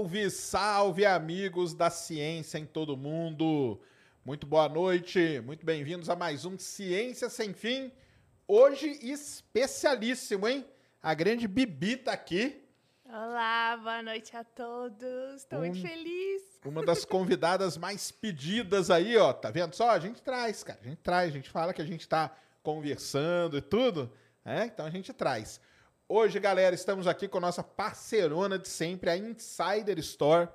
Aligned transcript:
Salve, 0.00 0.30
salve, 0.30 1.04
amigos 1.04 1.74
da 1.74 1.90
ciência 1.90 2.56
em 2.56 2.64
todo 2.64 2.96
mundo. 2.96 3.78
Muito 4.24 4.46
boa 4.46 4.66
noite, 4.66 5.42
muito 5.44 5.66
bem-vindos 5.66 6.08
a 6.08 6.16
mais 6.16 6.46
um 6.46 6.58
Ciência 6.58 7.28
Sem 7.28 7.52
Fim. 7.52 7.92
Hoje 8.48 8.98
especialíssimo, 9.02 10.48
hein? 10.48 10.64
A 11.02 11.12
grande 11.12 11.46
Bibi 11.46 11.98
tá 11.98 12.12
aqui, 12.12 12.64
Olá, 13.04 13.76
boa 13.76 14.02
noite 14.02 14.34
a 14.34 14.42
todos. 14.42 15.34
Estou 15.36 15.58
muito 15.58 15.76
Um- 15.78 15.82
feliz. 15.82 16.42
uma 16.64 16.82
das 16.82 17.04
convidadas 17.04 17.76
mais 17.76 18.10
pedidas 18.10 18.90
aí, 18.90 19.18
ó. 19.18 19.34
Tá 19.34 19.50
vendo 19.50 19.74
só? 19.74 19.90
A 19.90 19.98
gente 19.98 20.22
traz, 20.22 20.64
cara. 20.64 20.78
A 20.82 20.88
gente 20.88 21.00
traz, 21.02 21.28
a 21.28 21.32
gente 21.32 21.50
fala 21.50 21.74
que 21.74 21.82
a 21.82 21.86
gente 21.86 22.08
tá 22.08 22.34
conversando 22.62 23.58
e 23.58 23.60
tudo, 23.60 24.10
né? 24.42 24.64
Então 24.72 24.86
a 24.86 24.90
gente 24.90 25.12
traz. 25.12 25.60
Hoje, 26.12 26.40
galera, 26.40 26.74
estamos 26.74 27.06
aqui 27.06 27.28
com 27.28 27.38
nossa 27.38 27.62
parceirona 27.62 28.58
de 28.58 28.66
sempre, 28.68 29.10
a 29.10 29.16
Insider 29.16 29.96
Store. 30.00 30.48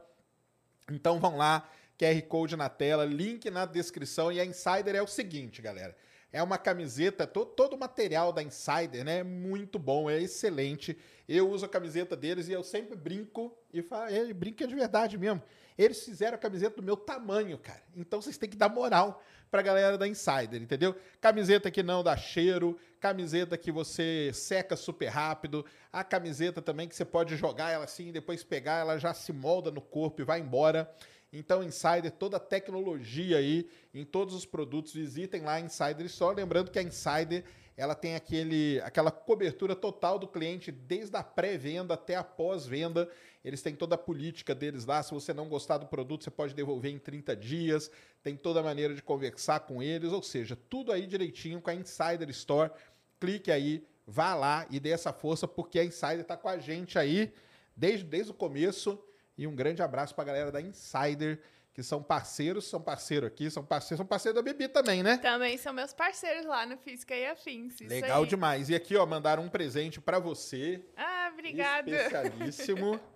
Então 0.92 1.18
vão 1.18 1.38
lá, 1.38 1.66
QR 1.98 2.22
Code 2.24 2.58
na 2.58 2.68
tela, 2.68 3.06
link 3.06 3.50
na 3.50 3.66
descrição. 3.66 4.30
E 4.34 4.42
a 4.42 4.44
Insider 4.44 4.96
é 4.98 5.02
o 5.02 5.08
seguinte, 5.08 5.62
galera. 5.62 5.96
É 6.30 6.44
uma 6.44 6.58
camiseta, 6.58 7.26
to- 7.26 7.46
todo 7.46 7.76
o 7.78 7.80
material 7.80 8.34
da 8.34 8.44
Insider, 8.44 9.06
né? 9.06 9.20
É 9.20 9.24
muito 9.24 9.80
bom, 9.80 10.10
é 10.10 10.22
excelente. 10.22 10.98
Eu 11.26 11.50
uso 11.50 11.66
a 11.66 11.70
camiseta 11.70 12.18
deles 12.18 12.50
e 12.50 12.52
eu 12.52 12.62
sempre 12.62 12.94
brinco 12.98 13.58
e 13.72 13.82
falo, 13.82 14.12
brinco 14.36 14.62
é 14.62 14.68
de 14.68 14.76
verdade 14.76 15.18
mesmo. 15.18 15.42
Eles 15.78 16.04
fizeram 16.04 16.36
a 16.36 16.38
camiseta 16.38 16.76
do 16.76 16.84
meu 16.84 16.98
tamanho, 16.98 17.58
cara. 17.58 17.82
Então 17.96 18.22
vocês 18.22 18.38
têm 18.38 18.50
que 18.50 18.58
dar 18.58 18.68
moral 18.68 19.24
pra 19.50 19.62
galera 19.62 19.98
da 19.98 20.08
Insider, 20.08 20.62
entendeu? 20.62 20.96
Camiseta 21.22 21.72
que 21.72 21.82
não 21.82 22.04
dá 22.04 22.16
cheiro, 22.18 22.78
camiseta 23.00 23.58
que 23.58 23.72
você 23.72 24.32
seca 24.34 24.76
super 24.76 25.08
rápido, 25.08 25.66
a 25.92 26.04
camiseta 26.04 26.62
também 26.62 26.88
que 26.88 26.96
você 26.96 27.06
pode 27.06 27.36
jogar 27.36 27.72
ela 27.72 27.86
assim, 27.86 28.12
depois 28.12 28.44
pegar, 28.44 28.80
ela 28.80 28.98
já 28.98 29.14
se 29.14 29.32
molda 29.32 29.72
no 29.72 29.82
corpo 29.82 30.22
e 30.22 30.26
vai 30.26 30.40
embora. 30.40 30.92
Então, 31.32 31.64
Insider, 31.64 32.12
toda 32.12 32.38
a 32.38 32.40
tecnologia 32.40 33.38
aí 33.38 33.70
em 33.94 34.06
todos 34.06 34.34
os 34.34 34.46
produtos, 34.46 34.94
visitem 34.94 35.42
lá 35.42 35.54
a 35.54 35.60
Insider 35.60 36.06
Store. 36.06 36.36
Lembrando 36.36 36.72
que 36.72 36.80
a 36.80 36.84
Insider 36.84 37.44
ela 37.78 37.94
tem 37.94 38.16
aquele, 38.16 38.80
aquela 38.82 39.12
cobertura 39.12 39.76
total 39.76 40.18
do 40.18 40.28
cliente, 40.28 40.72
desde 40.72 41.16
a 41.18 41.24
pré-venda 41.24 41.94
até 41.94 42.16
a 42.16 42.24
pós-venda. 42.24 43.10
Eles 43.46 43.62
têm 43.62 43.76
toda 43.76 43.94
a 43.94 43.98
política 43.98 44.56
deles 44.56 44.86
lá. 44.86 45.04
Se 45.04 45.14
você 45.14 45.32
não 45.32 45.48
gostar 45.48 45.78
do 45.78 45.86
produto, 45.86 46.24
você 46.24 46.32
pode 46.32 46.56
devolver 46.56 46.92
em 46.92 46.98
30 46.98 47.36
dias. 47.36 47.92
Tem 48.24 48.36
toda 48.36 48.60
a 48.60 48.64
maneira 48.64 48.96
de 48.96 49.04
conversar 49.04 49.60
com 49.60 49.84
eles, 49.84 50.12
ou 50.12 50.24
seja, 50.24 50.58
tudo 50.68 50.92
aí 50.92 51.06
direitinho 51.06 51.62
com 51.62 51.70
a 51.70 51.76
Insider 51.76 52.28
Store. 52.32 52.72
Clique 53.20 53.52
aí, 53.52 53.88
vá 54.08 54.34
lá 54.34 54.66
e 54.72 54.80
dê 54.80 54.90
essa 54.90 55.14
força, 55.14 55.48
porque 55.48 55.78
a 55.78 55.86
Insider 55.86 56.22
está 56.22 56.36
com 56.36 56.50
a 56.50 56.58
gente 56.58 56.98
aí 56.98 57.32
desde, 57.78 58.04
desde 58.04 58.32
o 58.32 58.34
começo. 58.34 59.00
E 59.38 59.46
um 59.46 59.56
grande 59.56 59.84
abraço 59.84 60.16
para 60.16 60.24
a 60.24 60.28
galera 60.28 60.52
da 60.52 60.60
Insider, 60.60 61.40
que 61.72 61.84
são 61.84 62.02
parceiros, 62.02 62.66
são 62.66 62.82
parceiro 62.82 63.28
aqui, 63.28 63.52
são 63.52 63.64
parceiros, 63.64 63.98
são 63.98 64.08
parceiro 64.08 64.36
da 64.36 64.42
Bibi 64.42 64.70
também, 64.70 65.04
né? 65.04 65.18
Também 65.18 65.56
são 65.58 65.72
meus 65.72 65.94
parceiros 65.94 66.48
lá 66.48 66.66
no 66.66 66.78
Física 66.78 67.14
e 67.16 67.28
Afins. 67.28 67.80
Legal 67.82 68.26
demais. 68.26 68.70
E 68.70 68.76
aqui, 68.76 68.96
ó, 68.96 69.06
mandaram 69.06 69.44
um 69.44 69.50
presente 69.50 70.02
para 70.02 70.18
você. 70.18 70.84
Ah, 70.98 71.30
obrigada. 71.32 71.92
Especialíssimo. 71.92 73.00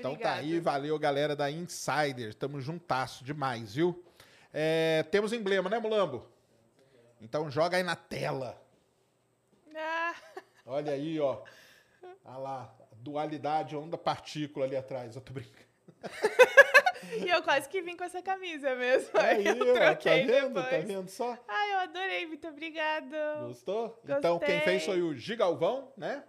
então 0.00 0.16
tá 0.16 0.32
aí, 0.34 0.58
valeu, 0.58 0.98
galera 0.98 1.36
da 1.36 1.50
Insider. 1.50 2.34
Tamo 2.34 2.60
juntasso 2.60 3.22
demais, 3.22 3.74
viu? 3.74 4.02
É, 4.52 5.04
temos 5.10 5.32
emblema, 5.32 5.68
né, 5.68 5.78
Mulambo? 5.78 6.26
Então 7.20 7.50
joga 7.50 7.76
aí 7.76 7.82
na 7.82 7.94
tela. 7.94 8.60
Ah, 9.76 10.14
Olha 10.66 10.92
aí, 10.92 11.18
ó. 11.20 11.42
Olha 12.24 12.36
lá, 12.38 12.74
dualidade, 12.92 13.76
onda, 13.76 13.96
partícula 13.98 14.64
ali 14.66 14.76
atrás. 14.76 15.14
Eu 15.16 15.20
tô 15.20 15.32
brincando. 15.32 15.66
e 17.24 17.28
eu 17.28 17.42
quase 17.42 17.68
que 17.68 17.82
vim 17.82 17.96
com 17.96 18.04
essa 18.04 18.22
camisa 18.22 18.74
mesmo. 18.74 19.10
Aí, 19.18 19.46
eu 19.46 19.74
tá 19.74 19.94
troquei 19.94 20.26
vendo? 20.26 20.54
depois. 20.54 20.70
Tá 20.70 20.78
vendo 20.78 21.08
só? 21.08 21.38
Ai, 21.46 21.72
eu 21.72 21.78
adorei, 21.78 22.26
muito 22.26 22.46
obrigada. 22.48 23.16
Gostou? 23.46 24.00
Então, 24.04 24.38
quem 24.38 24.56
Gostei. 24.56 24.60
fez 24.60 24.84
foi 24.84 25.02
o 25.02 25.14
Gigalvão, 25.14 25.92
né? 25.96 26.24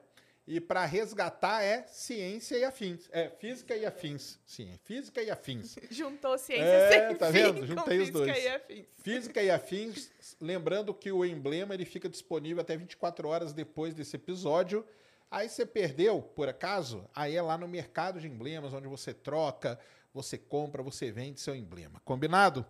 E 0.48 0.60
para 0.60 0.84
resgatar 0.86 1.64
é 1.64 1.84
ciência 1.88 2.58
e 2.58 2.64
afins. 2.64 3.08
É, 3.12 3.30
física 3.30 3.76
e 3.76 3.86
afins. 3.86 4.40
Sim, 4.46 4.72
é 4.74 4.78
física 4.84 5.22
e 5.22 5.30
afins. 5.30 5.76
Juntou 5.92 6.38
ciência 6.38 6.64
É, 6.66 7.08
sem 7.10 7.16
tá 7.18 7.30
vendo? 7.30 7.66
Juntei 7.66 8.00
os 8.00 8.10
Física 8.10 8.26
dois. 8.26 8.44
e 8.44 8.48
Afins. 8.50 8.86
Física 8.98 9.44
e 9.44 9.52
afins, 9.52 10.12
lembrando 10.42 10.94
que 10.94 11.12
o 11.12 11.24
emblema 11.24 11.74
ele 11.74 11.86
fica 11.86 12.10
disponível 12.10 12.62
até 12.62 12.76
24 12.76 13.28
horas 13.28 13.54
depois 13.54 13.94
desse 13.94 14.16
episódio. 14.16 14.86
Aí 15.30 15.48
você 15.48 15.66
perdeu, 15.66 16.22
por 16.22 16.50
acaso, 16.50 17.08
aí 17.16 17.36
é 17.36 17.42
lá 17.42 17.58
no 17.58 17.68
mercado 17.68 18.20
de 18.20 18.28
emblemas, 18.28 18.74
onde 18.74 18.88
você 18.88 19.14
troca, 19.14 19.80
você 20.14 20.38
compra, 20.38 20.84
você 20.84 21.12
vende 21.12 21.40
seu 21.40 21.56
emblema. 21.56 22.02
Combinado? 22.04 22.66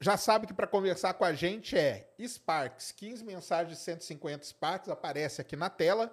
Já 0.00 0.16
sabe 0.16 0.48
que 0.48 0.54
para 0.54 0.66
conversar 0.66 1.14
com 1.14 1.24
a 1.24 1.32
gente 1.32 1.76
é 1.78 2.10
Sparks, 2.26 2.90
15 2.90 3.22
mensagens 3.22 3.78
de 3.78 3.84
150 3.84 4.44
Sparks, 4.46 4.88
aparece 4.88 5.40
aqui 5.40 5.54
na 5.54 5.70
tela, 5.70 6.12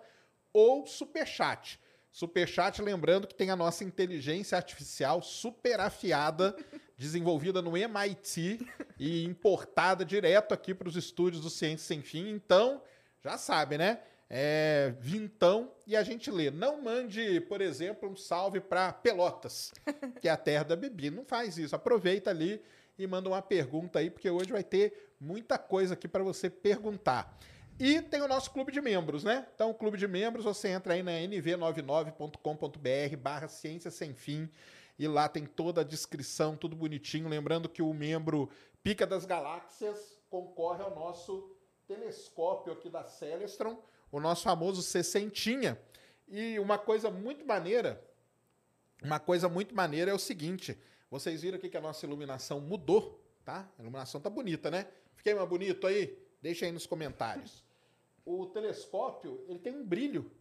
ou 0.53 0.85
Superchat. 0.85 1.79
Superchat, 2.11 2.81
lembrando 2.81 3.27
que 3.27 3.35
tem 3.35 3.51
a 3.51 3.55
nossa 3.55 3.83
inteligência 3.83 4.57
artificial 4.57 5.21
super 5.21 5.79
afiada, 5.79 6.55
desenvolvida 6.97 7.61
no 7.61 7.77
MIT 7.77 8.59
e 8.99 9.23
importada 9.23 10.03
direto 10.03 10.53
aqui 10.53 10.73
para 10.73 10.89
os 10.89 10.95
estúdios 10.95 11.41
do 11.41 11.49
Ciência 11.49 11.87
Sem 11.87 12.01
Fim. 12.01 12.29
Então, 12.29 12.81
já 13.23 13.37
sabe, 13.37 13.77
né? 13.77 13.99
É, 14.31 14.93
vintão 14.99 15.71
e 15.87 15.95
a 15.95 16.03
gente 16.03 16.29
lê. 16.29 16.51
Não 16.51 16.81
mande, 16.81 17.41
por 17.41 17.61
exemplo, 17.61 18.09
um 18.09 18.16
salve 18.16 18.59
para 18.59 18.93
Pelotas, 18.93 19.71
que 20.21 20.27
é 20.27 20.31
a 20.31 20.37
terra 20.37 20.63
da 20.63 20.75
Bibi. 20.75 21.09
Não 21.09 21.25
faz 21.25 21.57
isso. 21.57 21.75
Aproveita 21.75 22.29
ali 22.29 22.61
e 22.97 23.07
manda 23.07 23.29
uma 23.29 23.41
pergunta 23.41 23.99
aí, 23.99 24.09
porque 24.09 24.29
hoje 24.29 24.51
vai 24.51 24.63
ter 24.63 25.13
muita 25.19 25.57
coisa 25.57 25.93
aqui 25.93 26.07
para 26.07 26.23
você 26.23 26.49
perguntar. 26.49 27.37
E 27.79 28.01
tem 28.01 28.22
o 28.22 28.28
nosso 28.28 28.51
clube 28.51 28.73
de 28.73 28.81
membros, 28.81 29.23
né? 29.23 29.47
Então, 29.56 29.69
o 29.69 29.73
clube 29.73 29.97
de 29.97 30.06
membros, 30.06 30.44
você 30.44 30.67
entra 30.67 30.95
aí 30.95 31.01
na 31.01 31.13
nv99.com.br 31.13 33.17
barra 33.17 33.47
ciência 33.47 33.90
sem 33.90 34.13
fim 34.13 34.50
e 34.97 35.07
lá 35.07 35.29
tem 35.29 35.45
toda 35.45 35.79
a 35.79 35.84
descrição, 35.84 36.57
tudo 36.57 36.75
bonitinho. 36.75 37.29
Lembrando 37.29 37.69
que 37.69 37.81
o 37.81 37.94
membro 37.94 38.50
Pica 38.84 39.07
das 39.07 39.25
Galáxias 39.25 40.19
concorre 40.29 40.84
ao 40.84 40.94
nosso 40.94 41.56
telescópio 41.88 42.73
aqui 42.73 42.90
da 42.90 43.05
Celestron, 43.05 43.81
o 44.11 44.20
nosso 44.20 44.43
famoso 44.43 44.81
sessentinha. 44.81 45.79
E 46.28 46.59
uma 46.59 46.78
coisa 46.78 47.09
muito 47.09 47.46
maneira, 47.46 48.05
uma 49.02 49.22
coisa 49.22 49.47
muito 49.47 49.73
maneira 49.73 50.11
é 50.11 50.14
o 50.14 50.20
seguinte, 50.20 50.78
vocês 51.09 51.43
viram 51.43 51.58
aqui 51.58 51.70
que 51.70 51.78
a 51.78 51.81
nossa 51.81 52.05
iluminação 52.05 52.59
mudou, 52.59 53.23
tá? 53.46 53.72
A 53.78 53.81
iluminação 53.81 54.20
tá 54.20 54.29
bonita, 54.29 54.70
né? 54.70 54.85
Fiquei 55.16 55.34
mais 55.34 55.47
bonito 55.47 55.87
aí? 55.87 56.20
Deixa 56.41 56.66
aí 56.66 56.73
nos 56.73 56.85
comentários. 56.85 57.68
O 58.31 58.46
telescópio, 58.47 59.43
ele 59.47 59.58
tem 59.59 59.73
um 59.73 59.84
brilho. 59.84 60.31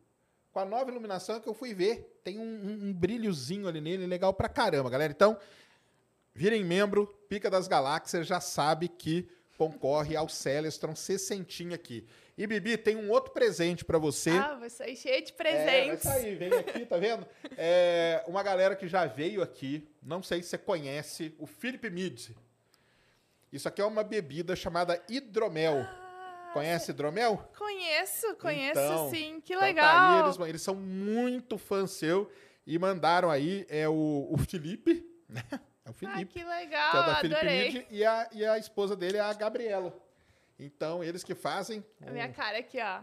Com 0.52 0.60
a 0.60 0.64
nova 0.64 0.90
iluminação 0.90 1.40
que 1.40 1.48
eu 1.48 1.54
fui 1.54 1.72
ver, 1.72 2.20
tem 2.22 2.38
um, 2.38 2.42
um- 2.42 2.88
um 2.88 2.92
brilhozinho 2.92 3.66
ali 3.66 3.80
nele, 3.80 4.06
legal 4.06 4.34
pra 4.34 4.48
caramba, 4.48 4.90
galera. 4.90 5.10
Então, 5.12 5.38
virem 6.34 6.62
membro, 6.64 7.06
Pica 7.28 7.48
das 7.48 7.66
Galáxias 7.66 8.26
já 8.26 8.40
sabe 8.40 8.88
que 8.88 9.28
concorre 9.56 10.14
ao 10.16 10.28
Celestron 10.28 10.94
60 10.94 11.74
aqui. 11.74 12.06
E 12.36 12.46
Bibi, 12.46 12.76
tem 12.76 12.94
um 12.94 13.10
outro 13.10 13.32
presente 13.32 13.84
pra 13.84 13.98
você. 13.98 14.30
Ah, 14.30 14.54
vou 14.54 14.70
sair 14.70 14.94
cheia 14.96 15.20
de 15.22 15.32
É, 15.32 15.34
vai 15.34 15.44
presentes. 15.64 16.02
sair, 16.02 16.36
vem 16.36 16.52
aqui, 16.52 16.84
tá 16.86 16.96
vendo? 16.98 17.26
É, 17.56 18.22
uma 18.28 18.42
galera 18.42 18.76
que 18.76 18.86
já 18.86 19.06
veio 19.06 19.42
aqui, 19.42 19.88
não 20.02 20.22
sei 20.22 20.42
se 20.42 20.50
você 20.50 20.58
conhece, 20.58 21.34
o 21.38 21.46
Philip 21.46 21.88
Mid. 21.90 22.30
Isso 23.52 23.66
aqui 23.66 23.80
é 23.80 23.84
uma 23.84 24.04
bebida 24.04 24.54
chamada 24.54 25.02
hidromel. 25.08 25.84
Conhece 26.52 26.90
hidromel? 26.90 27.36
Conheço, 27.56 28.34
conheço 28.36 28.80
Então, 28.80 29.10
sim. 29.10 29.40
Que 29.40 29.52
então 29.54 29.60
tá 29.60 29.66
legal. 29.66 30.10
aí, 30.14 30.24
eles, 30.24 30.38
eles 30.48 30.62
são 30.62 30.74
muito 30.74 31.56
fãs 31.58 31.90
seu 31.92 32.30
e 32.66 32.78
mandaram 32.78 33.30
aí 33.30 33.66
é 33.68 33.88
o, 33.88 34.28
o 34.30 34.36
Felipe, 34.38 35.04
né? 35.28 35.42
É 35.52 35.56
o 35.56 35.90
Ah, 35.90 35.92
Felipe, 35.92 36.26
que 36.32 36.40
que, 36.40 36.44
legal, 36.44 36.96
é 36.96 37.00
o 37.00 37.06
da 37.06 37.16
Felipe. 37.16 37.44
Mid, 37.78 37.86
e 37.90 38.04
a, 38.04 38.28
e 38.32 38.44
a 38.44 38.58
esposa 38.58 38.94
dele 38.96 39.16
é 39.18 39.20
a 39.20 39.32
Gabriela. 39.32 39.94
Então, 40.58 41.02
eles 41.04 41.22
que 41.22 41.34
fazem. 41.34 41.84
A 42.06 42.10
minha 42.10 42.26
um- 42.26 42.32
cara 42.32 42.58
aqui, 42.58 42.78
ó. 42.80 43.00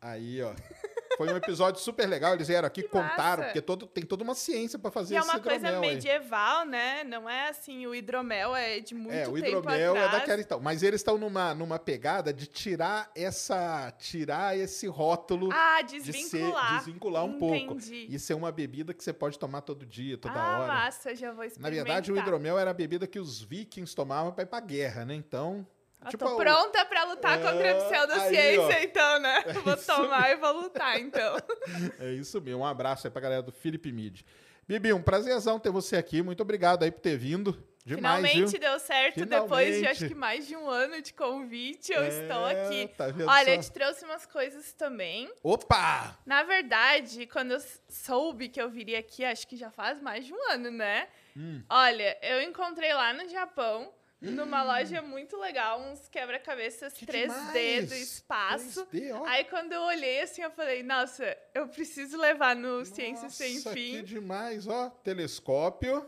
Aí, 0.00 0.42
ó. 0.42 0.52
Foi 1.16 1.32
um 1.32 1.36
episódio 1.36 1.80
super 1.80 2.06
legal. 2.08 2.34
Eles 2.34 2.48
vieram 2.48 2.66
aqui, 2.66 2.82
Que 2.82 2.88
contaram, 2.88 3.38
massa. 3.38 3.44
porque 3.44 3.60
todo, 3.60 3.86
tem 3.86 4.04
toda 4.04 4.22
uma 4.24 4.34
ciência 4.34 4.78
pra 4.78 4.90
fazer 4.90 5.14
E 5.14 5.16
é 5.16 5.20
esse 5.20 5.28
uma 5.28 5.40
coisa 5.40 5.56
hidromel 5.68 5.82
aí. 5.82 5.94
medieval, 5.94 6.66
né? 6.66 7.04
Não 7.04 7.28
é 7.28 7.48
assim, 7.48 7.86
o 7.86 7.94
hidromel 7.94 8.54
é 8.54 8.80
de 8.80 8.94
muito 8.94 9.14
É, 9.14 9.26
o 9.28 9.32
tempo 9.34 9.46
hidromel 9.46 9.96
é 9.96 10.04
atrás. 10.04 10.12
daquela 10.20 10.40
então. 10.40 10.60
Mas 10.60 10.82
eles 10.82 11.00
estão 11.00 11.16
numa, 11.18 11.54
numa 11.54 11.78
pegada 11.78 12.32
de 12.32 12.46
tirar 12.46 13.10
essa. 13.14 13.90
tirar 13.98 14.56
esse 14.58 14.86
rótulo 14.86 15.48
Ah, 15.52 15.82
de 15.82 16.00
ser, 16.00 16.12
desvincular. 16.12 16.76
desvincular 16.76 17.24
um 17.24 17.38
pouco. 17.38 17.54
Entendi. 17.56 18.06
E 18.10 18.18
ser 18.18 18.34
uma 18.34 18.52
bebida 18.52 18.92
que 18.92 19.02
você 19.02 19.12
pode 19.12 19.38
tomar 19.38 19.60
todo 19.62 19.86
dia, 19.86 20.16
toda 20.18 20.34
ah, 20.40 20.58
hora. 20.58 20.66
massa, 20.72 21.14
já 21.14 21.28
vou 21.30 21.40
Na 21.40 21.46
experimentar. 21.46 21.84
verdade, 21.84 22.12
o 22.12 22.16
hidromel 22.18 22.58
era 22.58 22.70
a 22.70 22.74
bebida 22.74 23.06
que 23.06 23.18
os 23.18 23.40
vikings 23.42 23.94
tomavam 23.94 24.32
pra 24.32 24.42
ir 24.42 24.46
pra 24.46 24.60
guerra, 24.60 25.04
né? 25.04 25.14
Então. 25.14 25.66
Eu 26.04 26.10
tipo, 26.10 26.24
tô 26.24 26.36
pronta 26.36 26.84
pra 26.84 27.04
lutar 27.04 27.38
É, 27.38 27.42
contra 27.42 27.70
a 27.70 27.74
aí, 27.74 27.80
pseudociência, 27.88 28.78
ó. 28.78 28.82
então, 28.82 29.18
né? 29.18 29.42
vou 29.64 29.74
isso 29.74 29.86
tomar 29.86 30.30
e 30.30 30.36
vou 30.36 30.52
lutar, 30.52 31.00
então. 31.00 31.36
É 31.98 32.12
isso 32.12 32.40
mesmo. 32.40 32.60
Um 32.60 32.66
abraço 32.66 33.06
aí 33.06 33.10
pra 33.10 33.20
galera 33.20 33.42
do 33.42 33.50
Felipe 33.52 33.90
Mid. 33.90 34.20
Bibi, 34.68 34.92
um 34.92 35.02
prazerzão 35.02 35.58
ter 35.58 35.70
você 35.70 35.96
aqui. 35.96 36.22
Muito 36.22 36.40
obrigado 36.42 36.82
aí 36.82 36.90
por 36.90 37.00
ter 37.00 37.16
vindo. 37.16 37.52
Demais, 37.84 38.16
Finalmente 38.26 38.50
viu? 38.50 38.60
deu 38.60 38.78
certo 38.80 39.24
depois 39.24 39.66
de 39.68 39.74
Finalmente. 39.74 39.86
acho 39.86 40.08
que 40.08 40.14
mais 40.14 40.44
de 40.46 40.56
um 40.56 40.68
ano 40.68 41.00
de 41.00 41.12
convite. 41.12 41.92
Eu 41.92 42.02
É, 42.02 42.08
estou 42.08 42.44
aqui. 42.44 42.88
tá 42.96 43.04
Olha, 43.28 43.44
só? 43.44 43.50
eu 43.52 43.60
te 43.60 43.70
trouxe 43.70 44.04
umas 44.04 44.26
coisas 44.26 44.72
também. 44.72 45.30
Opa! 45.40 46.18
Na 46.26 46.42
verdade, 46.42 47.26
quando 47.28 47.52
eu 47.52 47.60
soube 47.88 48.48
que 48.48 48.60
eu 48.60 48.68
viria 48.68 48.98
aqui, 48.98 49.24
acho 49.24 49.46
que 49.46 49.56
já 49.56 49.70
faz 49.70 50.00
mais 50.00 50.26
de 50.26 50.32
um 50.34 50.50
ano, 50.50 50.68
né? 50.72 51.06
Hum. 51.36 51.62
Olha, 51.70 52.18
eu 52.22 52.42
encontrei 52.42 52.92
lá 52.92 53.12
no 53.12 53.28
Japão, 53.28 53.92
numa 54.20 54.62
loja 54.62 55.02
muito 55.02 55.36
legal, 55.38 55.80
uns 55.80 56.08
quebra-cabeças 56.08 56.92
Que 56.94 57.04
3D 57.06 57.22
demais! 57.26 57.88
do 57.88 57.94
espaço. 57.94 58.86
3D, 58.86 59.12
ó. 59.14 59.24
Aí 59.26 59.44
quando 59.44 59.72
eu 59.72 59.82
olhei 59.82 60.22
assim, 60.22 60.42
eu 60.42 60.50
falei, 60.50 60.82
nossa, 60.82 61.36
eu 61.54 61.68
preciso 61.68 62.16
levar 62.16 62.56
no 62.56 62.84
Ciência 62.84 63.28
Sem 63.28 63.54
Nossa, 63.56 63.72
Fim. 63.72 63.90
que 63.92 64.02
demais, 64.02 64.66
ó. 64.66 64.88
Telescópio, 64.90 66.04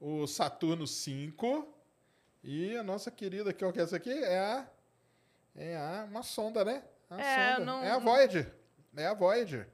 o 0.00 0.26
Saturno 0.26 0.86
5 0.86 1.74
e 2.44 2.76
a 2.76 2.82
nossa 2.82 3.10
querida 3.10 3.52
ó, 3.64 3.72
que 3.72 3.80
é 3.80 3.82
essa 3.82 3.96
aqui 3.96 4.12
é 4.12 4.38
a 4.38 4.66
é 5.56 5.76
a 5.76 6.06
uma 6.08 6.22
sonda, 6.22 6.64
né? 6.64 6.84
A 7.10 7.20
É, 7.20 7.54
sonda. 7.54 7.64
não- 7.66 7.82
é 7.82 7.90
a 7.90 7.98
Voyager. 7.98 8.54
É 8.96 9.06
a 9.06 9.14
Voyager. 9.14 9.68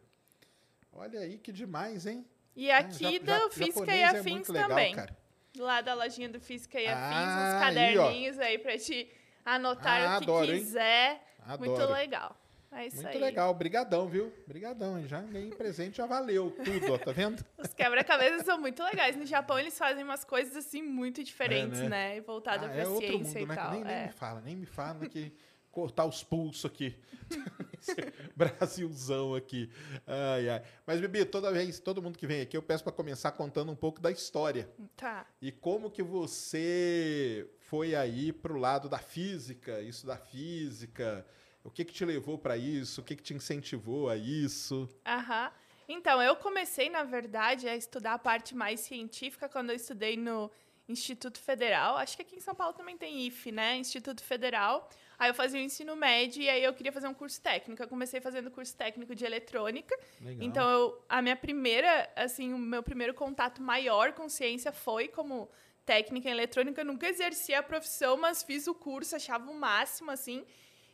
Olha 0.91 1.21
aí 1.21 1.37
que 1.39 1.53
demais, 1.53 2.07
hein? 2.07 2.25
E 2.57 2.71
Ah, 2.71 2.79
aqui 2.79 3.21
ja- 3.23 3.39
do 3.39 3.51
Física 3.51 3.95
e 3.95 4.01
é 4.01 4.05
Afins 4.07 4.49
legal, 4.49 4.69
também. 4.71 4.95
cara. 4.95 5.15
Lá 5.57 5.81
da 5.81 5.95
lojinha 5.95 6.29
do 6.29 6.41
Física 6.41 6.81
e 6.81 6.87
Afins, 6.87 6.97
Ah, 7.13 7.39
uns 7.39 7.55
aí, 7.55 7.61
caderninhos 7.95 8.39
aí, 8.41 8.59
pra 8.59 8.77
te 8.77 9.09
anotar 9.45 10.01
Ah, 10.03 10.17
o 10.17 10.19
que 10.19 10.25
adoro, 10.25 10.53
hein? 10.53 10.59
quiser. 10.59 11.23
Muito 11.59 11.73
Adoro. 11.75 11.93
legal. 11.93 12.37
É 12.73 12.87
isso 12.89 12.97
Muito 12.97 13.09
aí. 13.15 13.19
legal, 13.21 13.55
brigadão, 13.55 14.09
viu? 14.09 14.33
Brigadão, 14.49 15.01
já 15.07 15.21
ganhei 15.21 15.53
presente, 15.53 15.99
já 15.99 16.07
valeu 16.07 16.51
tudo, 16.65 16.93
ó, 16.93 16.99
tá 16.99 17.13
vendo? 17.13 17.45
Os 17.57 17.73
quebra-cabeças 17.73 18.45
são 18.45 18.59
muito 18.61 18.83
legais. 18.83 19.15
No 19.15 19.25
Japão, 19.25 19.57
eles 19.61 19.79
fazem 19.79 20.03
umas 20.03 20.25
coisas 20.25 20.57
assim 20.57 20.83
muito 20.83 21.23
diferentes, 21.23 21.79
né? 21.83 21.89
né? 21.89 22.17
E 22.17 22.21
voltada 22.21 22.67
Ah, 22.67 22.71
pra 22.71 22.83
é 22.83 22.85
ciência 22.85 23.13
mundo, 23.13 23.39
e 23.39 23.47
né? 23.47 23.55
tal. 23.55 23.71
Nem, 23.71 23.85
nem 23.85 23.95
é. 23.95 24.07
me 24.07 24.13
fala, 24.13 24.41
nem 24.41 24.57
me 24.57 24.67
fala 24.67 25.07
que 25.09 25.33
cortar 25.75 26.07
os 26.07 26.23
pulsos 26.23 26.65
aqui. 26.65 26.97
Brasilzão 28.37 29.35
aqui. 29.35 29.69
Ai, 30.07 30.49
ai. 30.49 30.63
Mas, 30.87 31.01
Bibi, 31.01 31.25
toda 31.25 31.51
vez, 31.51 31.81
todo 31.81 32.01
mundo 32.01 32.17
que 32.17 32.27
vem 32.27 32.41
aqui, 32.41 32.57
eu 32.57 32.63
peço 32.63 32.85
para 32.85 32.93
começar 32.93 33.33
contando 33.33 33.73
um 33.73 33.77
pouco 33.77 34.01
da 34.01 34.11
história. 34.11 34.71
Tá. 34.97 35.27
E 35.43 35.51
como 35.51 35.91
que 35.91 36.03
você 36.03 37.51
foi 37.59 37.97
aí 37.97 38.33
pro 38.33 38.57
lado 38.57 38.89
da 38.89 38.99
física, 38.99 39.81
isso 39.81 40.07
da 40.07 40.17
física, 40.17 41.27
o 41.65 41.71
que 41.71 41.85
que 41.85 41.93
te 41.93 42.05
levou 42.05 42.39
para 42.39 42.57
isso, 42.57 43.01
o 43.01 43.05
que 43.05 43.17
que 43.17 43.23
te 43.23 43.35
incentivou 43.35 44.09
a 44.09 44.17
isso? 44.17 44.89
Aham. 45.05 45.51
Então, 45.89 46.23
eu 46.23 46.37
comecei, 46.37 46.89
na 46.89 47.03
verdade, 47.03 47.69
a 47.69 47.77
estudar 47.77 48.15
a 48.15 48.19
parte 48.19 48.55
mais 48.55 48.81
científica 48.81 49.49
quando 49.49 49.71
eu 49.71 49.77
estudei 49.77 50.17
no 50.17 50.51
Instituto 50.89 51.39
Federal. 51.39 51.97
Acho 51.97 52.17
que 52.17 52.23
aqui 52.23 52.37
em 52.37 52.41
São 52.41 52.55
Paulo 52.55 52.75
também 52.75 52.97
tem 52.97 53.27
IF, 53.27 53.51
né? 53.51 53.77
Instituto 53.77 54.23
Federal. 54.23 54.89
Aí 55.19 55.31
eu 55.31 55.35
fazia 55.35 55.61
o 55.61 55.63
ensino 55.63 55.95
médio 55.95 56.43
e 56.43 56.49
aí 56.49 56.63
eu 56.63 56.73
queria 56.75 56.93
fazer 56.93 57.07
um 57.07 57.15
curso 57.15 57.41
técnico. 57.41 57.83
Eu 57.83 57.89
comecei 57.89 58.21
fazendo 58.21 58.51
curso 58.51 58.77
técnico 58.77 59.15
de 59.15 59.25
eletrônica. 59.25 59.97
Legal. 60.21 60.47
Então, 60.47 60.71
eu, 60.71 61.05
a 61.09 61.23
minha 61.23 61.37
primeira, 61.37 62.11
assim, 62.17 62.53
o 62.53 62.59
meu 62.59 62.83
primeiro 62.83 63.15
contato 63.15 63.63
maior 63.63 64.13
com 64.13 64.29
ciência 64.29 64.73
foi 64.73 65.09
como 65.09 65.49
técnica 65.85 66.29
em 66.29 66.33
eletrônica. 66.33 66.81
Eu 66.81 66.87
nunca 66.87 67.09
exerci 67.09 67.55
a 67.55 67.63
profissão, 67.63 68.17
mas 68.17 68.43
fiz 68.43 68.67
o 68.67 68.75
curso, 68.75 69.15
achava 69.17 69.51
o 69.51 69.55
máximo, 69.55 70.11
assim, 70.11 70.45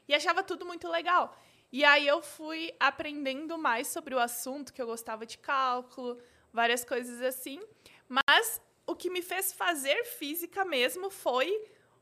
e 0.07 0.15
achava 0.15 0.43
tudo 0.43 0.67
muito 0.67 0.89
legal. 0.89 1.37
E 1.73 1.85
aí 1.85 2.07
eu 2.07 2.21
fui 2.21 2.75
aprendendo 2.81 3.57
mais 3.57 3.87
sobre 3.89 4.15
o 4.15 4.19
assunto, 4.19 4.73
que 4.73 4.83
eu 4.83 4.87
gostava 4.87 5.25
de 5.25 5.39
cálculo, 5.39 6.21
várias 6.53 6.85
coisas 6.85 7.23
assim. 7.23 7.61
Mas 8.09 8.61
o 8.87 8.97
que 8.97 9.09
me 9.09 9.23
fez 9.23 9.53
fazer 9.53 10.05
física 10.05 10.65
mesmo 10.65 11.11
foi 11.11 11.49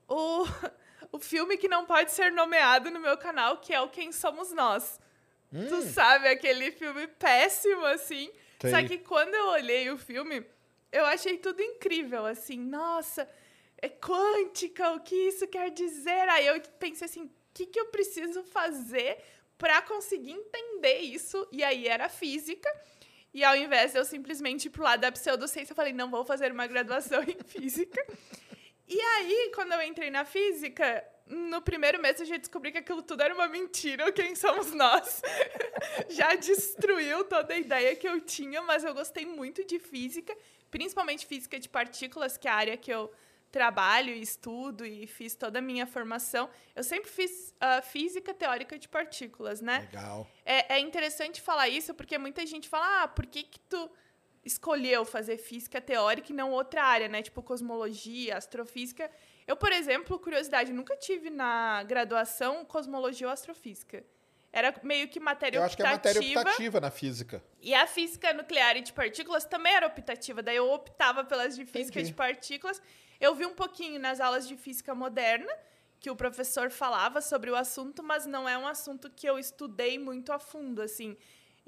o, 0.09 0.44
o 1.12 1.19
filme 1.19 1.56
que 1.56 1.69
não 1.69 1.84
pode 1.84 2.12
ser 2.12 2.32
nomeado 2.32 2.90
no 2.90 3.00
meu 3.00 3.16
canal, 3.16 3.58
que 3.58 3.72
é 3.72 3.81
o 3.81 3.88
Quem 3.88 4.12
Somos 4.12 4.52
Nós. 4.52 5.00
Tu 5.50 5.82
sabe, 5.82 6.28
aquele 6.28 6.70
filme 6.70 7.06
péssimo, 7.06 7.84
assim. 7.87 8.31
Sei. 8.60 8.70
Só 8.70 8.82
que 8.87 8.99
quando 8.99 9.34
eu 9.34 9.46
olhei 9.49 9.90
o 9.90 9.96
filme, 9.96 10.44
eu 10.93 11.06
achei 11.06 11.38
tudo 11.38 11.62
incrível, 11.62 12.26
assim. 12.26 12.58
Nossa, 12.58 13.28
é 13.81 13.88
quântica, 13.88 14.93
o 14.93 15.00
que 15.00 15.14
isso 15.14 15.46
quer 15.46 15.70
dizer? 15.70 16.28
Aí 16.28 16.46
eu 16.46 16.60
pensei 16.78 17.06
assim, 17.06 17.25
o 17.25 17.31
que, 17.55 17.66
que 17.66 17.81
eu 17.81 17.87
preciso 17.87 18.43
fazer 18.43 19.19
para 19.56 19.81
conseguir 19.82 20.32
entender 20.32 20.99
isso? 20.99 21.46
E 21.50 21.64
aí 21.64 21.87
era 21.87 22.08
física. 22.08 22.69
E 23.32 23.44
ao 23.44 23.56
invés 23.56 23.93
de 23.93 23.99
eu 23.99 24.05
simplesmente 24.05 24.66
ir 24.66 24.70
pro 24.70 24.82
lado 24.82 25.00
da 25.00 25.12
pseudociência, 25.12 25.72
eu 25.72 25.76
falei, 25.76 25.93
não 25.93 26.10
vou 26.10 26.25
fazer 26.25 26.50
uma 26.50 26.66
graduação 26.66 27.22
em 27.28 27.38
física. 27.46 28.05
E 28.88 29.00
aí, 29.00 29.52
quando 29.55 29.73
eu 29.73 29.82
entrei 29.82 30.11
na 30.11 30.25
física, 30.25 31.05
no 31.26 31.61
primeiro 31.61 32.00
mês 32.00 32.19
eu 32.20 32.26
já 32.26 32.38
descobri 32.38 32.73
que 32.73 32.79
aquilo 32.79 33.02
tudo 33.02 33.23
era 33.23 33.35
uma 33.35 33.46
mentira, 33.46 34.11
quem 34.11 34.35
somos 34.35 34.72
nós. 34.72 35.20
já 36.08 36.34
destruiu 36.34 37.24
toda 37.24 37.53
a 37.53 37.58
ideia 37.58 37.94
que 37.94 38.08
eu 38.08 38.20
tinha, 38.20 38.62
mas 38.62 38.84
eu 38.84 38.94
gostei 38.94 39.27
muito 39.27 39.65
de 39.65 39.79
física, 39.79 40.34
principalmente 40.70 41.27
física 41.27 41.58
de 41.58 41.69
partículas, 41.69 42.36
que 42.39 42.48
é 42.48 42.51
a 42.51 42.55
área 42.55 42.77
que 42.77 42.91
eu 42.91 43.12
trabalho 43.51 44.12
e 44.12 44.20
estudo 44.20 44.84
e 44.84 45.06
fiz 45.06 45.34
toda 45.34 45.58
a 45.58 45.62
minha 45.62 45.86
formação. 45.86 46.48
Eu 46.74 46.84
sempre 46.84 47.10
fiz 47.10 47.55
ah, 47.60 47.81
física 47.82 48.34
teórica 48.34 48.79
de 48.79 48.89
partículas, 48.89 49.60
né? 49.60 49.81
Legal. 49.81 50.27
É, 50.44 50.77
é 50.77 50.79
interessante 50.81 51.41
falar 51.41 51.69
isso 51.69 51.94
porque 51.94 52.19
muita 52.19 52.44
gente 52.46 52.69
fala, 52.69 53.03
ah, 53.03 53.08
por 53.08 53.27
que 53.27 53.43
que 53.43 53.60
tu 53.60 53.91
escolheu 54.44 55.04
fazer 55.04 55.36
física 55.38 55.80
teórica 55.80 56.32
e 56.32 56.34
não 56.34 56.50
outra 56.52 56.82
área, 56.84 57.08
né? 57.08 57.22
Tipo 57.22 57.42
cosmologia, 57.42 58.36
astrofísica. 58.36 59.10
Eu, 59.46 59.56
por 59.56 59.72
exemplo, 59.72 60.18
curiosidade, 60.18 60.72
nunca 60.72 60.96
tive 60.96 61.30
na 61.30 61.82
graduação 61.84 62.64
cosmologia 62.64 63.26
ou 63.26 63.32
astrofísica. 63.32 64.04
Era 64.52 64.74
meio 64.82 65.08
que 65.08 65.20
matéria 65.20 65.58
Eu 65.58 65.62
acho 65.62 65.76
que 65.76 65.82
é 65.82 65.90
matéria 65.90 66.20
optativa. 66.20 66.40
optativa 66.40 66.80
na 66.80 66.90
física. 66.90 67.44
E 67.60 67.74
a 67.74 67.86
física 67.86 68.32
nuclear 68.32 68.76
e 68.76 68.80
de 68.80 68.92
partículas 68.92 69.44
também 69.44 69.74
era 69.74 69.86
optativa. 69.86 70.42
Daí 70.42 70.56
eu 70.56 70.70
optava 70.70 71.22
pelas 71.24 71.54
de 71.54 71.66
física 71.66 71.98
Entendi. 71.98 72.10
de 72.10 72.14
partículas. 72.14 72.80
Eu 73.20 73.34
vi 73.34 73.44
um 73.44 73.54
pouquinho 73.54 74.00
nas 74.00 74.20
aulas 74.20 74.48
de 74.48 74.56
física 74.56 74.94
moderna, 74.94 75.52
que 76.00 76.10
o 76.10 76.16
professor 76.16 76.70
falava 76.70 77.20
sobre 77.20 77.50
o 77.50 77.56
assunto, 77.56 78.02
mas 78.02 78.24
não 78.24 78.48
é 78.48 78.56
um 78.56 78.66
assunto 78.66 79.10
que 79.10 79.28
eu 79.28 79.38
estudei 79.38 79.98
muito 79.98 80.32
a 80.32 80.38
fundo, 80.38 80.80
assim. 80.80 81.16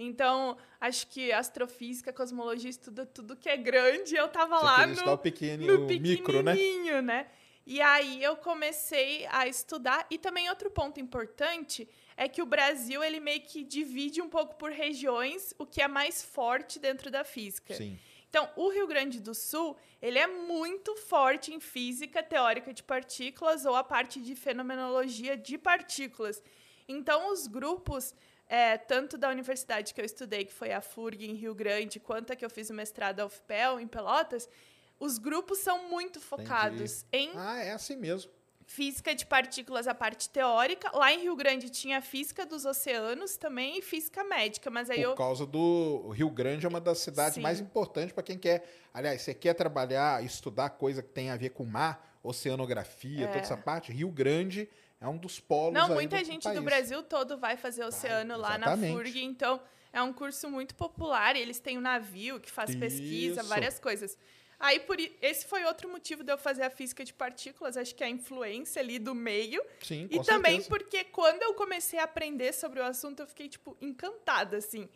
Então, 0.03 0.57
acho 0.81 1.07
que 1.09 1.31
astrofísica, 1.31 2.11
cosmologia 2.11 2.71
estuda 2.71 3.05
tudo 3.05 3.37
que 3.37 3.51
é 3.51 3.57
grande. 3.57 4.17
Eu 4.17 4.29
tava 4.29 4.59
Você 4.59 4.65
lá 4.65 4.87
no, 4.87 5.19
pequeno, 5.19 5.67
no 5.67 5.81
né? 5.81 5.87
pequenininho, 5.87 7.03
né? 7.03 7.27
E 7.67 7.83
aí 7.83 8.23
eu 8.23 8.35
comecei 8.37 9.27
a 9.31 9.47
estudar. 9.47 10.07
E 10.11 10.17
também 10.17 10.49
outro 10.49 10.71
ponto 10.71 10.99
importante 10.99 11.87
é 12.17 12.27
que 12.27 12.41
o 12.41 12.47
Brasil, 12.47 13.05
ele 13.05 13.21
meio 13.21 13.43
que 13.43 13.63
divide 13.63 14.23
um 14.23 14.29
pouco 14.31 14.55
por 14.55 14.71
regiões 14.71 15.53
o 15.59 15.67
que 15.67 15.83
é 15.83 15.87
mais 15.87 16.23
forte 16.23 16.79
dentro 16.79 17.11
da 17.11 17.23
física. 17.23 17.75
Sim. 17.75 17.99
Então, 18.31 18.49
o 18.57 18.71
Rio 18.71 18.87
Grande 18.87 19.21
do 19.21 19.35
Sul, 19.35 19.77
ele 20.01 20.19
é 20.19 20.27
muito 20.27 20.97
forte 20.97 21.53
em 21.53 21.61
física 21.61 22.23
teórica 22.23 22.73
de 22.73 22.83
partículas 22.83 23.67
ou 23.67 23.77
a 23.77 23.85
parte 23.85 24.19
de 24.19 24.35
fenomenologia 24.35 25.37
de 25.37 25.59
partículas. 25.59 26.43
Então, 26.89 27.33
os 27.33 27.47
grupos, 27.47 28.15
é, 28.51 28.77
tanto 28.77 29.17
da 29.17 29.29
universidade 29.31 29.95
que 29.95 30.01
eu 30.01 30.05
estudei, 30.05 30.45
que 30.45 30.53
foi 30.53 30.73
a 30.73 30.81
FURG 30.81 31.31
em 31.31 31.35
Rio 31.35 31.55
Grande, 31.55 32.01
quanto 32.01 32.33
a 32.33 32.37
que 32.37 32.45
eu 32.45 32.51
fiz 32.51 32.69
o 32.69 32.75
mestrado 32.75 33.17
da 33.17 33.27
UFPEL, 33.27 33.79
em 33.79 33.87
Pelotas, 33.87 34.49
os 34.99 35.19
grupos 35.19 35.59
são 35.59 35.89
muito 35.89 36.21
focados 36.21 37.07
em 37.13 37.31
Ah, 37.37 37.63
é 37.63 37.71
assim 37.71 37.95
mesmo. 37.95 38.29
física 38.67 39.15
de 39.15 39.25
partículas, 39.25 39.87
a 39.87 39.95
parte 39.95 40.29
teórica. 40.29 40.91
Lá 40.93 41.13
em 41.13 41.21
Rio 41.23 41.37
Grande 41.37 41.71
tinha 41.71 42.03
física 42.03 42.45
dos 42.45 42.65
oceanos 42.65 43.37
também 43.37 43.79
e 43.79 43.83
física 43.83 44.25
médica, 44.25 44.69
mas 44.69 44.91
aí 44.91 44.99
Por 44.99 45.11
eu 45.11 45.15
causa 45.15 45.47
do 45.47 46.03
o 46.05 46.11
Rio 46.11 46.29
Grande 46.29 46.67
é 46.67 46.69
uma 46.69 46.81
das 46.81 46.99
cidades 46.99 47.35
Sim. 47.35 47.43
mais 47.43 47.61
importantes 47.61 48.13
para 48.13 48.25
quem 48.25 48.37
quer. 48.37 48.69
Aliás, 48.93 49.23
você 49.23 49.33
quer 49.33 49.55
trabalhar, 49.55 50.25
estudar 50.25 50.71
coisa 50.71 51.03
que 51.05 51.09
tem 51.11 51.31
a 51.31 51.37
ver 51.37 51.51
com 51.51 51.65
mar, 51.65 52.19
oceanografia, 52.23 53.29
toda 53.29 53.39
essa 53.39 53.57
parte. 53.57 53.93
Rio 53.93 54.11
Grande 54.11 54.69
é 55.01 55.09
um 55.09 55.17
dos 55.17 55.41
polos. 55.41 55.73
Não, 55.75 55.89
muita 55.89 56.19
do 56.19 56.25
gente 56.25 56.45
país. 56.45 56.57
do 56.59 56.63
Brasil 56.63 57.03
todo 57.03 57.39
vai 57.39 57.57
fazer 57.57 57.85
oceano 57.85 58.37
lá 58.37 58.59
na 58.59 58.67
exatamente. 58.67 58.93
FURG, 58.93 59.25
então 59.25 59.61
é 59.93 60.03
um 60.03 60.13
curso 60.13 60.51
muito 60.51 60.75
popular. 60.75 61.37
E 61.37 61.41
eles 61.41 61.59
têm 61.59 61.79
um 61.79 61.81
navio 61.81 62.39
que 62.39 62.51
faz 62.51 62.75
pesquisa, 62.75 63.41
Isso. 63.41 63.49
várias 63.49 63.79
coisas. 63.79 64.19
Aí, 64.59 64.79
por 64.81 64.99
esse 65.23 65.47
foi 65.47 65.65
outro 65.65 65.89
motivo 65.89 66.23
de 66.23 66.31
eu 66.31 66.37
fazer 66.37 66.65
a 66.65 66.69
física 66.71 67.03
de 67.03 67.15
partículas, 67.15 67.79
acho 67.79 67.95
que 67.95 68.05
é 68.05 68.09
a 68.09 68.11
influência 68.11 68.83
ali 68.83 68.99
do 68.99 69.15
meio. 69.15 69.65
Sim, 69.83 70.07
E 70.11 70.19
com 70.19 70.23
também 70.23 70.61
certeza. 70.61 70.69
porque 70.69 71.05
quando 71.05 71.43
eu 71.43 71.55
comecei 71.55 71.99
a 71.99 72.05
aprender 72.05 72.53
sobre 72.53 72.79
o 72.79 72.85
assunto, 72.85 73.21
eu 73.21 73.27
fiquei, 73.27 73.49
tipo, 73.49 73.75
encantada, 73.81 74.59
assim. 74.59 74.87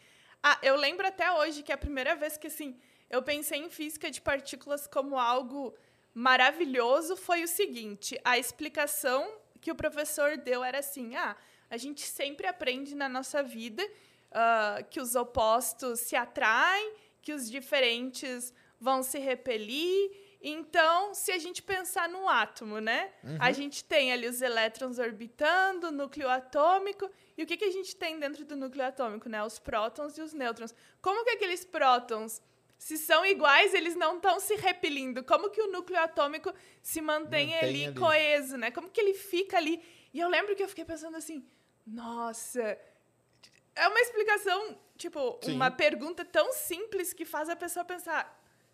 Ah, 0.42 0.58
eu 0.62 0.76
lembro 0.76 1.06
até 1.06 1.32
hoje 1.32 1.62
que 1.62 1.72
a 1.72 1.78
primeira 1.78 2.14
vez 2.14 2.36
que, 2.36 2.48
assim, 2.48 2.78
eu 3.08 3.22
pensei 3.22 3.58
em 3.58 3.70
física 3.70 4.10
de 4.10 4.20
partículas 4.20 4.86
como 4.86 5.18
algo 5.18 5.74
maravilhoso 6.12 7.16
foi 7.16 7.42
o 7.42 7.48
seguinte: 7.48 8.20
a 8.22 8.38
explicação 8.38 9.26
que 9.64 9.72
o 9.72 9.74
professor 9.74 10.36
deu 10.36 10.62
era 10.62 10.80
assim: 10.80 11.16
ah, 11.16 11.34
a 11.70 11.78
gente 11.78 12.02
sempre 12.02 12.46
aprende 12.46 12.94
na 12.94 13.08
nossa 13.08 13.42
vida 13.42 13.82
ah, 14.30 14.84
que 14.90 15.00
os 15.00 15.14
opostos 15.14 16.00
se 16.00 16.14
atraem, 16.14 16.92
que 17.22 17.32
os 17.32 17.50
diferentes 17.50 18.52
vão 18.78 19.02
se 19.02 19.18
repelir. 19.18 20.10
Então, 20.42 21.14
se 21.14 21.32
a 21.32 21.38
gente 21.38 21.62
pensar 21.62 22.06
no 22.10 22.28
átomo, 22.28 22.78
né? 22.78 23.10
A 23.40 23.50
gente 23.52 23.82
tem 23.82 24.12
ali 24.12 24.28
os 24.28 24.42
elétrons 24.42 24.98
orbitando, 24.98 25.88
o 25.88 25.90
núcleo 25.90 26.28
atômico. 26.28 27.10
E 27.38 27.42
o 27.42 27.46
que, 27.46 27.56
que 27.56 27.64
a 27.64 27.72
gente 27.72 27.96
tem 27.96 28.18
dentro 28.18 28.44
do 28.44 28.54
núcleo 28.54 28.84
atômico, 28.84 29.26
né? 29.30 29.42
Os 29.42 29.58
prótons 29.58 30.18
e 30.18 30.20
os 30.20 30.34
nêutrons. 30.34 30.74
Como 31.00 31.24
que 31.24 31.30
aqueles 31.30 31.64
prótons, 31.64 32.42
se 32.86 32.98
são 32.98 33.24
iguais, 33.24 33.72
eles 33.72 33.94
não 33.96 34.16
estão 34.16 34.38
se 34.38 34.54
repelindo? 34.56 35.24
Como 35.24 35.48
que 35.48 35.60
o 35.66 35.70
núcleo 35.72 35.98
atômico 35.98 36.52
se 36.82 37.00
mantém, 37.00 37.46
Mantém 37.46 37.68
ali, 37.68 37.84
ali. 37.86 37.98
coeso, 37.98 38.56
né? 38.58 38.70
Como 38.70 38.90
que 38.90 39.00
ele 39.00 39.14
fica 39.14 39.56
ali? 39.56 39.82
E 40.12 40.20
eu 40.20 40.28
lembro 40.28 40.54
que 40.54 40.62
eu 40.62 40.68
fiquei 40.68 40.84
pensando 40.84 41.16
assim, 41.16 41.38
nossa, 41.86 42.62
é 43.74 43.88
uma 43.88 44.00
explicação, 44.00 44.78
tipo, 44.98 45.38
Sim. 45.42 45.54
uma 45.54 45.70
pergunta 45.70 46.26
tão 46.26 46.52
simples 46.52 47.14
que 47.14 47.24
faz 47.24 47.48
a 47.48 47.56
pessoa 47.56 47.84
pensar: 47.86 48.22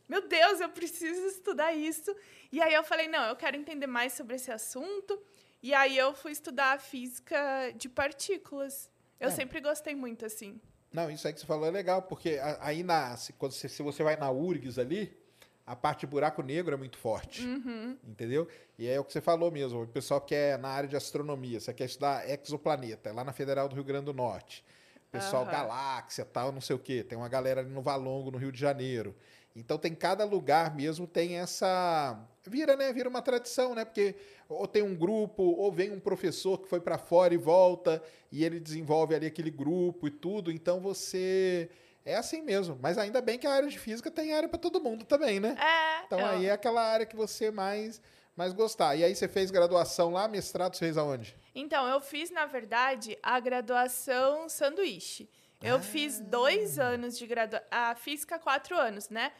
meu 0.08 0.22
Deus, 0.26 0.60
eu 0.60 0.68
preciso 0.70 1.24
estudar 1.28 1.72
isso. 1.72 2.10
E 2.50 2.60
aí 2.60 2.74
eu 2.74 2.82
falei: 2.82 3.06
não, 3.06 3.24
eu 3.28 3.36
quero 3.36 3.56
entender 3.56 3.86
mais 3.86 4.12
sobre 4.12 4.34
esse 4.34 4.50
assunto. 4.50 5.22
E 5.62 5.72
aí 5.72 5.96
eu 5.96 6.12
fui 6.14 6.32
estudar 6.32 6.72
a 6.72 6.78
física 6.78 7.38
de 7.76 7.88
partículas. 7.88 8.90
Eu 9.20 9.28
É. 9.28 9.30
sempre 9.30 9.60
gostei 9.60 9.94
muito, 9.94 10.24
assim. 10.26 10.60
Não, 10.92 11.10
isso 11.10 11.26
aí 11.26 11.32
que 11.32 11.40
você 11.40 11.46
falou 11.46 11.66
é 11.66 11.70
legal, 11.70 12.02
porque 12.02 12.40
aí 12.60 12.82
na, 12.82 13.16
se, 13.16 13.32
quando 13.34 13.52
você, 13.52 13.68
se 13.68 13.82
você 13.82 14.02
vai 14.02 14.16
na 14.16 14.30
URGS 14.30 14.78
ali, 14.78 15.16
a 15.64 15.76
parte 15.76 16.00
de 16.00 16.06
buraco 16.08 16.42
negro 16.42 16.74
é 16.74 16.76
muito 16.76 16.98
forte. 16.98 17.46
Uhum. 17.46 17.96
Entendeu? 18.04 18.48
E 18.76 18.88
é 18.88 18.98
o 18.98 19.04
que 19.04 19.12
você 19.12 19.20
falou 19.20 19.52
mesmo. 19.52 19.82
O 19.82 19.86
pessoal 19.86 20.20
que 20.20 20.34
é 20.34 20.56
na 20.56 20.68
área 20.68 20.88
de 20.88 20.96
astronomia, 20.96 21.60
você 21.60 21.72
quer 21.72 21.84
estudar 21.84 22.28
exoplaneta, 22.28 23.10
é 23.10 23.12
lá 23.12 23.22
na 23.22 23.32
Federal 23.32 23.68
do 23.68 23.74
Rio 23.76 23.84
Grande 23.84 24.06
do 24.06 24.12
Norte. 24.12 24.64
Pessoal, 25.12 25.42
Aham. 25.42 25.52
galáxia, 25.52 26.24
tal, 26.24 26.52
não 26.52 26.60
sei 26.60 26.74
o 26.74 26.78
quê. 26.78 27.04
Tem 27.04 27.18
uma 27.18 27.28
galera 27.28 27.60
ali 27.60 27.70
no 27.70 27.82
Valongo, 27.82 28.30
no 28.30 28.38
Rio 28.38 28.50
de 28.50 28.58
Janeiro. 28.58 29.14
Então 29.54 29.76
tem 29.76 29.94
cada 29.94 30.24
lugar 30.24 30.74
mesmo 30.74 31.06
tem 31.06 31.36
essa 31.38 32.18
vira, 32.46 32.76
né? 32.76 32.92
Vira 32.92 33.08
uma 33.08 33.20
tradição, 33.22 33.74
né? 33.74 33.84
Porque 33.84 34.14
ou 34.48 34.66
tem 34.66 34.82
um 34.82 34.94
grupo, 34.94 35.42
ou 35.42 35.70
vem 35.72 35.90
um 35.90 36.00
professor 36.00 36.58
que 36.58 36.68
foi 36.68 36.80
para 36.80 36.98
fora 36.98 37.34
e 37.34 37.36
volta 37.36 38.02
e 38.30 38.44
ele 38.44 38.58
desenvolve 38.60 39.14
ali 39.14 39.26
aquele 39.26 39.50
grupo 39.50 40.06
e 40.06 40.10
tudo. 40.10 40.50
Então 40.50 40.80
você 40.80 41.68
é 42.04 42.16
assim 42.16 42.42
mesmo. 42.42 42.78
Mas 42.80 42.96
ainda 42.96 43.20
bem 43.20 43.38
que 43.38 43.46
a 43.46 43.52
área 43.52 43.68
de 43.68 43.78
física 43.78 44.10
tem 44.10 44.32
área 44.32 44.48
para 44.48 44.58
todo 44.58 44.80
mundo 44.80 45.04
também, 45.04 45.38
né? 45.40 45.56
É. 45.58 46.04
Então 46.06 46.18
eu- 46.20 46.26
aí 46.26 46.46
é 46.46 46.52
aquela 46.52 46.82
área 46.82 47.04
que 47.06 47.16
você 47.16 47.50
mais, 47.50 48.00
mais 48.36 48.52
gostar. 48.52 48.94
E 48.96 49.04
aí 49.04 49.14
você 49.14 49.28
fez 49.28 49.50
graduação 49.50 50.10
lá, 50.12 50.26
mestrado 50.28 50.74
você 50.74 50.80
fez 50.86 50.96
aonde? 50.96 51.36
Então, 51.54 51.86
eu 51.88 52.00
fiz, 52.00 52.30
na 52.30 52.46
verdade, 52.46 53.18
a 53.22 53.38
graduação 53.40 54.48
sanduíche. 54.48 55.28
Eu 55.62 55.76
Ah. 55.76 55.80
fiz 55.80 56.18
dois 56.20 56.78
anos 56.78 57.18
de 57.18 57.26
graduação. 57.26 57.66
A 57.70 57.94
física, 57.94 58.38
quatro 58.38 58.76
anos, 58.76 59.08
né? 59.10 59.32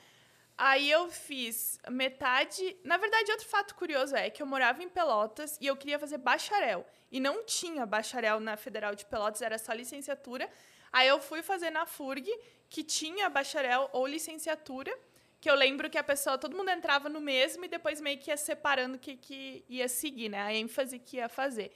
Aí 0.57 0.91
eu 0.91 1.11
fiz 1.11 1.79
metade. 1.89 2.77
Na 2.85 2.99
verdade, 2.99 3.31
outro 3.33 3.49
fato 3.49 3.75
curioso 3.75 4.15
é 4.15 4.29
que 4.29 4.43
eu 4.43 4.47
morava 4.47 4.83
em 4.83 4.89
Pelotas 4.89 5.57
e 5.61 5.67
eu 5.67 5.77
queria 5.77 5.99
fazer 5.99 6.19
bacharel. 6.19 6.87
E 7.11 7.19
não 7.19 7.45
tinha 7.45 7.87
bacharel 7.87 8.39
na 8.39 8.57
Federal 8.57 8.95
de 8.95 9.07
Pelotas, 9.07 9.41
era 9.41 9.57
só 9.57 9.73
licenciatura. 9.73 10.49
Aí 10.93 11.09
eu 11.09 11.19
fui 11.21 11.43
fazer 11.43 11.71
na 11.71 11.87
FURG, 11.87 12.29
que 12.69 12.85
tinha 12.85 13.29
bacharel 13.31 13.89
ou 13.93 14.07
licenciatura. 14.07 14.95
Que 15.41 15.49
eu 15.51 15.55
lembro 15.55 15.89
que 15.89 15.97
a 15.97 16.05
pessoa, 16.05 16.37
todo 16.37 16.55
mundo 16.55 16.69
entrava 16.71 17.09
no 17.09 17.19
mesmo 17.23 17.65
e 17.65 17.69
depois 17.69 17.99
meio 17.99 18.19
que 18.19 18.31
ia 18.31 18.37
separando 18.37 18.97
o 18.97 18.99
que, 18.99 19.17
que 19.17 19.65
ia 19.71 19.89
seguir, 19.89 20.29
né? 20.29 20.43
A 20.43 20.53
ênfase 20.53 20.99
que 20.99 21.17
ia 21.17 21.31
fazer. 21.31 21.73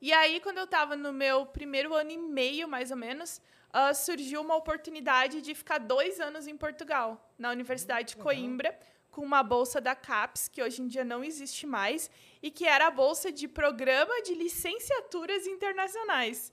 E 0.00 0.12
aí, 0.12 0.40
quando 0.40 0.58
eu 0.58 0.64
estava 0.64 0.96
no 0.96 1.12
meu 1.12 1.46
primeiro 1.46 1.94
ano 1.94 2.10
e 2.10 2.18
meio, 2.18 2.66
mais 2.66 2.90
ou 2.90 2.96
menos, 2.96 3.40
ah, 3.78 3.92
surgiu 3.92 4.40
uma 4.40 4.56
oportunidade 4.56 5.42
de 5.42 5.54
ficar 5.54 5.76
dois 5.76 6.18
anos 6.18 6.46
em 6.46 6.56
Portugal, 6.56 7.08
na 7.38 7.50
Universidade 7.50 8.14
de 8.14 8.16
Coimbra, 8.16 8.74
com 9.10 9.20
uma 9.20 9.42
bolsa 9.42 9.82
da 9.82 9.94
CAPES, 9.94 10.48
que 10.48 10.62
hoje 10.62 10.80
em 10.80 10.88
dia 10.88 11.04
não 11.04 11.22
existe 11.22 11.66
mais, 11.66 12.10
e 12.42 12.50
que 12.50 12.64
era 12.64 12.86
a 12.86 12.90
bolsa 12.90 13.30
de 13.30 13.46
Programa 13.46 14.22
de 14.22 14.34
Licenciaturas 14.34 15.46
Internacionais. 15.46 16.50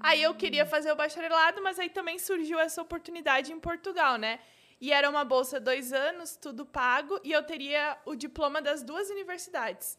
Aí 0.00 0.22
eu 0.22 0.34
queria 0.34 0.64
fazer 0.64 0.90
o 0.90 0.96
bacharelado, 0.96 1.62
mas 1.62 1.78
aí 1.78 1.90
também 1.90 2.18
surgiu 2.18 2.58
essa 2.58 2.80
oportunidade 2.80 3.52
em 3.52 3.60
Portugal, 3.60 4.16
né? 4.16 4.40
E 4.80 4.92
era 4.92 5.10
uma 5.10 5.26
bolsa 5.26 5.60
dois 5.60 5.92
anos, 5.92 6.36
tudo 6.36 6.64
pago, 6.64 7.20
e 7.22 7.32
eu 7.32 7.42
teria 7.42 7.98
o 8.06 8.14
diploma 8.14 8.62
das 8.62 8.82
duas 8.82 9.10
universidades. 9.10 9.98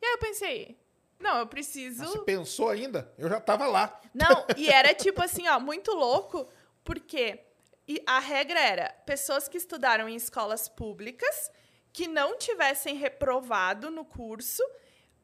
E 0.00 0.06
aí 0.06 0.12
eu 0.12 0.18
pensei, 0.18 0.76
não, 1.22 1.38
eu 1.38 1.46
preciso. 1.46 2.02
Ah, 2.02 2.06
Você 2.06 2.18
pensou 2.20 2.68
ainda? 2.68 3.12
Eu 3.16 3.28
já 3.28 3.40
tava 3.40 3.66
lá. 3.66 4.00
Não, 4.12 4.44
e 4.56 4.68
era 4.68 4.92
tipo 4.94 5.22
assim, 5.22 5.48
ó, 5.48 5.58
muito 5.58 5.92
louco, 5.92 6.48
porque 6.84 7.40
e 7.88 8.02
a 8.06 8.18
regra 8.18 8.60
era 8.60 8.88
pessoas 9.06 9.48
que 9.48 9.56
estudaram 9.56 10.08
em 10.08 10.14
escolas 10.16 10.68
públicas 10.68 11.50
que 11.92 12.06
não 12.08 12.36
tivessem 12.38 12.96
reprovado 12.96 13.90
no 13.90 14.04
curso, 14.04 14.62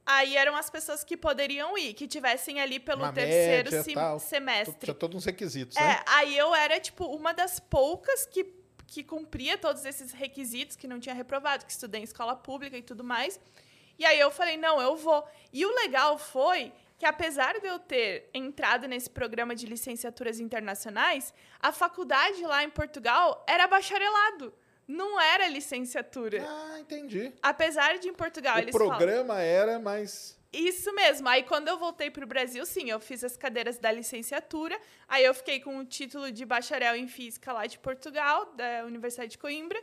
aí 0.05 0.37
eram 0.37 0.55
as 0.57 0.69
pessoas 0.69 1.03
que 1.05 1.17
poderiam 1.17 1.77
ir, 1.79 1.95
que 1.95 2.07
tivessem 2.07 2.61
ali 2.61 2.79
pelo 2.81 3.03
Uma 3.05 3.13
terceiro 3.13 3.71
média, 3.71 3.83
sem- 3.83 3.95
tal. 3.95 4.19
semestre. 4.19 4.77
Tinha 4.87 4.95
todos 4.95 5.17
uns 5.17 5.25
requisitos, 5.25 5.77
É, 5.77 5.81
né? 5.81 6.03
aí 6.07 6.37
eu 6.37 6.55
era, 6.55 6.79
tipo, 6.81 7.05
uma 7.07 7.33
das 7.33 7.59
poucas 7.61 8.27
que, 8.27 8.45
que 8.87 9.03
cumpria 9.05 9.57
todos 9.57 9.85
esses 9.85 10.13
requisitos, 10.13 10.77
que 10.77 10.87
não 10.87 10.99
tinha 11.01 11.15
reprovado, 11.15 11.65
que 11.65 11.73
estudei 11.73 12.01
em 12.01 12.05
escola 12.05 12.35
pública 12.37 12.77
e 12.77 12.83
tudo 12.83 13.03
mais. 13.05 13.39
E 13.99 14.05
aí 14.07 14.19
eu 14.21 14.31
falei, 14.31 14.57
não, 14.57 14.81
eu 14.81 14.97
vou. 14.97 15.27
E 15.53 15.67
o 15.67 15.75
legal 15.75 16.17
foi 16.19 16.73
que, 16.99 17.07
apesar 17.07 17.59
de 17.61 17.67
eu 17.67 17.79
ter 17.79 18.29
entrado 18.33 18.87
nesse 18.87 19.09
programa 19.11 19.55
de 19.55 19.67
licenciaturas 19.67 20.41
internacionais, 20.41 21.33
a 21.61 21.73
faculdade 21.73 22.43
lá 22.45 22.63
em 22.65 22.71
Portugal 22.71 23.45
era 23.49 23.67
bacharelado, 23.67 24.53
não 24.87 25.21
era 25.21 25.47
licenciatura. 25.49 26.45
Ah, 26.49 26.81
entendi. 26.81 27.33
Apesar 27.43 27.99
de 27.99 28.09
em 28.09 28.15
Portugal 28.15 28.57
o 28.57 28.59
eles 28.61 28.73
falam- 28.77 28.89
programa 28.97 29.41
era, 29.41 29.79
mas 29.79 30.37
isso 30.53 30.93
mesmo. 30.95 31.29
Aí 31.29 31.43
quando 31.43 31.69
eu 31.69 31.79
voltei 31.79 32.11
para 32.11 32.25
o 32.25 32.27
Brasil, 32.27 32.65
sim, 32.67 32.89
eu 32.91 32.99
fiz 32.99 33.23
as 33.23 33.37
cadeiras 33.37 33.79
da 33.79 33.93
licenciatura. 33.93 34.79
Aí 35.07 35.25
eu 35.25 35.35
fiquei 35.35 35.61
com 35.61 35.79
o 35.79 35.85
título 35.85 36.33
de 36.33 36.45
bacharel 36.45 36.97
em 36.97 37.07
física 37.07 37.53
lá 37.53 37.67
de 37.67 37.79
Portugal, 37.79 38.47
da 38.55 38.85
Universidade 38.87 39.33
de 39.33 39.39
Coimbra, 39.39 39.81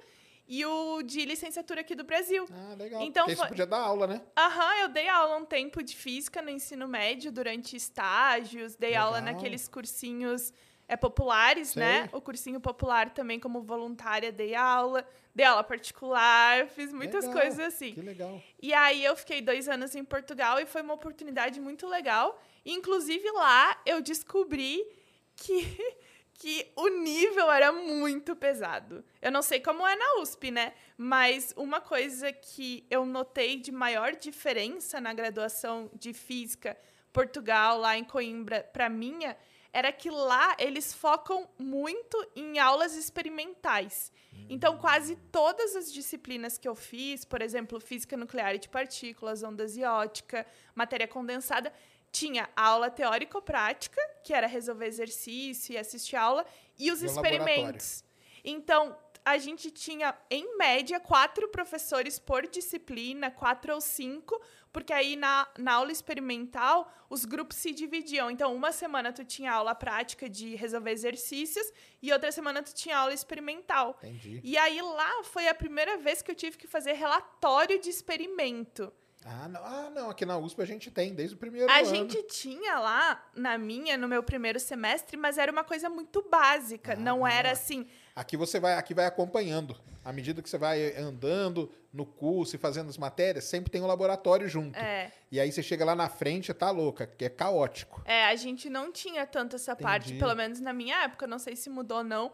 e 0.47 0.65
o 0.65 1.01
de 1.01 1.25
licenciatura 1.25 1.81
aqui 1.81 1.95
do 1.95 2.03
Brasil. 2.03 2.45
ah, 2.51 2.75
legal. 2.77 3.01
Então 3.01 3.25
Porque 3.25 3.35
foi- 3.39 3.47
podia 3.49 3.65
dar 3.65 3.79
aula, 3.79 4.05
né? 4.07 4.21
Aham, 4.37 4.75
eu 4.81 4.89
dei 4.89 5.07
aula 5.09 5.37
um 5.37 5.45
tempo 5.45 5.81
de 5.81 5.95
física 5.95 6.41
no 6.41 6.49
ensino 6.49 6.87
médio 6.87 7.31
durante 7.31 7.75
estágios, 7.75 8.75
dei 8.75 8.95
aula 8.95 9.17
Legal. 9.19 9.33
naqueles 9.33 9.67
cursinhos 9.67 10.53
é, 10.87 10.95
populares, 10.95 11.69
Sei. 11.69 11.81
né? 11.81 12.09
O 12.13 12.21
cursinho 12.21 12.59
popular 12.59 13.09
também 13.09 13.39
como 13.39 13.63
voluntária 13.63 14.31
dei 14.31 14.53
aula, 14.53 15.03
dei 15.33 15.43
aula 15.43 15.63
particular, 15.63 16.67
fiz 16.67 16.93
muitas 16.93 17.25
Legal, 17.25 17.41
coisas 17.41 17.59
assim. 17.73 17.93
Que 17.93 18.01
legal. 18.01 18.39
E 18.61 18.71
aí 18.71 19.03
eu 19.03 19.15
fiquei 19.15 19.41
dois 19.41 19.67
anos 19.67 19.95
em 19.95 20.03
Portugal 20.03 20.59
e 20.59 20.65
foi 20.67 20.83
uma 20.83 20.93
oportunidade 20.93 21.59
muito 21.59 21.87
legal. 21.87 22.39
Inclusive 22.63 23.31
lá 23.31 23.81
eu 23.83 23.99
descobri 23.99 24.85
que, 25.35 25.55
que 26.37 26.71
o 26.75 26.89
nível 26.89 27.51
era 27.51 27.71
muito 27.71 28.35
pesado. 28.35 29.03
Eu 29.21 29.31
não 29.31 29.41
sei 29.41 29.59
como 29.59 29.85
é 29.87 29.95
na 29.95 30.21
USP, 30.21 30.51
né? 30.51 30.73
Mas 30.97 31.53
uma 31.55 31.79
coisa 31.79 32.31
que 32.31 32.85
eu 32.89 33.05
notei 33.05 33.57
de 33.57 33.71
maior 33.71 34.13
diferença 34.13 34.99
na 34.99 35.13
graduação 35.13 35.89
de 35.93 36.13
física 36.13 36.77
Portugal, 37.13 37.77
lá 37.77 37.97
em 37.97 38.03
Coimbra, 38.03 38.61
para 38.73 38.89
minha, 38.89 39.37
era 39.71 39.91
que 39.91 40.09
lá 40.09 40.55
eles 40.59 40.93
focam 40.93 41.49
muito 41.57 42.17
em 42.35 42.59
aulas 42.59 42.95
experimentais. 42.95 44.11
Então, 44.49 44.77
quase 44.77 45.15
todas 45.31 45.75
as 45.75 45.91
disciplinas 45.91 46.57
que 46.57 46.67
eu 46.67 46.75
fiz, 46.75 47.25
por 47.25 47.41
exemplo, 47.41 47.79
física 47.79 48.17
nuclear 48.17 48.55
e 48.55 48.59
de 48.59 48.69
partículas, 48.69 49.43
ondas 49.43 49.75
e 49.77 49.83
ótica, 49.83 50.45
matéria 50.73 51.07
condensada, 51.07 51.73
tinha 52.15 52.49
aula 52.55 52.89
teórico-prática, 52.89 54.01
que 54.23 54.33
era 54.33 54.47
resolver 54.47 54.87
exercício 54.87 55.73
e 55.73 55.77
assistir 55.77 56.15
aula, 56.15 56.45
e 56.79 56.89
os 56.91 57.01
experimentos. 57.01 58.03
Então, 58.43 58.97
a 59.25 59.37
gente 59.37 59.69
tinha, 59.71 60.15
em 60.29 60.57
média, 60.57 60.99
quatro 60.99 61.49
professores 61.49 62.17
por 62.17 62.47
disciplina, 62.47 63.29
quatro 63.31 63.73
ou 63.73 63.81
cinco, 63.81 64.39
porque 64.71 64.93
aí 64.93 65.15
na, 65.15 65.47
na 65.57 65.73
aula 65.73 65.91
experimental 65.91 66.89
os 67.09 67.25
grupos 67.25 67.57
se 67.57 67.71
dividiam. 67.71 68.29
Então, 68.29 68.55
uma 68.55 68.71
semana 68.71 69.11
tu 69.11 69.25
tinha 69.25 69.51
aula 69.51 69.73
prática 69.73 70.29
de 70.29 70.55
resolver 70.55 70.91
exercícios 70.91 71.67
e 72.01 72.13
outra 72.13 72.31
semana 72.31 72.61
tu 72.61 72.73
tinha 72.73 72.97
aula 72.97 73.13
experimental. 73.13 73.97
Entendi. 74.03 74.39
E 74.43 74.57
aí 74.57 74.81
lá 74.81 75.23
foi 75.23 75.47
a 75.47 75.55
primeira 75.55 75.97
vez 75.97 76.21
que 76.21 76.31
eu 76.31 76.35
tive 76.35 76.57
que 76.57 76.67
fazer 76.67 76.93
relatório 76.93 77.79
de 77.79 77.89
experimento. 77.89 78.93
Ah 79.27 79.47
não. 79.49 79.61
ah, 79.65 79.89
não. 79.93 80.09
Aqui 80.11 80.25
na 80.25 80.37
USP 80.37 80.61
a 80.61 80.65
gente 80.65 80.91
tem, 80.91 81.13
desde 81.15 81.35
o 81.35 81.37
primeiro 81.37 81.69
A 81.71 81.77
ano. 81.79 81.85
gente 81.85 82.21
tinha 82.23 82.77
lá, 82.79 83.27
na 83.35 83.57
minha, 83.57 83.97
no 83.97 84.07
meu 84.07 84.21
primeiro 84.21 84.59
semestre, 84.59 85.17
mas 85.17 85.37
era 85.39 85.51
uma 85.51 85.63
coisa 85.63 85.89
muito 85.89 86.21
básica. 86.29 86.93
Ah, 86.93 86.95
não 86.95 87.25
era 87.25 87.51
assim. 87.51 87.87
Aqui 88.15 88.37
você 88.37 88.59
vai, 88.59 88.73
aqui 88.75 88.93
vai 88.93 89.05
acompanhando. 89.05 89.75
À 90.03 90.13
medida 90.13 90.39
que 90.43 90.47
você 90.49 90.57
vai 90.59 90.95
andando 90.95 91.71
no 91.91 92.05
curso 92.05 92.55
e 92.55 92.59
fazendo 92.59 92.89
as 92.89 92.97
matérias, 92.97 93.45
sempre 93.45 93.71
tem 93.71 93.81
um 93.81 93.87
laboratório 93.87 94.47
junto. 94.47 94.77
É, 94.77 95.11
E 95.31 95.39
aí 95.39 95.51
você 95.51 95.63
chega 95.63 95.83
lá 95.83 95.95
na 95.95 96.07
frente, 96.07 96.53
tá 96.53 96.69
louca, 96.69 97.07
que 97.07 97.25
é 97.25 97.29
caótico. 97.29 98.03
é, 98.05 98.25
a 98.25 98.35
gente 98.35 98.69
não 98.69 98.91
tinha 98.91 99.25
tanto 99.25 99.55
essa 99.55 99.75
parte, 99.75 100.09
Entendi. 100.09 100.19
pelo 100.19 100.35
menos 100.35 100.59
na 100.59 100.71
minha 100.73 101.03
época, 101.03 101.25
não 101.25 101.39
sei 101.39 101.55
se 101.55 101.69
mudou 101.71 101.97
ou 101.99 102.03
não. 102.03 102.31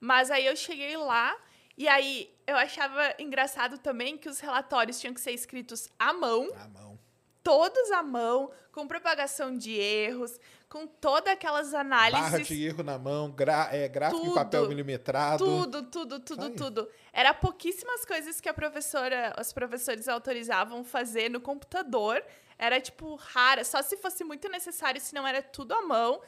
Mas 0.00 0.32
aí 0.32 0.44
eu 0.46 0.56
cheguei 0.56 0.96
lá 0.96 1.36
e 1.76 1.88
aí 1.88 2.32
eu 2.46 2.56
achava 2.56 3.14
engraçado 3.18 3.78
também 3.78 4.16
que 4.18 4.28
os 4.28 4.40
relatórios 4.40 5.00
tinham 5.00 5.14
que 5.14 5.20
ser 5.20 5.32
escritos 5.32 5.88
à 5.98 6.12
mão. 6.12 6.48
À 6.54 6.68
mão. 6.68 6.98
todos 7.42 7.90
à 7.90 8.02
mão, 8.02 8.50
com 8.70 8.86
propagação 8.86 9.56
de 9.56 9.72
erros, 9.72 10.38
com 10.68 10.86
todas 10.86 11.32
aquelas 11.32 11.74
análises. 11.74 12.30
Barra 12.30 12.38
de 12.38 12.64
erro 12.64 12.82
na 12.82 12.98
mão, 12.98 13.30
gra, 13.30 13.68
é, 13.72 13.88
gráfico 13.88 14.22
em 14.22 14.24
Tudo, 14.26 14.34
papel 14.34 14.68
milimetrado. 14.68 15.44
Tudo, 15.44 15.82
tudo, 15.82 16.20
tudo, 16.20 16.44
Aí. 16.46 16.54
tudo. 16.54 16.88
Era 17.12 17.34
pouquíssimas 17.34 18.04
coisas 18.04 18.40
que 18.40 18.48
a 18.48 18.54
professora, 18.54 19.34
os 19.40 19.52
professores 19.52 20.08
autorizavam 20.08 20.84
fazer 20.84 21.28
no 21.28 21.40
computador. 21.40 22.24
Era, 22.56 22.80
tipo, 22.80 23.16
rara. 23.16 23.64
Só 23.64 23.82
se 23.82 23.96
fosse 23.96 24.24
muito 24.24 24.48
necessário, 24.48 25.00
senão 25.00 25.26
era 25.26 25.42
tudo 25.42 25.74
à 25.74 25.82
mão. 25.82 26.22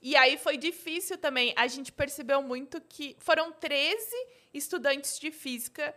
E 0.00 0.16
aí 0.16 0.36
foi 0.36 0.56
difícil 0.56 1.18
também. 1.18 1.52
A 1.56 1.66
gente 1.66 1.90
percebeu 1.92 2.40
muito 2.42 2.80
que 2.80 3.16
foram 3.18 3.52
13 3.52 4.14
estudantes 4.54 5.18
de 5.18 5.30
física 5.30 5.94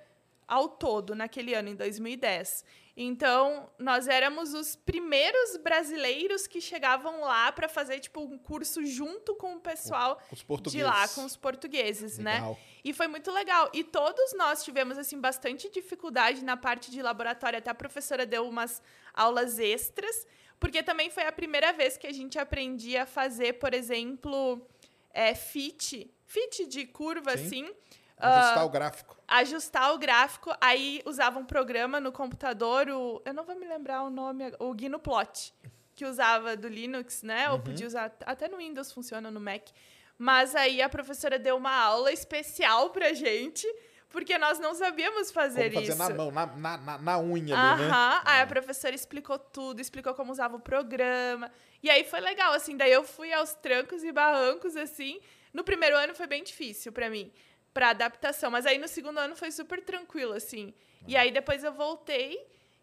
ao 0.48 0.68
todo 0.68 1.16
naquele 1.16 1.54
ano, 1.54 1.70
em 1.70 1.76
2010. 1.76 2.66
Então, 2.98 3.72
nós 3.80 4.08
éramos 4.08 4.54
os 4.54 4.76
primeiros 4.76 5.56
brasileiros 5.58 6.46
que 6.46 6.60
chegavam 6.60 7.22
lá 7.22 7.50
para 7.52 7.70
fazer, 7.70 8.00
tipo, 8.02 8.20
um 8.20 8.38
curso 8.38 8.86
junto 8.86 9.34
com 9.36 9.56
o 9.56 9.62
pessoal 9.62 10.22
de 10.70 10.84
lá, 10.84 11.08
com 11.08 11.24
os 11.24 11.38
portugueses, 11.38 12.18
né? 12.18 12.36
Legal. 12.36 12.60
E 12.84 12.92
foi 12.92 13.08
muito 13.08 13.32
legal. 13.32 13.70
E 13.74 13.84
todos 13.84 14.34
nós 14.34 14.64
tivemos, 14.64 14.98
assim, 14.98 15.20
bastante 15.20 15.70
dificuldade 15.70 16.44
na 16.44 16.58
parte 16.58 16.92
de 16.92 17.02
laboratório. 17.02 17.60
Até 17.60 17.70
a 17.70 17.76
professora 17.76 18.26
deu 18.26 18.48
umas 18.48 18.82
aulas 19.14 19.58
extras, 19.58 20.28
porque 20.62 20.84
também 20.84 21.10
foi 21.10 21.24
a 21.24 21.32
primeira 21.32 21.74
vez 21.74 21.98
que 21.98 22.06
a 22.06 22.14
gente 22.14 22.38
aprendia 22.38 23.02
a 23.04 23.06
fazer, 23.08 23.54
por 23.54 23.74
exemplo, 23.74 24.62
é, 25.10 25.34
fit. 25.34 26.14
Fit 26.24 26.68
de 26.68 26.86
curva, 26.86 27.36
Sim. 27.36 27.46
assim. 27.46 27.76
Ajustar 28.16 28.60
ah, 28.60 28.66
o 28.66 28.70
gráfico. 28.70 29.18
ajustar 29.28 29.94
o 29.96 29.98
gráfico, 29.98 30.56
aí 30.62 31.02
usava 31.04 31.40
um 31.40 31.46
programa 31.46 32.00
no 32.00 32.12
computador, 32.12 32.88
o, 32.90 33.20
eu 33.26 33.34
não 33.34 33.44
vou 33.44 33.58
me 33.58 33.66
lembrar 33.66 34.04
o 34.04 34.12
nome, 34.12 34.54
o 34.60 34.76
GnuPlot, 34.76 35.52
que 35.96 36.06
usava 36.06 36.56
do 36.56 36.68
Linux, 36.68 37.24
né? 37.24 37.50
Ou 37.50 37.60
podia 37.60 37.88
usar, 37.88 38.16
até 38.24 38.48
no 38.48 38.58
Windows 38.58 38.92
funciona, 38.92 39.32
no 39.32 39.40
Mac. 39.40 39.70
Mas 40.16 40.56
aí 40.56 40.84
a 40.84 40.88
professora 40.88 41.40
deu 41.40 41.58
uma 41.58 41.76
aula 41.76 42.12
especial 42.12 42.92
pra 42.92 43.14
gente, 43.14 43.66
porque 44.12 44.38
nós 44.38 44.60
não 44.60 44.74
sabíamos 44.74 45.32
fazer 45.32 45.74
fazer 45.74 45.90
isso. 45.90 45.98
na 45.98 46.10
mão, 46.10 46.32
na, 46.32 46.46
na, 46.46 46.78
na, 46.78 46.98
na 46.98 47.20
unha 47.20 47.58
ali, 47.58 47.82
né? 47.82 47.88
Aham, 47.88 48.22
aí 48.26 48.42
a 48.42 48.48
professora 48.48 48.94
explicou 48.94 49.40
tudo, 49.40 49.80
explicou 49.80 50.14
como 50.14 50.32
usava 50.32 50.58
o 50.58 50.60
programa. 50.60 51.52
E 51.82 51.90
aí 51.90 52.04
foi 52.04 52.20
legal, 52.20 52.54
assim, 52.54 52.78
daí 52.78 52.92
eu 52.92 53.04
fui 53.04 53.34
aos 53.34 53.54
trancos 53.54 54.04
e 54.04 54.12
barrancos, 54.12 54.76
assim. 54.76 55.20
No 55.54 55.64
primeiro 55.64 55.98
ano 55.98 56.14
foi 56.14 56.28
bem 56.28 56.44
difícil 56.44 56.92
pra 56.92 57.10
mim, 57.10 57.32
pra 57.74 57.90
adaptação, 57.90 58.52
mas 58.52 58.66
aí 58.66 58.78
no 58.78 58.88
segundo 58.88 59.18
ano 59.20 59.36
foi 59.36 59.52
super 59.52 59.82
tranquilo, 59.84 60.34
assim. 60.34 60.74
E 61.08 61.16
aí 61.18 61.32
depois 61.32 61.64
eu 61.64 61.74
voltei 61.74 62.40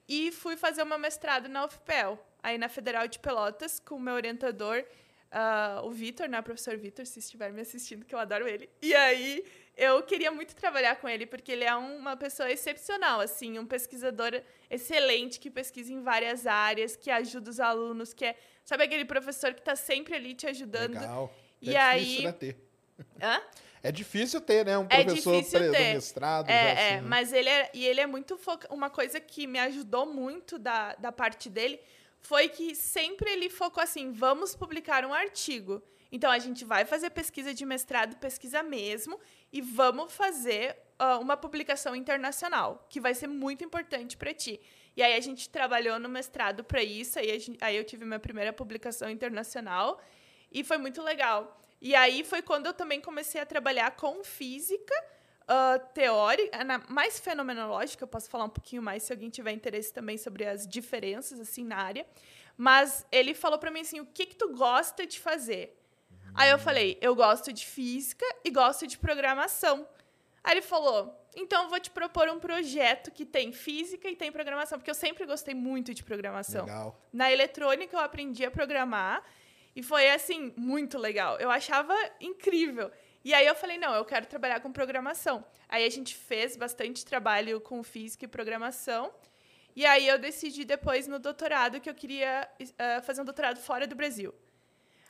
e 0.09 0.33
fui 0.33 0.57
fazer 0.57 0.83
o 0.83 0.87
meu 0.87 0.99
mestrado 0.99 1.49
na 1.49 1.65
UFPEL, 1.65 2.19
aí 2.43 2.59
na 2.59 2.69
Federal 2.69 3.07
de 3.07 3.19
Pelotas, 3.19 3.79
com 3.79 3.97
o 3.97 4.01
meu 4.01 4.15
orientador, 4.15 4.85
ah, 5.31 5.83
o 5.85 5.91
Vitor, 5.91 6.29
né, 6.29 6.41
o 6.41 6.43
professor 6.43 6.77
Vitor, 6.77 7.05
se 7.05 7.19
estiver 7.19 7.53
me 7.53 7.61
assistindo, 7.61 8.05
que 8.05 8.15
eu 8.15 8.19
adoro 8.19 8.49
ele. 8.49 8.69
E 8.81 8.95
aí 8.95 9.45
eu 9.79 10.03
queria 10.03 10.31
muito 10.33 10.55
trabalhar 10.57 10.97
com 10.97 11.09
ele, 11.09 11.25
porque 11.25 11.53
ele 11.53 11.65
é 11.65 11.75
uma 11.75 12.17
pessoa 12.17 12.51
excepcional, 12.51 13.21
assim, 13.21 13.59
um 13.59 13.65
pesquisador 13.65 14.43
excelente, 14.69 15.39
que 15.39 15.49
pesquisa 15.51 15.93
em 15.93 16.03
várias 16.03 16.47
áreas, 16.47 16.97
que 16.97 17.11
ajuda 17.11 17.49
os 17.49 17.61
alunos, 17.61 18.13
que 18.13 18.25
é, 18.25 18.37
sabe 18.65 18.83
aquele 18.85 19.05
professor 19.05 19.55
que 19.55 19.61
está 19.61 19.77
sempre 19.77 20.15
ali 20.17 20.35
te 20.35 20.47
ajudando. 20.49 20.95
Legal. 20.95 21.33
E 21.63 21.75
é 21.75 21.81
aí- 21.81 22.01
difícil, 22.05 22.25
né, 22.25 22.33
ter. 22.33 22.57
Hã? 23.23 23.41
É 23.81 23.93
difícil 23.93 24.41
ter, 24.41 24.67
né? 24.67 24.77
Um 24.77 24.87
É 24.91 25.05
professor 25.05 25.45
pre- 25.45 25.71
ter. 25.71 25.95
mestrado. 25.95 26.51
É, 26.51 26.53
é, 26.55 26.95
assim. 26.97 27.07
mas 27.07 27.33
ele 27.33 27.49
é, 27.49 27.71
e 27.73 27.87
ele 27.87 28.01
é 28.01 28.07
muito 28.07 28.37
foca... 28.37 28.67
uma 28.75 28.91
coisa 28.91 29.21
que 29.21 29.47
me 29.47 29.61
ajudou 29.61 30.05
muito 30.05 30.59
da, 30.59 30.95
da 30.97 31.13
parte 31.13 31.49
dele 31.49 31.79
foi 32.21 32.49
que 32.49 32.75
sempre 32.75 33.31
ele 33.31 33.49
focou 33.49 33.81
assim, 33.81 34.11
vamos 34.11 34.57
publicar 34.57 35.05
um 35.05 35.15
artigo. 35.15 35.81
Então 36.11 36.29
a 36.31 36.39
gente 36.41 36.65
vai 36.65 36.85
fazer 36.85 37.11
pesquisa 37.11 37.55
de 37.55 37.65
mestrado, 37.65 38.17
pesquisa 38.17 38.63
mesmo, 38.65 39.21
e 39.53 39.61
vamos 39.61 40.13
fazer 40.13 40.77
ah, 40.99 41.19
uma 41.19 41.37
publicação 41.37 41.95
internacional, 41.95 42.87
que 42.89 43.01
vai 43.01 43.15
ser 43.15 43.27
muito 43.29 43.65
importante 43.65 44.17
para 44.17 44.35
ti. 44.35 44.61
E 44.97 45.03
aí 45.03 45.15
a 45.15 45.21
gente 45.21 45.49
trabalhou 45.49 45.99
no 45.99 46.09
mestrado 46.09 46.65
para 46.65 46.83
isso, 46.83 47.19
aí, 47.19 47.39
gente- 47.39 47.59
aí 47.63 47.77
eu 47.77 47.85
tive 47.85 48.05
minha 48.05 48.19
primeira 48.19 48.53
publicação 48.53 49.09
internacional 49.09 50.01
e 50.51 50.65
foi 50.65 50.77
muito 50.79 51.03
legal. 51.03 51.61
E 51.81 51.95
aí 51.95 52.25
foi 52.25 52.43
quando 52.43 52.67
eu 52.67 52.75
também 52.75 53.01
comecei 53.01 53.41
a 53.41 53.47
trabalhar 53.47 53.93
com 53.93 54.25
física 54.25 54.95
ah, 55.47 55.79
teórica, 55.95 56.59
mais 56.89 57.19
fenomenológica, 57.21 58.05
eu 58.05 58.09
posso 58.09 58.29
falar 58.29 58.45
um 58.45 58.51
pouquinho 58.51 58.83
mais 58.83 59.05
se 59.05 59.13
alguém 59.13 59.31
tiver 59.31 59.53
interesse 59.53 59.93
também 59.93 60.19
sobre 60.19 60.45
as 60.47 60.67
diferenças 60.67 61.41
assim 61.41 61.65
na 61.65 61.77
área. 61.77 62.07
Mas 62.57 63.07
ele 63.13 63.35
falou 63.35 63.59
para 63.59 63.71
mim 63.71 63.81
assim, 63.81 64.01
o 64.01 64.07
que 64.07 64.27
que 64.27 64.37
tu 64.37 64.49
gosta 64.53 65.07
de 65.07 65.21
fazer? 65.21 65.78
Aí 66.39 66.51
eu 66.51 66.59
falei, 66.59 66.97
eu 67.01 67.15
gosto 67.15 67.53
de 67.53 67.67
física 67.67 68.25
e 68.45 68.51
gosto 68.51 68.87
de 68.87 68.97
programação. 68.97 69.87
Aí 70.45 70.55
ele 70.55 70.63
falou, 70.63 71.13
então 71.37 71.65
eu 71.65 71.69
vou 71.69 71.81
te 71.81 71.91
propor 71.91 72.29
um 72.29 72.39
projeto 72.39 73.11
que 73.11 73.27
tem 73.27 73.53
física 73.53 74.09
e 74.09 74.17
tem 74.17 74.31
programação, 74.31 74.79
porque 74.79 74.91
eu 74.91 74.95
sempre 74.95 75.27
gostei 75.27 75.55
muito 75.55 75.93
de 75.93 76.03
programação. 76.05 76.65
Legal. 76.65 76.97
Na 77.13 77.31
eletrônica 77.31 77.95
eu 77.95 78.01
aprendi 78.01 78.45
a 78.45 78.51
programar 78.51 79.25
e 79.75 79.83
foi 79.83 80.09
assim 80.11 80.53
muito 80.57 80.97
legal. 80.97 81.37
Eu 81.39 81.51
achava 81.51 81.95
incrível. 82.21 82.91
E 83.25 83.35
aí 83.35 83.47
eu 83.47 83.55
falei, 83.55 83.77
não, 83.77 83.95
eu 83.95 84.05
quero 84.05 84.27
trabalhar 84.27 84.61
com 84.61 84.73
programação. 84.73 85.45
Aí 85.69 85.85
a 85.85 85.91
gente 85.91 86.15
fez 86.15 86.57
bastante 86.57 87.05
trabalho 87.05 87.61
com 87.61 87.83
física 87.83 88.25
e 88.25 88.29
programação. 88.29 89.13
E 89.77 89.85
aí 89.85 90.09
eu 90.09 90.19
decidi 90.19 90.65
depois 90.65 91.07
no 91.07 91.19
doutorado 91.19 91.81
que 91.81 91.91
eu 91.91 91.95
queria 91.95 92.49
eh, 92.79 93.01
fazer 93.03 93.21
um 93.21 93.25
doutorado 93.25 93.59
fora 93.59 93.87
do 93.87 93.95
Brasil. 93.95 94.35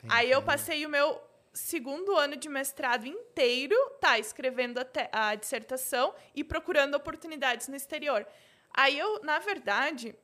Aí 0.08 0.30
eu 0.30 0.42
passei 0.42 0.84
o 0.84 0.88
meu 0.88 1.20
segundo 1.52 2.16
ano 2.16 2.37
de 2.37 2.48
mestrado 2.48 3.06
inteiro, 3.06 3.74
tá, 4.00 4.18
escrevendo 4.18 4.78
a, 4.78 5.30
a 5.30 5.34
dissertação 5.34 6.14
e 6.34 6.44
procurando 6.44 6.94
oportunidades 6.94 7.68
no 7.68 7.76
exterior. 7.76 8.26
Aí 8.72 8.98
eu, 8.98 9.20
na 9.22 9.38
verdade, 9.38 10.14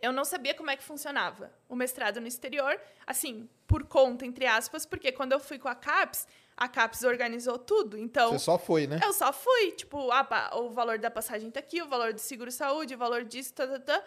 eu 0.00 0.12
não 0.12 0.24
sabia 0.24 0.54
como 0.54 0.70
é 0.70 0.76
que 0.76 0.82
funcionava 0.82 1.52
o 1.68 1.76
mestrado 1.76 2.20
no 2.20 2.26
exterior, 2.26 2.80
assim, 3.06 3.48
por 3.66 3.84
conta, 3.84 4.24
entre 4.24 4.46
aspas, 4.46 4.86
porque 4.86 5.12
quando 5.12 5.32
eu 5.32 5.40
fui 5.40 5.58
com 5.58 5.68
a 5.68 5.74
CAPES, 5.74 6.26
a 6.56 6.68
CAPES 6.68 7.04
organizou 7.04 7.58
tudo. 7.58 7.98
Então, 7.98 8.32
Você 8.32 8.44
só 8.44 8.58
foi, 8.58 8.86
né? 8.86 9.00
eu 9.04 9.12
só 9.12 9.32
fui, 9.32 9.72
tipo, 9.72 10.10
ah, 10.10 10.50
o 10.54 10.70
valor 10.70 10.98
da 10.98 11.10
passagem 11.10 11.50
tá 11.50 11.60
aqui, 11.60 11.82
o 11.82 11.88
valor 11.88 12.12
do 12.12 12.20
seguro-saúde, 12.20 12.94
o 12.94 12.98
valor 12.98 13.24
disso, 13.24 13.52
tá, 13.52 13.66
tá, 13.66 13.78
tá. 13.78 14.04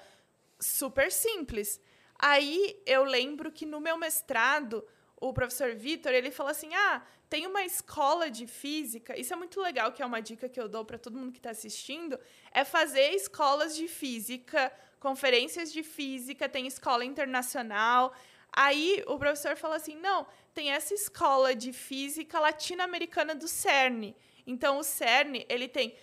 Super 0.60 1.12
simples. 1.12 1.80
Aí 2.22 2.80
eu 2.86 3.04
lembro 3.04 3.52
que 3.52 3.66
no 3.66 3.82
meu 3.82 3.98
mestrado, 3.98 4.88
o 5.20 5.34
professor 5.34 5.74
Vitor, 5.74 6.12
ele 6.12 6.30
falou 6.30 6.52
assim: 6.52 6.72
ah, 6.76 7.02
tem 7.28 7.48
uma 7.48 7.64
escola 7.64 8.30
de 8.30 8.46
física. 8.46 9.20
Isso 9.20 9.34
é 9.34 9.36
muito 9.36 9.60
legal, 9.60 9.92
que 9.92 10.04
é 10.04 10.06
uma 10.06 10.22
dica 10.22 10.48
que 10.48 10.60
eu 10.60 10.70
dou 10.70 10.86
para 10.86 11.00
todo 11.00 11.18
mundo 11.18 11.32
que 11.32 11.40
está 11.40 11.50
assistindo: 11.50 12.20
é 12.52 12.64
fazer 12.64 13.10
escolas 13.16 13.76
de 13.76 13.88
física, 13.88 14.72
conferências 15.00 15.74
de 15.74 15.82
física, 15.82 16.48
tem 16.48 16.68
escola 16.68 17.04
internacional. 17.04 18.14
Aí 18.54 19.04
o 19.08 19.18
professor 19.18 19.58
falou 19.58 19.76
assim: 19.76 19.96
não, 19.96 20.28
tem 20.54 20.72
essa 20.72 20.94
escola 20.94 21.56
de 21.56 21.74
física 21.74 22.40
latino-americana 22.40 23.34
do 23.34 23.48
CERN. 23.48 24.14
Então, 24.46 24.78
o 24.78 24.84
CERN, 24.84 25.46
ele 25.50 25.68
tem 25.68 25.96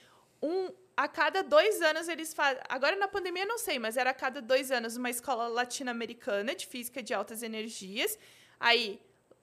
um... 0.42 0.72
A 0.98 1.06
cada 1.06 1.44
dois 1.44 1.80
anos 1.80 2.08
eles 2.08 2.34
fazem... 2.34 2.60
Agora, 2.68 2.96
na 2.96 3.06
pandemia, 3.06 3.44
eu 3.44 3.48
não 3.48 3.56
sei, 3.56 3.78
mas 3.78 3.96
era 3.96 4.10
a 4.10 4.12
cada 4.12 4.42
dois 4.42 4.72
anos 4.72 4.96
uma 4.96 5.08
escola 5.08 5.46
latino-americana 5.46 6.56
de 6.56 6.66
física 6.66 7.00
de 7.00 7.14
altas 7.14 7.44
energias. 7.44 8.18
Aí, 8.58 9.00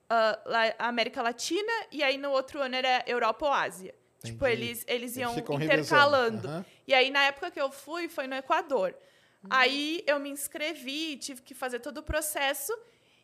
a 0.10 0.90
América 0.90 1.22
Latina, 1.22 1.72
e 1.94 2.04
aí 2.04 2.18
no 2.18 2.30
outro 2.32 2.62
ano 2.62 2.76
era 2.76 3.06
Europa 3.08 3.46
ou 3.46 3.54
Ásia. 3.54 3.96
Tipo, 4.22 4.46
Entendi. 4.46 4.64
eles, 4.64 4.86
eles 4.86 5.16
iam 5.16 5.34
ficam 5.34 5.56
intercalando. 5.56 6.46
Aham. 6.46 6.66
E 6.86 6.94
aí, 6.94 7.10
na 7.10 7.24
época 7.24 7.50
que 7.50 7.62
eu 7.62 7.72
fui, 7.72 8.10
foi 8.10 8.28
no 8.28 8.36
Equador. 8.36 8.94
Aí 9.50 10.04
eu 10.06 10.20
me 10.20 10.30
inscrevi, 10.30 11.16
tive 11.16 11.42
que 11.42 11.54
fazer 11.54 11.80
todo 11.80 12.00
o 12.00 12.04
processo 12.04 12.78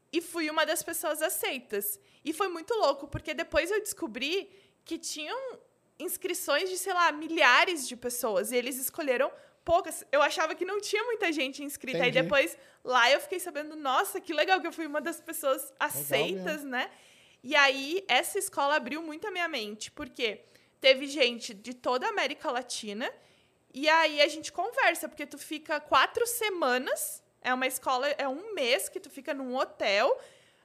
e 0.10 0.22
fui 0.22 0.50
uma 0.50 0.66
das 0.66 0.82
pessoas 0.82 1.22
aceitas. 1.22 2.00
E 2.24 2.32
foi 2.32 2.48
muito 2.48 2.74
louco, 2.76 3.10
porque 3.10 3.34
depois 3.34 3.70
eu 3.70 3.82
descobri 3.82 4.50
que 4.86 4.98
tinham 4.98 5.60
inscrições 6.02 6.70
de, 6.70 6.78
sei 6.78 6.94
lá, 6.94 7.12
milhares 7.12 7.88
de 7.88 7.96
pessoas. 7.96 8.52
E 8.52 8.56
eles 8.56 8.78
escolheram 8.78 9.32
poucas. 9.64 10.04
Eu 10.12 10.22
achava 10.22 10.56
que 10.56 10.66
não 10.66 10.80
tinha 10.80 11.04
muita 11.04 11.32
gente 11.32 11.64
inscrita. 11.64 12.00
Entendi. 12.00 12.18
Aí 12.18 12.24
depois, 12.24 12.58
lá 12.84 13.10
eu 13.12 13.20
fiquei 13.20 13.40
sabendo, 13.40 13.76
nossa, 13.76 14.20
que 14.20 14.34
legal 14.34 14.60
que 14.60 14.68
eu 14.68 14.74
fui 14.74 14.88
uma 14.88 15.02
das 15.02 15.22
pessoas 15.22 15.74
aceitas, 15.80 16.64
né? 16.64 16.90
E 17.44 17.56
aí, 17.56 18.04
essa 18.08 18.38
escola 18.38 18.76
abriu 18.76 19.02
muito 19.02 19.28
a 19.28 19.32
minha 19.32 19.48
mente, 19.48 19.90
porque 19.90 20.44
teve 20.80 21.08
gente 21.08 21.54
de 21.54 21.74
toda 21.74 22.06
a 22.06 22.10
América 22.10 22.52
Latina, 22.52 23.12
e 23.74 23.90
aí 23.90 24.22
a 24.22 24.28
gente 24.28 24.52
conversa, 24.52 25.10
porque 25.10 25.26
tu 25.26 25.38
fica 25.38 25.80
quatro 25.80 26.26
semanas, 26.28 27.24
é 27.42 27.52
uma 27.52 27.66
escola, 27.66 28.08
é 28.10 28.28
um 28.28 28.54
mês 28.54 28.90
que 28.90 29.00
tu 29.00 29.10
fica 29.10 29.34
num 29.34 29.56
hotel, 29.56 30.20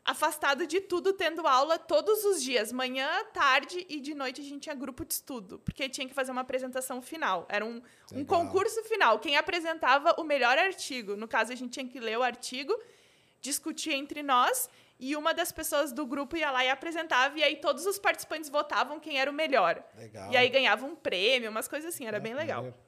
afastado 0.07 0.67
de 0.67 0.81
tudo, 0.81 1.13
tendo 1.13 1.47
aula 1.47 1.79
todos 1.79 2.25
os 2.25 2.43
dias, 2.43 2.71
manhã, 2.73 3.09
tarde 3.33 3.85
e 3.89 4.01
de 4.01 4.15
noite 4.15 4.41
a 4.41 4.45
gente 4.45 4.61
tinha 4.63 4.75
grupo 4.75 5.05
de 5.05 5.15
estudo, 5.15 5.59
porque 5.65 5.89
tinha 5.89 6.07
que 6.09 6.15
fazer 6.15 6.31
uma 6.33 6.43
apresentação 6.43 7.03
final. 7.03 7.45
Era 7.49 7.65
um, 7.65 7.83
um 8.13 8.25
concurso 8.25 8.83
final. 8.85 9.19
Quem 9.19 9.37
apresentava 9.37 10.15
o 10.19 10.25
melhor 10.25 10.57
artigo. 10.57 11.17
No 11.17 11.27
caso, 11.27 11.53
a 11.53 11.57
gente 11.57 11.71
tinha 11.73 11.87
que 11.87 11.99
ler 11.99 12.17
o 12.17 12.23
artigo, 12.23 12.73
discutir 13.41 13.93
entre 13.93 14.23
nós, 14.23 14.71
e 14.99 15.15
uma 15.17 15.35
das 15.35 15.53
pessoas 15.53 15.93
do 15.93 16.07
grupo 16.07 16.37
ia 16.37 16.51
lá 16.51 16.65
e 16.65 16.71
apresentava, 16.71 17.39
e 17.39 17.43
aí 17.45 17.57
todos 17.57 17.85
os 17.85 17.99
participantes 17.99 18.49
votavam 18.49 18.99
quem 18.99 19.19
era 19.21 19.31
o 19.31 19.35
melhor. 19.35 19.83
Legal. 19.97 20.31
E 20.33 20.37
aí 20.37 20.49
ganhava 20.49 20.87
um 20.87 20.97
prêmio, 20.97 21.51
umas 21.51 21.69
coisas 21.69 21.93
assim, 21.95 22.07
era 22.07 22.17
É, 22.17 22.21
bem 22.21 22.35
legal. 22.35 22.63
maneiro. 22.63 22.79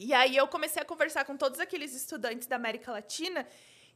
E 0.00 0.14
aí 0.14 0.36
eu 0.36 0.46
comecei 0.48 0.80
a 0.80 0.84
conversar 0.84 1.24
com 1.24 1.36
todos 1.36 1.60
aqueles 1.60 1.94
estudantes 1.94 2.46
da 2.46 2.56
América 2.56 2.90
Latina 2.92 3.46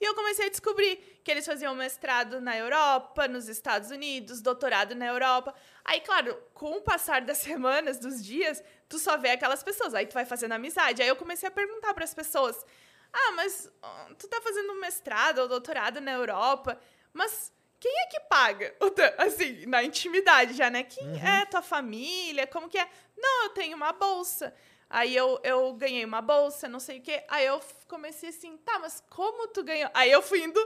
e 0.03 0.05
eu 0.05 0.17
comecei 0.17 0.47
a 0.47 0.51
descobrir 0.51 0.97
que 1.23 1.31
eles 1.31 1.47
faziam 1.47 1.77
mestrado 1.77 2.41
na 2.41 2.59
Europa, 2.59 3.29
nos 3.29 3.49
Estados 3.49 3.93
Unidos, 3.93 4.41
doutorado 4.41 4.97
na 4.97 5.07
Europa. 5.07 5.55
Aí, 5.85 6.01
claro, 6.01 6.37
com 6.53 6.73
o 6.73 6.83
passar 6.83 7.21
das 7.21 7.39
semanas, 7.47 7.99
dos 8.01 8.25
dias, 8.25 8.61
tu 8.89 8.99
só 8.99 9.17
vê 9.17 9.31
aquelas 9.31 9.63
pessoas, 9.63 9.95
aí 9.95 10.05
tu 10.05 10.15
vai 10.15 10.25
fazendo 10.25 10.53
amizade. 10.53 11.01
Aí 11.01 11.07
eu 11.07 11.15
comecei 11.15 11.49
a 11.49 11.53
perguntar 11.53 11.95
para 11.95 12.03
as 12.03 12.13
pessoas: 12.13 12.67
"Ah, 13.13 13.31
mas 13.37 13.71
tu 14.19 14.27
tá 14.27 14.41
fazendo 14.41 14.75
mestrado 14.81 15.39
ou 15.39 15.47
doutorado 15.47 16.01
na 16.01 16.11
Europa, 16.11 16.77
mas 17.13 17.53
quem 17.79 17.93
é 18.01 18.07
que 18.07 18.21
paga? 18.29 18.75
Assim, 19.19 19.67
na 19.67 19.85
intimidade 19.85 20.55
já, 20.55 20.69
né? 20.69 20.83
Quem 20.83 21.07
é 21.25 21.47
tua 21.47 21.63
família? 21.63 22.45
Como 22.49 22.69
que 22.69 22.77
é? 22.77 22.89
Não, 23.17 23.45
eu 23.45 23.51
tenho 23.51 23.77
uma 23.77 23.93
bolsa. 23.93 24.53
Aí 24.93 25.17
eu, 25.17 25.41
eu 25.43 25.73
ganhei 25.73 26.05
uma 26.05 26.21
bolsa, 26.21 26.69
não 26.69 26.79
sei 26.79 26.99
o 26.99 27.01
quê. 27.01 27.25
Aí 27.29 27.47
eu 27.47 27.59
comecei 27.89 28.29
assim, 28.29 28.59
tá, 28.59 28.79
mas 28.79 29.03
como 29.09 29.49
tu 29.49 29.65
ganhou? 29.65 29.91
Aí 29.95 30.13
eu 30.13 30.21
fui 30.21 30.45
indo 30.45 30.61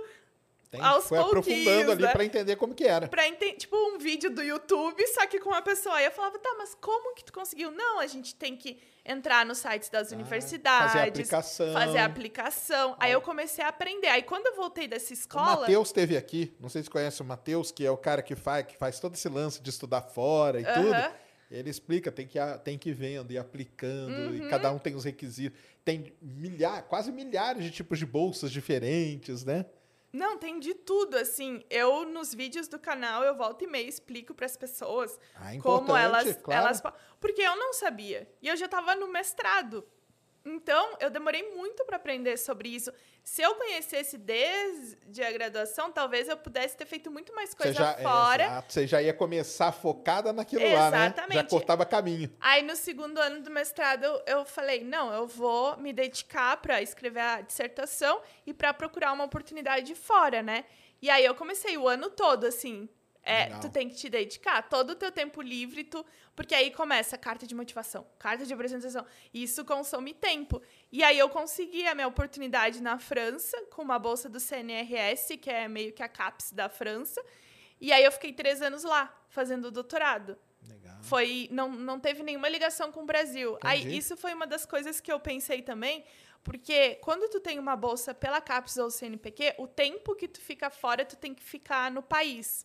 Tem, 0.68 0.80
aos 0.80 1.06
foi 1.06 1.16
aprofundando 1.16 1.92
ali 1.92 2.02
né? 2.02 2.10
pra 2.10 2.24
entender 2.24 2.56
como 2.56 2.74
que 2.74 2.82
era. 2.84 3.06
pra 3.06 3.28
entender, 3.28 3.52
tipo, 3.54 3.76
um 3.76 3.98
vídeo 3.98 4.28
do 4.28 4.42
YouTube, 4.42 5.06
só 5.06 5.24
que 5.28 5.38
com 5.38 5.50
uma 5.50 5.62
pessoa. 5.62 5.94
Aí 5.94 6.06
eu 6.06 6.10
falava, 6.10 6.40
tá, 6.40 6.52
mas 6.58 6.74
como 6.74 7.14
que 7.14 7.24
tu 7.24 7.32
conseguiu? 7.32 7.70
Não, 7.70 8.00
a 8.00 8.06
gente 8.08 8.34
tem 8.34 8.56
que 8.56 8.80
entrar 9.04 9.46
nos 9.46 9.58
sites 9.58 9.88
das 9.90 10.10
universidades. 10.10 10.92
fazer 10.92 11.04
a 11.04 11.08
aplicação. 11.08 11.72
Fazer 11.72 11.98
a 11.98 12.04
aplicação. 12.04 12.96
Aí 12.98 13.12
eu 13.12 13.20
comecei 13.20 13.64
a 13.64 13.68
aprender. 13.68 14.08
Aí 14.08 14.24
quando 14.24 14.48
eu 14.48 14.56
voltei 14.56 14.88
dessa 14.88 15.12
O 15.12 15.14
escola. 15.14 15.60
Matheus 15.60 15.86
esteve 15.86 16.16
aqui, 16.16 16.52
não 16.58 16.68
sei 16.68 16.82
se 16.82 16.90
conhece 16.90 17.22
o 17.22 17.24
Matheus, 17.24 17.70
que 17.70 17.86
é 17.86 17.90
o 17.92 17.96
cara 17.96 18.22
que 18.22 18.34
faz, 18.34 18.66
que 18.66 18.76
faz 18.76 18.98
todo 18.98 19.14
esse 19.14 19.28
lance 19.28 19.62
de 19.62 19.70
estudar 19.70 20.02
fora 20.02 20.60
e 20.60 20.64
Aham. 20.64 20.82
tudo. 20.82 21.25
Ele 21.50 21.70
explica, 21.70 22.10
tem 22.10 22.26
que, 22.26 22.38
ir- 22.38 22.58
tem 22.64 22.76
que 22.78 22.90
ir 22.90 22.92
vendo 22.94 23.32
e 23.32 23.38
aplicando, 23.38 24.10
Uhum. 24.12 24.34
e 24.46 24.48
cada 24.48 24.72
um 24.72 24.78
tem 24.78 24.94
os 24.94 25.04
requisitos. 25.04 25.58
Tem 25.84 26.12
milhares, 26.20 26.84
quase 26.88 27.12
milhares 27.12 27.62
de 27.62 27.70
tipos 27.70 27.98
de 27.98 28.06
bolsas 28.06 28.50
diferentes, 28.50 29.44
né? 29.44 29.66
Não, 30.12 30.38
tem 30.38 30.58
de 30.58 30.72
tudo, 30.74 31.16
assim. 31.16 31.62
Eu, 31.68 32.04
nos 32.06 32.32
vídeos 32.32 32.68
do 32.68 32.78
canal, 32.78 33.22
eu 33.22 33.36
volto 33.36 33.62
e 33.64 33.66
meia 33.66 33.86
explico 33.88 34.32
para 34.34 34.46
as 34.46 34.56
pessoas 34.56 35.18
Ah, 35.34 35.52
como 35.62 35.94
elas, 35.94 36.36
claro. 36.42 36.62
elas... 36.66 36.80
po- 36.80 36.92
Porque 37.20 37.42
eu 37.42 37.54
não 37.56 37.72
sabia. 37.74 38.26
E 38.40 38.48
eu 38.48 38.56
já 38.56 38.64
estava 38.64 38.94
no 38.96 39.08
mestrado. 39.12 39.86
Então, 40.46 40.96
eu 41.00 41.10
demorei 41.10 41.42
muito 41.56 41.84
para 41.84 41.96
aprender 41.96 42.36
sobre 42.36 42.68
isso. 42.68 42.92
Se 43.24 43.42
eu 43.42 43.56
conhecesse 43.56 44.16
desde 44.16 45.20
a 45.24 45.32
graduação, 45.32 45.90
talvez 45.90 46.28
eu 46.28 46.36
pudesse 46.36 46.76
ter 46.76 46.86
feito 46.86 47.10
muito 47.10 47.34
mais 47.34 47.50
Você 47.50 47.56
coisa 47.56 47.72
já, 47.72 47.90
é, 47.98 48.02
fora. 48.04 48.44
exato, 48.44 48.72
você 48.72 48.86
já 48.86 49.02
ia 49.02 49.12
começar 49.12 49.72
focada 49.72 50.32
naquilo 50.32 50.62
lá, 50.62 50.88
né? 50.88 50.98
Já 50.98 51.06
Exatamente. 51.06 51.50
cortava 51.50 51.84
caminho. 51.84 52.32
Aí, 52.40 52.62
no 52.62 52.76
segundo 52.76 53.18
ano 53.18 53.42
do 53.42 53.50
mestrado, 53.50 54.04
eu 54.24 54.44
falei: 54.44 54.84
não, 54.84 55.12
eu 55.12 55.26
vou 55.26 55.76
me 55.78 55.92
dedicar 55.92 56.56
para 56.58 56.80
escrever 56.80 57.20
a 57.20 57.40
dissertação 57.40 58.20
e 58.46 58.54
para 58.54 58.72
procurar 58.72 59.12
uma 59.12 59.24
oportunidade 59.24 59.96
fora, 59.96 60.44
né? 60.44 60.64
E 61.02 61.10
aí, 61.10 61.24
eu 61.24 61.34
comecei 61.34 61.76
o 61.76 61.88
ano 61.88 62.08
todo, 62.08 62.46
assim. 62.46 62.88
É, 63.28 63.46
Legal. 63.46 63.60
tu 63.60 63.68
tem 63.68 63.88
que 63.88 63.96
te 63.96 64.08
dedicar 64.08 64.62
todo 64.62 64.90
o 64.90 64.94
teu 64.94 65.10
tempo 65.10 65.42
livre, 65.42 65.82
tu, 65.82 66.06
porque 66.36 66.54
aí 66.54 66.70
começa 66.70 67.18
carta 67.18 67.44
de 67.44 67.56
motivação, 67.56 68.06
carta 68.20 68.46
de 68.46 68.54
apresentação. 68.54 69.04
E 69.34 69.42
isso 69.42 69.64
consome 69.64 70.14
tempo. 70.14 70.62
E 70.92 71.02
aí 71.02 71.18
eu 71.18 71.28
consegui 71.28 71.88
a 71.88 71.94
minha 71.94 72.06
oportunidade 72.06 72.80
na 72.80 73.00
França, 73.00 73.60
com 73.72 73.82
uma 73.82 73.98
bolsa 73.98 74.28
do 74.28 74.38
CNRS, 74.38 75.36
que 75.38 75.50
é 75.50 75.66
meio 75.66 75.92
que 75.92 76.04
a 76.04 76.08
CAPES 76.08 76.52
da 76.52 76.68
França. 76.68 77.20
E 77.80 77.92
aí 77.92 78.04
eu 78.04 78.12
fiquei 78.12 78.32
três 78.32 78.62
anos 78.62 78.84
lá, 78.84 79.12
fazendo 79.28 79.72
doutorado. 79.72 80.38
Legal. 80.62 80.96
Foi, 81.02 81.48
não, 81.50 81.68
não 81.68 81.98
teve 81.98 82.22
nenhuma 82.22 82.48
ligação 82.48 82.92
com 82.92 83.02
o 83.02 83.06
Brasil. 83.06 83.58
Aí 83.60 83.80
Entendi. 83.80 83.98
isso 83.98 84.16
foi 84.16 84.34
uma 84.34 84.46
das 84.46 84.64
coisas 84.64 85.00
que 85.00 85.10
eu 85.10 85.18
pensei 85.18 85.62
também, 85.62 86.04
porque 86.44 86.94
quando 87.02 87.28
tu 87.28 87.40
tem 87.40 87.58
uma 87.58 87.74
bolsa 87.74 88.14
pela 88.14 88.40
CAPES 88.40 88.76
ou 88.76 88.88
CNPq, 88.88 89.56
o 89.58 89.66
tempo 89.66 90.14
que 90.14 90.28
tu 90.28 90.40
fica 90.40 90.70
fora, 90.70 91.04
tu 91.04 91.16
tem 91.16 91.34
que 91.34 91.42
ficar 91.42 91.90
no 91.90 92.04
país. 92.04 92.64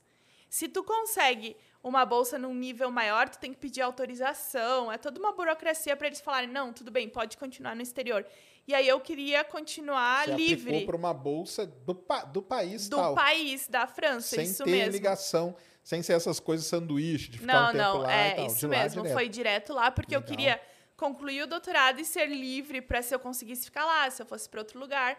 Se 0.52 0.68
tu 0.68 0.84
consegue 0.84 1.56
uma 1.82 2.06
bolsa 2.06 2.38
num 2.38 2.54
nível 2.54 2.92
maior, 2.92 3.30
tu 3.30 3.40
tem 3.40 3.54
que 3.54 3.58
pedir 3.58 3.80
autorização, 3.82 4.92
é 4.92 4.98
toda 4.98 5.18
uma 5.18 5.32
burocracia 5.32 5.96
para 5.96 6.08
eles 6.08 6.20
falarem, 6.20 6.50
não, 6.50 6.74
tudo 6.74 6.92
bem, 6.92 7.08
pode 7.08 7.38
continuar 7.38 7.74
no 7.74 7.82
exterior. 7.82 8.26
E 8.68 8.74
aí 8.74 8.86
eu 8.86 9.00
queria 9.00 9.46
continuar 9.46 10.26
Você 10.26 10.36
livre 10.36 10.86
para 10.86 10.98
uma 10.98 11.14
bolsa 11.14 11.66
do, 11.66 11.96
pa- 11.96 12.26
do 12.26 12.42
país 12.42 12.90
do 12.90 12.98
tal. 12.98 13.16
país, 13.16 13.66
da 13.70 13.88
França, 13.88 14.36
sem 14.36 14.44
isso 14.44 14.66
ter 14.66 14.72
mesmo. 14.72 14.92
ligação, 14.92 15.56
sem 15.82 16.04
ser 16.04 16.14
essas 16.14 16.38
coisas 16.38 16.66
sanduíche, 16.66 17.32
de 17.32 17.40
ficar 17.40 17.54
Não, 17.54 17.64
um 17.64 17.72
tempo 17.72 17.84
não, 17.84 17.98
lá 18.02 18.14
é 18.14 18.32
e 18.32 18.36
tal. 18.36 18.46
isso 18.48 18.58
de 18.60 18.68
mesmo. 18.68 19.02
direto. 19.04 19.14
Foi 19.14 19.30
direto 19.30 19.74
lá, 19.74 19.90
porque 19.90 20.14
eu 20.14 20.20
Legal. 20.20 20.30
queria 20.38 20.62
concluir 20.98 21.44
o 21.44 21.48
doutorado 21.48 22.02
e 22.02 22.06
ser 22.06 22.26
livre 22.26 22.82
para 22.82 23.02
se 23.02 23.16
eu 23.16 23.20
conseguisse 23.20 23.64
ficar 23.66 23.86
lá, 23.86 24.12
se 24.12 24.22
eu 24.22 24.26
fosse 24.26 24.50
para 24.50 24.60
outro 24.60 24.78
lugar. 24.78 25.18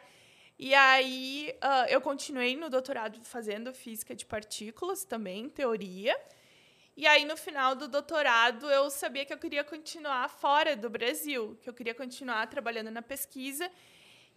E 0.65 0.75
aí 0.75 1.53
ah, 1.61 1.87
eu 1.89 2.01
continuei 2.01 2.57
no 2.57 2.71
doutorado 2.71 3.19
fazendo 3.25 3.75
física 3.75 4.15
de 4.15 4.25
partículas 4.25 5.05
também, 5.05 5.49
teoria. 5.49 6.17
E 6.97 7.05
aí 7.05 7.25
no 7.25 7.37
final 7.37 7.75
do 7.75 7.89
doutorado 7.89 8.71
eu 8.71 8.89
sabia 8.89 9.25
que 9.25 9.33
eu 9.33 9.39
queria 9.39 9.65
continuar 9.65 10.29
fora 10.29 10.77
do 10.77 10.89
Brasil, 10.89 11.59
que 11.61 11.69
eu 11.69 11.75
queria 11.75 11.97
continuar 11.97 12.47
trabalhando 12.47 12.93
na 12.93 13.03
pesquisa. 13.03 13.69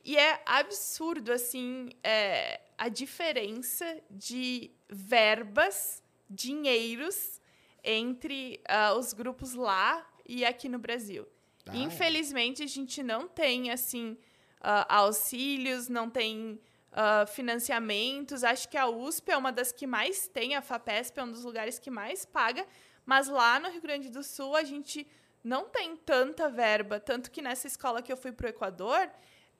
E 0.04 0.18
é 0.18 0.42
absurdo, 0.48 1.32
assim, 1.32 1.90
é, 2.04 2.60
a 2.76 2.90
diferença 2.90 3.86
de 4.10 4.72
verbas, 4.90 6.02
dinheiros, 6.28 7.40
entre 7.84 8.60
ah, 8.68 8.96
os 8.96 9.14
grupos 9.14 9.54
lá 9.54 10.04
e 10.28 10.44
aqui 10.44 10.68
no 10.68 10.80
Brasil. 10.80 11.28
Ah, 11.68 11.78
é. 11.78 11.82
Infelizmente, 11.82 12.64
a 12.64 12.68
gente 12.68 13.04
não 13.04 13.28
tem, 13.28 13.70
assim, 13.70 14.18
ah, 14.62 14.98
auxílios, 14.98 15.88
não 15.90 16.10
tem 16.10 16.60
ah, 16.92 17.26
financiamentos. 17.26 18.44
Acho 18.44 18.70
que 18.70 18.78
a 18.78 18.88
USP 18.88 19.32
é 19.32 19.38
uma 19.38 19.52
das 19.52 19.72
que 19.72 19.86
mais 19.86 20.28
tem, 20.30 20.56
a 20.56 20.62
FAPESP 20.62 21.20
é 21.20 21.24
um 21.24 21.32
dos 21.32 21.44
lugares 21.44 21.78
que 21.78 21.92
mais 21.92 22.26
paga, 22.26 22.66
mas 23.06 23.28
lá 23.28 23.60
no 23.60 23.70
Rio 23.70 23.82
Grande 23.82 24.10
do 24.10 24.24
Sul 24.24 24.56
a 24.56 24.64
gente 24.64 25.06
não 25.44 25.66
tem 25.66 25.96
tanta 25.96 26.50
verba, 26.50 27.00
tanto 27.00 27.30
que 27.30 27.42
nessa 27.42 27.68
escola 27.68 28.02
que 28.02 28.12
eu 28.12 28.18
fui 28.18 28.32
para 28.32 28.48
o 28.48 28.50
Equador, 28.50 29.10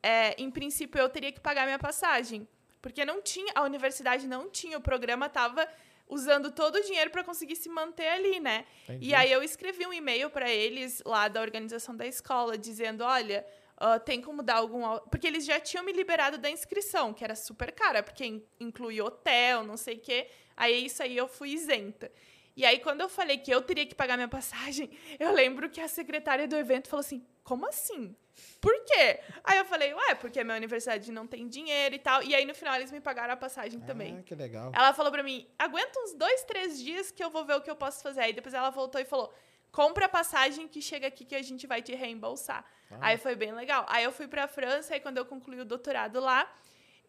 é, 0.02 0.34
em 0.42 0.50
princípio 0.50 1.00
eu 1.00 1.10
teria 1.10 1.32
que 1.32 1.40
pagar 1.40 1.66
minha 1.66 1.78
passagem, 1.78 2.48
porque 2.82 3.04
não 3.04 3.22
tinha, 3.22 3.52
a 3.54 3.64
universidade 3.64 4.28
não 4.28 4.50
tinha, 4.50 4.78
o 4.78 4.82
programa 4.82 5.26
estava 5.26 5.68
usando 6.08 6.52
todo 6.52 6.76
o 6.78 6.82
dinheiro 6.82 7.10
para 7.12 7.24
conseguir 7.24 7.56
se 7.56 7.68
manter 7.68 8.08
ali, 8.08 8.40
né? 8.40 8.66
Entendi. 8.84 9.08
E 9.08 9.14
aí 9.14 9.32
eu 9.32 9.44
escrevi 9.44 9.86
um 9.86 9.94
e-mail 9.94 10.30
para 10.30 10.50
eles 10.50 11.04
lá 11.06 11.28
da 11.28 11.42
organização 11.42 11.96
da 11.96 12.08
escola 12.08 12.58
dizendo, 12.58 13.04
olha, 13.04 13.46
ah, 13.78 14.00
tem 14.00 14.22
como 14.22 14.42
dar 14.42 14.56
algum, 14.56 14.82
porque 15.10 15.28
eles 15.28 15.46
já 15.46 15.60
tinham 15.60 15.84
me 15.84 15.92
liberado 15.92 16.38
da 16.38 16.50
inscrição, 16.50 17.14
que 17.14 17.24
era 17.24 17.36
super 17.36 17.72
cara, 17.72 18.02
porque 18.04 18.26
in- 18.26 18.44
inclui 18.60 19.02
hotel, 19.02 19.64
não 19.64 19.78
sei 19.78 19.96
o 19.96 20.00
quê. 20.00 20.28
Aí 20.56 20.86
isso 20.86 21.04
aí 21.04 21.16
eu 21.18 21.28
fui 21.28 21.50
isenta. 21.50 22.12
E 22.56 22.64
aí, 22.64 22.80
quando 22.80 23.02
eu 23.02 23.10
falei 23.10 23.38
que 23.38 23.52
eu 23.52 23.62
teria 23.62 23.86
que 23.86 23.94
pagar 23.94 24.16
minha 24.16 24.30
passagem, 24.30 24.90
eu 25.20 25.34
lembro 25.34 25.70
que 25.70 25.82
a 25.82 25.88
secretária 25.90 26.48
do 26.48 26.56
evento 26.56 26.88
falou 26.88 27.02
assim: 27.02 27.26
como 27.44 27.68
assim? 27.68 28.16
Por 28.62 28.74
quê? 28.86 29.20
Aí 29.46 29.58
eu 29.58 29.66
falei, 29.66 29.94
ué, 29.94 30.16
porque 30.16 30.40
a 30.40 30.44
minha 30.44 30.58
universidade 30.58 31.10
não 31.12 31.26
tem 31.28 31.48
dinheiro 31.48 31.96
e 31.96 32.00
tal. 32.00 32.22
E 32.24 32.34
aí, 32.36 32.44
no 32.46 32.54
final, 32.56 32.76
eles 32.76 32.92
me 32.92 33.00
pagaram 33.00 33.34
a 33.34 33.38
passagem 33.38 33.80
também. 33.82 34.18
Ah, 34.20 34.24
que 34.24 34.36
legal. 34.36 34.72
Ela 34.76 34.94
falou 34.94 35.10
pra 35.12 35.24
mim, 35.24 35.48
aguenta 35.60 36.00
uns 36.02 36.14
dois, 36.14 36.44
três 36.44 36.82
dias 36.82 37.12
que 37.12 37.24
eu 37.24 37.30
vou 37.30 37.46
ver 37.46 37.56
o 37.56 37.62
que 37.62 37.70
eu 37.72 37.76
posso 37.78 38.02
fazer. 38.04 38.22
Aí 38.22 38.34
depois 38.34 38.54
ela 38.54 38.70
voltou 38.70 39.00
e 39.00 39.06
falou, 39.06 39.34
compra 39.76 40.06
a 40.06 40.10
passagem 40.10 40.70
que 40.70 40.82
chega 40.82 41.08
aqui 41.08 41.26
que 41.26 41.36
a 41.36 41.42
gente 41.42 41.68
vai 41.68 41.82
te 41.82 41.94
reembolsar. 41.94 42.64
Aí 43.02 43.18
foi 43.18 43.36
bem 43.36 43.52
legal. 43.52 43.86
Aí 43.90 44.06
eu 44.06 44.12
fui 44.20 44.26
pra 44.26 44.48
França 44.48 44.96
e 44.96 45.02
quando 45.02 45.18
eu 45.18 45.26
concluí 45.26 45.60
o 45.60 45.66
doutorado 45.66 46.22
lá, 46.22 46.42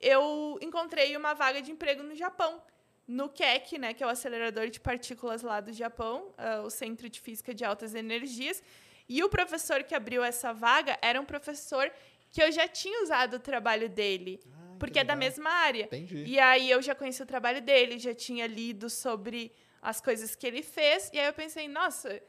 eu 0.00 0.58
encontrei 0.60 1.16
uma 1.16 1.32
vaga 1.32 1.62
de 1.62 1.70
emprego 1.70 2.02
no 2.02 2.16
Japão. 2.16 2.60
No 3.06 3.28
KEC, 3.28 3.78
né, 3.78 3.94
que 3.94 4.02
é 4.02 4.06
o 4.06 4.10
acelerador 4.10 4.68
de 4.68 4.80
partículas 4.80 5.42
lá 5.42 5.60
do 5.60 5.72
Japão, 5.72 6.34
ah, 6.36 6.62
o 6.62 6.70
Centro 6.70 7.08
de 7.08 7.20
Física 7.20 7.54
de 7.54 7.64
Altas 7.64 7.94
Energias. 7.94 8.60
E 9.08 9.22
o 9.22 9.28
professor 9.28 9.84
que 9.84 9.94
abriu 9.94 10.24
essa 10.24 10.52
vaga 10.52 10.98
era 11.00 11.20
um 11.20 11.24
professor 11.24 11.88
que 12.32 12.42
eu 12.42 12.50
já 12.50 12.66
tinha 12.66 13.00
usado 13.04 13.34
o 13.34 13.38
trabalho 13.38 13.88
dele, 13.88 14.40
porque 14.80 14.98
é 14.98 15.04
da 15.04 15.14
mesma 15.14 15.50
área. 15.50 15.84
Entendi. 15.84 16.24
E 16.24 16.40
aí 16.40 16.68
eu 16.68 16.82
já 16.82 16.96
conheci 16.96 17.22
o 17.22 17.26
trabalho 17.26 17.62
dele, 17.62 17.96
já 18.00 18.12
tinha 18.12 18.44
lido 18.48 18.90
sobre 18.90 19.52
as 19.80 20.00
coisas 20.00 20.34
que 20.34 20.44
ele 20.44 20.64
fez, 20.64 21.08
e 21.12 21.20
aí 21.20 21.26
eu 21.26 21.32
pensei, 21.32 21.68
nossa, 21.68 22.20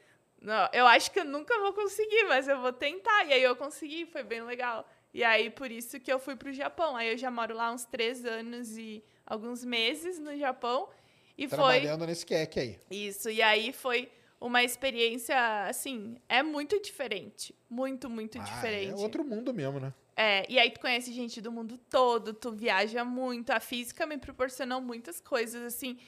não, 0.41 0.69
eu 0.71 0.85
acho 0.87 1.11
que 1.11 1.19
eu 1.19 1.25
nunca 1.25 1.57
vou 1.59 1.73
conseguir, 1.73 2.25
mas 2.27 2.47
eu 2.47 2.61
vou 2.61 2.71
tentar. 2.73 3.25
E 3.25 3.33
aí 3.33 3.43
eu 3.43 3.55
consegui, 3.55 4.05
foi 4.05 4.23
bem 4.23 4.41
legal. 4.41 4.87
E 5.13 5.23
aí 5.23 5.49
por 5.49 5.71
isso 5.71 5.99
que 5.99 6.11
eu 6.11 6.19
fui 6.19 6.35
pro 6.35 6.53
Japão. 6.53 6.95
Aí 6.95 7.11
eu 7.11 7.17
já 7.17 7.31
moro 7.31 7.55
lá 7.55 7.71
uns 7.71 7.85
três 7.85 8.25
anos 8.25 8.77
e 8.77 9.03
alguns 9.25 9.63
meses 9.63 10.19
no 10.19 10.35
Japão. 10.37 10.89
E 11.37 11.47
foi. 11.47 11.57
Trabalhando 11.57 12.05
nesse 12.05 12.25
QEC 12.25 12.59
aí. 12.59 12.79
Isso, 12.89 13.29
e 13.29 13.41
aí 13.41 13.71
foi 13.71 14.11
uma 14.39 14.63
experiência, 14.63 15.35
assim, 15.67 16.15
é 16.29 16.43
muito 16.43 16.79
diferente. 16.81 17.55
Muito, 17.69 18.09
muito 18.09 18.39
Ah, 18.39 18.43
diferente. 18.43 18.91
É 18.91 18.95
outro 18.95 19.23
mundo 19.23 19.53
mesmo, 19.53 19.79
né? 19.79 19.93
É, 20.15 20.45
e 20.51 20.57
aí 20.57 20.71
tu 20.71 20.79
conhece 20.79 21.11
gente 21.13 21.39
do 21.39 21.51
mundo 21.51 21.77
todo, 21.77 22.33
tu 22.33 22.51
viaja 22.51 23.03
muito. 23.05 23.51
A 23.51 23.59
física 23.59 24.05
me 24.05 24.17
proporcionou 24.17 24.81
muitas 24.81 25.21
coisas, 25.21 25.61
assim, 25.61 25.99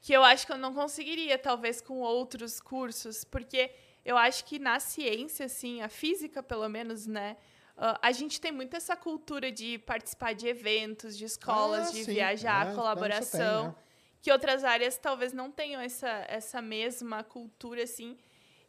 que 0.00 0.12
eu 0.12 0.22
acho 0.24 0.46
que 0.46 0.52
eu 0.52 0.58
não 0.58 0.72
conseguiria, 0.74 1.38
talvez, 1.38 1.80
com 1.80 1.98
outros 2.00 2.60
cursos. 2.60 3.22
Porque 3.24 3.70
eu 4.04 4.16
acho 4.16 4.44
que 4.44 4.58
na 4.58 4.80
ciência, 4.80 5.46
assim, 5.46 5.82
a 5.82 5.88
física, 5.88 6.42
pelo 6.42 6.68
menos, 6.68 7.06
né? 7.06 7.36
ah, 7.76 7.98
a 8.02 8.12
gente 8.12 8.40
tem 8.40 8.52
muito 8.52 8.76
essa 8.76 8.96
cultura 8.96 9.50
de 9.50 9.78
participar 9.78 10.34
de 10.34 10.46
eventos, 10.46 11.16
de 11.16 11.24
escolas, 11.24 11.88
Ah, 11.88 11.92
de 11.92 12.04
sim. 12.04 12.14
viajar, 12.14 12.58
É, 12.58 12.60
isso 12.62 12.68
tem, 12.70 12.74
colaboração 12.76 13.68
né? 13.68 13.74
que 14.22 14.30
outras 14.30 14.64
áreas 14.64 14.98
talvez 14.98 15.32
não 15.32 15.50
tenham 15.50 15.80
essa, 15.80 16.24
essa 16.28 16.60
mesma 16.60 17.24
cultura, 17.24 17.82
assim. 17.82 18.18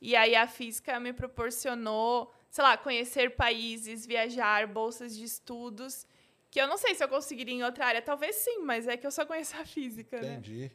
E 0.02 0.15
aí 0.15 0.34
a 0.36 0.48
física 0.48 1.00
me 1.00 1.13
proporcionou, 1.13 2.34
sei 2.50 2.63
lá, 2.63 2.78
conhecer 2.78 3.36
países, 3.36 4.06
viajar, 4.06 4.65
bolsas 4.67 5.15
de 5.15 5.24
estudos, 5.26 6.06
que 6.50 6.60
eu 6.60 6.67
não 6.67 6.78
sei 6.78 6.96
se 6.96 7.04
eu 7.04 7.08
conseguiria 7.10 7.54
em 7.54 7.63
outra 7.63 7.86
área. 7.86 8.02
Talvez 8.02 8.36
sim, 8.38 8.60
mas 8.60 8.88
é 8.88 8.98
que 8.98 9.06
eu 9.06 9.12
só 9.12 9.26
conheço 9.26 9.56
a 9.58 9.65
física, 9.65 10.20
né? 10.22 10.34
Entendi. 10.36 10.72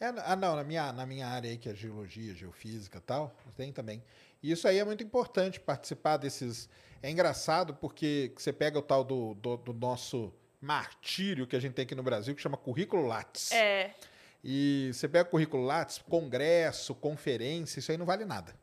É, 0.00 0.06
ah, 0.06 0.34
não, 0.34 0.56
na 0.56 0.64
minha, 0.64 0.92
na 0.92 1.04
minha 1.04 1.28
área 1.28 1.50
aí, 1.50 1.58
que 1.58 1.68
é 1.68 1.74
geologia, 1.74 2.34
geofísica 2.34 2.96
e 2.96 3.02
tal, 3.02 3.36
tem 3.54 3.70
também. 3.70 4.02
E 4.42 4.50
isso 4.50 4.66
aí 4.66 4.78
é 4.78 4.84
muito 4.84 5.04
importante, 5.04 5.60
participar 5.60 6.16
desses... 6.16 6.68
É 7.02 7.10
engraçado 7.10 7.74
porque 7.74 8.32
você 8.36 8.52
pega 8.52 8.78
o 8.78 8.82
tal 8.82 9.04
do, 9.04 9.34
do, 9.34 9.56
do 9.58 9.72
nosso 9.74 10.32
martírio 10.60 11.46
que 11.46 11.54
a 11.54 11.60
gente 11.60 11.74
tem 11.74 11.84
aqui 11.84 11.94
no 11.94 12.02
Brasil, 12.02 12.34
que 12.34 12.40
chama 12.40 12.56
currículo 12.56 13.06
Lattes. 13.06 13.52
É, 13.52 13.94
E 14.42 14.90
você 14.92 15.06
pega 15.06 15.28
o 15.28 15.30
currículo 15.30 15.64
Lattes, 15.64 15.98
congresso, 15.98 16.94
conferência, 16.94 17.78
isso 17.78 17.92
aí 17.92 17.98
não 17.98 18.06
vale 18.06 18.24
nada. 18.24 18.54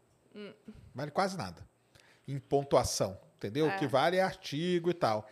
Vale 0.94 1.12
quase 1.12 1.38
nada. 1.38 1.68
Em 2.28 2.40
pontuação, 2.40 3.20
entendeu? 3.36 3.68
O 3.68 3.78
que 3.78 3.88
vale 3.88 4.18
é 4.18 4.22
artigo 4.22 4.90
e 4.90 4.94
tal. 4.94 5.28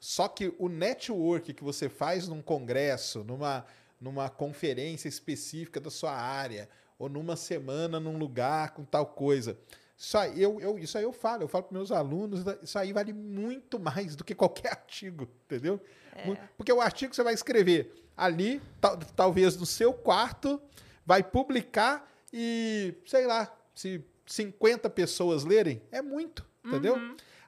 Só 0.00 0.28
que 0.28 0.54
o 0.58 0.68
network 0.68 1.54
que 1.54 1.64
você 1.64 1.88
faz 1.88 2.28
num 2.28 2.42
congresso, 2.42 3.24
numa, 3.24 3.64
numa 4.00 4.28
conferência 4.28 5.08
específica 5.08 5.80
da 5.80 5.90
sua 5.90 6.12
área, 6.12 6.68
ou 6.98 7.08
numa 7.08 7.36
semana 7.36 7.98
num 7.98 8.16
lugar 8.18 8.70
com 8.72 8.84
tal 8.84 9.06
coisa. 9.06 9.58
Isso 9.96 10.18
aí 10.18 10.42
eu, 10.42 10.60
eu, 10.60 10.78
isso 10.78 10.98
aí 10.98 11.04
eu 11.04 11.12
falo, 11.12 11.42
eu 11.44 11.48
falo 11.48 11.64
para 11.64 11.76
meus 11.78 11.90
alunos, 11.92 12.40
isso 12.62 12.78
aí 12.78 12.92
vale 12.92 13.12
muito 13.12 13.78
mais 13.78 14.16
do 14.16 14.24
que 14.24 14.34
qualquer 14.34 14.70
artigo, 14.72 15.28
entendeu? 15.44 15.80
Mu- 16.26 16.36
Porque 16.56 16.72
o 16.72 16.80
artigo 16.80 17.14
você 17.14 17.22
vai 17.22 17.34
escrever 17.34 17.92
ali, 18.16 18.60
tal- 18.80 18.96
talvez 19.16 19.56
no 19.56 19.64
seu 19.66 19.92
quarto, 19.92 20.60
vai 21.06 21.22
publicar 21.22 22.08
e, 22.32 22.94
sei 23.06 23.26
lá, 23.26 23.52
se 23.74 24.04
50 24.26 24.88
pessoas 24.90 25.44
lerem, 25.44 25.80
é 25.92 26.00
muito, 26.02 26.44
entendeu? 26.64 26.96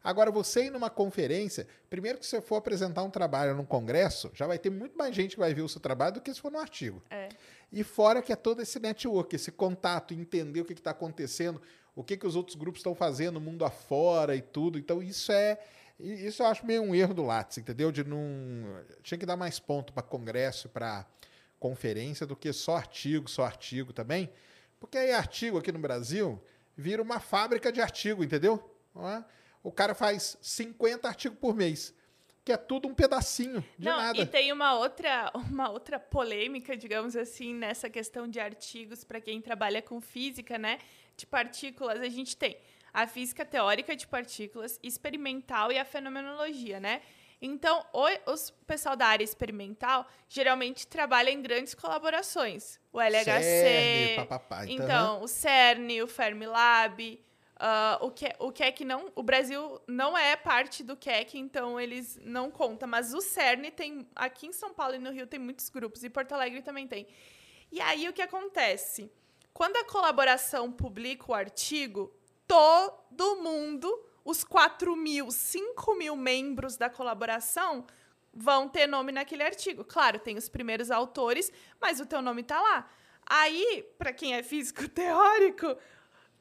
Agora, 0.07 0.31
você 0.31 0.67
ir 0.67 0.71
numa 0.71 0.89
conferência, 0.89 1.67
primeiro 1.91 2.17
que 2.19 2.25
você 2.25 2.41
for 2.41 2.55
apresentar 2.55 3.03
um 3.03 3.11
trabalho 3.11 3.57
num 3.57 3.65
congresso, 3.65 4.31
já 4.33 4.47
vai 4.47 4.57
ter 4.57 4.71
muito 4.71 4.97
mais 4.97 5.13
gente 5.13 5.33
que 5.35 5.41
vai 5.41 5.53
ver 5.53 5.63
o 5.63 5.69
seu 5.69 5.81
trabalho 5.81 6.15
do 6.15 6.21
que 6.21 6.33
se 6.33 6.41
for 6.41 6.53
no 6.53 6.61
artigo. 6.61 7.03
é. 7.11 7.29
E 7.73 7.83
fora 7.83 8.23
que 8.23 8.33
é 8.33 8.37
todo 8.37 8.63
esse 8.63 8.79
network, 8.79 9.35
esse 9.35 9.51
contato, 9.51 10.15
entender 10.15 10.61
o 10.61 10.65
que 10.65 10.73
está 10.73 10.93
acontecendo, 10.93 11.61
o 11.97 12.05
que, 12.05 12.17
que 12.17 12.25
os 12.25 12.37
outros 12.37 12.55
grupos 12.55 12.79
estão 12.79 12.95
fazendo 12.95 13.35
no 13.35 13.41
mundo 13.41 13.65
afora 13.65 14.37
e 14.37 14.41
tudo. 14.41 14.79
Então, 14.79 15.03
isso 15.03 15.33
é. 15.33 15.59
Isso 15.99 16.43
eu 16.43 16.47
acho 16.47 16.65
meio 16.65 16.83
um 16.83 16.95
erro 16.95 17.13
do 17.13 17.25
Lattes, 17.25 17.59
entendeu? 17.59 17.91
De 17.91 18.05
não. 18.05 18.21
Tinha 19.03 19.19
que 19.19 19.27
dar 19.27 19.37
mais 19.37 19.59
ponto 19.59 19.93
para 19.93 20.05
congresso, 20.05 20.69
para 20.69 21.05
conferência, 21.59 22.25
do 22.25 22.37
que 22.37 22.53
só 22.53 22.77
artigo, 22.77 23.29
só 23.29 23.45
artigo 23.45 23.93
também. 23.93 24.31
Porque 24.79 24.97
aí 24.97 25.11
artigo 25.11 25.59
aqui 25.59 25.73
no 25.73 25.81
Brasil 25.81 26.41
vira 26.77 27.03
uma 27.03 27.19
fábrica 27.19 27.73
de 27.73 27.81
artigo, 27.81 28.23
entendeu? 28.23 28.63
Não 28.95 29.09
é? 29.09 29.25
O 29.67 29.73
cara 29.73 29.97
faz 29.97 30.39
50 30.41 31.09
artigos 31.09 31.37
por 31.41 31.53
mês, 31.53 31.93
que 32.45 32.53
é 32.53 32.57
tudo 32.57 32.87
um 32.87 32.95
pedacinho 32.95 33.65
de 33.77 33.85
Não, 33.85 33.97
nada. 33.97 34.17
e 34.17 34.25
tem 34.25 34.53
uma 34.53 34.75
outra, 34.79 35.29
uma 35.35 35.69
outra 35.69 35.99
polêmica, 35.99 36.77
digamos 36.77 37.17
assim, 37.17 37.53
nessa 37.53 37.91
questão 37.91 38.29
de 38.29 38.39
artigos 38.39 39.03
para 39.03 39.21
quem 39.21 39.41
trabalha 39.41 39.83
com 39.83 40.01
física, 40.01 40.57
né? 40.57 40.79
De 41.17 41.27
partículas, 41.27 42.01
a 42.01 42.09
gente 42.09 42.37
tem 42.37 42.57
a 42.95 43.09
física 43.09 43.45
teórica 43.45 43.97
de 43.97 44.07
partículas, 44.07 44.79
experimental 44.85 45.73
e 45.73 45.79
a 45.81 45.85
fenomenologia, 45.85 46.79
né? 46.79 47.03
Então, 47.43 47.85
o 47.93 48.07
os 48.31 48.51
pessoal 48.69 48.95
da 48.95 49.07
área 49.09 49.25
experimental 49.25 50.07
geralmente 50.29 50.87
trabalha 50.87 51.31
em 51.31 51.43
grandes 51.43 51.75
colaborações. 51.75 52.79
O 52.93 53.01
LHC, 53.01 53.43
CERN, 53.43 54.17
papapá, 54.17 54.65
então, 54.65 54.85
então, 54.85 55.23
o 55.23 55.27
CERN, 55.27 56.03
o 56.05 56.07
Fermilab, 56.07 57.26
ah, 57.59 57.99
o, 58.03 58.11
que, 58.11 58.27
o 58.39 58.53
KEC 58.53 58.85
não. 58.85 59.11
O 59.15 59.23
Brasil 59.23 59.81
não 59.87 60.17
é 60.17 60.37
parte 60.37 60.83
do 60.83 60.97
KEC, 60.97 61.39
então 61.39 61.81
eles 61.81 62.19
não 62.23 62.51
contam. 62.51 62.89
Mas 62.89 63.15
o 63.15 63.21
CERN 63.21 63.71
tem. 63.71 64.07
Aqui 64.15 64.47
em 64.47 64.53
São 64.53 64.73
Paulo 64.75 64.95
e 64.95 64.99
no 64.99 65.11
Rio 65.11 65.27
tem 65.27 65.41
muitos 65.41 65.69
grupos, 65.71 66.05
e 66.05 66.11
Porto 66.11 66.33
Alegre 66.33 66.63
também 66.63 66.87
tem. 66.87 67.07
E 67.73 67.81
aí 67.81 68.09
o 68.09 68.13
que 68.13 68.23
acontece? 68.23 69.11
Quando 69.53 69.77
a 69.77 69.85
colaboração 69.85 70.71
publica 70.71 71.31
o 71.31 71.35
artigo, 71.35 72.15
todo 72.47 73.37
mundo, 73.37 74.05
os 74.23 74.45
4 74.45 74.95
mil, 74.95 75.31
5 75.31 75.95
mil 75.95 76.15
membros 76.15 76.77
da 76.77 76.91
colaboração, 76.91 77.87
vão 78.35 78.69
ter 78.69 78.87
nome 78.87 79.13
naquele 79.13 79.43
artigo. 79.43 79.83
Claro, 79.83 80.19
tem 80.19 80.37
os 80.37 80.49
primeiros 80.49 80.91
autores, 80.91 81.51
mas 81.81 82.01
o 82.01 82.07
teu 82.07 82.21
nome 82.21 82.43
tá 82.43 82.61
lá. 82.61 82.91
Aí, 83.25 83.83
para 83.99 84.13
quem 84.13 84.35
é 84.35 84.43
físico 84.43 84.87
teórico, 84.91 85.75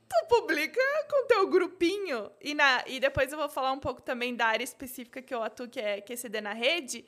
tu 0.09 0.25
publica 0.27 0.81
com 1.09 1.27
teu 1.27 1.47
grupinho. 1.47 2.31
E, 2.41 2.53
na, 2.53 2.83
e 2.87 2.99
depois 2.99 3.31
eu 3.31 3.37
vou 3.37 3.49
falar 3.49 3.71
um 3.71 3.79
pouco 3.79 4.01
também 4.01 4.35
da 4.35 4.45
área 4.47 4.63
específica 4.63 5.21
que 5.21 5.33
eu 5.33 5.43
atuo, 5.43 5.67
que 5.67 5.79
é 5.79 6.01
QCD 6.01 6.41
na 6.41 6.53
rede, 6.53 7.05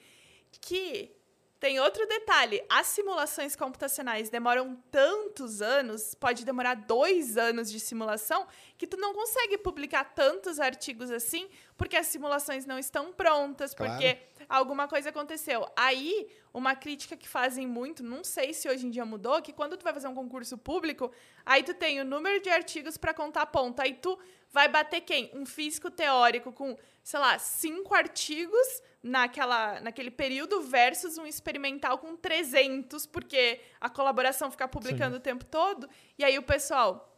que 0.62 1.12
tem 1.60 1.80
outro 1.80 2.06
detalhe. 2.08 2.64
As 2.70 2.86
simulações 2.88 3.56
computacionais 3.56 4.30
demoram 4.30 4.76
tantos 4.92 5.62
anos, 5.62 6.14
pode 6.14 6.46
demorar 6.46 6.76
dois 6.76 7.36
anos 7.38 7.72
de 7.72 7.80
simulação, 7.80 8.48
que 8.78 8.86
tu 8.86 8.96
não 8.98 9.14
consegue 9.14 9.58
publicar 9.58 10.04
tantos 10.14 10.60
artigos 10.60 11.10
assim, 11.10 11.50
porque 11.76 11.98
as 11.98 12.08
simulações 12.08 12.66
não 12.66 12.78
estão 12.78 13.12
prontas, 13.12 13.74
Claro. 13.74 13.94
porque 13.94 14.18
alguma 14.50 14.88
coisa 14.88 15.10
aconteceu. 15.10 15.68
Aí, 15.76 16.30
uma 16.54 16.76
crítica 16.76 17.16
que 17.16 17.28
fazem 17.28 17.68
muito, 17.68 18.04
não 18.04 18.24
sei 18.24 18.54
se 18.54 18.70
hoje 18.70 18.88
em 18.88 18.90
dia 18.90 19.06
mudou, 19.06 19.42
que 19.42 19.54
quando 19.54 19.78
tu 19.78 19.84
vai 19.84 19.94
fazer 19.94 20.08
um 20.08 20.16
concurso 20.16 20.58
público, 20.58 21.12
aí 21.46 21.64
tu 21.64 21.74
tem 21.74 22.00
o 22.00 22.06
número 22.06 22.42
de 22.42 22.50
artigos 22.50 22.98
para 22.98 23.14
contar 23.14 23.46
ponto. 23.48 23.82
Aí 23.82 23.94
tu 23.94 24.18
vai 24.52 24.68
bater 24.68 25.02
quem? 25.02 25.30
Um 25.34 25.46
físico 25.46 25.92
teórico 25.92 26.52
com, 26.52 26.78
sei 27.04 27.20
lá, 27.20 27.38
cinco 27.38 27.94
artigos 27.94 28.82
naquela, 29.04 29.80
naquele 29.82 30.12
período 30.12 30.62
versus 30.62 31.18
um 31.18 31.26
experimental 31.26 31.98
com 31.98 32.16
300, 32.16 33.06
porque 33.06 33.62
a 33.80 33.90
colaboração 33.90 34.50
fica 34.50 34.68
publicando 34.68 35.18
o 35.18 35.20
tempo 35.20 35.46
todo. 35.46 35.90
E 36.18 36.24
aí 36.24 36.38
o 36.38 36.44
pessoal 36.44 37.17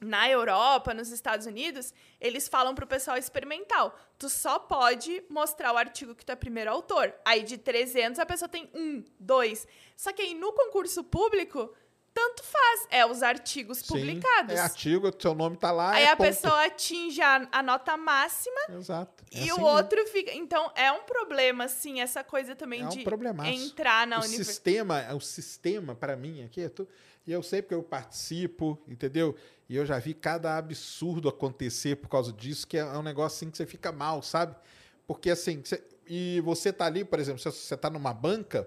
na 0.00 0.28
Europa, 0.30 0.94
nos 0.94 1.10
Estados 1.10 1.46
Unidos, 1.46 1.92
eles 2.20 2.46
falam 2.48 2.74
pro 2.74 2.86
pessoal 2.86 3.16
experimental. 3.16 3.98
Tu 4.18 4.28
só 4.28 4.58
pode 4.58 5.22
mostrar 5.28 5.72
o 5.72 5.76
artigo 5.76 6.14
que 6.14 6.24
tu 6.24 6.30
é 6.32 6.36
primeiro 6.36 6.70
autor. 6.70 7.12
Aí 7.24 7.42
de 7.42 7.58
300 7.58 8.18
a 8.18 8.26
pessoa 8.26 8.48
tem 8.48 8.70
um, 8.74 9.02
dois. 9.18 9.66
Só 9.96 10.12
que 10.12 10.22
aí 10.22 10.34
no 10.34 10.52
concurso 10.52 11.02
público 11.02 11.72
tanto 12.14 12.42
faz. 12.42 12.86
É 12.90 13.06
os 13.06 13.22
artigos 13.22 13.78
Sim, 13.78 13.86
publicados. 13.86 14.54
É 14.54 14.58
artigo, 14.60 15.12
seu 15.20 15.34
nome 15.34 15.56
tá 15.56 15.70
lá. 15.70 15.92
Aí 15.92 16.02
é 16.04 16.10
a 16.10 16.16
ponto. 16.16 16.26
pessoa 16.26 16.64
atinge 16.64 17.20
a, 17.22 17.48
a 17.52 17.62
nota 17.62 17.96
máxima 17.96 18.58
Exato. 18.70 19.24
é 19.32 19.36
e 19.36 19.40
assim 19.42 19.52
o 19.52 19.56
mesmo. 19.56 19.66
outro 19.66 20.04
fica. 20.08 20.32
Então 20.34 20.72
é 20.74 20.90
um 20.90 21.02
problema, 21.04 21.64
assim, 21.64 22.00
essa 22.00 22.24
coisa 22.24 22.56
também 22.56 22.82
É 22.82 22.86
um 22.86 22.88
de 22.88 23.04
entrar 23.46 24.04
na 24.06 24.16
o 24.16 24.20
universidade. 24.20 24.44
sistema, 24.44 25.14
o 25.14 25.20
sistema 25.20 25.94
para 25.94 26.16
mim 26.16 26.44
aqui, 26.44 26.62
é 26.62 26.68
tu- 26.68 26.88
e 27.24 27.30
eu 27.32 27.42
sei 27.42 27.62
porque 27.62 27.74
eu 27.74 27.82
participo, 27.82 28.80
entendeu? 28.88 29.36
E 29.68 29.76
eu 29.76 29.84
já 29.84 29.98
vi 29.98 30.14
cada 30.14 30.56
absurdo 30.56 31.28
acontecer 31.28 31.96
por 31.96 32.08
causa 32.08 32.32
disso, 32.32 32.66
que 32.66 32.78
é 32.78 32.84
um 32.84 33.02
negócio 33.02 33.36
assim 33.36 33.50
que 33.50 33.56
você 33.56 33.66
fica 33.66 33.92
mal, 33.92 34.22
sabe? 34.22 34.54
Porque 35.06 35.30
assim, 35.30 35.60
você- 35.62 35.82
e 36.06 36.40
você 36.42 36.72
tá 36.72 36.86
ali, 36.86 37.04
por 37.04 37.18
exemplo, 37.18 37.38
se 37.40 37.50
você 37.50 37.76
tá 37.76 37.90
numa 37.90 38.14
banca, 38.14 38.66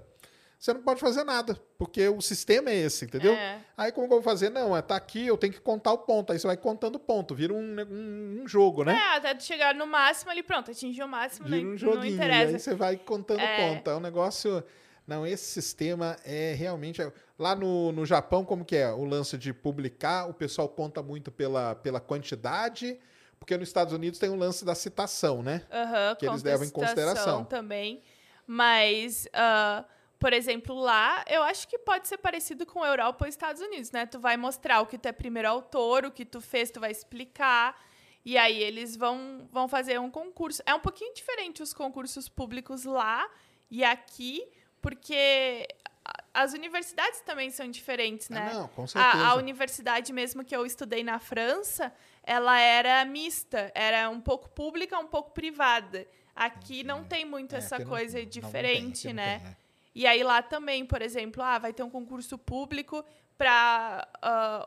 você 0.59 0.73
não 0.75 0.83
pode 0.83 0.99
fazer 0.99 1.23
nada, 1.23 1.59
porque 1.75 2.07
o 2.07 2.21
sistema 2.21 2.69
é 2.69 2.75
esse, 2.75 3.05
entendeu? 3.05 3.33
É. 3.33 3.61
Aí 3.75 3.91
como 3.91 4.07
que 4.07 4.13
eu 4.13 4.17
vou 4.21 4.23
fazer? 4.23 4.51
Não, 4.51 4.77
é 4.77 4.81
tá 4.83 4.95
aqui, 4.95 5.25
eu 5.25 5.35
tenho 5.35 5.51
que 5.51 5.59
contar 5.59 5.91
o 5.91 5.97
ponto. 5.97 6.31
Aí 6.31 6.37
você 6.37 6.45
vai 6.45 6.55
contando 6.57 6.99
ponto, 6.99 7.33
vira 7.33 7.51
um, 7.51 7.57
um, 7.81 8.41
um 8.43 8.47
jogo, 8.47 8.83
né? 8.83 8.93
É, 8.93 9.15
até 9.17 9.39
chegar 9.39 9.73
no 9.73 9.87
máximo 9.87 10.29
ali, 10.29 10.43
pronto, 10.43 10.69
atingiu 10.69 11.07
o 11.07 11.09
máximo, 11.09 11.47
Vira 11.47 11.57
não, 11.61 11.65
um 11.65 11.71
não 11.71 11.77
joguinho. 11.79 12.05
E 12.05 12.13
interessa. 12.13 12.51
aí 12.53 12.59
você 12.59 12.75
vai 12.75 12.95
contando 12.95 13.39
É. 13.39 13.57
ponto. 13.73 13.89
É 13.89 13.95
um 13.95 13.99
negócio. 13.99 14.63
Não, 15.07 15.25
esse 15.25 15.45
sistema 15.45 16.15
é 16.23 16.53
realmente. 16.53 17.01
Lá 17.41 17.55
no, 17.55 17.91
no 17.91 18.05
Japão, 18.05 18.45
como 18.45 18.63
que 18.63 18.75
é? 18.75 18.91
O 18.91 19.03
lance 19.03 19.35
de 19.35 19.51
publicar, 19.51 20.29
o 20.29 20.33
pessoal 20.33 20.69
conta 20.69 21.01
muito 21.01 21.31
pela, 21.31 21.73
pela 21.73 21.99
quantidade, 21.99 22.99
porque 23.39 23.57
nos 23.57 23.67
Estados 23.67 23.93
Unidos 23.95 24.19
tem 24.19 24.29
o 24.29 24.35
lance 24.35 24.63
da 24.63 24.75
citação, 24.75 25.41
né? 25.41 25.65
Aham, 25.71 26.15
que 26.17 26.25
eles 26.27 26.43
levam 26.43 26.67
em 26.67 26.69
consideração. 26.69 27.43
também. 27.45 28.03
Mas, 28.45 29.27
ah, 29.33 29.83
por 30.19 30.33
exemplo, 30.33 30.75
lá, 30.75 31.25
eu 31.27 31.41
acho 31.41 31.67
que 31.67 31.79
pode 31.79 32.07
ser 32.07 32.19
parecido 32.19 32.63
com 32.63 32.85
Europa 32.85 33.25
ou 33.25 33.27
Estados 33.27 33.59
Unidos, 33.59 33.89
né? 33.89 34.05
Tu 34.05 34.19
vai 34.19 34.37
mostrar 34.37 34.81
o 34.81 34.85
que 34.85 34.97
tu 34.99 35.07
é 35.07 35.11
primeiro 35.11 35.47
autor, 35.49 36.05
o 36.05 36.11
que 36.11 36.23
tu 36.25 36.39
fez, 36.41 36.69
tu 36.69 36.79
vai 36.79 36.91
explicar. 36.91 37.75
E 38.23 38.37
aí 38.37 38.61
eles 38.61 38.95
vão, 38.95 39.47
vão 39.51 39.67
fazer 39.67 39.99
um 39.99 40.11
concurso. 40.11 40.61
É 40.63 40.75
um 40.75 40.79
pouquinho 40.79 41.11
diferente 41.15 41.63
os 41.63 41.73
concursos 41.73 42.29
públicos 42.29 42.83
lá 42.85 43.27
e 43.69 43.83
aqui, 43.83 44.47
porque 44.79 45.65
a- 45.85 45.90
as 46.33 46.53
universidades 46.53 47.21
também 47.21 47.49
são 47.51 47.69
diferentes, 47.69 48.29
Ah, 48.31 48.33
né? 48.35 48.53
não, 48.53 48.67
com 48.69 48.83
A, 48.83 48.87
certeza. 48.87 49.25
a 49.25 49.35
universidade 49.35 50.13
mesmo 50.13 50.43
que 50.45 50.55
eu 50.55 50.65
estudei 50.65 51.03
na 51.03 51.19
França, 51.19 51.93
ela 52.23 52.57
era 52.59 53.03
mista, 53.05 53.71
era 53.75 54.09
um 54.09 54.21
pouco 54.21 54.49
pública, 54.49 54.97
um 54.97 55.07
pouco 55.07 55.31
privada. 55.31 56.07
Aqui 56.35 56.83
não 56.83 57.03
tem 57.03 57.25
muito 57.25 57.53
É, 57.55 57.57
essa 57.57 57.77
não- 57.79 57.85
coisa 57.85 58.17
não- 58.17 58.25
tem, 58.25 58.29
diferente, 58.29 59.07
não 59.07 59.13
né? 59.15 59.39
tem, 59.39 59.47
é. 59.49 59.55
E 59.93 60.07
aí 60.07 60.23
lá 60.23 60.41
também, 60.41 60.85
por 60.85 61.01
exemplo, 61.01 61.43
ah, 61.43 61.59
vai 61.59 61.73
ter 61.73 61.83
um 61.83 61.89
concurso 61.89 62.37
público 62.37 63.03
para 63.37 64.07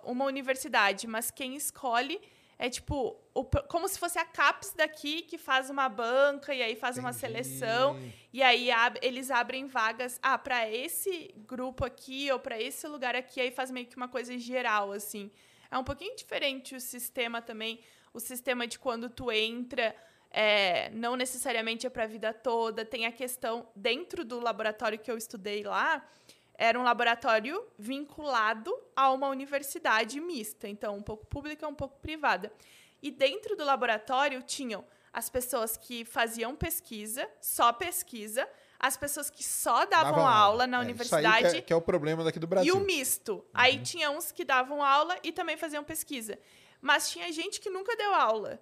uma 0.05 0.25
universidade, 0.27 1.07
mas 1.07 1.31
quem 1.31 1.55
escolhe 1.57 2.21
é 2.65 2.71
tipo 2.71 2.97
o 3.35 3.45
como 3.69 3.87
se 3.89 3.99
fosse 3.99 4.19
a 4.19 4.25
CAPES 4.25 4.73
daqui 4.75 5.23
que 5.23 5.37
faz 5.37 5.69
uma 5.69 5.89
banca 5.89 6.55
e 6.55 6.63
aí 6.63 6.75
faz 6.77 6.97
uma 6.97 7.11
Entendi. 7.11 7.21
seleção 7.21 7.99
e 8.33 8.43
aí 8.43 8.71
ab- 8.71 8.99
eles 9.03 9.31
abrem 9.31 9.67
vagas 9.67 10.19
ah 10.23 10.39
para 10.39 10.69
esse 10.71 11.35
grupo 11.47 11.85
aqui 11.85 12.31
ou 12.33 12.39
para 12.39 12.61
esse 12.61 12.87
lugar 12.87 13.15
aqui 13.17 13.41
aí 13.41 13.51
faz 13.51 13.71
meio 13.71 13.87
que 13.87 13.97
uma 13.97 14.09
coisa 14.09 14.37
geral 14.39 14.93
assim 14.93 15.31
é 15.71 15.77
um 15.77 15.85
pouquinho 15.85 16.15
diferente 16.17 16.75
o 16.75 16.81
sistema 16.81 17.43
também 17.43 17.81
o 18.13 18.21
sistema 18.21 18.67
de 18.67 18.79
quando 18.79 19.11
tu 19.11 19.31
entra 19.31 19.95
é, 20.31 20.91
não 20.91 21.15
necessariamente 21.17 21.87
é 21.87 21.91
para 21.91 22.05
a 22.05 22.07
vida 22.07 22.33
toda 22.33 22.85
tem 22.85 23.05
a 23.07 23.13
questão 23.13 23.69
dentro 23.77 24.25
do 24.25 24.41
laboratório 24.41 24.99
que 24.99 25.11
eu 25.11 25.19
estudei 25.19 25.63
lá 25.65 26.03
era 26.57 26.79
um 26.79 26.83
laboratório 26.83 27.65
vinculado 27.79 28.73
a 28.95 29.11
uma 29.13 29.29
universidade 29.29 30.21
mista, 30.21 30.69
então 30.69 30.97
um 30.97 31.03
pouco 31.03 31.27
pública, 31.27 31.67
um 31.67 31.75
pouco 31.75 31.99
privada. 32.01 32.53
E 33.03 33.11
dentro 33.11 33.57
do 33.57 33.65
laboratório 33.65 34.43
tinham 34.43 34.85
as 35.13 35.29
pessoas 35.29 35.77
que 35.77 36.05
faziam 36.05 36.57
pesquisa, 36.57 37.29
só 37.41 37.73
pesquisa, 37.73 38.49
as 38.79 38.97
pessoas 38.97 39.31
que 39.31 39.43
só 39.45 39.87
davam, 39.87 40.13
Davam 40.13 40.27
aula 40.27 40.67
na 40.67 40.79
É, 40.79 40.81
universidade 40.81 41.51
que 41.51 41.57
é, 41.57 41.61
que 41.63 41.73
é 41.73 41.77
o 41.77 41.81
problema 41.81 42.25
daqui 42.25 42.39
do 42.39 42.47
e 42.47 42.49
Brasil. 42.49 42.77
o 42.77 42.81
misto. 42.81 43.45
Aí 43.53 43.79
tinha 43.79 44.11
uns 44.11 44.33
que 44.33 44.45
davam 44.45 44.83
aula 44.83 45.17
e 45.23 45.33
também 45.33 45.57
faziam 45.57 45.83
pesquisa. 45.85 46.39
Mas 46.81 47.11
tinha 47.11 47.31
gente 47.33 47.61
que 47.61 47.71
nunca 47.71 47.97
deu 47.97 48.15
aula. 48.15 48.61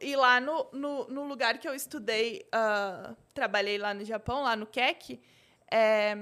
E 0.00 0.14
lá 0.14 0.38
no, 0.40 0.68
no, 0.72 1.08
no 1.08 1.24
lugar 1.24 1.58
que 1.58 1.66
eu 1.66 1.74
estudei, 1.74 2.46
ah, 2.52 3.14
trabalhei 3.34 3.78
lá 3.78 3.92
no 3.94 4.04
Japão, 4.04 4.42
lá 4.42 4.54
no 4.54 4.66
KEC, 4.66 5.20
é, 5.70 6.16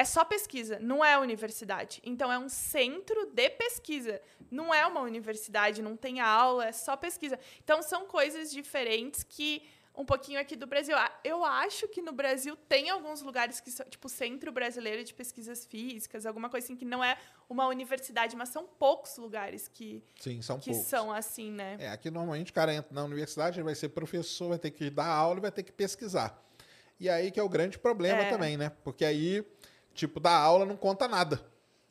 é 0.00 0.04
só 0.04 0.24
pesquisa, 0.24 0.78
não 0.80 1.04
é 1.04 1.18
universidade. 1.18 2.00
Então 2.02 2.32
é 2.32 2.38
um 2.38 2.48
centro 2.48 3.26
de 3.26 3.50
pesquisa. 3.50 4.20
Não 4.50 4.72
é 4.72 4.86
uma 4.86 5.00
universidade, 5.02 5.82
não 5.82 5.94
tem 5.96 6.20
aula, 6.20 6.66
é 6.66 6.72
só 6.72 6.96
pesquisa. 6.96 7.38
Então 7.62 7.82
são 7.82 8.06
coisas 8.06 8.50
diferentes 8.50 9.22
que 9.22 9.62
um 9.94 10.04
pouquinho 10.04 10.40
aqui 10.40 10.56
do 10.56 10.66
Brasil. 10.66 10.96
Ah, 10.96 11.12
Eu 11.22 11.44
acho 11.44 11.86
que 11.88 12.00
no 12.00 12.12
Brasil 12.12 12.56
tem 12.56 12.88
alguns 12.88 13.20
lugares 13.20 13.60
que 13.60 13.70
são, 13.70 13.84
tipo, 13.90 14.08
Centro 14.08 14.50
Brasileiro 14.50 15.04
de 15.04 15.12
Pesquisas 15.12 15.66
Físicas, 15.66 16.24
alguma 16.24 16.48
coisa 16.48 16.64
assim, 16.66 16.76
que 16.76 16.84
não 16.86 17.04
é 17.04 17.18
uma 17.48 17.66
universidade, 17.66 18.34
mas 18.36 18.48
são 18.48 18.64
poucos 18.64 19.18
lugares 19.18 19.68
que, 19.68 20.02
Sim, 20.18 20.40
são 20.40 20.58
que 20.58 20.70
poucos. 20.70 20.86
são 20.88 21.12
assim, 21.12 21.50
né? 21.50 21.76
É, 21.78 21.88
aqui 21.90 22.10
normalmente 22.10 22.50
o 22.52 22.54
cara 22.54 22.72
entra 22.72 22.94
na 22.94 23.04
universidade, 23.04 23.58
ele 23.58 23.64
vai 23.64 23.74
ser 23.74 23.90
professor, 23.90 24.48
vai 24.48 24.58
ter 24.58 24.70
que 24.70 24.88
dar 24.88 25.06
aula 25.08 25.36
e 25.38 25.42
vai 25.42 25.52
ter 25.52 25.62
que 25.64 25.72
pesquisar. 25.72 26.40
E 26.98 27.08
aí 27.08 27.30
que 27.30 27.40
é 27.40 27.42
o 27.42 27.48
grande 27.48 27.78
problema 27.78 28.22
É. 28.22 28.30
também, 28.30 28.56
né? 28.56 28.70
Porque 28.84 29.04
aí, 29.04 29.44
tipo, 30.00 30.18
dar 30.18 30.36
aula 30.36 30.64
não 30.64 30.76
conta 30.76 31.06
nada. 31.06 31.40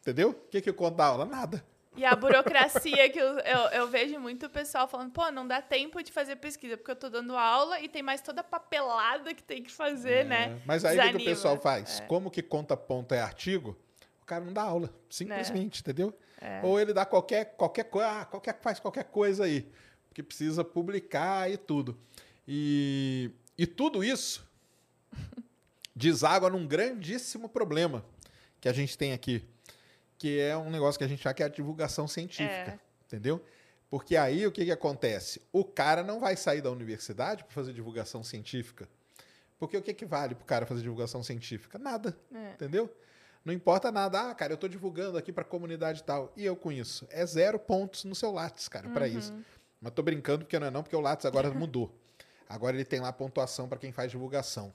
Entendeu? 0.02 0.32
O 0.32 0.34
que, 0.34 0.62
que 0.62 0.74
conta 0.74 0.98
da 0.98 1.06
aula? 1.06 1.26
Nada. 1.26 1.64
E 1.96 2.06
a 2.06 2.16
burocracia 2.16 3.10
que 3.10 3.20
eu, 3.20 3.40
eu, 3.40 3.60
eu 3.72 3.88
vejo 3.88 4.20
muito 4.20 4.46
o 4.46 4.50
pessoal 4.50 4.88
falando, 4.88 5.12
pô, 5.12 5.30
não 5.32 5.48
dá 5.48 5.62
tempo 5.62 6.02
de 6.02 6.12
fazer 6.12 6.38
pesquisa, 6.38 6.78
porque 6.78 6.92
eu 6.92 6.96
tô 6.96 7.10
dando 7.10 7.36
aula 7.36 7.80
e 7.82 7.90
tem 7.90 8.02
mais 8.02 8.22
toda 8.22 8.42
a 8.42 8.44
papelada 8.44 9.34
que 9.34 9.44
tem 9.44 9.62
que 9.62 9.72
fazer, 9.72 10.26
né? 10.26 10.52
É, 10.52 10.62
Mas 10.66 10.86
aí 10.86 10.98
o 10.98 11.02
que 11.02 11.18
que 11.18 11.24
o 11.24 11.26
pessoal 11.26 11.58
faz? 11.58 12.02
Como 12.08 12.32
que 12.32 12.42
conta 12.42 12.78
ponto 12.78 13.14
é 13.14 13.20
artigo, 13.20 13.78
o 14.22 14.26
cara 14.26 14.46
não 14.46 14.54
dá 14.54 14.64
aula. 14.64 14.90
Simplesmente, 15.10 15.82
entendeu? 15.82 16.18
É. 16.40 16.62
Ou 16.64 16.80
ele 16.80 16.94
dá 16.94 17.06
qualquer, 17.06 17.56
qualquer 17.58 17.84
coisa, 17.86 18.22
ah, 18.22 18.26
qualquer, 18.26 18.58
faz 18.62 18.80
qualquer 18.80 19.06
coisa 19.06 19.44
aí. 19.44 19.70
Porque 20.08 20.24
precisa 20.24 20.64
publicar 20.64 21.52
e 21.52 21.58
tudo. 21.58 22.00
E, 22.48 23.30
e 23.58 23.68
tudo 23.68 24.04
isso 24.04 24.48
deságua 26.00 26.50
num 26.50 26.66
grandíssimo 26.66 27.50
problema 27.50 28.04
que 28.62 28.70
a 28.70 28.74
gente 28.74 28.98
tem 28.98 29.12
aqui, 29.14 29.44
que 30.18 30.40
é 30.40 30.56
um 30.58 30.70
negócio 30.70 30.98
que 30.98 31.04
a 31.04 31.08
gente 31.08 31.24
já 31.24 31.34
quer 31.34 31.44
a 31.46 31.48
divulgação 31.50 32.08
científica, 32.08 32.72
É. 32.72 32.80
entendeu? 33.06 33.44
Porque 33.90 34.16
aí 34.16 34.46
o 34.48 34.52
que, 34.52 34.64
que 34.66 34.72
acontece? 34.72 35.42
O 35.52 35.64
cara 35.66 36.04
não 36.04 36.20
vai 36.20 36.36
sair 36.38 36.62
da 36.62 36.72
universidade 36.72 37.44
para 37.44 37.54
fazer 37.54 37.74
divulgação 37.74 38.24
científica. 38.24 38.88
Porque 39.58 39.76
o 39.76 39.82
que, 39.82 39.94
que 39.94 40.06
vale 40.06 40.36
para 40.36 40.44
o 40.44 40.46
cara 40.46 40.66
fazer 40.66 40.82
divulgação 40.84 41.22
científica? 41.24 41.78
Nada, 41.78 42.16
É. 42.34 42.52
entendeu? 42.54 42.90
Não 43.44 43.54
importa 43.54 43.92
nada. 43.92 44.30
Ah, 44.30 44.36
cara, 44.36 44.52
eu 44.54 44.56
estou 44.56 44.70
divulgando 44.70 45.18
aqui 45.18 45.32
para 45.34 45.42
a 45.42 45.46
comunidade 45.46 46.02
e 46.02 46.04
tal. 46.04 46.32
E 46.38 46.46
eu 46.46 46.56
com 46.56 46.72
isso? 46.72 47.08
É 47.10 47.26
zero 47.26 47.58
pontos 47.60 48.04
no 48.04 48.14
seu 48.16 48.32
Lattes, 48.32 48.68
cara, 48.68 48.88
para 48.90 49.08
isso. 49.08 49.34
Mas 49.82 49.94
tô 49.94 50.04
brincando 50.04 50.46
porque 50.46 50.60
não 50.60 50.68
é 50.68 50.72
não, 50.72 50.84
porque 50.84 50.96
o 50.96 51.00
Lattes 51.02 51.26
agora 51.26 51.50
mudou. 51.52 51.94
Agora 52.48 52.76
ele 52.76 52.86
tem 52.86 53.00
lá 53.00 53.12
pontuação 53.12 53.68
para 53.68 53.80
quem 53.80 53.92
faz 53.92 54.12
divulgação. 54.12 54.74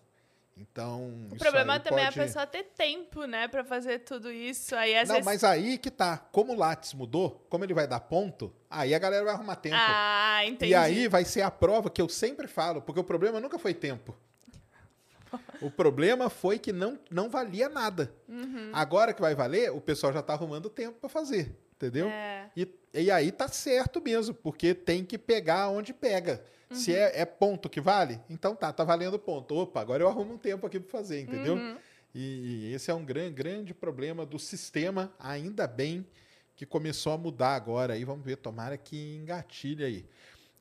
Então, 0.56 1.10
O 1.32 1.36
problema 1.36 1.80
também 1.80 2.04
pode... 2.04 2.18
é 2.18 2.22
a 2.22 2.26
pessoa 2.26 2.46
ter 2.46 2.62
tempo, 2.76 3.24
né, 3.24 3.48
pra 3.48 3.64
fazer 3.64 4.00
tudo 4.00 4.30
isso. 4.30 4.76
Aí 4.76 4.96
às 4.96 5.08
Não, 5.08 5.16
vezes. 5.16 5.26
mas 5.26 5.42
aí 5.42 5.78
que 5.78 5.90
tá. 5.90 6.16
Como 6.30 6.52
o 6.52 6.56
Lattes 6.56 6.94
mudou, 6.94 7.44
como 7.50 7.64
ele 7.64 7.74
vai 7.74 7.88
dar 7.88 7.98
ponto, 8.00 8.54
aí 8.70 8.94
a 8.94 8.98
galera 8.98 9.24
vai 9.24 9.34
arrumar 9.34 9.56
tempo. 9.56 9.74
Ah, 9.76 10.42
entendi. 10.46 10.70
E 10.70 10.74
aí 10.74 11.08
vai 11.08 11.24
ser 11.24 11.42
a 11.42 11.50
prova 11.50 11.90
que 11.90 12.00
eu 12.00 12.08
sempre 12.08 12.46
falo, 12.46 12.80
porque 12.80 13.00
o 13.00 13.04
problema 13.04 13.40
nunca 13.40 13.58
foi 13.58 13.74
tempo. 13.74 14.16
O 15.60 15.68
problema 15.70 16.30
foi 16.30 16.58
que 16.60 16.72
não, 16.72 16.96
não 17.10 17.28
valia 17.28 17.68
nada. 17.68 18.14
Uhum. 18.28 18.70
Agora 18.72 19.12
que 19.12 19.20
vai 19.20 19.34
valer, 19.34 19.72
o 19.72 19.80
pessoal 19.80 20.12
já 20.12 20.22
tá 20.22 20.34
arrumando 20.34 20.70
tempo 20.70 20.98
para 21.00 21.08
fazer, 21.08 21.56
entendeu? 21.74 22.06
É. 22.08 22.48
E, 22.56 22.68
e 22.94 23.10
aí 23.10 23.32
tá 23.32 23.48
certo 23.48 24.00
mesmo, 24.00 24.32
porque 24.32 24.74
tem 24.74 25.04
que 25.04 25.18
pegar 25.18 25.68
onde 25.68 25.92
pega. 25.92 26.44
Se 26.70 26.90
Uhum. 26.90 26.96
é, 26.96 27.20
é 27.20 27.24
ponto 27.24 27.68
que 27.68 27.81
vale, 27.81 28.21
então 28.29 28.54
tá, 28.54 28.73
tá 28.73 28.85
valendo 28.85 29.19
ponto. 29.19 29.54
Opa, 29.54 29.81
agora 29.81 30.02
eu 30.02 30.08
arrumo 30.08 30.35
um 30.35 30.38
tempo 30.38 30.67
aqui 30.67 30.81
para 30.81 30.90
fazer, 30.90 31.21
entendeu? 31.21 31.54
Uhum. 31.54 31.77
E, 32.15 32.69
e 32.69 32.75
esse 32.75 32.90
é 32.90 32.94
um 32.94 33.04
gran, 33.04 33.33
grande 33.33 33.75
problema 33.75 34.25
do 34.25 34.38
sistema, 34.38 35.12
ainda 35.19 35.67
bem 35.67 36.06
que 36.56 36.65
começou 36.65 37.12
a 37.12 37.19
mudar 37.19 37.54
agora 37.54 37.94
aí, 37.94 38.04
vamos 38.04 38.25
ver, 38.25 38.37
tomara 38.37 38.79
que 38.79 39.17
engatilhe 39.17 39.85
aí. 39.85 40.06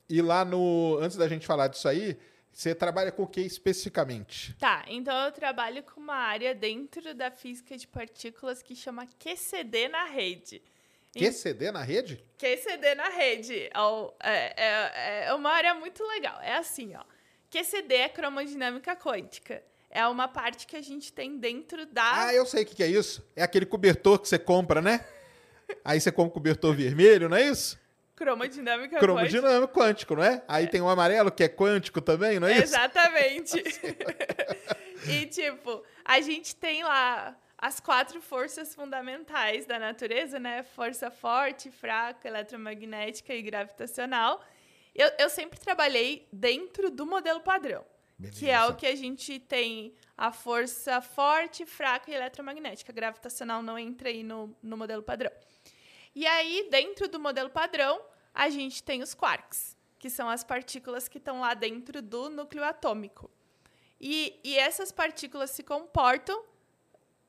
E 0.08 0.20
lá 0.20 0.44
no, 0.44 0.98
antes 1.00 1.16
da 1.16 1.28
gente 1.28 1.46
falar 1.46 1.68
disso 1.68 1.88
aí, 1.88 2.18
você 2.52 2.74
trabalha 2.74 3.10
com 3.10 3.22
o 3.22 3.26
que 3.26 3.40
especificamente? 3.40 4.54
Tá, 4.54 4.84
então 4.88 5.16
eu 5.24 5.32
trabalho 5.32 5.82
com 5.82 6.00
uma 6.00 6.14
área 6.14 6.54
dentro 6.54 7.14
da 7.14 7.30
física 7.30 7.76
de 7.76 7.86
partículas 7.86 8.62
que 8.62 8.76
chama 8.76 9.06
QCD 9.18 9.88
na 9.88 10.04
rede. 10.04 10.62
QCD 11.18 11.70
na 11.72 11.82
rede? 11.82 12.24
QCD 12.38 12.94
na 12.94 13.08
rede 13.08 13.68
é, 13.72 13.80
o- 13.80 14.12
é- 14.22 14.54
é- 14.56 15.24
é 15.28 15.34
uma 15.34 15.50
área 15.50 15.74
muito 15.74 16.02
legal. 16.06 16.38
É 16.42 16.56
assim, 16.56 16.94
ó. 16.96 17.04
QCD 17.50 17.94
é 17.94 18.08
cromodinâmica 18.08 18.96
quântica. 18.96 19.62
É 19.90 20.04
uma 20.08 20.26
parte 20.26 20.66
que 20.66 20.74
a 20.76 20.82
gente 20.82 21.12
tem 21.12 21.38
dentro 21.38 21.86
da. 21.86 22.24
Ah, 22.26 22.34
eu 22.34 22.44
sei 22.44 22.64
o 22.64 22.66
que 22.66 22.74
que 22.74 22.82
é 22.82 22.88
isso. 22.88 23.24
É 23.36 23.42
aquele 23.44 23.64
cobertor 23.64 24.18
que 24.18 24.28
você 24.28 24.38
compra, 24.38 24.80
né? 24.82 25.06
Aí 25.84 26.00
você 26.00 26.10
come 26.10 26.30
cobertor 26.30 26.74
vermelho, 26.74 27.28
não 27.28 27.36
é 27.36 27.44
isso? 27.44 27.78
Cromodinâmica 28.16 28.98
Cromo 28.98 29.20
quântica. 29.20 29.40
dinâmico 29.40 29.72
quântico, 29.72 30.14
não 30.16 30.22
é? 30.24 30.42
Aí 30.48 30.66
tem 30.68 30.80
o 30.80 30.88
amarelo 30.88 31.30
que 31.32 31.42
é 31.44 31.48
quântico 31.48 32.00
também, 32.00 32.38
não 32.40 32.46
é 32.48 32.52
isso? 32.54 32.62
Exatamente. 32.64 33.62
e, 35.08 35.26
tipo, 35.26 35.82
a 36.04 36.20
gente 36.20 36.54
tem 36.56 36.82
lá 36.84 37.36
as 37.64 37.80
quatro 37.80 38.20
forças 38.20 38.74
fundamentais 38.74 39.64
da 39.64 39.78
natureza, 39.78 40.38
né? 40.38 40.62
Força 40.62 41.10
forte, 41.10 41.70
fraca, 41.70 42.28
eletromagnética 42.28 43.32
e 43.32 43.40
gravitacional. 43.40 44.44
Eu, 44.94 45.10
eu 45.18 45.30
sempre 45.30 45.58
trabalhei 45.58 46.28
dentro 46.30 46.90
do 46.90 47.06
modelo 47.06 47.40
padrão, 47.40 47.82
que 48.32 48.50
é 48.50 48.58
o 48.58 48.64
Beleza. 48.64 48.74
que 48.74 48.86
a 48.86 48.94
gente 48.94 49.38
tem 49.38 49.94
a 50.14 50.30
força 50.30 51.00
forte, 51.00 51.64
fraca 51.64 52.10
e 52.10 52.14
eletromagnética. 52.14 52.92
Gravitacional 52.92 53.62
não 53.62 53.78
entra 53.78 54.10
aí 54.10 54.22
no, 54.22 54.54
no 54.62 54.76
modelo 54.76 55.02
padrão. 55.02 55.32
E 56.14 56.26
aí, 56.26 56.68
dentro 56.70 57.08
do 57.08 57.18
modelo 57.18 57.48
padrão, 57.48 57.98
a 58.34 58.50
gente 58.50 58.82
tem 58.82 59.02
os 59.02 59.14
quarks, 59.14 59.74
que 59.98 60.10
são 60.10 60.28
as 60.28 60.44
partículas 60.44 61.08
que 61.08 61.16
estão 61.16 61.40
lá 61.40 61.54
dentro 61.54 62.02
do 62.02 62.28
núcleo 62.28 62.62
atômico. 62.62 63.30
E, 63.98 64.38
e 64.44 64.58
essas 64.58 64.92
partículas 64.92 65.48
se 65.48 65.62
comportam 65.62 66.52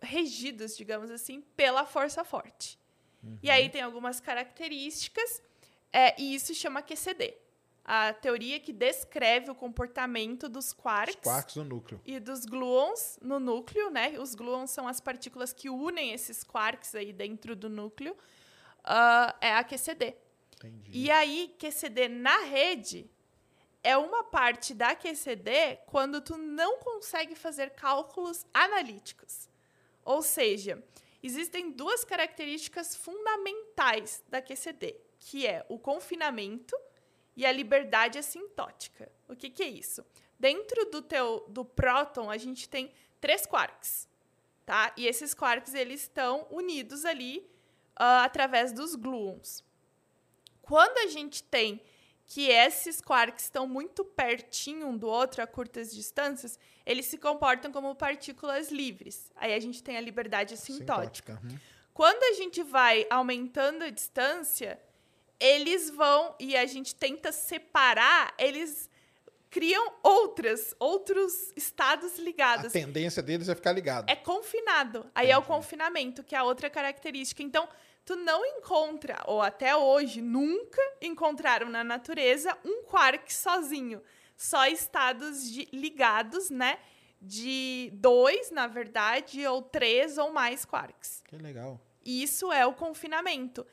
regidos, 0.06 0.78
digamos 0.78 1.12
assim, 1.12 1.42
pela 1.56 1.86
força 1.86 2.24
forte. 2.24 2.80
E 3.42 3.50
aí 3.50 3.70
tem 3.70 3.82
algumas 3.82 4.20
características, 4.20 5.42
é, 5.92 6.20
e 6.22 6.36
isso 6.36 6.54
chama 6.54 6.82
QCD. 6.82 7.36
A 7.84 8.14
teoria 8.14 8.60
que 8.60 8.74
descreve 8.74 9.52
o 9.52 9.56
comportamento 9.56 10.50
dos 10.50 10.74
quarks, 10.74 11.16
quarks 11.22 11.56
no 11.56 11.64
núcleo. 11.64 12.02
e 12.06 12.20
dos 12.20 12.46
gluons 12.46 13.20
no 13.22 13.40
núcleo, 13.40 13.92
né? 13.92 14.18
Os 14.20 14.34
gluons 14.34 14.72
são 14.72 14.88
as 14.88 15.00
partículas 15.00 15.54
que 15.54 15.70
unem 15.70 16.12
esses 16.12 16.44
quarks 16.44 16.96
aí 16.96 17.14
dentro 17.14 17.56
do 17.56 17.70
núcleo. 17.70 18.16
ah, 18.84 19.36
é 19.40 19.54
a 19.54 19.64
QCD. 19.64 20.16
Entendi. 20.58 20.92
E 20.92 21.12
aí, 21.12 21.56
QCD 21.60 22.08
na 22.08 22.38
rede 22.40 23.10
é 23.84 23.96
uma 23.96 24.24
parte 24.24 24.74
da 24.74 24.96
QCD 24.96 25.78
quando 25.86 26.22
tu 26.22 26.38
não 26.38 26.80
consegue 26.80 27.36
fazer 27.36 27.70
cálculos 27.72 28.46
analíticos. 28.52 29.48
Ou 30.06 30.22
seja, 30.22 30.82
existem 31.22 31.72
duas 31.72 32.06
características 32.06 32.96
fundamentais 32.96 34.24
da 34.30 34.42
QCD, 34.42 34.96
que 35.20 35.48
é 35.48 35.66
o 35.68 35.80
confinamento 35.80 36.78
e 37.36 37.46
a 37.46 37.52
liberdade 37.52 38.20
assintótica. 38.20 39.12
O 39.28 39.36
que, 39.36 39.50
que 39.50 39.64
é 39.64 39.68
isso? 39.68 40.06
Dentro 40.40 40.86
do 40.86 41.02
teu 41.02 41.46
do 41.50 41.66
próton, 41.66 42.30
a 42.30 42.38
gente 42.38 42.70
tem 42.70 42.94
três 43.20 43.46
quarks, 43.46 44.08
tá? 44.66 44.94
E 44.96 45.08
esses 45.08 45.34
quarks 45.34 45.74
eles 45.74 46.02
estão 46.02 46.48
unidos 46.52 47.04
ali 47.04 47.50
ah, 47.96 48.24
através 48.24 48.72
dos 48.72 48.96
gluons. 48.96 49.64
Quando 50.62 50.98
a 51.00 51.08
gente 51.08 51.44
tem 51.44 51.82
que 52.28 52.50
esses 52.50 53.00
quarks 53.02 53.46
estão 53.46 53.68
muito 53.68 54.04
pertinho 54.04 54.88
um 54.88 54.98
do 54.98 55.08
outro 55.08 55.42
a 55.44 55.48
curtas 55.48 55.94
distâncias, 55.94 56.58
eles 56.86 57.06
se 57.06 57.18
comportam 57.18 57.72
como 57.72 57.94
partículas 57.96 58.72
livres. 58.72 59.32
Aí 59.36 59.54
a 59.54 59.60
gente 59.60 59.84
tem 59.84 59.98
a 59.98 60.02
liberdade. 60.02 60.58
Sintótica. 60.58 61.40
uhum. 61.44 61.58
Quando 61.94 62.24
a 62.24 62.34
gente 62.34 62.62
vai 62.64 63.06
aumentando 63.10 63.84
a 63.84 63.90
distância, 63.90 64.80
eles 65.40 65.90
vão 65.90 66.36
e 66.40 66.56
a 66.58 66.66
gente 66.66 66.94
tenta 66.94 67.32
separar, 67.32 68.34
eles 68.38 68.90
criam 69.50 69.94
outras, 70.04 70.76
outros 70.78 71.54
estados 71.56 72.20
A 72.20 72.22
ligados. 72.22 72.74
tendência 72.74 73.24
deles 73.24 73.48
é 73.48 73.56
ficar 73.56 73.72
ligado. 73.72 74.10
É 74.10 74.16
confinado. 74.16 75.10
Aí 75.16 75.32
é 75.32 75.38
o 75.38 75.42
confinamento, 75.44 76.24
que 76.24 76.36
é 76.36 76.38
a 76.38 76.44
outra 76.44 76.70
característica. 76.70 77.42
Então, 77.42 77.70
tu 78.06 78.16
não 78.16 78.46
encontra, 78.46 79.22
ou 79.26 79.42
até 79.42 79.76
hoje, 79.76 80.22
nunca 80.22 80.82
encontraram 81.02 81.68
na 81.70 81.84
natureza 81.84 82.56
um 82.64 82.84
quark 82.84 83.34
sozinho. 83.34 84.02
Só 84.38 84.68
estados 84.68 85.50
de- 85.52 85.68
ligados, 85.74 86.50
né? 86.50 86.78
De 87.22 87.90
dois, 87.94 88.52
na 88.52 88.68
verdade, 88.68 89.46
ou 89.48 89.62
três 89.62 90.18
ou 90.18 90.32
mais 90.32 90.64
quarks. 90.66 91.24
Que 91.28 91.38
legal. 91.38 91.80
Isso 92.06 92.52
é 92.52 92.66
o 92.66 92.74
confinamento. 92.74 93.66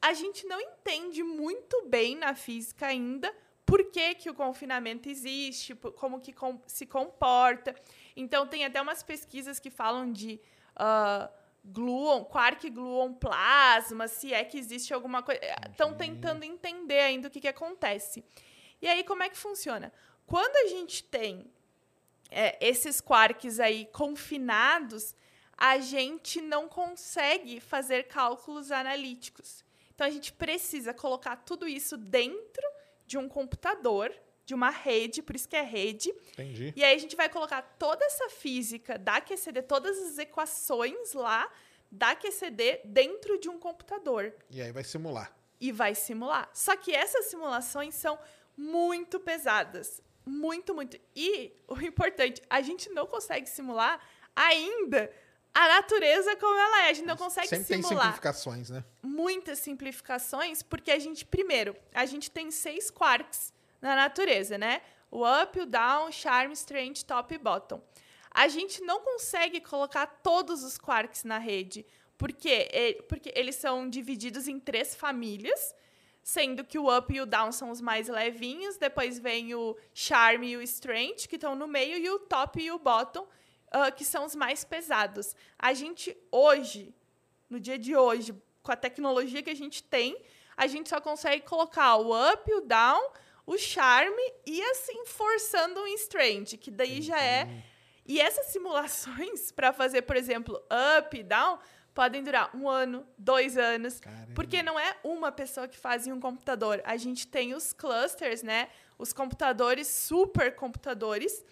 A 0.00 0.12
gente 0.12 0.46
não 0.46 0.60
entende 0.60 1.22
muito 1.22 1.84
bem 1.86 2.16
na 2.16 2.34
física 2.34 2.86
ainda 2.86 3.34
por 3.66 3.84
que, 3.90 4.14
que 4.14 4.30
o 4.30 4.34
confinamento 4.34 5.08
existe, 5.08 5.74
como 5.74 6.20
que 6.20 6.32
com- 6.32 6.60
se 6.66 6.86
comporta. 6.86 7.74
Então, 8.16 8.46
tem 8.46 8.64
até 8.64 8.80
umas 8.80 9.02
pesquisas 9.02 9.58
que 9.58 9.70
falam 9.70 10.12
de 10.12 10.40
ah, 10.76 11.30
gluon, 11.72 12.24
quark 12.24 12.68
gluon 12.70 13.14
plasma, 13.14 14.08
se 14.08 14.32
é 14.32 14.44
que 14.44 14.58
existe 14.58 14.92
alguma 14.92 15.22
coisa. 15.22 15.40
Estão 15.70 15.94
tentando 15.94 16.44
entender 16.44 17.00
ainda 17.00 17.28
o 17.28 17.30
que, 17.30 17.40
que 17.40 17.48
acontece. 17.48 18.24
E 18.80 18.88
aí, 18.88 19.04
como 19.04 19.22
é 19.22 19.28
que 19.28 19.36
funciona? 19.36 19.92
Quando 20.26 20.56
a 20.56 20.68
gente 20.68 21.04
tem 21.04 21.50
é, 22.30 22.56
esses 22.66 23.00
quarks 23.00 23.60
aí 23.60 23.86
confinados, 23.86 25.14
a 25.56 25.78
gente 25.78 26.40
não 26.40 26.68
consegue 26.68 27.60
fazer 27.60 28.04
cálculos 28.04 28.70
analíticos. 28.70 29.64
Então 29.94 30.06
a 30.06 30.10
gente 30.10 30.32
precisa 30.32 30.94
colocar 30.94 31.36
tudo 31.36 31.68
isso 31.68 31.96
dentro 31.98 32.66
de 33.06 33.18
um 33.18 33.28
computador, 33.28 34.10
de 34.50 34.54
uma 34.54 34.68
rede, 34.70 35.22
por 35.22 35.36
isso 35.36 35.48
que 35.48 35.54
é 35.54 35.62
rede. 35.62 36.10
Entendi. 36.32 36.72
E 36.76 36.82
aí 36.82 36.92
a 36.94 36.98
gente 36.98 37.14
vai 37.14 37.28
colocar 37.28 37.62
toda 37.78 38.04
essa 38.04 38.28
física 38.30 38.98
da 38.98 39.20
QCD, 39.20 39.62
todas 39.62 39.96
as 39.96 40.18
equações 40.18 41.12
lá 41.12 41.48
da 41.88 42.16
QCD 42.16 42.80
dentro 42.84 43.38
de 43.38 43.48
um 43.48 43.58
computador 43.60 44.34
E 44.50 44.60
aí 44.60 44.72
vai 44.72 44.82
simular. 44.82 45.32
e 45.60 45.70
vai 45.70 45.94
simular. 45.94 46.50
Só 46.52 46.76
que 46.76 46.92
essas 46.92 47.26
simulações 47.26 47.94
são 47.94 48.18
muito 48.56 49.20
pesadas. 49.20 50.02
Muito, 50.26 50.74
muito. 50.74 50.98
E 51.14 51.52
o 51.68 51.80
importante, 51.80 52.42
a 52.50 52.60
gente 52.60 52.90
não 52.90 53.06
consegue 53.06 53.48
simular 53.48 54.00
ainda 54.34 55.12
a 55.54 55.68
natureza 55.68 56.34
como 56.36 56.58
ela 56.58 56.86
é. 56.86 56.90
A 56.90 56.92
gente 56.92 57.06
não 57.06 57.16
consegue 57.16 57.46
Sempre 57.48 57.66
tem 57.66 57.82
simular 57.82 58.06
simplificações, 58.06 58.68
né? 58.70 58.84
muitas 59.02 59.58
simplificações, 59.60 60.60
porque 60.62 60.90
a 60.90 60.98
gente, 60.98 61.24
primeiro, 61.24 61.76
a 61.94 62.04
gente 62.04 62.30
tem 62.30 62.50
seis 62.50 62.90
quarks 62.90 63.52
na 63.80 63.94
natureza, 63.96 64.58
né? 64.58 64.82
O 65.10 65.24
up, 65.24 65.58
o 65.58 65.66
down, 65.66 66.12
charm, 66.12 66.52
strange, 66.52 67.04
top 67.04 67.34
e 67.34 67.38
bottom. 67.38 67.82
A 68.30 68.46
gente 68.46 68.80
não 68.82 69.00
consegue 69.00 69.60
colocar 69.60 70.06
todos 70.06 70.62
os 70.62 70.78
quarks 70.78 71.24
na 71.24 71.38
rede, 71.38 71.84
porque, 72.16 72.68
é- 72.70 73.02
porque 73.08 73.32
eles 73.34 73.56
são 73.56 73.88
divididos 73.88 74.46
em 74.46 74.60
três 74.60 74.94
famílias, 74.94 75.74
sendo 76.22 76.64
que 76.64 76.78
o 76.78 76.96
up 76.96 77.12
e 77.12 77.20
o 77.20 77.26
down 77.26 77.50
são 77.50 77.70
os 77.70 77.80
mais 77.80 78.06
levinhos, 78.06 78.76
depois 78.76 79.18
vem 79.18 79.54
o 79.54 79.76
charm 79.92 80.44
e 80.44 80.56
o 80.56 80.62
strange, 80.62 81.26
que 81.26 81.36
estão 81.36 81.56
no 81.56 81.66
meio, 81.66 81.96
e 81.98 82.08
o 82.10 82.20
top 82.20 82.62
e 82.62 82.70
o 82.70 82.78
bottom, 82.78 83.26
ah, 83.72 83.90
que 83.90 84.04
são 84.04 84.24
os 84.24 84.36
mais 84.36 84.62
pesados. 84.62 85.34
A 85.58 85.72
gente, 85.72 86.16
hoje, 86.30 86.94
no 87.48 87.58
dia 87.58 87.78
de 87.78 87.96
hoje, 87.96 88.34
com 88.62 88.70
a 88.70 88.76
tecnologia 88.76 89.42
que 89.42 89.50
a 89.50 89.56
gente 89.56 89.82
tem, 89.82 90.16
a 90.56 90.66
gente 90.66 90.88
só 90.88 91.00
consegue 91.00 91.44
colocar 91.46 91.96
o 91.96 92.12
up, 92.32 92.52
o 92.52 92.60
down, 92.60 93.10
o 93.46 93.56
charme 93.58 94.22
e 94.46 94.62
assim 94.62 95.04
forçando 95.06 95.80
um 95.80 95.86
strange, 95.88 96.56
que 96.56 96.70
daí 96.70 97.02
já 97.02 97.20
é. 97.22 97.64
E 98.06 98.20
essas 98.20 98.46
simulações 98.46 99.52
para 99.52 99.72
fazer, 99.72 100.02
por 100.02 100.16
exemplo, 100.16 100.60
up 100.98 101.16
e 101.18 101.22
down, 101.22 101.58
podem 101.94 102.22
durar 102.22 102.54
um 102.56 102.68
ano, 102.68 103.06
dois 103.18 103.58
anos, 103.58 104.00
Caramba. 104.00 104.32
porque 104.34 104.62
não 104.62 104.78
é 104.78 104.96
uma 105.02 105.30
pessoa 105.30 105.68
que 105.68 105.76
faz 105.76 106.06
em 106.06 106.12
um 106.12 106.20
computador. 106.20 106.80
A 106.84 106.96
gente 106.96 107.26
tem 107.26 107.54
os 107.54 107.72
clusters, 107.72 108.42
né? 108.42 108.68
Os 108.98 109.12
computadores, 109.12 109.86
supercomputadores. 109.86 111.44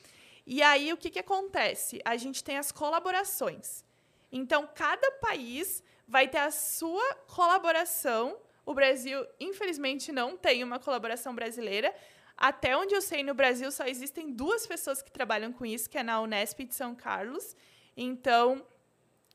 E 0.46 0.62
aí 0.62 0.92
o 0.92 0.96
que, 0.96 1.10
que 1.10 1.18
acontece? 1.18 2.00
A 2.04 2.16
gente 2.16 2.42
tem 2.42 2.56
as 2.56 2.72
colaborações. 2.72 3.84
Então, 4.30 4.68
cada 4.74 5.10
país 5.12 5.82
vai 6.06 6.28
ter 6.28 6.38
a 6.38 6.50
sua 6.50 7.14
colaboração. 7.26 8.38
O 8.68 8.74
Brasil, 8.74 9.26
infelizmente, 9.40 10.12
não 10.12 10.36
tem 10.36 10.62
uma 10.62 10.78
colaboração 10.78 11.34
brasileira. 11.34 11.90
Até 12.36 12.76
onde 12.76 12.94
eu 12.94 13.00
sei, 13.00 13.22
no 13.22 13.32
Brasil 13.32 13.72
só 13.72 13.86
existem 13.86 14.30
duas 14.30 14.66
pessoas 14.66 15.00
que 15.00 15.10
trabalham 15.10 15.50
com 15.54 15.64
isso, 15.64 15.88
que 15.88 15.96
é 15.96 16.02
na 16.02 16.20
Unesp 16.20 16.64
de 16.64 16.74
São 16.74 16.94
Carlos. 16.94 17.56
Então, 17.96 18.66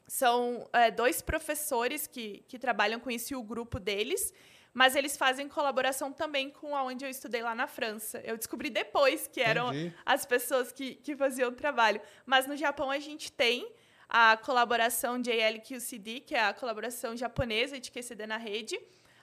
são 0.08 0.70
é, 0.72 0.92
dois 0.92 1.20
professores 1.24 2.06
que, 2.06 2.46
que 2.48 2.60
trabalham 2.60 3.00
com 3.00 3.10
isso 3.10 3.34
e 3.34 3.36
o 3.36 3.42
grupo 3.42 3.80
deles, 3.80 4.32
mas 4.72 4.96
eles 4.96 5.18
fazem 5.18 5.50
colaboração 5.50 6.14
também 6.14 6.52
com 6.52 6.76
aonde 6.76 7.04
eu 7.04 7.10
estudei 7.10 7.42
lá 7.42 7.56
na 7.56 7.66
França. 7.66 8.22
Eu 8.24 8.38
descobri 8.38 8.70
depois 8.70 9.28
que 9.28 9.42
eram 9.42 9.74
Entendi. 9.74 9.96
as 10.06 10.28
pessoas 10.28 10.72
que, 10.72 10.94
que 10.94 11.16
faziam 11.16 11.50
o 11.50 11.56
trabalho. 11.56 12.00
Mas 12.24 12.46
no 12.46 12.56
Japão 12.56 12.92
a 12.92 13.00
gente 13.00 13.32
tem 13.32 13.68
a 14.08 14.38
colaboração 14.38 15.20
JLQCD, 15.20 16.20
que 16.20 16.36
é 16.36 16.44
a 16.44 16.54
colaboração 16.54 17.18
japonesa 17.18 17.80
de 17.80 17.90
QCD 17.90 18.28
na 18.28 18.38
rede. 18.38 18.80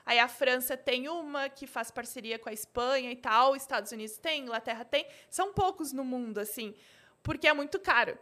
Aí 0.07 0.19
a 0.19 0.29
França 0.29 0.77
tem 0.77 1.09
uma 1.09 1.49
que 1.49 1.67
faz 1.67 1.91
parceria 1.91 2.39
com 2.39 2.49
a 2.49 2.53
Espanha 2.53 3.11
e 3.13 3.17
tal, 3.17 3.55
Estados 3.55 3.93
Unidos 3.93 4.17
tem, 4.19 4.43
Inglaterra 4.43 4.85
tem. 4.85 5.07
São 5.29 5.53
poucos 5.53 5.93
no 5.93 6.05
mundo, 6.05 6.39
assim, 6.39 6.75
porque 7.23 7.47
é 7.47 7.53
muito 7.53 7.79
caro. 7.79 8.19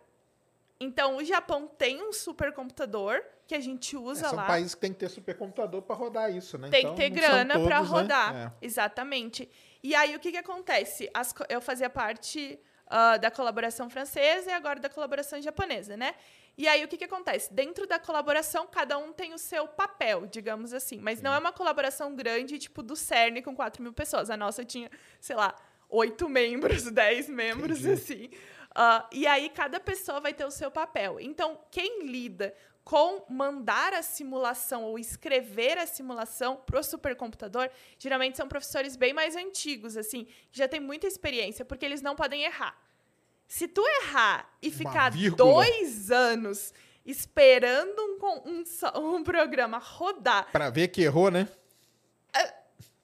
Então, 0.80 1.16
o 1.16 1.24
Japão 1.24 1.66
tem 1.66 2.00
um 2.02 2.12
supercomputador 2.12 3.20
que 3.48 3.54
a 3.54 3.60
gente 3.60 3.96
É, 3.96 3.98
usa 3.98 4.28
são 4.28 4.36
lá. 4.36 4.46
países 4.46 4.74
que 4.74 4.80
tem 4.80 4.92
que 4.92 4.98
ter 4.98 5.08
supercomputador 5.08 5.82
para 5.82 5.96
rodar 5.96 6.30
isso, 6.34 6.56
né? 6.58 6.68
Tem 6.68 6.80
Então, 6.82 6.94
que 6.94 7.00
ter 7.00 7.08
são 7.08 7.16
grana 7.30 7.54
todos, 7.54 7.68
né? 7.68 7.76
rodar. 7.78 8.36
É. 8.36 8.52
Exatamente. 8.64 9.48
E 9.82 9.94
aí, 9.94 10.14
o 10.14 10.20
que, 10.20 10.30
que 10.30 10.36
acontece? 10.36 11.10
As 11.14 11.34
eu 11.48 11.60
fazia 11.60 11.90
parte 11.90 12.58
ah, 12.86 13.16
da 13.16 13.30
colaboração 13.30 13.90
francesa 13.90 14.50
e 14.50 14.52
agora 14.52 14.78
da 14.78 14.88
colaboração 14.88 15.40
japonesa, 15.42 15.96
né? 15.96 16.14
E 16.58 16.66
aí, 16.66 16.84
o 16.84 16.88
que, 16.88 16.96
que 16.96 17.04
acontece? 17.04 17.54
Dentro 17.54 17.86
da 17.86 18.00
colaboração, 18.00 18.66
cada 18.66 18.98
um 18.98 19.12
tem 19.12 19.32
o 19.32 19.38
seu 19.38 19.68
papel, 19.68 20.26
digamos 20.26 20.72
assim. 20.72 20.98
Mas 20.98 21.22
não 21.22 21.32
é 21.32 21.38
uma 21.38 21.52
colaboração 21.52 22.16
grande, 22.16 22.58
tipo 22.58 22.82
do 22.82 22.96
CERN 22.96 23.40
com 23.42 23.54
4 23.54 23.80
mil 23.80 23.92
pessoas. 23.92 24.28
A 24.28 24.36
nossa 24.36 24.64
tinha, 24.64 24.90
sei 25.20 25.36
lá, 25.36 25.54
oito 25.88 26.28
membros, 26.28 26.82
10 26.90 27.28
membros, 27.28 27.86
assim. 27.86 28.28
Ah, 28.74 29.08
e 29.12 29.24
aí, 29.24 29.48
cada 29.50 29.78
pessoa 29.78 30.18
vai 30.18 30.34
ter 30.34 30.44
o 30.44 30.50
seu 30.50 30.68
papel. 30.68 31.20
Então, 31.20 31.60
quem 31.70 32.04
lida 32.04 32.52
com 32.82 33.24
mandar 33.28 33.94
a 33.94 34.02
simulação 34.02 34.82
ou 34.82 34.98
escrever 34.98 35.78
a 35.78 35.86
simulação 35.86 36.56
para 36.56 36.80
o 36.80 36.82
supercomputador, 36.82 37.70
geralmente 37.98 38.36
são 38.36 38.48
professores 38.48 38.96
bem 38.96 39.12
mais 39.12 39.36
antigos, 39.36 39.96
assim, 39.96 40.24
que 40.50 40.58
já 40.58 40.66
têm 40.66 40.80
muita 40.80 41.06
experiência, 41.06 41.64
porque 41.64 41.84
eles 41.84 42.02
não 42.02 42.16
podem 42.16 42.42
errar. 42.42 42.76
Se 43.48 43.66
tu 43.66 43.82
errar 44.02 44.48
e 44.62 44.70
ficar 44.70 45.10
dois 45.34 46.10
anos 46.10 46.72
esperando 47.04 47.98
um, 47.98 48.50
um, 48.50 48.64
um 49.16 49.24
programa 49.24 49.78
rodar 49.78 50.52
Pra 50.52 50.68
ver 50.68 50.88
que 50.88 51.02
errou, 51.02 51.30
né? 51.30 51.48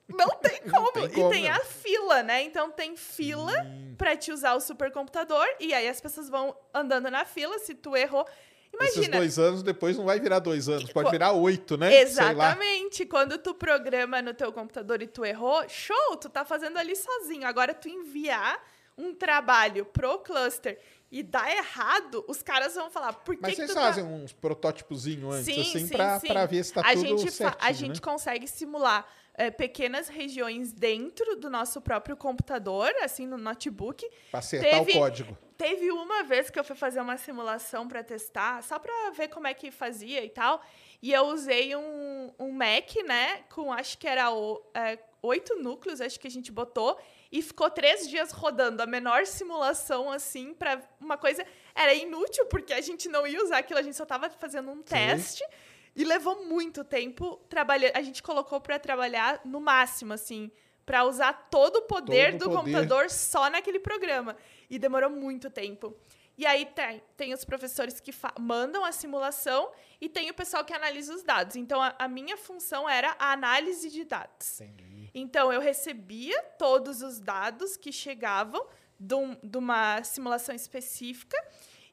não 0.06 0.28
tem 0.38 0.60
como. 0.70 0.92
tem 0.92 1.04
e 1.04 1.08
como, 1.08 1.30
tem 1.30 1.44
não. 1.44 1.52
a 1.52 1.60
fila, 1.60 2.22
né? 2.22 2.42
Então 2.42 2.70
tem 2.70 2.94
fila 2.96 3.52
pra 3.96 4.16
te 4.16 4.30
usar 4.30 4.54
o 4.54 4.60
supercomputador 4.60 5.46
e 5.58 5.72
aí 5.72 5.88
as 5.88 6.00
pessoas 6.00 6.28
vão 6.28 6.54
andando 6.72 7.10
na 7.10 7.24
fila. 7.24 7.58
Se 7.58 7.74
tu 7.74 7.96
errou, 7.96 8.26
Esses 8.80 8.96
imagina. 8.96 9.16
dois 9.16 9.38
anos 9.38 9.62
depois 9.62 9.96
não 9.96 10.04
vai 10.04 10.20
virar 10.20 10.40
dois 10.40 10.68
anos, 10.68 10.92
pode 10.92 11.10
virar 11.10 11.32
oito, 11.32 11.78
né? 11.78 12.02
Exatamente. 12.02 13.06
Quando 13.06 13.38
tu 13.38 13.54
programa 13.54 14.20
no 14.20 14.34
teu 14.34 14.52
computador 14.52 15.00
e 15.00 15.06
tu 15.06 15.24
errou, 15.24 15.66
show, 15.68 16.16
tu 16.18 16.28
tá 16.28 16.44
fazendo 16.44 16.76
ali 16.76 16.94
sozinho. 16.94 17.46
Agora 17.46 17.72
tu 17.72 17.88
enviar 17.88 18.62
um 18.96 19.14
trabalho 19.14 19.84
pro 19.86 20.18
cluster 20.18 20.78
e 21.10 21.22
dar 21.22 21.48
errado, 21.54 22.24
os 22.28 22.42
caras 22.42 22.74
vão 22.74 22.90
falar, 22.90 23.12
por 23.12 23.36
que 23.36 23.42
Mas 23.42 23.50
que 23.52 23.56
vocês 23.58 23.74
tá- 23.74 23.80
fazem 23.82 24.04
uns 24.04 24.32
protótipozinhos 24.32 25.34
antes, 25.34 25.54
Sim, 25.54 25.60
assim, 25.84 25.88
pra 26.28 26.46
ver 26.46 26.64
se 26.64 26.72
tá 26.72 26.80
a 26.80 26.92
tudo 26.92 27.00
gente 27.18 27.30
certinho, 27.30 27.58
A 27.60 27.66
né? 27.68 27.72
gente 27.72 28.00
consegue 28.00 28.46
simular 28.48 29.06
é, 29.36 29.50
pequenas 29.50 30.06
regiões 30.06 30.72
dentro 30.72 31.34
do 31.34 31.50
nosso 31.50 31.80
próprio 31.80 32.16
computador, 32.16 32.88
assim, 33.02 33.26
no 33.26 33.36
notebook. 33.36 34.08
Pra 34.30 34.38
acertar 34.38 34.70
teve- 34.84 34.92
o 34.92 35.00
código. 35.00 35.38
Teve 35.58 35.90
uma 35.90 36.22
vez 36.22 36.50
que 36.50 36.58
eu 36.58 36.62
fui 36.62 36.76
fazer 36.76 37.00
uma 37.00 37.16
simulação 37.16 37.88
para 37.88 38.02
testar, 38.04 38.62
só 38.62 38.78
para 38.78 39.10
ver 39.10 39.26
como 39.28 39.48
é 39.48 39.54
que 39.54 39.72
fazia 39.72 40.24
e 40.24 40.28
tal. 40.30 40.62
E 41.02 41.12
eu 41.12 41.26
usei 41.26 41.74
um, 41.74 42.32
um 42.38 42.52
Mac, 42.52 42.94
né? 43.06 43.42
Com 43.52 43.72
acho 43.72 43.98
que 43.98 44.06
era 44.06 44.32
o- 44.32 44.60
é, 44.72 44.98
oito 45.22 45.56
núcleos, 45.56 46.00
acho 46.00 46.18
que 46.20 46.28
a 46.28 46.30
gente 46.30 46.52
botou. 46.52 46.96
E 47.34 47.42
ficou 47.42 47.68
três 47.68 48.08
dias 48.08 48.30
rodando 48.30 48.80
a 48.80 48.86
menor 48.86 49.26
simulação, 49.26 50.08
assim, 50.08 50.54
para 50.54 50.80
uma 51.00 51.18
coisa. 51.18 51.44
Era 51.74 51.92
inútil, 51.92 52.46
porque 52.46 52.72
a 52.72 52.80
gente 52.80 53.08
não 53.08 53.26
ia 53.26 53.42
usar 53.42 53.58
aquilo, 53.58 53.80
a 53.80 53.82
gente 53.82 53.96
só 53.96 54.06
tava 54.06 54.30
fazendo 54.30 54.70
um 54.70 54.80
teste. 54.80 55.42
E 55.96 56.04
levou 56.04 56.44
muito 56.44 56.84
tempo 56.84 57.36
trabalhando. 57.48 57.96
A 57.96 58.02
gente 58.02 58.22
colocou 58.22 58.60
para 58.60 58.78
trabalhar 58.78 59.40
no 59.44 59.60
máximo, 59.60 60.12
assim, 60.12 60.48
para 60.86 61.02
usar 61.04 61.32
todo 61.50 61.78
o 61.78 61.82
poder 61.82 62.38
Todo 62.38 62.38
do 62.38 62.44
poder. 62.44 62.56
computador 62.56 63.10
só 63.10 63.50
naquele 63.50 63.80
programa. 63.80 64.36
E 64.70 64.78
demorou 64.78 65.10
muito 65.10 65.50
tempo. 65.50 65.92
E 66.38 66.46
aí 66.46 66.66
tem, 66.66 67.02
tem 67.16 67.34
os 67.34 67.44
professores 67.44 67.98
que 67.98 68.12
mandam 68.38 68.84
a 68.84 68.92
simulação 68.92 69.72
e 70.00 70.08
tem 70.08 70.30
o 70.30 70.34
pessoal 70.34 70.64
que 70.64 70.72
analisa 70.72 71.12
os 71.12 71.24
dados. 71.24 71.56
Então, 71.56 71.82
a, 71.82 71.96
a 71.98 72.06
minha 72.06 72.36
função 72.36 72.88
era 72.88 73.16
a 73.18 73.32
análise 73.32 73.90
de 73.90 74.04
dados. 74.04 74.60
Então, 75.14 75.52
eu 75.52 75.60
recebia 75.60 76.42
todos 76.58 77.00
os 77.02 77.20
dados 77.20 77.76
que 77.76 77.92
chegavam 77.92 78.66
de, 78.98 79.14
um- 79.14 79.36
de 79.42 79.56
uma 79.58 80.02
simulação 80.02 80.54
específica 80.54 81.36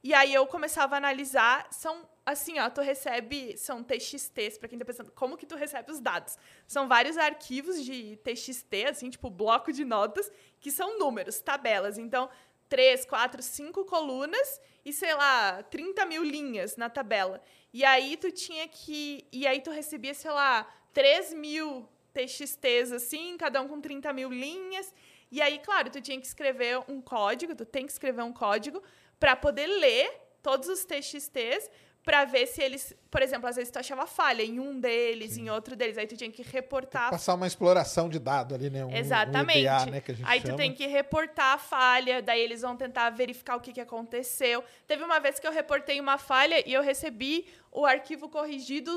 e 0.03 0.13
aí 0.13 0.33
eu 0.33 0.47
começava 0.47 0.95
a 0.95 0.97
analisar. 0.97 1.67
São 1.71 2.09
assim, 2.25 2.57
ó, 2.59 2.69
tu 2.69 2.81
recebe. 2.81 3.55
São 3.57 3.83
TXTs, 3.83 4.57
para 4.57 4.67
quem 4.67 4.79
tá 4.79 4.85
pensando, 4.85 5.11
como 5.11 5.37
que 5.37 5.45
tu 5.45 5.55
recebe 5.55 5.91
os 5.91 5.99
dados? 5.99 6.37
São 6.67 6.87
vários 6.87 7.17
arquivos 7.17 7.83
de 7.83 8.15
TXT, 8.17 8.85
assim, 8.89 9.09
tipo 9.09 9.29
bloco 9.29 9.71
de 9.71 9.85
notas, 9.85 10.31
que 10.59 10.71
são 10.71 10.97
números, 10.97 11.39
tabelas. 11.39 11.97
Então, 11.99 12.29
três, 12.67 13.05
quatro, 13.05 13.43
cinco 13.43 13.85
colunas 13.85 14.59
e, 14.83 14.91
sei 14.91 15.13
lá, 15.13 15.61
30 15.63 16.05
mil 16.05 16.23
linhas 16.23 16.75
na 16.77 16.89
tabela. 16.89 17.39
E 17.71 17.85
aí 17.85 18.17
tu 18.17 18.31
tinha 18.31 18.67
que. 18.67 19.27
E 19.31 19.45
aí 19.45 19.61
tu 19.61 19.69
recebia, 19.69 20.13
sei 20.15 20.31
lá, 20.31 20.65
3 20.93 21.33
mil 21.33 21.87
TXTs, 22.13 22.91
assim, 22.91 23.37
cada 23.37 23.61
um 23.61 23.67
com 23.67 23.81
30 23.81 24.11
mil 24.13 24.29
linhas. 24.29 24.93
E 25.31 25.41
aí, 25.41 25.59
claro, 25.59 25.89
tu 25.89 26.01
tinha 26.01 26.19
que 26.19 26.27
escrever 26.27 26.79
um 26.87 27.01
código, 27.01 27.55
tu 27.55 27.65
tem 27.65 27.85
que 27.85 27.91
escrever 27.91 28.21
um 28.23 28.33
código 28.33 28.81
para 29.19 29.35
poder 29.35 29.67
ler 29.67 30.11
todos 30.41 30.67
os 30.67 30.83
TXTs 30.83 31.69
para 32.03 32.25
ver 32.25 32.47
se 32.47 32.61
eles, 32.61 32.95
por 33.11 33.21
exemplo, 33.21 33.47
às 33.47 33.55
vezes 33.55 33.71
tu 33.71 33.77
achava 33.77 34.07
falha 34.07 34.41
em 34.41 34.59
um 34.59 34.79
deles, 34.79 35.37
em 35.37 35.49
outro 35.49 35.75
deles, 35.75 35.97
aí 35.97 36.07
tu 36.07 36.17
tinha 36.17 36.31
que 36.31 36.41
reportar 36.41 37.11
Passar 37.11 37.35
uma 37.35 37.45
exploração 37.45 38.09
de 38.09 38.17
dado 38.17 38.55
ali, 38.55 38.69
né? 38.69 38.83
Um, 38.83 38.95
Exatamente. 38.95 39.67
Um 39.67 39.91
né, 39.91 40.01
que 40.01 40.11
a 40.11 40.15
gente 40.15 40.27
Aí 40.27 40.41
chama. 40.41 40.53
tu 40.53 40.57
tem 40.57 40.73
que 40.73 40.87
reportar 40.87 41.53
a 41.53 41.57
falha, 41.59 42.21
daí 42.21 42.41
eles 42.41 42.61
vão 42.61 42.75
tentar 42.75 43.11
verificar 43.11 43.55
o 43.55 43.61
que, 43.61 43.71
que 43.71 43.81
aconteceu. 43.81 44.63
Teve 44.87 45.03
uma 45.03 45.19
vez 45.19 45.39
que 45.39 45.45
eu 45.45 45.51
reportei 45.51 45.99
uma 45.99 46.17
falha 46.17 46.67
e 46.67 46.73
eu 46.73 46.81
recebi 46.81 47.45
o 47.71 47.85
arquivo 47.85 48.27
corrigido, 48.27 48.91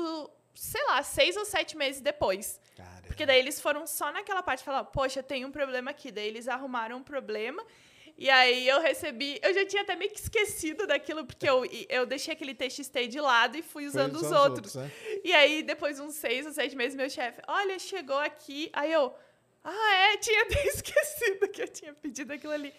sei 0.55 0.83
lá, 0.85 1.03
seis 1.03 1.37
ou 1.37 1.45
sete 1.45 1.77
meses 1.77 2.01
depois. 2.01 2.59
Caramba. 2.75 3.04
Porque 3.15 3.25
daí 3.25 3.39
eles 3.39 3.61
foram 3.61 3.87
só 3.87 4.11
naquela 4.11 4.43
parte 4.43 4.61
falar, 4.61 4.83
poxa, 4.83 5.23
tem 5.23 5.45
um 5.45 5.51
problema 5.51 5.91
aqui. 5.91 6.11
Daí 6.11 6.27
eles 6.27 6.49
arrumaram 6.49 6.97
um 6.97 7.03
problema. 7.03 7.63
E 8.17 8.29
aí 8.29 8.67
eu 8.67 8.81
recebi. 8.81 9.39
Eu 9.41 9.53
já 9.53 9.65
tinha 9.65 9.83
até 9.83 9.95
meio 9.95 10.11
que 10.11 10.19
esquecido 10.19 10.85
daquilo, 10.85 11.25
porque 11.25 11.49
eu, 11.49 11.63
eu 11.87 12.05
deixei 12.05 12.33
aquele 12.33 12.53
TXT 12.53 13.07
de 13.07 13.21
lado 13.21 13.57
e 13.57 13.61
fui 13.61 13.85
usando 13.85 14.15
os 14.15 14.23
usando 14.23 14.37
outros. 14.37 14.75
né? 14.75 14.91
E 15.23 15.31
aí, 15.31 15.63
depois 15.63 15.95
de 15.95 16.01
uns 16.01 16.15
seis 16.15 16.45
ou 16.45 16.51
sete 16.51 16.75
meses, 16.75 16.93
meu 16.93 17.09
chefe, 17.09 17.41
olha, 17.47 17.79
chegou 17.79 18.19
aqui. 18.19 18.69
Aí 18.73 18.91
eu, 18.91 19.15
ah, 19.63 19.93
é, 20.11 20.17
tinha 20.19 20.41
até 20.41 20.67
esquecido 20.67 21.47
que 21.47 21.61
eu 21.61 21.69
tinha 21.69 21.93
pedido 21.93 22.33
aquilo 22.33 22.51
ali. 22.51 22.73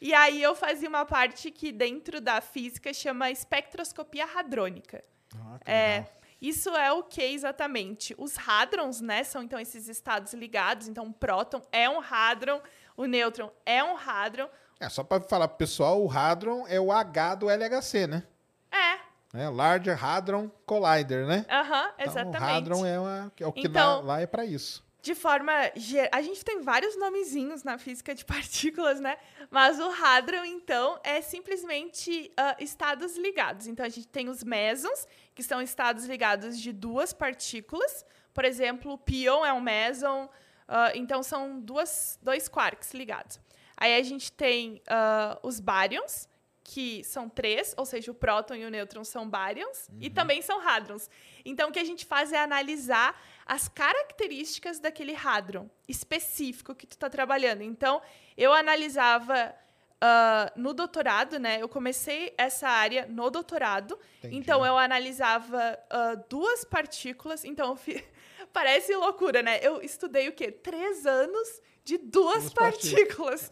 E 0.00 0.12
aí 0.12 0.42
eu 0.42 0.56
fazia 0.56 0.88
uma 0.88 1.06
parte 1.06 1.48
que 1.52 1.70
dentro 1.70 2.20
da 2.20 2.40
física 2.40 2.92
chama 2.92 3.30
espectroscopia 3.30 4.24
hadrônica. 4.34 5.04
Ah, 5.36 5.58
que 5.64 5.70
É, 5.70 5.98
legal. 5.98 6.15
Isso 6.40 6.70
é 6.70 6.92
o 6.92 7.02
que 7.02 7.22
exatamente? 7.22 8.14
Os 8.18 8.36
hadrons, 8.46 9.00
né, 9.00 9.24
são 9.24 9.42
então 9.42 9.58
esses 9.58 9.88
estados 9.88 10.32
ligados. 10.34 10.88
Então, 10.88 11.06
o 11.06 11.12
próton 11.12 11.62
é 11.72 11.88
um 11.88 12.00
hadron, 12.00 12.60
o 12.96 13.06
nêutron 13.06 13.50
é 13.64 13.82
um 13.82 13.96
hadron. 13.96 14.48
É, 14.78 14.88
só 14.88 15.02
pra 15.02 15.20
falar 15.20 15.48
pro 15.48 15.56
pessoal, 15.56 16.02
o 16.04 16.10
Hadron 16.10 16.66
é 16.68 16.78
o 16.78 16.92
H 16.92 17.34
do 17.36 17.48
LHC, 17.48 18.06
né? 18.06 18.22
É, 18.70 18.98
É, 19.38 19.48
Larger 19.48 20.02
Hadron 20.04 20.50
Collider, 20.66 21.26
né? 21.26 21.46
aham, 21.48 21.92
Então, 21.98 22.06
exatamente. 22.12 22.42
o 22.42 22.44
Hadron 22.56 22.86
é, 22.86 23.00
uma, 23.00 23.32
é 23.40 23.46
o 23.46 23.52
que 23.52 23.66
Então- 23.68 24.00
lá, 24.00 24.14
lá 24.16 24.20
é 24.20 24.26
pra 24.26 24.44
isso. 24.44 24.84
de 25.00 25.14
forma 25.14 25.52
geral, 25.76 26.10
a 26.12 26.20
gente 26.20 26.44
tem 26.44 26.60
vários 26.62 26.94
nomezinhos 26.98 27.62
na 27.62 27.78
física 27.78 28.14
de 28.14 28.24
partículas, 28.84 29.00
né? 29.00 29.16
Mas 29.50 29.78
o 29.80 29.88
hadron, 29.90 30.44
então, 30.44 30.98
é 31.04 31.22
simplesmente 31.22 32.30
ah, 32.36 32.56
estados 32.58 33.16
ligados. 33.16 33.66
Então, 33.66 33.84
a 33.86 33.88
gente 33.88 34.08
tem 34.08 34.28
os 34.28 34.42
mesons, 34.44 35.06
que 35.36 35.42
são 35.42 35.60
estados 35.60 36.06
ligados 36.06 36.58
de 36.58 36.72
duas 36.72 37.12
partículas. 37.12 38.04
Por 38.32 38.44
exemplo, 38.44 38.94
o 38.94 38.98
pion 38.98 39.44
é 39.44 39.52
um 39.52 39.60
meson, 39.60 40.28
ah, 40.66 40.90
então 40.94 41.22
são 41.22 41.60
duas, 41.60 42.18
dois 42.22 42.48
quarks 42.48 42.94
ligados. 42.94 43.38
Aí 43.76 43.94
a 43.94 44.02
gente 44.02 44.32
tem 44.32 44.82
ah, 44.88 45.38
os 45.42 45.60
baryons, 45.60 46.26
que 46.64 47.04
são 47.04 47.28
três, 47.28 47.74
ou 47.76 47.84
seja, 47.86 48.10
o 48.10 48.14
próton 48.14 48.54
e 48.54 48.64
o 48.64 48.70
nêutron 48.70 49.04
são 49.04 49.28
baryons, 49.28 49.88
e 50.00 50.10
também 50.10 50.42
são 50.42 50.58
hadrons. 50.66 51.08
Então, 51.44 51.68
o 51.68 51.72
que 51.72 51.78
a 51.78 51.84
gente 51.84 52.04
faz 52.04 52.32
é 52.32 52.38
analisar 52.38 53.16
as 53.44 53.68
características 53.68 54.80
daquele 54.80 55.14
hadron 55.14 55.70
específico 55.86 56.74
que 56.74 56.86
tu 56.86 56.92
está 56.92 57.08
trabalhando. 57.08 57.62
Então, 57.62 58.02
eu 58.36 58.52
analisava 58.52 59.54
ah, 60.00 60.52
no 60.56 60.72
doutorado, 60.74 61.38
né? 61.38 61.58
Eu 61.62 61.68
comecei 61.68 62.34
essa 62.36 62.68
área 62.68 63.06
no 63.08 63.30
doutorado. 63.30 63.98
Entendi. 64.18 64.36
Então, 64.36 64.64
eu 64.64 64.76
analisava 64.78 65.78
ah, 65.90 66.14
duas 66.28 66.64
partículas. 66.64 67.44
Então, 67.44 67.76
fi- 67.76 68.04
parece 68.52 68.94
loucura, 68.94 69.42
né? 69.42 69.58
Eu 69.62 69.80
estudei 69.82 70.28
o 70.28 70.32
quê? 70.32 70.50
Três 70.52 71.06
anos 71.06 71.60
de 71.84 71.98
duas, 71.98 72.42
Duas 72.50 72.52
partículas. 72.54 73.50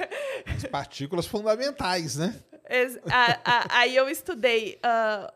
As 0.56 0.64
partículas 0.64 1.26
fundamentais, 1.26 2.16
né? 2.16 2.42
A- 3.12 3.40
a- 3.44 3.78
aí 3.80 3.94
eu 3.94 4.08
estudei 4.08 4.78
ah, 4.82 5.32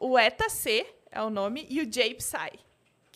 o 0.00 0.18
eta 0.18 0.48
C, 0.48 0.86
é 1.10 1.22
o 1.22 1.30
nome, 1.30 1.66
e 1.70 1.80
o 1.80 1.86
J 1.86 2.14
Psi, 2.14 2.58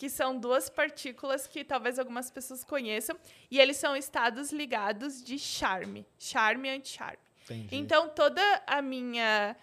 que 0.01 0.09
são 0.09 0.35
duas 0.35 0.71
partículas 0.71 1.47
que 1.47 1.63
talvez 1.63 1.99
algumas 1.99 2.31
pessoas 2.31 2.65
conheçam, 2.65 3.15
e 3.51 3.61
eles 3.61 3.77
são 3.77 3.95
estados 3.95 4.51
ligados 4.51 5.23
de 5.23 5.39
charme, 5.39 6.07
charme 6.19 6.69
e 6.69 6.71
anti-charme. 6.71 7.19
Então, 7.71 8.09
toda 8.09 8.41
a 8.67 8.81
minha 8.81 9.55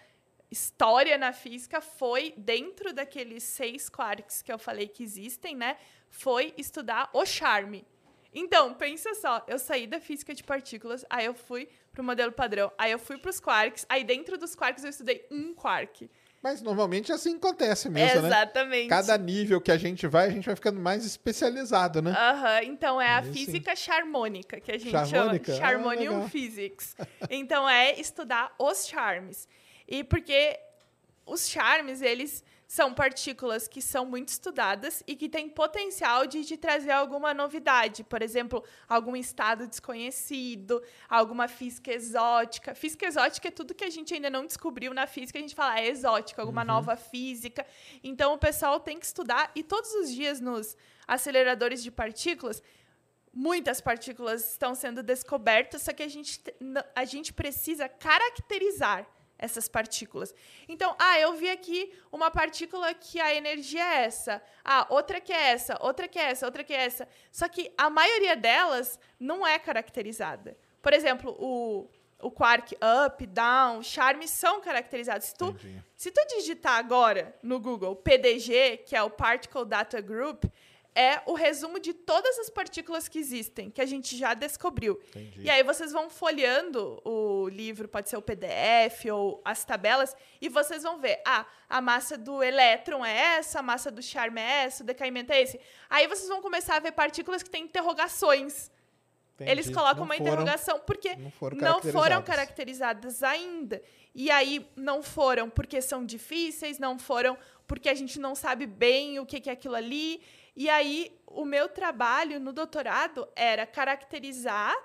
história 0.48 1.18
na 1.18 1.32
física 1.32 1.80
foi, 1.80 2.32
dentro 2.36 2.92
daqueles 2.92 3.42
seis 3.42 3.88
quarks 3.88 4.40
que 4.40 4.52
eu 4.52 4.60
falei 4.60 4.86
que 4.86 5.02
existem, 5.02 5.56
né? 5.56 5.76
Foi 6.08 6.54
estudar 6.56 7.10
o 7.12 7.26
charme. 7.26 7.84
Então, 8.32 8.74
pensa 8.74 9.12
só, 9.16 9.44
eu 9.48 9.58
saí 9.58 9.88
da 9.88 9.98
física 9.98 10.32
de 10.32 10.44
partículas, 10.44 11.04
aí 11.10 11.24
eu 11.24 11.34
fui 11.34 11.68
pro 11.90 12.04
modelo 12.04 12.30
padrão, 12.30 12.70
aí 12.78 12.92
eu 12.92 12.98
fui 13.00 13.18
pros 13.18 13.40
quarks, 13.40 13.84
aí 13.88 14.04
dentro 14.04 14.38
dos 14.38 14.54
quarks 14.54 14.84
eu 14.84 14.90
estudei 14.90 15.26
um 15.32 15.52
quark. 15.52 16.08
Mas 16.42 16.62
normalmente 16.62 17.12
assim 17.12 17.36
acontece 17.36 17.88
mesmo, 17.88 18.22
né? 18.22 18.28
Exatamente. 18.28 18.88
Cada 18.88 19.18
nível 19.18 19.60
que 19.60 19.72
a 19.72 19.76
gente 19.76 20.06
vai, 20.06 20.28
a 20.28 20.30
gente 20.30 20.46
vai 20.46 20.54
ficando 20.54 20.78
mais 20.78 21.04
especializado, 21.04 22.00
né? 22.00 22.12
Aham, 22.12 22.62
então 22.62 23.00
é 23.00 23.10
a 23.10 23.22
física 23.22 23.74
charmônica, 23.74 24.60
que 24.60 24.70
a 24.70 24.78
gente 24.78 24.90
Charmônica? 24.92 25.52
Ah, 25.52 25.56
chama 25.56 25.68
Charmonium 25.68 26.12
legal. 26.12 26.28
Physics. 26.28 26.96
Então 27.28 27.68
é 27.68 27.98
estudar 27.98 28.54
os 28.58 28.86
charmes. 28.86 29.48
E 29.86 30.04
porque 30.04 30.58
os 31.26 31.48
charmes, 31.48 32.02
eles 32.02 32.44
são 32.68 32.92
partículas 32.92 33.66
que 33.66 33.80
são 33.80 34.04
muito 34.04 34.28
estudadas 34.28 35.02
e 35.06 35.16
que 35.16 35.26
têm 35.26 35.48
potencial 35.48 36.26
de 36.26 36.44
te 36.44 36.54
trazer 36.54 36.90
alguma 36.90 37.32
novidade. 37.32 38.04
Por 38.04 38.20
exemplo, 38.20 38.62
algum 38.86 39.16
estado 39.16 39.66
desconhecido, 39.66 40.82
alguma 41.08 41.48
física 41.48 41.90
exótica. 41.90 42.74
Física 42.74 43.06
exótica 43.06 43.48
é 43.48 43.50
tudo 43.50 43.74
que 43.74 43.84
a 43.84 43.90
gente 43.90 44.12
ainda 44.12 44.28
não 44.28 44.44
descobriu 44.44 44.92
na 44.92 45.06
física, 45.06 45.38
a 45.38 45.42
gente 45.42 45.54
fala 45.54 45.80
é 45.80 45.88
exótica, 45.88 46.42
alguma 46.42 46.62
nova 46.62 46.94
física. 46.94 47.66
Então 48.04 48.34
o 48.34 48.38
pessoal 48.38 48.78
tem 48.78 48.98
que 48.98 49.06
estudar 49.06 49.50
e 49.54 49.62
todos 49.62 49.90
os 49.94 50.14
dias 50.14 50.38
nos 50.38 50.76
aceleradores 51.06 51.82
de 51.82 51.90
partículas 51.90 52.62
muitas 53.32 53.80
partículas 53.80 54.50
estão 54.50 54.74
sendo 54.74 55.02
descobertas, 55.02 55.82
só 55.82 55.92
que 55.92 56.02
a 56.02 56.08
gente, 56.08 56.42
a 56.94 57.04
gente 57.04 57.32
precisa 57.32 57.88
caracterizar 57.88 59.06
essas 59.38 59.68
partículas. 59.68 60.34
Então, 60.68 60.94
ah, 60.98 61.18
eu 61.18 61.34
vi 61.34 61.48
aqui 61.48 61.92
uma 62.10 62.30
partícula 62.30 62.92
que 62.92 63.20
a 63.20 63.34
energia 63.34 63.82
é 63.82 64.04
essa. 64.04 64.42
Ah, 64.64 64.86
outra 64.90 65.20
que 65.20 65.32
é 65.32 65.50
essa, 65.50 65.78
outra 65.80 66.08
que 66.08 66.18
é 66.18 66.30
essa, 66.30 66.46
outra 66.46 66.64
que 66.64 66.74
é 66.74 66.84
essa. 66.84 67.08
Só 67.30 67.48
que 67.48 67.72
a 67.78 67.88
maioria 67.88 68.34
delas 68.34 68.98
não 69.18 69.46
é 69.46 69.58
caracterizada. 69.58 70.58
Por 70.82 70.92
exemplo, 70.92 71.36
o, 71.38 71.88
o 72.20 72.30
quark 72.30 72.76
up, 73.06 73.24
down, 73.26 73.82
charme 73.82 74.26
são 74.26 74.60
caracterizados. 74.60 75.28
Se 75.28 75.34
tu, 75.34 75.50
Entendi. 75.50 75.84
se 75.96 76.10
tu 76.10 76.20
digitar 76.36 76.76
agora 76.76 77.36
no 77.42 77.60
Google 77.60 77.94
PDG, 77.94 78.78
que 78.78 78.96
é 78.96 79.02
o 79.02 79.10
Particle 79.10 79.64
Data 79.64 80.00
Group, 80.00 80.44
é 80.98 81.22
o 81.26 81.34
resumo 81.34 81.78
de 81.78 81.94
todas 81.94 82.38
as 82.40 82.50
partículas 82.50 83.06
que 83.08 83.18
existem, 83.18 83.70
que 83.70 83.80
a 83.80 83.86
gente 83.86 84.16
já 84.16 84.34
descobriu. 84.34 84.98
Entendi. 85.10 85.42
E 85.42 85.48
aí 85.50 85.62
vocês 85.62 85.92
vão 85.92 86.10
folheando 86.10 87.00
o 87.04 87.48
livro, 87.48 87.86
pode 87.86 88.08
ser 88.08 88.16
o 88.16 88.22
PDF 88.22 89.04
ou 89.12 89.40
as 89.44 89.64
tabelas, 89.64 90.16
e 90.40 90.48
vocês 90.48 90.82
vão 90.82 90.98
ver, 90.98 91.22
ah, 91.24 91.46
a 91.68 91.80
massa 91.80 92.18
do 92.18 92.42
elétron 92.42 93.04
é 93.04 93.16
essa, 93.38 93.60
a 93.60 93.62
massa 93.62 93.90
do 93.90 94.02
charme 94.02 94.40
é 94.40 94.64
essa, 94.64 94.82
o 94.82 94.86
decaimento 94.86 95.32
é 95.32 95.40
esse. 95.42 95.60
Aí 95.88 96.06
vocês 96.08 96.28
vão 96.28 96.42
começar 96.42 96.76
a 96.76 96.80
ver 96.80 96.92
partículas 96.92 97.42
que 97.42 97.50
têm 97.50 97.64
interrogações. 97.64 98.70
Entendi. 99.36 99.50
Eles 99.52 99.70
colocam 99.70 99.98
Não 99.98 100.04
uma 100.04 100.14
foram- 100.16 100.26
interrogação 100.32 100.80
porque 100.80 101.14
não 101.14 101.30
foram 101.30 101.56
não 101.58 101.80
foram 101.80 102.22
caracterizadas. 102.22 103.22
ainda. 103.22 103.80
E 104.12 104.32
aí 104.32 104.68
não 104.74 105.00
foram 105.00 105.48
porque 105.48 105.80
são 105.80 106.04
difíceis, 106.04 106.76
não 106.80 106.98
foram 106.98 107.38
porque 107.68 107.88
a 107.88 107.94
gente 107.94 108.18
não 108.18 108.34
sabe 108.34 108.66
bem 108.66 109.20
o 109.20 109.26
que 109.26 109.48
é 109.48 109.52
aquilo 109.52 109.76
ali. 109.76 110.20
E 110.58 110.68
aí 110.68 111.16
o 111.24 111.44
meu 111.44 111.68
trabalho 111.68 112.40
no 112.40 112.52
doutorado 112.52 113.28
era 113.36 113.64
caracterizar 113.64 114.76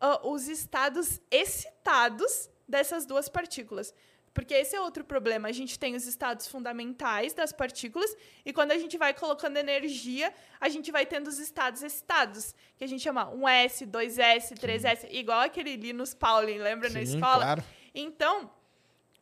ah, 0.00 0.26
os 0.26 0.48
estados 0.48 1.20
excitados 1.30 2.48
dessas 2.66 3.04
duas 3.04 3.28
partículas. 3.28 3.92
Porque 4.32 4.54
esse 4.54 4.74
é 4.74 4.80
outro 4.80 5.04
problema. 5.04 5.48
A 5.48 5.52
gente 5.52 5.78
tem 5.78 5.94
os 5.94 6.06
estados 6.06 6.48
fundamentais 6.48 7.34
das 7.34 7.52
partículas, 7.52 8.16
e 8.42 8.54
quando 8.54 8.72
a 8.72 8.78
gente 8.78 8.96
vai 8.96 9.12
colocando 9.12 9.58
energia, 9.58 10.32
a 10.58 10.70
gente 10.70 10.90
vai 10.90 11.04
tendo 11.04 11.28
os 11.28 11.38
estados 11.38 11.82
excitados, 11.82 12.54
que 12.78 12.84
a 12.84 12.86
gente 12.86 13.02
chama 13.02 13.30
1S, 13.30 13.86
2S, 13.86 14.54
3S, 14.54 15.08
igual 15.10 15.40
aquele 15.40 15.76
Linus 15.76 16.14
Pauling, 16.14 16.56
lembra 16.56 16.88
na 16.88 17.04
Sim, 17.04 17.16
escola? 17.16 17.44
claro. 17.44 17.64
Então, 17.94 18.50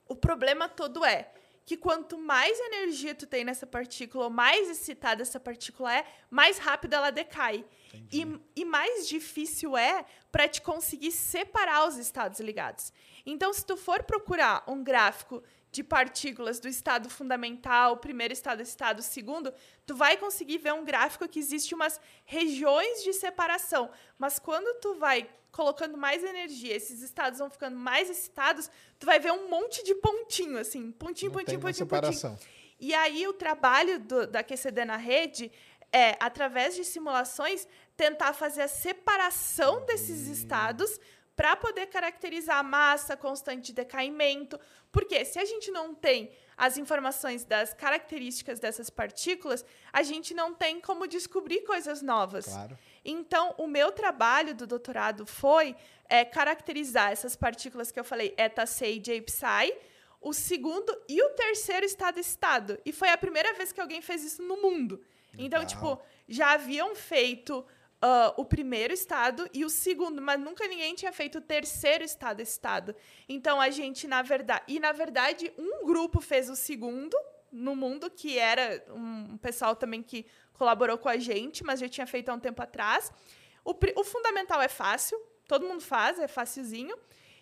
o 0.08 0.14
problema 0.14 0.68
todo 0.68 1.04
é 1.04 1.32
que 1.66 1.76
quanto 1.76 2.16
mais 2.16 2.56
energia 2.60 3.12
tu 3.12 3.26
tem 3.26 3.44
nessa 3.44 3.66
partícula, 3.66 4.24
ou 4.24 4.30
mais 4.30 4.70
excitada 4.70 5.20
essa 5.20 5.40
partícula 5.40 5.92
é, 5.92 6.06
mais 6.30 6.58
rápido 6.58 6.94
ela 6.94 7.10
decai. 7.10 7.64
E, 8.12 8.24
e 8.54 8.64
mais 8.64 9.08
difícil 9.08 9.76
é 9.76 10.04
para 10.30 10.46
te 10.46 10.62
conseguir 10.62 11.10
separar 11.10 11.88
os 11.88 11.96
estados 11.96 12.38
ligados. 12.38 12.92
Então, 13.24 13.52
se 13.52 13.66
tu 13.66 13.76
for 13.76 14.04
procurar 14.04 14.62
um 14.68 14.84
gráfico 14.84 15.42
de 15.76 15.84
partículas 15.84 16.58
do 16.58 16.68
estado 16.68 17.10
fundamental, 17.10 17.98
primeiro 17.98 18.32
estado, 18.32 18.62
estado 18.62 19.02
segundo, 19.02 19.52
tu 19.84 19.94
vai 19.94 20.16
conseguir 20.16 20.56
ver 20.56 20.72
um 20.72 20.86
gráfico 20.86 21.28
que 21.28 21.38
existe 21.38 21.74
umas 21.74 22.00
regiões 22.24 23.04
de 23.04 23.12
separação. 23.12 23.90
Mas 24.18 24.38
quando 24.38 24.80
tu 24.80 24.94
vai 24.94 25.28
colocando 25.52 25.98
mais 25.98 26.24
energia, 26.24 26.74
esses 26.74 27.02
estados 27.02 27.40
vão 27.40 27.50
ficando 27.50 27.76
mais 27.76 28.08
excitados, 28.08 28.70
tu 28.98 29.04
vai 29.04 29.18
ver 29.18 29.32
um 29.32 29.50
monte 29.50 29.84
de 29.84 29.94
pontinho, 29.96 30.58
assim, 30.58 30.90
pontinho, 30.92 31.30
Não 31.30 31.38
pontinho, 31.38 31.60
pontinho, 31.60 31.86
pontinho. 31.86 32.14
separação. 32.14 32.38
E 32.80 32.94
aí 32.94 33.28
o 33.28 33.34
trabalho 33.34 34.00
do, 34.00 34.26
da 34.26 34.42
QCD 34.42 34.86
na 34.86 34.96
rede 34.96 35.52
é, 35.92 36.16
através 36.18 36.74
de 36.74 36.84
simulações, 36.84 37.68
tentar 37.96 38.32
fazer 38.32 38.62
a 38.62 38.68
separação 38.68 39.84
desses 39.84 40.26
estados 40.28 40.98
para 41.36 41.54
poder 41.54 41.86
caracterizar 41.86 42.58
a 42.58 42.62
massa, 42.62 43.16
constante 43.16 43.66
de 43.66 43.74
decaimento. 43.74 44.58
Porque 44.90 45.22
se 45.24 45.38
a 45.38 45.44
gente 45.44 45.70
não 45.70 45.94
tem 45.94 46.30
as 46.56 46.78
informações 46.78 47.44
das 47.44 47.74
características 47.74 48.58
dessas 48.58 48.88
partículas, 48.88 49.62
a 49.92 50.02
gente 50.02 50.32
não 50.32 50.54
tem 50.54 50.80
como 50.80 51.06
descobrir 51.06 51.60
coisas 51.60 52.00
novas. 52.00 52.46
Claro. 52.46 52.78
Então, 53.04 53.54
o 53.58 53.66
meu 53.66 53.92
trabalho 53.92 54.54
do 54.54 54.66
doutorado 54.66 55.26
foi 55.26 55.76
é, 56.08 56.24
caracterizar 56.24 57.12
essas 57.12 57.36
partículas 57.36 57.92
que 57.92 58.00
eu 58.00 58.04
falei, 58.04 58.32
eta, 58.38 58.64
C 58.64 58.92
e 58.92 58.98
J 58.98 59.20
psi, 59.20 59.74
o 60.22 60.32
segundo 60.32 60.90
e 61.06 61.22
o 61.22 61.30
terceiro 61.30 61.84
estado-estado. 61.84 62.80
E 62.86 62.92
foi 62.92 63.10
a 63.10 63.18
primeira 63.18 63.52
vez 63.52 63.70
que 63.70 63.80
alguém 63.80 64.00
fez 64.00 64.24
isso 64.24 64.42
no 64.42 64.56
mundo. 64.56 65.04
Então, 65.34 65.60
Legal. 65.60 65.66
tipo, 65.66 66.02
já 66.26 66.52
haviam 66.52 66.94
feito 66.94 67.64
ah, 68.08 68.32
o 68.36 68.44
primeiro 68.44 68.94
estado 68.94 69.50
e 69.52 69.64
o 69.64 69.68
segundo, 69.68 70.22
mas 70.22 70.38
nunca 70.38 70.68
ninguém 70.68 70.94
tinha 70.94 71.12
feito 71.12 71.38
o 71.38 71.40
terceiro 71.40 72.04
estado-estado. 72.04 72.94
Então, 73.28 73.60
a 73.60 73.68
gente, 73.68 74.06
na 74.06 74.22
verdade... 74.22 74.62
E, 74.68 74.78
na 74.78 74.92
verdade, 74.92 75.52
um 75.58 75.84
grupo 75.84 76.20
fez 76.20 76.48
o 76.48 76.54
segundo 76.54 77.16
no 77.50 77.74
mundo, 77.74 78.08
que 78.08 78.38
era 78.38 78.84
um 78.90 79.36
pessoal 79.38 79.74
também 79.74 80.04
que 80.04 80.24
colaborou 80.52 80.96
com 80.96 81.08
a 81.08 81.16
gente, 81.16 81.64
mas 81.64 81.80
já 81.80 81.88
tinha 81.88 82.06
feito 82.06 82.28
há 82.28 82.34
um 82.34 82.38
tempo 82.38 82.62
atrás. 82.62 83.10
O, 83.64 83.74
o 83.96 84.04
fundamental 84.04 84.62
é 84.62 84.68
fácil, 84.68 85.20
todo 85.48 85.66
mundo 85.66 85.82
faz, 85.82 86.20
é 86.20 86.28
facilzinho. 86.28 86.96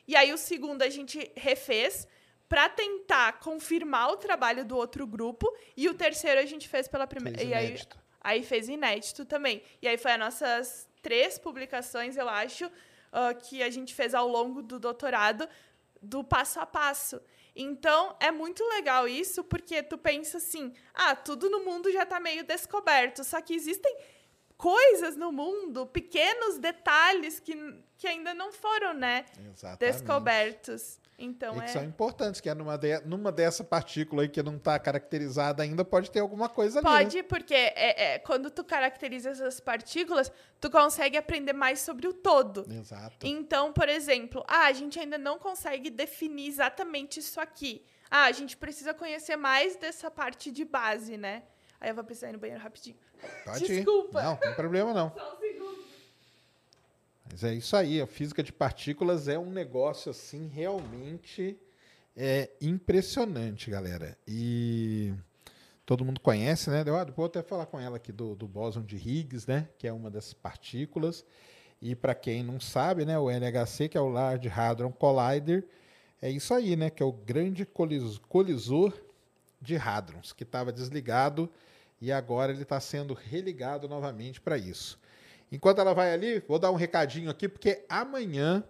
E 0.08 0.16
aí 0.16 0.32
o 0.32 0.38
segundo 0.38 0.80
a 0.80 0.88
gente 0.88 1.30
refez 1.36 2.08
para 2.48 2.70
tentar 2.70 3.38
confirmar 3.40 4.08
o 4.12 4.16
trabalho 4.16 4.64
do 4.64 4.78
outro 4.78 5.06
grupo 5.06 5.46
e 5.76 5.90
o 5.90 5.94
terceiro 5.94 6.40
a 6.40 6.46
gente 6.46 6.66
fez 6.68 6.88
pela 6.88 7.06
primeira 7.06 7.42
e 7.42 7.52
aí 7.52 7.66
inédito. 7.66 8.03
Aí 8.24 8.42
fez 8.42 8.68
inédito 8.68 9.24
também. 9.26 9.62
E 9.82 9.86
aí 9.86 9.98
foi 9.98 10.12
as 10.12 10.18
nossas 10.18 10.88
três 11.02 11.38
publicações, 11.38 12.16
eu 12.16 12.28
acho, 12.28 12.70
ah, 13.12 13.34
que 13.34 13.62
a 13.62 13.68
gente 13.68 13.94
fez 13.94 14.14
ao 14.14 14.26
longo 14.26 14.62
do 14.62 14.80
doutorado 14.80 15.46
do 16.00 16.24
passo 16.24 16.58
a 16.58 16.66
passo. 16.66 17.20
Então, 17.54 18.16
é 18.18 18.32
muito 18.32 18.64
legal 18.64 19.06
isso, 19.06 19.44
porque 19.44 19.82
tu 19.82 19.96
pensa 19.96 20.38
assim, 20.38 20.72
ah, 20.92 21.14
tudo 21.14 21.48
no 21.48 21.64
mundo 21.64 21.92
já 21.92 22.02
está 22.02 22.18
meio 22.18 22.42
descoberto, 22.42 23.22
só 23.22 23.40
que 23.40 23.54
existem 23.54 23.96
coisas 24.56 25.16
no 25.16 25.30
mundo, 25.30 25.86
pequenos 25.86 26.58
detalhes 26.58 27.38
que, 27.38 27.54
que 27.96 28.08
ainda 28.08 28.34
não 28.34 28.50
foram, 28.50 28.94
né, 28.94 29.24
Exatamente. 29.38 29.78
descobertos. 29.78 30.98
Então, 31.18 31.56
E 31.56 31.58
que 31.60 31.64
é... 31.64 31.68
são 31.68 31.84
importantes, 31.84 32.40
que 32.40 32.48
é 32.48 32.54
numa, 32.54 32.76
de, 32.76 33.00
numa 33.06 33.30
dessa 33.30 33.62
partícula 33.62 34.22
aí 34.22 34.28
que 34.28 34.42
não 34.42 34.56
está 34.56 34.78
caracterizada 34.78 35.62
ainda, 35.62 35.84
pode 35.84 36.10
ter 36.10 36.20
alguma 36.20 36.48
coisa 36.48 36.80
ali. 36.80 36.88
né? 36.88 36.92
Pode, 36.98 37.22
porque 37.22 37.54
é, 37.54 38.14
é, 38.14 38.18
quando 38.18 38.50
tu 38.50 38.64
caracteriza 38.64 39.30
essas 39.30 39.60
partículas, 39.60 40.30
tu 40.60 40.70
consegue 40.70 41.16
aprender 41.16 41.52
mais 41.52 41.80
sobre 41.80 42.08
o 42.08 42.12
todo. 42.12 42.66
Exato. 42.68 43.24
Então, 43.24 43.72
por 43.72 43.88
exemplo, 43.88 44.44
ah, 44.48 44.66
a 44.66 44.72
gente 44.72 44.98
ainda 44.98 45.16
não 45.16 45.38
consegue 45.38 45.88
definir 45.88 46.48
exatamente 46.48 47.20
isso 47.20 47.40
aqui. 47.40 47.84
Ah, 48.10 48.24
a 48.24 48.32
gente 48.32 48.56
precisa 48.56 48.92
conhecer 48.92 49.36
mais 49.36 49.76
dessa 49.76 50.10
parte 50.10 50.50
de 50.50 50.64
base, 50.64 51.16
né? 51.16 51.44
Aí 51.80 51.90
eu 51.90 51.94
vou 51.94 52.04
precisar 52.04 52.30
ir 52.30 52.32
no 52.32 52.38
banheiro 52.38 52.62
rapidinho. 52.62 52.96
Pode 53.44 53.66
Desculpa. 53.66 54.20
ir. 54.20 54.22
Não, 54.22 54.30
não 54.30 54.36
tem 54.38 54.54
problema 54.54 54.92
não. 54.92 55.12
Só 55.14 55.34
um. 55.34 55.53
Mas 57.34 57.42
é 57.42 57.52
isso 57.52 57.74
aí, 57.76 58.00
a 58.00 58.06
física 58.06 58.44
de 58.44 58.52
partículas 58.52 59.26
é 59.26 59.36
um 59.36 59.50
negócio 59.50 60.08
assim 60.08 60.46
realmente 60.46 61.58
é 62.16 62.48
impressionante, 62.60 63.68
galera. 63.70 64.16
E 64.24 65.12
todo 65.84 66.04
mundo 66.04 66.20
conhece, 66.20 66.70
né? 66.70 66.84
Eu 66.86 67.12
vou 67.12 67.26
até 67.26 67.42
falar 67.42 67.66
com 67.66 67.80
ela 67.80 67.96
aqui 67.96 68.12
do, 68.12 68.36
do 68.36 68.46
bóson 68.46 68.82
de 68.82 68.96
Higgs, 68.96 69.48
né? 69.48 69.68
Que 69.78 69.88
é 69.88 69.92
uma 69.92 70.08
dessas 70.12 70.32
partículas. 70.32 71.24
E 71.82 71.96
para 71.96 72.14
quem 72.14 72.44
não 72.44 72.60
sabe, 72.60 73.04
né? 73.04 73.18
O 73.18 73.28
LHC, 73.28 73.88
que 73.88 73.98
é 73.98 74.00
o 74.00 74.08
Large 74.08 74.48
Hadron 74.48 74.92
Collider, 74.92 75.66
É 76.22 76.30
isso 76.30 76.54
aí, 76.54 76.76
né? 76.76 76.90
Que 76.90 77.02
é 77.02 77.06
o 77.06 77.12
grande 77.12 77.66
colis- 77.66 78.18
colisor 78.28 78.94
de 79.60 79.76
hadrons, 79.76 80.32
que 80.32 80.44
estava 80.44 80.72
desligado 80.72 81.50
e 82.00 82.12
agora 82.12 82.52
ele 82.52 82.62
está 82.62 82.80
sendo 82.80 83.14
religado 83.14 83.88
novamente 83.88 84.40
para 84.40 84.58
isso. 84.58 84.98
Enquanto 85.50 85.80
ela 85.80 85.94
vai 85.94 86.12
ali, 86.12 86.40
vou 86.40 86.58
dar 86.58 86.70
um 86.70 86.76
recadinho 86.76 87.30
aqui, 87.30 87.48
porque 87.48 87.84
amanhã, 87.88 88.64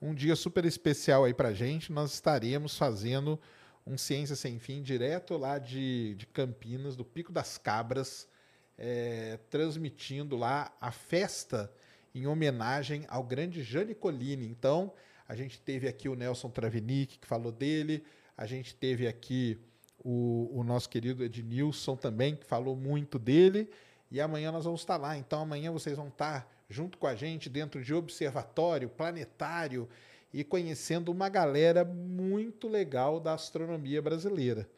um 0.00 0.14
dia 0.14 0.34
super 0.36 0.64
especial 0.64 1.24
aí 1.24 1.32
para 1.32 1.52
gente, 1.52 1.92
nós 1.92 2.12
estaremos 2.12 2.76
fazendo 2.76 3.38
um 3.86 3.96
Ciência 3.96 4.34
Sem 4.34 4.58
Fim 4.58 4.82
direto 4.82 5.36
lá 5.36 5.58
de, 5.58 6.14
de 6.16 6.26
Campinas, 6.26 6.96
do 6.96 7.04
Pico 7.04 7.32
das 7.32 7.56
Cabras, 7.56 8.28
é, 8.76 9.38
transmitindo 9.48 10.36
lá 10.36 10.76
a 10.80 10.90
festa 10.90 11.72
em 12.14 12.26
homenagem 12.26 13.04
ao 13.08 13.22
grande 13.22 13.62
Jane 13.62 13.94
Colline. 13.94 14.46
Então, 14.46 14.92
a 15.28 15.36
gente 15.36 15.60
teve 15.60 15.86
aqui 15.86 16.08
o 16.08 16.14
Nelson 16.14 16.50
Travinic, 16.50 17.18
que 17.18 17.26
falou 17.26 17.52
dele, 17.52 18.04
a 18.36 18.46
gente 18.46 18.74
teve 18.74 19.06
aqui 19.06 19.58
o, 19.98 20.50
o 20.52 20.64
nosso 20.64 20.88
querido 20.88 21.24
Ednilson 21.24 21.96
também, 21.96 22.36
que 22.36 22.44
falou 22.44 22.76
muito 22.76 23.18
dele, 23.18 23.68
e 24.10 24.20
amanhã 24.20 24.52
nós 24.52 24.64
vamos 24.64 24.80
estar 24.80 24.96
lá. 24.96 25.16
Então, 25.16 25.42
amanhã 25.42 25.70
vocês 25.72 25.96
vão 25.96 26.08
estar 26.08 26.50
junto 26.68 26.98
com 26.98 27.06
a 27.06 27.14
gente 27.14 27.48
dentro 27.48 27.82
de 27.82 27.94
observatório, 27.94 28.88
planetário 28.88 29.88
e 30.32 30.44
conhecendo 30.44 31.10
uma 31.10 31.28
galera 31.28 31.84
muito 31.84 32.68
legal 32.68 33.20
da 33.20 33.34
astronomia 33.34 34.02
brasileira. 34.02 34.68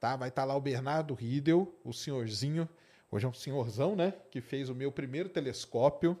Tá? 0.00 0.16
Vai 0.16 0.28
estar 0.28 0.44
lá 0.44 0.54
o 0.54 0.60
Bernardo 0.60 1.14
Riedel, 1.14 1.74
o 1.84 1.92
senhorzinho, 1.92 2.68
hoje 3.10 3.24
é 3.24 3.28
um 3.28 3.32
senhorzão, 3.32 3.94
né? 3.96 4.12
Que 4.30 4.40
fez 4.40 4.68
o 4.68 4.74
meu 4.74 4.90
primeiro 4.90 5.28
telescópio. 5.28 6.18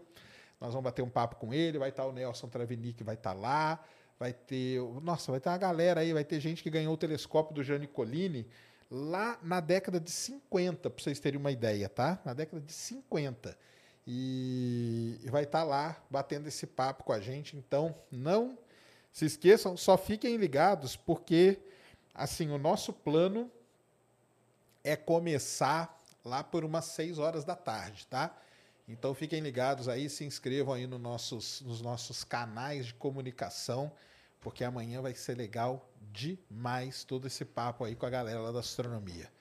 Nós 0.60 0.72
vamos 0.72 0.84
bater 0.84 1.02
um 1.02 1.10
papo 1.10 1.36
com 1.36 1.52
ele, 1.52 1.78
vai 1.78 1.90
estar 1.90 2.06
o 2.06 2.12
Nelson 2.12 2.48
Travini, 2.48 2.92
que 2.92 3.04
vai 3.04 3.14
estar 3.14 3.32
lá, 3.32 3.84
vai 4.18 4.32
ter. 4.32 4.80
Nossa, 5.02 5.30
vai 5.30 5.40
ter 5.40 5.50
uma 5.50 5.58
galera 5.58 6.00
aí, 6.00 6.12
vai 6.12 6.24
ter 6.24 6.40
gente 6.40 6.62
que 6.62 6.70
ganhou 6.70 6.94
o 6.94 6.96
telescópio 6.96 7.54
do 7.54 7.62
Gianni 7.62 7.86
Collini 7.86 8.46
lá 8.94 9.36
na 9.42 9.58
década 9.58 9.98
de 9.98 10.10
50, 10.10 10.88
para 10.88 11.02
vocês 11.02 11.18
terem 11.18 11.40
uma 11.40 11.50
ideia, 11.50 11.88
tá? 11.88 12.20
Na 12.24 12.32
década 12.32 12.62
de 12.62 12.72
50. 12.72 13.58
E 14.06 15.18
vai 15.24 15.42
estar 15.42 15.64
lá 15.64 16.00
batendo 16.08 16.46
esse 16.46 16.64
papo 16.64 17.02
com 17.02 17.12
a 17.12 17.18
gente. 17.18 17.56
Então, 17.56 17.92
não 18.10 18.56
se 19.12 19.24
esqueçam, 19.24 19.76
só 19.76 19.96
fiquem 19.96 20.36
ligados, 20.36 20.94
porque 20.96 21.58
assim, 22.14 22.50
o 22.50 22.58
nosso 22.58 22.92
plano 22.92 23.50
é 24.84 24.94
começar 24.94 26.00
lá 26.24 26.44
por 26.44 26.64
umas 26.64 26.84
6 26.86 27.18
horas 27.18 27.44
da 27.44 27.56
tarde, 27.56 28.06
tá? 28.06 28.36
Então 28.86 29.12
fiquem 29.14 29.40
ligados 29.40 29.88
aí, 29.88 30.08
se 30.08 30.24
inscrevam 30.24 30.74
aí 30.74 30.86
no 30.86 30.98
nossos, 30.98 31.60
nos 31.62 31.80
nossos 31.80 32.22
canais 32.22 32.86
de 32.86 32.94
comunicação, 32.94 33.90
porque 34.44 34.62
amanhã 34.62 35.00
vai 35.00 35.14
ser 35.14 35.36
legal 35.36 35.90
demais 36.12 37.02
todo 37.02 37.26
esse 37.26 37.44
papo 37.44 37.82
aí 37.82 37.96
com 37.96 38.04
a 38.04 38.10
galera 38.10 38.38
lá 38.38 38.52
da 38.52 38.60
astronomia. 38.60 39.32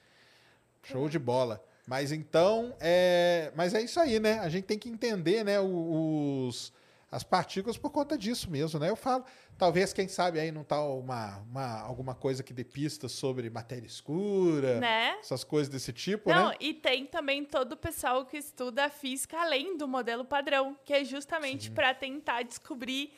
Show 0.82 1.08
de 1.10 1.20
bola. 1.20 1.64
Mas 1.86 2.14
então, 2.14 2.74
é, 2.80 3.52
mas 3.56 3.74
é 3.74 3.82
isso 3.82 4.00
aí, 4.00 4.18
né? 4.18 4.40
A 4.40 4.48
gente 4.48 4.64
tem 4.64 4.80
que 4.80 4.90
entender, 4.90 5.44
né, 5.44 5.60
os, 5.60 6.72
as 7.12 7.24
partículas 7.24 7.78
por 7.78 7.92
conta 7.92 8.18
disso 8.18 8.50
mesmo, 8.50 8.80
né? 8.80 8.90
Eu 8.90 8.96
falo, 8.96 9.26
talvez 9.58 9.92
quem 9.92 10.08
sabe 10.08 10.40
aí 10.40 10.52
não 10.52 10.64
tá 10.64 10.82
uma, 10.82 11.40
uma 11.40 11.82
alguma 11.82 12.16
coisa 12.16 12.42
que 12.42 12.54
dê 12.54 12.64
pistas 12.64 13.12
sobre 13.12 13.50
matéria 13.50 13.86
escura, 13.86 14.80
Né? 14.80 15.18
essas 15.20 15.44
coisas 15.44 15.68
desse 15.68 15.92
tipo, 15.92 16.30
Não, 16.30 16.50
né? 16.50 16.56
e 16.62 16.74
tem 16.74 17.06
também 17.06 17.44
todo 17.44 17.74
o 17.74 17.78
pessoal 17.78 18.26
que 18.26 18.38
estuda 18.38 18.86
a 18.86 18.90
física 18.90 19.38
além 19.42 19.78
do 19.78 19.88
modelo 19.88 20.24
padrão, 20.24 20.78
que 20.86 20.94
é 20.94 21.04
justamente 21.04 21.70
para 21.70 21.94
tentar 21.94 22.44
descobrir 22.44 23.14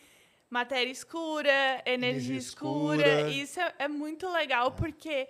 matéria 0.49 0.91
escura, 0.91 1.81
energia, 1.85 2.37
escura. 2.37 3.07
escura. 3.07 3.29
Isso 3.29 3.59
é, 3.59 3.73
é 3.79 3.87
muito 3.87 4.29
legal 4.29 4.71
porque 4.71 5.27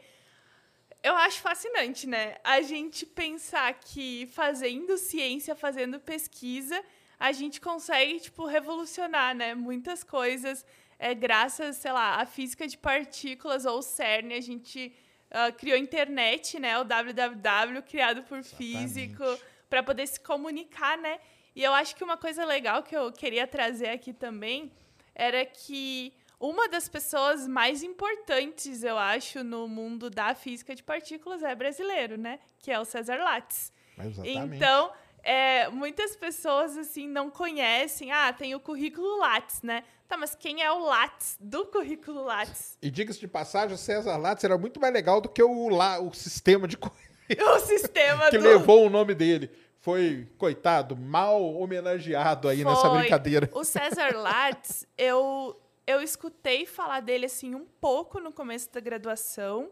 eu 1.03 1.15
acho 1.15 1.41
fascinante, 1.41 2.07
né? 2.07 2.35
A 2.43 2.61
gente 2.61 3.05
pensar 3.05 3.73
que 3.75 4.27
fazendo 4.33 4.97
ciência, 4.97 5.55
fazendo 5.55 5.99
pesquisa, 5.99 6.83
a 7.19 7.31
gente 7.31 7.61
consegue, 7.61 8.19
tipo, 8.19 8.45
revolucionar, 8.45 9.35
né? 9.35 9.53
Muitas 9.53 10.03
coisas, 10.03 10.65
é, 10.97 11.13
graças, 11.13 11.77
sei 11.77 11.91
lá, 11.91 12.21
à 12.21 12.25
física 12.25 12.67
de 12.67 12.77
partículas 12.77 13.65
ou 13.65 13.81
CERN, 13.81 14.33
a 14.33 14.41
gente 14.41 14.93
ah, 15.31 15.51
criou 15.51 15.75
a 15.75 15.79
internet, 15.79 16.59
né? 16.59 16.77
O 16.79 16.83
www, 16.83 17.81
criado 17.83 18.23
por 18.23 18.43
físico, 18.43 19.23
para 19.69 19.83
poder 19.83 20.07
se 20.07 20.19
comunicar, 20.19 20.97
né? 20.97 21.19
E 21.55 21.63
eu 21.63 21.73
acho 21.73 21.95
que 21.95 22.03
uma 22.03 22.17
coisa 22.17 22.45
legal 22.45 22.83
que 22.83 22.95
eu 22.95 23.11
queria 23.11 23.45
trazer 23.45 23.89
aqui 23.89 24.13
também 24.13 24.71
era 25.15 25.45
que 25.45 26.13
uma 26.39 26.67
das 26.67 26.89
pessoas 26.89 27.47
mais 27.47 27.81
importantes, 27.81 28.83
eu 28.83 28.97
acho, 28.97 29.43
no 29.43 29.67
mundo 29.67 30.09
da 30.09 30.35
física 30.35 30.75
de 30.75 30.83
partículas 30.83 31.41
é 31.41 31.55
brasileiro, 31.55 32.17
né? 32.17 32.39
Que 32.59 32.71
é 32.71 32.79
o 32.79 32.85
César 32.85 33.17
Lattes. 33.17 33.71
Exatamente. 33.97 34.55
Então, 34.55 34.91
é, 35.23 35.69
muitas 35.69 36.15
pessoas, 36.15 36.77
assim, 36.77 37.07
não 37.07 37.31
conhecem. 37.31 38.11
Ah, 38.11 38.31
tem 38.33 38.53
o 38.53 38.59
currículo 38.59 39.19
Lattes, 39.19 39.61
né? 39.61 39.83
Tá, 40.07 40.17
mas 40.17 40.35
quem 40.35 40.61
é 40.61 40.71
o 40.71 40.79
Lattes 40.79 41.37
do 41.39 41.65
currículo 41.65 42.23
Lattes? 42.23 42.77
E 42.81 42.91
diga-se 42.91 43.19
de 43.19 43.27
passagem, 43.27 43.73
o 43.73 43.77
César 43.77 44.17
Lattes 44.17 44.43
era 44.43 44.57
muito 44.57 44.79
mais 44.79 44.93
legal 44.93 45.19
do 45.19 45.29
que 45.29 45.41
o, 45.41 45.69
lá, 45.69 45.99
o 45.99 46.13
sistema 46.13 46.67
de 46.67 46.77
O 47.27 47.59
sistema 47.59 48.29
que 48.29 48.37
do... 48.37 48.43
levou 48.43 48.85
o 48.85 48.89
nome 48.89 49.15
dele. 49.15 49.49
Foi, 49.85 50.27
coitado, 50.39 50.97
mal 50.97 51.39
homenageado 51.57 52.47
aí 52.49 52.65
nessa 52.65 52.89
Foi. 52.89 52.97
brincadeira. 53.01 53.47
O 53.53 53.63
César 53.63 54.13
Lattes, 54.17 54.83
eu, 54.97 55.55
eu 55.85 56.01
escutei 56.01 56.65
falar 56.65 57.01
dele 57.01 57.27
assim 57.27 57.53
um 57.53 57.67
pouco 57.79 58.19
no 58.19 58.31
começo 58.31 58.67
da 58.73 58.79
graduação. 58.79 59.69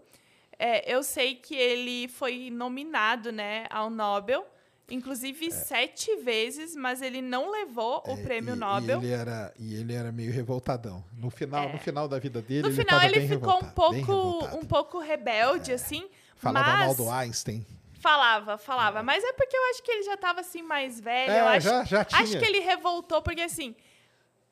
É, 0.60 0.94
eu 0.94 1.02
sei 1.02 1.34
que 1.34 1.56
ele 1.56 2.08
foi 2.08 2.52
nominado 2.52 3.32
né, 3.32 3.66
ao 3.72 3.90
Nobel, 3.90 4.46
inclusive 4.88 5.50
sete 5.50 6.16
vezes, 6.18 6.76
mas 6.76 7.02
ele 7.02 7.20
não 7.20 7.50
levou 7.50 8.04
o 8.06 8.16
prêmio 8.22 8.54
É. 8.54 8.56
E- 8.56 8.60
Nobel. 8.60 9.02
E 9.02 9.06
ele, 9.06 9.14
era, 9.16 9.54
e 9.58 9.74
ele 9.74 9.94
era 9.96 10.12
meio 10.12 10.32
revoltadão. 10.32 11.04
No 11.18 11.32
final, 11.32 11.70
no 11.70 11.80
final 11.80 12.08
da 12.08 12.20
vida 12.20 12.40
dele, 12.40 12.60
É. 12.60 12.62
No 12.62 12.68
ele 12.68 12.76
final 12.76 13.02
ele 13.02 13.28
ficou 13.28 13.58
um 13.58 13.70
pouco. 13.72 14.46
É. 14.46 14.54
um 14.58 14.64
pouco 14.64 15.00
rebelde, 15.00 15.72
assim. 15.72 16.08
Falava 16.36 16.68
mas... 16.68 16.86
mal 16.86 16.96
do 16.96 17.10
Einstein. 17.10 17.66
Falava, 18.04 18.58
falava. 18.58 19.02
Mas 19.02 19.24
é 19.24 19.32
porque 19.34 19.56
eu 19.56 19.64
acho 19.70 19.82
que 19.82 19.90
ele 19.92 20.04
já 20.04 20.18
tava 20.18 20.42
assim 20.42 20.62
mais 20.62 21.00
velho. 21.00 21.32
É, 21.32 21.40
eu 21.40 21.48
acho, 21.48 21.68
já- 21.70 21.84
já 21.86 22.02
acho 22.02 22.26
tinha. 22.26 22.40
que 22.40 22.46
ele 22.46 22.60
revoltou, 22.60 23.22
porque 23.22 23.42
assim. 23.42 23.74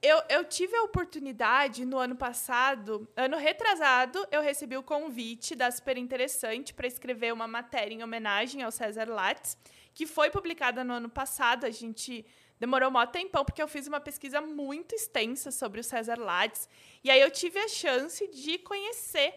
Eu, 0.01 0.19
eu 0.29 0.43
tive 0.45 0.75
a 0.75 0.81
oportunidade 0.81 1.85
no 1.85 1.99
ano 1.99 2.15
passado, 2.15 3.07
ano 3.15 3.37
retrasado, 3.37 4.25
eu 4.31 4.41
recebi 4.41 4.75
o 4.75 4.81
convite 4.81 5.53
da 5.53 5.69
Super 5.69 5.95
Interessante 5.95 6.73
para 6.73 6.87
escrever 6.87 7.31
uma 7.31 7.47
matéria 7.47 7.93
em 7.93 8.01
homenagem 8.03 8.63
ao 8.63 8.71
César 8.71 9.07
Lattes, 9.07 9.55
que 9.93 10.07
foi 10.07 10.31
publicada 10.31 10.83
no 10.83 10.93
ano 10.93 11.07
passado. 11.07 11.65
A 11.67 11.69
gente 11.69 12.25
demorou 12.59 12.89
mó 12.89 13.05
tempão, 13.05 13.45
porque 13.45 13.61
eu 13.61 13.67
fiz 13.67 13.85
uma 13.85 13.99
pesquisa 13.99 14.41
muito 14.41 14.95
extensa 14.95 15.51
sobre 15.51 15.79
o 15.81 15.83
César 15.83 16.17
Lattes. 16.19 16.67
E 17.03 17.11
aí 17.11 17.21
eu 17.21 17.29
tive 17.29 17.59
a 17.59 17.67
chance 17.67 18.25
de 18.29 18.57
conhecer 18.57 19.35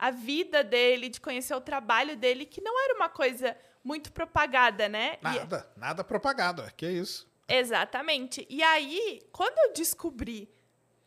a 0.00 0.10
vida 0.10 0.64
dele, 0.64 1.08
de 1.10 1.20
conhecer 1.20 1.54
o 1.54 1.60
trabalho 1.60 2.16
dele, 2.16 2.46
que 2.46 2.60
não 2.62 2.82
era 2.84 2.94
uma 2.94 3.08
coisa 3.10 3.54
muito 3.84 4.10
propagada, 4.12 4.88
né? 4.88 5.18
E- 5.20 5.24
Nada, 5.24 5.70
nada 5.76 6.02
propagado. 6.02 6.62
é, 6.62 6.70
Que 6.70 6.88
isso. 6.90 7.28
Exatamente. 7.46 8.46
E 8.48 8.62
aí, 8.62 9.20
quando 9.30 9.58
eu 9.58 9.72
descobri 9.74 10.48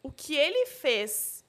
o 0.03 0.11
que 0.11 0.35
ele 0.35 0.65
fez, 0.67 1.43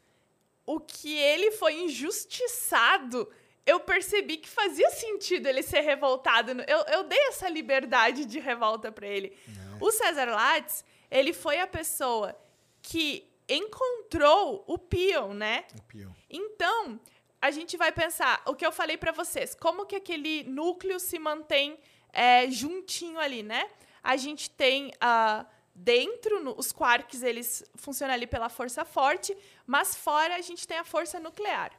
o 0.64 0.80
que 0.80 1.14
ele 1.18 1.50
foi 1.50 1.74
injustiçado, 1.82 3.30
eu 3.66 3.80
percebi 3.80 4.36
que 4.38 4.48
fazia 4.48 4.90
sentido 4.90 5.46
ele 5.46 5.62
ser 5.62 5.80
revoltado. 5.80 6.52
Eu, 6.66 6.78
eu 6.86 7.04
dei 7.04 7.18
essa 7.28 7.48
liberdade 7.48 8.24
de 8.24 8.38
revolta 8.38 8.90
para 8.92 9.06
ele. 9.06 9.36
O 9.80 9.90
César 9.90 10.26
Lattes, 10.26 10.84
ele 11.10 11.32
foi 11.32 11.58
a 11.60 11.66
pessoa 11.66 12.34
que 12.80 13.28
encontrou 13.48 14.64
o 14.66 14.78
peão, 14.78 15.34
né? 15.34 15.64
O 15.78 15.82
peão. 15.82 16.14
Então, 16.30 17.00
a 17.46 17.50
gente 17.50 17.76
vai 17.76 17.92
pensar 17.92 18.42
o 18.46 18.54
que 18.58 18.66
eu 18.68 18.72
falei 18.80 18.96
pra 18.96 19.12
vocês, 19.20 19.54
como 19.54 19.84
que 19.88 19.96
aquele 20.02 20.34
núcleo 20.44 20.98
se 21.08 21.18
mantém 21.18 21.78
é, 22.12 22.50
juntinho 22.50 23.18
ali, 23.26 23.42
né? 23.42 23.62
A 24.02 24.16
gente 24.24 24.44
tem 24.62 24.92
ah, 25.00 25.44
dentro 25.74 26.42
no- 26.44 26.54
os 26.62 26.70
quarks 26.72 27.22
eles 27.22 27.48
funcionam 27.84 28.14
ali 28.14 28.26
pela 28.26 28.48
força 28.48 28.82
forte, 28.84 29.36
mas 29.66 29.94
fora 29.94 30.36
a 30.36 30.40
gente 30.40 30.66
tem 30.66 30.78
a 30.78 30.84
força 30.84 31.20
nuclear. 31.20 31.70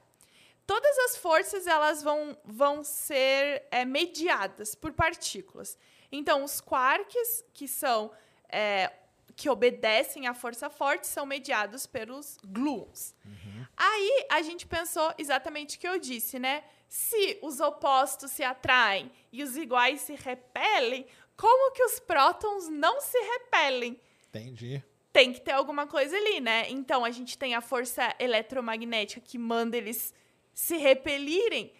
Todas 0.67 0.97
as 1.05 1.17
forças 1.17 1.65
elas 1.67 2.01
vão, 2.03 2.37
vão 2.43 2.83
ser 2.83 3.63
é, 3.71 3.85
mediadas 3.85 4.75
por 4.75 4.91
partículas. 4.93 5.77
Então, 6.11 6.43
os 6.43 6.61
quarks, 6.61 7.43
que 7.53 7.67
são 7.67 8.11
é, 8.49 8.91
que 9.35 9.49
obedecem 9.49 10.27
à 10.27 10.33
força 10.33 10.69
forte, 10.69 11.05
são 11.07 11.25
mediados 11.25 11.85
pelos 11.87 12.37
gluons. 12.43 13.13
Aí 13.77 14.25
a 14.29 14.41
gente 14.41 14.65
pensou 14.65 15.13
exatamente 15.17 15.77
o 15.77 15.79
que 15.79 15.87
eu 15.87 15.99
disse, 15.99 16.39
né? 16.39 16.63
Se 16.87 17.39
os 17.41 17.59
opostos 17.59 18.31
se 18.31 18.43
atraem 18.43 19.11
e 19.31 19.43
os 19.43 19.57
iguais 19.57 20.01
se 20.01 20.15
repelem, 20.15 21.05
como 21.35 21.73
que 21.73 21.83
os 21.83 21.99
prótons 21.99 22.69
não 22.69 23.01
se 23.01 23.17
repelem? 23.17 23.99
Entendi. 24.29 24.83
tem 25.11 25.31
que 25.31 25.39
ter 25.39 25.51
alguma 25.51 25.87
coisa 25.87 26.15
ali, 26.15 26.41
né? 26.41 26.69
Então 26.69 27.05
a 27.05 27.09
gente 27.09 27.37
tem 27.37 27.55
a 27.55 27.61
força 27.61 28.13
eletromagnética 28.19 29.21
que 29.21 29.37
manda 29.37 29.77
eles 29.77 30.13
se 30.53 30.75
repelirem. 30.75 31.73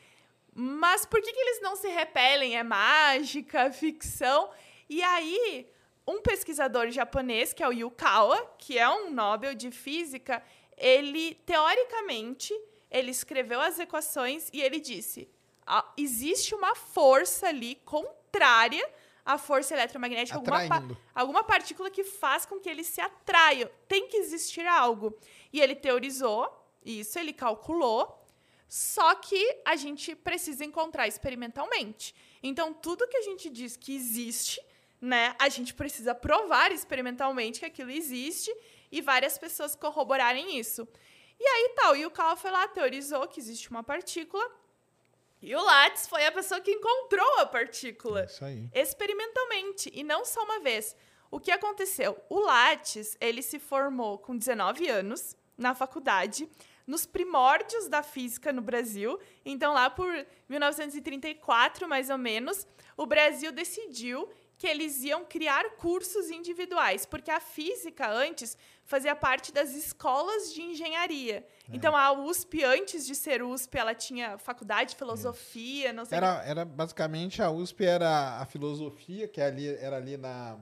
Mas 0.54 1.06
por 1.06 1.22
que, 1.22 1.34
que 1.34 1.40
eles 1.40 1.62
não 1.62 1.76
se 1.76 1.90
repelem? 1.90 2.56
É 2.56 2.64
mágica, 2.64 3.70
ficção? 3.74 4.50
E 4.90 5.04
aí, 5.04 5.68
um 6.08 6.22
pesquisador 6.22 6.90
japonês, 6.92 7.52
que 7.52 7.62
é 7.62 7.68
o 7.68 7.74
Yukawa, 7.74 8.56
que 8.58 8.78
é 8.78 8.88
um 8.88 9.12
Nobel 9.12 9.54
de 9.54 9.70
Física, 9.70 10.42
ele, 10.78 11.36
teoricamente, 11.46 12.54
ele 12.90 13.12
escreveu 13.12 13.60
as 13.62 13.80
equações 13.80 14.50
e 14.54 14.62
ele 14.62 14.80
disse: 14.80 15.30
"Ah, 15.66 15.86
existe 15.98 16.54
uma 16.56 16.76
força 16.76 17.48
ali 17.48 17.76
contrária 17.86 18.88
à 19.26 19.38
força 19.38 19.74
eletromagnética, 19.74 20.38
alguma, 20.38 20.58
pa- 20.70 20.96
alguma 21.16 21.44
partícula 21.44 21.90
que 21.90 22.04
faz 22.04 22.46
com 22.46 22.60
que 22.60 22.70
eles 22.70 22.88
se 22.88 23.02
atraiam. 23.02 23.70
Tem 23.88 24.08
que 24.08 24.18
existir 24.18 24.66
algo. 24.68 25.18
E 25.52 25.60
ele 25.60 25.76
teorizou 25.76 26.48
isso, 26.86 27.18
ele 27.18 27.34
calculou, 27.34 28.24
só 28.68 29.16
que 29.16 29.62
a 29.66 29.76
gente 29.76 30.16
precisa 30.16 30.64
encontrar 30.64 31.08
experimentalmente. 31.08 32.14
Então, 32.44 32.72
tudo 32.74 33.08
que 33.08 33.18
a 33.18 33.22
gente 33.24 33.50
diz 33.50 33.76
que 33.76 33.96
existe, 33.96 34.62
né, 35.02 35.36
a 35.40 35.50
gente 35.50 35.74
precisa 35.74 36.14
provar 36.14 36.72
experimentalmente 36.72 37.60
que 37.60 37.66
aquilo 37.66 37.90
existe 37.92 38.56
e 38.96 39.02
várias 39.02 39.38
pessoas 39.38 39.76
corroborarem 39.76 40.58
isso. 40.58 40.88
E 41.38 41.46
aí 41.46 41.74
tal, 41.76 41.98
e 41.98 42.06
o 42.06 42.12
Carl 42.12 42.38
foi 42.38 42.50
lá, 42.50 42.66
teorizou 42.70 43.28
que 43.28 43.42
existe 43.42 43.70
uma 43.70 43.84
partícula, 43.84 44.50
e 45.42 45.54
o 45.54 45.62
Lattes 45.62 46.08
foi 46.08 46.26
a 46.26 46.32
pessoa 46.32 46.62
que 46.62 46.72
encontrou 46.72 47.40
a 47.40 47.46
partícula 47.46 48.24
Isso 48.24 48.44
aí. 48.44 48.70
experimentalmente 48.74 49.92
e 49.94 50.02
não 50.02 50.24
só 50.24 50.42
uma 50.44 50.62
vez. 50.62 50.96
O 51.30 51.42
que 51.42 51.52
aconteceu? 51.52 52.18
O 52.30 52.40
Lattes, 52.40 53.18
ele 53.20 53.42
se 53.42 53.60
formou 53.60 54.18
com 54.18 54.38
19 54.38 54.88
anos 54.88 55.36
na 55.58 55.76
faculdade, 55.76 56.50
nos 56.88 57.06
primórdios 57.06 57.90
da 57.90 58.02
física 58.02 58.54
no 58.54 58.62
Brasil. 58.62 59.20
Então, 59.44 59.74
lá 59.74 59.90
por 59.90 60.26
1934, 60.48 61.88
mais 61.88 62.10
ou 62.10 62.18
menos, 62.18 62.66
o 62.96 63.06
Brasil 63.06 63.52
decidiu 63.52 64.30
que 64.58 64.68
eles 64.68 65.04
iam 65.04 65.26
criar 65.26 65.72
cursos 65.72 66.30
individuais, 66.30 67.06
porque 67.06 67.30
a 67.30 67.40
física 67.40 68.10
antes 68.10 68.58
fazia 68.86 69.16
parte 69.16 69.52
das 69.52 69.72
escolas 69.74 70.54
de 70.54 70.62
engenharia. 70.62 71.46
Então, 71.74 71.96
a 71.96 72.12
USP, 72.14 72.64
antes 72.64 73.06
de 73.06 73.16
ser 73.16 73.42
USP, 73.42 73.78
ela 73.78 73.96
tinha 73.96 74.38
faculdade 74.38 74.92
de 74.92 74.96
filosofia, 74.96 75.92
não 75.92 76.06
sei 76.06 76.18
Era, 76.18 76.44
era 76.46 76.64
basicamente 76.64 77.42
a 77.42 77.50
USP 77.50 77.84
era 77.84 78.40
a 78.40 78.46
filosofia, 78.46 79.28
que 79.28 79.42
é 79.42 79.48
ali, 79.48 79.68
era 79.68 79.98
ali 79.98 80.16
na, 80.16 80.58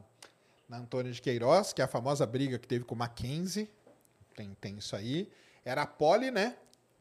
na 0.67 0.77
Antônio 0.77 1.11
de 1.11 1.21
Queiroz, 1.21 1.73
que 1.73 1.81
é 1.81 1.85
a 1.85 1.87
famosa 1.87 2.25
briga 2.25 2.57
que 2.57 2.67
teve 2.67 2.85
com 2.85 2.95
o 2.95 2.97
Mackenzie. 2.97 3.69
Tem, 4.35 4.55
tem 4.59 4.77
isso 4.77 4.95
aí. 4.95 5.29
Era 5.65 5.81
a 5.81 5.87
Poli, 5.87 6.31
né? 6.31 6.55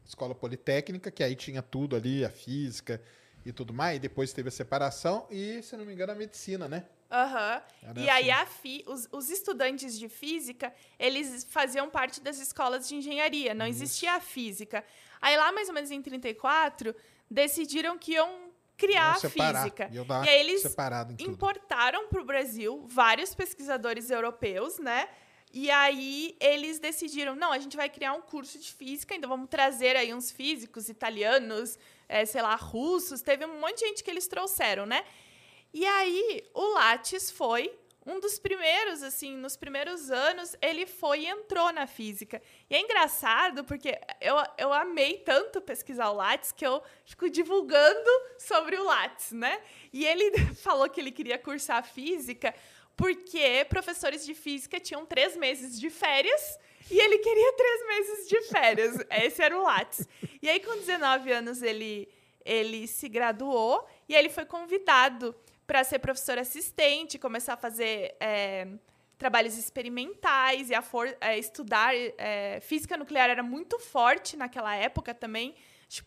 Escola 0.05 0.35
Politécnica, 0.35 1.09
que 1.09 1.23
aí 1.23 1.35
tinha 1.35 1.61
tudo 1.61 1.95
ali, 1.95 2.25
a 2.25 2.29
física 2.29 3.01
e 3.45 3.53
tudo 3.53 3.73
mais. 3.73 3.95
E 3.95 3.99
depois 3.99 4.33
teve 4.33 4.49
a 4.49 4.51
separação 4.51 5.25
e, 5.31 5.63
se 5.63 5.77
não 5.77 5.85
me 5.85 5.93
engano, 5.93 6.11
a 6.11 6.15
medicina, 6.15 6.67
né? 6.67 6.85
Aham. 7.13 7.61
Era 7.83 7.99
E 7.99 8.09
aí 8.09 8.31
assim. 8.31 8.41
a 8.41 8.45
fi, 8.47 8.83
os, 8.87 9.07
os 9.11 9.29
estudantes 9.29 9.99
de 9.99 10.09
física, 10.09 10.73
eles 10.97 11.43
faziam 11.43 11.87
parte 11.89 12.19
das 12.19 12.39
escolas 12.39 12.87
de 12.89 12.95
engenharia, 12.95 13.53
não 13.53 13.67
existia 13.67 14.13
a 14.13 14.19
física. 14.19 14.83
Aí 15.21 15.37
lá 15.37 15.51
mais 15.51 15.67
ou 15.67 15.75
menos 15.75 15.91
em 15.91 16.01
34, 16.01 16.95
decidiram 17.29 17.97
que 17.99 18.13
iam 18.13 18.51
criar 18.75 19.03
Iam 19.03 19.11
a 19.11 19.19
separar, 19.19 19.63
física. 19.63 19.89
E 20.25 20.29
aí 20.29 20.39
eles 20.39 20.75
importaram 21.19 22.07
para 22.07 22.21
o 22.21 22.25
Brasil 22.25 22.83
vários 22.87 23.35
pesquisadores 23.35 24.09
europeus, 24.09 24.79
né? 24.79 25.07
E 25.53 25.69
aí 25.69 26.35
eles 26.39 26.79
decidiram, 26.79 27.35
não, 27.35 27.51
a 27.51 27.59
gente 27.59 27.77
vai 27.77 27.87
criar 27.87 28.13
um 28.13 28.21
curso 28.21 28.57
de 28.57 28.73
física, 28.73 29.13
então 29.13 29.29
vamos 29.29 29.47
trazer 29.47 29.95
aí 29.95 30.11
uns 30.11 30.31
físicos 30.31 30.89
italianos, 30.89 31.77
eh, 32.09 32.25
sei 32.25 32.41
lá, 32.41 32.55
russos, 32.55 33.21
teve 33.21 33.45
um 33.45 33.59
monte 33.59 33.75
de 33.75 33.85
gente 33.85 34.03
que 34.03 34.09
eles 34.09 34.25
trouxeram, 34.25 34.87
né? 34.87 35.05
E 35.73 35.85
aí 35.85 36.43
o 36.53 36.73
Lattes 36.73 37.31
foi 37.31 37.73
um 38.05 38.19
dos 38.19 38.37
primeiros, 38.37 39.01
assim, 39.01 39.35
nos 39.37 39.55
primeiros 39.55 40.11
anos, 40.11 40.55
ele 40.61 40.85
foi 40.85 41.21
e 41.21 41.27
entrou 41.27 41.71
na 41.71 41.87
física. 41.87 42.41
E 42.69 42.75
é 42.75 42.81
engraçado 42.81 43.63
porque 43.63 43.97
eu, 44.19 44.35
eu 44.57 44.73
amei 44.73 45.19
tanto 45.19 45.61
pesquisar 45.61 46.09
o 46.09 46.15
Lattes 46.15 46.51
que 46.51 46.67
eu 46.67 46.83
fico 47.05 47.29
divulgando 47.29 48.09
sobre 48.37 48.75
o 48.75 48.83
Lattes, 48.83 49.31
né? 49.31 49.61
E 49.91 50.05
ele 50.05 50.31
falou 50.61 50.89
que 50.89 50.99
ele 50.99 51.11
queria 51.11 51.39
cursar 51.39 51.83
física 51.83 52.53
porque 52.95 53.65
professores 53.69 54.25
de 54.25 54.35
física 54.35 54.79
tinham 54.79 55.05
três 55.05 55.35
meses 55.35 55.79
de 55.79 55.89
férias 55.89 56.59
e 56.91 56.99
ele 56.99 57.17
queria 57.19 57.53
três 57.53 57.87
meses 57.87 58.27
de 58.27 58.41
férias. 58.43 58.97
Esse 59.09 59.41
era 59.41 59.57
o 59.57 59.63
Lattes. 59.63 60.07
E 60.41 60.49
aí, 60.49 60.59
com 60.59 60.75
19 60.75 61.31
anos, 61.31 61.61
ele, 61.61 62.09
ele 62.43 62.85
se 62.85 63.07
graduou 63.07 63.87
e 64.09 64.13
ele 64.13 64.29
foi 64.29 64.45
convidado 64.45 65.33
para 65.65 65.83
ser 65.83 65.99
professor 65.99 66.37
assistente, 66.37 67.17
começar 67.17 67.53
a 67.53 67.57
fazer 67.57 68.15
é, 68.19 68.67
trabalhos 69.17 69.57
experimentais 69.57 70.69
e 70.69 70.75
a 70.75 70.81
for- 70.81 71.15
é, 71.21 71.37
estudar. 71.37 71.93
é, 71.95 72.59
física 72.61 72.97
nuclear 72.97 73.29
era 73.29 73.43
muito 73.43 73.79
forte 73.79 74.35
naquela 74.35 74.75
época 74.75 75.13
também, 75.13 75.55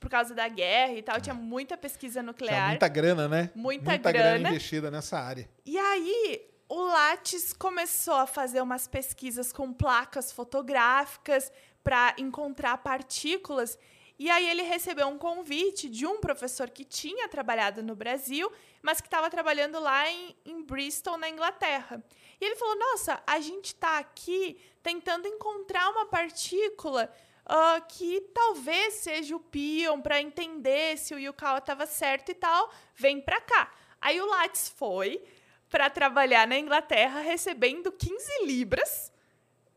por 0.01 0.11
causa 0.11 0.35
da 0.35 0.49
guerra 0.49 0.95
e 0.95 1.03
tal, 1.03 1.21
tinha 1.21 1.35
muita 1.35 1.77
pesquisa 1.77 2.15
Tinha 2.21 2.23
nuclear. 2.25 2.69
muita 2.71 2.89
grana, 2.89 3.29
né? 3.29 3.51
Muita 3.55 3.97
grana 3.97 4.13
grana. 4.13 4.49
investida 4.49 4.91
nessa 4.91 5.19
área. 5.19 5.49
E 5.65 5.79
aí, 5.79 6.45
o 6.69 6.83
Lattes 6.83 7.53
começou 7.53 8.15
a 8.17 8.27
fazer 8.27 8.61
umas 8.61 8.89
pesquisas 8.89 9.53
com 9.53 9.73
placas 9.73 10.33
fotográficas 10.33 11.53
para 11.85 12.15
encontrar 12.19 12.77
partículas. 12.79 13.79
E 14.19 14.31
aí 14.31 14.49
ele 14.49 14.63
recebeu 14.63 15.07
um 15.09 15.19
convite 15.19 15.89
de 15.89 16.07
um 16.07 16.19
professor 16.21 16.71
que 16.71 16.85
tinha 16.85 17.29
trabalhado 17.29 17.83
no 17.83 17.95
Brasil, 17.95 18.51
mas 18.81 19.01
que 19.01 19.07
estava 19.07 19.29
trabalhando 19.29 19.79
lá 19.79 20.11
em, 20.11 20.35
em 20.45 20.63
Bristol, 20.63 21.19
na 21.19 21.29
Inglaterra. 21.29 22.03
E 22.41 22.45
ele 22.45 22.57
falou: 22.57 22.77
Nossa, 22.79 23.23
a 23.27 23.41
gente 23.41 23.67
está 23.67 23.99
aqui 23.99 24.59
tentando 24.83 25.29
encontrar 25.29 25.91
uma 25.91 26.07
partícula 26.07 27.13
ah, 27.45 27.81
que 27.81 28.23
talvez 28.35 28.95
seja 28.95 29.37
o 29.37 29.41
pion 29.41 30.01
para 30.01 30.21
entender 30.21 30.99
se 30.99 31.15
o 31.15 31.19
Yukawa 31.19 31.59
estava 31.59 31.87
certo 31.87 32.31
e 32.31 32.35
tal. 32.35 32.73
Vem 32.95 33.21
para 33.21 33.41
cá. 33.41 33.73
Aí 34.01 34.21
o 34.21 34.27
Lattes 34.27 34.69
foi 34.69 35.23
para 35.69 35.89
trabalhar 35.91 36.47
na 36.47 36.59
Inglaterra 36.59 37.21
recebendo 37.21 37.93
15 37.93 38.45
libras. 38.45 39.13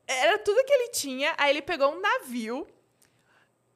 Era 0.07 0.39
tudo 0.39 0.63
que 0.65 0.73
ele 0.73 0.89
tinha. 0.89 1.35
Aí 1.37 1.51
ele 1.51 1.61
pegou 1.61 1.93
um 1.93 1.99
navio. 1.99 2.67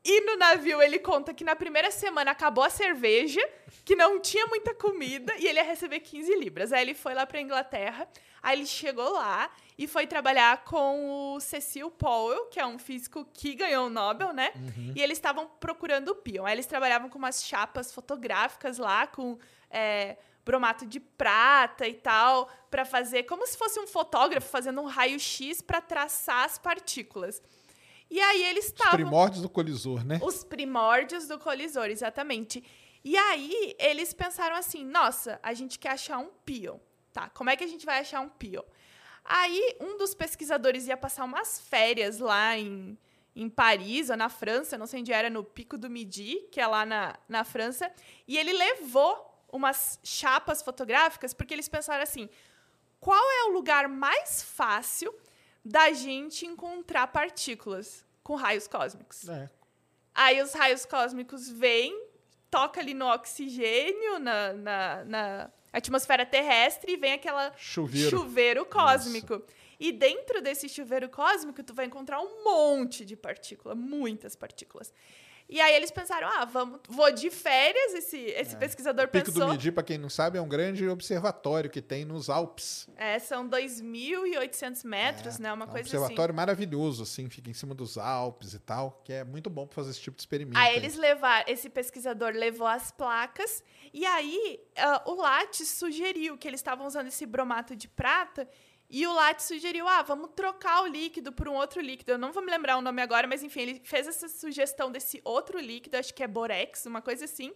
E 0.06 0.22
no 0.22 0.36
navio 0.36 0.82
ele 0.82 1.00
conta 1.00 1.34
que 1.34 1.44
na 1.44 1.56
primeira 1.56 1.90
semana 1.90 2.32
acabou 2.32 2.64
a 2.64 2.70
cerveja, 2.70 3.42
que 3.86 3.96
não 3.96 4.20
tinha 4.20 4.46
muita 4.48 4.74
comida 4.74 5.34
e 5.38 5.48
ele 5.48 5.60
ia 5.60 5.64
receber 5.64 6.02
15 6.02 6.36
libras. 6.36 6.74
Aí 6.74 6.82
ele 6.82 6.94
foi 6.94 7.14
lá 7.14 7.26
para 7.26 7.40
Inglaterra. 7.40 8.08
Aí 8.42 8.60
ele 8.60 8.66
chegou 8.66 9.14
lá 9.14 9.50
e 9.78 9.88
foi 9.88 10.06
trabalhar 10.06 10.66
com 10.66 11.36
o 11.36 11.40
Cecil 11.40 11.90
Powell, 11.90 12.48
que 12.48 12.60
é 12.60 12.66
um 12.66 12.78
físico 12.78 13.26
que 13.34 13.56
ganhou 13.56 13.88
o 13.88 13.90
Nobel, 13.90 14.34
né? 14.34 14.52
E 14.94 15.02
eles 15.02 15.18
estavam 15.18 15.48
procurando 15.62 16.10
o 16.10 16.16
pion. 16.16 16.46
Aí 16.46 16.54
eles 16.54 16.66
trabalhavam 16.66 17.10
com 17.10 17.18
umas 17.18 17.46
chapas 17.46 17.94
fotográficas 17.94 18.78
lá, 18.78 19.08
com 19.08 19.40
é, 19.72 20.18
bromato 20.44 20.86
de 20.86 21.00
prata 21.00 21.88
e 21.88 21.94
tal, 21.94 22.50
para 22.70 22.84
fazer 22.84 23.24
como 23.24 23.48
se 23.48 23.58
fosse 23.58 23.80
um 23.80 23.88
fotógrafo 23.88 24.50
fazendo 24.50 24.82
um 24.82 24.86
raio-x 24.86 25.62
para 25.62 25.80
traçar 25.80 26.44
as 26.44 26.58
partículas. 26.58 27.42
E 28.10 28.20
aí 28.20 28.44
eles 28.46 28.66
Os 28.66 28.72
estavam 28.72 28.94
primórdios 28.94 29.42
do 29.42 29.50
colisor, 29.50 30.06
né? 30.06 30.20
os 30.22 30.44
primórdios 30.44 31.28
do 31.28 31.40
colisor, 31.40 31.86
exatamente. 31.86 32.64
E 33.04 33.18
aí 33.18 33.76
eles 33.80 34.14
pensaram 34.14 34.56
assim: 34.56 34.86
nossa, 34.86 35.40
a 35.44 35.54
gente 35.54 35.78
quer 35.80 35.92
achar 35.92 36.18
um 36.20 36.30
pion. 36.46 36.78
Tá, 37.12 37.30
como 37.30 37.50
é 37.50 37.56
que 37.56 37.64
a 37.64 37.68
gente 37.68 37.86
vai 37.86 38.00
achar 38.00 38.22
um 38.22 38.30
pion? 38.30 38.64
Aí 39.24 39.78
um 39.80 39.98
dos 39.98 40.14
pesquisadores 40.14 40.88
ia 40.88 40.98
passar 40.98 41.24
umas 41.24 41.60
férias 41.60 42.20
lá 42.20 42.58
em, 42.58 42.98
em 43.36 43.50
Paris 43.50 44.10
ou 44.10 44.18
na 44.18 44.30
França, 44.30 44.78
não 44.78 44.88
sei 44.88 45.02
onde 45.02 45.14
era, 45.14 45.30
no 45.30 45.44
Pico 45.44 45.78
do 45.78 45.90
Midi, 45.90 46.48
que 46.52 46.60
é 46.60 46.68
lá 46.68 46.86
na, 46.86 47.16
na 47.30 47.44
França, 47.44 47.92
e 48.28 48.38
ele 48.38 48.52
levou 48.52 49.32
umas 49.52 50.00
chapas 50.04 50.62
fotográficas 50.62 51.34
porque 51.34 51.54
eles 51.54 51.70
pensaram 51.70 52.04
assim: 52.04 52.30
qual 53.00 53.24
é 53.32 53.44
o 53.46 53.54
lugar 53.54 53.88
mais 53.88 54.42
fácil 54.42 55.14
da 55.64 55.92
gente 55.94 56.46
encontrar 56.46 57.08
partículas 57.08 58.06
com 58.24 58.36
raios 58.36 58.68
cósmicos? 58.68 59.28
É. 59.30 59.50
Aí 60.14 60.42
os 60.42 60.54
raios 60.54 60.86
cósmicos 60.86 61.50
vêm, 61.50 62.08
toca 62.52 62.80
ali 62.80 62.94
no 62.94 63.08
oxigênio, 63.08 64.20
na, 64.20 64.54
na, 64.54 65.06
na 65.06 65.52
atmosfera 65.72 66.26
terrestre, 66.26 66.94
e 66.94 66.98
vem 66.98 67.14
aquela 67.14 67.52
Chuveiro. 67.58 68.10
chuveiro 68.10 68.66
cósmico. 68.66 69.42
E 69.80 69.92
dentro 69.92 70.42
desse 70.42 70.70
chuveiro 70.70 71.10
cósmico, 71.10 71.64
tu 71.64 71.74
vai 71.74 71.86
encontrar 71.86 72.22
um 72.22 72.44
monte 72.44 73.04
de 73.04 73.16
partícula, 73.16 73.74
muitas 73.74 74.36
partículas. 74.36 74.94
E 75.50 75.60
aí 75.62 75.76
eles 75.76 75.92
pensaram, 75.92 76.28
ah, 76.28 76.46
vamos, 76.46 76.80
vou 76.90 77.12
de 77.12 77.30
férias, 77.30 77.94
esse, 77.94 78.18
esse 78.18 78.56
pesquisador 78.56 79.04
É. 79.04 79.08
Pico 79.08 79.26
pensou. 79.26 79.46
do 79.48 79.52
Midi, 79.52 79.72
para 79.72 79.84
quem 79.84 79.98
não 79.98 80.10
sabe, 80.10 80.38
é 80.38 80.42
um 80.42 80.48
grande 80.48 80.88
observatório 80.88 81.70
que 81.70 81.82
tem 81.82 82.06
nos 82.06 82.30
Alpes. 82.30 82.88
É, 82.98 83.20
são 83.20 83.48
2.800 83.48 84.86
metros, 84.86 85.40
né? 85.40 85.54
Uma 85.54 85.66
É 85.66 85.68
um 85.68 85.72
coisa 85.72 85.88
observatório 85.88 86.34
maravilhoso, 86.34 87.04
assim, 87.04 87.30
fica 87.30 87.50
em 87.50 87.54
cima 87.54 87.76
dos 87.76 87.98
Alpes 87.98 88.54
e 88.54 88.60
tal, 88.60 89.02
que 89.04 89.14
é 89.14 89.24
muito 89.24 89.50
bom 89.50 89.68
para 89.68 89.76
fazer 89.76 89.92
esse 89.92 90.02
tipo 90.02 90.16
de 90.16 90.22
experimento. 90.22 90.58
Aí 90.58 90.72
aí. 90.72 90.76
eles 90.78 90.96
levaram, 90.96 91.46
esse 91.48 91.70
pesquisador 91.70 92.32
levou 92.34 92.68
as 92.68 92.92
placas, 92.92 93.64
e 93.94 94.06
aí 94.06 94.60
ah, 94.78 95.04
o 95.06 95.16
Lattes 95.16 95.68
sugeriu 95.68 96.38
que 96.38 96.48
eles 96.48 96.60
estavam 96.60 96.88
usando 96.88 97.08
esse 97.08 97.26
bromato 97.26 97.76
de 97.76 97.88
prata, 97.88 98.48
e 98.96 99.08
o 99.08 99.12
Lattes 99.12 99.48
sugeriu, 99.48 99.88
ah, 99.88 100.04
vamos 100.04 100.30
trocar 100.36 100.84
o 100.84 100.86
líquido 100.86 101.32
por 101.32 101.50
um 101.50 101.56
outro 101.56 101.82
líquido. 101.82 102.12
Eu 102.12 102.18
não 102.20 102.32
vou 102.32 102.44
me 102.44 102.52
lembrar 102.52 102.78
o 102.78 102.82
nome 102.82 103.02
agora, 103.02 103.26
mas 103.26 103.42
enfim, 103.42 103.62
ele 103.62 103.82
fez 103.84 104.08
essa 104.08 104.30
sugestão 104.30 104.92
desse 104.92 105.20
outro 105.26 105.60
líquido, 105.60 105.98
acho 105.98 106.14
que 106.14 106.22
é 106.22 106.28
borex, 106.28 106.86
uma 106.86 107.02
coisa 107.02 107.26
assim. 107.26 107.52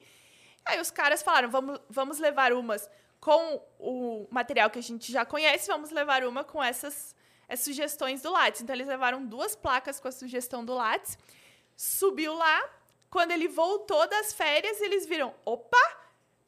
Aí 0.66 0.82
os 0.82 0.90
caras 0.90 1.22
falaram, 1.22 1.48
vamos, 1.48 1.80
vamos 1.88 2.18
levar 2.18 2.54
umas 2.54 2.90
com 3.20 3.64
o 3.78 4.28
material 4.32 4.72
que 4.72 4.80
a 4.80 4.82
gente 4.82 5.12
já 5.12 5.26
conhece, 5.26 5.68
vamos 5.68 5.92
levar 5.92 6.24
uma 6.24 6.44
com 6.44 6.64
essas, 6.64 7.16
essas 7.48 7.66
sugestões 7.66 8.24
do 8.24 8.32
Lattes. 8.32 8.62
Então 8.62 8.76
eles 8.76 8.88
levaram 8.88 9.24
duas 9.24 9.56
placas 9.56 10.00
com 10.00 10.08
a 10.08 10.12
sugestão 10.12 10.66
do 10.66 10.74
Lattes, 10.74 11.20
subiu 11.76 12.34
lá, 12.34 12.68
quando 13.12 13.30
ele 13.30 13.48
voltou 13.48 14.10
das 14.10 14.34
férias, 14.34 14.82
eles 14.82 15.06
viram, 15.06 15.36
opa, 15.46 15.98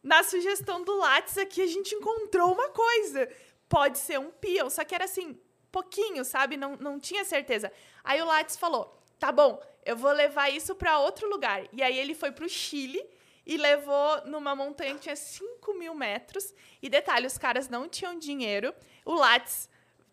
na 0.01 0.23
sugestão 0.23 0.83
do 0.83 0.95
Lattes 0.95 1.37
aqui 1.37 1.61
a 1.61 1.67
gente 1.67 1.93
encontrou 1.93 2.51
uma 2.51 2.69
coisa. 2.69 3.29
Pode 3.69 3.99
ser 3.99 4.19
um 4.19 4.31
peão, 4.31 4.69
só 4.69 4.83
que 4.83 4.95
era 4.95 5.05
assim, 5.05 5.39
pouquinho, 5.71 6.25
sabe? 6.25 6.57
Não, 6.57 6.75
não 6.75 6.99
tinha 6.99 7.23
certeza. 7.23 7.71
Aí 8.03 8.21
o 8.21 8.25
Lattes 8.25 8.57
falou, 8.57 8.99
tá 9.17 9.31
bom, 9.31 9.61
eu 9.85 9.95
vou 9.95 10.11
levar 10.11 10.49
isso 10.49 10.75
para 10.75 10.99
outro 10.99 11.29
lugar. 11.29 11.63
E 11.71 11.81
aí 11.81 11.97
ele 11.97 12.15
foi 12.15 12.31
pro 12.31 12.49
Chile 12.49 13.01
e 13.45 13.57
levou 13.57 14.25
numa 14.25 14.55
montanha 14.55 14.93
que 14.95 15.01
tinha 15.01 15.15
5 15.15 15.73
mil 15.75 15.93
metros. 15.93 16.53
E 16.81 16.89
detalhe, 16.89 17.27
os 17.27 17.37
caras 17.37 17.69
não 17.69 17.87
tinham 17.87 18.17
dinheiro. 18.17 18.73
O 19.05 19.13
Lattes 19.13 19.69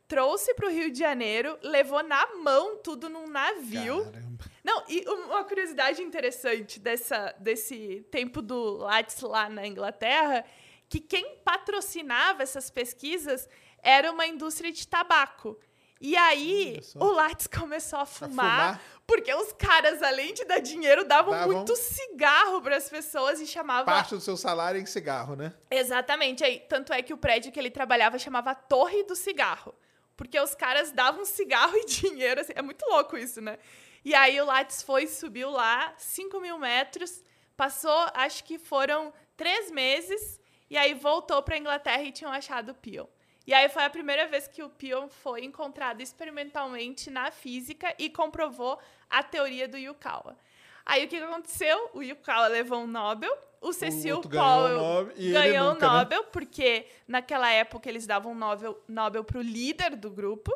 trouxe 0.09 0.55
para 0.55 0.69
o 0.69 0.71
Rio 0.71 0.91
de 0.91 0.99
Janeiro, 0.99 1.59
levou 1.63 2.03
na 2.03 2.27
mão 2.37 2.77
tudo 2.77 3.09
num 3.09 3.27
navio. 3.27 4.05
Caramba. 4.05 4.45
Não, 4.63 4.83
e 4.89 5.05
uma 5.09 5.45
curiosidade 5.45 6.03
interessante 6.03 6.81
dessa, 6.81 7.35
desse 7.39 8.07
tempo 8.11 8.41
do 8.41 8.79
Lattes 8.79 9.21
lá 9.21 9.49
na 9.49 9.67
Inglaterra, 9.67 10.45
que 10.89 11.01
quem 11.01 11.39
patrocinava 11.45 12.43
essas 12.43 12.70
pesquisas 12.70 13.49
era 13.82 14.11
uma 14.11 14.26
indústria 14.26 14.72
de 14.72 14.87
tabaco. 14.87 15.59
E 15.99 16.14
aí, 16.14 16.78
o 16.97 17.07
Lattes 17.07 17.47
começou 17.47 17.99
a 17.99 18.05
fumar, 18.05 18.28
fumar. 18.74 18.82
porque 19.07 19.32
os 19.32 19.53
caras, 19.55 20.03
além 20.03 20.34
de 20.34 20.45
dar 20.45 20.59
dinheiro, 20.59 21.05
davam, 21.05 21.32
Davam 21.32 21.57
muito 21.57 21.74
cigarro 21.74 22.61
para 22.61 22.76
as 22.76 22.89
pessoas 22.91 23.41
e 23.41 23.47
chamavam 23.47 23.87
Parte 23.87 24.14
do 24.14 24.20
seu 24.20 24.37
salário 24.37 24.78
em 24.78 24.84
cigarro, 24.84 25.34
né? 25.34 25.55
Exatamente. 25.70 26.45
Aí, 26.45 26.61
tanto 26.68 26.93
é 26.93 27.01
que 27.01 27.14
o 27.14 27.16
prédio 27.16 27.51
que 27.51 27.59
ele 27.59 27.70
trabalhava 27.70 28.18
chamava 28.18 28.55
Torre 28.55 29.05
do 29.05 29.16
Cigarro. 29.16 29.74
Porque 30.16 30.39
os 30.39 30.55
caras 30.55 30.93
davam 30.93 31.24
cigarro 31.24 31.76
e 31.76 31.87
dinheiro. 31.89 32.43
assim, 32.43 32.53
é 32.55 32.62
muito 32.62 32.84
louco 32.87 33.16
isso, 33.16 33.41
né? 33.41 33.59
E 34.05 34.14
aí 34.14 34.39
o 34.39 34.45
Lattes 34.45 34.82
foi, 34.82 35.07
subiu 35.07 35.51
lá, 35.51 35.95
5 35.97 36.39
mil 36.41 36.59
metros, 36.59 37.24
passou, 37.57 38.07
acho 38.14 38.45
que 38.45 38.59
foram 38.59 39.12
três 39.37 39.70
meses, 39.70 40.39
e 40.71 40.77
aí 40.77 40.95
voltou 40.95 41.43
para 41.43 41.57
Inglaterra 41.59 42.03
e 42.03 42.12
tinham 42.12 42.33
achado 42.33 42.71
o 42.71 42.75
Pion. 42.75 43.07
E 43.47 43.55
aí 43.55 43.69
foi 43.69 43.85
a 43.85 43.91
primeira 43.91 44.27
vez 44.27 44.49
que 44.49 44.62
o 44.62 44.69
Pion 44.69 45.09
foi 45.09 45.45
encontrado 45.45 46.01
experimentalmente 46.01 47.11
na 47.11 47.31
física 47.31 47.95
e 47.99 48.11
comprovou 48.11 48.79
a 49.09 49.23
teoria 49.23 49.69
do 49.69 49.77
Yukawa. 49.79 50.37
Aí 50.85 51.05
o 51.05 51.09
que 51.09 51.17
aconteceu? 51.17 51.91
O 51.95 52.03
Yukawa 52.03 52.49
levou 52.49 52.81
um 52.81 52.87
Nobel, 52.87 53.37
o 53.61 53.73
Cecil 53.73 54.17
outro 54.17 54.31
ganhou 54.31 54.47
o 54.47 54.51
Powell 54.61 54.79
Nobel 54.79 55.14
ganhou 55.33 55.71
o 55.71 55.75
nunca, 55.75 55.87
né? 55.93 55.99
Nobel, 55.99 56.25
porque 56.25 56.87
naquela 57.07 57.51
época 57.51 57.89
eles 57.89 58.07
davam 58.07 58.35
Nobel, 58.35 58.81
Nobel 58.89 59.25
para 59.25 59.39
o 59.39 59.43
líder 59.43 59.97
do 59.97 60.11
grupo, 60.11 60.53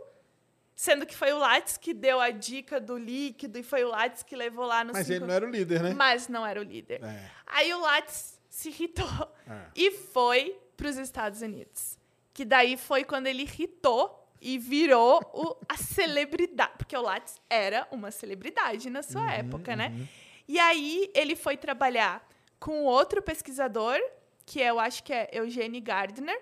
sendo 0.75 1.05
que 1.07 1.15
foi 1.17 1.33
o 1.33 1.39
Lattes 1.39 1.77
que 1.77 1.93
deu 1.95 2.21
a 2.21 2.31
dica 2.31 2.81
do 2.81 2.97
líquido 2.97 3.59
e 3.59 3.63
foi 3.63 3.85
o 3.85 3.89
Lattes 3.89 4.23
que 4.23 4.35
levou 4.37 4.65
lá 4.67 4.83
no 4.85 4.93
Mas 4.93 5.07
cinco- 5.07 5.19
ele 5.19 5.27
não 5.27 5.35
era 5.35 5.47
o 5.47 5.51
líder, 5.51 5.83
né? 5.83 5.95
Mas 5.95 6.29
não 6.29 6.47
era 6.47 6.61
o 6.61 6.65
líder. 6.65 7.03
É. 7.05 7.31
Aí 7.47 7.73
o 7.75 7.81
Lattes 7.81 8.40
se 8.51 8.69
irritou 8.69 9.07
É. 9.49 9.67
e 9.75 9.91
foi 9.93 10.59
para 10.77 10.89
os 10.89 10.97
Estados 10.99 11.41
Unidos. 11.41 11.97
Que 12.35 12.45
daí 12.45 12.77
foi 12.77 13.05
quando 13.05 13.27
ele 13.29 13.43
irritou 13.43 14.17
e 14.41 14.59
virou 14.59 15.21
o, 15.33 15.57
a 15.69 15.77
celebridade. 15.77 16.73
Porque 16.79 16.97
o 16.97 17.01
Lattes 17.03 17.41
era 17.49 17.87
uma 17.91 18.11
celebridade 18.11 18.91
na 18.91 19.03
sua 19.03 19.23
Uhum, 19.23 19.29
época, 19.31 19.75
né? 19.77 20.07
E 20.49 20.59
aí 20.59 21.11
ele 21.15 21.37
foi 21.37 21.57
trabalhar 21.57 22.27
com 22.59 22.85
outro 22.85 23.23
pesquisador, 23.23 23.99
que 24.45 24.61
eu 24.61 24.79
acho 24.81 25.03
que 25.05 25.13
é 25.13 25.29
Eugene 25.33 25.81
Gardner, 25.81 26.39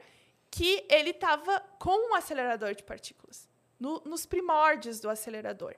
que 0.51 0.85
ele 0.91 1.11
estava 1.11 1.61
com 1.79 2.11
um 2.11 2.15
acelerador 2.15 2.75
de 2.75 2.83
partículas, 2.83 3.49
no- 3.79 4.01
nos 4.07 4.25
primórdios 4.25 4.99
do 5.01 5.11
acelerador. 5.11 5.75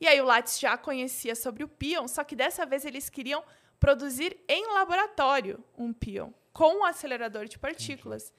E 0.00 0.06
aí 0.06 0.20
o 0.20 0.24
Lattes 0.24 0.58
já 0.60 0.76
conhecia 0.78 1.34
sobre 1.34 1.64
o 1.64 1.68
pion, 1.68 2.06
só 2.08 2.22
que 2.24 2.36
dessa 2.36 2.64
vez 2.66 2.84
eles 2.84 3.08
queriam 3.08 3.42
produzir 3.82 4.38
em 4.48 4.72
laboratório 4.74 5.62
um 5.76 5.92
pion 5.92 6.30
com 6.52 6.78
um 6.78 6.84
acelerador 6.84 7.46
de 7.46 7.58
partículas. 7.58 8.32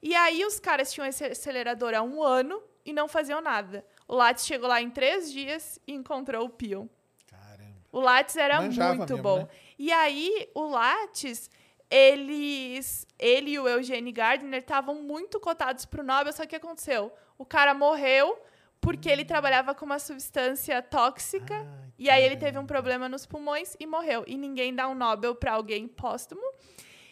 E 0.00 0.14
aí 0.14 0.46
os 0.46 0.58
caras 0.58 0.90
tinham 0.90 1.06
esse 1.06 1.22
acelerador 1.26 1.92
há 1.92 2.00
um 2.00 2.22
ano 2.22 2.62
e 2.86 2.92
não 2.94 3.06
faziam 3.06 3.42
nada. 3.42 3.84
O 4.06 4.14
Lattes 4.14 4.46
chegou 4.46 4.66
lá 4.66 4.80
em 4.80 4.88
três 4.88 5.30
dias 5.30 5.78
e 5.86 5.92
encontrou 5.92 6.46
o 6.46 6.48
pion. 6.48 6.86
Caramba. 7.26 7.76
O 7.92 8.00
Lattes 8.00 8.36
era 8.36 8.62
Manjava 8.62 8.94
muito 8.94 9.12
mesmo, 9.12 9.22
bom. 9.22 9.38
né? 9.40 9.48
E 9.78 9.92
aí, 9.92 10.48
o 10.54 10.62
Lattes, 10.68 11.50
eles, 11.90 13.06
ele 13.18 13.50
e 13.50 13.58
o 13.58 13.68
Eugene 13.68 14.10
Gardner 14.10 14.60
estavam 14.60 15.02
muito 15.02 15.38
cotados 15.38 15.84
para 15.84 16.00
o 16.00 16.04
Nobel, 16.04 16.32
só 16.32 16.42
que 16.42 16.46
o 16.46 16.48
que 16.48 16.56
aconteceu? 16.56 17.12
O 17.36 17.44
cara 17.44 17.74
morreu 17.74 18.42
porque 18.80 19.10
ele 19.10 19.24
trabalhava 19.24 19.74
com 19.74 19.84
uma 19.84 19.98
substância 19.98 20.80
tóxica 20.80 21.60
Hum. 21.60 21.87
E 21.98 22.08
aí 22.08 22.22
ele 22.22 22.36
teve 22.36 22.56
um 22.58 22.66
problema 22.66 23.08
nos 23.08 23.26
pulmões 23.26 23.76
e 23.80 23.86
morreu. 23.86 24.22
E 24.26 24.36
ninguém 24.36 24.74
dá 24.74 24.86
um 24.88 24.94
Nobel 24.94 25.34
para 25.34 25.52
alguém 25.52 25.88
póstumo. 25.88 26.42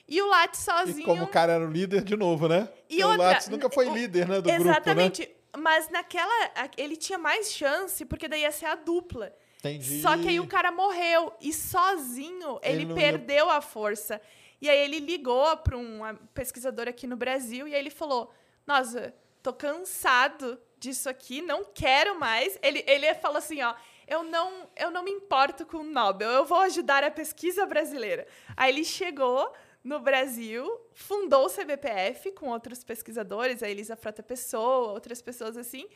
E 0.09 0.23
o 0.23 0.29
Lattes 0.29 0.61
sozinho... 0.61 1.01
E 1.01 1.05
como 1.05 1.25
o 1.25 1.29
cara 1.29 1.55
era 1.55 1.67
o 1.67 1.71
líder 1.71 2.05
de 2.05 2.15
novo, 2.17 2.47
né? 2.49 2.69
E 2.89 2.97
Porque 2.99 3.05
o 3.05 3.09
outra, 3.09 3.25
Lattes 3.27 3.49
nunca 3.49 3.69
foi 3.69 3.89
o- 3.89 3.93
líder, 3.95 4.29
né, 4.29 4.37
do 4.37 4.43
grupo, 4.45 4.61
Exatamente. 4.63 5.29
Mas 5.59 5.89
naquela... 5.91 6.53
Ele 6.77 6.97
tinha 6.97 7.19
mais 7.19 7.53
chance, 7.53 8.05
porque 8.05 8.29
daí 8.29 8.43
ia 8.43 8.53
ser 8.53 8.67
a 8.67 8.77
dupla. 8.77 9.27
né? 9.27 9.33
Entendi. 9.73 10.01
Só 10.01 10.17
que 10.17 10.29
aí 10.29 10.39
o 10.39 10.47
cara 10.47 10.71
morreu 10.71 11.33
e 11.41 11.53
sozinho 11.53 12.61
ele, 12.63 12.83
Ele 12.83 12.85
não 12.85 12.97
ia- 12.97 13.03
perdeu 13.03 13.51
a 13.51 13.61
força. 13.61 14.21
E 14.61 14.71
aí 14.71 14.79
ele 14.79 15.01
ligou 15.01 15.57
para 15.57 15.77
um 15.77 16.01
pesquisador 16.33 16.87
aqui 16.89 17.07
no 17.07 17.17
Brasil 17.17 17.67
e 17.67 17.75
aí 17.75 17.81
ele 17.81 17.91
falou: 17.91 18.33
Nossa, 18.67 19.13
tô 19.43 19.53
cansado 19.53 20.59
disso 20.79 21.09
aqui, 21.09 21.43
não 21.43 21.65
quero 21.65 22.19
mais. 22.19 22.59
Ele, 22.63 22.85
ele 22.87 23.13
falou 23.15 23.39
assim: 23.39 23.61
Ó, 23.63 23.75
eu 24.07 24.23
não, 24.23 24.69
eu 24.77 24.91
não 24.91 25.03
me 25.03 25.11
importo 25.11 25.67
com 25.67 25.79
o 25.79 25.85
Nobel, 25.85 26.31
eu 26.31 26.45
vou 26.45 26.59
ajudar 26.59 27.03
a 27.05 27.11
pesquisa 27.11 27.67
brasileira. 27.67 28.27
Aí 28.57 28.73
ele 28.73 28.85
chegou 28.85 29.53
no 29.83 30.01
Brasil, 30.01 30.69
fundou 30.93 31.47
o 31.47 31.51
CBPF 31.51 32.33
com 32.33 32.49
outros 32.49 32.83
pesquisadores, 32.83 33.63
a 33.63 33.69
Elisa 33.69 33.97
Frota 33.97 34.23
Pessoa, 34.23 34.93
outras 34.93 35.23
pessoas 35.23 35.57
assim 35.57 35.89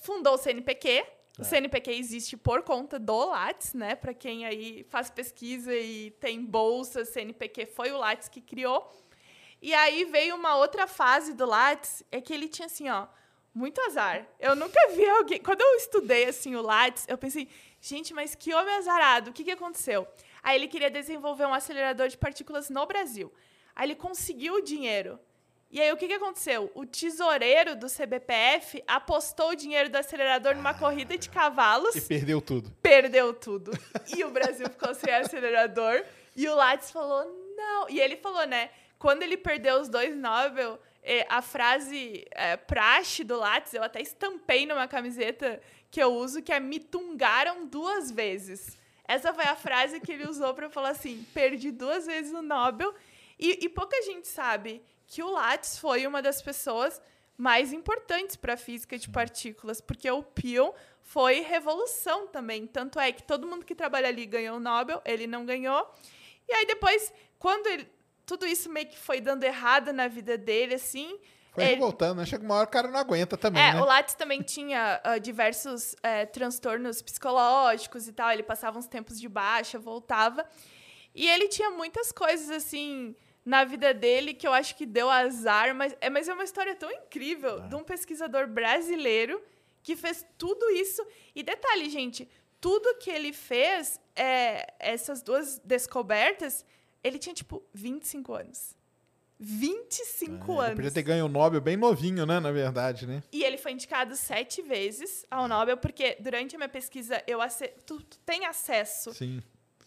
fundou 0.00 0.34
o 0.34 0.38
CNPq. 0.38 1.06
O 1.38 1.44
CNPq 1.44 1.92
existe 1.92 2.36
por 2.36 2.62
conta 2.62 2.98
do 2.98 3.26
Lattes, 3.26 3.72
né? 3.72 3.94
Para 3.94 4.12
quem 4.12 4.44
aí 4.44 4.84
faz 4.90 5.10
pesquisa 5.10 5.74
e 5.74 6.10
tem 6.12 6.44
bolsa, 6.44 7.04
CNPq 7.04 7.66
foi 7.66 7.92
o 7.92 7.98
Lattes 7.98 8.28
que 8.28 8.40
criou. 8.40 8.90
E 9.62 9.72
aí 9.74 10.04
veio 10.06 10.34
uma 10.34 10.56
outra 10.56 10.86
fase 10.86 11.34
do 11.34 11.46
Lattes, 11.46 12.02
é 12.10 12.20
que 12.20 12.32
ele 12.32 12.48
tinha 12.48 12.66
assim, 12.66 12.88
ó, 12.88 13.06
muito 13.54 13.80
azar. 13.82 14.26
Eu 14.38 14.54
nunca 14.54 14.78
vi 14.94 15.06
alguém. 15.08 15.40
Quando 15.40 15.60
eu 15.60 15.74
estudei 15.76 16.26
assim 16.26 16.54
o 16.56 16.62
Lattes, 16.62 17.04
eu 17.08 17.18
pensei, 17.18 17.48
gente, 17.80 18.14
mas 18.14 18.34
que 18.34 18.54
homem 18.54 18.74
azarado, 18.76 19.30
o 19.30 19.32
que, 19.32 19.44
que 19.44 19.50
aconteceu? 19.50 20.06
Aí 20.42 20.56
ele 20.56 20.68
queria 20.68 20.90
desenvolver 20.90 21.44
um 21.46 21.54
acelerador 21.54 22.08
de 22.08 22.16
partículas 22.16 22.70
no 22.70 22.86
Brasil. 22.86 23.32
Aí 23.74 23.86
ele 23.88 23.94
conseguiu 23.96 24.54
o 24.54 24.60
dinheiro. 24.62 25.18
E 25.72 25.80
aí, 25.80 25.92
o 25.92 25.96
que, 25.96 26.08
que 26.08 26.14
aconteceu? 26.14 26.68
O 26.74 26.84
tesoureiro 26.84 27.76
do 27.76 27.86
CBPF 27.86 28.82
apostou 28.88 29.50
o 29.50 29.54
dinheiro 29.54 29.88
do 29.88 29.96
acelerador 29.96 30.56
numa 30.56 30.74
corrida 30.74 31.16
de 31.16 31.30
cavalos, 31.30 31.94
E 31.94 32.00
perdeu 32.00 32.40
tudo. 32.40 32.72
perdeu 32.82 33.32
tudo. 33.32 33.70
E 34.16 34.24
o 34.24 34.30
Brasil 34.32 34.66
ficou 34.68 34.92
sem 34.96 35.14
acelerador. 35.14 36.02
E 36.34 36.48
o 36.48 36.56
Lattes 36.56 36.90
falou, 36.90 37.24
não. 37.56 37.88
E 37.88 38.00
ele 38.00 38.16
falou, 38.16 38.44
né? 38.48 38.70
Quando 38.98 39.22
ele 39.22 39.36
perdeu 39.36 39.80
os 39.80 39.88
dois 39.88 40.16
Nobel, 40.16 40.76
eh, 41.02 41.26
a 41.28 41.40
frase 41.40 42.24
eh, 42.32 42.56
praxe 42.56 43.24
do 43.24 43.36
Lattes, 43.36 43.74
eu 43.74 43.82
até 43.82 44.00
estampei 44.00 44.66
numa 44.66 44.86
camiseta 44.86 45.60
que 45.90 46.02
eu 46.02 46.14
uso, 46.14 46.42
que 46.42 46.52
é 46.52 46.60
me 46.60 46.78
tungaram 46.78 47.66
duas 47.66 48.10
vezes. 48.10 48.78
Essa 49.06 49.34
foi 49.34 49.44
a 49.44 49.56
frase 49.56 50.00
que 50.00 50.12
ele 50.12 50.28
usou 50.28 50.54
para 50.54 50.70
falar 50.70 50.90
assim: 50.90 51.26
perdi 51.34 51.70
duas 51.70 52.06
vezes 52.06 52.32
o 52.32 52.42
Nobel. 52.42 52.94
E, 53.38 53.64
e 53.64 53.68
pouca 53.68 54.00
gente 54.02 54.28
sabe 54.28 54.82
que 55.06 55.22
o 55.22 55.30
Lattes 55.30 55.78
foi 55.78 56.06
uma 56.06 56.22
das 56.22 56.40
pessoas 56.40 57.00
mais 57.36 57.72
importantes 57.72 58.36
para 58.36 58.52
a 58.52 58.56
física 58.56 58.98
de 58.98 59.08
partículas, 59.08 59.80
porque 59.80 60.10
o 60.10 60.22
pion 60.22 60.72
foi 61.02 61.40
revolução 61.40 62.28
também. 62.28 62.66
Tanto 62.66 63.00
é 63.00 63.10
que 63.10 63.22
todo 63.22 63.46
mundo 63.46 63.64
que 63.64 63.74
trabalha 63.74 64.08
ali 64.08 64.26
ganhou 64.26 64.58
o 64.58 64.60
Nobel, 64.60 65.00
ele 65.04 65.26
não 65.26 65.46
ganhou. 65.46 65.90
E 66.46 66.52
aí 66.52 66.66
depois, 66.66 67.12
quando 67.38 67.66
ele, 67.66 67.90
tudo 68.30 68.46
isso 68.46 68.70
meio 68.70 68.86
que 68.86 68.96
foi 68.96 69.20
dando 69.20 69.42
errado 69.42 69.92
na 69.92 70.06
vida 70.06 70.38
dele, 70.38 70.74
assim, 70.74 71.18
Foi 71.52 71.64
ele- 71.64 71.74
revoltando, 71.74 72.20
né? 72.20 72.24
Chega 72.24 72.44
uma 72.44 72.54
hora 72.54 72.66
que 72.66 72.70
o 72.70 72.72
cara 72.72 72.86
não 72.86 73.00
aguenta 73.00 73.36
também, 73.36 73.60
é, 73.60 73.74
né? 73.74 73.80
o 73.80 73.84
Lattes 73.84 74.14
também 74.14 74.40
tinha 74.40 75.00
ah, 75.02 75.18
diversos 75.18 75.96
eh, 76.00 76.26
transtornos 76.26 77.02
psicológicos 77.02 78.06
e 78.06 78.12
tal. 78.12 78.30
Ele 78.30 78.44
passava 78.44 78.78
uns 78.78 78.86
tempos 78.86 79.18
de 79.20 79.28
baixa, 79.28 79.80
voltava. 79.80 80.46
E 81.12 81.28
ele 81.28 81.48
tinha 81.48 81.70
muitas 81.70 82.12
coisas, 82.12 82.48
assim, 82.50 83.16
na 83.44 83.64
vida 83.64 83.92
dele 83.92 84.32
que 84.32 84.46
eu 84.46 84.52
acho 84.52 84.76
que 84.76 84.86
deu 84.86 85.10
azar. 85.10 85.74
Mas 85.74 85.96
é, 86.00 86.08
mas 86.08 86.28
é 86.28 86.32
uma 86.32 86.44
história 86.44 86.76
tão 86.76 86.88
incrível 86.88 87.62
de 87.62 87.74
um 87.74 87.82
pesquisador 87.82 88.46
brasileiro 88.46 89.42
que 89.82 89.96
fez 89.96 90.24
tudo 90.38 90.70
isso. 90.70 91.04
E 91.34 91.42
detalhe, 91.42 91.90
gente, 91.90 92.28
tudo 92.60 92.96
que 92.98 93.10
ele 93.10 93.32
fez, 93.32 94.00
é, 94.14 94.72
essas 94.78 95.20
duas 95.20 95.58
descobertas, 95.64 96.64
ele 97.02 97.18
tinha, 97.18 97.34
tipo, 97.34 97.62
25 97.72 98.34
anos. 98.34 98.74
25 99.38 100.34
É, 100.34 100.54
Ele 100.56 100.60
anos. 100.64 100.74
podia 100.76 100.90
ter 100.90 101.02
ganho 101.02 101.24
o 101.24 101.28
Nobel 101.28 101.60
bem 101.62 101.76
novinho, 101.76 102.26
né? 102.26 102.38
Na 102.40 102.52
verdade, 102.52 103.06
né? 103.06 103.22
E 103.32 103.42
ele 103.42 103.56
foi 103.56 103.72
indicado 103.72 104.14
sete 104.14 104.60
vezes 104.60 105.24
ao 105.30 105.48
Nobel, 105.48 105.78
porque 105.78 106.16
durante 106.20 106.54
a 106.54 106.58
minha 106.58 106.68
pesquisa 106.68 107.22
eu 107.26 107.40
ace- 107.40 107.72
tu, 107.86 108.02
tu 108.02 108.18
tem 108.18 108.44
acesso 108.44 109.14
Sim. 109.14 109.42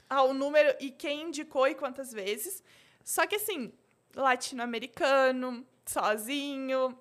ao 0.09 0.33
número 0.33 0.75
e 0.79 0.89
quem 0.89 1.27
indicou 1.27 1.67
e 1.67 1.75
quantas 1.75 2.11
vezes. 2.11 2.63
Só 3.03 3.27
que 3.27 3.35
assim, 3.35 3.71
latino-americano, 4.15 5.65
sozinho, 5.85 6.97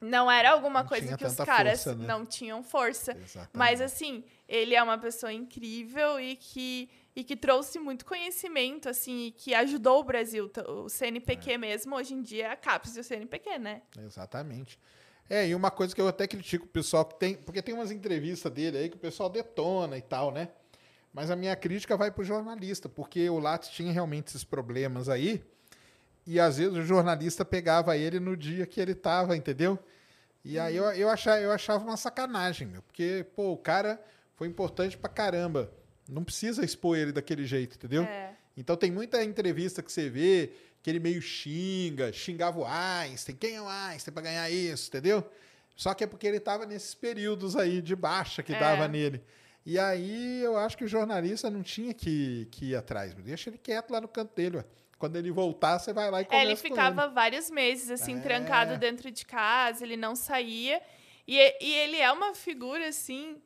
não 0.00 0.30
era 0.30 0.50
alguma 0.50 0.80
Não 0.82 0.88
coisa 0.88 1.16
que 1.16 1.24
os 1.24 1.36
caras 1.36 1.84
força, 1.84 1.94
né? 1.98 2.06
não 2.06 2.24
tinham 2.26 2.62
força. 2.62 3.12
Exatamente. 3.12 3.50
Mas 3.52 3.80
assim, 3.80 4.24
ele 4.48 4.74
é 4.74 4.82
uma 4.82 4.98
pessoa 4.98 5.32
incrível 5.32 6.18
e 6.18 6.36
que 6.36 6.88
e 7.14 7.24
que 7.24 7.36
trouxe 7.36 7.78
muito 7.78 8.04
conhecimento 8.04 8.88
assim 8.88 9.26
e 9.26 9.30
que 9.32 9.54
ajudou 9.54 10.00
o 10.00 10.04
Brasil, 10.04 10.50
o 10.68 10.88
CNPq 10.88 11.58
mesmo, 11.58 11.96
hoje 11.96 12.14
em 12.14 12.22
dia 12.22 12.46
é 12.46 12.50
a 12.52 12.56
CAPES 12.56 12.94
do 12.94 13.02
CNPq, 13.02 13.58
né? 13.58 13.82
Exatamente. 13.98 14.78
É, 15.28 15.46
e 15.46 15.54
uma 15.54 15.70
coisa 15.70 15.94
que 15.94 16.00
eu 16.00 16.08
até 16.08 16.26
critico 16.26 16.64
o 16.64 16.68
pessoal 16.68 17.04
que 17.04 17.14
tem. 17.14 17.36
Porque 17.36 17.62
tem 17.62 17.72
umas 17.72 17.92
entrevistas 17.92 18.50
dele 18.52 18.78
aí 18.78 18.88
que 18.88 18.96
o 18.96 19.00
pessoal 19.00 19.30
detona 19.30 19.96
e 19.96 20.02
tal, 20.02 20.32
né? 20.32 20.48
Mas 21.12 21.30
a 21.30 21.36
minha 21.36 21.54
crítica 21.54 21.96
vai 21.96 22.10
pro 22.10 22.24
jornalista, 22.24 22.88
porque 22.88 23.30
o 23.30 23.38
Lattes 23.38 23.70
tinha 23.70 23.92
realmente 23.92 24.28
esses 24.28 24.42
problemas 24.42 25.08
aí. 25.08 25.40
E 26.26 26.38
às 26.40 26.58
vezes 26.58 26.74
o 26.74 26.82
jornalista 26.82 27.44
pegava 27.44 27.96
ele 27.96 28.18
no 28.18 28.36
dia 28.36 28.66
que 28.66 28.80
ele 28.80 28.94
tava, 28.94 29.36
entendeu? 29.36 29.78
E 30.44 30.58
aí 30.58 30.74
eu, 30.74 30.84
eu, 30.92 31.08
achava, 31.08 31.40
eu 31.40 31.52
achava 31.52 31.84
uma 31.84 31.96
sacanagem, 31.96 32.66
meu. 32.66 32.82
Porque, 32.82 33.24
pô, 33.36 33.52
o 33.52 33.56
cara 33.56 34.02
foi 34.34 34.48
importante 34.48 34.98
pra 34.98 35.08
caramba. 35.08 35.72
Não 36.10 36.24
precisa 36.24 36.64
expor 36.64 36.96
ele 36.98 37.12
daquele 37.12 37.44
jeito, 37.46 37.76
entendeu? 37.76 38.02
É. 38.02 38.34
Então 38.56 38.76
tem 38.76 38.90
muita 38.90 39.22
entrevista 39.24 39.82
que 39.82 39.90
você 39.92 40.08
vê 40.10 40.52
que 40.82 40.90
ele 40.90 40.98
meio 41.00 41.20
xinga, 41.22 42.12
xingava 42.12 42.58
o 42.58 42.64
Einstein, 42.66 43.36
quem 43.36 43.54
é 43.56 43.62
o 43.62 43.68
Einstein 43.68 44.12
para 44.14 44.22
ganhar 44.22 44.50
isso, 44.50 44.88
entendeu? 44.88 45.24
Só 45.76 45.94
que 45.94 46.04
é 46.04 46.06
porque 46.06 46.26
ele 46.26 46.36
estava 46.38 46.66
nesses 46.66 46.94
períodos 46.94 47.56
aí 47.56 47.80
de 47.80 47.94
baixa 47.96 48.42
que 48.42 48.52
É. 48.52 48.58
dava 48.58 48.86
nele. 48.88 49.22
E 49.64 49.78
aí 49.78 50.40
eu 50.42 50.56
acho 50.56 50.76
que 50.76 50.84
o 50.84 50.88
jornalista 50.88 51.50
não 51.50 51.62
tinha 51.62 51.92
que, 51.94 52.48
que 52.50 52.66
ir 52.70 52.76
atrás, 52.76 53.14
deixa 53.14 53.50
ele 53.50 53.58
quieto 53.58 53.90
lá 53.90 54.00
no 54.00 54.08
canto 54.08 54.34
dele. 54.34 54.58
ué. 54.58 54.64
Quando 54.98 55.16
ele 55.16 55.30
voltar, 55.30 55.78
você 55.78 55.92
vai 55.94 56.10
lá 56.10 56.20
e 56.20 56.22
É, 56.22 56.24
conversa 56.26 56.44
ele 56.46 56.56
com 56.56 56.60
ficava 56.68 57.08
vários 57.08 57.48
meses, 57.50 57.90
assim, 57.90 58.18
É. 58.18 58.20
trancado 58.20 58.76
dentro 58.76 59.10
de 59.10 59.24
casa, 59.24 59.82
ele 59.84 59.96
não 59.96 60.14
saía. 60.14 60.80
E, 61.26 61.36
e 61.64 61.72
ele 61.74 61.96
é 61.96 62.10
uma 62.12 62.34
figura, 62.34 62.88
assim, 62.88 63.36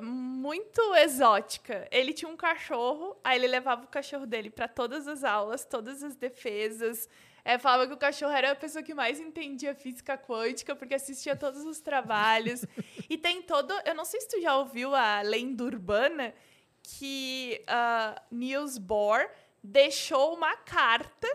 muito 0.00 0.80
exótica. 0.96 1.88
Ele 1.90 2.12
tinha 2.12 2.30
um 2.30 2.36
cachorro, 2.36 3.16
aí 3.22 3.38
ele 3.38 3.46
levava 3.46 3.84
o 3.84 3.88
cachorro 3.88 4.26
dele 4.26 4.50
para 4.50 4.68
todas 4.68 5.06
as 5.06 5.24
aulas, 5.24 5.64
todas 5.64 6.02
as 6.02 6.14
defesas. 6.16 7.08
É, 7.44 7.58
falava 7.58 7.86
que 7.86 7.92
o 7.92 7.98
cachorro 7.98 8.32
era 8.32 8.52
a 8.52 8.54
pessoa 8.54 8.82
que 8.82 8.94
mais 8.94 9.20
entendia 9.20 9.74
física 9.74 10.16
quântica, 10.16 10.74
porque 10.74 10.94
assistia 10.94 11.36
todos 11.36 11.64
os 11.64 11.80
trabalhos. 11.80 12.64
e 13.08 13.18
tem 13.18 13.42
todo. 13.42 13.72
Eu 13.84 13.94
não 13.94 14.04
sei 14.04 14.20
se 14.20 14.28
tu 14.28 14.40
já 14.40 14.56
ouviu 14.56 14.94
a 14.94 15.20
lenda 15.20 15.64
urbana 15.64 16.34
que 16.82 17.62
uh, 17.68 18.20
Niels 18.30 18.78
Bohr 18.78 19.28
deixou 19.62 20.34
uma 20.34 20.56
carta 20.56 21.26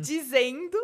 dizendo 0.00 0.78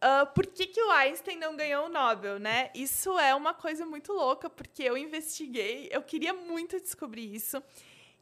ah, 0.00 0.26
por 0.26 0.46
que, 0.46 0.66
que 0.66 0.80
o 0.80 0.90
Einstein 0.92 1.38
não 1.38 1.56
ganhou 1.56 1.86
o 1.86 1.88
Nobel, 1.88 2.38
né? 2.38 2.70
Isso 2.74 3.18
é 3.18 3.34
uma 3.34 3.52
coisa 3.52 3.84
muito 3.84 4.12
louca, 4.12 4.48
porque 4.48 4.82
eu 4.82 4.96
investiguei, 4.96 5.88
eu 5.90 6.02
queria 6.02 6.32
muito 6.32 6.80
descobrir 6.80 7.34
isso. 7.34 7.62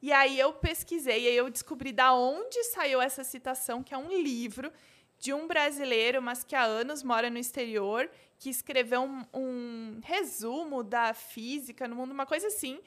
E 0.00 0.12
aí 0.12 0.38
eu 0.38 0.52
pesquisei, 0.52 1.24
e 1.24 1.28
aí 1.28 1.36
eu 1.36 1.50
descobri 1.50 1.92
da 1.92 2.14
onde 2.14 2.62
saiu 2.64 3.00
essa 3.00 3.24
citação, 3.24 3.82
que 3.82 3.92
é 3.94 3.98
um 3.98 4.10
livro 4.10 4.72
de 5.18 5.32
um 5.32 5.46
brasileiro, 5.46 6.22
mas 6.22 6.44
que 6.44 6.54
há 6.54 6.62
anos 6.62 7.02
mora 7.02 7.28
no 7.28 7.38
exterior, 7.38 8.10
que 8.38 8.50
escreveu 8.50 9.02
um, 9.02 9.24
um 9.32 10.00
resumo 10.02 10.82
da 10.82 11.12
física 11.14 11.88
no 11.88 11.96
mundo, 11.96 12.12
uma 12.12 12.26
coisa 12.26 12.46
assim. 12.48 12.80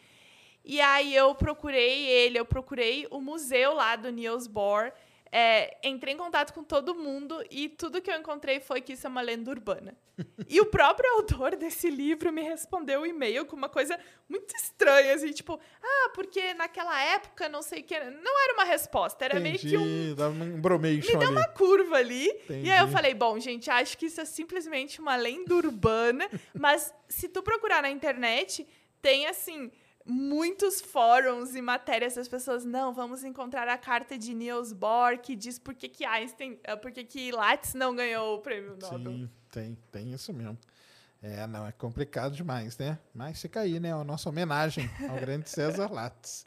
E 0.64 0.80
aí 0.82 1.16
eu 1.16 1.34
procurei 1.36 2.06
ele, 2.08 2.40
eu 2.40 2.46
procurei 2.46 3.08
o 3.10 3.22
museu 3.22 3.74
lá 3.74 3.96
do 3.96 4.12
Niels 4.12 4.48
Bohr, 4.48 4.92
é, 5.32 5.78
entrei 5.84 6.14
em 6.14 6.18
contato 6.18 6.54
com 6.54 6.64
todo 6.64 6.96
mundo 6.96 7.44
e 7.52 7.70
tudo 7.70 8.02
que 8.02 8.10
eu 8.10 8.18
encontrei 8.18 8.60
foi 8.60 8.82
que 8.82 8.94
isso 8.94 9.06
é 9.06 9.10
uma 9.10 9.22
lenda 9.22 9.52
urbana. 9.52 9.96
e 10.50 10.60
o 10.60 10.66
próprio 10.66 11.10
autor 11.14 11.56
desse 11.56 11.90
livro 11.90 12.32
me 12.32 12.42
respondeu 12.42 13.02
o 13.02 13.06
e-mail 13.06 13.46
com 13.46 13.56
uma 13.56 13.70
coisa 13.70 13.98
muito 14.28 14.54
estranha, 14.56 15.14
assim, 15.14 15.32
tipo, 15.32 15.60
ah, 15.82 16.12
porque 16.14 16.54
naquela 16.56 17.02
época 17.02 17.48
não 17.48 17.62
sei 17.62 17.82
o 17.82 17.84
que. 17.84 17.98
Não 18.00 18.44
era 18.44 18.54
uma 18.54 18.64
resposta, 18.66 19.24
era 19.24 19.40
meio 19.40 19.58
que 19.58 19.78
um 19.78 19.82
Entendi, 19.82 20.16
dava 20.16 20.34
um 20.44 20.60
bromation 20.60 21.14
me 21.14 21.18
deu 21.20 21.28
ali. 21.30 21.38
uma 21.38 21.48
curva 21.48 21.98
ali. 21.98 22.26
E 22.50 22.54
aí 22.54 22.68
eu 22.70 22.76
Entendi. 22.76 22.92
falei, 22.92 23.14
bom, 23.14 23.40
gente, 23.40 23.70
acho 23.70 23.98
que 23.98 24.08
isso 24.08 24.20
é 24.20 24.26
simplesmente 24.26 25.00
uma 25.00 25.16
lenda 25.16 25.56
urbana, 25.56 26.30
mas 26.54 26.94
se 27.08 27.30
tu 27.30 27.42
procurar 27.42 27.82
na 27.82 27.90
internet, 27.90 28.68
tem 29.02 29.28
assim 29.28 29.72
muitos 30.10 30.82
fóruns 30.82 31.56
e 31.56 31.62
matérias 31.62 32.16
das 32.16 32.28
pessoas, 32.28 32.66
não, 32.66 32.94
vamos 32.94 33.24
encontrar 33.24 33.68
a 33.68 33.78
carta 33.78 34.18
de 34.18 34.34
Niels 34.34 34.74
Bohr 34.74 35.20
que 35.20 35.36
diz 35.36 35.60
por 35.60 35.76
que 35.76 35.88
que 35.88 36.04
Einstein, 36.04 36.60
eh, 36.64 36.76
por 36.76 36.92
que 36.92 37.04
que 37.04 37.32
Lattes 37.32 37.76
não 37.76 37.96
ganhou 37.96 38.38
o 38.38 38.40
prêmio 38.40 38.76
Nobel. 38.82 39.14
Sim, 39.14 39.30
tem, 39.52 39.78
tem 39.92 40.12
isso 40.12 40.34
mesmo. 40.34 40.58
É, 41.22 41.46
não, 41.46 41.68
é 41.68 41.72
complicado 41.72 42.34
demais, 42.34 42.78
né? 42.78 42.98
Mas 43.14 43.42
fica 43.42 43.60
aí, 43.60 43.80
né? 43.80 43.94
A 43.94 44.04
nossa 44.04 44.30
homenagem 44.30 44.90
ao 45.10 45.18
grande 45.18 45.48
César 45.50 45.92
Lattes. 45.92 46.46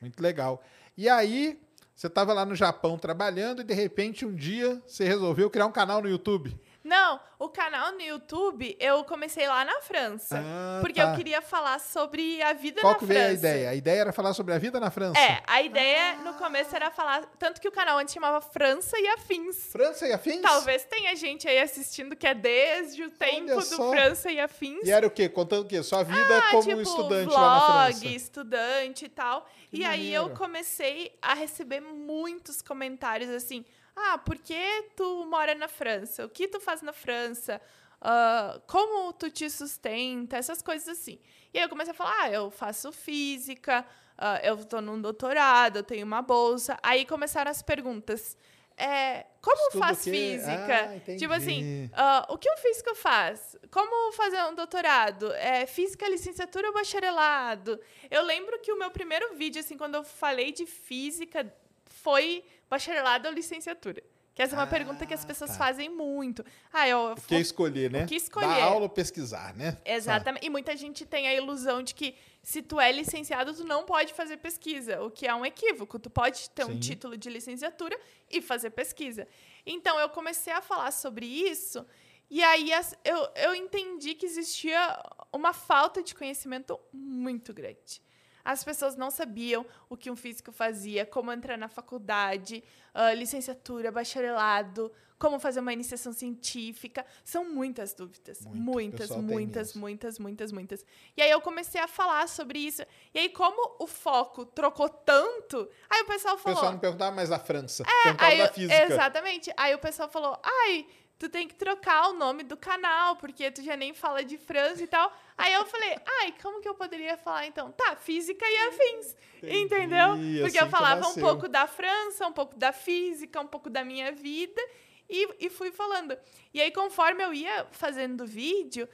Muito 0.00 0.20
legal. 0.20 0.62
E 0.96 1.08
aí, 1.08 1.60
você 1.94 2.08
estava 2.08 2.32
lá 2.32 2.44
no 2.44 2.54
Japão 2.54 2.98
trabalhando 2.98 3.60
e 3.60 3.64
de 3.64 3.74
repente 3.74 4.24
um 4.24 4.34
dia 4.34 4.82
você 4.86 5.04
resolveu 5.04 5.48
criar 5.50 5.66
um 5.66 5.72
canal 5.72 6.02
no 6.02 6.08
YouTube. 6.08 6.58
Não, 6.84 7.18
o 7.38 7.48
canal 7.48 7.92
no 7.92 8.00
YouTube 8.02 8.76
eu 8.78 9.02
comecei 9.04 9.48
lá 9.48 9.64
na 9.64 9.80
França, 9.80 10.38
Ah, 10.38 10.78
porque 10.82 11.00
tá. 11.00 11.10
eu 11.10 11.16
queria 11.16 11.40
falar 11.40 11.80
sobre 11.80 12.42
a 12.42 12.52
vida 12.52 12.82
Qual 12.82 12.92
na 12.92 12.98
que 12.98 13.06
França. 13.06 13.20
veio 13.20 13.30
a 13.30 13.32
ideia? 13.34 13.70
A 13.70 13.74
ideia 13.74 14.00
era 14.02 14.12
falar 14.12 14.34
sobre 14.34 14.52
a 14.52 14.58
vida 14.58 14.78
na 14.78 14.90
França. 14.90 15.18
É, 15.18 15.42
a 15.46 15.62
ideia 15.62 16.16
no 16.16 16.34
começo 16.34 16.76
era 16.76 16.90
falar. 16.90 17.24
Tanto 17.38 17.58
que 17.58 17.66
o 17.66 17.72
canal 17.72 17.96
antes 17.98 18.12
chamava 18.12 18.38
França 18.42 18.98
e 18.98 19.08
Afins. 19.08 19.56
França 19.72 20.06
e 20.06 20.12
afins? 20.12 20.42
Talvez 20.42 20.84
tenha 20.84 21.16
gente 21.16 21.48
aí 21.48 21.58
assistindo 21.58 22.14
que 22.14 22.26
é 22.26 22.34
desde 22.34 23.02
o 23.02 23.10
tempo 23.10 23.46
do. 23.54 23.90
França 23.90 24.30
e 24.30 24.38
Afins. 24.38 24.84
E 24.86 24.90
era 24.90 25.06
o 25.06 25.10
quê? 25.10 25.26
Contando 25.26 25.62
o 25.64 25.66
quê? 25.68 25.82
Sua 25.82 26.02
vida 26.02 26.38
Ah, 26.38 26.50
como 26.50 26.64
tipo, 26.68 26.80
estudante 26.82 27.24
vlog, 27.30 27.40
lá 27.40 27.58
na 27.86 27.92
França. 27.92 28.06
estudante 28.08 29.04
e 29.06 29.08
tal. 29.08 29.48
Que 29.70 29.78
e 29.78 29.84
aí 29.86 30.12
eu 30.12 30.22
maneiro. 30.24 30.38
comecei 30.38 31.16
a 31.22 31.32
receber 31.32 31.80
muitos 31.80 32.60
comentários 32.60 33.30
assim: 33.30 33.64
ah, 33.96 34.18
por 34.18 34.38
que 34.38 34.90
tu 34.96 35.26
mora 35.26 35.54
na 35.54 35.68
França? 35.68 36.24
O 36.24 36.28
que 36.28 36.48
tu 36.48 36.60
faz 36.60 36.82
na 36.82 36.92
França? 36.92 37.60
Ah, 38.00 38.60
como 38.66 39.12
tu 39.12 39.30
te 39.30 39.48
sustenta? 39.48 40.36
Essas 40.36 40.60
coisas 40.60 40.88
assim. 40.88 41.18
E 41.52 41.58
aí 41.58 41.64
eu 41.64 41.68
comecei 41.68 41.92
a 41.92 41.94
falar: 41.94 42.14
ah, 42.22 42.30
eu 42.30 42.50
faço 42.50 42.92
física, 42.92 43.84
ah, 44.18 44.40
eu 44.42 44.62
tô 44.64 44.80
num 44.80 45.00
doutorado, 45.00 45.78
eu 45.78 45.82
tenho 45.82 46.04
uma 46.04 46.20
bolsa. 46.20 46.78
Aí 46.82 47.06
começaram 47.06 47.50
as 47.50 47.62
perguntas. 47.62 48.36
É, 48.76 49.26
como 49.40 49.56
Estudo 49.68 49.78
faz 49.78 50.00
o 50.00 50.04
quê? 50.04 50.10
física? 50.10 50.90
Ah, 50.96 51.16
tipo 51.16 51.32
assim, 51.32 51.88
ah, 51.92 52.26
o 52.28 52.36
que 52.36 52.50
um 52.50 52.56
físico 52.56 52.92
faz? 52.96 53.56
Como 53.70 54.12
fazer 54.12 54.42
um 54.42 54.54
doutorado? 54.54 55.32
É 55.34 55.64
física, 55.64 56.08
licenciatura 56.08 56.68
ou 56.68 56.74
bacharelado? 56.74 57.80
Eu 58.10 58.24
lembro 58.24 58.58
que 58.58 58.72
o 58.72 58.78
meu 58.78 58.90
primeiro 58.90 59.34
vídeo, 59.36 59.60
assim, 59.60 59.78
quando 59.78 59.94
eu 59.94 60.02
falei 60.02 60.50
de 60.50 60.66
física, 60.66 61.54
foi 61.86 62.44
bacharelado 62.68 63.28
ou 63.28 63.34
licenciatura. 63.34 64.02
Que 64.34 64.42
essa 64.42 64.56
é 64.56 64.58
uma 64.58 64.64
Ah, 64.64 64.66
pergunta 64.66 65.06
que 65.06 65.14
as 65.14 65.24
pessoas 65.24 65.50
tá. 65.52 65.56
fazem 65.56 65.88
muito. 65.88 66.44
Ah, 66.72 66.88
eu 66.88 67.12
O 67.12 67.20
que 67.22 67.36
escolher, 67.36 67.88
né? 67.88 68.02
O 68.02 68.06
que 68.06 68.16
escolher. 68.16 68.48
Dar 68.48 68.62
aula 68.64 68.82
ou 68.82 68.88
pesquisar, 68.88 69.54
né? 69.54 69.78
Exatamente. 69.84 70.44
E 70.44 70.50
muita 70.50 70.76
gente 70.76 71.06
tem 71.06 71.28
a 71.28 71.34
ilusão 71.34 71.84
de 71.84 71.94
que 71.94 72.16
se 72.42 72.60
tu 72.60 72.80
é 72.80 72.90
licenciado, 72.90 73.54
tu 73.54 73.62
não 73.62 73.84
pode 73.84 74.12
fazer 74.12 74.38
pesquisa, 74.38 75.00
o 75.02 75.08
que 75.10 75.24
é 75.24 75.32
um 75.32 75.46
equívoco. 75.46 76.00
Tu 76.00 76.10
pode 76.10 76.50
ter 76.50 76.64
um 76.64 76.72
Sim. 76.72 76.80
título 76.80 77.16
de 77.16 77.30
licenciatura 77.30 77.96
e 78.28 78.42
fazer 78.42 78.70
pesquisa. 78.70 79.28
Então 79.64 80.00
eu 80.00 80.08
comecei 80.08 80.52
a 80.52 80.60
falar 80.60 80.90
sobre 80.90 81.26
isso 81.26 81.86
E 82.28 82.42
aí 82.42 82.70
eu, 83.04 83.28
eu 83.36 83.54
entendi 83.54 84.14
que 84.16 84.26
existia 84.26 84.98
uma 85.32 85.52
falta 85.52 86.02
de 86.02 86.12
conhecimento 86.14 86.80
muito 86.92 87.54
grande. 87.54 88.02
As 88.44 88.62
pessoas 88.62 88.96
não 88.96 89.10
sabiam 89.10 89.64
o 89.88 89.96
que 89.96 90.10
um 90.10 90.16
físico 90.16 90.52
fazia, 90.52 91.06
como 91.06 91.32
entrar 91.32 91.56
na 91.56 91.68
faculdade, 91.68 92.62
ah, 92.92 93.14
licenciatura, 93.14 93.90
bacharelado, 93.90 94.92
como 95.18 95.40
fazer 95.40 95.60
uma 95.60 95.72
iniciação 95.72 96.12
científica. 96.12 97.06
São 97.24 97.48
muitas 97.48 97.94
dúvidas. 97.94 98.40
Muito, 98.42 98.54
o 98.54 98.62
muitas, 98.62 99.10
muitas, 99.10 99.74
muitas, 99.74 100.18
muitas, 100.18 100.52
muitas. 100.52 100.84
E 101.16 101.22
aí 101.22 101.30
eu 101.30 101.40
comecei 101.40 101.80
a 101.80 101.88
falar 101.88 102.28
sobre 102.28 102.58
isso. 102.58 102.82
E 103.14 103.18
aí, 103.18 103.28
como 103.30 103.76
o 103.78 103.86
foco 103.86 104.44
trocou 104.44 104.88
tanto, 104.88 105.68
aí 105.88 106.02
o 106.02 106.06
pessoal 106.06 106.34
O 106.34 106.38
falou. 106.38 106.56
pessoal 106.56 106.72
não 106.72 106.78
perguntava 106.78 107.16
mais 107.16 107.30
da 107.30 107.38
França, 107.38 107.84
perguntava 108.02 108.30
Aí 108.30 108.38
da 108.38 108.48
física. 108.52 108.84
Exatamente. 108.84 109.52
Aí 109.56 109.74
o 109.74 109.78
pessoal 109.78 110.08
falou: 110.08 110.38
ai, 110.42 110.86
tu 111.24 111.28
tem 111.30 111.48
que 111.48 111.54
trocar 111.54 112.10
o 112.10 112.12
nome 112.12 112.42
do 112.42 112.56
canal, 112.56 113.16
porque 113.16 113.50
tu 113.50 113.62
já 113.62 113.76
nem 113.76 113.94
fala 113.94 114.22
de 114.22 114.36
França 114.36 114.82
e 114.82 114.86
tal. 114.86 115.10
Aí 115.38 115.52
eu 115.54 115.64
falei, 115.64 115.96
ai, 116.20 116.34
como 116.42 116.60
que 116.60 116.68
eu 116.68 116.74
poderia 116.74 117.16
falar 117.16 117.46
então? 117.46 117.72
Tá, 117.72 117.96
física 117.96 118.44
e 118.46 118.56
afins. 118.68 119.16
Entendi, 119.38 119.56
Entendeu? 119.56 120.08
Porque 120.42 120.58
assim 120.58 120.66
eu 120.66 120.70
falava 120.70 121.08
um 121.08 121.14
pouco 121.14 121.48
da 121.48 121.66
França, 121.66 122.26
um 122.26 122.32
pouco 122.32 122.56
da 122.56 122.72
física, 122.72 123.40
um 123.40 123.46
pouco 123.46 123.70
da 123.70 123.84
minha 123.84 124.12
vida 124.12 124.60
e, 125.08 125.46
e 125.46 125.50
fui 125.50 125.72
falando. 125.72 126.16
E 126.52 126.60
aí, 126.60 126.70
conforme 126.70 127.24
eu 127.24 127.32
ia 127.32 127.66
fazendo 127.72 128.26
vídeo, 128.26 128.86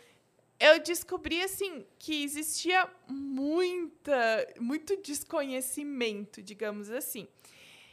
eu 0.61 0.79
descobri 0.81 1.43
assim 1.43 1.85
que 1.99 2.23
existia 2.23 2.89
muita, 3.09 4.47
muito 4.61 4.97
desconhecimento, 4.99 6.41
digamos 6.41 6.91
assim. 6.91 7.27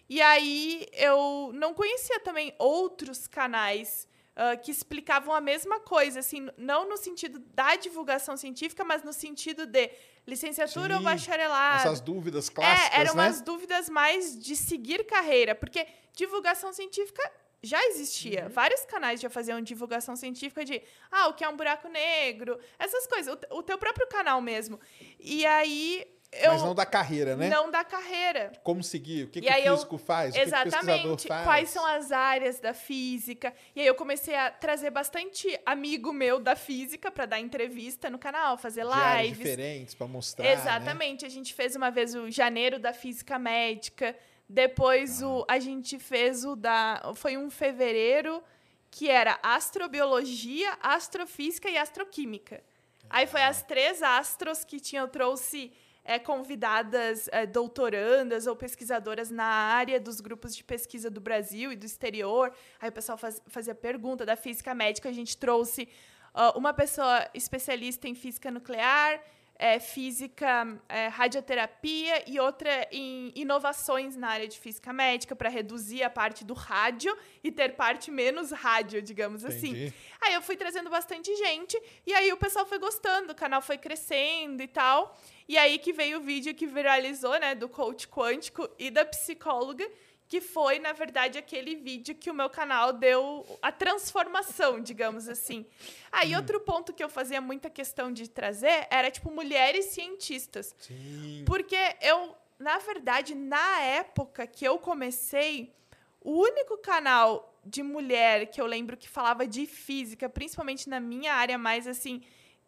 E 0.09 0.21
aí 0.21 0.85
eu 0.93 1.51
não 1.53 1.73
conhecia 1.73 2.19
também 2.19 2.53
outros 2.57 3.27
canais 3.27 4.07
ah, 4.39 4.55
que 4.55 4.69
explicavam 4.69 5.33
a 5.33 5.41
mesma 5.41 5.79
coisa, 5.79 6.19
assim, 6.19 6.47
não 6.55 6.87
no 6.87 6.95
sentido 6.95 7.39
da 7.55 7.75
divulgação 7.75 8.37
científica, 8.37 8.83
mas 8.83 9.01
no 9.01 9.11
sentido 9.11 9.65
de 9.65 9.89
licenciatura 10.27 10.93
ou 10.93 10.99
Sim, 10.99 11.05
bacharelado. 11.05 11.79
Essas 11.81 11.99
dúvidas 11.99 12.47
clássicas, 12.47 12.93
É, 12.95 13.01
eram 13.01 13.15
né? 13.15 13.23
umas 13.23 13.41
dúvidas 13.41 13.89
mais 13.89 14.37
de 14.37 14.55
seguir 14.55 15.03
carreira, 15.07 15.55
porque 15.55 15.87
divulgação 16.13 16.71
científica 16.71 17.23
já 17.63 17.83
existia. 17.87 18.43
Uhum. 18.43 18.49
Vários 18.49 18.85
canais 18.85 19.19
já 19.19 19.27
faziam 19.27 19.59
divulgação 19.59 20.15
científica 20.15 20.63
de, 20.63 20.83
ah, 21.09 21.29
o 21.29 21.33
que 21.33 21.43
é 21.43 21.49
um 21.49 21.57
buraco 21.57 21.89
negro, 21.89 22.59
essas 22.77 23.07
coisas. 23.07 23.33
O, 23.49 23.57
o 23.57 23.63
teu 23.63 23.79
próprio 23.79 24.05
canal 24.07 24.39
mesmo. 24.39 24.79
E 25.19 25.47
aí 25.47 26.05
eu 26.41 26.51
Mas 26.53 26.63
não 26.63 26.75
da 26.75 26.85
carreira, 26.85 27.35
né? 27.35 27.49
não 27.49 27.69
da 27.71 27.83
carreira. 27.83 28.51
Como 28.63 28.83
seguir? 28.83 29.25
O 29.25 29.27
que, 29.29 29.41
que 29.41 29.49
o 29.49 29.53
eu- 29.53 29.75
físico 29.75 29.97
faz? 29.97 30.29
O 30.29 30.33
que, 30.33 30.39
que 30.41 30.47
Exatamente. 30.47 31.27
faz? 31.27 31.43
Quais 31.43 31.69
são 31.69 31.85
as 31.85 32.11
áreas 32.11 32.59
da 32.59 32.73
física? 32.73 33.53
E 33.75 33.81
aí 33.81 33.87
eu 33.87 33.95
comecei 33.95 34.35
a 34.35 34.49
trazer 34.51 34.89
bastante 34.91 35.59
amigo 35.65 36.11
meu 36.13 36.39
da 36.39 36.55
física 36.55 37.11
para 37.11 37.25
dar 37.25 37.39
entrevista 37.39 38.09
no 38.09 38.17
canal, 38.19 38.57
fazer 38.57 38.85
De 38.85 38.91
áreas 38.91 39.27
lives. 39.27 39.37
diferentes 39.39 39.93
pra 39.95 40.07
mostrar, 40.07 40.43
né? 40.45 40.53
Exatamente. 40.53 41.25
A 41.25 41.29
gente 41.29 41.53
fez 41.53 41.75
uma 41.75 41.89
vez 41.91 42.15
o 42.15 42.29
janeiro 42.31 42.79
da 42.79 42.93
física 42.93 43.37
médica. 43.39 44.15
Depois 44.49 45.21
o, 45.21 45.45
a 45.47 45.59
gente 45.59 45.99
fez 45.99 46.45
o 46.45 46.55
da. 46.55 47.11
Foi 47.15 47.35
um 47.37 47.49
fevereiro 47.49 48.41
que 48.89 49.09
era 49.09 49.37
astrobiologia, 49.43 50.77
astrofísica 50.81 51.69
e 51.69 51.77
astroquímica. 51.77 52.63
Aí 53.09 53.25
foi 53.27 53.41
as 53.41 53.61
três 53.61 54.01
astros 54.01 54.63
que 54.65 54.79
tinham, 54.79 55.05
eu 55.05 55.09
trouxe 55.09 55.71
é, 56.13 56.17
convidadas 56.17 57.27
é, 57.31 57.45
doutorandas 57.45 58.47
ou 58.47 58.55
pesquisadoras 58.55 59.29
na 59.29 59.43
área 59.43 59.99
dos 59.99 60.21
grupos 60.21 60.55
de 60.55 60.63
pesquisa 60.63 61.09
do 61.09 61.19
Brasil 61.19 61.71
e 61.71 61.75
do 61.75 61.85
exterior. 61.85 62.51
Aí 62.81 62.89
o 62.89 62.91
pessoal 62.93 63.17
faz- 63.17 63.41
fazia 63.47 63.75
pergunta 63.75 64.25
da 64.25 64.35
física 64.37 64.73
médica, 64.73 65.09
a 65.09 65.13
gente 65.13 65.35
trouxe 65.37 65.87
ah, 66.33 66.53
uma 66.57 66.73
pessoa 66.73 67.27
especialista 67.33 68.07
em 68.07 68.15
física 68.15 68.49
nuclear, 68.49 69.21
é, 69.59 69.79
física, 69.79 70.79
é, 70.87 71.07
radioterapia 71.07 72.23
e 72.29 72.39
outra 72.39 72.87
em 72.91 73.31
inovações 73.35 74.15
na 74.15 74.29
área 74.29 74.47
de 74.47 74.59
física 74.59 74.93
médica 74.93 75.35
para 75.35 75.49
reduzir 75.49 76.03
a 76.03 76.09
parte 76.09 76.45
do 76.45 76.53
rádio 76.53 77.15
e 77.43 77.51
ter 77.51 77.75
parte 77.75 78.11
menos 78.11 78.51
rádio, 78.51 79.01
digamos 79.01 79.43
assim. 79.43 79.69
Entendi. 79.69 79.93
Aí 80.21 80.33
eu 80.33 80.41
fui 80.41 80.55
trazendo 80.55 80.89
bastante 80.89 81.35
gente 81.35 81.81
e 82.05 82.13
aí 82.13 82.31
o 82.31 82.37
pessoal 82.37 82.65
foi 82.65 82.77
gostando, 82.77 83.31
o 83.31 83.35
canal 83.35 83.61
foi 83.61 83.77
crescendo 83.77 84.61
e 84.61 84.67
tal. 84.67 85.17
E 85.47 85.57
aí 85.57 85.79
que 85.79 85.93
veio 85.93 86.19
o 86.19 86.21
vídeo 86.21 86.53
que 86.53 86.67
viralizou, 86.67 87.39
né, 87.39 87.55
do 87.55 87.69
coach 87.69 88.07
quântico 88.07 88.69
e 88.77 88.91
da 88.91 89.05
psicóloga, 89.05 89.89
que 90.27 90.41
foi, 90.41 90.79
na 90.79 90.91
verdade, 90.91 91.37
aquele 91.37 91.75
vídeo 91.75 92.13
que 92.13 92.29
o 92.29 92.33
meu 92.33 92.49
canal 92.49 92.91
deu 92.91 93.45
a 93.61 93.71
transformação, 93.71 94.79
digamos 94.81 95.29
assim. 95.29 95.65
Aí 96.11 96.35
outro 96.35 96.59
ponto 96.59 96.93
que 96.93 97.03
eu 97.03 97.09
fazia 97.09 97.39
muita 97.39 97.69
questão 97.69 98.11
de 98.11 98.29
trazer 98.29 98.87
era 98.89 99.09
tipo 99.09 99.31
mulheres 99.31 99.85
cientistas. 99.85 100.75
Sim. 100.79 101.43
Porque 101.45 101.77
eu, 102.01 102.35
na 102.59 102.77
verdade, 102.79 103.33
na 103.35 103.81
época 103.81 104.45
que 104.45 104.65
eu 104.65 104.77
comecei, 104.77 105.73
o 106.19 106.31
único 106.31 106.77
canal 106.77 107.57
de 107.65 107.81
mulher 107.81 108.47
que 108.47 108.59
eu 108.59 108.65
lembro 108.65 108.97
que 108.97 109.07
falava 109.07 109.47
de 109.47 109.65
física, 109.65 110.27
principalmente 110.27 110.89
na 110.89 110.99
minha 110.99 111.33
área 111.33 111.57
mais 111.57 111.87
assim, 111.87 112.21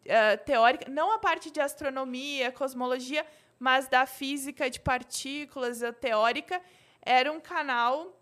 ah, 0.08 0.36
teórica, 0.38 0.90
não 0.90 1.12
a 1.12 1.18
parte 1.18 1.50
de 1.50 1.60
astronomia, 1.60 2.50
cosmologia, 2.52 3.26
mas 3.58 3.86
da 3.88 4.06
física 4.06 4.70
de 4.70 4.80
partículas, 4.80 5.82
a 5.82 5.92
teórica, 5.92 6.62
era 7.02 7.30
um 7.32 7.40
canal 7.40 8.16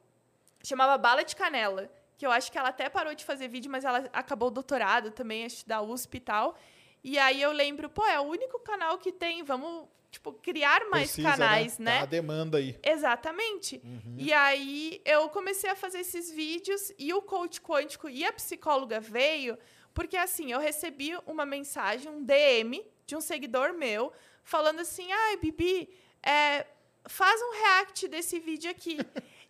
chamava 0.63 0.99
Bala 0.99 1.25
de 1.25 1.37
Canela, 1.37 1.91
que 2.17 2.27
eu 2.27 2.31
acho 2.31 2.51
que 2.51 2.59
ela 2.59 2.69
até 2.71 2.89
parou 2.89 3.15
de 3.15 3.25
fazer 3.25 3.49
vídeo, 3.49 3.71
mas 3.71 3.85
ela 3.85 4.09
acabou 4.13 4.49
o 4.49 4.51
doutorado 4.51 5.11
também, 5.11 5.45
acho 5.45 5.67
da 5.67 5.81
USP 5.81 6.17
e 6.17 6.21
tal. 6.21 6.57
E 7.03 7.17
aí 7.19 7.41
eu 7.41 7.53
lembro, 7.53 7.89
pô, 7.89 8.05
é 8.05 8.19
o 8.19 8.25
único 8.25 8.59
canal 8.59 8.99
que 8.99 9.13
tem, 9.13 9.45
vamos, 9.45 9.87
tipo, 10.11 10.33
criar 10.33 10.89
mais 10.91 11.13
Precisa, 11.13 11.31
canais, 11.31 11.77
Tá 11.77 11.83
né? 11.85 12.01
a 12.01 12.07
demanda 12.07 12.59
aí. 12.59 12.79
Exatamente. 12.83 13.81
E 14.17 14.33
aí 14.33 15.01
eu 15.05 15.29
comecei 15.29 15.71
a 15.71 15.77
fazer 15.77 16.01
esses 16.01 16.31
vídeos 16.31 16.93
e 16.99 17.15
o 17.15 17.23
coach 17.23 17.61
quântico 17.61 18.09
e 18.09 18.25
a 18.25 18.33
psicóloga 18.33 19.01
veio 19.01 19.57
porque 19.95 20.17
assim, 20.17 20.53
eu 20.53 20.61
recebi 20.61 21.17
uma 21.27 21.45
mensagem, 21.45 22.09
um 22.09 22.23
DM 22.23 22.87
de 23.05 23.17
um 23.17 23.21
seguidor 23.21 23.73
meu 23.73 24.13
falando 24.45 24.81
assim: 24.81 25.11
"Ai, 25.11 25.37
Bibi, 25.39 25.89
é, 26.23 26.67
faz 27.09 27.41
um 27.41 27.53
react 27.53 28.07
desse 28.09 28.39
vídeo 28.39 28.71
aqui". 28.71 28.99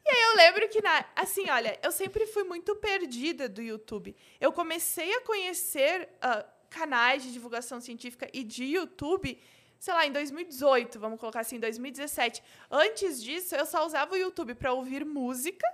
E 0.06 0.10
aí 0.10 0.22
eu 0.30 0.36
lembro 0.36 0.68
que, 0.70 0.80
na, 0.80 1.04
assim, 1.14 1.50
olha, 1.50 1.78
eu 1.82 1.92
sempre 1.92 2.26
fui 2.26 2.42
muito 2.42 2.74
perdida 2.76 3.46
do 3.46 3.60
YouTube. 3.60 4.16
Eu 4.40 4.50
comecei 4.52 5.12
a 5.12 5.20
conhecer 5.20 6.08
ah, 6.22 6.46
canais 6.70 7.22
de 7.22 7.32
divulgação 7.32 7.78
científica 7.78 8.26
e 8.32 8.42
de 8.42 8.64
YouTube, 8.64 9.38
sei 9.78 9.94
lá, 9.94 10.06
em 10.06 10.12
2018, 10.12 10.98
vamos 10.98 11.20
colocar 11.20 11.40
assim, 11.40 11.58
2017. 11.60 12.42
Antes 12.70 13.22
disso, 13.22 13.54
eu 13.54 13.66
só 13.66 13.84
usava 13.84 14.14
o 14.14 14.16
YouTube 14.16 14.54
para 14.54 14.72
ouvir 14.72 15.04
música 15.04 15.66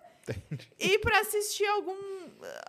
e 0.78 0.98
para 0.98 1.20
assistir 1.20 1.66
algum, 1.66 1.96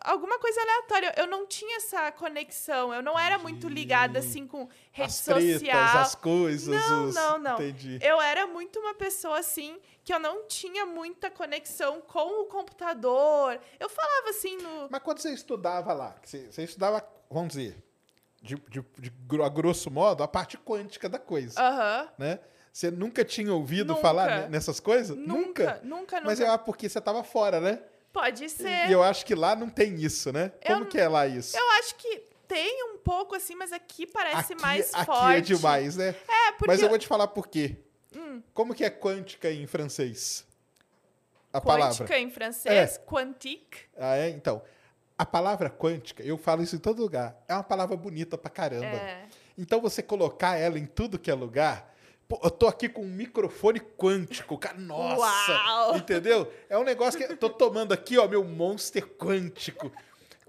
alguma 0.02 0.40
coisa 0.40 0.60
aleatória. 0.61 1.14
Eu 1.18 1.27
não 1.27 1.48
tinha 1.48 1.77
essa 1.77 2.11
conexão, 2.11 2.94
eu 2.94 3.02
não 3.02 3.18
era 3.18 3.38
muito 3.38 3.68
ligada 3.68 4.19
assim 4.19 4.48
com 4.48 4.69
rede 4.91 5.10
as 5.10 5.19
tretas, 5.22 5.60
social. 5.61 5.98
as 5.98 6.15
coisas. 6.15 6.90
Não, 6.90 7.06
os... 7.06 7.15
não, 7.15 7.40
não. 7.40 7.53
Entendi. 7.56 7.99
Eu 8.02 8.22
era 8.22 8.45
muito 8.48 8.80
uma 8.80 8.94
pessoa 8.94 9.40
assim 9.40 9.80
que 10.03 10.14
eu 10.14 10.19
não 10.19 10.48
tinha 10.48 10.86
muita 10.86 11.32
conexão 11.32 12.02
com 12.02 12.41
o 12.41 12.45
computador. 12.45 13.60
Eu 13.80 13.90
falava 13.90 14.30
assim 14.30 14.57
no. 14.57 14.88
Mas 14.90 15.02
quando 15.02 15.19
você 15.19 15.32
estudava 15.32 15.94
lá, 15.94 16.15
você, 16.23 16.52
você 16.52 16.64
estudava, 16.64 17.07
vamos 17.30 17.56
dizer, 17.56 17.84
de, 18.41 18.56
de, 18.69 18.86
de 18.99 19.41
a 19.41 19.49
grosso 19.49 19.90
modo, 19.90 20.22
a 20.22 20.27
parte 20.27 20.57
quântica 20.57 21.10
da 21.10 21.18
coisa, 21.18 21.60
Aham. 21.60 22.10
né? 22.18 22.40
Você 22.76 22.91
nunca 22.91 23.23
tinha 23.23 23.53
ouvido 23.53 23.93
Nunca. 23.93 24.02
falar 24.02 24.41
ne- 24.41 24.47
nessas 24.49 24.81
coisas? 24.81 25.15
Nunca, 25.15 25.80
nunca, 25.81 26.19
Mas 26.19 26.39
nunca. 26.39 26.52
é 26.52 26.57
porque 26.57 26.89
você 26.89 26.99
estava 26.99 27.23
fora, 27.23 27.61
né? 27.61 27.80
Pode 28.11 28.49
ser. 28.49 28.89
E 28.89 28.91
eu 28.91 29.02
acho 29.02 29.26
que 29.26 29.34
lá 29.34 29.56
não 29.56 29.69
tem 29.69 29.95
isso, 29.95 30.34
né? 30.34 30.52
Eu 30.61 30.73
Como 30.80 30.85
que 30.85 30.99
é 30.99 31.07
lá 31.07 31.26
isso? 31.26 31.56
Eu 31.56 31.69
acho 31.80 31.95
que 31.95 32.23
tem 32.45 32.84
um 32.91 32.97
pouco 32.97 33.34
assim, 33.34 33.56
mas 33.56 33.72
aqui 33.72 34.06
parece 34.06 34.52
aqui, 34.52 34.61
mais 34.61 34.93
aqui 34.93 35.06
forte. 35.06 35.38
é 35.38 35.39
demais, 35.39 35.95
né? 35.95 36.10
É, 36.27 36.52
porque 36.52 36.65
Hum. 36.65 36.68
Mas 36.68 36.81
eu 36.81 36.89
vou 36.89 36.99
te 36.99 37.07
falar 37.07 37.30
por 37.30 37.47
quê. 37.47 37.77
Como 38.53 38.76
que 38.76 38.84
é 38.84 38.89
quântica 38.89 39.49
em 39.49 39.65
francês? 39.65 40.45
A 41.53 41.61
palavra. 41.61 41.95
quântica 41.95 42.19
em 42.19 42.30
francês, 42.30 42.99
quantique. 43.06 43.84
Ah, 43.97 44.18
é? 44.18 44.27
Então, 44.31 44.61
a 45.18 45.26
palavra 45.26 45.69
quântica, 45.69 46.22
eu 46.23 46.38
falo 46.38 46.61
isso 46.61 46.76
em 46.76 46.80
todo 46.80 47.02
lugar, 47.02 47.41
é 47.47 47.53
uma 47.53 47.64
palavra 47.64 47.95
bonita 47.95 48.38
pra 48.38 48.49
caramba. 48.52 48.85
É. 48.97 49.27
Então, 49.57 49.80
você 49.80 50.03
colocar 50.03 50.57
ela 50.57 50.77
em 50.77 50.85
tudo 50.85 51.18
que 51.18 51.31
é 51.31 51.34
lugar. 51.34 51.94
Pô, 52.27 52.39
eu 52.43 52.49
tô 52.49 52.68
aqui 52.68 52.89
com 52.89 53.03
um 53.03 53.07
microfone 53.10 53.80
quântico, 53.80 54.57
cara. 54.57 54.77
Nossa! 54.77 55.52
Uau! 55.52 55.97
Entendeu? 55.97 56.52
É 56.68 56.77
um 56.77 56.84
negócio 56.84 57.19
que 57.19 57.31
eu 57.31 57.38
tô 57.38 57.49
tomando 57.49 57.93
aqui, 57.93 58.18
ó, 58.18 58.27
meu 58.27 58.43
monster 58.43 59.06
quântico. 59.06 59.91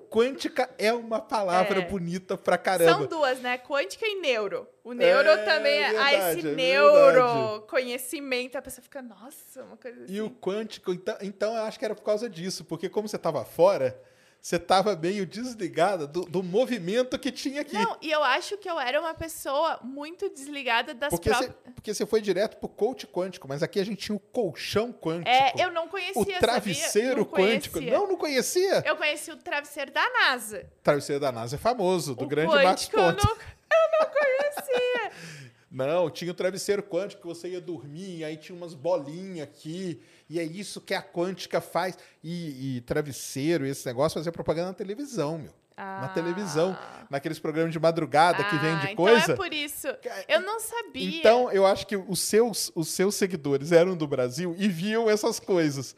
Quântica 0.08 0.70
é 0.78 0.92
uma 0.92 1.20
palavra 1.20 1.80
É. 1.80 1.84
bonita 1.84 2.38
pra 2.38 2.56
caramba. 2.56 2.92
São 2.92 3.06
duas, 3.06 3.40
né? 3.40 3.58
Quântica 3.58 4.06
e 4.06 4.14
neuro. 4.20 4.66
O 4.82 4.92
neuro 4.94 5.28
É 5.28 5.36
também 5.44 5.74
é. 5.80 5.86
ah, 5.88 5.90
verdade, 6.04 6.38
esse 6.38 6.48
é 6.48 6.52
neuro, 6.52 7.60
conhecimento, 7.68 8.56
a 8.56 8.62
pessoa 8.62 8.82
fica, 8.82 9.02
nossa, 9.02 9.64
uma 9.64 9.76
coisa 9.76 10.04
assim. 10.04 10.14
E 10.14 10.20
o 10.22 10.30
quântico, 10.30 10.92
então, 10.92 11.16
então 11.20 11.54
eu 11.56 11.62
acho 11.64 11.78
que 11.78 11.84
era 11.84 11.94
por 11.94 12.04
causa 12.04 12.30
disso, 12.30 12.64
porque 12.64 12.88
como 12.88 13.06
você 13.08 13.16
estava 13.16 13.44
fora, 13.44 14.00
você 14.46 14.60
tava 14.60 14.94
meio 14.94 15.26
desligada 15.26 16.06
do, 16.06 16.20
do 16.20 16.40
movimento 16.40 17.18
que 17.18 17.32
tinha 17.32 17.62
aqui. 17.62 17.74
Não, 17.74 17.96
e 18.00 18.12
eu 18.12 18.22
acho 18.22 18.56
que 18.56 18.70
eu 18.70 18.78
era 18.78 19.00
uma 19.00 19.12
pessoa 19.12 19.80
muito 19.82 20.30
desligada 20.30 20.94
das 20.94 21.10
porque, 21.10 21.30
próprias. 21.30 21.52
porque 21.74 21.92
você 21.92 22.06
foi 22.06 22.20
direto 22.20 22.56
pro 22.58 22.68
coach 22.68 23.08
quântico, 23.08 23.48
mas 23.48 23.60
aqui 23.60 23.80
a 23.80 23.84
gente 23.84 24.06
tinha 24.06 24.14
o 24.14 24.20
colchão 24.20 24.92
quântico. 24.92 25.28
É, 25.28 25.52
eu 25.58 25.72
não 25.72 25.88
conhecia, 25.88 26.22
O 26.22 26.24
travesseiro 26.24 27.22
Não 27.22 27.24
quântico. 27.24 27.78
conhecia. 27.78 27.98
Não, 27.98 28.06
não 28.06 28.16
conhecia. 28.16 28.84
Eu 28.86 28.94
conheci 28.94 29.32
o 29.32 29.36
travesseiro 29.36 29.90
da 29.90 30.08
NASA. 30.10 30.64
Travesseiro 30.80 31.20
da 31.20 31.32
NASA 31.32 31.56
é 31.56 31.58
famoso, 31.58 32.14
do 32.14 32.22
o 32.22 32.28
grande 32.28 32.54
Max 32.54 32.88
eu 32.92 33.00
não, 33.00 33.08
eu 33.08 33.98
não 33.98 34.06
conhecia. 34.12 35.10
Não, 35.70 36.08
tinha 36.08 36.30
o 36.30 36.34
travesseiro 36.34 36.82
quântico 36.82 37.22
que 37.22 37.28
você 37.28 37.48
ia 37.48 37.60
dormir, 37.60 38.22
aí 38.24 38.36
tinha 38.36 38.56
umas 38.56 38.72
bolinhas 38.72 39.46
aqui, 39.48 40.00
e 40.30 40.38
é 40.38 40.44
isso 40.44 40.80
que 40.80 40.94
a 40.94 41.02
quântica 41.02 41.60
faz. 41.60 41.98
E, 42.22 42.76
e 42.76 42.80
travesseiro, 42.82 43.66
esse 43.66 43.84
negócio, 43.86 44.18
fazia 44.18 44.30
propaganda 44.32 44.68
na 44.68 44.74
televisão, 44.74 45.38
meu. 45.38 45.52
Na 45.76 46.06
Ah. 46.06 46.08
televisão, 46.08 46.78
naqueles 47.10 47.38
programas 47.38 47.70
de 47.72 47.78
madrugada 47.78 48.42
que 48.44 48.56
vem 48.56 48.78
de 48.78 48.86
Ah, 48.92 48.96
coisa. 48.96 49.18
Então 49.24 49.34
é 49.34 49.36
por 49.36 49.52
isso. 49.52 49.86
Eu 50.26 50.40
não 50.40 50.58
sabia. 50.58 51.18
Então, 51.18 51.52
eu 51.52 51.66
acho 51.66 51.86
que 51.86 51.96
os 51.96 52.18
seus, 52.20 52.72
os 52.74 52.88
seus 52.88 53.14
seguidores 53.14 53.72
eram 53.72 53.94
do 53.94 54.06
Brasil 54.06 54.54
e 54.56 54.68
viam 54.68 55.10
essas 55.10 55.38
coisas. 55.38 55.94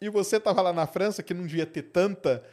E 0.00 0.08
você 0.08 0.38
tava 0.38 0.62
lá 0.62 0.72
na 0.72 0.86
França, 0.86 1.22
que 1.24 1.34
não 1.34 1.44
devia 1.44 1.66
ter 1.66 1.82
tanta, 1.82 2.44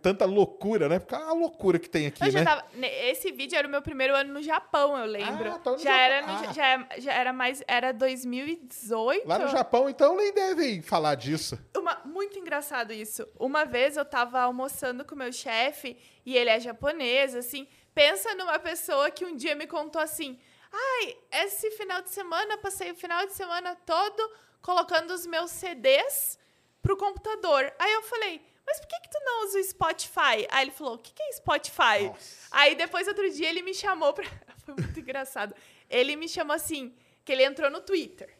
tanta 0.00 0.24
loucura, 0.24 0.88
né? 0.88 0.98
Porque 0.98 1.14
é 1.14 1.18
a 1.18 1.32
loucura 1.32 1.78
que 1.78 1.88
tem 1.88 2.06
aqui, 2.06 2.24
Eu 2.26 2.32
né? 2.32 2.44
tava, 2.44 2.64
esse 2.82 3.30
vídeo 3.32 3.56
era 3.58 3.68
o 3.68 3.70
meu 3.70 3.82
primeiro 3.82 4.14
ano 4.16 4.32
no 4.32 4.42
Japão, 4.42 4.96
eu 4.98 5.04
lembro. 5.06 5.50
Ah, 5.52 5.58
tá 5.58 5.72
já, 5.72 5.78
Japão. 5.78 5.92
era 5.94 6.26
no 6.26 6.32
Ah. 6.32 6.52
Já, 6.52 6.88
já 6.98 7.12
era 7.12 7.32
mais. 7.32 7.62
Era 7.68 7.92
2018. 7.92 9.26
Lá 9.28 9.38
no 9.38 9.48
Japão, 9.48 9.88
então, 9.88 10.16
nem 10.16 10.32
devem 10.32 10.82
falar 10.82 11.14
disso. 11.14 11.58
Uma, 11.76 12.00
muito 12.04 12.38
engraçado 12.38 12.92
isso. 12.92 13.26
Uma 13.38 13.64
vez 13.64 13.96
eu 13.96 14.04
tava 14.04 14.40
almoçando 14.40 15.04
com 15.04 15.14
meu 15.14 15.32
chefe 15.32 15.96
e 16.24 16.36
ele 16.36 16.50
é 16.50 16.58
japonês, 16.60 17.34
assim. 17.34 17.66
Pensa 17.94 18.34
numa 18.34 18.58
pessoa 18.58 19.10
que 19.10 19.24
um 19.24 19.36
dia 19.36 19.54
me 19.54 19.66
contou 19.66 20.00
assim: 20.00 20.38
ai, 20.72 21.16
esse 21.44 21.70
final 21.72 22.00
de 22.02 22.10
semana, 22.10 22.56
passei 22.58 22.90
o 22.90 22.94
final 22.96 23.26
de 23.26 23.32
semana 23.34 23.76
todo 23.84 24.30
colocando 24.62 25.12
os 25.12 25.26
meus 25.26 25.50
CDs 25.50 26.38
pro 26.82 26.96
computador. 26.96 27.72
Aí 27.78 27.92
eu 27.92 28.02
falei, 28.02 28.40
mas 28.68 28.80
por 28.80 28.86
que, 28.86 29.00
que 29.00 29.10
tu 29.10 29.18
não 29.24 29.44
usa 29.46 29.58
o 29.58 29.64
Spotify? 29.64 30.46
Aí 30.50 30.64
ele 30.64 30.70
falou, 30.70 30.94
o 30.94 30.98
que, 30.98 31.12
que 31.12 31.22
é 31.22 31.32
Spotify? 31.32 32.04
Nossa. 32.04 32.48
Aí 32.50 32.74
depois, 32.74 33.08
outro 33.08 33.28
dia, 33.30 33.48
ele 33.48 33.62
me 33.62 33.72
chamou 33.72 34.12
pra. 34.12 34.26
Foi 34.64 34.74
muito 34.74 35.00
engraçado. 35.00 35.54
Ele 35.88 36.14
me 36.16 36.28
chamou 36.28 36.54
assim, 36.54 36.94
que 37.24 37.32
ele 37.32 37.42
entrou 37.42 37.70
no 37.70 37.80
Twitter 37.80 38.38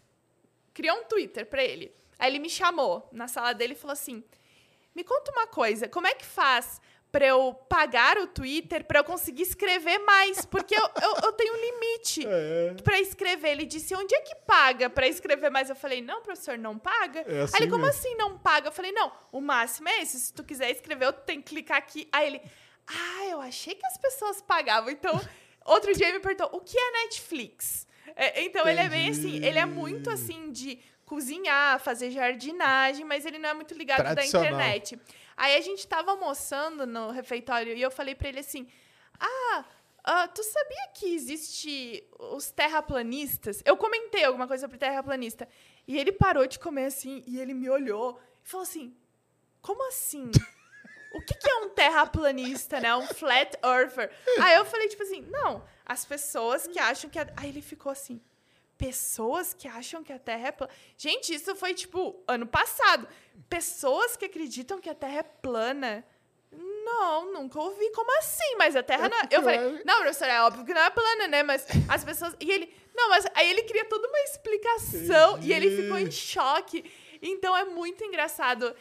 criou 0.79 0.97
um 0.97 1.05
Twitter 1.05 1.45
pra 1.45 1.65
ele. 1.65 1.93
Aí 2.17 2.31
ele 2.31 2.39
me 2.39 2.49
chamou 2.49 3.09
na 3.11 3.27
sala 3.27 3.53
dele 3.53 3.73
e 3.73 3.77
falou 3.77 3.95
assim: 3.95 4.23
Me 4.95 5.03
conta 5.03 5.33
uma 5.33 5.49
coisa, 5.49 5.89
como 5.89 6.07
é 6.07 6.15
que 6.15 6.25
faz 6.25 6.81
pra 7.11 7.27
eu 7.27 7.55
pagar 7.69 8.19
o 8.19 8.27
Twitter 8.27 8.85
pra 8.85 9.01
eu 9.01 9.05
conseguir 9.05 9.43
escrever 9.43 9.99
mais? 10.01 10.45
Porque 10.45 10.75
eu, 10.75 10.89
eu, 11.03 11.17
eu 11.25 11.33
tenho 11.33 11.55
um 11.55 11.57
limite 11.57 12.25
É. 12.29 12.75
pra 12.83 13.01
escrever. 13.01 13.51
Ele 13.51 13.65
disse: 13.67 13.95
Onde 13.95 14.15
é 14.15 14.21
que 14.21 14.35
paga 14.47 14.91
pra 14.91 15.07
escrever 15.07 15.51
mais? 15.51 15.71
Eu 15.71 15.77
falei: 15.77 16.01
Não, 16.03 16.23
professor, 16.23 16.59
não 16.59 16.79
paga. 16.79 17.21
É 17.27 17.43
assim 17.43 17.57
Aí 17.57 17.63
ele: 17.63 17.71
Como 17.71 17.85
mesmo. 17.85 17.99
assim 17.99 18.15
não 18.17 18.39
paga? 18.39 18.69
Eu 18.69 18.73
falei: 18.73 18.93
Não, 18.93 19.11
o 19.33 19.41
máximo 19.41 19.89
é 19.89 20.03
esse. 20.03 20.19
Se 20.21 20.33
tu 20.33 20.45
quiser 20.45 20.71
escrever, 20.71 21.07
eu 21.07 21.13
tenho 21.13 21.43
que 21.43 21.49
clicar 21.51 21.79
aqui. 21.79 22.09
Aí 22.13 22.27
ele: 22.27 22.43
Ah, 22.87 23.27
eu 23.27 23.41
achei 23.41 23.75
que 23.75 23.87
as 23.87 23.97
pessoas 23.99 24.43
pagavam. 24.43 24.91
Então, 24.91 25.19
outro 25.65 25.93
dia 25.95 26.07
ele 26.09 26.19
me 26.19 26.23
perguntou: 26.23 26.51
O 26.53 26.61
que 26.61 26.79
é 26.79 26.91
Netflix? 27.05 27.87
É, 28.17 28.43
então 28.43 28.67
ele 28.67 28.81
é 28.81 28.89
bem 28.89 29.11
assim, 29.11 29.37
ele 29.45 29.59
é 29.59 29.67
muito 29.67 30.11
assim 30.11 30.51
de 30.51 30.79
cozinhar, 31.05 31.79
fazer 31.81 32.11
jardinagem, 32.11 33.05
mas 33.05 33.25
ele 33.25 33.39
não 33.39 33.49
é 33.51 33.55
muito 33.55 33.75
ligado 33.75 34.15
da 34.15 34.25
internet. 34.25 34.99
Aí 35.39 35.55
a 35.55 35.61
gente 35.61 35.87
tava 35.87 36.11
almoçando 36.11 36.85
no 36.85 37.13
refeitório 37.13 37.77
e 37.77 37.81
eu 37.81 37.93
falei 37.93 38.15
pra 38.17 38.29
ele 38.29 38.41
assim: 38.41 38.67
Ah, 39.21 39.65
ah, 40.03 40.27
tu 40.27 40.43
sabia 40.43 40.89
que 40.95 41.15
existe 41.15 42.05
os 42.19 42.51
terraplanistas? 42.51 43.63
Eu 43.65 43.77
comentei 43.77 44.25
alguma 44.25 44.49
coisa 44.49 44.69
pro 44.69 44.77
terraplanista. 44.77 45.49
E 45.87 45.97
ele 45.97 46.11
parou 46.11 46.45
de 46.47 46.59
comer 46.59 46.87
assim 46.87 47.23
e 47.25 47.39
ele 47.39 47.55
me 47.55 47.71
olhou 47.71 48.21
e 48.45 48.49
falou 48.49 48.65
assim: 48.65 48.93
Como 49.63 49.87
assim? 49.87 50.29
O 51.15 51.23
que, 51.23 51.35
que 51.35 51.49
é 51.49 51.55
um 51.57 51.71
terraplanista, 51.71 52.81
né? 52.81 52.95
Um 52.95 53.07
flat 53.07 53.57
earther. 53.65 54.11
Aí 54.43 54.57
eu 54.57 54.65
falei, 54.67 54.89
tipo 54.89 55.03
assim, 55.03 55.23
não, 55.23 55.65
as 55.85 56.05
pessoas 56.05 56.67
que 56.67 56.79
acham 56.79 57.09
que 57.09 57.19
a... 57.19 57.27
Aí 57.35 57.49
ele 57.49 57.63
ficou 57.63 57.91
assim, 57.91 58.21
pessoas 58.79 59.53
que 59.53 59.67
acham 59.67 60.05
que 60.05 60.13
a 60.13 60.19
Terra 60.19 60.49
é 60.49 60.53
plana. 60.53 60.73
Gente, 60.97 61.35
isso 61.35 61.55
foi, 61.57 61.75
tipo, 61.75 62.23
ano 62.27 62.47
passado. 62.47 63.09
Pessoas 63.49 64.17
que 64.17 64.25
acreditam 64.25 64.81
que 64.81 64.89
a 64.89 64.95
Terra 64.95 65.19
é 65.19 65.23
plana. 65.25 66.07
Não, 66.51 67.33
nunca 67.33 67.61
ouvi. 67.61 67.91
Como 67.91 68.17
assim? 68.19 68.57
Mas 68.57 68.77
a 68.77 68.83
Terra 68.83 69.09
não 69.09 69.19
é... 69.19 69.29
Eu 69.31 69.43
falei, 69.43 69.83
não, 69.85 69.99
professor, 69.99 70.29
é 70.29 70.41
óbvio 70.41 70.65
que 70.65 70.73
não 70.73 70.81
é 70.81 70.91
plana, 70.91 71.27
né? 71.27 71.43
Mas 71.43 71.67
as 71.89 72.05
pessoas... 72.05 72.35
E 72.41 72.51
ele... 72.51 72.73
Não, 72.95 73.11
mas 73.11 73.27
aí 73.35 73.51
ele 73.51 73.63
queria 73.63 73.85
toda 73.85 74.09
uma 74.09 74.21
explicação 74.21 75.39
e 75.43 75.53
ele 75.53 75.83
ficou 75.83 75.99
em 75.99 76.11
choque. 76.11 76.85
Então 77.21 77.57
é 77.57 77.65
muito 77.65 78.03
engraçado 78.05 78.65
é, 78.67 78.75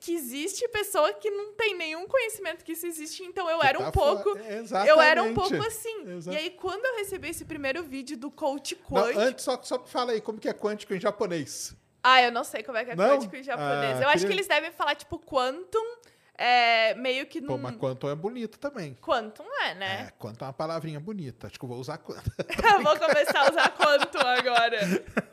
que 0.00 0.14
existe 0.14 0.66
pessoa 0.68 1.12
que 1.14 1.30
não 1.30 1.52
tem 1.54 1.74
nenhum 1.76 2.06
conhecimento 2.06 2.64
que 2.64 2.72
isso 2.72 2.86
existe. 2.86 3.22
Então 3.24 3.48
eu 3.48 3.62
era 3.62 3.78
um 3.78 3.84
tá 3.84 3.92
pouco... 3.92 4.30
fora- 4.36 4.86
Eu 4.86 5.00
era 5.00 5.22
um 5.22 5.26
Exatamente. 5.30 5.34
pouco 5.34 5.66
assim. 5.66 6.10
Exato. 6.16 6.36
E 6.36 6.40
aí, 6.40 6.50
quando 6.50 6.84
eu 6.84 6.96
recebi 6.96 7.28
esse 7.30 7.44
primeiro 7.44 7.82
vídeo 7.82 8.16
do 8.16 8.30
coach 8.30 8.78
Não, 8.90 9.02
quântico... 9.02 9.20
antes, 9.20 9.44
só, 9.44 9.60
só 9.62 9.78
fala 9.84 10.12
aí, 10.12 10.20
como 10.20 10.38
que 10.38 10.48
é 10.48 10.52
quântico 10.52 10.94
em 10.94 11.00
japonês? 11.00 11.74
Ah, 12.02 12.20
eu 12.22 12.32
não 12.32 12.44
sei 12.44 12.62
como 12.62 12.76
é 12.78 12.84
que 12.84 12.90
é 12.90 12.96
Não? 12.96 13.08
quântico 13.08 13.34
em 13.36 13.42
japonês. 13.42 13.98
Ah, 13.98 14.02
eu 14.02 14.08
acho 14.08 14.26
que 14.26 14.32
eles 14.32 14.46
devem 14.48 14.72
falar, 14.72 14.94
tipo, 14.94 15.18
quantum, 15.18 15.96
é, 16.44 16.94
meio 16.94 17.24
que 17.26 17.40
Pô, 17.40 17.52
num... 17.52 17.58
mas 17.58 17.76
quantum 17.76 18.10
é 18.10 18.14
bonito 18.14 18.58
também. 18.58 18.94
Quantum 19.00 19.44
é, 19.60 19.70
É, 19.70 19.74
né? 19.74 20.12
quantum 20.18 20.44
é 20.44 20.48
uma 20.48 20.52
palavrinha 20.52 20.98
bonita. 20.98 21.46
Acho 21.46 21.58
que 21.58 21.64
eu 21.64 21.68
vou 21.68 21.78
usar 21.78 21.98
quantum. 21.98 22.30
Eu 22.74 22.82
vou 22.82 22.96
começar 22.98 23.46
a 23.46 23.50
usar 23.50 23.68
quantum 23.70 24.18
agora. 24.26 24.78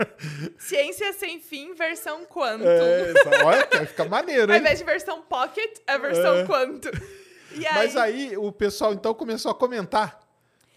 Ciência 0.60 1.12
sem 1.14 1.40
fim, 1.40 1.74
versão 1.74 2.26
quantum. 2.26 2.66
É, 2.68 3.10
exa- 3.10 3.46
olha, 3.46 3.86
fica 3.88 4.06
maneiro, 4.06 4.52
Ao 4.52 4.56
hein? 4.56 4.62
invés 4.62 4.78
de 4.80 4.86
versão 4.86 5.22
pocket, 5.22 5.80
é 5.88 5.98
versão 5.98 6.38
É. 6.38 6.46
quantum. 6.46 6.90
E 7.54 7.62
Mas 7.74 7.98
aí 7.98 8.38
o 8.38 8.52
pessoal 8.52 8.94
então 8.94 9.14
começou 9.14 9.52
a 9.52 9.56
comentar. 9.56 10.20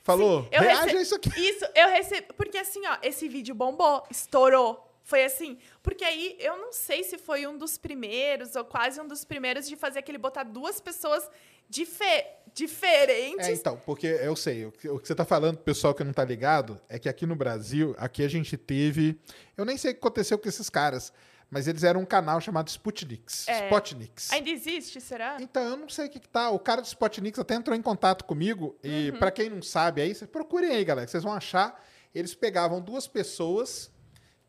Falou, 0.04 0.48
Eu 0.50 0.62
reaja 0.62 0.82
rece- 0.84 0.96
a 0.96 1.02
isso 1.02 1.14
aqui. 1.14 1.30
Isso, 1.38 1.64
eu 1.74 1.88
recebi. 1.90 2.26
Porque 2.36 2.58
assim, 2.58 2.80
ó, 2.86 2.96
esse 3.02 3.28
vídeo 3.28 3.54
bombou, 3.54 4.02
estourou. 4.10 4.91
Foi 5.04 5.24
assim. 5.24 5.58
Porque 5.82 6.04
aí 6.04 6.36
eu 6.38 6.56
não 6.56 6.72
sei 6.72 7.02
se 7.04 7.18
foi 7.18 7.46
um 7.46 7.56
dos 7.58 7.76
primeiros, 7.78 8.54
ou 8.56 8.64
quase 8.64 9.00
um 9.00 9.06
dos 9.06 9.24
primeiros, 9.24 9.68
de 9.68 9.76
fazer 9.76 9.98
aquele 9.98 10.18
botar 10.18 10.44
duas 10.44 10.80
pessoas 10.80 11.28
dife- 11.68 12.24
diferentes. 12.54 13.46
É, 13.48 13.52
então, 13.52 13.80
porque 13.84 14.06
eu 14.06 14.36
sei, 14.36 14.66
o 14.66 14.72
que 14.72 14.88
o 14.88 14.98
que 14.98 15.06
você 15.08 15.14
tá 15.14 15.24
falando, 15.24 15.58
pessoal 15.58 15.94
que 15.94 16.04
não 16.04 16.12
tá 16.12 16.24
ligado, 16.24 16.80
é 16.88 16.98
que 16.98 17.08
aqui 17.08 17.26
no 17.26 17.34
Brasil, 17.34 17.94
aqui 17.98 18.22
a 18.24 18.28
gente 18.28 18.56
teve. 18.56 19.18
Eu 19.56 19.64
nem 19.64 19.76
sei 19.76 19.90
o 19.90 19.94
que 19.94 20.00
aconteceu 20.00 20.38
com 20.38 20.48
esses 20.48 20.70
caras, 20.70 21.12
mas 21.50 21.66
eles 21.68 21.82
eram 21.84 22.00
um 22.00 22.06
canal 22.06 22.40
chamado 22.40 22.68
Sputniks. 22.68 23.46
É. 23.48 23.64
Spotniks. 23.66 24.32
Ainda 24.32 24.50
existe, 24.50 25.00
será? 25.00 25.36
Então, 25.40 25.62
eu 25.62 25.76
não 25.76 25.88
sei 25.88 26.06
o 26.06 26.08
que, 26.10 26.20
que 26.20 26.28
tá. 26.28 26.50
O 26.50 26.58
cara 26.58 26.80
do 26.80 26.86
Spotniks 26.86 27.38
até 27.38 27.54
entrou 27.54 27.76
em 27.76 27.82
contato 27.82 28.24
comigo. 28.24 28.76
E 28.82 29.10
Uhum. 29.10 29.18
pra 29.18 29.30
quem 29.30 29.50
não 29.50 29.60
sabe 29.62 30.00
aí, 30.00 30.14
vocês 30.14 30.30
procurem 30.30 30.70
aí, 30.70 30.84
galera. 30.84 31.04
que 31.06 31.10
Vocês 31.10 31.24
vão 31.24 31.32
achar. 31.34 31.78
Eles 32.14 32.34
pegavam 32.34 32.80
duas 32.80 33.06
pessoas 33.06 33.90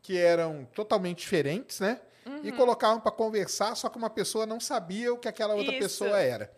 que 0.04 0.18
eram 0.18 0.68
totalmente 0.74 1.20
diferentes, 1.20 1.80
né? 1.80 1.98
E 2.42 2.50
Uhum. 2.50 2.56
colocavam 2.56 3.00
pra 3.00 3.10
conversar, 3.10 3.74
só 3.74 3.88
que 3.88 3.96
uma 3.96 4.10
pessoa 4.10 4.44
não 4.44 4.60
sabia 4.60 5.12
o 5.12 5.16
que 5.18 5.26
aquela 5.26 5.54
outra 5.54 5.72
Isso. 5.72 5.80
pessoa 5.82 6.20
era. 6.20 6.52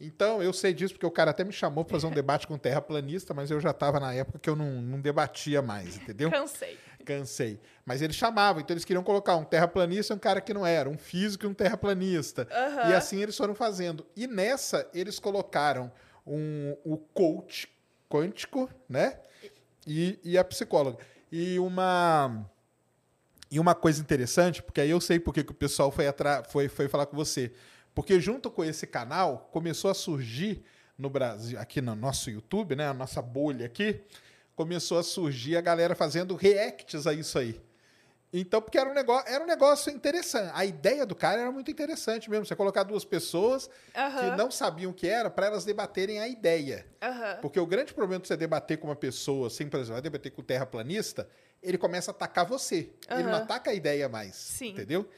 Então, 0.00 0.40
eu 0.40 0.52
sei 0.52 0.72
disso 0.72 0.94
porque 0.94 1.06
o 1.06 1.10
cara 1.10 1.32
até 1.32 1.42
me 1.44 1.52
chamou 1.52 1.84
pra 1.84 1.96
fazer 1.96 2.06
um 2.06 2.12
debate 2.12 2.46
com 2.46 2.54
um 2.54 2.58
terraplanista, 2.58 3.34
mas 3.34 3.50
eu 3.50 3.60
já 3.60 3.72
tava 3.72 3.98
na 3.98 4.14
época 4.14 4.38
que 4.38 4.48
eu 4.48 4.54
não, 4.54 4.80
não 4.80 5.00
debatia 5.00 5.60
mais, 5.60 5.96
entendeu? 5.96 6.30
Cansei. 6.30 6.78
Cansei. 7.04 7.60
Mas 7.84 8.02
eles 8.02 8.14
chamavam, 8.14 8.60
então 8.60 8.72
eles 8.72 8.84
queriam 8.84 9.02
colocar 9.02 9.36
um 9.36 9.44
terraplanista 9.44 10.12
e 10.12 10.16
um 10.16 10.20
cara 10.20 10.40
que 10.40 10.54
não 10.54 10.64
era, 10.64 10.88
um 10.88 10.96
físico 10.96 11.44
e 11.44 11.48
um 11.48 11.54
terraplanista. 11.54 12.48
Aham. 12.50 12.88
E 12.88 12.94
assim 12.94 13.20
eles 13.20 13.36
foram 13.36 13.54
fazendo. 13.54 14.06
E 14.16 14.28
nessa, 14.28 14.88
eles 14.94 15.18
colocaram 15.18 15.90
um, 16.24 16.76
o 16.84 16.96
coach 16.96 17.68
quântico, 18.08 18.70
né? 18.88 19.18
E, 19.86 20.20
e 20.22 20.38
a 20.38 20.44
psicóloga. 20.44 20.98
E 21.30 21.58
uma. 21.58 22.48
E 23.52 23.60
uma 23.60 23.74
coisa 23.74 24.00
interessante, 24.00 24.62
porque 24.62 24.80
aí 24.80 24.88
eu 24.88 24.98
sei 24.98 25.20
porque 25.20 25.44
que 25.44 25.52
o 25.52 25.54
pessoal 25.54 25.92
foi, 25.92 26.06
foi, 26.48 26.68
foi 26.70 26.88
falar 26.88 27.04
com 27.04 27.14
você. 27.14 27.52
Porque 27.94 28.18
junto 28.18 28.50
com 28.50 28.64
esse 28.64 28.86
canal, 28.86 29.50
começou 29.52 29.90
a 29.90 29.94
surgir 29.94 30.64
no 30.96 31.10
Brasil, 31.10 31.60
aqui 31.60 31.82
no 31.82 31.94
nosso 31.94 32.30
YouTube, 32.30 32.74
né? 32.74 32.88
A 32.88 32.94
nossa 32.94 33.20
bolha 33.20 33.66
aqui, 33.66 34.00
começou 34.56 34.98
a 34.98 35.02
surgir 35.02 35.58
a 35.58 35.60
galera 35.60 35.94
fazendo 35.94 36.34
reacts 36.34 37.06
a 37.06 37.12
isso 37.12 37.38
aí. 37.38 37.60
Então, 38.32 38.62
porque 38.62 38.78
era 38.78 38.88
um 38.88 38.94
negócio, 38.94 39.30
era 39.30 39.44
um 39.44 39.46
negócio 39.46 39.92
interessante. 39.92 40.50
A 40.54 40.64
ideia 40.64 41.04
do 41.04 41.14
cara 41.14 41.42
era 41.42 41.52
muito 41.52 41.70
interessante 41.70 42.30
mesmo. 42.30 42.46
Você 42.46 42.56
colocar 42.56 42.84
duas 42.84 43.04
pessoas 43.04 43.68
que 43.92 44.00
Aham. 44.00 44.36
não 44.36 44.50
sabiam 44.50 44.92
o 44.92 44.94
que 44.94 45.06
era 45.06 45.28
para 45.28 45.48
elas 45.48 45.66
debaterem 45.66 46.18
a 46.18 46.26
ideia. 46.26 46.86
Aham. 47.02 47.36
Porque 47.42 47.60
o 47.60 47.66
grande 47.66 47.92
problema 47.92 48.22
de 48.22 48.28
você 48.28 48.36
debater 48.36 48.78
com 48.78 48.88
uma 48.88 48.96
pessoa, 48.96 49.48
assim, 49.48 49.68
por 49.68 49.76
exemplo, 49.76 49.92
vai 49.92 50.02
debater 50.02 50.32
com 50.32 50.40
o 50.40 50.44
terraplanista, 50.44 51.28
ele 51.62 51.78
começa 51.78 52.10
a 52.10 52.12
atacar 52.12 52.44
você. 52.44 52.90
Ele 53.10 53.22
não 53.22 53.34
ataca 53.34 53.70
a 53.70 53.74
ideia 53.74 54.08
mais. 54.08 54.34
Sim. 54.34 54.70
Entendeu? 54.70 55.08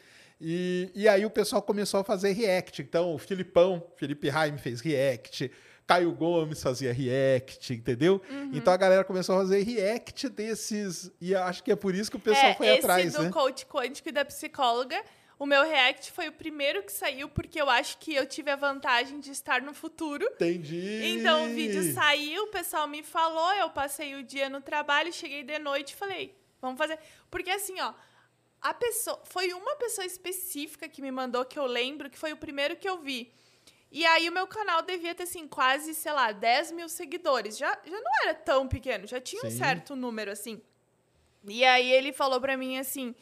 E, 0.41 0.91
e 0.95 1.09
aí 1.09 1.25
o 1.25 1.31
pessoal 1.31 1.63
começou 1.63 2.01
a 2.01 2.05
fazer 2.05 2.33
react. 2.33 2.83
Então, 2.83 3.15
o 3.15 3.19
Filipão, 3.19 3.83
Felipe 3.97 4.29
Raime 4.29 4.59
fez 4.59 4.81
react, 4.81 5.51
Caio 5.87 6.13
Gomes 6.13 6.63
fazia 6.63 6.93
react, 6.93 7.75
entendeu? 7.75 8.21
Uhum. 8.31 8.51
Então 8.55 8.73
a 8.73 8.77
galera 8.77 9.05
começou 9.05 9.37
a 9.37 9.39
fazer 9.41 9.63
react 9.63 10.29
desses. 10.31 11.11
E 11.21 11.35
acho 11.35 11.63
que 11.63 11.71
é 11.71 11.77
por 11.77 11.95
isso 11.95 12.11
que 12.11 12.17
o 12.17 12.21
pessoal 12.21 12.53
é, 12.53 12.55
foi 12.55 12.67
esse 12.69 12.79
atrás, 12.79 13.13
do 13.13 13.23
né? 13.23 13.31
coach 13.31 13.67
quântico 13.67 14.09
e 14.09 14.13
da 14.13 14.25
psicóloga, 14.25 14.97
o 15.39 15.47
meu 15.47 15.63
react 15.63 16.13
foi 16.13 16.29
o 16.29 16.33
primeiro 16.33 16.83
que 16.83 16.93
saiu, 16.93 17.29
porque 17.29 17.61
eu 17.61 17.69
acho 17.69 17.99
que 17.99 18.15
eu 18.15 18.27
tive 18.27 18.51
a 18.51 18.57
vantagem 18.57 19.19
de 19.19 19.31
estar 19.31 19.61
no 19.63 19.75
futuro. 19.75 20.25
Entendi. 20.35 21.01
Então 21.05 21.47
o 21.47 21.55
vídeo 21.55 21.93
saiu, 21.93 22.45
o 22.45 22.49
pessoal 22.49 22.87
me 22.87 23.03
falou, 23.03 23.53
eu 23.55 23.71
passei 23.71 24.15
o 24.15 24.23
dia 24.23 24.49
no 24.49 24.61
trabalho, 24.61 25.13
cheguei 25.13 25.43
de 25.43 25.59
noite 25.59 25.91
e 25.91 25.97
falei, 25.97 26.35
vamos 26.61 26.79
fazer. 26.79 26.99
Porque 27.31 27.51
assim, 27.51 27.81
ó, 27.81 27.93
a 28.65 28.73
pessoa. 28.73 29.21
Foi 29.25 29.53
uma 29.53 29.77
pessoa 29.77 30.07
específica 30.07 30.89
que 30.89 31.03
me 31.03 31.11
mandou, 31.11 31.45
que 31.45 31.59
eu 31.59 31.67
lembro, 31.67 32.09
que 32.09 32.19
foi 32.19 32.33
o 32.33 32.37
primeiro 32.37 32.75
que 32.77 32.89
eu 32.89 32.99
vi. 32.99 33.31
E 33.93 34.05
aí 34.07 34.29
o 34.29 34.33
meu 34.33 34.47
canal 34.47 34.83
devia 34.83 35.15
ter, 35.15 35.25
assim, 35.25 35.47
quase, 35.47 35.95
sei 35.95 36.11
lá, 36.11 36.33
10 36.33 36.73
mil 36.73 36.89
seguidores. 36.89 37.59
Já, 37.59 37.79
já 37.85 38.01
não 38.01 38.11
era 38.23 38.35
tão 38.35 38.67
pequeno, 38.67 39.07
já 39.07 39.21
tinha 39.21 39.47
um 39.47 39.51
Sim. 39.51 39.59
certo 39.59 39.95
número, 39.95 40.33
assim. 40.33 40.61
E 41.47 41.63
aí 41.63 41.93
ele 41.93 42.11
falou 42.13 42.41
pra 42.41 42.57
mim 42.57 42.79
assim: 42.79 43.15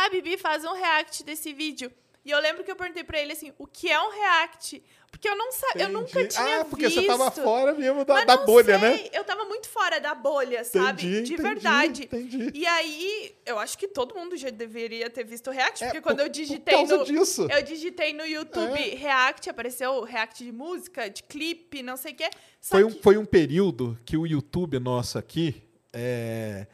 Ah, 0.00 0.08
Bibi, 0.08 0.36
faz 0.38 0.64
um 0.64 0.74
react 0.74 1.24
desse 1.24 1.52
vídeo. 1.52 1.90
E 2.24 2.30
eu 2.30 2.38
lembro 2.40 2.62
que 2.62 2.70
eu 2.70 2.76
perguntei 2.76 3.02
pra 3.02 3.18
ele 3.20 3.32
assim: 3.32 3.52
o 3.58 3.66
que 3.66 3.90
é 3.90 4.00
um 4.00 4.10
react? 4.10 4.82
Porque 5.10 5.26
eu 5.26 5.34
não 5.34 5.50
sabia, 5.50 5.84
eu 5.84 5.88
nunca 5.88 6.28
tinha 6.28 6.60
Ah, 6.60 6.64
porque 6.66 6.84
visto. 6.86 7.00
você 7.00 7.06
tava 7.06 7.30
fora 7.30 7.72
mesmo 7.72 8.04
da, 8.04 8.14
Mas 8.14 8.26
da 8.26 8.36
não 8.36 8.44
bolha, 8.44 8.78
sei, 8.78 8.90
né? 8.90 9.08
Eu 9.12 9.24
tava 9.24 9.44
muito 9.46 9.66
fora 9.68 9.98
da 9.98 10.14
bolha, 10.14 10.62
sabe? 10.64 11.06
Entendi, 11.06 11.22
De 11.22 11.32
entendi, 11.34 11.42
verdade. 11.42 12.02
entendi. 12.04 12.50
E 12.54 12.66
aí, 12.66 13.34
eu 13.46 13.58
acho 13.58 13.78
que 13.78 13.88
todo 13.88 14.14
mundo 14.14 14.36
já 14.36 14.50
deveria 14.50 15.08
ter 15.08 15.24
visto 15.24 15.48
o 15.48 15.50
React, 15.50 15.82
É, 15.82 15.86
porque 15.86 16.00
por- 16.02 16.08
quando 16.10 16.20
eu 16.20 16.26
por 16.26 16.32
digitei 16.32 16.74
causa 16.74 16.98
no. 16.98 17.04
disso. 17.06 17.48
Eu 17.50 17.62
digitei 17.62 18.12
no 18.12 18.26
YouTube 18.26 18.78
É. 18.78 18.94
React, 18.94 19.48
apareceu 19.48 20.02
React 20.04 20.44
de 20.44 20.52
música, 20.52 21.08
de 21.08 21.22
clipe, 21.22 21.82
não 21.82 21.96
sei 21.96 22.12
o 22.12 22.16
quê. 22.16 22.28
Foi 22.60 22.84
um, 22.84 22.90
que- 22.92 23.02
foi 23.02 23.16
um 23.16 23.24
período 23.24 23.98
que 24.04 24.16
o 24.18 24.26
YouTube 24.26 24.78
nosso 24.78 25.16
aqui, 25.18 25.62
é, 25.92 26.66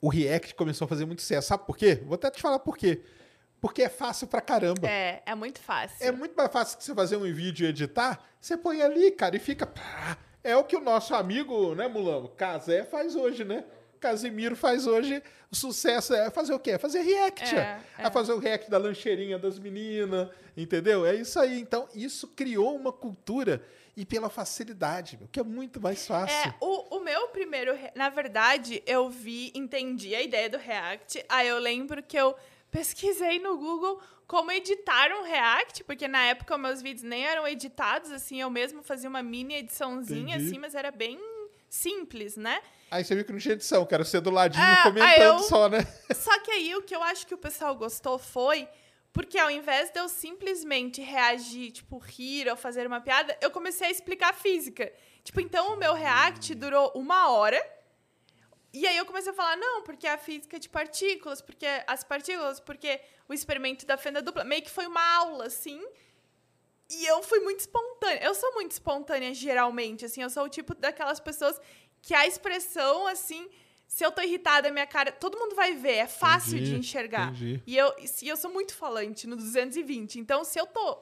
o 0.00 0.08
React 0.08 0.54
começou 0.54 0.84
a 0.84 0.88
fazer 0.88 1.04
muito 1.04 1.22
sucesso. 1.22 1.48
Sabe 1.48 1.66
por 1.66 1.76
quê? 1.76 2.00
Vou 2.04 2.14
até 2.14 2.30
te 2.30 2.40
falar 2.40 2.58
por 2.58 2.76
quê. 2.76 3.00
Porque 3.60 3.82
é 3.82 3.88
fácil 3.88 4.26
pra 4.26 4.40
caramba. 4.40 4.86
É, 4.88 5.22
é 5.24 5.34
muito 5.34 5.58
fácil. 5.60 5.96
É 6.06 6.12
muito 6.12 6.34
mais 6.36 6.52
fácil 6.52 6.76
que 6.78 6.84
você 6.84 6.94
fazer 6.94 7.16
um 7.16 7.22
vídeo 7.32 7.66
e 7.66 7.70
editar. 7.70 8.22
Você 8.40 8.56
põe 8.56 8.82
ali, 8.82 9.10
cara, 9.10 9.34
e 9.36 9.38
fica. 9.38 9.68
É 10.44 10.56
o 10.56 10.62
que 10.62 10.76
o 10.76 10.80
nosso 10.80 11.14
amigo, 11.14 11.74
né, 11.74 11.88
Mulano? 11.88 12.28
Casé 12.28 12.84
faz 12.84 13.16
hoje, 13.16 13.44
né? 13.44 13.64
Casimiro 13.98 14.54
faz 14.54 14.86
hoje. 14.86 15.22
O 15.50 15.56
sucesso 15.56 16.14
é 16.14 16.30
fazer 16.30 16.52
o 16.52 16.58
quê? 16.60 16.72
É 16.72 16.78
fazer 16.78 17.00
react. 17.00 17.56
É, 17.56 17.80
É, 17.98 18.10
fazer 18.10 18.32
o 18.32 18.38
react 18.38 18.70
da 18.70 18.78
lancheirinha 18.78 19.38
das 19.38 19.58
meninas, 19.58 20.28
entendeu? 20.56 21.06
É 21.06 21.14
isso 21.14 21.40
aí. 21.40 21.58
Então, 21.58 21.88
isso 21.94 22.28
criou 22.28 22.76
uma 22.76 22.92
cultura 22.92 23.62
e 23.96 24.04
pela 24.04 24.28
facilidade, 24.28 25.16
meu, 25.16 25.26
que 25.28 25.40
é 25.40 25.42
muito 25.42 25.80
mais 25.80 26.06
fácil. 26.06 26.36
É, 26.36 26.54
o, 26.60 26.96
o 26.98 27.00
meu 27.00 27.28
primeiro. 27.28 27.72
Na 27.94 28.10
verdade, 28.10 28.82
eu 28.86 29.08
vi, 29.08 29.50
entendi 29.54 30.14
a 30.14 30.20
ideia 30.20 30.50
do 30.50 30.58
React. 30.58 31.24
Aí 31.28 31.48
eu 31.48 31.58
lembro 31.58 32.02
que 32.02 32.16
eu 32.16 32.36
pesquisei 32.70 33.38
no 33.38 33.56
Google 33.56 34.00
como 34.26 34.52
editar 34.52 35.10
um 35.12 35.22
React, 35.22 35.84
porque 35.84 36.06
na 36.06 36.26
época 36.26 36.58
meus 36.58 36.82
vídeos 36.82 37.04
nem 37.04 37.24
eram 37.24 37.46
editados, 37.48 38.10
assim, 38.10 38.40
eu 38.40 38.50
mesmo 38.50 38.82
fazia 38.82 39.08
uma 39.08 39.22
mini 39.22 39.54
ediçãozinha, 39.54 40.34
Entendi. 40.36 40.50
assim, 40.50 40.58
mas 40.58 40.74
era 40.74 40.90
bem 40.90 41.18
simples, 41.70 42.36
né? 42.36 42.60
Aí 42.90 43.02
você 43.04 43.14
viu 43.14 43.24
que 43.24 43.32
não 43.32 43.38
tinha 43.38 43.54
edição, 43.54 43.84
cara. 43.86 44.04
Você 44.04 44.20
do 44.20 44.30
ladinho 44.30 44.62
aí 44.64 44.82
comentando 44.82 45.20
eu- 45.20 45.38
só, 45.40 45.68
né? 45.68 45.78
Só 46.14 46.38
que 46.40 46.50
aí 46.50 46.74
o 46.76 46.82
que 46.82 46.94
eu 46.94 47.02
acho 47.02 47.26
que 47.26 47.34
o 47.34 47.38
pessoal 47.38 47.74
gostou 47.74 48.18
foi 48.18 48.68
porque 49.16 49.38
ao 49.38 49.50
invés 49.50 49.90
de 49.90 49.98
eu 49.98 50.10
simplesmente 50.10 51.00
reagir, 51.00 51.72
tipo, 51.72 51.96
rir 51.96 52.50
ou 52.50 52.54
fazer 52.54 52.86
uma 52.86 53.00
piada, 53.00 53.34
eu 53.40 53.50
comecei 53.50 53.88
a 53.88 53.90
explicar 53.90 54.28
a 54.28 54.32
física. 54.34 54.92
Tipo, 55.24 55.40
então 55.40 55.72
o 55.72 55.76
meu 55.78 55.94
react 55.94 56.54
durou 56.54 56.92
uma 56.94 57.30
hora. 57.30 57.58
E 58.74 58.86
aí 58.86 58.94
eu 58.94 59.06
comecei 59.06 59.32
a 59.32 59.34
falar, 59.34 59.56
não, 59.56 59.82
porque 59.84 60.06
a 60.06 60.18
física 60.18 60.58
de 60.58 60.68
partículas, 60.68 61.40
porque 61.40 61.66
as 61.86 62.04
partículas, 62.04 62.60
porque 62.60 63.00
o 63.26 63.32
experimento 63.32 63.86
da 63.86 63.96
fenda 63.96 64.20
dupla. 64.20 64.44
Meio 64.44 64.60
que 64.60 64.70
foi 64.70 64.86
uma 64.86 65.02
aula, 65.16 65.46
assim. 65.46 65.82
E 66.90 67.06
eu 67.06 67.22
fui 67.22 67.40
muito 67.40 67.60
espontânea. 67.60 68.22
Eu 68.22 68.34
sou 68.34 68.52
muito 68.52 68.72
espontânea, 68.72 69.32
geralmente, 69.32 70.04
assim. 70.04 70.20
Eu 70.20 70.28
sou 70.28 70.44
o 70.44 70.48
tipo 70.50 70.74
daquelas 70.74 71.20
pessoas 71.20 71.58
que 72.02 72.12
a 72.12 72.26
expressão, 72.26 73.06
assim... 73.06 73.48
Se 73.86 74.04
eu 74.04 74.10
tô 74.12 74.20
irritada, 74.20 74.70
minha 74.70 74.86
cara... 74.86 75.12
Todo 75.12 75.38
mundo 75.38 75.54
vai 75.54 75.74
ver. 75.74 75.94
É 75.96 76.06
fácil 76.06 76.56
Entendi, 76.56 76.72
de 76.72 76.78
enxergar. 76.78 77.28
entendi. 77.28 77.62
E 77.66 77.76
eu, 77.76 77.94
e 78.22 78.28
eu 78.28 78.36
sou 78.36 78.50
muito 78.50 78.74
falante 78.74 79.26
no 79.26 79.36
220. 79.36 80.18
Então, 80.18 80.44
se 80.44 80.58
eu 80.58 80.66
tô 80.66 80.98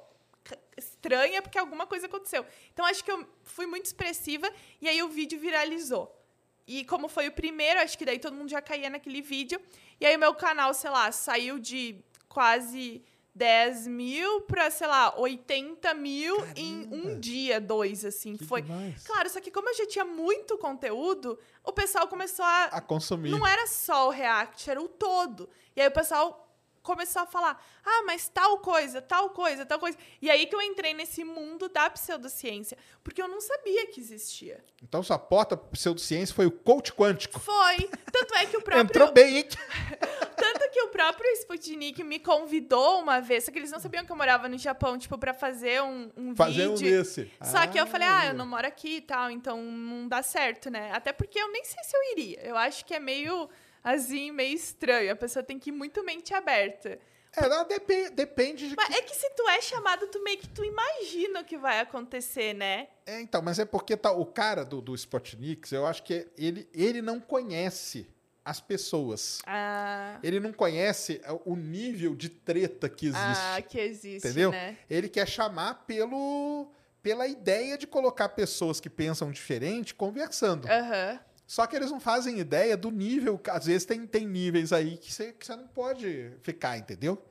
estranha, 0.76 1.38
é 1.38 1.40
porque 1.40 1.58
alguma 1.58 1.86
coisa 1.86 2.06
aconteceu. 2.06 2.44
Então, 2.72 2.84
acho 2.84 3.02
que 3.02 3.10
eu 3.10 3.26
fui 3.42 3.66
muito 3.66 3.86
expressiva. 3.86 4.50
E 4.80 4.88
aí, 4.88 5.02
o 5.02 5.08
vídeo 5.08 5.38
viralizou. 5.40 6.14
E 6.66 6.84
como 6.84 7.08
foi 7.08 7.28
o 7.28 7.32
primeiro, 7.32 7.80
acho 7.80 7.96
que 7.98 8.04
daí 8.04 8.18
todo 8.18 8.34
mundo 8.34 8.48
já 8.48 8.60
caía 8.62 8.88
naquele 8.88 9.20
vídeo. 9.20 9.60
E 10.00 10.06
aí 10.06 10.16
o 10.16 10.18
meu 10.18 10.34
canal, 10.34 10.72
sei 10.72 10.90
lá, 10.90 11.12
saiu 11.12 11.58
de 11.58 11.96
quase 12.28 13.02
10 13.34 13.88
mil 13.88 14.42
pra, 14.42 14.70
sei 14.70 14.86
lá, 14.86 15.18
80 15.18 15.92
mil 15.94 16.36
em 16.54 16.86
um 16.86 17.02
Caramba! 17.02 17.20
dia, 17.20 17.60
dois, 17.60 18.04
assim. 18.04 18.36
Que 18.36 18.44
foi. 18.44 18.62
demais. 18.62 19.02
Claro, 19.04 19.28
só 19.28 19.40
que 19.40 19.50
como 19.50 19.68
eu 19.68 19.74
já 19.74 19.86
tinha 19.86 20.04
muito 20.04 20.56
conteúdo, 20.56 21.38
o 21.64 21.72
pessoal 21.72 22.06
começou 22.06 22.44
a. 22.44 22.64
A 22.66 22.80
consumir. 22.80 23.30
Não 23.30 23.46
era 23.46 23.66
só 23.66 24.06
o 24.06 24.10
React, 24.10 24.70
era 24.70 24.80
o 24.80 24.88
todo. 24.88 25.48
E 25.74 25.80
aí 25.80 25.88
o 25.88 25.92
pessoal 25.92 26.43
começou 26.84 27.22
a 27.22 27.26
falar: 27.26 27.60
ah, 27.84 28.02
mas 28.06 28.28
tal 28.28 28.58
coisa, 28.58 29.02
tal 29.02 29.30
coisa, 29.30 29.66
tal 29.66 29.80
coisa. 29.80 29.98
E 30.22 30.30
aí 30.30 30.46
que 30.46 30.54
eu 30.54 30.62
entrei 30.62 30.94
nesse 30.94 31.24
mundo 31.24 31.68
da 31.68 31.90
pseudociência. 31.90 32.78
Porque 33.02 33.20
eu 33.20 33.26
não 33.26 33.40
sabia 33.40 33.88
que 33.88 34.00
existia. 34.00 34.64
Então 34.82 35.02
sua 35.02 35.18
porta 35.18 35.56
pseudociência 35.56 36.32
foi 36.34 36.46
o 36.46 36.50
coach 36.52 36.92
quântico. 36.92 37.40
Foi. 37.40 37.88
Tanto 38.12 38.34
é 38.36 38.46
que 38.46 38.56
o 38.56 38.62
próprio. 38.62 38.82
Entrou 38.84 39.10
bem, 39.12 39.38
hein? 39.38 39.48
Tanto 40.36 40.70
que 40.70 40.80
o 40.82 40.88
próprio 40.88 41.30
Sputnik 41.32 42.02
me 42.04 42.18
convidou 42.18 43.00
uma 43.00 43.20
vez, 43.20 43.44
só 43.44 43.50
que 43.52 43.58
eles 43.58 43.70
não 43.70 43.80
sabiam 43.80 44.04
que 44.04 44.12
eu 44.12 44.16
morava 44.16 44.48
no 44.48 44.58
Japão, 44.58 44.98
tipo, 44.98 45.16
pra 45.16 45.32
fazer 45.32 45.82
um, 45.82 46.10
um 46.16 46.36
Fazer 46.36 46.68
um 46.68 46.74
vídeo. 46.76 46.98
desse. 46.98 47.30
Só 47.42 47.66
que 47.66 47.78
eu 47.80 47.86
falei, 47.86 48.06
ah, 48.06 48.26
eu 48.26 48.30
Ah. 48.30 48.34
não 48.34 48.46
moro 48.46 48.66
aqui 48.66 48.96
e 48.96 49.00
tal, 49.00 49.30
então 49.30 49.60
não 49.62 50.06
dá 50.08 50.22
certo, 50.22 50.70
né? 50.70 50.90
Até 50.92 51.12
porque 51.12 51.38
eu 51.38 51.50
nem 51.50 51.64
sei 51.64 51.82
se 51.84 51.96
eu 51.96 52.02
iria. 52.12 52.40
Eu 52.42 52.56
acho 52.56 52.84
que 52.84 52.92
é 52.94 53.00
meio, 53.00 53.48
assim, 53.84 54.32
meio 54.32 54.54
estranho. 54.56 55.12
A 55.12 55.16
pessoa 55.16 55.42
tem 55.42 55.58
que 55.58 55.68
ir 55.70 55.72
muito 55.72 56.02
mente 56.02 56.32
aberta. 56.34 56.98
É, 57.36 57.48
não, 57.48 57.66
depe- 57.66 58.10
depende 58.10 58.68
de. 58.68 58.76
Mas 58.76 58.86
que- 58.88 58.94
é 58.94 59.02
que 59.02 59.14
se 59.14 59.28
tu 59.30 59.48
é 59.48 59.60
chamado, 59.60 60.06
tu 60.06 60.22
meio 60.22 60.38
que 60.38 60.48
tu 60.48 60.64
imagina 60.64 61.40
o 61.40 61.44
que 61.44 61.58
vai 61.58 61.80
acontecer, 61.80 62.54
né? 62.54 62.86
É, 63.04 63.20
então, 63.20 63.42
mas 63.42 63.58
é 63.58 63.64
porque 63.64 63.96
tá, 63.96 64.12
o 64.12 64.24
cara 64.24 64.64
do, 64.64 64.80
do 64.80 64.94
Spotnix, 64.94 65.72
eu 65.72 65.84
acho 65.84 66.02
que 66.04 66.28
ele, 66.38 66.68
ele 66.72 67.02
não 67.02 67.18
conhece 67.20 68.06
as 68.44 68.60
pessoas. 68.60 69.40
Ah, 69.46 70.18
Ele 70.22 70.38
não 70.38 70.52
conhece 70.52 71.20
o 71.46 71.56
nível 71.56 72.14
de 72.14 72.28
treta 72.28 72.88
que 72.90 73.06
existe. 73.06 73.22
ah 73.56 73.62
que 73.62 73.80
existe, 73.80 74.26
entendeu? 74.28 74.50
né? 74.52 74.76
Ele 74.88 75.08
quer 75.08 75.26
chamar 75.26 75.84
pelo 75.86 76.70
pela 77.02 77.26
ideia 77.26 77.76
de 77.76 77.86
colocar 77.86 78.30
pessoas 78.30 78.80
que 78.80 78.88
pensam 78.88 79.30
diferente 79.30 79.94
conversando. 79.94 80.66
Aham. 80.68 81.20
Só 81.46 81.66
que 81.66 81.76
eles 81.76 81.90
não 81.90 82.00
fazem 82.00 82.38
ideia 82.38 82.76
do 82.76 82.90
nível. 82.90 83.40
Às 83.48 83.66
vezes 83.66 83.84
tem, 83.84 84.06
tem 84.06 84.26
níveis 84.26 84.72
aí 84.72 84.96
que 84.96 85.12
você, 85.12 85.32
que 85.32 85.46
você 85.46 85.54
não 85.54 85.66
pode 85.66 86.32
ficar, 86.42 86.78
entendeu? 86.78 87.22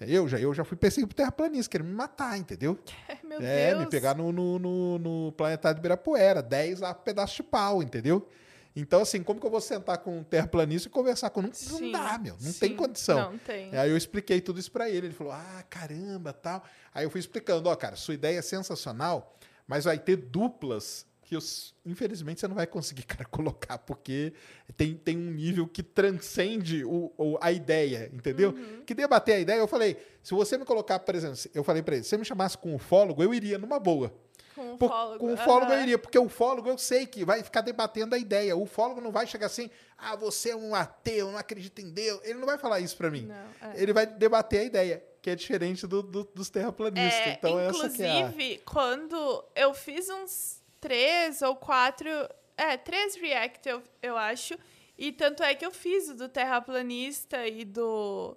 Eu 0.00 0.28
já, 0.28 0.38
eu 0.38 0.52
já 0.52 0.64
fui 0.64 0.76
perseguido 0.76 1.08
por 1.08 1.14
terraplanista, 1.14 1.70
querendo 1.70 1.86
me 1.86 1.94
matar, 1.94 2.36
entendeu? 2.36 2.78
Meu 3.22 3.38
é, 3.40 3.70
Deus. 3.70 3.84
me 3.84 3.90
pegar 3.90 4.14
no, 4.14 4.32
no, 4.32 4.58
no, 4.58 4.98
no 4.98 5.32
planetário 5.32 5.76
de 5.76 5.80
Ibirapuera, 5.80 6.42
10 6.42 6.80
lá 6.80 6.92
pedaço 6.92 7.36
de 7.36 7.42
pau, 7.44 7.82
entendeu? 7.82 8.28
Então, 8.76 9.02
assim, 9.02 9.22
como 9.22 9.38
que 9.38 9.46
eu 9.46 9.50
vou 9.50 9.60
sentar 9.60 9.98
com 9.98 10.18
um 10.18 10.24
terraplanista 10.24 10.88
e 10.88 10.90
conversar 10.90 11.30
com 11.30 11.42
um? 11.42 11.50
Não, 11.70 11.80
não 11.80 11.92
dá, 11.92 12.18
meu. 12.18 12.34
Não 12.40 12.52
sim. 12.52 12.58
tem 12.58 12.76
condição. 12.76 13.30
Não 13.30 13.38
tem. 13.38 13.74
Aí 13.76 13.88
eu 13.88 13.96
expliquei 13.96 14.40
tudo 14.40 14.58
isso 14.58 14.72
pra 14.72 14.90
ele. 14.90 15.06
Ele 15.06 15.14
falou: 15.14 15.32
ah, 15.32 15.64
caramba, 15.70 16.32
tal. 16.32 16.64
Aí 16.92 17.04
eu 17.04 17.10
fui 17.10 17.20
explicando: 17.20 17.68
ó, 17.68 17.76
cara, 17.76 17.94
sua 17.94 18.14
ideia 18.14 18.40
é 18.40 18.42
sensacional, 18.42 19.38
mas 19.64 19.84
vai 19.84 19.96
ter 19.96 20.16
duplas 20.16 21.06
que, 21.34 21.38
os, 21.38 21.74
infelizmente, 21.84 22.40
você 22.40 22.46
não 22.48 22.54
vai 22.54 22.66
conseguir, 22.66 23.02
cara, 23.06 23.24
colocar, 23.24 23.78
porque 23.78 24.32
tem, 24.76 24.94
tem 24.94 25.16
um 25.16 25.30
nível 25.32 25.66
que 25.66 25.82
transcende 25.82 26.84
o, 26.84 27.12
o- 27.18 27.38
a 27.40 27.50
ideia, 27.50 28.10
entendeu? 28.12 28.50
Uhum. 28.50 28.82
Que 28.84 28.94
debater 28.94 29.34
a 29.36 29.40
ideia, 29.40 29.58
eu 29.58 29.66
falei: 29.68 29.96
se 30.22 30.32
você 30.34 30.56
me 30.56 30.64
colocar, 30.64 30.98
por 31.00 31.14
exemplo, 31.14 31.36
eu 31.54 31.64
falei 31.64 31.82
pra 31.82 31.94
ele: 31.96 32.04
se 32.04 32.10
você 32.10 32.16
me 32.18 32.24
chamasse 32.24 32.56
com 32.56 32.74
ufólogo, 32.74 33.22
eu 33.22 33.34
iria 33.34 33.58
numa 33.58 33.78
boa. 33.78 34.12
Com 34.54 34.74
o 34.74 34.78
Por- 34.78 34.88
fólogo. 34.88 35.18
com 35.18 35.34
ufólogo 35.34 35.72
eu 35.72 35.76
aham. 35.76 35.82
iria, 35.82 35.98
porque 35.98 36.16
o 36.16 36.24
ufólogo 36.26 36.68
eu 36.68 36.78
sei 36.78 37.06
que 37.06 37.24
vai 37.24 37.42
ficar 37.42 37.60
debatendo 37.60 38.14
a 38.14 38.18
ideia. 38.18 38.56
O 38.56 38.62
ufólogo 38.62 39.00
não 39.00 39.10
vai 39.10 39.26
chegar 39.26 39.46
assim, 39.46 39.68
ah, 39.98 40.14
você 40.14 40.50
é 40.50 40.56
um 40.56 40.76
ateu, 40.76 41.32
não 41.32 41.38
acredita 41.38 41.80
em 41.82 41.90
Deus. 41.90 42.20
Ele 42.22 42.38
não 42.38 42.46
vai 42.46 42.56
falar 42.56 42.78
isso 42.78 42.96
pra 42.96 43.10
mim. 43.10 43.22
Não, 43.26 43.34
é. 43.70 43.82
Ele 43.82 43.92
vai 43.92 44.06
debater 44.06 44.60
a 44.60 44.64
ideia, 44.64 45.04
que 45.20 45.28
é 45.28 45.34
diferente 45.34 45.88
do, 45.88 46.04
do- 46.04 46.22
dos 46.32 46.50
terraplanistas. 46.50 47.26
É, 47.26 47.32
então 47.32 47.58
essa 47.58 47.90
que 47.90 48.02
é 48.04 48.08
a... 48.12 48.20
inclusive, 48.20 48.58
quando 48.64 49.44
eu 49.56 49.74
fiz 49.74 50.08
uns 50.08 50.62
três 50.84 51.40
ou 51.40 51.56
quatro. 51.56 52.08
É, 52.56 52.76
três 52.76 53.16
react, 53.16 53.66
eu, 53.66 53.82
eu 54.02 54.18
acho. 54.18 54.54
E 54.98 55.10
tanto 55.10 55.42
é 55.42 55.54
que 55.54 55.64
eu 55.64 55.70
fiz 55.70 56.10
o 56.10 56.14
do 56.14 56.28
terraplanista 56.28 57.46
e 57.48 57.64
do. 57.64 58.36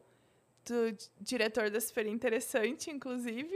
do 0.65 0.97
diretor 1.19 1.69
da 1.69 1.81
Super 1.81 2.07
Interessante, 2.07 2.89
inclusive. 2.89 3.53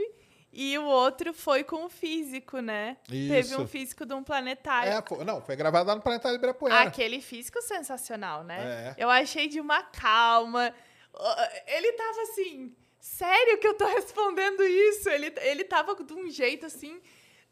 E 0.52 0.76
o 0.76 0.84
outro 0.84 1.32
foi 1.32 1.64
com 1.64 1.86
o 1.86 1.88
físico, 1.88 2.60
né? 2.60 2.98
Teve 3.08 3.38
Isso. 3.38 3.62
um 3.62 3.66
físico 3.66 4.04
de 4.04 4.12
um 4.12 4.22
planetário. 4.22 4.92
É, 4.92 5.00
foi- 5.00 5.24
não, 5.24 5.40
foi 5.40 5.56
gravado 5.56 5.88
lá 5.88 5.94
no 5.96 6.02
Planetário 6.02 6.36
Ibirapuera. 6.36 6.80
Aquele 6.80 7.22
físico 7.22 7.62
sensacional, 7.62 8.44
né? 8.44 8.94
É. 8.98 9.02
Eu 9.02 9.08
achei 9.08 9.48
de 9.48 9.58
uma 9.58 9.82
calma. 9.82 10.74
Ele 11.66 11.92
tava 11.92 12.20
assim, 12.22 12.76
sério 13.00 13.58
que 13.58 13.66
eu 13.66 13.72
tô 13.74 13.86
respondendo 13.86 14.62
isso? 14.62 15.08
Ele, 15.08 15.32
ele 15.38 15.64
tava 15.64 15.94
de 15.94 16.12
um 16.12 16.28
jeito 16.28 16.66
assim. 16.66 17.00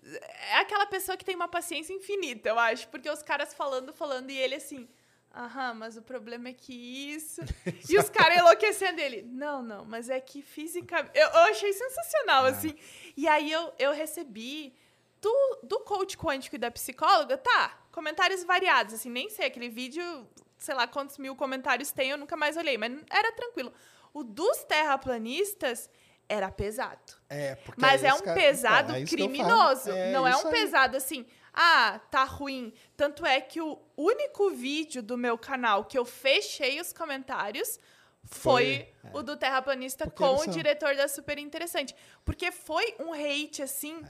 É 0.02 0.58
aquela 0.58 0.86
pessoa 0.86 1.16
que 1.16 1.24
tem 1.24 1.36
uma 1.36 1.48
paciência 1.48 1.92
infinita, 1.92 2.48
eu 2.48 2.58
acho. 2.58 2.88
Porque 2.88 3.10
os 3.10 3.22
caras 3.22 3.54
falando, 3.54 3.92
falando, 3.92 4.30
e 4.30 4.36
ele 4.36 4.54
assim. 4.54 4.88
Aham, 5.32 5.74
mas 5.74 5.96
o 5.96 6.02
problema 6.02 6.48
é 6.48 6.52
que 6.52 6.72
isso. 7.14 7.40
e 7.88 7.96
os 7.96 8.08
caras 8.08 8.38
enlouquecendo 8.38 9.00
ele. 9.00 9.22
Não, 9.22 9.62
não, 9.62 9.84
mas 9.84 10.10
é 10.10 10.20
que 10.20 10.42
física. 10.42 11.08
Eu, 11.14 11.28
eu 11.28 11.40
achei 11.42 11.72
sensacional, 11.72 12.46
assim. 12.46 12.74
E 13.16 13.28
aí 13.28 13.50
eu, 13.52 13.72
eu 13.78 13.92
recebi 13.92 14.74
do, 15.20 15.60
do 15.62 15.80
coach 15.80 16.16
quântico 16.16 16.56
e 16.56 16.58
da 16.58 16.70
psicóloga, 16.70 17.36
tá, 17.36 17.78
comentários 17.92 18.42
variados, 18.42 18.94
assim, 18.94 19.10
nem 19.10 19.28
sei, 19.28 19.46
aquele 19.46 19.68
vídeo, 19.68 20.26
sei 20.58 20.74
lá 20.74 20.86
quantos 20.86 21.18
mil 21.18 21.36
comentários 21.36 21.92
tem, 21.92 22.10
eu 22.10 22.18
nunca 22.18 22.36
mais 22.36 22.56
olhei, 22.56 22.78
mas 22.78 22.92
era 23.10 23.30
tranquilo. 23.32 23.72
O 24.12 24.24
dos 24.24 24.64
terraplanistas 24.64 25.88
era 26.30 26.50
pesado. 26.50 27.12
É, 27.28 27.56
porque 27.56 27.80
Mas 27.80 28.02
é 28.04 28.08
esse 28.08 28.16
um 28.22 28.24
cara- 28.24 28.40
pesado 28.40 28.92
então, 28.92 28.94
é 28.96 28.98
falo. 28.98 29.08
criminoso. 29.08 29.90
É 29.90 30.12
não 30.12 30.26
é 30.26 30.36
um 30.36 30.46
aí. 30.46 30.52
pesado 30.52 30.96
assim, 30.96 31.26
ah, 31.52 32.00
tá 32.10 32.24
ruim. 32.24 32.72
Tanto 32.96 33.26
é 33.26 33.40
que 33.40 33.60
o 33.60 33.78
único 33.96 34.50
vídeo 34.50 35.02
do 35.02 35.18
meu 35.18 35.36
canal 35.36 35.84
que 35.84 35.98
eu 35.98 36.04
fechei 36.04 36.80
os 36.80 36.92
comentários 36.92 37.78
foi, 38.24 38.88
Foi, 39.02 39.10
o 39.20 39.22
do 39.22 39.36
terraplanista 39.36 40.04
Porque 40.04 40.22
com 40.22 40.34
o 40.36 40.44
são- 40.44 40.52
diretor 40.52 40.94
da 40.94 41.08
Super 41.08 41.38
Interessante. 41.38 41.94
Porque 42.24 42.52
foi 42.52 42.94
um 43.00 43.12
hate, 43.12 43.62
assim, 43.62 44.00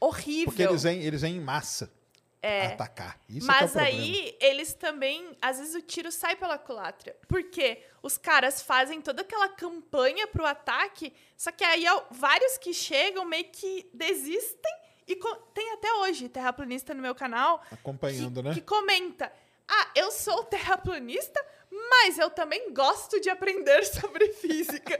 horrível. 0.00 0.42
É. 0.42 0.46
Porque 0.46 0.62
eles 0.62 0.82
vêm, 0.84 1.02
eles 1.02 1.22
vêm 1.22 1.36
em 1.36 1.40
massa 1.40 1.90
atacar. 2.42 3.20
Isso 3.28 3.50
é 3.50 3.54
é 3.54 3.60
Mas 3.60 3.72
problema. 3.72 3.98
aí, 3.98 4.36
eles 4.40 4.74
também, 4.74 5.36
às 5.42 5.58
vezes 5.58 5.74
o 5.74 5.82
tiro 5.82 6.10
sai 6.12 6.36
pela 6.36 6.56
culatra. 6.56 7.16
Porque 7.26 7.82
os 8.02 8.16
caras 8.16 8.62
fazem 8.62 9.00
toda 9.00 9.22
aquela 9.22 9.48
campanha 9.48 10.26
pro 10.26 10.46
ataque, 10.46 11.12
só 11.36 11.50
que 11.50 11.64
aí 11.64 11.84
ó, 11.88 12.02
vários 12.10 12.56
que 12.58 12.72
chegam 12.72 13.24
meio 13.24 13.46
que 13.50 13.88
desistem. 13.92 14.72
E 15.06 15.16
tem 15.54 15.72
até 15.72 15.90
hoje 15.94 16.28
terraplanista 16.28 16.92
no 16.92 17.00
meu 17.00 17.14
canal 17.14 17.62
Acompanhando, 17.72 18.42
que, 18.42 18.48
né? 18.48 18.54
que 18.54 18.60
comenta: 18.60 19.32
Ah, 19.66 19.90
eu 19.94 20.10
sou 20.12 20.44
terraplanista, 20.44 21.44
mas 21.90 22.18
eu 22.18 22.28
também 22.28 22.72
gosto 22.74 23.18
de 23.18 23.30
aprender 23.30 23.84
sobre 23.88 24.28
física. 24.34 24.98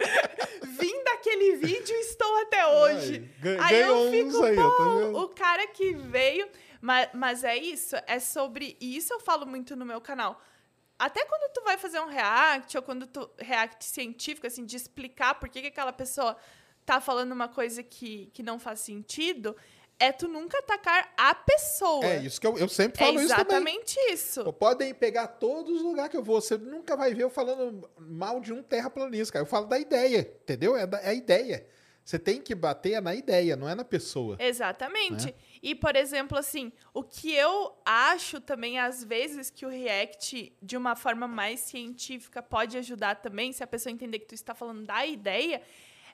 Vim 0.62 1.04
daquele 1.04 1.56
vídeo 1.56 1.94
e 1.94 2.00
estou 2.00 2.36
até 2.42 2.66
hoje. 2.66 3.30
Ai, 3.60 3.74
aí 3.74 3.80
eu 3.82 4.10
fico, 4.10 4.42
aí, 4.44 4.56
tá 4.56 4.62
pô, 4.62 4.98
vendo? 4.98 5.18
o 5.18 5.28
cara 5.28 5.66
que 5.68 5.92
veio. 5.92 6.48
Mas, 6.80 7.08
mas 7.12 7.44
é 7.44 7.56
isso, 7.56 7.96
é 8.06 8.18
sobre. 8.18 8.76
E 8.80 8.96
isso 8.96 9.12
eu 9.12 9.20
falo 9.20 9.46
muito 9.46 9.74
no 9.74 9.84
meu 9.84 10.00
canal. 10.00 10.40
Até 10.98 11.24
quando 11.24 11.52
tu 11.52 11.62
vai 11.62 11.78
fazer 11.78 12.00
um 12.00 12.06
react, 12.06 12.76
ou 12.76 12.82
quando 12.82 13.06
tu. 13.06 13.28
React 13.38 13.84
científico, 13.84 14.46
assim, 14.46 14.64
de 14.64 14.76
explicar 14.76 15.34
por 15.34 15.48
que, 15.48 15.60
que 15.60 15.66
aquela 15.68 15.92
pessoa 15.92 16.36
tá 16.84 17.00
falando 17.00 17.32
uma 17.32 17.48
coisa 17.48 17.82
que, 17.82 18.30
que 18.32 18.42
não 18.42 18.58
faz 18.58 18.80
sentido, 18.80 19.54
é 19.98 20.10
tu 20.12 20.26
nunca 20.28 20.58
atacar 20.58 21.12
a 21.16 21.34
pessoa. 21.34 22.04
É 22.04 22.18
isso 22.24 22.40
que 22.40 22.46
eu, 22.46 22.56
eu 22.56 22.68
sempre 22.68 23.02
É 23.02 23.06
falo 23.06 23.20
isso 23.20 23.28
também. 23.28 23.46
exatamente 23.46 23.98
isso. 24.12 24.52
Podem 24.54 24.94
pegar 24.94 25.26
todos 25.26 25.76
os 25.76 25.82
lugares 25.82 26.10
que 26.10 26.16
eu 26.16 26.22
vou. 26.22 26.40
Você 26.40 26.56
nunca 26.56 26.96
vai 26.96 27.12
ver 27.12 27.24
eu 27.24 27.30
falando 27.30 27.88
mal 27.98 28.40
de 28.40 28.52
um 28.52 28.62
terraplanista, 28.62 29.32
cara. 29.34 29.42
Eu 29.44 29.48
falo 29.48 29.66
da 29.66 29.78
ideia, 29.78 30.20
entendeu? 30.42 30.76
É, 30.76 30.86
da, 30.86 30.98
é 31.00 31.08
a 31.10 31.14
ideia. 31.14 31.66
Você 32.04 32.18
tem 32.18 32.40
que 32.40 32.54
bater 32.54 33.02
na 33.02 33.14
ideia, 33.14 33.54
não 33.54 33.68
é 33.68 33.74
na 33.74 33.84
pessoa. 33.84 34.36
Exatamente. 34.40 35.26
Né? 35.26 35.34
E, 35.62 35.74
por 35.74 35.96
exemplo, 35.96 36.38
assim, 36.38 36.72
o 36.94 37.02
que 37.02 37.34
eu 37.34 37.76
acho 37.84 38.40
também, 38.40 38.78
às 38.78 39.02
vezes, 39.02 39.50
que 39.50 39.66
o 39.66 39.68
React, 39.68 40.56
de 40.62 40.76
uma 40.76 40.94
forma 40.94 41.26
mais 41.26 41.60
científica, 41.60 42.42
pode 42.42 42.78
ajudar 42.78 43.16
também, 43.16 43.52
se 43.52 43.62
a 43.62 43.66
pessoa 43.66 43.92
entender 43.92 44.20
que 44.20 44.26
tu 44.26 44.34
está 44.34 44.54
falando 44.54 44.84
da 44.84 45.06
ideia, 45.06 45.62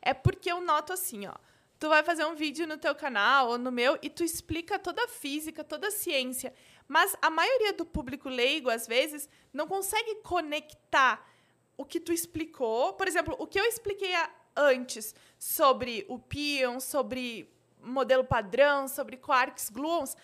é 0.00 0.12
porque 0.14 0.50
eu 0.50 0.60
noto 0.60 0.92
assim, 0.92 1.26
ó. 1.26 1.34
Tu 1.78 1.88
vai 1.88 2.02
fazer 2.02 2.24
um 2.24 2.34
vídeo 2.34 2.66
no 2.66 2.78
teu 2.78 2.94
canal 2.94 3.50
ou 3.50 3.58
no 3.58 3.70
meu 3.70 3.98
e 4.00 4.08
tu 4.08 4.22
explica 4.24 4.78
toda 4.78 5.04
a 5.04 5.08
física, 5.08 5.62
toda 5.64 5.88
a 5.88 5.90
ciência. 5.90 6.54
Mas 6.86 7.16
a 7.20 7.28
maioria 7.28 7.72
do 7.72 7.84
público 7.84 8.28
leigo, 8.28 8.70
às 8.70 8.86
vezes, 8.86 9.28
não 9.52 9.66
consegue 9.66 10.16
conectar 10.22 11.26
o 11.76 11.84
que 11.84 12.00
tu 12.00 12.12
explicou. 12.12 12.92
Por 12.94 13.08
exemplo, 13.08 13.34
o 13.38 13.46
que 13.46 13.58
eu 13.58 13.64
expliquei 13.64 14.12
antes 14.56 15.14
sobre 15.38 16.06
o 16.08 16.18
pion, 16.18 16.78
sobre 16.80 17.53
modelo 17.84 18.24
padrão, 18.24 18.88
sobre 18.88 19.16
quarks, 19.16 19.70
gluons, 19.70 20.16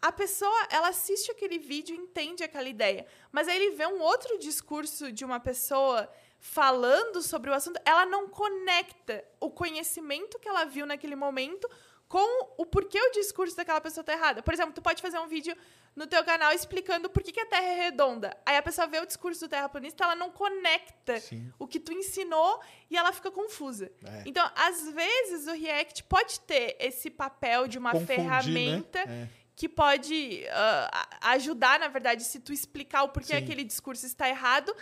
a 0.00 0.10
pessoa, 0.10 0.66
ela 0.70 0.88
assiste 0.88 1.30
aquele 1.30 1.58
vídeo 1.58 1.94
e 1.94 1.98
entende 1.98 2.42
aquela 2.42 2.68
ideia. 2.68 3.06
Mas 3.30 3.48
aí 3.48 3.56
ele 3.56 3.76
vê 3.76 3.86
um 3.86 4.00
outro 4.00 4.38
discurso 4.38 5.12
de 5.12 5.24
uma 5.24 5.38
pessoa 5.38 6.08
falando 6.38 7.20
sobre 7.20 7.50
o 7.50 7.54
assunto, 7.54 7.78
ela 7.84 8.06
não 8.06 8.26
conecta 8.26 9.22
o 9.38 9.50
conhecimento 9.50 10.38
que 10.38 10.48
ela 10.48 10.64
viu 10.64 10.86
naquele 10.86 11.14
momento 11.14 11.68
com 12.08 12.54
o 12.56 12.64
porquê 12.64 12.98
o 12.98 13.12
discurso 13.12 13.54
daquela 13.54 13.80
pessoa 13.80 14.02
tá 14.02 14.14
errada. 14.14 14.42
Por 14.42 14.54
exemplo, 14.54 14.72
tu 14.72 14.80
pode 14.80 15.02
fazer 15.02 15.18
um 15.18 15.28
vídeo 15.28 15.54
no 15.96 16.06
teu 16.06 16.24
canal 16.24 16.52
explicando 16.52 17.10
por 17.10 17.22
que, 17.22 17.32
que 17.32 17.40
a 17.40 17.46
Terra 17.46 17.66
é 17.66 17.74
redonda. 17.84 18.36
Aí 18.46 18.56
a 18.56 18.62
pessoa 18.62 18.86
vê 18.86 18.98
o 19.00 19.06
discurso 19.06 19.40
do 19.46 19.48
terraplanista, 19.50 20.04
ela 20.04 20.14
não 20.14 20.30
conecta 20.30 21.18
Sim. 21.20 21.52
o 21.58 21.66
que 21.66 21.80
tu 21.80 21.92
ensinou 21.92 22.60
e 22.90 22.96
ela 22.96 23.12
fica 23.12 23.30
confusa. 23.30 23.90
É. 24.04 24.22
Então, 24.24 24.48
às 24.54 24.90
vezes, 24.92 25.46
o 25.46 25.52
React 25.52 26.04
pode 26.04 26.40
ter 26.40 26.76
esse 26.78 27.10
papel 27.10 27.66
de 27.66 27.76
uma 27.78 27.92
Confundir, 27.92 28.16
ferramenta 28.16 29.04
né? 29.04 29.28
É. 29.36 29.40
que 29.56 29.68
pode 29.68 30.46
a- 30.50 31.08
ajudar, 31.32 31.78
na 31.80 31.88
verdade, 31.88 32.24
se 32.24 32.40
tu 32.40 32.52
explicar 32.52 33.02
o 33.02 33.08
porquê 33.10 33.34
Sim. 33.36 33.42
aquele 33.44 33.64
discurso 33.64 34.06
está 34.06 34.28
errado, 34.28 34.74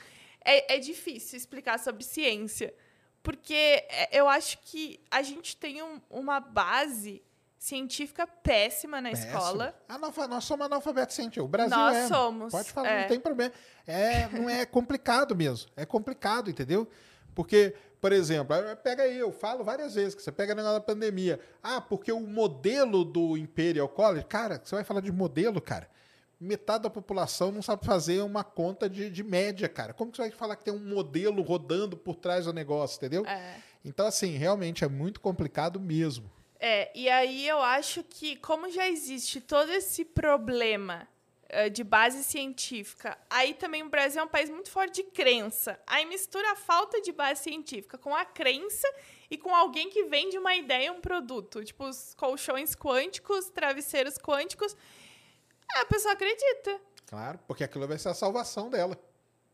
é, 0.44 0.76
é 0.76 0.78
difícil 0.78 1.36
explicar 1.36 1.78
sobre 1.78 2.04
ciência. 2.04 2.72
Porque 3.22 3.54
é, 3.54 4.08
eu 4.12 4.28
acho 4.28 4.58
que 4.58 5.00
a 5.10 5.22
gente 5.22 5.56
tem 5.56 5.82
um- 5.82 6.00
uma 6.08 6.38
base 6.38 7.20
científica 7.58 8.26
péssima 8.26 9.00
na 9.00 9.10
Péssimo. 9.10 9.28
escola. 9.28 9.74
Analfa- 9.88 10.28
nós 10.28 10.44
somos 10.44 10.64
analfabetos 10.66 11.16
científicos. 11.16 11.44
O 11.44 11.48
Brasil 11.48 11.76
Nós 11.76 11.96
é. 11.96 12.08
somos, 12.08 12.52
Pode 12.52 12.70
falar, 12.70 12.88
é. 12.88 13.00
não 13.02 13.08
tem 13.08 13.20
problema. 13.20 13.52
É, 13.86 14.28
não 14.28 14.48
é 14.48 14.64
complicado 14.64 15.34
mesmo. 15.34 15.68
É 15.76 15.84
complicado, 15.84 16.48
entendeu? 16.50 16.88
Porque, 17.34 17.74
por 18.00 18.12
exemplo, 18.12 18.56
pega 18.82 19.02
aí, 19.02 19.18
eu 19.18 19.32
falo 19.32 19.64
várias 19.64 19.94
vezes 19.94 20.14
que 20.14 20.22
você 20.22 20.30
pega 20.32 20.54
negócio 20.54 20.78
da 20.78 20.84
pandemia. 20.84 21.40
Ah, 21.62 21.80
porque 21.80 22.12
o 22.12 22.20
modelo 22.20 23.04
do 23.04 23.36
Imperial 23.36 23.88
College, 23.88 24.24
cara, 24.26 24.60
você 24.62 24.74
vai 24.74 24.84
falar 24.84 25.00
de 25.00 25.10
modelo, 25.12 25.60
cara. 25.60 25.88
Metade 26.40 26.84
da 26.84 26.90
população 26.90 27.50
não 27.50 27.60
sabe 27.62 27.84
fazer 27.84 28.20
uma 28.22 28.44
conta 28.44 28.88
de, 28.88 29.10
de 29.10 29.24
média, 29.24 29.68
cara. 29.68 29.92
Como 29.92 30.12
que 30.12 30.16
você 30.16 30.22
vai 30.22 30.30
falar 30.30 30.54
que 30.54 30.64
tem 30.64 30.72
um 30.74 30.78
modelo 30.78 31.42
rodando 31.42 31.96
por 31.96 32.14
trás 32.14 32.44
do 32.44 32.52
negócio, 32.52 32.96
entendeu? 32.98 33.26
É. 33.26 33.56
Então, 33.84 34.06
assim, 34.06 34.36
realmente 34.36 34.84
é 34.84 34.88
muito 34.88 35.20
complicado 35.20 35.80
mesmo. 35.80 36.30
É, 36.60 36.90
e 36.94 37.08
aí 37.08 37.46
eu 37.46 37.60
acho 37.60 38.02
que, 38.02 38.36
como 38.36 38.70
já 38.70 38.88
existe 38.88 39.40
todo 39.40 39.70
esse 39.72 40.04
problema 40.04 41.08
eh, 41.50 41.70
de 41.70 41.82
base 41.82 42.22
científica, 42.24 43.16
aí 43.30 43.54
também 43.54 43.82
o 43.82 43.88
Brasil 43.88 44.20
é 44.20 44.24
um 44.24 44.28
país 44.28 44.50
muito 44.50 44.70
forte 44.70 45.02
de 45.02 45.10
crença. 45.10 45.80
Aí 45.86 46.04
mistura 46.04 46.52
a 46.52 46.56
falta 46.56 47.00
de 47.00 47.10
base 47.10 47.44
científica 47.44 47.96
com 47.96 48.14
a 48.14 48.24
crença 48.24 48.86
e 49.30 49.38
com 49.38 49.54
alguém 49.54 49.88
que 49.88 50.04
vende 50.04 50.36
uma 50.36 50.54
ideia, 50.54 50.92
um 50.92 51.00
produto. 51.00 51.64
Tipo, 51.64 51.88
os 51.88 52.12
colchões 52.14 52.74
quânticos, 52.74 53.48
travesseiros 53.48 54.18
quânticos. 54.18 54.76
A 55.76 55.84
pessoa 55.86 56.12
acredita. 56.12 56.80
Claro, 57.06 57.38
porque 57.46 57.64
aquilo 57.64 57.88
vai 57.88 57.98
ser 57.98 58.10
a 58.10 58.14
salvação 58.14 58.68
dela. 58.68 58.98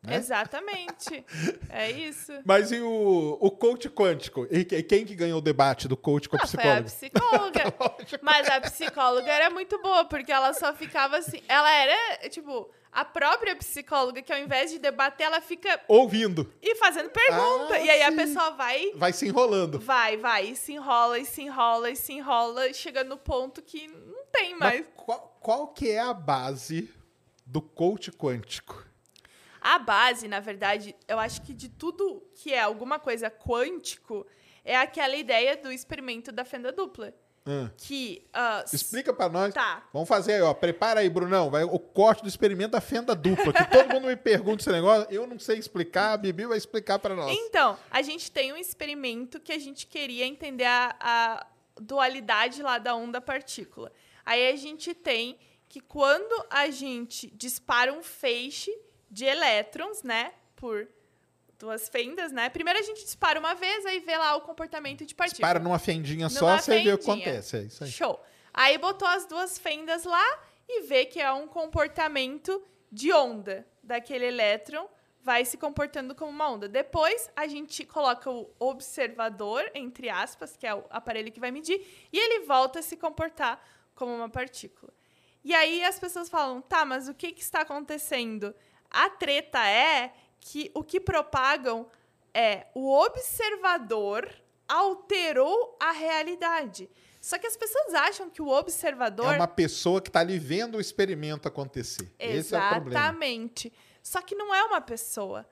Né? 0.06 0.16
Exatamente. 0.16 1.24
é 1.70 1.90
isso. 1.90 2.32
Mas 2.44 2.70
e 2.72 2.80
o, 2.80 3.38
o 3.40 3.50
coach 3.50 3.88
quântico? 3.88 4.46
E 4.50 4.64
que- 4.64 4.82
quem 4.82 5.04
que 5.04 5.14
ganhou 5.14 5.38
o 5.38 5.42
debate 5.42 5.88
do 5.88 5.96
coach 5.96 6.28
com 6.28 6.36
a 6.36 6.40
Ah, 6.42 6.46
foi 6.46 6.60
a 6.68 6.82
psicóloga? 6.82 7.70
psicóloga. 7.72 8.20
Mas 8.22 8.48
a 8.48 8.60
psicóloga 8.60 9.30
era 9.32 9.50
muito 9.50 9.80
boa, 9.80 10.04
porque 10.04 10.30
ela 10.32 10.52
só 10.54 10.72
ficava 10.74 11.16
assim. 11.18 11.42
Ela 11.48 11.70
era, 11.72 12.28
tipo, 12.28 12.70
a 12.92 13.04
própria 13.04 13.56
psicóloga, 13.56 14.22
que 14.22 14.32
ao 14.32 14.38
invés 14.38 14.70
de 14.70 14.78
debater, 14.78 15.26
ela 15.26 15.40
fica 15.40 15.80
Ouvindo. 15.88 16.52
e 16.62 16.76
fazendo 16.76 17.10
pergunta. 17.10 17.74
Ah, 17.74 17.80
e 17.80 17.90
aí 17.90 18.02
a 18.02 18.10
sim. 18.10 18.16
pessoa 18.16 18.50
vai, 18.50 18.92
Vai 18.94 19.12
se 19.12 19.26
enrolando. 19.26 19.80
vai, 19.80 20.16
vai, 20.16 20.46
e 20.50 20.56
se 20.56 20.72
enrola, 20.74 21.18
e 21.18 21.24
se 21.24 21.42
enrola, 21.42 21.90
e 21.90 21.96
se 21.96 22.12
enrola, 22.12 22.72
chega 22.72 23.02
no 23.02 23.16
ponto 23.16 23.60
que 23.62 23.88
não 23.88 24.24
tem 24.30 24.56
mais. 24.56 24.80
Mas 24.80 24.86
qual, 24.94 25.36
qual 25.40 25.66
que 25.68 25.90
é 25.90 26.00
a 26.00 26.14
base 26.14 26.88
do 27.44 27.60
coach 27.60 28.12
quântico? 28.12 28.84
A 29.64 29.78
base, 29.78 30.28
na 30.28 30.40
verdade, 30.40 30.94
eu 31.08 31.18
acho 31.18 31.40
que 31.40 31.54
de 31.54 31.70
tudo 31.70 32.22
que 32.34 32.52
é 32.52 32.60
alguma 32.60 32.98
coisa 32.98 33.30
quântico, 33.30 34.26
é 34.62 34.76
aquela 34.76 35.16
ideia 35.16 35.56
do 35.56 35.72
experimento 35.72 36.30
da 36.30 36.44
fenda 36.44 36.70
dupla. 36.70 37.14
Hum. 37.46 37.68
que. 37.78 38.26
ah, 38.32 38.62
Explica 38.70 39.12
pra 39.12 39.28
nós. 39.30 39.54
Tá. 39.54 39.86
Vamos 39.90 40.08
fazer 40.08 40.34
aí, 40.34 40.42
ó. 40.42 40.52
Prepara 40.52 41.00
aí, 41.00 41.08
Brunão. 41.08 41.50
Vai 41.50 41.64
o 41.64 41.78
corte 41.78 42.22
do 42.22 42.28
experimento 42.28 42.72
da 42.72 42.80
fenda 42.80 43.14
dupla. 43.14 43.52
Que 43.54 43.70
todo 43.70 43.88
mundo 43.88 44.06
me 44.06 44.16
pergunta 44.16 44.62
esse 44.62 44.70
negócio. 44.70 45.06
Eu 45.10 45.26
não 45.26 45.38
sei 45.38 45.58
explicar, 45.58 46.12
a 46.12 46.16
Bibi 46.18 46.44
vai 46.44 46.58
explicar 46.58 46.98
pra 46.98 47.14
nós. 47.14 47.34
Então, 47.34 47.78
a 47.90 48.02
gente 48.02 48.30
tem 48.30 48.52
um 48.52 48.56
experimento 48.56 49.40
que 49.40 49.52
a 49.52 49.58
gente 49.58 49.86
queria 49.86 50.26
entender 50.26 50.64
a, 50.64 50.94
a 51.00 51.46
dualidade 51.80 52.62
lá 52.62 52.76
da 52.76 52.94
onda-partícula. 52.94 53.90
Aí 54.26 54.50
a 54.50 54.56
gente 54.56 54.92
tem 54.92 55.38
que 55.68 55.80
quando 55.80 56.46
a 56.50 56.70
gente 56.70 57.30
dispara 57.34 57.92
um 57.92 58.02
feixe 58.02 58.70
de 59.10 59.24
elétrons, 59.24 60.02
né, 60.02 60.32
por 60.56 60.88
duas 61.58 61.88
fendas, 61.88 62.32
né? 62.32 62.48
Primeiro 62.48 62.78
a 62.78 62.82
gente 62.82 63.04
dispara 63.04 63.38
uma 63.38 63.54
vez, 63.54 63.86
aí 63.86 64.00
vê 64.00 64.16
lá 64.16 64.36
o 64.36 64.40
comportamento 64.40 65.06
de 65.06 65.14
partícula. 65.14 65.46
Para 65.46 65.58
numa 65.58 65.78
fendinha 65.78 66.28
só, 66.28 66.46
Numa 66.46 66.60
você 66.60 66.80
vê 66.80 66.92
o 66.92 66.98
que 66.98 67.10
acontece. 67.10 67.56
É 67.56 67.60
isso 67.62 67.84
aí. 67.84 67.90
Show. 67.90 68.20
Aí 68.52 68.78
botou 68.78 69.08
as 69.08 69.26
duas 69.26 69.58
fendas 69.58 70.04
lá 70.04 70.24
e 70.68 70.82
vê 70.82 71.04
que 71.04 71.20
é 71.20 71.32
um 71.32 71.46
comportamento 71.46 72.62
de 72.90 73.12
onda 73.12 73.66
daquele 73.82 74.26
elétron 74.26 74.88
vai 75.24 75.42
se 75.46 75.56
comportando 75.56 76.14
como 76.14 76.30
uma 76.30 76.50
onda. 76.50 76.68
Depois 76.68 77.30
a 77.34 77.46
gente 77.46 77.84
coloca 77.86 78.30
o 78.30 78.50
observador 78.58 79.70
entre 79.74 80.10
aspas, 80.10 80.54
que 80.54 80.66
é 80.66 80.74
o 80.74 80.84
aparelho 80.90 81.32
que 81.32 81.40
vai 81.40 81.50
medir, 81.50 81.80
e 82.12 82.18
ele 82.18 82.44
volta 82.44 82.80
a 82.80 82.82
se 82.82 82.94
comportar 82.94 83.58
como 83.94 84.14
uma 84.14 84.28
partícula. 84.28 84.92
E 85.42 85.54
aí 85.54 85.82
as 85.82 85.98
pessoas 85.98 86.28
falam: 86.28 86.60
"Tá, 86.60 86.84
mas 86.84 87.08
o 87.08 87.14
que 87.14 87.32
que 87.32 87.40
está 87.40 87.62
acontecendo?" 87.62 88.54
A 88.94 89.10
treta 89.10 89.58
é 89.66 90.12
que 90.38 90.70
o 90.72 90.84
que 90.84 91.00
propagam 91.00 91.86
é 92.32 92.66
o 92.74 92.90
observador 92.92 94.32
alterou 94.68 95.76
a 95.80 95.90
realidade. 95.90 96.88
Só 97.20 97.38
que 97.38 97.46
as 97.46 97.56
pessoas 97.56 97.94
acham 97.94 98.30
que 98.30 98.40
o 98.40 98.48
observador. 98.48 99.32
É 99.32 99.36
uma 99.36 99.48
pessoa 99.48 100.00
que 100.00 100.10
tá 100.10 100.20
ali 100.20 100.38
vendo 100.38 100.76
o 100.76 100.80
experimento 100.80 101.48
acontecer. 101.48 102.12
Esse 102.18 102.54
é 102.54 102.58
o 102.58 102.68
problema. 102.68 103.00
Exatamente. 103.00 103.72
Só 104.02 104.20
que 104.20 104.34
não 104.34 104.54
é 104.54 104.62
uma 104.62 104.80
pessoa. 104.80 105.44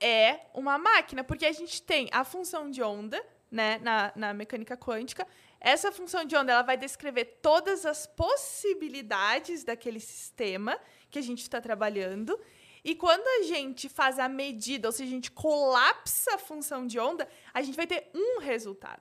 É 0.00 0.40
uma 0.52 0.76
máquina, 0.76 1.22
porque 1.22 1.46
a 1.46 1.52
gente 1.52 1.82
tem 1.82 2.08
a 2.10 2.24
função 2.24 2.70
de 2.70 2.82
onda, 2.82 3.24
né, 3.50 3.78
na, 3.78 4.12
na 4.16 4.34
mecânica 4.34 4.76
quântica. 4.76 5.26
Essa 5.60 5.92
função 5.92 6.24
de 6.24 6.34
onda 6.34 6.52
ela 6.52 6.62
vai 6.62 6.76
descrever 6.76 7.38
todas 7.40 7.86
as 7.86 8.06
possibilidades 8.06 9.62
daquele 9.62 10.00
sistema 10.00 10.78
que 11.10 11.18
a 11.18 11.22
gente 11.22 11.42
está 11.42 11.60
trabalhando. 11.60 12.38
E 12.84 12.94
quando 12.94 13.26
a 13.40 13.42
gente 13.46 13.88
faz 13.88 14.18
a 14.18 14.28
medida, 14.28 14.88
ou 14.88 14.92
seja, 14.92 15.08
a 15.08 15.14
gente 15.14 15.30
colapsa 15.30 16.34
a 16.34 16.38
função 16.38 16.86
de 16.86 16.98
onda, 16.98 17.28
a 17.52 17.62
gente 17.62 17.76
vai 17.76 17.86
ter 17.86 18.08
um 18.14 18.38
resultado. 18.40 19.00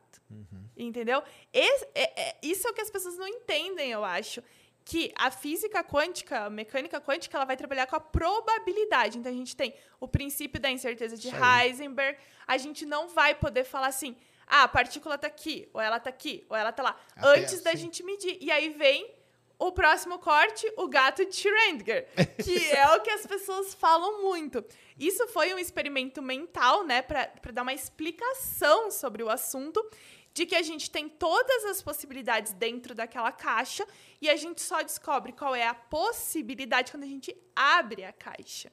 Entendeu? 0.77 1.21
Esse- 1.51 1.87
é- 1.95 2.21
é- 2.29 2.37
isso 2.43 2.67
é 2.67 2.71
o 2.71 2.73
que 2.73 2.81
as 2.81 2.89
pessoas 2.89 3.17
não 3.17 3.27
entendem, 3.27 3.91
eu 3.91 4.03
acho. 4.03 4.41
Que 4.85 5.11
a 5.17 5.29
física 5.29 5.83
quântica, 5.83 6.45
a 6.45 6.49
mecânica 6.49 6.99
quântica, 7.01 7.37
ela 7.37 7.45
vai 7.45 7.57
trabalhar 7.57 7.85
com 7.85 7.95
a 7.95 7.99
probabilidade. 7.99 9.17
Então 9.17 9.31
a 9.31 9.35
gente 9.35 9.55
tem 9.55 9.73
o 9.99 10.07
princípio 10.07 10.59
da 10.59 10.69
incerteza 10.71 11.17
de. 11.17 11.29
Heisenberg. 11.29 12.17
A 12.47 12.57
gente 12.57 12.85
não 12.85 13.07
vai 13.09 13.35
poder 13.35 13.63
falar 13.65 13.87
assim: 13.87 14.15
ah, 14.47 14.63
a 14.63 14.67
partícula 14.67 15.17
tá 15.17 15.27
aqui, 15.27 15.69
ou 15.73 15.81
ela 15.81 15.99
tá 15.99 16.09
aqui, 16.09 16.45
ou 16.49 16.55
ela 16.55 16.71
tá 16.71 16.81
lá, 16.81 16.99
Até 17.15 17.27
antes 17.39 17.61
da 17.61 17.71
assim. 17.71 17.81
gente 17.81 18.03
medir. 18.03 18.37
E 18.41 18.49
aí 18.51 18.69
vem 18.69 19.13
o 19.59 19.73
próximo 19.73 20.17
corte, 20.19 20.71
o 20.77 20.87
gato 20.87 21.25
de 21.25 21.35
Schrödinger, 21.35 22.07
que 22.41 22.57
é 22.71 22.95
o 22.95 23.01
que 23.01 23.09
as 23.09 23.27
pessoas 23.27 23.73
falam 23.73 24.21
muito. 24.21 24.63
Isso 24.97 25.27
foi 25.27 25.53
um 25.53 25.59
experimento 25.59 26.21
mental, 26.21 26.85
né, 26.85 27.01
para 27.01 27.51
dar 27.51 27.63
uma 27.63 27.73
explicação 27.73 28.89
sobre 28.89 29.21
o 29.21 29.29
assunto, 29.29 29.85
de 30.33 30.45
que 30.45 30.55
a 30.55 30.61
gente 30.61 30.89
tem 30.89 31.09
todas 31.09 31.65
as 31.65 31.81
possibilidades 31.81 32.53
dentro 32.53 32.95
daquela 32.95 33.31
caixa 33.31 33.85
e 34.21 34.29
a 34.29 34.37
gente 34.37 34.61
só 34.61 34.81
descobre 34.81 35.33
qual 35.33 35.53
é 35.53 35.67
a 35.67 35.73
possibilidade 35.73 36.91
quando 36.91 37.03
a 37.03 37.07
gente 37.07 37.35
abre 37.53 38.05
a 38.05 38.13
caixa. 38.13 38.71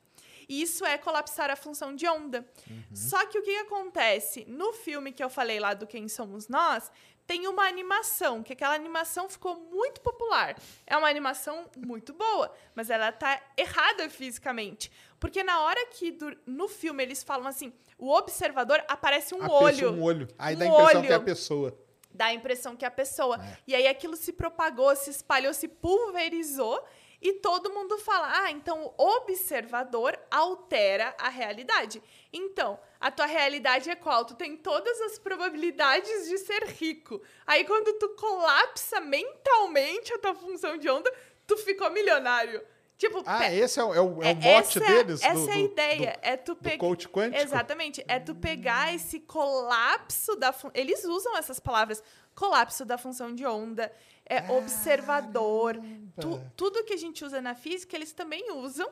E 0.48 0.62
isso 0.62 0.84
é 0.84 0.96
colapsar 0.96 1.50
a 1.50 1.56
função 1.56 1.92
de 1.92 2.06
onda. 2.06 2.48
Só 2.94 3.26
que 3.26 3.36
o 3.36 3.42
que 3.42 3.56
acontece? 3.56 4.44
No 4.46 4.72
filme 4.72 5.10
que 5.10 5.24
eu 5.24 5.28
falei 5.28 5.58
lá 5.58 5.74
do 5.74 5.88
Quem 5.88 6.08
Somos 6.08 6.46
Nós, 6.46 6.90
tem 7.26 7.48
uma 7.48 7.66
animação, 7.66 8.42
que 8.42 8.52
aquela 8.52 8.74
animação 8.74 9.28
ficou 9.28 9.56
muito 9.70 10.00
popular. 10.00 10.56
É 10.86 10.96
uma 10.96 11.08
animação 11.08 11.68
muito 11.76 12.12
boa, 12.12 12.52
mas 12.74 12.88
ela 12.90 13.10
tá 13.10 13.40
errada 13.56 14.08
fisicamente. 14.08 14.90
Porque 15.18 15.42
na 15.42 15.60
hora 15.60 15.86
que 15.86 16.12
do- 16.12 16.36
no 16.46 16.68
filme 16.68 17.02
eles 17.02 17.22
falam 17.22 17.46
assim, 17.46 17.72
o 17.98 18.10
observador 18.12 18.82
aparece 18.86 19.34
um 19.34 19.42
A 19.42 19.50
olho. 19.50 19.92
um 19.92 20.02
olho. 20.02 20.28
Aí 20.38 20.54
dá 20.54 20.64
a 20.66 20.68
Um 20.68 20.72
impressão 20.72 20.98
olho. 21.00 21.06
que 21.06 21.12
é 21.12 21.16
a 21.16 21.20
pessoa. 21.20 21.78
Dá 22.10 22.26
a 22.26 22.34
impressão 22.34 22.76
que 22.76 22.84
é 22.84 22.88
a 22.88 22.90
pessoa. 22.90 23.36
É. 23.44 23.56
E 23.66 23.74
aí 23.74 23.86
aquilo 23.86 24.16
se 24.16 24.32
propagou, 24.32 24.94
se 24.96 25.10
espalhou, 25.10 25.52
se 25.52 25.68
pulverizou 25.68 26.82
e 27.28 27.32
todo 27.40 27.72
mundo 27.72 27.98
fala: 27.98 28.28
"Ah, 28.44 28.50
então 28.50 28.94
o 28.96 29.16
observador 29.16 30.18
altera 30.30 31.14
a 31.18 31.28
realidade". 31.28 32.02
Então, 32.32 32.78
a 33.00 33.10
tua 33.10 33.26
realidade 33.26 33.90
é 33.90 33.94
qual? 33.96 34.24
Tu 34.24 34.34
tem 34.34 34.56
todas 34.56 35.00
as 35.02 35.18
probabilidades 35.18 36.28
de 36.28 36.38
ser 36.38 36.64
rico. 36.66 37.20
Aí 37.46 37.64
quando 37.64 37.92
tu 37.98 38.08
colapsa 38.10 39.00
mentalmente 39.00 40.12
a 40.12 40.18
tua 40.18 40.34
função 40.34 40.76
de 40.76 40.88
onda, 40.88 41.12
tu 41.46 41.56
ficou 41.56 41.90
milionário. 41.90 42.62
Tipo, 42.98 43.22
Ah, 43.26 43.40
pe- 43.40 43.54
esse 43.56 43.78
é, 43.78 43.84
o- 43.84 43.94
é 43.94 44.00
o, 44.00 44.22
é 44.22 44.30
é- 44.30 44.34
mote 44.34 44.78
é- 44.78 44.86
deles? 44.86 45.22
Essa 45.22 45.34
do- 45.34 45.50
é 45.50 45.52
a 45.52 45.56
do- 45.56 45.60
ideia. 45.60 46.12
do- 46.12 46.26
é 46.26 46.36
tu 46.38 46.56
pegar. 46.56 46.78
coach 46.78 47.06
quântico? 47.08 47.42
Exatamente. 47.44 48.02
É 48.08 48.18
tu 48.18 48.34
pegar 48.34 48.94
esse 48.94 49.20
colapso 49.20 50.34
da. 50.36 50.50
fun- 50.52 50.70
Eles 50.74 51.04
usam 51.04 51.36
essas 51.36 51.60
palavras. 51.60 52.02
Colapso 52.34 52.84
da 52.86 52.96
função 52.98 53.34
de 53.34 53.44
onda, 53.46 53.92
é 54.28 54.50
observador. 54.52 55.76
Tu- 56.20 56.40
tudo 56.56 56.84
que 56.84 56.92
a 56.94 56.96
gente 56.98 57.24
usa 57.24 57.40
na 57.40 57.54
física, 57.54 57.94
eles 57.96 58.12
também 58.12 58.50
usam, 58.52 58.90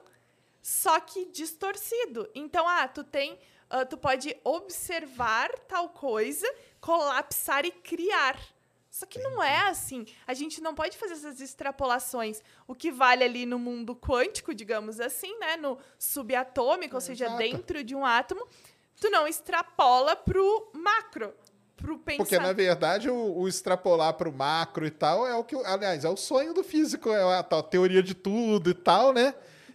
só 0.62 0.98
que 1.00 1.26
distorcido. 1.26 2.28
Então, 2.34 2.66
ah, 2.68 2.86
tu 2.88 3.02
tem. 3.04 3.38
ah, 3.70 3.84
tu 3.84 3.96
pode 3.96 4.36
observar 4.44 5.50
tal 5.68 5.88
coisa, 5.88 6.46
colapsar 6.80 7.64
e 7.64 7.70
criar. 7.70 8.38
Só 8.90 9.06
que 9.06 9.18
não 9.18 9.42
é 9.42 9.56
assim. 9.68 10.06
A 10.24 10.34
gente 10.34 10.60
não 10.60 10.72
pode 10.72 10.96
fazer 10.96 11.14
essas 11.14 11.40
extrapolações. 11.40 12.40
O 12.64 12.74
que 12.76 12.92
vale 12.92 13.24
ali 13.24 13.44
no 13.44 13.58
mundo 13.58 13.96
quântico, 13.96 14.54
digamos 14.54 15.00
assim, 15.00 15.36
né? 15.40 15.56
No 15.56 15.76
subatômico, 15.98 16.94
ou 16.94 17.00
seja, 17.00 17.24
Exato. 17.24 17.38
dentro 17.38 17.82
de 17.82 17.94
um 17.96 18.04
átomo, 18.06 18.46
tu 19.00 19.10
não 19.10 19.26
extrapola 19.26 20.14
pro 20.14 20.70
macro, 20.74 21.34
pro 21.76 21.98
pensar. 21.98 22.18
Porque, 22.18 22.38
na 22.38 22.52
verdade, 22.52 23.08
o, 23.10 23.38
o 23.38 23.48
extrapolar 23.48 24.14
para 24.14 24.28
o 24.28 24.32
macro 24.32 24.86
e 24.86 24.90
tal 24.90 25.26
é 25.26 25.34
o 25.34 25.44
que. 25.44 25.56
Aliás, 25.64 26.04
é 26.04 26.08
o 26.08 26.16
sonho 26.16 26.52
do 26.54 26.64
físico, 26.64 27.10
é 27.10 27.38
a 27.38 27.42
tal 27.42 27.62
teoria 27.62 28.02
de 28.02 28.14
tudo 28.14 28.70
e 28.70 28.74
tal, 28.74 29.12
né? 29.12 29.34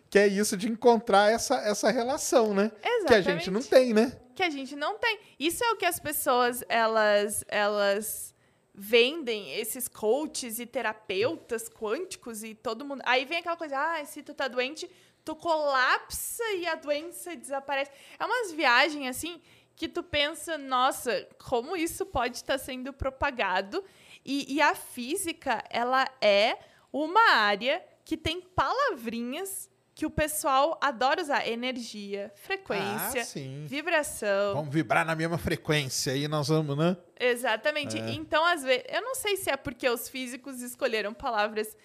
Que 0.10 0.20
é 0.20 0.28
isso 0.28 0.58
de 0.58 0.68
encontrar 0.68 1.32
essa, 1.32 1.56
essa 1.58 1.92
relação, 1.92 2.54
né? 2.54 2.72
Que 2.82 3.14
a 3.14 3.22
gente 3.22 3.42
Exatamente. 3.42 3.52
não 3.52 3.62
tem, 3.62 3.94
né? 3.94 4.18
que 4.40 4.44
a 4.44 4.50
gente 4.50 4.74
não 4.74 4.98
tem. 4.98 5.20
Isso 5.38 5.62
é 5.66 5.72
o 5.72 5.76
que 5.76 5.86
as 5.86 6.00
pessoas 6.00 6.64
elas 6.70 7.44
elas 7.50 8.34
vendem 8.74 9.54
esses 9.60 9.90
coaches 9.90 10.60
e 10.60 10.66
terapeutas 10.66 11.68
quânticos 11.68 12.42
e 12.42 12.56
todo 12.56 12.86
mundo. 12.86 13.02
Aí 13.06 13.26
vem 13.26 13.40
aquela 13.40 13.58
coisa, 13.58 13.78
ah, 13.78 14.06
se 14.06 14.24
tu 14.24 14.34
tá 14.34 14.48
doente, 14.48 14.90
tu 15.26 15.36
colapsa 15.36 16.44
e 16.54 16.66
a 16.66 16.76
doença 16.76 17.36
desaparece. 17.36 17.92
É 18.18 18.26
umas 18.26 18.54
viagens 18.54 19.10
assim 19.10 19.42
que 19.80 19.88
tu 19.88 20.04
pensa, 20.04 20.58
nossa, 20.58 21.26
como 21.42 21.78
isso 21.78 22.06
pode 22.06 22.36
estar 22.36 22.58
sendo 22.58 22.92
propagado? 22.92 23.82
E, 24.26 24.56
e 24.56 24.62
a 24.62 24.76
física, 24.76 25.64
ela 25.70 26.06
é 26.20 26.58
uma 26.92 27.32
área 27.32 27.82
que 28.04 28.18
tem 28.18 28.42
palavrinhas 28.42 29.70
que 29.96 30.06
o 30.06 30.10
pessoal 30.10 30.78
adora 30.82 31.22
usar. 31.22 31.48
Energia, 31.48 32.30
frequência, 32.36 33.22
Ah, 33.22 33.68
vibração. 33.68 34.54
Vamos 34.54 34.74
vibrar 34.74 35.06
na 35.06 35.16
mesma 35.16 35.38
frequência 35.38 36.12
aí, 36.12 36.28
nós 36.28 36.50
vamos, 36.50 36.78
né? 36.78 36.98
Exatamente. 37.18 37.98
É. 37.98 38.12
Então, 38.12 38.44
às 38.44 38.62
vezes, 38.62 38.84
eu 38.90 39.02
não 39.02 39.16
sei 39.16 39.38
se 39.38 39.50
é 39.50 39.56
porque 39.56 39.90
os 39.90 40.10
físicos 40.10 40.62
escolheram 40.62 41.14
palavras 41.14 41.78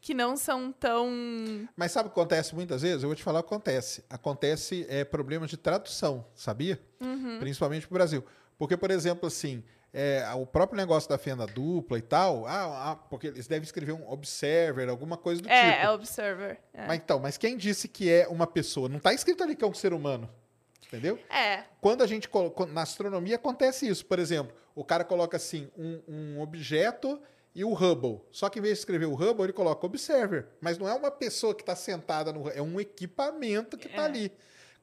que 0.00 0.14
não 0.14 0.36
são 0.36 0.72
tão. 0.72 1.08
Mas 1.76 1.92
sabe 1.92 2.08
o 2.08 2.12
que 2.12 2.18
acontece 2.18 2.54
muitas 2.54 2.82
vezes? 2.82 3.02
Eu 3.02 3.08
vou 3.08 3.16
te 3.16 3.22
falar 3.22 3.40
o 3.40 3.42
que 3.42 3.48
acontece. 3.54 4.04
Acontece 4.08 4.86
é, 4.88 5.04
problemas 5.04 5.50
de 5.50 5.56
tradução, 5.56 6.24
sabia? 6.34 6.80
Uhum. 7.00 7.38
Principalmente 7.38 7.86
para 7.86 7.94
o 7.94 7.98
Brasil. 7.98 8.24
Porque, 8.58 8.76
por 8.76 8.90
exemplo, 8.90 9.26
assim, 9.26 9.62
é, 9.92 10.24
o 10.34 10.46
próprio 10.46 10.76
negócio 10.76 11.08
da 11.08 11.18
fenda 11.18 11.46
dupla 11.46 11.98
e 11.98 12.02
tal, 12.02 12.46
ah, 12.46 12.92
ah, 12.92 12.96
porque 12.96 13.26
eles 13.28 13.46
devem 13.46 13.64
escrever 13.64 13.92
um 13.92 14.08
observer, 14.10 14.88
alguma 14.88 15.16
coisa 15.16 15.42
do 15.42 15.48
É, 15.48 15.72
tipo. 15.72 15.82
é 15.84 15.90
observer. 15.90 16.58
É. 16.72 16.86
Mas 16.86 16.96
então, 16.98 17.18
mas 17.18 17.36
quem 17.36 17.56
disse 17.56 17.88
que 17.88 18.10
é 18.10 18.26
uma 18.28 18.46
pessoa? 18.46 18.88
Não 18.88 18.96
está 18.98 19.12
escrito 19.12 19.42
ali 19.42 19.54
que 19.56 19.64
é 19.64 19.66
um 19.66 19.74
ser 19.74 19.92
humano. 19.92 20.28
Entendeu? 20.86 21.20
É, 21.30 21.64
Quando 21.80 22.02
a 22.02 22.06
gente 22.06 22.28
colo- 22.28 22.50
quando- 22.50 22.72
na 22.72 22.82
astronomia 22.82 23.36
acontece 23.36 23.86
isso, 23.86 24.04
por 24.06 24.18
exemplo, 24.18 24.52
o 24.74 24.82
cara 24.84 25.04
coloca 25.04 25.36
assim 25.36 25.70
um, 25.78 26.00
um 26.08 26.40
objeto 26.40 27.20
e 27.54 27.64
o 27.64 27.72
Hubble. 27.72 28.20
Só 28.30 28.48
que 28.48 28.58
em 28.58 28.62
vez 28.62 28.74
de 28.74 28.80
escrever 28.80 29.06
o 29.06 29.14
Hubble, 29.14 29.44
ele 29.44 29.52
coloca 29.52 29.84
observer. 29.86 30.46
Mas 30.60 30.78
não 30.78 30.88
é 30.88 30.94
uma 30.94 31.10
pessoa 31.10 31.54
que 31.54 31.62
está 31.62 31.74
sentada 31.74 32.32
no, 32.32 32.48
é 32.48 32.62
um 32.62 32.80
equipamento 32.80 33.76
que 33.76 33.86
está 33.88 34.02
É. 34.02 34.06
ali. 34.06 34.32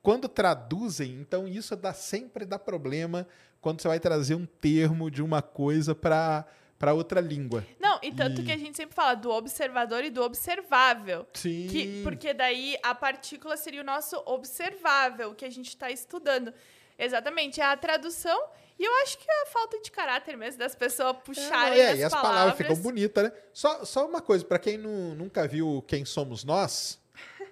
Quando 0.02 0.28
traduzem, 0.30 1.14
então 1.20 1.48
isso 1.48 1.76
dá 1.76 1.94
sempre 1.94 2.46
dá 2.46 2.58
problema 2.60 3.28
quando 3.60 3.82
você 3.82 3.88
vai 3.88 4.00
trazer 4.00 4.36
um 4.36 4.46
termo 4.46 5.10
de 5.12 5.22
uma 5.22 5.42
coisa 5.42 5.94
para 5.96 6.46
para 6.80 6.94
outra 6.94 7.20
língua. 7.20 7.66
Não, 7.80 8.00
e 8.04 8.12
tanto 8.12 8.42
E- 8.42 8.44
que 8.44 8.52
a 8.52 8.58
gente 8.58 8.78
sempre 8.78 8.94
fala 8.96 9.16
do 9.16 9.32
observador 9.32 10.04
e 10.04 10.12
do 10.12 10.22
observável. 10.22 11.26
Sim. 11.34 11.68
Que, 11.72 12.04
porque 12.04 12.36
daí 12.36 12.78
a 12.84 12.94
partícula 12.94 13.58
seria 13.58 13.82
o 13.82 13.84
nosso 13.84 14.16
observável, 14.28 15.34
que 15.34 15.44
a 15.44 15.50
gente 15.50 15.70
está 15.70 15.90
estudando. 15.90 16.54
Exatamente, 17.00 17.60
é 17.60 17.64
a 17.66 17.76
tradução. 17.76 18.40
E 18.80 18.84
eu 18.86 18.92
acho 19.04 19.18
que 19.18 19.26
é 19.30 19.42
a 19.44 19.46
falta 19.48 19.80
de 19.82 19.90
caráter 19.92 20.38
mesmo 20.38 20.60
das 20.60 20.76
pessoas 20.76 21.18
puxarem 21.24 21.80
É, 21.80 21.92
as, 21.94 22.00
e 22.00 22.04
as 22.04 22.12
palavras. 22.14 22.36
palavras 22.36 22.58
ficam 22.58 22.76
bonitas, 22.76 23.24
né? 23.24 23.32
Só, 23.52 23.84
só 23.84 24.06
uma 24.08 24.22
coisa, 24.22 24.46
para 24.46 24.60
quem 24.60 24.78
nu- 24.78 25.16
nunca 25.16 25.48
viu 25.48 25.84
Quem 25.88 26.06
Somos 26.06 26.44
Nós, 26.44 27.00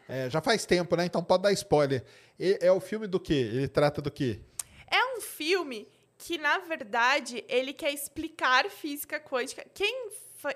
é, 0.08 0.30
já 0.30 0.40
faz 0.42 0.66
tempo, 0.66 0.96
né? 0.96 1.06
Então 1.06 1.24
pode 1.24 1.44
dar 1.44 1.52
spoiler. 1.54 2.04
E- 2.40 2.60
é 2.62 2.72
o 2.72 2.80
filme 2.80 3.08
do 3.08 3.20
quê? 3.20 3.34
Ele 3.34 3.68
trata 3.68 4.02
do 4.02 4.12
quê? 4.12 4.40
É 4.88 5.18
um 5.18 5.22
filme 5.22 5.88
que, 6.18 6.38
na 6.38 6.60
verdade, 6.60 7.44
ele 7.50 7.74
quer 7.74 7.92
explicar 7.92 8.70
física 8.70 9.20
quântica. 9.20 9.66
Quem 9.74 10.10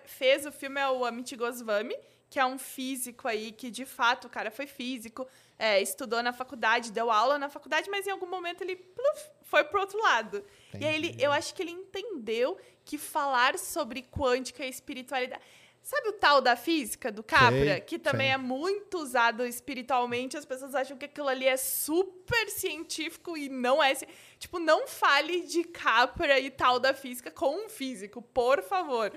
fez 0.06 0.46
o 0.46 0.52
filme 0.52 0.80
é 0.80 0.88
o 0.88 1.04
Amit 1.04 1.36
Goswami, 1.36 1.98
que 2.30 2.40
é 2.40 2.46
um 2.46 2.60
físico 2.60 3.28
aí 3.28 3.52
que, 3.52 3.72
de 3.72 3.86
fato, 3.86 4.28
o 4.28 4.30
cara 4.30 4.52
foi 4.52 4.68
físico, 4.68 5.28
é, 5.60 5.82
estudou 5.82 6.24
na 6.24 6.32
faculdade, 6.32 6.92
deu 6.94 7.12
aula 7.12 7.38
na 7.38 7.50
faculdade, 7.50 7.90
mas 7.90 8.08
em 8.08 8.12
algum 8.12 8.28
momento 8.28 8.62
ele 8.62 8.78
pluf, 8.78 9.30
foi 9.44 9.66
pro 9.66 9.82
outro 9.82 10.02
lado. 10.02 10.44
E 10.80 10.86
aí 10.86 10.96
ele, 10.96 11.16
eu 11.20 11.34
acho 11.34 11.54
que 11.54 11.62
ele 11.62 11.72
entendeu 11.72 12.58
que 12.86 12.98
falar 12.98 13.60
sobre 13.60 14.02
quântica 14.02 14.66
e 14.66 14.70
espiritualidade... 14.70 15.44
Sabe 15.82 16.10
o 16.10 16.14
tal 16.14 16.42
da 16.42 16.58
física 16.58 17.10
do 17.10 17.24
Capra, 17.24 17.72
Sei, 17.74 17.82
que 17.82 17.98
também 17.98 18.28
sei. 18.28 18.34
é 18.34 18.38
muito 18.38 19.00
usado 19.00 19.46
espiritualmente, 19.46 20.38
as 20.38 20.46
pessoas 20.46 20.76
acham 20.76 20.98
que 20.98 21.06
aquilo 21.06 21.30
ali 21.30 21.48
é 21.48 21.56
super 21.56 22.50
científico 22.50 23.38
e 23.38 23.48
não 23.48 23.82
é. 23.82 23.96
Tipo, 24.38 24.60
não 24.60 24.88
fale 24.88 25.42
de 25.42 25.64
Capra 25.64 26.38
e 26.38 26.52
tal 26.52 26.80
da 26.80 26.94
física 26.94 27.32
com 27.32 27.66
um 27.66 27.70
físico, 27.70 28.22
por 28.22 28.62
favor. 28.62 29.12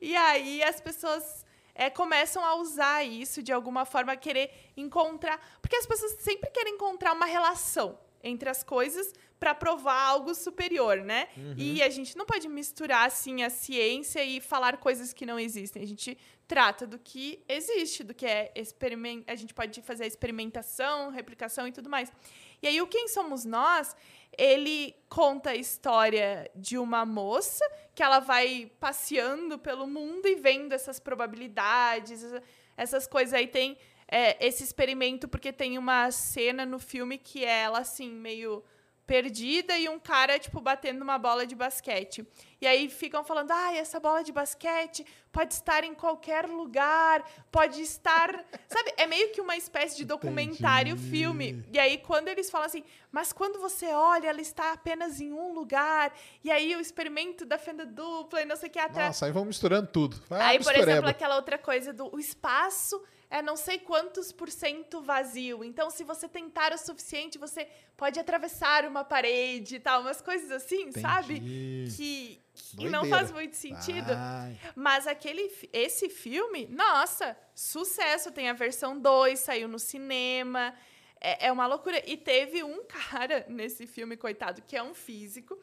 E 0.00 0.14
aí 0.16 0.62
as 0.64 0.80
pessoas 0.80 1.46
é, 1.80 1.88
começam 1.88 2.44
a 2.44 2.56
usar 2.56 3.02
isso 3.04 3.42
de 3.42 3.50
alguma 3.50 3.86
forma, 3.86 4.14
querer 4.14 4.50
encontrar. 4.76 5.40
Porque 5.62 5.76
as 5.76 5.86
pessoas 5.86 6.12
sempre 6.20 6.50
querem 6.50 6.74
encontrar 6.74 7.14
uma 7.14 7.24
relação 7.24 7.98
entre 8.22 8.50
as 8.50 8.62
coisas 8.62 9.14
para 9.38 9.54
provar 9.54 9.98
algo 9.98 10.34
superior, 10.34 10.98
né? 10.98 11.28
E 11.56 11.82
a 11.82 11.88
gente 11.88 12.14
não 12.18 12.26
pode 12.26 12.46
misturar 12.48 13.06
assim 13.06 13.42
a 13.42 13.48
ciência 13.48 14.22
e 14.22 14.42
falar 14.42 14.76
coisas 14.76 15.14
que 15.14 15.24
não 15.24 15.40
existem. 15.40 15.82
A 15.82 15.86
gente 15.86 16.18
trata 16.46 16.86
do 16.86 16.98
que 16.98 17.42
existe, 17.48 18.04
do 18.04 18.12
que 18.12 18.26
é 18.26 18.52
experiment... 18.54 19.22
a 19.26 19.34
gente 19.34 19.54
pode 19.54 19.80
fazer 19.80 20.04
a 20.04 20.06
experimentação, 20.06 21.08
replicação 21.08 21.66
e 21.66 21.72
tudo 21.72 21.88
mais. 21.88 22.12
E 22.62 22.68
aí 22.68 22.80
o 22.80 22.86
quem 22.86 23.08
somos 23.08 23.44
nós, 23.44 23.94
ele 24.36 24.94
conta 25.08 25.50
a 25.50 25.56
história 25.56 26.50
de 26.54 26.78
uma 26.78 27.04
moça 27.04 27.64
que 27.94 28.02
ela 28.02 28.20
vai 28.20 28.70
passeando 28.78 29.58
pelo 29.58 29.86
mundo 29.86 30.26
e 30.26 30.34
vendo 30.36 30.72
essas 30.72 30.98
probabilidades, 31.00 32.22
essa- 32.22 32.42
essas 32.76 33.06
coisas. 33.06 33.34
Aí 33.34 33.46
tem 33.46 33.76
é, 34.12 34.44
esse 34.44 34.64
experimento 34.64 35.28
porque 35.28 35.52
tem 35.52 35.78
uma 35.78 36.10
cena 36.10 36.66
no 36.66 36.80
filme 36.80 37.16
que 37.16 37.44
é 37.44 37.60
ela 37.62 37.78
assim 37.80 38.10
meio 38.10 38.64
perdida 39.10 39.76
e 39.76 39.88
um 39.88 39.98
cara, 39.98 40.38
tipo, 40.38 40.60
batendo 40.60 41.02
uma 41.02 41.18
bola 41.18 41.44
de 41.44 41.56
basquete. 41.56 42.24
E 42.60 42.66
aí 42.66 42.88
ficam 42.88 43.24
falando, 43.24 43.50
ah, 43.50 43.74
essa 43.74 43.98
bola 43.98 44.22
de 44.22 44.30
basquete 44.30 45.04
pode 45.32 45.54
estar 45.54 45.82
em 45.82 45.92
qualquer 45.94 46.46
lugar, 46.46 47.28
pode 47.50 47.82
estar. 47.82 48.28
Sabe? 48.68 48.94
É 48.96 49.08
meio 49.08 49.32
que 49.32 49.40
uma 49.40 49.56
espécie 49.56 49.96
de 49.96 50.04
documentário 50.04 50.92
Entendi. 50.92 51.10
filme. 51.10 51.64
E 51.72 51.78
aí, 51.80 51.98
quando 51.98 52.28
eles 52.28 52.48
falam 52.48 52.68
assim, 52.68 52.84
mas 53.10 53.32
quando 53.32 53.58
você 53.58 53.86
olha, 53.86 54.28
ela 54.28 54.40
está 54.40 54.74
apenas 54.74 55.20
em 55.20 55.32
um 55.32 55.52
lugar, 55.54 56.14
e 56.44 56.48
aí 56.48 56.76
o 56.76 56.80
experimento 56.80 57.44
da 57.44 57.58
fenda 57.58 57.84
dupla 57.84 58.42
e 58.42 58.44
não 58.44 58.54
sei 58.54 58.68
o 58.68 58.72
que 58.72 58.78
atrás. 58.78 59.08
Nossa, 59.08 59.26
aí 59.26 59.32
vão 59.32 59.44
misturando 59.44 59.88
tudo. 59.88 60.22
Vai 60.28 60.40
Aí, 60.40 60.62
por 60.62 60.76
exemplo, 60.76 61.10
aquela 61.10 61.34
outra 61.34 61.58
coisa 61.58 61.92
do 61.92 62.14
o 62.14 62.20
espaço 62.20 63.02
é 63.30 63.40
não 63.40 63.56
sei 63.56 63.78
quantos 63.78 64.32
por 64.32 64.50
cento 64.50 65.00
vazio. 65.00 65.62
Então, 65.62 65.88
se 65.88 66.02
você 66.02 66.28
tentar 66.28 66.72
o 66.72 66.78
suficiente, 66.78 67.38
você 67.38 67.68
pode 67.96 68.18
atravessar 68.18 68.84
uma 68.84 69.04
parede 69.04 69.76
e 69.76 69.80
tal. 69.80 70.00
Umas 70.00 70.20
coisas 70.20 70.50
assim, 70.50 70.90
sabe? 70.90 71.34
Entendi. 71.36 71.94
Que, 71.96 72.40
que 72.76 72.88
não 72.90 73.04
faz 73.04 73.30
muito 73.30 73.54
sentido. 73.54 74.10
Ai. 74.10 74.58
Mas 74.74 75.06
aquele, 75.06 75.48
esse 75.72 76.08
filme, 76.08 76.66
nossa, 76.66 77.36
sucesso. 77.54 78.32
Tem 78.32 78.48
a 78.48 78.52
versão 78.52 78.98
2, 78.98 79.38
saiu 79.38 79.68
no 79.68 79.78
cinema. 79.78 80.74
É, 81.20 81.46
é 81.46 81.52
uma 81.52 81.68
loucura. 81.68 82.02
E 82.04 82.16
teve 82.16 82.64
um 82.64 82.82
cara 82.84 83.46
nesse 83.48 83.86
filme, 83.86 84.16
coitado, 84.16 84.60
que 84.62 84.76
é 84.76 84.82
um 84.82 84.92
físico 84.92 85.56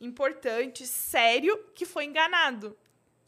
importante, 0.00 0.86
sério, 0.86 1.56
que 1.74 1.84
foi 1.84 2.06
enganado. 2.06 2.76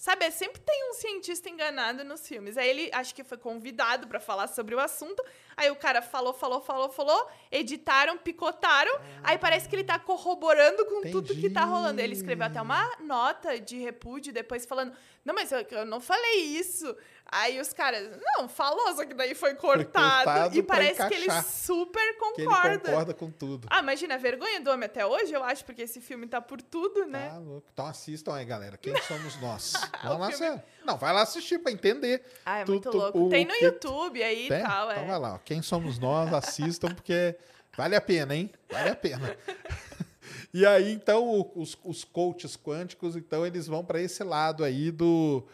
Sabe, 0.05 0.31
sempre 0.33 0.61
tem 0.61 0.91
um 0.91 0.93
cientista 0.93 1.49
enganado 1.49 2.05
nos 2.05 2.29
filmes. 2.29 2.59
Aí 2.59 2.69
ele, 2.69 2.91
acho 2.93 3.15
que 3.15 3.25
foi 3.25 3.39
convidado 3.39 4.07
para 4.07 4.21
falar 4.21 4.49
sobre 4.49 4.75
o 4.75 4.79
assunto. 4.79 5.25
Aí 5.57 5.71
o 5.71 5.77
cara 5.77 6.03
falou, 6.03 6.35
falou, 6.35 6.61
falou, 6.61 6.91
falou. 6.91 7.27
Editaram, 7.51 8.19
picotaram. 8.19 8.93
Aí 9.23 9.39
parece 9.39 9.67
que 9.67 9.75
ele 9.75 9.83
tá 9.83 9.99
corroborando 9.99 10.85
com 10.85 11.11
tudo 11.11 11.35
que 11.35 11.49
tá 11.49 11.65
rolando. 11.65 12.03
Ele 12.03 12.13
escreveu 12.13 12.45
até 12.45 12.61
uma 12.61 12.87
nota 13.01 13.59
de 13.59 13.79
repúdio 13.79 14.31
depois 14.31 14.67
falando: 14.67 14.95
Não, 15.25 15.35
mas 15.35 15.51
eu, 15.53 15.61
eu 15.71 15.85
não 15.87 16.01
falei 16.01 16.41
isso. 16.41 16.95
Aí 17.27 17.59
os 17.59 17.73
caras, 17.73 18.11
não, 18.37 18.47
falou, 18.49 18.95
só 18.95 19.05
que 19.07 19.15
daí 19.15 19.35
foi 19.35 19.55
cortado. 19.55 20.25
cortado 20.25 20.57
e 20.59 20.63
parece 20.63 21.05
que 21.09 21.15
ele 21.15 21.25
encaixar. 21.25 21.45
super 21.45 21.99
Que 22.01 22.09
ele 22.43 22.45
concorda. 22.47 22.79
concorda 22.79 23.15
com 23.15 23.31
tudo. 23.31 23.67
Ah, 23.71 23.79
imagina, 23.81 24.15
a 24.15 24.19
vergonha 24.19 24.61
do 24.61 24.71
homem 24.71 24.85
até 24.85 25.05
hoje, 25.07 25.33
eu 25.33 25.43
acho, 25.43 25.65
porque 25.65 25.83
esse 25.83 26.01
filme 26.01 26.27
tá 26.27 26.41
por 26.43 26.61
tudo, 26.61 27.07
né? 27.07 27.31
Tá 27.31 27.39
louco. 27.39 27.67
Então 27.73 27.87
assistam 27.87 28.35
aí, 28.37 28.45
galera. 28.45 28.77
Quem 28.77 28.95
somos 29.03 29.41
nós? 29.41 29.73
Vamos 30.03 30.21
lá, 30.21 30.31
filme- 30.31 30.63
Não, 30.85 30.99
vai 30.99 31.13
lá 31.15 31.23
assistir 31.23 31.59
pra 31.59 31.73
entender. 31.73 32.23
Ah, 32.45 32.59
é 32.61 32.65
muito 32.67 32.91
tu- 32.91 32.97
louco. 32.99 33.19
o 33.25 33.29
Tem 33.31 33.47
no 33.47 33.55
que- 33.55 33.65
YouTube 33.65 34.23
aí 34.23 34.47
e 34.47 34.49
tal, 34.63 34.91
Então 34.91 35.03
é. 35.03 35.07
vai 35.07 35.19
lá. 35.19 35.35
ó. 35.35 35.39
Quem 35.39 35.63
somos 35.63 35.99
nós? 35.99 36.33
Assistam, 36.35 36.95
porque 36.95 37.35
vale 37.75 37.97
a 37.97 38.01
pena, 38.03 38.37
hein? 38.37 38.53
Vale 38.71 38.91
a 38.91 38.97
pena. 38.97 39.35
e 40.55 40.65
aí, 40.65 40.93
então, 40.93 41.23
o- 41.29 41.53
os, 41.61 41.77
os 41.85 42.05
coaches 42.05 42.57
quânticos, 42.57 43.17
então, 43.17 43.45
eles 43.45 43.67
vão 43.67 43.85
para 43.85 44.01
esse 44.01 44.23
lado 44.23 44.63
aí 44.65 44.91
do, 44.91 45.45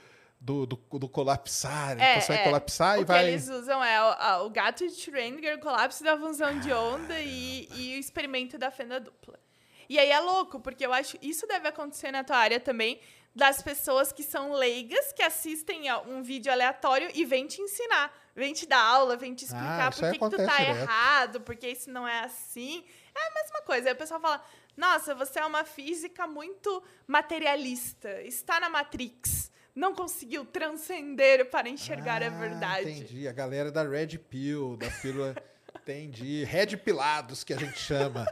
do, 0.41 0.67
do, 0.67 0.77
do 0.99 1.09
colapsar. 1.09 1.99
É, 1.99 2.11
então, 2.13 2.21
você 2.21 2.33
vai 2.33 2.41
é. 2.43 2.45
colapsar 2.45 2.99
o 2.99 3.03
e 3.03 3.05
vai... 3.05 3.25
que 3.25 3.31
eles 3.31 3.49
usam 3.49 3.83
é 3.83 4.41
o, 4.43 4.47
o 4.47 4.51
gato 4.51 4.87
de 4.87 4.95
Schrödinger, 4.95 5.57
o 5.57 5.61
colapso 5.61 6.05
da 6.05 6.17
função 6.19 6.59
de 6.61 6.73
onda 6.73 7.19
e, 7.19 7.67
e 7.73 7.97
o 7.97 7.99
experimento 7.99 8.57
da 8.59 8.71
fenda 8.71 9.01
dupla. 9.01 9.41
E 9.89 9.99
aí 9.99 10.11
é 10.11 10.21
louco, 10.21 10.61
porque 10.61 10.87
eu 10.87 10.93
acho 10.93 11.17
isso 11.21 11.47
deve 11.49 11.67
acontecer 11.67 12.13
na 12.13 12.23
tua 12.23 12.37
área 12.37 12.61
também, 12.61 13.01
das 13.35 13.63
pessoas 13.63 14.13
que 14.13 14.23
são 14.23 14.53
leigas, 14.53 15.13
que 15.13 15.23
assistem 15.23 15.89
a 15.89 15.99
um 16.01 16.23
vídeo 16.23 16.51
aleatório 16.53 17.11
e 17.15 17.25
vêm 17.25 17.47
te 17.47 17.61
ensinar, 17.61 18.13
vêm 18.35 18.53
te 18.53 18.67
dar 18.67 18.81
aula, 18.83 19.17
vêm 19.17 19.35
te 19.35 19.45
explicar 19.45 19.89
Ah, 19.89 19.91
por 19.91 20.11
que, 20.11 20.19
que 20.19 20.31
tu 20.31 20.37
tá 20.47 20.57
direto. 20.57 20.77
errado, 20.79 21.41
porque 21.41 21.69
isso 21.69 21.91
não 21.91 22.07
é 22.07 22.21
assim. 22.21 22.85
É 23.15 23.27
a 23.29 23.35
mesma 23.35 23.63
coisa. 23.63 23.89
Aí 23.89 23.95
o 23.95 23.99
pessoal 23.99 24.21
fala: 24.21 24.45
Nossa, 24.81 25.15
você 25.15 25.39
é 25.39 25.45
uma 25.45 25.63
física 25.63 26.27
muito 26.27 26.83
materialista, 27.07 28.23
está 28.23 28.59
na 28.59 28.71
Matrix. 28.71 29.53
Não 29.75 29.95
conseguiu 29.95 30.43
transcender 30.47 31.51
para 31.51 31.69
enxergar 31.69 32.23
a 32.23 32.29
Ah, 32.29 32.31
verdade. 32.31 32.91
Entendi. 32.91 33.29
A 33.29 33.33
galera 33.33 33.71
da 33.71 33.83
Red 33.83 34.17
Pill, 34.17 34.79
da 34.79 34.91
pílula. 34.91 35.37
entendi. 35.83 36.45
Red 36.45 36.79
Pilados, 36.79 37.45
que 37.45 37.53
a 37.53 37.59
gente 37.59 37.79
chama. 37.79 38.27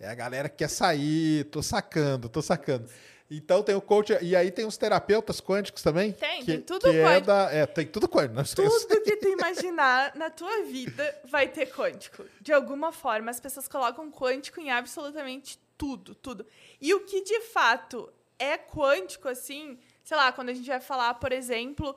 É 0.00 0.08
a 0.08 0.14
galera 0.14 0.48
que 0.48 0.56
quer 0.56 0.70
sair. 0.70 1.44
Tô 1.50 1.62
sacando, 1.62 2.30
tô 2.30 2.40
sacando. 2.40 2.88
Então 3.30 3.62
tem 3.62 3.74
o 3.74 3.80
coach. 3.80 4.16
E 4.22 4.34
aí 4.34 4.50
tem 4.50 4.64
os 4.64 4.76
terapeutas 4.76 5.40
quânticos 5.40 5.82
também? 5.82 6.12
Tem, 6.12 6.40
que, 6.40 6.46
tem 6.46 6.60
tudo 6.62 6.90
que 6.90 6.96
é, 6.96 7.04
quântico. 7.04 7.26
da, 7.26 7.52
é, 7.52 7.66
tem 7.66 7.86
tudo 7.86 8.08
quântico. 8.08 8.34
Nós 8.34 8.54
Tudo 8.54 9.02
que 9.02 9.16
tu 9.16 9.28
imaginar 9.28 10.14
na 10.14 10.30
tua 10.30 10.62
vida 10.64 11.14
vai 11.24 11.48
ter 11.48 11.66
quântico. 11.66 12.24
De 12.40 12.52
alguma 12.52 12.90
forma, 12.90 13.30
as 13.30 13.38
pessoas 13.38 13.68
colocam 13.68 14.10
quântico 14.10 14.60
em 14.60 14.70
absolutamente 14.70 15.58
tudo, 15.76 16.14
tudo. 16.14 16.46
E 16.80 16.94
o 16.94 17.00
que 17.00 17.22
de 17.22 17.40
fato 17.40 18.10
é 18.38 18.56
quântico, 18.56 19.28
assim, 19.28 19.78
sei 20.02 20.16
lá, 20.16 20.32
quando 20.32 20.48
a 20.48 20.54
gente 20.54 20.66
vai 20.66 20.80
falar, 20.80 21.14
por 21.14 21.32
exemplo, 21.32 21.94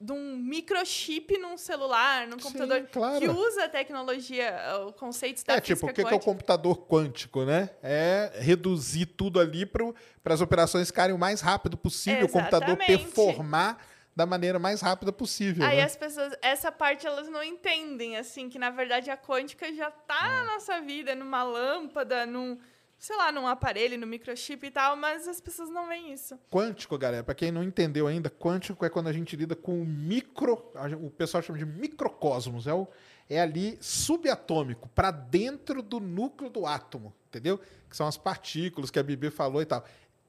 de 0.00 0.12
um 0.12 0.36
microchip 0.36 1.38
num 1.38 1.56
celular, 1.56 2.26
num 2.26 2.38
Sim, 2.38 2.44
computador, 2.44 2.88
claro. 2.90 3.20
que 3.20 3.28
usa 3.28 3.64
a 3.64 3.68
tecnologia, 3.68 4.56
o 4.86 4.92
conceito 4.92 5.44
da 5.44 5.54
É, 5.54 5.60
tipo, 5.60 5.86
o 5.86 5.92
que, 5.92 6.04
que 6.04 6.12
é 6.12 6.16
o 6.16 6.20
computador 6.20 6.86
quântico, 6.86 7.44
né? 7.44 7.70
É 7.82 8.32
reduzir 8.40 9.06
tudo 9.06 9.38
ali 9.38 9.64
para 9.64 9.94
as 10.34 10.40
operações 10.40 10.88
ficarem 10.88 11.14
o 11.14 11.18
mais 11.18 11.40
rápido 11.40 11.76
possível, 11.76 12.26
o 12.26 12.28
computador 12.28 12.76
Exatamente. 12.76 13.04
performar 13.04 13.78
da 14.16 14.26
maneira 14.26 14.58
mais 14.58 14.80
rápida 14.80 15.12
possível. 15.12 15.64
Aí 15.64 15.76
né? 15.76 15.84
as 15.84 15.94
pessoas, 15.94 16.32
essa 16.42 16.72
parte 16.72 17.06
elas 17.06 17.28
não 17.28 17.40
entendem, 17.40 18.16
assim, 18.16 18.48
que 18.48 18.58
na 18.58 18.68
verdade 18.68 19.10
a 19.10 19.16
quântica 19.16 19.72
já 19.72 19.92
tá 19.92 20.18
É. 20.24 20.28
na 20.28 20.54
nossa 20.54 20.80
vida, 20.80 21.14
numa 21.14 21.44
lâmpada, 21.44 22.26
num, 22.26 22.58
sei 22.98 23.16
lá, 23.16 23.30
num 23.30 23.46
aparelho, 23.46 23.96
no 23.96 24.06
microchip 24.06 24.66
e 24.66 24.70
tal, 24.70 24.96
mas 24.96 25.28
as 25.28 25.40
pessoas 25.40 25.70
não 25.70 25.86
veem 25.86 26.12
isso. 26.12 26.38
Quântico, 26.50 26.98
galera, 26.98 27.22
para 27.22 27.34
quem 27.34 27.52
não 27.52 27.62
entendeu 27.62 28.06
ainda, 28.06 28.28
quântico 28.28 28.84
é 28.84 28.90
quando 28.90 29.06
a 29.06 29.12
gente 29.12 29.36
lida 29.36 29.54
com 29.54 29.80
o 29.80 29.84
micro, 29.84 30.72
a 30.74 30.88
o 30.96 31.10
pessoal 31.10 31.42
chama 31.42 31.58
de 31.58 31.64
microcosmos, 31.64 32.66
é, 32.66 32.74
o, 32.74 32.88
é 33.30 33.40
ali 33.40 33.78
subatômico, 33.80 34.88
para 34.88 35.12
dentro 35.12 35.80
do 35.80 36.00
núcleo 36.00 36.50
do 36.50 36.66
átomo, 36.66 37.14
entendeu? 37.28 37.58
Que 37.88 37.96
são 37.96 38.06
as 38.06 38.16
partículas 38.16 38.90
que 38.90 38.98
a 38.98 39.02
Bibi 39.02 39.30
falou 39.30 39.62
e 39.62 39.66
tal. 39.66 39.84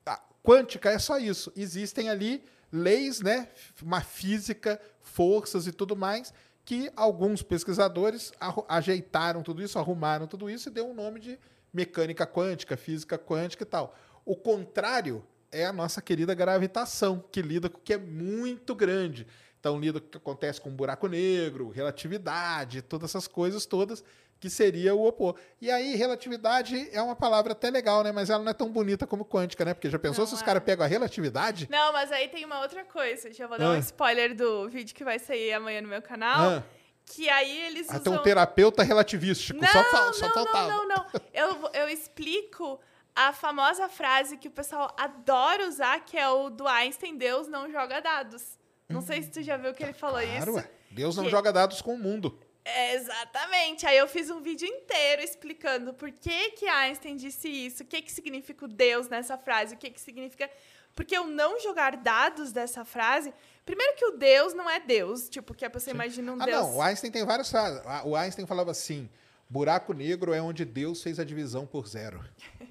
Ah, 0.06 0.22
quântica 0.44 0.92
é 0.92 1.00
só 1.00 1.18
isso. 1.18 1.52
Existem 1.56 2.10
ali 2.10 2.44
leis, 2.72 3.20
né? 3.20 3.50
Uma 3.82 4.02
física, 4.02 4.80
forças 5.02 5.66
e 5.66 5.72
tudo 5.72 5.96
mais, 5.96 6.32
que 6.64 6.92
alguns 6.96 7.42
pesquisadores 7.42 8.32
ajeitaram 8.68 9.42
tudo 9.42 9.64
isso, 9.64 9.80
arrumaram 9.80 10.28
tudo 10.28 10.48
isso 10.48 10.70
e 10.70 10.72
deu 10.72 10.88
um 10.88 10.94
nome 10.94 11.20
de 11.20 11.40
mecânica 11.74 12.26
quântica, 12.28 12.76
física 12.78 13.18
quântica 13.18 13.64
e 13.64 13.66
tal. 13.66 13.96
O 14.26 14.36
contrário 14.36 15.24
é 15.52 15.66
a 15.66 15.74
nossa 15.74 16.02
querida 16.02 16.34
gravitação, 16.34 17.24
que 17.32 17.42
lida 17.42 17.70
com 17.70 17.78
o 17.78 17.82
que 17.82 17.94
é 17.94 17.98
muito 17.98 18.76
grande. 18.76 19.26
Então, 19.60 19.80
lida 19.80 20.00
com 20.00 20.08
o 20.08 20.10
que 20.10 20.18
acontece 20.18 20.62
com 20.62 20.70
buraco 20.70 21.08
negro, 21.08 21.70
relatividade, 21.70 22.82
todas 22.82 23.10
essas 23.10 23.28
coisas 23.28 23.66
todas, 23.66 24.04
que 24.40 24.50
seria 24.50 24.96
o 24.96 25.06
oposto. 25.06 25.42
E 25.60 25.70
aí, 25.70 25.96
relatividade 25.96 26.88
é 26.94 27.02
uma 27.02 27.16
palavra 27.16 27.52
até 27.52 27.70
legal, 27.70 28.04
né? 28.04 28.12
Mas 28.12 28.30
ela 28.30 28.42
não 28.42 28.52
é 28.52 28.54
tão 28.54 28.70
bonita 28.72 29.06
como 29.06 29.26
quântica, 29.26 29.66
né? 29.66 29.74
Porque 29.74 29.90
já 29.90 30.00
pensou 30.00 30.22
Não 30.22 30.28
se 30.28 30.36
os 30.36 30.42
é. 30.42 30.46
caras 30.46 30.64
pegam 30.64 30.86
a 30.86 30.88
relatividade? 30.88 31.68
Não, 31.70 31.92
mas 31.92 32.10
aí 32.12 32.30
tem 32.30 32.46
uma 32.46 32.62
outra 32.62 32.86
coisa. 32.86 33.34
Já 33.34 33.48
vou 33.48 33.58
dar 33.58 33.70
um 33.72 33.74
Ah. 33.74 33.80
spoiler 33.80 34.34
do 34.34 34.70
vídeo 34.70 34.96
que 34.96 35.04
vai 35.04 35.20
sair 35.20 35.52
amanhã 35.52 35.82
no 35.82 35.90
meu 35.90 36.02
canal. 36.02 36.40
Ah, 36.60 36.64
Que 37.12 37.28
aí 37.28 37.62
eles 37.66 37.90
até 37.90 38.08
usam... 38.10 38.20
um 38.20 38.24
terapeuta 38.24 38.84
relativístico. 38.84 39.60
Não, 39.60 39.68
só, 39.68 39.84
fal- 39.86 40.14
só 40.14 40.28
não, 40.28 40.34
faltava. 40.34 40.68
não, 40.68 40.88
não, 40.88 40.96
não. 40.98 41.06
Eu, 41.34 41.70
eu 41.74 41.90
explico 41.90 42.80
a 43.16 43.34
famosa 43.34 43.90
frase 43.90 44.38
que 44.38 44.48
o 44.48 44.52
pessoal 44.52 44.96
adora 44.98 45.68
usar, 45.68 46.00
que 46.06 46.16
é 46.18 46.30
o 46.30 46.50
do 46.52 46.68
Einstein, 46.68 47.18
Deus 47.18 47.48
não 47.48 47.70
joga 47.72 48.00
dados. 48.00 48.58
Não 48.88 49.02
sei 49.02 49.24
se 49.24 49.30
tu 49.32 49.42
já 49.42 49.58
viu 49.58 49.74
que 49.74 49.84
ele 49.84 49.94
falou 49.94 50.22
Claro, 50.22 50.38
isso. 50.40 50.52
ué. 50.52 50.72
Deus 50.92 51.16
não 51.18 51.24
Que- 51.24 51.30
joga 51.32 51.52
dados 51.52 51.82
com 51.82 51.96
o 51.96 51.98
mundo. 51.98 52.40
É, 52.64 52.94
Exatamente. 52.96 53.86
Aí 53.88 53.98
eu 53.98 54.08
fiz 54.08 54.30
um 54.30 54.40
vídeo 54.42 54.68
inteiro 54.68 55.24
explicando 55.24 55.94
por 55.96 56.12
que 56.12 56.52
que 56.52 56.68
Einstein 56.68 57.16
disse 57.16 57.48
isso, 57.50 57.82
o 57.84 57.86
que 57.86 58.02
que 58.04 58.12
significa 58.12 58.66
o 58.66 58.68
Deus 58.68 59.08
nessa 59.10 59.36
frase, 59.38 59.74
o 59.74 59.78
que 59.78 59.90
que 59.90 60.00
significa... 60.00 60.48
Porque 60.96 61.18
o 61.18 61.26
não 61.26 61.60
jogar 61.60 61.98
dados 61.98 62.52
dessa 62.52 62.86
frase... 62.86 63.34
Primeiro 63.70 63.96
que 63.96 64.06
o 64.06 64.12
Deus 64.18 64.56
não 64.56 64.68
é 64.68 64.80
Deus, 64.80 65.30
tipo, 65.30 65.54
que 65.54 65.64
a 65.64 65.70
pessoa 65.70 65.94
imagina 65.94 66.34
um 66.34 66.42
Ah, 66.42 66.46
Deus... 66.46 66.58
não. 66.60 66.78
O 66.78 66.82
Einstein 66.82 67.12
tem 67.12 67.24
várias 67.24 67.52
frases. 67.52 67.80
Ah, 67.86 68.02
O 68.04 68.16
Einstein 68.16 68.48
falava 68.48 68.72
assim: 68.72 69.08
buraco 69.48 69.94
negro 69.94 70.34
é 70.34 70.42
onde 70.42 70.66
Deus 70.66 71.04
fez 71.04 71.20
a 71.20 71.24
divisão 71.24 71.68
por 71.68 71.88
zero. 71.88 72.20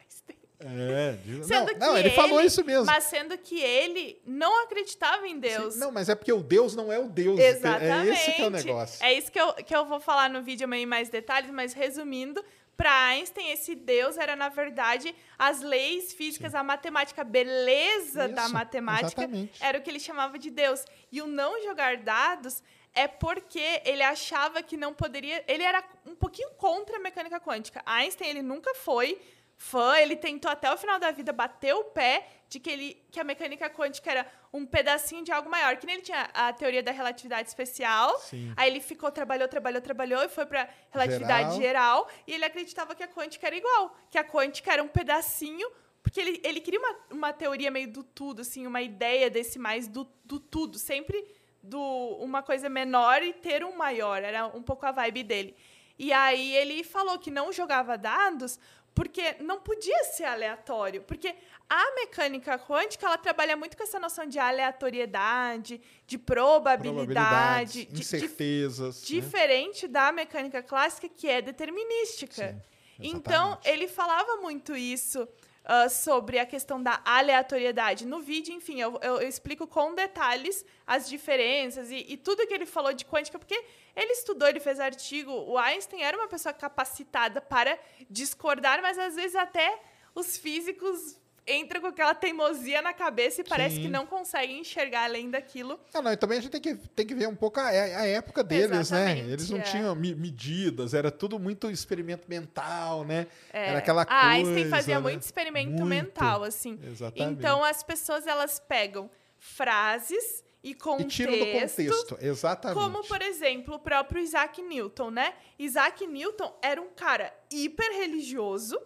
Einstein. 0.00 0.36
É, 0.58 1.16
Sendo 1.44 1.78
não, 1.78 1.78
não, 1.78 1.94
que 1.94 2.00
ele, 2.00 2.10
falou 2.10 2.40
isso 2.40 2.64
mesmo. 2.64 2.86
Mas 2.86 3.04
sendo 3.04 3.38
que 3.38 3.60
ele 3.60 4.20
não 4.26 4.64
acreditava 4.64 5.28
em 5.28 5.38
Deus. 5.38 5.74
Sim, 5.74 5.80
não, 5.80 5.92
mas 5.92 6.08
é 6.08 6.16
porque 6.16 6.32
o 6.32 6.42
Deus 6.42 6.74
não 6.74 6.92
é 6.92 6.98
o 6.98 7.08
Deus. 7.08 7.38
Exatamente. 7.38 8.08
É 8.10 8.12
esse 8.12 8.32
que 8.32 8.42
é 8.42 8.46
o 8.46 8.50
negócio. 8.50 9.04
É 9.04 9.12
isso 9.12 9.30
que 9.30 9.40
eu, 9.40 9.52
que 9.54 9.76
eu 9.76 9.86
vou 9.86 10.00
falar 10.00 10.28
no 10.28 10.42
vídeo 10.42 10.64
amanhã 10.64 10.82
em 10.82 10.86
mais 10.86 11.08
detalhes, 11.08 11.52
mas 11.52 11.72
resumindo, 11.72 12.44
para 12.76 13.06
Einstein, 13.06 13.50
esse 13.50 13.74
Deus 13.74 14.18
era, 14.18 14.36
na 14.36 14.48
verdade, 14.48 15.14
as 15.38 15.60
leis 15.60 16.12
físicas, 16.12 16.54
a 16.54 16.62
matemática, 16.62 17.22
a 17.22 17.24
beleza 17.24 18.28
da 18.28 18.44
Isso, 18.44 18.52
matemática 18.52 19.22
exatamente. 19.22 19.64
era 19.64 19.78
o 19.78 19.82
que 19.82 19.90
ele 19.90 20.00
chamava 20.00 20.38
de 20.38 20.50
Deus. 20.50 20.84
E 21.10 21.22
o 21.22 21.26
não 21.26 21.62
jogar 21.62 21.96
dados 21.96 22.62
é 22.92 23.08
porque 23.08 23.82
ele 23.84 24.02
achava 24.02 24.62
que 24.62 24.76
não 24.76 24.92
poderia. 24.92 25.42
Ele 25.48 25.62
era 25.62 25.82
um 26.04 26.14
pouquinho 26.14 26.50
contra 26.50 26.96
a 26.96 27.00
mecânica 27.00 27.40
quântica. 27.40 27.82
Einstein, 27.86 28.28
ele 28.28 28.42
nunca 28.42 28.74
foi 28.74 29.20
fã, 29.56 29.96
ele 29.96 30.16
tentou 30.16 30.50
até 30.50 30.72
o 30.72 30.76
final 30.76 30.98
da 30.98 31.10
vida 31.10 31.32
bater 31.32 31.74
o 31.74 31.84
pé 31.84 32.28
de 32.48 32.60
que, 32.60 32.70
ele, 32.70 33.02
que 33.10 33.18
a 33.18 33.24
mecânica 33.24 33.68
quântica 33.68 34.10
era 34.10 34.26
um 34.52 34.64
pedacinho 34.64 35.24
de 35.24 35.32
algo 35.32 35.50
maior. 35.50 35.76
Que 35.76 35.86
nem 35.86 35.96
ele 35.96 36.04
tinha 36.04 36.28
a 36.32 36.52
teoria 36.52 36.82
da 36.82 36.92
relatividade 36.92 37.48
especial. 37.48 38.18
Sim. 38.20 38.52
Aí 38.56 38.70
ele 38.70 38.80
ficou, 38.80 39.10
trabalhou, 39.10 39.48
trabalhou, 39.48 39.80
trabalhou 39.80 40.22
e 40.22 40.28
foi 40.28 40.46
para 40.46 40.68
relatividade 40.90 41.56
Geral. 41.56 41.60
geral. 41.60 42.10
E 42.26 42.32
ele 42.34 42.44
acreditava 42.44 42.94
que 42.94 43.02
a 43.02 43.08
quântica 43.08 43.46
era 43.46 43.56
igual, 43.56 43.96
que 44.10 44.18
a 44.18 44.24
quântica 44.24 44.72
era 44.72 44.82
um 44.82 44.88
pedacinho, 44.88 45.68
porque 46.02 46.20
ele, 46.20 46.40
ele 46.44 46.60
queria 46.60 46.78
uma, 46.78 46.96
uma 47.10 47.32
teoria 47.32 47.70
meio 47.70 47.90
do 47.90 48.04
tudo, 48.04 48.42
assim, 48.42 48.66
uma 48.66 48.80
ideia 48.80 49.28
desse 49.28 49.58
mais 49.58 49.88
do, 49.88 50.08
do 50.24 50.38
tudo, 50.38 50.78
sempre 50.78 51.26
do 51.62 51.80
uma 52.20 52.42
coisa 52.42 52.68
menor 52.68 53.22
e 53.22 53.32
ter 53.32 53.64
um 53.64 53.76
maior, 53.76 54.22
era 54.22 54.46
um 54.46 54.62
pouco 54.62 54.86
a 54.86 54.92
vibe 54.92 55.24
dele. 55.24 55.56
E 55.98 56.12
aí 56.12 56.54
ele 56.56 56.84
falou 56.84 57.18
que 57.18 57.30
não 57.30 57.50
jogava 57.50 57.96
dados 57.96 58.60
porque 58.96 59.36
não 59.40 59.60
podia 59.60 60.04
ser 60.04 60.24
aleatório, 60.24 61.02
porque 61.02 61.34
a 61.68 61.94
mecânica 61.96 62.58
quântica 62.58 63.04
ela 63.06 63.18
trabalha 63.18 63.54
muito 63.54 63.76
com 63.76 63.82
essa 63.82 64.00
noção 64.00 64.24
de 64.26 64.38
aleatoriedade, 64.38 65.78
de 66.06 66.16
probabilidade, 66.16 67.84
de- 67.84 68.00
incertezas. 68.00 69.02
né? 69.02 69.06
Diferente 69.06 69.86
da 69.86 70.10
mecânica 70.10 70.62
clássica, 70.62 71.08
que 71.10 71.28
é 71.28 71.42
determinística. 71.42 72.52
Sim, 72.52 72.60
então, 72.98 73.58
ele 73.64 73.86
falava 73.86 74.36
muito 74.36 74.74
isso 74.74 75.28
ah, 75.66 75.88
sobre 75.88 76.38
a 76.38 76.46
questão 76.46 76.82
da 76.82 77.00
aleatoriedade. 77.04 78.06
No 78.06 78.20
vídeo, 78.20 78.54
enfim, 78.54 78.80
eu, 78.80 78.98
eu- 79.02 79.20
eu 79.20 79.28
explico 79.28 79.66
com 79.66 79.94
detalhes 79.94 80.64
as 80.86 81.08
diferenças 81.08 81.90
e, 81.90 81.96
e 82.08 82.16
tudo 82.16 82.46
que 82.46 82.54
ele 82.54 82.66
falou 82.66 82.92
de 82.92 83.04
quântica, 83.04 83.38
porque 83.38 83.60
ele 83.94 84.12
estudou, 84.12 84.48
ele 84.48 84.60
fez 84.60 84.78
artigo. 84.80 85.30
O 85.32 85.58
Einstein 85.58 86.02
era 86.02 86.16
uma 86.16 86.28
pessoa 86.28 86.52
capacitada 86.52 87.40
para 87.40 87.78
discordar, 88.08 88.80
mas 88.80 88.96
às 88.98 89.16
vezes 89.16 89.34
até 89.34 89.80
os 90.14 90.36
físicos 90.36 91.18
entram 91.46 91.80
com 91.80 91.86
aquela 91.86 92.14
teimosia 92.14 92.82
na 92.82 92.92
cabeça 92.92 93.40
e 93.40 93.44
parece 93.44 93.76
Sim. 93.76 93.82
que 93.82 93.88
não 93.88 94.04
conseguem 94.06 94.58
enxergar 94.60 95.04
além 95.04 95.30
daquilo. 95.30 95.78
Ah, 95.94 96.02
não, 96.02 96.12
e 96.12 96.16
também 96.16 96.38
a 96.38 96.40
gente 96.40 96.50
tem 96.50 96.60
que, 96.60 96.74
tem 96.88 97.06
que 97.06 97.14
ver 97.14 97.28
um 97.28 97.36
pouco 97.36 97.60
a, 97.60 97.66
a 97.68 98.06
época 98.06 98.42
deles, 98.42 98.70
né? 98.70 98.80
Exatamente, 98.80 99.30
Eles 99.30 99.50
não 99.50 99.58
é. 99.58 99.62
tinham 99.62 99.94
me- 99.94 100.14
medidas, 100.14 100.92
era 100.94 101.10
tudo 101.10 101.38
muito 101.38 101.70
experimento 101.70 102.28
mental, 102.28 103.04
né? 103.04 103.26
É, 103.52 103.68
Era 103.68 103.78
aquela 103.78 104.02
a 104.02 104.06
coisa. 104.06 104.20
Einstein 104.28 104.68
fazia 104.70 104.94
né? 104.96 105.00
muito 105.00 105.22
experimento 105.22 105.70
Muito. 105.70 105.86
mental, 105.86 106.42
assim. 106.42 106.78
Exatamente. 106.82 107.38
Então 107.38 107.62
as 107.62 107.82
pessoas 107.82 108.26
elas 108.26 108.58
pegam 108.58 109.08
frases 109.38 110.44
e 110.62 110.70
E 110.70 110.74
contexto, 110.74 111.10
tiram 111.16 111.32
do 111.38 111.46
contexto, 111.46 112.18
exatamente. 112.20 112.78
como 112.80 113.04
por 113.06 113.22
exemplo 113.22 113.74
o 113.76 113.78
próprio 113.78 114.20
Isaac 114.20 114.60
Newton, 114.62 115.10
né? 115.12 115.34
Isaac 115.58 116.04
Newton 116.06 116.52
era 116.60 116.82
um 116.82 116.88
cara 116.90 117.32
hiper 117.52 117.88
religioso. 117.92 118.76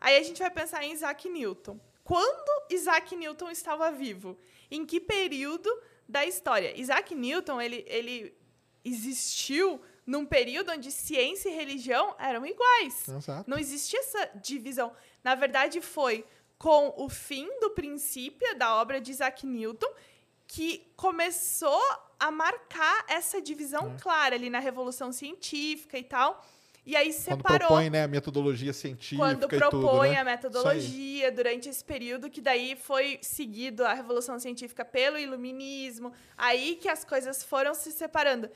Aí 0.00 0.16
a 0.16 0.22
gente 0.24 0.38
vai 0.38 0.50
pensar 0.50 0.82
em 0.82 0.92
Isaac 0.92 1.28
Newton. 1.28 1.78
Quando 2.10 2.66
Isaac 2.70 3.14
Newton 3.14 3.50
estava 3.50 3.90
vivo? 3.92 4.36
Em 4.70 4.84
que 4.84 4.98
período 5.00 5.70
da 6.08 6.26
história? 6.26 6.76
Isaac 6.76 7.14
Newton 7.14 7.60
ele, 7.60 7.84
ele 7.86 8.34
existiu 8.84 9.80
num 10.04 10.26
período 10.26 10.72
onde 10.72 10.90
ciência 10.90 11.48
e 11.48 11.54
religião 11.54 12.14
eram 12.18 12.44
iguais. 12.44 13.08
Exato. 13.08 13.48
Não 13.48 13.58
existia 13.58 14.00
essa 14.00 14.30
divisão. 14.42 14.92
Na 15.22 15.34
verdade, 15.36 15.80
foi 15.80 16.24
com 16.58 16.92
o 16.96 17.08
fim 17.08 17.48
do 17.60 17.70
princípio 17.70 18.58
da 18.58 18.74
obra 18.80 19.00
de 19.00 19.12
Isaac 19.12 19.46
Newton 19.46 19.90
que 20.48 20.92
começou 20.96 21.80
a 22.18 22.28
marcar 22.30 23.04
essa 23.08 23.40
divisão 23.40 23.94
É. 23.96 24.02
clara 24.02 24.34
ali 24.34 24.50
na 24.50 24.58
Revolução 24.58 25.12
Científica 25.12 25.96
e 25.96 26.02
tal. 26.02 26.44
E 26.84 26.96
aí 26.96 27.12
Quando 27.12 27.20
separou 27.20 27.58
propõe 27.68 27.90
né, 27.90 28.04
a 28.04 28.08
metodologia 28.08 28.72
científica 28.72 29.22
quando 29.22 29.44
e 29.44 29.48
tudo, 29.48 29.58
propõe 29.58 30.10
né? 30.10 30.18
a 30.18 30.24
metodologia 30.24 31.30
durante 31.30 31.68
esse 31.68 31.84
período 31.84 32.30
que 32.30 32.40
daí 32.40 32.74
foi 32.74 33.18
seguido 33.22 33.84
a 33.84 33.92
revolução 33.92 34.38
científica 34.38 34.84
pelo 34.84 35.18
iluminismo 35.18 36.12
aí 36.36 36.76
que 36.76 36.88
as 36.88 37.04
coisas 37.04 37.44
foram 37.44 37.74
se 37.74 37.92
separando. 37.92 38.50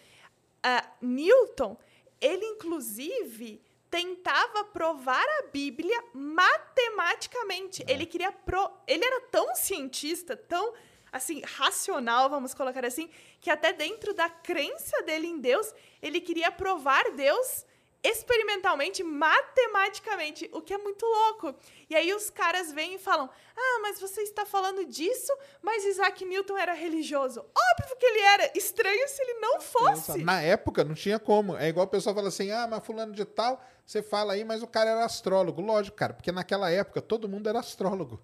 Ah, 0.62 0.84
Newton 1.02 1.76
ele 2.20 2.44
inclusive 2.46 3.60
tentava 3.90 4.64
provar 4.64 5.24
a 5.38 5.42
Bíblia 5.52 6.02
matematicamente. 6.12 7.84
Ele 7.86 8.06
queria 8.06 8.32
pro 8.32 8.70
ele 8.86 9.04
era 9.04 9.20
tão 9.30 9.54
cientista 9.54 10.34
tão 10.34 10.72
assim 11.12 11.42
racional 11.44 12.30
vamos 12.30 12.54
colocar 12.54 12.84
assim 12.84 13.08
que 13.40 13.50
até 13.50 13.72
dentro 13.72 14.14
da 14.14 14.28
crença 14.28 15.02
dele 15.02 15.26
em 15.26 15.38
Deus 15.38 15.72
ele 16.02 16.20
queria 16.20 16.50
provar 16.50 17.04
Deus 17.12 17.66
experimentalmente, 18.04 19.02
matematicamente, 19.02 20.48
o 20.52 20.60
que 20.60 20.74
é 20.74 20.78
muito 20.78 21.04
louco. 21.06 21.54
E 21.88 21.96
aí 21.96 22.12
os 22.12 22.28
caras 22.28 22.70
vêm 22.70 22.96
e 22.96 22.98
falam: 22.98 23.30
Ah, 23.56 23.78
mas 23.80 23.98
você 23.98 24.20
está 24.20 24.44
falando 24.44 24.84
disso, 24.84 25.32
mas 25.62 25.84
Isaac 25.84 26.24
Newton 26.24 26.58
era 26.58 26.74
religioso. 26.74 27.40
Óbvio 27.40 27.96
que 27.98 28.06
ele 28.06 28.20
era. 28.20 28.52
Estranho 28.54 29.08
se 29.08 29.22
ele 29.22 29.34
não 29.40 29.60
fosse. 29.60 30.22
Na 30.22 30.42
época 30.42 30.84
não 30.84 30.94
tinha 30.94 31.18
como. 31.18 31.56
É 31.56 31.68
igual 31.68 31.86
o 31.86 31.90
pessoal 31.90 32.14
fala 32.14 32.28
assim: 32.28 32.50
ah, 32.50 32.66
mas 32.68 32.84
fulano 32.84 33.14
de 33.14 33.24
tal, 33.24 33.64
você 33.86 34.02
fala 34.02 34.34
aí, 34.34 34.44
mas 34.44 34.62
o 34.62 34.66
cara 34.66 34.90
era 34.90 35.04
astrólogo. 35.04 35.62
Lógico, 35.62 35.96
cara, 35.96 36.12
porque 36.12 36.30
naquela 36.30 36.70
época 36.70 37.00
todo 37.00 37.28
mundo 37.28 37.48
era 37.48 37.58
astrólogo. 37.58 38.20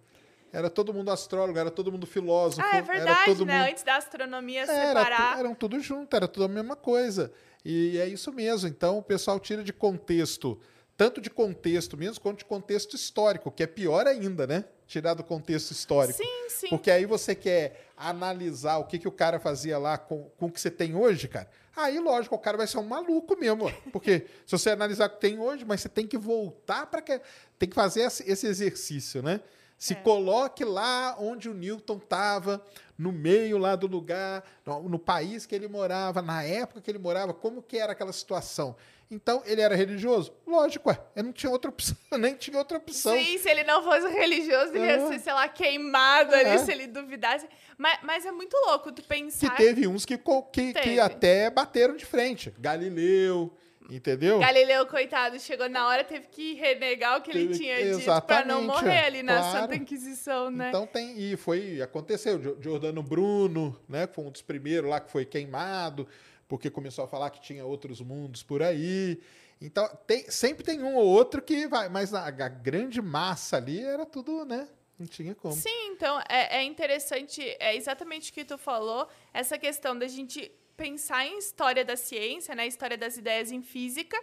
Era 0.52 0.68
todo 0.68 0.92
mundo 0.92 1.10
astrólogo, 1.10 1.56
era 1.58 1.70
todo 1.70 1.92
mundo 1.92 2.06
filósofo. 2.06 2.60
Ah, 2.60 2.74
é 2.74 2.78
era 2.78 2.86
verdade, 2.86 3.24
todo 3.24 3.46
né? 3.46 3.58
mundo... 3.58 3.70
Antes 3.70 3.84
da 3.84 3.96
astronomia 3.96 4.62
Era, 4.62 4.88
separar. 4.88 5.38
eram 5.38 5.54
tudo 5.54 5.78
junto, 5.78 6.14
era 6.14 6.26
tudo 6.26 6.44
a 6.44 6.48
mesma 6.48 6.74
coisa. 6.74 7.32
E 7.64 7.98
é 7.98 8.06
isso 8.06 8.32
mesmo. 8.32 8.68
Então 8.68 8.98
o 8.98 9.02
pessoal 9.02 9.38
tira 9.38 9.62
de 9.62 9.72
contexto, 9.72 10.58
tanto 10.96 11.20
de 11.20 11.30
contexto 11.30 11.96
mesmo, 11.96 12.20
quanto 12.20 12.38
de 12.38 12.44
contexto 12.44 12.94
histórico, 12.96 13.50
que 13.50 13.62
é 13.62 13.66
pior 13.66 14.06
ainda, 14.06 14.46
né? 14.46 14.64
Tirar 14.86 15.14
do 15.14 15.22
contexto 15.22 15.70
histórico. 15.70 16.18
Sim, 16.18 16.48
sim. 16.48 16.68
Porque 16.68 16.90
aí 16.90 17.06
você 17.06 17.34
quer 17.34 17.86
analisar 17.96 18.78
o 18.78 18.84
que, 18.84 18.98
que 18.98 19.06
o 19.08 19.12
cara 19.12 19.38
fazia 19.38 19.78
lá 19.78 19.96
com, 19.96 20.24
com 20.36 20.46
o 20.46 20.50
que 20.50 20.60
você 20.60 20.70
tem 20.70 20.94
hoje, 20.96 21.28
cara. 21.28 21.48
Aí, 21.76 21.98
lógico, 22.00 22.34
o 22.34 22.38
cara 22.38 22.56
vai 22.56 22.66
ser 22.66 22.78
um 22.78 22.82
maluco 22.82 23.38
mesmo. 23.38 23.72
Porque 23.92 24.26
se 24.44 24.50
você 24.52 24.70
analisar 24.70 25.06
o 25.06 25.10
que 25.10 25.20
tem 25.20 25.38
hoje, 25.38 25.64
mas 25.64 25.80
você 25.80 25.88
tem 25.88 26.06
que 26.06 26.18
voltar 26.18 26.86
para 26.86 27.00
que. 27.00 27.20
Tem 27.58 27.68
que 27.68 27.74
fazer 27.74 28.00
esse 28.02 28.28
esse 28.30 28.46
exercício, 28.46 29.22
né? 29.22 29.40
Se 29.78 29.92
É. 29.94 29.96
coloque 29.96 30.64
lá 30.64 31.16
onde 31.18 31.48
o 31.48 31.54
Newton 31.54 31.96
estava, 31.98 32.62
no 33.00 33.10
meio 33.12 33.56
lá 33.56 33.74
do 33.74 33.86
lugar, 33.86 34.44
no, 34.66 34.88
no 34.88 34.98
país 34.98 35.46
que 35.46 35.54
ele 35.54 35.66
morava, 35.68 36.20
na 36.20 36.42
época 36.42 36.80
que 36.82 36.90
ele 36.90 36.98
morava, 36.98 37.32
como 37.32 37.62
que 37.62 37.78
era 37.78 37.92
aquela 37.92 38.12
situação. 38.12 38.76
Então, 39.10 39.42
ele 39.44 39.60
era 39.60 39.74
religioso? 39.74 40.32
Lógico, 40.46 40.88
ué. 40.88 41.00
Eu 41.16 41.24
não 41.24 41.32
tinha 41.32 41.50
outra 41.50 41.68
opção, 41.70 41.96
nem 42.18 42.34
tinha 42.36 42.56
outra 42.58 42.76
opção. 42.78 43.16
Sim, 43.16 43.38
se 43.38 43.48
ele 43.48 43.64
não 43.64 43.82
fosse 43.82 44.06
religioso, 44.08 44.72
ele 44.74 44.84
ia 44.84 44.92
É. 44.92 45.08
ser, 45.08 45.18
sei 45.18 45.32
lá, 45.32 45.48
queimado 45.48 46.32
ali, 46.34 46.50
É. 46.50 46.58
se 46.58 46.70
ele 46.70 46.86
duvidasse. 46.86 47.48
Mas, 47.76 47.98
mas 48.04 48.26
é 48.26 48.30
muito 48.30 48.54
louco 48.66 48.92
tu 48.92 49.00
Que 49.02 49.08
pensar. 49.08 49.56
teve 49.56 49.86
uns 49.88 50.04
que, 50.04 50.16
que, 50.18 50.22
que 50.52 50.72
Teve. 50.74 51.00
até 51.00 51.48
bateram 51.50 51.96
de 51.96 52.04
frente. 52.04 52.54
Galileu, 52.58 53.50
entendeu? 53.90 54.38
Galileu, 54.38 54.86
coitado, 54.86 55.38
chegou 55.38 55.68
na 55.68 55.86
hora, 55.86 56.04
teve 56.04 56.28
que 56.28 56.54
renegar 56.54 57.18
o 57.18 57.22
que 57.22 57.30
ele 57.30 57.54
tinha 57.56 57.96
dito 57.96 58.22
pra 58.22 58.44
não 58.44 58.62
morrer 58.62 58.90
é. 58.90 59.06
ali 59.06 59.22
na 59.22 59.38
Claro. 59.38 59.60
Santa 59.60 59.76
Inquisição, 59.76 60.50
né? 60.50 60.68
Então 60.68 60.86
tem. 60.86 61.18
E 61.18 61.36
foi. 61.36 61.82
Aconteceu. 61.82 62.56
Giordano 62.60 63.02
Bruno, 63.02 63.78
né? 63.88 64.06
Que 64.06 64.14
foi 64.14 64.24
um 64.24 64.30
dos 64.30 64.42
primeiros 64.42 64.88
lá 64.88 65.00
que 65.00 65.10
foi 65.10 65.24
queimado, 65.24 66.06
porque 66.48 66.70
começou 66.70 67.04
a 67.04 67.08
falar 67.08 67.30
que 67.30 67.40
tinha 67.40 67.64
outros 67.64 68.00
mundos 68.00 68.42
por 68.42 68.62
aí. 68.62 69.20
Então, 69.60 69.86
tem, 70.06 70.30
sempre 70.30 70.64
tem 70.64 70.82
um 70.82 70.94
ou 70.94 71.06
outro 71.06 71.42
que 71.42 71.66
vai. 71.66 71.88
Mas 71.88 72.14
a, 72.14 72.26
a 72.26 72.48
grande 72.48 73.02
massa 73.02 73.56
ali 73.58 73.80
era 73.80 74.06
tudo, 74.06 74.44
né? 74.44 74.68
Não 75.00 75.06
tinha 75.06 75.34
como. 75.34 75.54
Sim, 75.54 75.92
então 75.92 76.20
é, 76.28 76.58
é 76.58 76.62
interessante, 76.62 77.42
é 77.58 77.74
exatamente 77.74 78.30
o 78.30 78.34
que 78.34 78.44
tu 78.44 78.58
falou, 78.58 79.08
essa 79.32 79.56
questão 79.56 79.98
da 79.98 80.06
gente 80.06 80.52
pensar 80.84 81.26
em 81.26 81.36
história 81.36 81.84
da 81.84 81.94
ciência, 81.94 82.54
né, 82.54 82.66
história 82.66 82.96
das 82.96 83.18
ideias 83.18 83.52
em 83.52 83.60
física, 83.60 84.18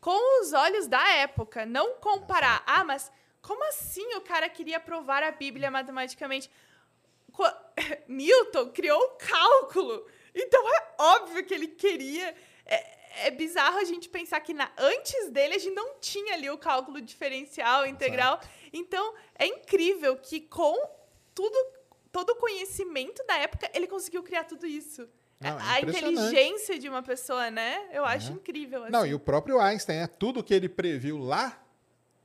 com 0.00 0.40
os 0.40 0.52
olhos 0.52 0.88
da 0.88 1.08
época, 1.26 1.64
não 1.64 1.94
comparar. 2.08 2.64
Ah, 2.66 2.82
mas 2.82 3.12
como 3.40 3.62
assim 3.68 4.04
o 4.16 4.20
cara 4.20 4.48
queria 4.48 4.80
provar 4.80 5.22
a 5.22 5.30
Bíblia 5.30 5.70
matematicamente? 5.70 6.50
Co- 7.32 7.56
Newton 8.08 8.70
criou 8.72 9.00
o 9.00 9.10
cálculo, 9.10 10.04
então 10.34 10.68
é 10.76 10.94
óbvio 10.98 11.44
que 11.46 11.54
ele 11.54 11.68
queria. 11.68 12.34
É, 12.66 13.26
é 13.28 13.30
bizarro 13.30 13.78
a 13.78 13.84
gente 13.84 14.08
pensar 14.08 14.40
que 14.40 14.52
na- 14.52 14.72
antes 14.76 15.30
dele 15.30 15.54
a 15.54 15.58
gente 15.58 15.74
não 15.76 16.00
tinha 16.00 16.34
ali 16.34 16.50
o 16.50 16.58
cálculo 16.58 17.00
diferencial, 17.00 17.86
integral. 17.86 18.40
Então 18.72 19.14
é 19.38 19.46
incrível 19.46 20.16
que 20.16 20.40
com 20.40 20.74
tudo, 21.32 21.56
todo 22.10 22.30
o 22.30 22.36
conhecimento 22.36 23.24
da 23.26 23.36
época 23.38 23.70
ele 23.72 23.86
conseguiu 23.86 24.24
criar 24.24 24.42
tudo 24.42 24.66
isso. 24.66 25.08
Não, 25.50 25.60
é 25.60 25.62
a 25.62 25.80
inteligência 25.80 26.78
de 26.78 26.88
uma 26.88 27.02
pessoa, 27.02 27.50
né? 27.50 27.88
Eu 27.92 28.04
acho 28.04 28.32
incrível. 28.32 28.82
Assim. 28.82 28.92
Não, 28.92 29.06
e 29.06 29.14
o 29.14 29.18
próprio 29.20 29.60
Einstein, 29.60 29.98
né? 29.98 30.06
Tudo 30.06 30.42
que 30.42 30.52
ele 30.54 30.68
previu 30.68 31.18
lá, 31.18 31.60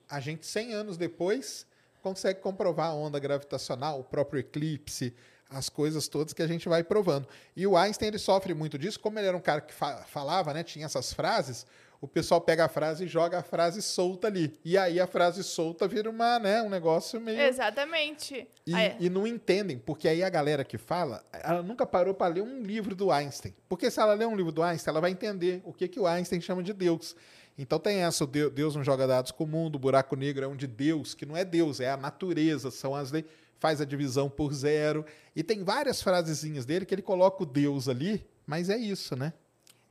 a 0.09 0.19
gente 0.19 0.45
100 0.45 0.73
anos 0.73 0.97
depois 0.97 1.65
consegue 2.01 2.39
comprovar 2.39 2.87
a 2.87 2.93
onda 2.93 3.19
gravitacional, 3.19 3.99
o 3.99 4.03
próprio 4.03 4.39
eclipse, 4.39 5.13
as 5.49 5.67
coisas 5.67 6.07
todas 6.07 6.31
que 6.33 6.41
a 6.41 6.47
gente 6.47 6.69
vai 6.69 6.83
provando. 6.83 7.27
E 7.55 7.65
o 7.67 7.75
Einstein 7.75 8.07
ele 8.09 8.19
sofre 8.19 8.53
muito 8.53 8.77
disso, 8.77 8.99
como 8.99 9.17
ele 9.19 9.27
era 9.27 9.35
um 9.35 9.41
cara 9.41 9.61
que 9.61 9.73
fa- 9.73 10.03
falava, 10.07 10.53
né, 10.53 10.63
tinha 10.63 10.85
essas 10.85 11.11
frases, 11.11 11.65
o 12.01 12.07
pessoal 12.07 12.39
pega 12.39 12.65
a 12.65 12.69
frase 12.69 13.03
e 13.03 13.07
joga 13.07 13.39
a 13.39 13.43
frase 13.43 13.81
solta 13.81 14.27
ali. 14.27 14.53
E 14.63 14.77
aí 14.77 14.99
a 14.99 15.07
frase 15.07 15.43
solta 15.43 15.87
vira 15.87 16.09
uma, 16.09 16.39
né, 16.39 16.61
um 16.61 16.69
negócio 16.69 17.19
meio 17.19 17.41
Exatamente. 17.41 18.47
e, 18.65 18.73
Aí- 18.73 18.95
e 18.99 19.09
não 19.09 19.27
entendem, 19.27 19.77
porque 19.77 20.07
aí 20.07 20.23
a 20.23 20.29
galera 20.29 20.63
que 20.63 20.77
fala, 20.77 21.23
ela 21.33 21.61
nunca 21.61 21.85
parou 21.85 22.13
para 22.13 22.33
ler 22.35 22.41
um 22.41 22.61
livro 22.61 22.95
do 22.95 23.11
Einstein. 23.11 23.53
Porque 23.67 23.91
se 23.91 23.99
ela 23.99 24.13
ler 24.13 24.27
um 24.27 24.35
livro 24.35 24.51
do 24.51 24.63
Einstein, 24.63 24.91
ela 24.93 25.01
vai 25.01 25.11
entender 25.11 25.61
o 25.65 25.73
que, 25.73 25.87
que 25.87 25.99
o 25.99 26.07
Einstein 26.07 26.39
chama 26.39 26.63
de 26.63 26.71
Deus. 26.73 27.15
Então 27.57 27.77
tem 27.77 27.97
essa, 27.97 28.25
Deus 28.25 28.75
não 28.75 28.83
joga 28.83 29.05
dados 29.05 29.31
com 29.31 29.43
o 29.43 29.47
mundo, 29.47 29.75
o 29.75 29.79
buraco 29.79 30.15
negro 30.15 30.45
é 30.45 30.47
um 30.47 30.55
de 30.55 30.65
Deus, 30.67 31.13
que 31.13 31.25
não 31.25 31.35
é 31.35 31.43
Deus, 31.43 31.81
é 31.81 31.89
a 31.91 31.97
natureza, 31.97 32.71
são 32.71 32.95
as 32.95 33.11
leis, 33.11 33.25
faz 33.57 33.81
a 33.81 33.85
divisão 33.85 34.29
por 34.29 34.53
zero. 34.53 35.05
E 35.35 35.43
tem 35.43 35.61
várias 35.65 36.01
frasezinhas 36.01 36.65
dele 36.65 36.85
que 36.85 36.95
ele 36.95 37.01
coloca 37.01 37.43
o 37.43 37.45
Deus 37.45 37.89
ali, 37.89 38.25
mas 38.47 38.69
é 38.69 38.77
isso, 38.77 39.13
né? 39.17 39.33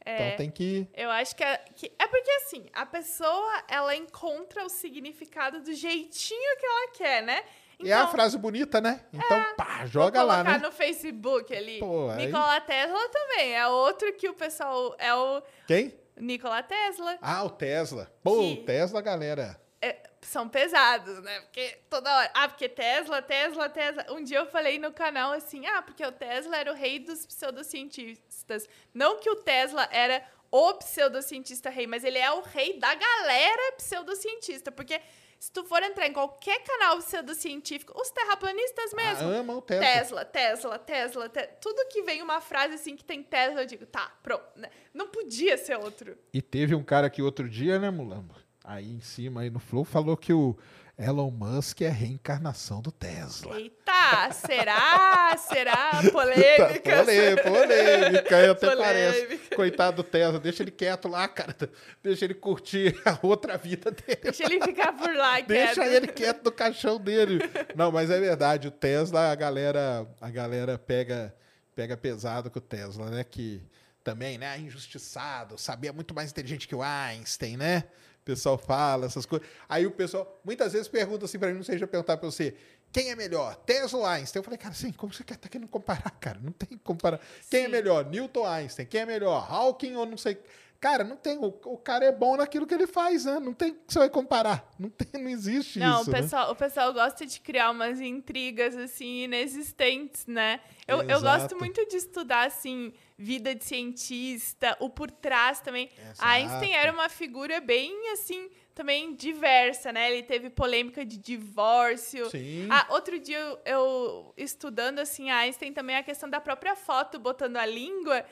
É. 0.08 0.26
Então 0.28 0.36
tem 0.38 0.50
que... 0.50 0.88
Eu 0.94 1.10
acho 1.10 1.36
que 1.36 1.44
é, 1.44 1.58
que 1.74 1.92
é 1.98 2.06
porque 2.06 2.30
assim, 2.30 2.66
a 2.72 2.86
pessoa 2.86 3.62
ela 3.68 3.94
encontra 3.94 4.64
o 4.64 4.68
significado 4.68 5.60
do 5.60 5.72
jeitinho 5.74 6.56
que 6.58 6.66
ela 6.66 6.90
quer, 6.92 7.22
né? 7.22 7.44
é 7.84 7.92
a 7.92 8.08
frase 8.08 8.36
bonita, 8.38 8.80
né? 8.80 9.00
Então, 9.12 9.54
pá, 9.56 9.86
joga 9.86 10.22
lá, 10.22 10.42
né? 10.42 10.58
no 10.58 10.72
Facebook 10.72 11.54
ali. 11.54 11.78
Pô, 11.78 12.10
aí- 12.10 12.26
Nikola 12.26 12.60
Tesla 12.62 13.08
também 13.10 13.54
é 13.54 13.68
outro 13.68 14.12
que 14.14 14.28
o 14.28 14.34
pessoal 14.34 14.96
é 14.98 15.14
o 15.14 15.42
Quem? 15.66 15.94
Nikola 16.16 16.62
Tesla. 16.62 17.18
Ah, 17.22 17.44
o 17.44 17.50
Tesla. 17.50 18.10
Pô, 18.22 18.40
Que- 18.40 18.52
o 18.54 18.64
Tesla, 18.64 19.00
galera. 19.00 19.60
É, 19.80 19.96
são 20.22 20.48
pesados, 20.48 21.22
né? 21.22 21.40
Porque 21.42 21.78
toda 21.88 22.14
hora. 22.14 22.30
Ah, 22.34 22.48
porque 22.48 22.68
Tesla, 22.68 23.22
Tesla, 23.22 23.68
Tesla. 23.68 24.06
Um 24.10 24.22
dia 24.22 24.38
eu 24.38 24.46
falei 24.46 24.78
no 24.78 24.92
canal 24.92 25.32
assim: 25.32 25.66
ah, 25.66 25.82
porque 25.82 26.04
o 26.04 26.12
Tesla 26.12 26.56
era 26.56 26.72
o 26.72 26.74
rei 26.74 26.98
dos 26.98 27.24
pseudocientistas. 27.26 28.68
Não 28.92 29.18
que 29.18 29.30
o 29.30 29.36
Tesla 29.36 29.88
era 29.90 30.24
o 30.50 30.74
pseudocientista 30.74 31.70
rei, 31.70 31.86
mas 31.86 32.04
ele 32.04 32.18
é 32.18 32.30
o 32.30 32.40
rei 32.40 32.78
da 32.78 32.94
galera 32.94 33.72
pseudocientista. 33.76 34.72
Porque 34.72 35.00
se 35.38 35.52
tu 35.52 35.62
for 35.64 35.82
entrar 35.82 36.06
em 36.06 36.12
qualquer 36.12 36.62
canal 36.64 36.98
pseudocientífico, 36.98 37.92
os 38.00 38.10
terraplanistas 38.10 38.92
mesmo. 38.94 39.28
Ah, 39.28 39.36
amam 39.38 39.58
o 39.58 39.62
Tesla. 39.62 39.84
Tesla, 39.86 40.24
Tesla, 40.24 40.78
Tesla, 40.78 41.28
Te- 41.28 41.46
tudo 41.60 41.86
que 41.88 42.02
vem 42.02 42.22
uma 42.22 42.40
frase 42.40 42.74
assim 42.74 42.96
que 42.96 43.04
tem 43.04 43.22
Tesla, 43.22 43.62
eu 43.62 43.66
digo, 43.66 43.86
tá, 43.86 44.10
pronto. 44.22 44.44
né? 44.56 44.68
Não 44.92 45.08
podia 45.08 45.56
ser 45.56 45.76
outro. 45.78 46.18
E 46.32 46.42
teve 46.42 46.74
um 46.74 46.82
cara 46.82 47.08
que 47.08 47.22
outro 47.22 47.48
dia, 47.48 47.78
né, 47.78 47.90
Mulambo? 47.90 48.34
Aí 48.64 48.90
em 48.92 49.00
cima, 49.00 49.42
aí 49.42 49.50
no 49.50 49.58
Flow, 49.58 49.84
falou 49.84 50.16
que 50.16 50.32
o 50.32 50.56
Elon 50.98 51.30
Musk 51.30 51.80
é 51.82 51.88
a 51.88 51.92
reencarnação 51.92 52.82
do 52.82 52.90
Tesla. 52.92 53.56
Eita, 53.58 54.30
será? 54.32 55.36
Será? 55.36 55.90
Tá, 56.02 56.10
Polêmica. 56.10 56.96
polêmica, 56.98 57.42
polêmica, 57.50 58.36
aí 58.36 58.50
até 58.50 58.76
parece. 58.76 59.38
Coitado 59.54 59.96
do 59.98 60.02
Tesla, 60.04 60.38
deixa 60.38 60.62
ele 60.62 60.70
quieto 60.70 61.08
lá, 61.08 61.26
cara. 61.28 61.54
Deixa 62.02 62.24
ele 62.24 62.34
curtir 62.34 63.00
a 63.04 63.18
outra 63.22 63.56
vida 63.56 63.90
dele. 63.90 64.20
Deixa 64.22 64.44
ele 64.44 64.60
ficar 64.60 64.92
por 64.92 65.14
lá, 65.14 65.40
Deixa 65.40 65.74
quieto. 65.74 65.92
ele 65.92 66.06
quieto 66.08 66.44
no 66.44 66.52
caixão 66.52 66.98
dele. 67.00 67.38
Não, 67.74 67.90
mas 67.92 68.10
é 68.10 68.18
verdade, 68.20 68.68
o 68.68 68.70
Tesla, 68.70 69.30
a 69.30 69.34
galera, 69.34 70.06
a 70.20 70.30
galera 70.30 70.76
pega, 70.78 71.34
pega 71.74 71.96
pesado 71.96 72.50
com 72.50 72.58
o 72.58 72.62
Tesla, 72.62 73.08
né? 73.10 73.24
Que 73.24 73.62
também, 74.04 74.36
né, 74.36 74.58
injustiçado, 74.58 75.56
sabia 75.58 75.92
muito 75.92 76.14
mais 76.14 76.30
inteligente 76.30 76.66
que 76.66 76.74
o 76.74 76.82
Einstein, 76.82 77.56
né? 77.56 77.84
O 78.28 78.34
pessoal 78.34 78.58
fala 78.58 79.06
essas 79.06 79.24
coisas. 79.24 79.48
Aí 79.66 79.86
o 79.86 79.90
pessoal 79.90 80.38
muitas 80.44 80.74
vezes 80.74 80.86
pergunta 80.86 81.24
assim 81.24 81.38
pra 81.38 81.48
mim, 81.48 81.54
não 81.54 81.62
sei 81.62 81.78
se 81.78 81.84
eu 81.84 81.88
perguntar 81.88 82.18
pra 82.18 82.30
você, 82.30 82.54
quem 82.92 83.10
é 83.10 83.16
melhor, 83.16 83.56
Tesla 83.56 84.00
ou 84.00 84.06
Einstein? 84.06 84.40
Eu 84.40 84.44
falei, 84.44 84.58
cara, 84.58 84.72
assim, 84.72 84.92
como 84.92 85.14
você 85.14 85.24
quer 85.24 85.38
tá 85.38 85.48
querendo 85.48 85.66
comparar, 85.68 86.10
cara? 86.20 86.38
Não 86.42 86.52
tem 86.52 86.68
que 86.68 86.78
comparar. 86.78 87.20
Quem 87.50 87.62
é 87.62 87.64
Sim. 87.64 87.72
melhor, 87.72 88.04
Newton 88.04 88.40
ou 88.40 88.46
Einstein? 88.46 88.84
Quem 88.84 89.00
é 89.00 89.06
melhor, 89.06 89.46
Hawking 89.50 89.94
ou 89.94 90.04
não 90.04 90.18
sei... 90.18 90.38
Cara, 90.80 91.02
não 91.02 91.16
tem. 91.16 91.36
O, 91.38 91.46
o 91.64 91.76
cara 91.76 92.04
é 92.04 92.12
bom 92.12 92.36
naquilo 92.36 92.66
que 92.66 92.72
ele 92.72 92.86
faz, 92.86 93.24
né? 93.24 93.40
Não 93.40 93.52
tem 93.52 93.74
que 93.74 93.80
você 93.88 93.98
vai 93.98 94.08
comparar. 94.08 94.68
Não, 94.78 94.88
tem, 94.88 95.20
não 95.20 95.28
existe 95.28 95.80
Não, 95.80 96.02
isso. 96.02 96.10
o 96.10 96.12
né? 96.12 96.22
pessoal, 96.22 96.52
o 96.52 96.54
pessoal 96.54 96.92
gosta 96.92 97.26
de 97.26 97.40
criar 97.40 97.72
umas 97.72 98.00
intrigas, 98.00 98.76
assim, 98.76 99.24
inexistentes, 99.24 100.24
né? 100.24 100.60
Eu, 100.86 101.02
eu 101.02 101.20
gosto 101.20 101.56
muito 101.58 101.84
de 101.88 101.96
estudar, 101.96 102.46
assim, 102.46 102.92
vida 103.18 103.56
de 103.56 103.64
cientista, 103.64 104.76
o 104.78 104.88
por 104.88 105.10
trás 105.10 105.60
também. 105.60 105.90
Exato. 105.98 106.18
Einstein 106.20 106.72
era 106.74 106.92
uma 106.92 107.08
figura 107.08 107.60
bem, 107.60 108.12
assim, 108.12 108.48
também 108.72 109.12
diversa, 109.16 109.92
né? 109.92 110.12
Ele 110.12 110.22
teve 110.22 110.48
polêmica 110.48 111.04
de 111.04 111.18
divórcio. 111.18 112.30
Sim. 112.30 112.68
Ah, 112.70 112.86
outro 112.90 113.18
dia, 113.18 113.36
eu, 113.36 113.58
eu 113.64 114.34
estudando, 114.36 115.00
assim, 115.00 115.28
Einstein, 115.28 115.72
também 115.72 115.96
a 115.96 116.02
questão 116.04 116.30
da 116.30 116.40
própria 116.40 116.76
foto, 116.76 117.18
botando 117.18 117.56
a 117.56 117.66
língua, 117.66 118.24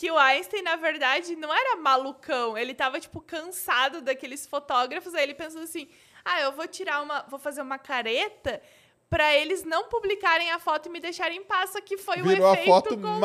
que 0.00 0.10
o 0.10 0.16
Einstein, 0.16 0.62
na 0.62 0.76
verdade, 0.76 1.36
não 1.36 1.52
era 1.54 1.76
malucão. 1.76 2.56
Ele 2.56 2.72
tava, 2.72 2.98
tipo, 2.98 3.20
cansado 3.20 4.00
daqueles 4.00 4.46
fotógrafos. 4.46 5.14
Aí 5.14 5.24
ele 5.24 5.34
pensou 5.34 5.60
assim: 5.60 5.86
ah, 6.24 6.40
eu 6.40 6.52
vou 6.52 6.66
tirar 6.66 7.02
uma. 7.02 7.22
Vou 7.28 7.38
fazer 7.38 7.60
uma 7.60 7.78
careta 7.78 8.62
pra 9.10 9.34
eles 9.36 9.62
não 9.64 9.88
publicarem 9.88 10.52
a 10.52 10.58
foto 10.58 10.86
e 10.86 10.88
me 10.90 11.00
deixarem 11.00 11.40
em 11.40 11.44
paz. 11.44 11.70
Só 11.70 11.82
que 11.82 11.98
foi 11.98 12.22
Virou 12.22 12.46
um 12.46 12.50
a 12.50 12.54
efeito 12.54 12.68
foto 12.70 12.96
mais, 12.96 13.20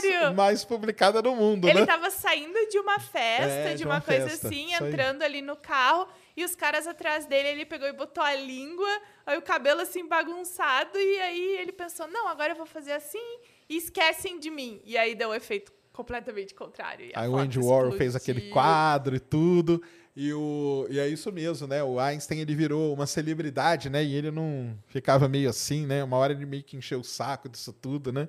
contrário. 0.00 0.34
mais 0.34 0.64
publicada 0.64 1.20
do 1.20 1.34
mundo, 1.34 1.68
Ele 1.68 1.80
né? 1.80 1.86
tava 1.86 2.08
saindo 2.10 2.58
de 2.70 2.78
uma 2.78 2.98
festa, 2.98 3.70
É, 3.70 3.74
de, 3.74 3.84
uma, 3.84 3.96
uma 3.96 4.00
coisa 4.00 4.30
festa, 4.30 4.46
assim, 4.46 4.72
isso 4.72 4.82
aí. 4.82 4.88
entrando 4.88 5.22
ali 5.22 5.42
no 5.42 5.56
carro, 5.56 6.08
e 6.34 6.44
os 6.44 6.54
caras 6.54 6.86
atrás 6.86 7.26
dele, 7.26 7.48
ele 7.48 7.66
pegou 7.66 7.88
e 7.88 7.92
botou 7.92 8.24
a 8.24 8.34
língua, 8.36 8.88
aí 9.26 9.36
o 9.36 9.42
cabelo 9.42 9.82
assim 9.82 10.06
bagunçado, 10.06 10.96
e 10.98 11.20
aí 11.20 11.58
ele 11.58 11.72
pensou: 11.72 12.06
não, 12.08 12.26
agora 12.28 12.52
eu 12.52 12.56
vou 12.56 12.64
fazer 12.66 12.92
assim, 12.92 13.38
e 13.68 13.76
esquecem 13.76 14.38
de 14.38 14.48
mim. 14.48 14.80
E 14.84 14.96
aí 14.96 15.14
deu 15.14 15.28
o 15.30 15.34
efeito 15.34 15.72
completamente 15.96 16.54
contrário. 16.54 17.10
Aí 17.14 17.28
o 17.28 17.36
Andy 17.36 17.58
Warhol 17.58 17.92
fez 17.98 18.14
aquele 18.14 18.40
quadro 18.50 19.16
e 19.16 19.20
tudo. 19.20 19.82
E, 20.14 20.32
o, 20.32 20.86
e 20.88 20.98
é 20.98 21.06
isso 21.08 21.30
mesmo, 21.30 21.66
né? 21.66 21.82
O 21.82 21.98
Einstein 22.00 22.40
ele 22.40 22.54
virou 22.54 22.94
uma 22.94 23.06
celebridade, 23.06 23.90
né? 23.90 24.02
E 24.02 24.14
ele 24.14 24.30
não 24.30 24.76
ficava 24.86 25.28
meio 25.28 25.48
assim, 25.50 25.84
né? 25.86 26.02
Uma 26.02 26.16
hora 26.16 26.32
ele 26.32 26.46
meio 26.46 26.62
que 26.62 26.76
encheu 26.76 27.00
o 27.00 27.04
saco 27.04 27.48
disso 27.48 27.72
tudo, 27.72 28.12
né? 28.12 28.28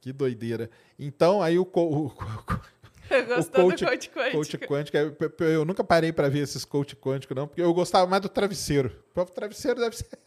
Que 0.00 0.12
doideira. 0.14 0.70
Então, 0.98 1.42
aí 1.42 1.58
o, 1.58 1.64
co- 1.66 1.88
o, 2.06 2.12
Gostou 3.26 3.64
do 3.64 3.70
coach 3.70 3.84
quântico? 3.84 4.20
Coach 4.32 4.58
quântico. 4.58 4.96
Eu, 4.96 5.16
eu- 5.40 5.48
eu 5.48 5.64
nunca 5.64 5.82
parei 5.84 6.12
pra 6.12 6.28
ver 6.28 6.40
esses 6.40 6.64
coach 6.64 6.94
quântico, 6.96 7.34
não, 7.34 7.46
porque 7.48 7.60
eu 7.62 7.72
gostava 7.74 8.06
mais 8.06 8.22
do 8.22 8.28
travesseiro. 8.28 8.88
O 9.10 9.14
próprio 9.14 9.34
travesseiro 9.34 9.80
deve 9.80 9.96
ser. 9.96 10.06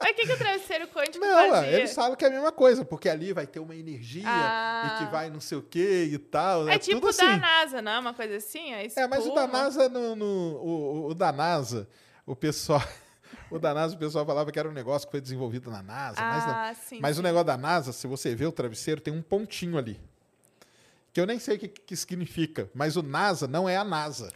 Mas 0.00 0.10
o 0.10 0.14
que, 0.14 0.26
que 0.26 0.32
o 0.32 0.36
travesseiro 0.38 0.88
quântico 0.88 1.24
Não, 1.24 1.50
fazia? 1.50 1.70
eles 1.72 1.94
falam 1.94 2.16
que 2.16 2.24
é 2.24 2.28
a 2.28 2.30
mesma 2.32 2.50
coisa, 2.50 2.84
porque 2.84 3.08
ali 3.08 3.32
vai 3.32 3.46
ter 3.46 3.60
uma 3.60 3.76
energia 3.76 4.24
Ah. 4.26 4.94
e 4.96 5.04
que 5.04 5.10
vai 5.10 5.30
não 5.30 5.40
sei 5.40 5.56
o 5.58 5.62
que 5.62 6.10
e 6.12 6.18
tal. 6.18 6.68
É, 6.68 6.78
tudo 6.78 6.94
tipo 6.94 7.08
assim. 7.08 7.24
da 7.26 7.36
NASA, 7.36 7.80
não 7.82 7.92
é 7.92 7.98
uma 8.00 8.12
coisa 8.14 8.36
assim? 8.36 8.72
É, 8.72 8.86
É, 8.96 9.06
mas 9.06 9.24
o 9.26 9.32
da. 9.34 9.46
NASA, 9.46 9.88
no, 9.88 10.16
no- 10.16 10.26
o, 10.56 11.06
o 11.10 11.14
da 11.14 11.30
NASA, 11.32 11.88
o 12.26 12.34
pessoal. 12.36 12.82
O 13.50 13.58
da 13.58 13.72
NASA, 13.72 13.94
o 13.94 13.98
pessoal 13.98 14.26
falava 14.26 14.52
que 14.52 14.58
era 14.58 14.68
um 14.68 14.72
negócio 14.72 15.06
que 15.08 15.10
foi 15.10 15.22
desenvolvido 15.22 15.70
na 15.70 15.82
NASA, 15.82 16.20
mas 16.20 16.46
não. 16.46 16.54
Ah, 16.54 16.74
sim. 16.74 16.98
Mas 17.00 17.16
sim. 17.16 17.20
o 17.20 17.22
negócio 17.22 17.46
da 17.46 17.56
NASA, 17.56 17.92
se 17.94 18.06
você 18.06 18.34
vê 18.34 18.44
o 18.44 18.52
travesseiro, 18.52 19.00
tem 19.00 19.12
um 19.12 19.22
pontinho 19.22 19.78
ali. 19.78 19.98
Que 21.12 21.20
eu 21.20 21.26
nem 21.26 21.38
sei 21.38 21.56
o 21.56 21.58
que, 21.58 21.68
que 21.68 21.96
significa, 21.96 22.68
mas 22.74 22.96
o 22.96 23.02
NASA 23.02 23.46
não 23.48 23.68
é 23.68 23.76
a 23.76 23.84
NASA. 23.84 24.30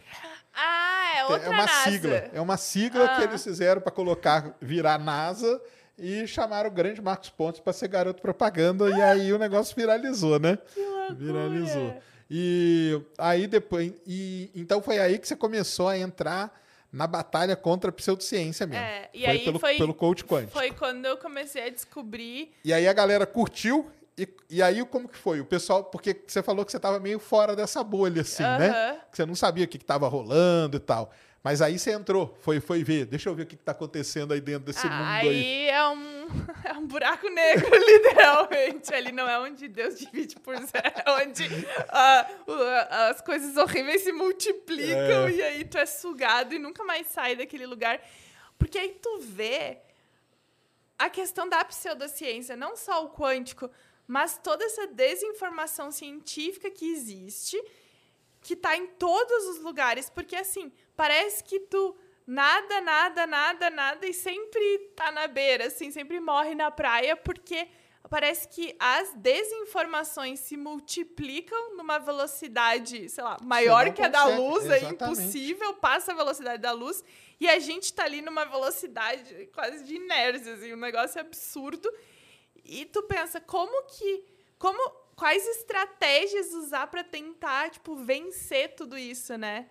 Ah, 0.55 1.13
é 1.17 1.23
outra 1.25 1.47
é 1.47 1.49
uma 1.49 1.65
NASA. 1.65 1.91
sigla. 1.91 2.15
É 2.33 2.41
uma 2.41 2.57
sigla 2.57 3.07
que 3.15 3.21
Ah. 3.21 3.23
eles 3.23 3.43
fizeram 3.43 3.81
para 3.81 3.91
colocar, 3.91 4.55
virar 4.61 4.97
NASA 4.99 5.61
e 5.97 6.25
chamaram 6.27 6.69
o 6.69 6.73
grande 6.73 7.01
Marcos 7.01 7.29
Pontes 7.29 7.59
para 7.59 7.71
ser 7.73 7.87
garoto 7.87 8.21
propaganda 8.21 8.89
e 8.89 9.01
aí 9.01 9.31
o 9.33 9.37
negócio 9.39 9.75
viralizou, 9.75 10.39
né? 10.39 10.57
Viralizou. 11.17 11.95
E 12.29 12.99
aí 13.17 13.47
depois. 13.47 13.93
E, 14.07 14.49
então 14.55 14.81
foi 14.81 14.99
aí 14.99 15.19
que 15.19 15.27
você 15.27 15.35
começou 15.35 15.87
a 15.87 15.97
entrar 15.97 16.59
na 16.91 17.07
batalha 17.07 17.55
contra 17.55 17.89
a 17.89 17.93
pseudociência 17.93 18.65
mesmo. 18.67 18.83
É, 18.83 19.09
e 19.13 19.21
foi 19.21 19.29
aí 19.29 19.39
pelo, 19.45 19.59
foi- 19.59 19.77
pelo 19.77 19.93
coach 19.93 20.23
quântico. 20.23 20.51
Foi 20.53 20.71
quando 20.71 21.05
eu 21.05 21.17
comecei 21.17 21.63
a 21.65 21.69
descobrir. 21.69 22.51
E 22.63 22.71
aí 22.73 22.87
a 22.87 22.93
galera 22.93 23.25
curtiu. 23.25 23.91
E, 24.17 24.27
e 24.49 24.61
aí 24.61 24.85
como 24.85 25.07
que 25.09 25.17
foi? 25.17 25.39
O 25.39 25.45
pessoal, 25.45 25.83
porque 25.85 26.21
você 26.27 26.43
falou 26.43 26.63
que 26.63 26.71
você 26.71 26.77
estava 26.77 26.99
meio 26.99 27.19
fora 27.19 27.55
dessa 27.55 27.83
bolha, 27.83 28.21
assim, 28.21 28.43
né? 28.43 28.69
Aham. 28.69 28.97
Que 29.11 29.17
você 29.17 29.25
não 29.25 29.35
sabia 29.35 29.65
o 29.65 29.67
que 29.67 29.77
estava 29.77 30.07
rolando 30.07 30.77
e 30.77 30.79
tal. 30.79 31.11
Mas 31.43 31.61
aí 31.61 31.77
você 31.77 31.91
entrou, 31.91 32.37
foi, 32.39 32.61
foi 32.61 32.83
ver. 32.85 33.05
Deixa 33.05 33.27
eu 33.27 33.35
ver 33.35 33.43
o 33.43 33.45
que 33.45 33.55
está 33.55 33.73
acontecendo 33.73 34.31
aí 34.33 34.39
dentro 34.39 34.65
desse 34.65 34.85
mundo 34.87 35.03
aí 35.03 35.27
aí. 35.27 35.69
é 35.69 35.89
um, 35.89 36.27
é 36.63 36.73
um 36.73 36.87
buraco 36.87 37.27
negro, 37.27 37.67
literalmente. 37.75 38.93
Ali 38.93 39.11
não 39.11 39.27
é 39.27 39.37
onde 39.39 39.67
Deus 39.67 39.97
divide 39.99 40.35
por 40.39 40.55
zero, 40.57 40.93
é 41.05 41.11
onde 41.23 41.43
ah, 41.89 42.27
o- 42.47 43.09
as 43.11 43.19
coisas 43.21 43.57
horríveis 43.57 44.03
se 44.03 44.13
multiplicam 44.13 45.27
É. 45.27 45.31
e 45.31 45.41
aí 45.41 45.65
tu 45.65 45.77
é 45.77 45.85
sugado 45.85 46.53
e 46.53 46.59
nunca 46.59 46.83
mais 46.85 47.07
sai 47.07 47.35
daquele 47.35 47.65
lugar. 47.65 47.99
Porque 48.57 48.77
aí 48.77 48.97
tu 49.01 49.19
vê 49.19 49.79
a 50.97 51.09
questão 51.09 51.49
da 51.49 51.65
pseudociência, 51.65 52.55
não 52.55 52.77
só 52.77 53.03
o 53.03 53.09
quântico, 53.09 53.69
mas 54.07 54.37
toda 54.37 54.63
essa 54.65 54.87
desinformação 54.87 55.91
científica 55.91 56.69
que 56.69 56.91
existe, 56.91 57.61
que 58.41 58.55
tá 58.55 58.75
em 58.75 58.87
todos 58.87 59.47
os 59.47 59.59
lugares, 59.59 60.09
porque 60.09 60.35
assim, 60.35 60.71
parece 60.95 61.43
que 61.43 61.59
tu 61.59 61.95
nada, 62.25 62.81
nada, 62.81 63.27
nada, 63.27 63.69
nada 63.69 64.05
e 64.05 64.13
sempre 64.13 64.79
tá 64.95 65.11
na 65.11 65.27
beira, 65.27 65.67
assim, 65.67 65.91
sempre 65.91 66.19
morre 66.19 66.55
na 66.55 66.71
praia, 66.71 67.15
porque 67.15 67.67
parece 68.09 68.47
que 68.47 68.75
as 68.79 69.13
desinformações 69.15 70.39
se 70.39 70.55
multiplicam 70.55 71.75
numa 71.75 71.97
velocidade, 71.99 73.09
sei 73.09 73.23
lá, 73.23 73.37
maior 73.41 73.91
que 73.93 74.01
a 74.01 74.07
da 74.07 74.25
luz, 74.25 74.69
é 74.69 74.79
impossível, 74.89 75.73
passa 75.75 76.11
a 76.11 76.15
velocidade 76.15 76.61
da 76.61 76.71
luz, 76.71 77.03
e 77.39 77.49
a 77.49 77.59
gente 77.59 77.93
tá 77.93 78.03
ali 78.03 78.21
numa 78.21 78.45
velocidade 78.45 79.49
quase 79.53 79.83
de 79.83 79.95
inércia, 79.95 80.53
assim, 80.53 80.73
um 80.73 80.77
negócio 80.77 81.19
absurdo. 81.19 81.91
E 82.63 82.85
tu 82.85 83.03
pensa, 83.03 83.39
como 83.41 83.83
que. 83.87 84.23
Como, 84.57 84.89
quais 85.15 85.45
estratégias 85.47 86.53
usar 86.53 86.87
pra 86.87 87.03
tentar, 87.03 87.69
tipo, 87.69 87.95
vencer 87.97 88.75
tudo 88.75 88.97
isso, 88.97 89.37
né? 89.37 89.67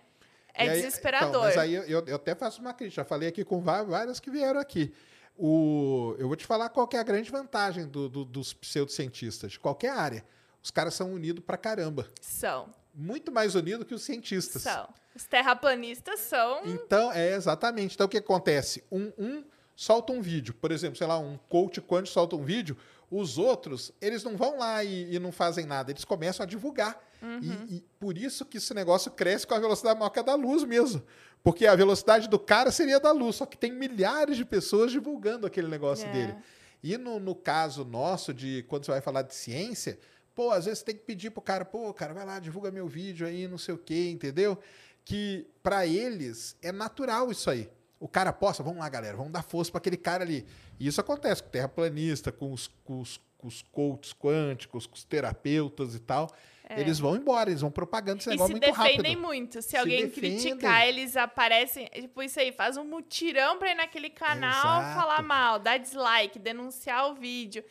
É 0.53 0.69
aí- 0.69 0.81
desesperador. 0.81 1.29
então, 1.29 1.41
mas 1.43 1.57
aí 1.57 1.73
eu, 1.73 2.05
eu 2.05 2.15
até 2.15 2.35
faço 2.35 2.61
uma 2.61 2.73
crítica. 2.73 3.01
Já 3.01 3.05
falei 3.05 3.27
aqui 3.29 3.43
com 3.43 3.59
vá- 3.61 3.81
várias 3.83 4.19
que 4.19 4.29
vieram 4.29 4.59
aqui. 4.59 4.93
O, 5.35 6.15
eu 6.19 6.27
vou 6.27 6.35
te 6.35 6.45
falar 6.45 6.69
qual 6.69 6.87
é 6.93 6.97
a 6.97 7.03
grande 7.03 7.31
vantagem 7.31 7.87
do- 7.87 8.07
do- 8.07 8.23
dos 8.25 8.53
pseudocientistas, 8.53 9.53
de 9.53 9.59
qualquer 9.59 9.89
área. 9.89 10.23
Os 10.61 10.69
caras 10.69 10.93
são 10.93 11.11
unidos 11.11 11.43
pra 11.43 11.57
caramba. 11.57 12.07
São. 12.21 12.69
Muito 12.93 13.31
mais 13.31 13.55
unidos 13.55 13.87
que 13.87 13.95
os 13.95 14.03
cientistas. 14.03 14.61
São. 14.61 14.87
Os 15.15 15.25
terraplanistas 15.25 16.19
são. 16.19 16.61
Então, 16.65 17.11
é 17.11 17.33
exatamente. 17.33 17.95
Então, 17.95 18.05
o 18.05 18.09
que 18.09 18.17
acontece? 18.19 18.83
Um, 18.91 19.11
um 19.17 19.43
solta 19.75 20.13
um 20.13 20.21
vídeo, 20.21 20.53
por 20.53 20.71
exemplo, 20.71 20.97
sei 20.97 21.07
lá, 21.07 21.17
um 21.17 21.37
coach 21.49 21.81
quando 21.81 22.07
solta 22.07 22.35
um 22.35 22.43
vídeo, 22.43 22.77
os 23.09 23.37
outros, 23.37 23.91
eles 24.01 24.23
não 24.23 24.35
vão 24.35 24.57
lá 24.57 24.83
e, 24.83 25.13
e 25.15 25.19
não 25.19 25.31
fazem 25.31 25.65
nada, 25.65 25.91
eles 25.91 26.03
começam 26.05 26.43
a 26.43 26.47
divulgar. 26.47 26.99
E, 27.41 27.75
e 27.75 27.85
por 27.99 28.17
isso 28.17 28.43
que 28.45 28.57
esse 28.57 28.73
negócio 28.73 29.09
cresce 29.11 29.47
com 29.47 29.53
a 29.53 29.59
velocidade 29.59 29.97
maior 29.97 30.09
que 30.09 30.19
a 30.19 30.23
da 30.23 30.35
luz 30.35 30.63
mesmo. 30.63 31.01
Porque 31.41 31.65
a 31.65 31.75
velocidade 31.75 32.27
do 32.27 32.37
cara 32.39 32.71
seria 32.71 32.99
da 32.99 33.11
luz, 33.11 33.37
só 33.37 33.45
que 33.45 33.57
tem 33.57 33.71
milhares 33.71 34.35
de 34.35 34.43
pessoas 34.43 34.91
divulgando 34.91 35.45
aquele 35.47 35.67
negócio 35.67 36.05
É. 36.07 36.11
dele. 36.11 36.35
E 36.83 36.97
no, 36.97 37.19
no 37.19 37.33
caso 37.33 37.85
nosso, 37.85 38.33
de 38.33 38.63
quando 38.67 38.85
você 38.85 38.91
vai 38.91 38.99
falar 39.01 39.21
de 39.21 39.33
ciência, 39.33 39.97
pô, 40.35 40.51
às 40.51 40.65
vezes 40.65 40.79
você 40.79 40.85
tem 40.85 40.95
que 40.95 41.03
pedir 41.03 41.29
pro 41.31 41.41
cara, 41.41 41.63
pô, 41.63 41.93
cara, 41.93 42.13
vai 42.13 42.25
lá, 42.25 42.39
divulga 42.39 42.71
meu 42.71 42.87
vídeo 42.87 43.25
aí, 43.25 43.47
não 43.47 43.57
sei 43.57 43.73
o 43.73 43.77
quê, 43.77 44.09
entendeu? 44.09 44.57
Que 45.05 45.45
para 45.61 45.85
eles 45.87 46.57
é 46.61 46.71
natural 46.73 47.31
isso 47.31 47.49
aí. 47.49 47.69
O 48.03 48.07
cara 48.09 48.33
posta, 48.33 48.61
vamos 48.61 48.79
lá, 48.79 48.89
galera, 48.89 49.15
vamos 49.15 49.31
dar 49.31 49.41
força 49.43 49.71
para 49.71 49.77
aquele 49.77 49.95
cara 49.95 50.23
ali. 50.23 50.45
E 50.77 50.87
isso 50.87 50.99
acontece 50.99 51.41
com 51.41 51.47
o 51.47 51.51
terraplanista, 51.51 52.31
com 52.33 52.51
os, 52.51 52.67
com 52.83 52.99
os, 52.99 53.17
com 53.37 53.47
os 53.47 53.61
coaches 53.61 54.13
quânticos, 54.13 54.85
com 54.85 54.95
os 54.95 55.03
terapeutas 55.05 55.95
e 55.95 55.99
tal. 55.99 56.29
Eles 56.69 56.97
vão 56.99 57.15
embora, 57.15 57.49
eles 57.49 57.61
vão 57.61 57.69
propagando 57.69 58.19
esse 58.19 58.29
É. 58.29 58.33
E 58.33 58.35
negócio 58.35 58.55
se 58.55 58.59
muito 58.59 58.75
defendem 58.77 59.11
rápido. 59.13 59.21
muito. 59.21 59.61
Se, 59.61 59.69
Se 59.69 59.77
alguém 59.77 60.05
defendem. 60.07 60.37
criticar, 60.37 60.87
eles 60.87 61.15
aparecem. 61.15 61.85
Tipo, 61.93 62.23
isso 62.23 62.39
aí, 62.39 62.51
faz 62.51 62.77
um 62.77 62.83
mutirão 62.83 63.57
pra 63.59 63.71
ir 63.71 63.75
naquele 63.75 64.09
canal 64.09 64.81
Exato. 64.81 64.99
falar 64.99 65.21
mal, 65.21 65.59
dar 65.59 65.77
dislike, 65.77 66.39
denunciar 66.39 67.09
o 67.11 67.15
vídeo. 67.15 67.63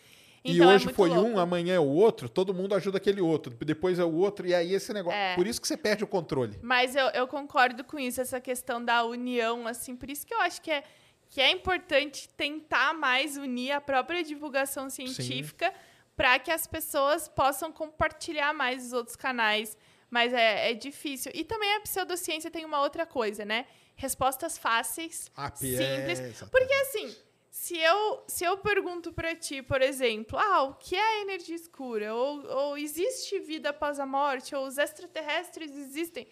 E 0.44 0.56
Então, 0.56 0.70
é 0.70 0.74
hoje 0.74 0.85
muito 0.86 0.97
foi 0.97 1.09
louco. 1.10 1.31
um, 1.31 1.39
amanhã 1.39 1.74
é 1.74 1.78
o 1.78 1.86
outro, 1.86 2.28
todo 2.28 2.52
mundo 2.52 2.74
ajuda 2.74 2.97
aquele 2.98 3.20
outro, 3.20 3.55
depois 3.64 3.98
é 3.98 4.05
o 4.05 4.12
outro, 4.12 4.47
e 4.47 4.55
aí 4.55 4.74
esse 4.74 4.93
negócio. 4.93 5.16
É. 5.19 5.35
Por 5.36 5.47
isso 5.47 5.60
que 5.60 5.69
você 5.69 5.77
perde 5.77 6.02
o 6.02 6.06
controle. 6.06 6.59
Mas 6.62 6.97
eu, 6.97 7.06
eu 7.10 7.28
concordo 7.28 7.85
com 7.85 7.98
isso, 7.98 8.20
essa 8.20 8.40
questão 8.40 8.85
da 8.85 9.05
união, 9.05 9.66
assim, 9.69 9.94
por 9.94 10.10
isso 10.10 10.27
que 10.27 10.35
eu 10.35 10.40
acho 10.40 10.60
que 10.60 10.70
é, 10.70 10.82
que 11.31 11.40
é 11.40 11.51
importante 11.51 12.28
tentar 12.36 12.93
mais 12.93 13.36
unir 13.36 13.70
a 13.73 13.81
própria 13.81 14.23
divulgação 14.24 14.90
científica 14.90 15.73
para 16.16 16.39
que 16.39 16.51
as 16.51 16.66
pessoas 16.66 17.28
possam 17.28 17.70
compartilhar 17.73 18.52
mais 18.52 18.86
os 18.86 18.93
outros 18.93 19.16
canais. 19.16 19.77
Mas 20.10 20.32
é, 20.35 20.70
é 20.70 20.74
difícil. 20.74 21.32
E 21.35 21.43
também 21.43 21.74
a 21.77 21.81
pseudociência 21.81 22.51
tem 22.51 22.66
uma 22.66 22.81
outra 22.82 23.06
coisa, 23.06 23.47
né? 23.47 23.64
Respostas 23.97 24.59
fáceis, 24.59 25.31
Ah, 25.35 25.47
é, 25.47 25.56
simples. 25.56 26.19
exatamente. 26.20 26.51
Porque 26.51 26.74
assim, 26.74 27.16
se 27.62 27.78
eu, 27.78 28.24
se 28.26 28.43
eu 28.43 28.59
pergunto 28.59 29.12
para 29.12 29.36
ti, 29.36 29.62
por 29.62 29.80
exemplo, 29.80 30.36
ah, 30.36 30.64
o 30.64 30.74
que 30.74 30.97
é 30.97 31.20
energia 31.20 31.55
escura? 31.55 32.12
Ou, 32.12 32.44
ou 32.44 32.76
existe 32.76 33.39
vida 33.39 33.70
após 33.70 34.01
a 34.01 34.05
morte? 34.05 34.52
Ou 34.52 34.66
os 34.66 34.78
extraterrestres 34.78 35.70
existem? 35.70 36.26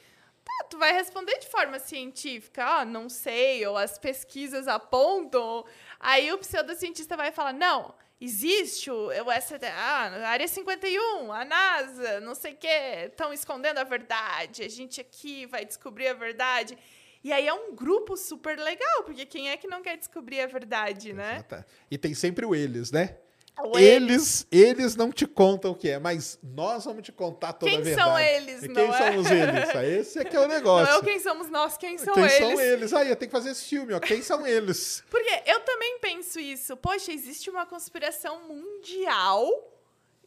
Tá, 0.44 0.64
tu 0.68 0.76
vai 0.76 0.92
responder 0.92 1.38
de 1.38 1.46
forma 1.46 1.78
científica, 1.78 2.66
ah, 2.66 2.84
não 2.84 3.08
sei, 3.08 3.64
ou 3.64 3.76
as 3.76 3.96
pesquisas 3.96 4.66
apontam. 4.66 5.64
Aí 6.00 6.32
o 6.32 6.38
pseudocientista 6.38 7.16
vai 7.16 7.30
falar, 7.30 7.52
não, 7.52 7.94
existe 8.20 8.90
o, 8.90 9.06
o 9.06 9.30
ah, 9.30 10.06
a 10.24 10.28
Área 10.30 10.48
51, 10.48 11.32
a 11.32 11.44
NASA, 11.44 12.20
não 12.22 12.34
sei 12.34 12.54
o 12.54 12.56
quê, 12.56 13.06
estão 13.06 13.32
escondendo 13.32 13.78
a 13.78 13.84
verdade, 13.84 14.64
a 14.64 14.68
gente 14.68 15.00
aqui 15.00 15.46
vai 15.46 15.64
descobrir 15.64 16.08
a 16.08 16.14
verdade. 16.14 16.76
E 17.22 17.32
aí 17.32 17.46
é 17.46 17.52
um 17.52 17.74
grupo 17.74 18.16
super 18.16 18.58
legal, 18.58 19.02
porque 19.04 19.26
quem 19.26 19.50
é 19.50 19.56
que 19.56 19.66
não 19.68 19.82
quer 19.82 19.96
descobrir 19.96 20.40
a 20.40 20.46
verdade, 20.46 21.12
né? 21.12 21.34
Exata. 21.34 21.66
E 21.90 21.98
tem 21.98 22.14
sempre 22.14 22.46
o 22.46 22.54
eles, 22.54 22.90
né? 22.90 23.16
O 23.62 23.78
Eles, 23.78 24.46
eles 24.50 24.96
não 24.96 25.12
te 25.12 25.26
contam 25.26 25.72
o 25.72 25.74
que 25.74 25.90
é, 25.90 25.98
mas 25.98 26.38
nós 26.42 26.82
vamos 26.86 27.02
te 27.02 27.12
contar 27.12 27.52
toda 27.52 27.70
Quem 27.70 27.80
a 27.80 27.82
verdade. 27.82 28.08
são 28.08 28.18
eles, 28.18 28.62
E 28.62 28.68
não 28.68 28.74
quem 28.74 28.88
é? 28.88 28.92
são 28.96 29.16
os 29.18 29.30
eles? 29.30 29.70
Ah, 29.74 29.84
Esse 29.84 30.18
é 30.20 30.24
que 30.24 30.34
é 30.34 30.38
o 30.38 30.42
Não 30.48 30.54
negócio. 30.54 30.94
é 30.94 30.96
o 30.96 31.02
quem 31.02 31.18
somos 31.20 31.50
nós, 31.50 31.76
quem 31.76 31.98
são 31.98 32.14
quem 32.14 32.22
eles. 32.22 32.36
são 32.38 32.58
eles? 32.60 32.92
Aí, 32.94 33.10
eu 33.10 33.16
tenho 33.16 33.30
que 33.30 33.36
fazer 33.36 33.50
esse 33.50 33.64
filme, 33.66 33.92
ó. 33.92 34.00
Quem 34.00 34.22
são 34.22 34.46
eles? 34.46 35.04
Porque 35.10 35.42
eu 35.44 35.60
também 35.60 35.98
penso 36.00 36.40
isso. 36.40 36.74
Poxa, 36.78 37.12
existe 37.12 37.50
uma 37.50 37.66
conspiração 37.66 38.48
mundial 38.48 39.46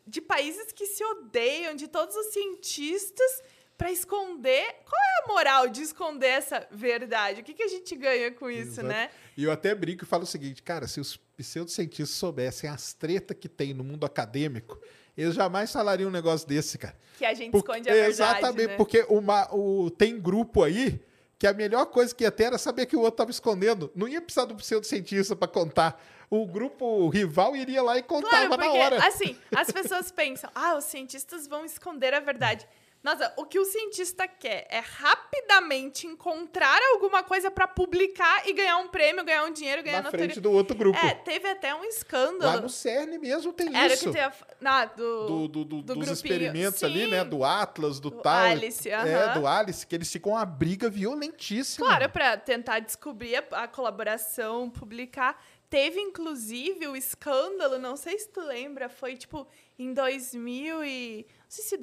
de 0.06 0.22
países 0.22 0.72
que 0.72 0.86
se 0.86 1.04
odeiam, 1.04 1.74
de 1.76 1.88
todos 1.88 2.16
os 2.16 2.28
cientistas, 2.34 3.42
para 3.78 3.92
esconder. 3.92 4.64
Qual 4.86 5.02
é 5.02 5.24
a 5.24 5.28
moral 5.28 5.68
de 5.68 5.82
esconder 5.82 6.28
essa 6.28 6.68
verdade? 6.72 7.42
O 7.42 7.44
que, 7.44 7.54
que 7.54 7.64
a 7.64 7.68
gente 7.68 7.96
ganha 7.96 8.32
com 8.32 8.50
isso, 8.50 8.74
Exato. 8.82 8.88
né? 8.88 9.10
E 9.36 9.44
eu 9.44 9.52
até 9.52 9.74
brinco 9.74 10.04
e 10.04 10.08
falo 10.08 10.24
o 10.24 10.28
seguinte, 10.28 10.62
cara, 10.62 10.88
se 10.88 11.00
os 11.00 11.18
pseudocientistas 11.38 12.16
soubessem 12.18 12.70
as 12.70 12.94
tretas 12.94 13.38
que 13.40 13.50
tem 13.50 13.74
no 13.74 13.84
mundo 13.84 14.06
acadêmico, 14.06 14.80
eles 15.18 15.36
jamais 15.36 15.72
falariam 15.72 16.10
um 16.10 16.12
negócio 16.12 16.48
desse, 16.48 16.78
cara. 16.78 16.96
Que 17.18 17.26
a 17.26 17.34
gente 17.34 17.52
Por- 17.52 17.58
esconde 17.60 17.90
a 17.90 17.94
verdade. 17.94 18.12
Exatamente, 18.12 18.68
né? 18.70 18.76
porque 18.78 19.06
uma, 19.10 19.48
o, 19.54 19.90
tem 19.92 20.20
grupo 20.20 20.64
aí 20.64 21.00
que 21.38 21.46
a 21.48 21.54
melhor 21.54 21.86
coisa 21.88 22.14
que 22.16 22.24
ia 22.24 22.32
ter 22.32 22.46
era 22.46 22.58
saber 22.58 22.86
que 22.86 22.96
o 22.96 23.00
outro 23.00 23.16
estava 23.16 23.32
escondendo. 23.32 23.92
Não 23.96 24.08
ia 24.08 24.22
precisar 24.22 24.46
do 24.46 24.56
pseudocientista 24.56 25.36
para 25.36 25.48
contar. 25.48 26.02
O 26.30 26.48
grupo 26.48 27.10
rival 27.10 27.56
iria 27.56 27.84
lá 27.84 27.98
e 27.98 28.02
Claro, 28.04 28.24
contava 28.24 28.50
porque, 28.58 28.66
na 28.68 28.74
hora. 28.86 29.06
assim, 29.08 29.38
as 29.56 29.70
pessoas 29.72 30.12
pensam, 30.12 30.50
ah, 30.56 30.76
os 30.78 30.86
cientistas 30.86 31.46
vão 31.48 31.64
esconder 31.66 32.14
a 32.14 32.20
verdade. 32.20 32.68
Nossa, 33.04 33.34
o 33.36 33.46
que 33.46 33.60
o 33.60 33.66
cientista 33.66 34.26
quer 34.28 34.66
é 34.70 34.80
rapidamente 34.80 36.08
encontrar 36.08 36.80
alguma 36.94 37.22
coisa 37.22 37.52
pra 37.52 37.68
publicar 37.68 38.48
e 38.48 38.54
ganhar 38.54 38.78
um 38.78 38.88
prêmio, 38.88 39.26
ganhar 39.26 39.44
um 39.44 39.52
dinheiro, 39.52 39.84
ganhar 39.84 40.02
Na 40.02 40.10
frente 40.10 40.40
do 40.40 40.50
outro 40.52 40.74
grupo. 40.76 40.98
É, 41.06 41.14
teve 41.14 41.50
até 41.50 41.76
um 41.76 41.84
escândalo. 41.84 42.56
Lá 42.56 42.62
no 42.62 42.70
CERN 42.70 43.18
mesmo 43.20 43.52
tem 43.52 43.76
Era 43.76 43.94
isso. 43.94 44.06
que 44.06 44.12
tem 44.14 44.22
a, 44.22 44.32
na, 44.62 44.86
do, 44.86 45.26
do, 45.26 45.48
do- 45.48 45.48
do- 45.48 45.66
do 45.66 45.82
dos 45.82 45.96
grupinho. 45.96 46.14
experimentos 46.14 46.82
ali, 46.84 47.04
Sim. 47.06 47.12
né? 47.12 47.24
Do 47.26 47.44
Atlas, 47.44 48.00
do, 48.00 48.10
Do 48.10 48.22
tal. 48.22 48.46
Alice, 48.46 48.90
É, 48.90 48.96
aham. 48.96 49.40
do 49.42 49.48
Alice, 49.48 49.86
que 49.86 49.96
eles 49.96 50.10
ficam 50.10 50.32
uma 50.32 50.46
briga 50.46 50.90
violentíssima. 50.90 51.86
Claro, 51.88 52.10
pra 52.10 52.38
tentar 52.38 52.80
descobrir 52.80 53.36
a, 53.36 53.64
a 53.64 53.68
colaboração, 53.68 54.70
publicar. 54.70 55.44
Teve, 55.70 56.00
inclusive, 56.00 56.88
o 56.88 56.96
escândalo, 56.96 57.78
não 57.80 57.98
sei 57.98 58.18
se 58.20 58.30
tu 58.30 58.40
lembra, 58.42 58.88
foi 58.88 59.18
tipo 59.18 59.46
em 59.78 59.92
2000 59.94 60.86
e... 60.86 61.26
Não 61.28 61.46
sei 61.50 61.64
se 61.66 61.78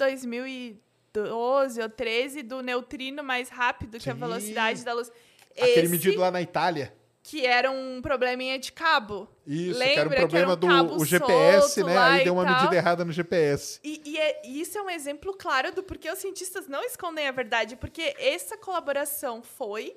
2012 1.13 1.81
ou 1.81 1.89
13, 1.89 2.43
do 2.43 2.61
neutrino 2.61 3.23
mais 3.23 3.49
rápido 3.49 3.99
que 3.99 4.09
a 4.09 4.13
velocidade 4.13 4.83
da 4.83 4.93
luz. 4.93 5.11
Aquele 5.55 5.81
Esse, 5.81 5.89
medido 5.89 6.19
lá 6.19 6.31
na 6.31 6.41
Itália. 6.41 6.93
que 7.23 7.45
era 7.45 7.69
um 7.69 8.01
probleminha 8.01 8.57
de 8.57 8.71
cabo. 8.71 9.27
Isso, 9.45 9.77
Lembra 9.77 9.93
que 9.93 9.99
era 9.99 10.09
um 10.09 10.13
problema 10.29 10.53
um 10.53 10.87
do 10.87 10.95
o 11.01 11.05
GPS, 11.05 11.83
né? 11.83 11.97
Aí 11.97 12.23
deu 12.23 12.33
uma 12.33 12.45
tal. 12.45 12.55
medida 12.55 12.75
errada 12.75 13.03
no 13.05 13.11
GPS. 13.11 13.79
E, 13.83 14.01
e 14.05 14.17
é- 14.17 14.41
e 14.45 14.61
isso 14.61 14.77
é 14.77 14.81
um 14.81 14.89
exemplo 14.89 15.33
claro 15.37 15.71
do 15.73 15.83
porquê 15.83 16.09
os 16.09 16.19
cientistas 16.19 16.67
não 16.67 16.83
escondem 16.83 17.27
a 17.27 17.31
verdade, 17.31 17.75
porque 17.75 18.15
essa 18.17 18.57
colaboração 18.57 19.43
foi, 19.43 19.95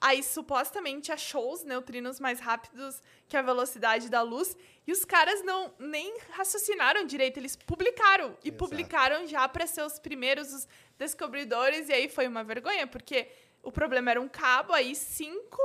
aí 0.00 0.22
supostamente 0.22 1.10
achou 1.10 1.52
os 1.52 1.64
neutrinos 1.64 2.20
mais 2.20 2.38
rápidos 2.38 3.00
que 3.28 3.36
a 3.36 3.42
velocidade 3.42 4.08
da 4.08 4.22
luz, 4.22 4.56
e 4.86 4.92
os 4.92 5.04
caras 5.04 5.42
não 5.44 5.74
nem 5.78 6.18
raciocinaram 6.30 7.04
direito, 7.04 7.38
eles 7.38 7.56
publicaram, 7.56 8.36
e 8.44 8.48
Exato. 8.48 8.56
publicaram 8.56 9.26
já 9.26 9.48
para 9.48 9.66
ser 9.66 9.82
os 9.82 9.98
primeiros 9.98 10.52
os 10.52 10.68
descobridores, 10.98 11.88
e 11.88 11.92
aí 11.92 12.08
foi 12.08 12.26
uma 12.28 12.44
vergonha, 12.44 12.86
porque 12.86 13.28
o 13.62 13.72
problema 13.72 14.10
era 14.10 14.20
um 14.20 14.28
cabo, 14.28 14.72
aí 14.72 14.94
cinco 14.94 15.60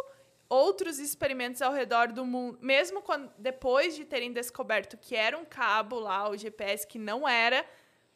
outros 0.49 0.99
experimentos 0.99 1.61
ao 1.61 1.71
redor 1.71 2.11
do 2.11 2.25
mundo, 2.25 2.57
mesmo 2.61 3.01
quando, 3.01 3.31
depois 3.37 3.95
de 3.95 4.03
terem 4.03 4.33
descoberto 4.33 4.97
que 4.97 5.15
era 5.15 5.37
um 5.37 5.45
cabo 5.45 5.97
lá, 5.97 6.29
o 6.29 6.35
GPS, 6.35 6.85
que 6.85 6.99
não 6.99 7.27
era, 7.27 7.65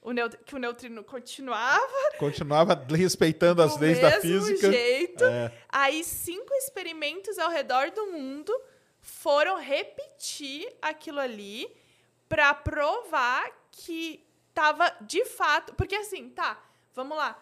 o 0.06 0.30
que 0.45 0.56
o 0.56 0.60
neutrino 0.60 1.03
continuava 1.03 1.94
Continuava 2.19 2.86
respeitando 2.90 3.61
as 3.64 3.76
do 3.76 3.82
leis 3.82 3.99
da 3.99 4.11
mesmo 4.11 4.45
física. 4.45 4.72
jeito. 4.72 5.23
É. 5.23 5.52
Aí 5.68 6.03
cinco 6.03 6.53
experimentos 6.53 7.40
ao 7.40 7.49
redor 7.49 7.90
do 7.90 8.07
mundo 8.07 8.53
foram 9.02 9.57
repetir 9.60 10.72
aquilo 10.82 11.19
ali 11.19 11.68
para 12.30 12.53
provar 12.53 13.49
que 13.72 14.23
tava 14.53 14.95
de 15.02 15.26
fato, 15.26 15.73
porque 15.73 15.95
assim, 15.95 16.30
tá, 16.30 16.64
vamos 16.94 17.18
lá. 17.18 17.41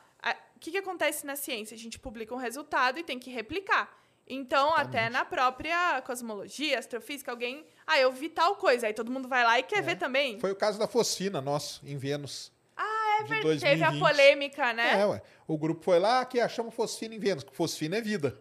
O 0.55 0.59
que, 0.59 0.71
que 0.71 0.77
acontece 0.77 1.25
na 1.25 1.35
ciência? 1.35 1.75
A 1.75 1.77
gente 1.77 1.99
publica 1.99 2.33
um 2.33 2.37
resultado 2.37 2.97
e 2.97 3.03
tem 3.03 3.19
que 3.19 3.29
replicar. 3.29 3.93
Então, 4.27 4.73
até 4.75 5.09
na 5.09 5.25
própria 5.25 6.01
cosmologia, 6.01 6.79
astrofísica, 6.79 7.29
alguém. 7.31 7.65
Ah, 7.85 7.99
eu 7.99 8.11
vi 8.11 8.29
tal 8.29 8.55
coisa. 8.55 8.87
Aí 8.87 8.93
todo 8.93 9.11
mundo 9.11 9.27
vai 9.27 9.43
lá 9.43 9.59
e 9.59 9.63
quer 9.63 9.83
ver 9.83 9.97
também. 9.97 10.37
É. 10.37 10.39
Foi 10.39 10.51
o 10.51 10.55
caso 10.55 10.79
da 10.79 10.87
Focina, 10.87 11.41
nosso, 11.41 11.81
em 11.85 11.97
Vênus. 11.97 12.51
Ah, 12.75 13.17
é 13.19 13.23
de 13.23 13.29
verdade. 13.29 13.59
Teve 13.59 13.83
a 13.83 13.89
2020. 13.89 13.99
polêmica, 13.99 14.73
né? 14.73 15.01
É, 15.01 15.05
ué. 15.05 15.21
O 15.47 15.57
grupo 15.57 15.83
foi 15.83 15.99
lá 15.99 16.23
que 16.25 16.39
achamos 16.39 16.73
fosfina 16.73 17.13
em 17.13 17.19
Vênus. 17.19 17.43
que 17.43 17.55
Fosfina 17.55 17.97
é 17.97 18.01
vida. 18.01 18.39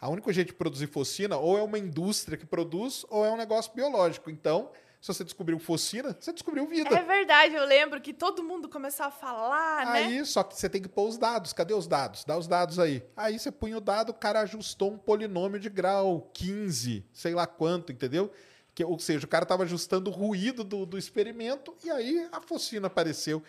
A 0.00 0.08
única 0.08 0.32
jeito 0.32 0.48
de 0.48 0.54
produzir 0.54 0.86
fosfina 0.86 1.36
ou 1.38 1.58
é 1.58 1.62
uma 1.62 1.78
indústria 1.78 2.36
que 2.36 2.44
produz 2.46 3.06
ou 3.08 3.24
é 3.24 3.30
um 3.30 3.36
negócio 3.36 3.72
biológico. 3.74 4.30
Então, 4.30 4.70
se 5.04 5.08
você 5.12 5.22
descobriu 5.22 5.58
fosfina, 5.58 6.16
você 6.18 6.32
descobriu 6.32 6.66
vida. 6.66 6.88
É 6.88 7.02
verdade, 7.02 7.54
eu 7.54 7.66
lembro 7.66 8.00
que 8.00 8.14
todo 8.14 8.42
mundo 8.42 8.70
começou 8.70 9.04
a 9.04 9.10
falar, 9.10 9.84
né? 9.84 10.04
Aí, 10.04 10.24
só 10.24 10.42
que 10.42 10.58
você 10.58 10.66
tem 10.66 10.80
que 10.80 10.88
pôr 10.88 11.06
os 11.06 11.18
dados. 11.18 11.52
Cadê 11.52 11.74
os 11.74 11.86
dados? 11.86 12.24
Dá 12.24 12.38
os 12.38 12.48
dados 12.48 12.78
aí. 12.78 13.06
Aí 13.14 13.38
você 13.38 13.52
punha 13.52 13.76
o 13.76 13.82
dado, 13.82 14.08
o 14.08 14.14
cara 14.14 14.40
ajustou 14.40 14.90
um 14.90 14.96
polinômio 14.96 15.60
de 15.60 15.68
grau 15.68 16.30
15, 16.32 17.04
sei 17.12 17.34
lá 17.34 17.46
quanto, 17.46 17.92
entendeu? 17.92 18.32
Que, 18.74 18.82
ou 18.82 18.98
seja, 18.98 19.26
o 19.26 19.28
cara 19.28 19.42
estava 19.42 19.64
ajustando 19.64 20.08
o 20.08 20.12
ruído 20.12 20.64
do, 20.64 20.86
do 20.86 20.96
experimento 20.96 21.76
e 21.84 21.90
aí 21.90 22.26
a 22.32 22.40
focina 22.40 22.86
apareceu. 22.86 23.42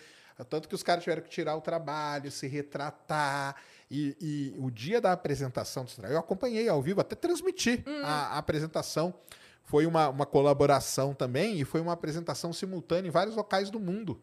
Tanto 0.49 0.67
que 0.67 0.75
os 0.75 0.83
caras 0.83 1.05
tiveram 1.05 1.21
que 1.21 1.29
tirar 1.29 1.55
o 1.55 1.61
trabalho, 1.61 2.29
se 2.31 2.47
retratar. 2.47 3.55
E, 3.89 4.17
e 4.19 4.55
o 4.59 4.69
dia 4.69 4.99
da 4.99 5.13
apresentação 5.13 5.85
do 5.85 6.05
eu 6.05 6.17
acompanhei 6.17 6.67
ao 6.67 6.81
vivo, 6.81 6.99
até 6.99 7.15
transmiti 7.15 7.81
a, 8.03 8.35
a 8.35 8.37
apresentação. 8.39 9.13
Foi 9.65 9.85
uma, 9.85 10.09
uma 10.09 10.25
colaboração 10.25 11.13
também 11.13 11.59
e 11.59 11.65
foi 11.65 11.81
uma 11.81 11.93
apresentação 11.93 12.53
simultânea 12.53 13.07
em 13.09 13.11
vários 13.11 13.35
locais 13.35 13.69
do 13.69 13.79
mundo. 13.79 14.21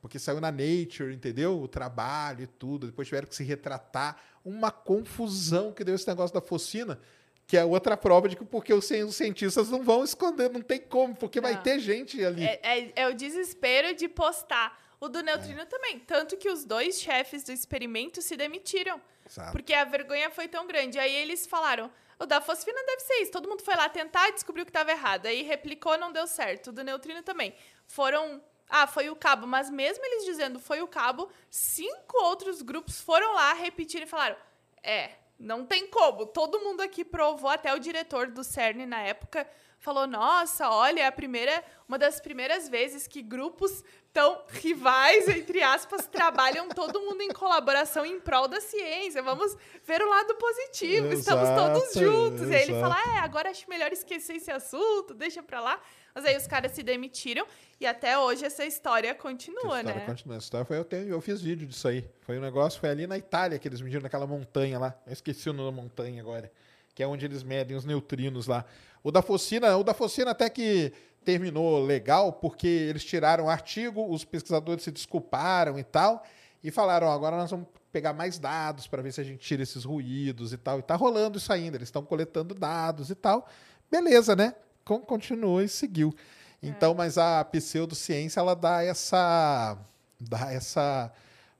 Porque 0.00 0.18
saiu 0.18 0.40
na 0.40 0.52
Nature, 0.52 1.14
entendeu? 1.14 1.58
O 1.60 1.66
trabalho 1.66 2.42
e 2.44 2.46
tudo. 2.46 2.86
Depois 2.86 3.08
tiveram 3.08 3.26
que 3.26 3.34
se 3.34 3.42
retratar. 3.42 4.18
Uma 4.44 4.70
confusão 4.70 5.72
que 5.72 5.82
deu 5.82 5.94
esse 5.94 6.06
negócio 6.06 6.34
da 6.34 6.40
focina, 6.42 7.00
que 7.46 7.56
é 7.56 7.64
outra 7.64 7.96
prova 7.96 8.28
de 8.28 8.36
que 8.36 8.44
porque 8.44 8.74
os 8.74 8.84
cien- 8.84 9.04
os 9.04 9.16
cientistas 9.16 9.70
não 9.70 9.82
vão 9.82 10.04
esconder, 10.04 10.50
não 10.50 10.60
tem 10.60 10.78
como, 10.80 11.14
porque 11.16 11.40
vai 11.40 11.54
Não. 11.54 11.62
ter 11.62 11.78
gente 11.78 12.22
ali. 12.22 12.44
É, 12.44 12.60
é- 12.62 12.92
é 12.96 13.08
o 13.08 13.14
desespero 13.14 13.94
de 13.96 14.06
postar. 14.08 14.78
O 15.00 15.08
do 15.08 15.22
neutrino 15.22 15.64
também. 15.66 15.98
Tanto 15.98 16.36
que 16.36 16.50
os 16.50 16.64
dois 16.64 17.00
chefes 17.00 17.42
do 17.44 17.52
experimento 17.52 18.20
se 18.22 18.36
demitiram. 18.36 19.00
Exato. 19.26 19.52
Porque 19.52 19.72
a 19.72 19.84
vergonha 19.84 20.30
foi 20.30 20.48
tão 20.48 20.66
grande. 20.66 20.98
Aí 20.98 21.14
eles 21.14 21.46
falaram: 21.46 21.90
o 22.18 22.26
da 22.26 22.40
fosfina 22.40 22.80
deve 22.86 23.00
ser 23.00 23.14
isso. 23.22 23.32
Todo 23.32 23.48
mundo 23.48 23.62
foi 23.62 23.74
lá 23.74 23.88
tentar 23.88 24.28
e 24.28 24.32
descobriu 24.32 24.64
que 24.64 24.70
estava 24.70 24.90
errado. 24.90 25.26
Aí 25.26 25.42
replicou, 25.42 25.96
não 25.98 26.12
deu 26.12 26.26
certo. 26.26 26.68
O 26.68 26.72
do 26.72 26.84
neutrino 26.84 27.22
também. 27.22 27.54
Foram. 27.86 28.42
Ah, 28.68 28.86
foi 28.86 29.10
o 29.10 29.16
cabo. 29.16 29.46
Mas 29.46 29.70
mesmo 29.70 30.04
eles 30.04 30.24
dizendo 30.24 30.58
foi 30.58 30.80
o 30.80 30.88
cabo, 30.88 31.30
cinco 31.50 32.16
outros 32.24 32.62
grupos 32.62 33.00
foram 33.00 33.34
lá 33.34 33.52
repetir 33.52 34.02
e 34.02 34.06
falaram: 34.06 34.36
é, 34.82 35.12
não 35.38 35.66
tem 35.66 35.86
como. 35.86 36.26
Todo 36.26 36.60
mundo 36.60 36.80
aqui 36.80 37.04
provou, 37.04 37.50
até 37.50 37.74
o 37.74 37.78
diretor 37.78 38.28
do 38.28 38.44
CERN 38.44 38.86
na 38.86 39.00
época 39.00 39.48
falou: 39.78 40.06
nossa, 40.06 40.70
olha, 40.70 41.02
é 41.02 41.06
a 41.06 41.12
primeira, 41.12 41.62
uma 41.86 41.98
das 41.98 42.20
primeiras 42.20 42.68
vezes 42.68 43.06
que 43.06 43.22
grupos 43.22 43.84
tão 44.14 44.42
rivais, 44.48 45.26
entre 45.28 45.60
aspas, 45.60 46.06
trabalham 46.06 46.68
todo 46.68 47.00
mundo 47.00 47.20
em 47.20 47.32
colaboração 47.32 48.06
em 48.06 48.20
prol 48.20 48.46
da 48.46 48.60
ciência. 48.60 49.20
Vamos 49.20 49.56
ver 49.84 50.00
o 50.00 50.08
lado 50.08 50.36
positivo, 50.36 51.12
estamos 51.12 51.48
todos 51.50 51.82
Exato, 51.90 51.98
juntos. 51.98 52.48
E 52.48 52.54
aí 52.54 52.62
ele 52.62 52.72
exato. 52.72 52.94
fala: 52.94 53.16
é, 53.16 53.18
agora 53.18 53.50
acho 53.50 53.68
melhor 53.68 53.92
esquecer 53.92 54.36
esse 54.36 54.52
assunto, 54.52 55.12
deixa 55.12 55.42
pra 55.42 55.60
lá. 55.60 55.80
Mas 56.14 56.24
aí 56.24 56.36
os 56.36 56.46
caras 56.46 56.70
se 56.70 56.82
demitiram 56.84 57.44
e 57.80 57.84
até 57.84 58.16
hoje 58.16 58.44
essa 58.44 58.64
história 58.64 59.12
continua, 59.16 59.60
Essa 59.60 59.78
história 59.78 60.00
né? 60.00 60.06
continua. 60.06 60.36
Essa 60.36 60.44
história 60.44 60.64
foi, 60.64 60.78
eu, 60.78 60.84
tenho, 60.84 61.08
eu 61.08 61.20
fiz 61.20 61.42
vídeo 61.42 61.66
disso 61.66 61.88
aí. 61.88 62.08
Foi 62.20 62.38
um 62.38 62.40
negócio, 62.40 62.78
foi 62.78 62.88
ali 62.88 63.08
na 63.08 63.18
Itália 63.18 63.58
que 63.58 63.66
eles 63.66 63.80
mediram 63.80 64.02
naquela 64.02 64.28
montanha 64.28 64.78
lá. 64.78 64.94
Eu 65.04 65.12
esqueci 65.12 65.50
o 65.50 65.52
nome 65.52 65.76
da 65.76 65.82
montanha 65.82 66.22
agora. 66.22 66.52
Que 66.94 67.02
é 67.02 67.06
onde 67.08 67.26
eles 67.26 67.42
medem 67.42 67.76
os 67.76 67.84
neutrinos 67.84 68.46
lá. 68.46 68.64
O 69.02 69.10
da 69.10 69.20
Focina, 69.20 69.76
o 69.76 69.82
da 69.82 69.92
Focina 69.92 70.30
até 70.30 70.48
que 70.48 70.92
terminou 71.24 71.84
legal, 71.84 72.32
porque 72.32 72.66
eles 72.66 73.04
tiraram 73.04 73.44
o 73.44 73.48
artigo, 73.50 74.06
os 74.08 74.24
pesquisadores 74.24 74.84
se 74.84 74.90
desculparam 74.90 75.78
e 75.78 75.84
tal, 75.84 76.22
e 76.62 76.70
falaram, 76.70 77.06
ó, 77.08 77.12
agora 77.12 77.36
nós 77.36 77.50
vamos 77.50 77.66
pegar 77.92 78.12
mais 78.12 78.38
dados 78.38 78.86
para 78.86 79.02
ver 79.02 79.12
se 79.12 79.20
a 79.20 79.24
gente 79.24 79.38
tira 79.38 79.62
esses 79.62 79.84
ruídos 79.84 80.52
e 80.52 80.56
tal. 80.56 80.78
E 80.78 80.82
tá 80.82 80.94
rolando 80.96 81.38
isso 81.38 81.52
ainda, 81.52 81.76
eles 81.76 81.88
estão 81.88 82.04
coletando 82.04 82.54
dados 82.54 83.10
e 83.10 83.14
tal. 83.14 83.48
Beleza, 83.90 84.34
né? 84.34 84.54
Con- 84.84 85.00
Continuou 85.00 85.62
e 85.62 85.68
seguiu. 85.68 86.14
Então, 86.62 86.94
mas 86.94 87.18
a 87.18 87.44
pseudociência, 87.44 88.40
ela 88.40 88.54
dá 88.54 88.82
essa 88.82 89.76
dá 90.18 90.50
essa, 90.52 91.12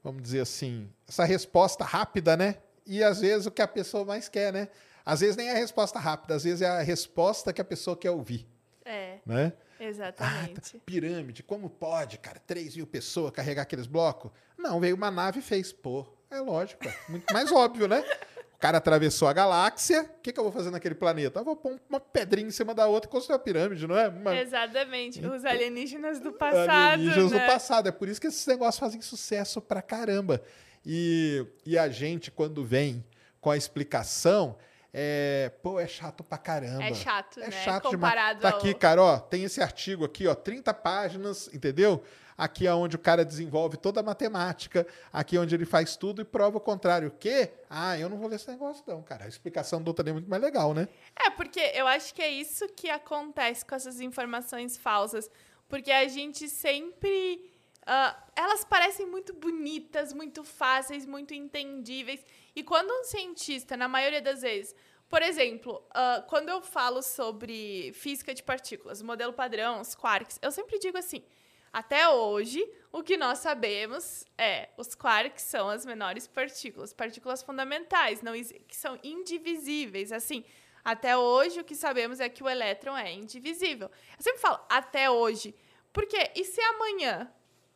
vamos 0.03 0.23
dizer 0.23 0.41
assim, 0.41 0.89
essa 1.07 1.25
resposta 1.25 1.85
rápida, 1.85 2.37
né? 2.37 2.57
E 2.87 3.03
às 3.03 3.21
vezes 3.21 3.47
o 3.47 3.51
que 3.51 3.61
a 3.61 3.69
pessoa 3.69 4.05
mais 4.05 4.29
quer, 4.29 4.53
né? 4.53 4.69
Às 5.05 5.21
vezes 5.21 5.37
nem 5.37 5.49
é 5.49 5.53
a 5.53 5.57
resposta 5.59 5.99
rápida, 5.99 6.35
às 6.35 6.45
vezes 6.45 6.63
é 6.63 6.69
a 6.69 6.81
resposta 6.81 7.53
que 7.53 7.61
a 7.61 7.65
pessoa 7.65 7.95
quer 7.97 8.11
ouvir, 8.11 8.47
É, 8.85 9.19
né? 9.25 9.53
exatamente. 9.81 10.79
Pirâmide, 10.85 11.43
como 11.43 11.71
pode, 11.71 12.19
cara? 12.19 12.39
3 12.39 12.77
mil 12.77 12.87
pessoas 12.87 13.33
carregar 13.33 13.63
aqueles 13.63 13.87
blocos? 13.87 14.31
Não, 14.59 14.79
veio 14.81 14.95
uma 14.95 15.11
nave 15.11 15.41
e 15.41 15.43
fez. 15.43 15.73
Pô, 15.73 16.07
é 16.31 16.41
lógico, 16.41 16.87
é 16.87 16.95
muito 17.09 17.33
mais 17.33 17.51
óbvio, 17.53 17.89
né? 17.89 18.05
O 18.55 18.59
cara 18.59 18.79
atravessou 18.79 19.29
a 19.29 19.33
galáxia, 19.33 20.03
o 20.03 20.21
que, 20.23 20.33
que 20.33 20.41
eu 20.41 20.45
vou 20.45 20.53
fazer 20.53 20.71
naquele 20.71 20.95
planeta? 20.95 21.41
Eu 21.41 21.45
vou 21.45 21.57
pôr 21.57 21.79
uma 21.89 22.01
pedrinha 22.01 22.49
em 22.49 22.51
cima 22.51 22.75
da 22.75 22.87
outra 22.87 23.09
e 23.09 23.13
construir 23.13 23.37
a 23.37 23.39
pirâmide, 23.39 23.87
não 23.87 23.97
é? 23.97 24.09
Uma, 24.09 24.37
Exatamente. 24.37 25.25
Os 25.25 25.45
alienígenas 25.45 26.21
do 26.21 26.33
passado. 26.33 26.71
alienígenas 26.71 27.33
né? 27.33 27.41
do 27.41 27.47
passado. 27.47 27.89
É 27.89 27.93
por 27.93 28.09
isso 28.09 28.21
que 28.21 28.27
esses 28.27 28.47
negócios 28.47 28.79
fazem 28.79 29.03
sucesso 29.03 29.61
pra 29.61 29.83
caramba. 29.83 30.43
E, 30.87 31.45
e 31.67 31.77
a 31.77 31.89
gente, 31.89 32.31
quando 32.31 32.65
vem 32.65 33.05
com 33.41 33.51
a 33.51 33.57
explicação, 33.57 34.57
é, 34.97 35.51
pô, 35.61 35.81
é 35.81 35.89
chato 35.89 36.23
pra 36.23 36.39
caramba. 36.39 36.85
É 36.85 36.95
chato, 36.95 37.41
É 37.41 37.47
né? 37.47 37.51
chato 37.51 37.91
Comparado 37.91 38.39
demais. 38.39 38.41
Tá 38.43 38.51
ao- 38.53 38.59
aqui, 38.59 38.73
cara, 38.73 39.03
ó, 39.03 39.19
tem 39.19 39.43
esse 39.43 39.61
artigo 39.61 40.05
aqui, 40.05 40.29
ó, 40.29 40.35
30 40.37 40.73
páginas, 40.73 41.51
entendeu? 41.53 42.01
Aqui 42.39 42.67
é 42.67 42.73
onde 42.75 42.95
o 42.95 42.99
cara 42.99 43.25
desenvolve 43.25 43.77
toda 43.77 44.01
a 44.01 44.03
matemática, 44.03 44.87
aqui 45.13 45.37
é 45.37 45.41
onde 45.41 45.55
ele 45.55 45.65
faz 45.65 45.97
tudo 45.97 46.23
e 46.23 46.25
prova 46.25 46.59
o 46.59 46.61
contrário. 46.61 47.09
O 47.09 47.11
quê? 47.11 47.51
Ah, 47.69 47.99
eu 47.99 48.09
não 48.09 48.17
vou 48.17 48.29
ler 48.29 48.37
esse 48.37 48.49
negócio 48.49 48.85
não, 48.87 49.03
cara. 49.03 49.25
A 49.25 49.29
explicação 49.29 49.83
do 49.83 49.89
outro 49.89 50.09
é 50.09 50.13
muito 50.13 50.29
mais 50.31 50.41
legal, 50.43 50.73
né? 50.75 50.89
É, 51.17 51.31
porque 51.31 51.61
eu 51.75 51.87
acho 51.89 52.15
que 52.15 52.23
é 52.23 52.29
isso 52.29 52.67
que 52.69 52.89
acontece 52.91 53.65
com 53.65 53.75
essas 53.75 54.01
informações 54.01 54.77
falsas. 54.77 55.29
Porque 55.69 55.91
a 55.91 56.07
gente 56.09 56.49
sempre 56.49 57.51
ah, 57.87 58.17
elas 58.35 58.65
parecem 58.65 59.07
muito 59.07 59.33
bonitas, 59.35 60.13
muito 60.13 60.43
fáceis, 60.43 61.05
muito 61.07 61.35
entendíveis. 61.35 62.21
E 62.55 62.63
quando 62.63 62.91
um 62.91 63.05
cientista, 63.05 63.77
na 63.77 63.89
maioria 63.89 64.23
das 64.23 64.43
vezes, 64.43 64.75
por 65.09 65.23
exemplo, 65.23 65.85
ah, 65.91 66.25
quando 66.29 66.49
eu 66.49 66.61
falo 66.61 67.03
sobre 67.03 67.93
física 67.95 68.35
de 68.35 68.43
partículas, 68.43 69.03
modelo 69.03 69.33
padrão, 69.33 69.81
os 69.81 69.95
quarks, 69.95 70.39
eu 70.43 70.51
sempre 70.51 70.79
digo 70.79 70.97
assim: 70.97 71.23
até 71.73 72.09
hoje, 72.09 72.65
o 72.93 73.03
que 73.03 73.17
nós 73.17 73.41
sabemos 73.41 74.25
é 74.39 74.69
os 74.77 74.95
quarks 74.95 75.43
são 75.43 75.69
as 75.69 75.85
menores 75.85 76.29
partículas, 76.29 76.93
partículas 76.93 77.43
fundamentais, 77.43 78.23
não 78.23 78.33
que 78.33 78.77
são 78.77 78.99
indivisíveis. 79.03 80.13
Assim, 80.13 80.45
até 80.85 81.17
hoje 81.17 81.61
o 81.61 81.65
que 81.65 81.75
sabemos 81.75 82.21
é 82.21 82.29
que 82.29 82.45
o 82.45 82.49
elétron 82.49 82.97
é 82.97 83.13
indivisível. 83.13 83.91
Eu 84.17 84.23
sempre 84.23 84.41
falo 84.41 84.61
até 84.69 85.11
hoje, 85.11 85.53
porque 85.93 86.31
e 86.37 86.45
se 86.45 86.61
amanhã 86.61 87.33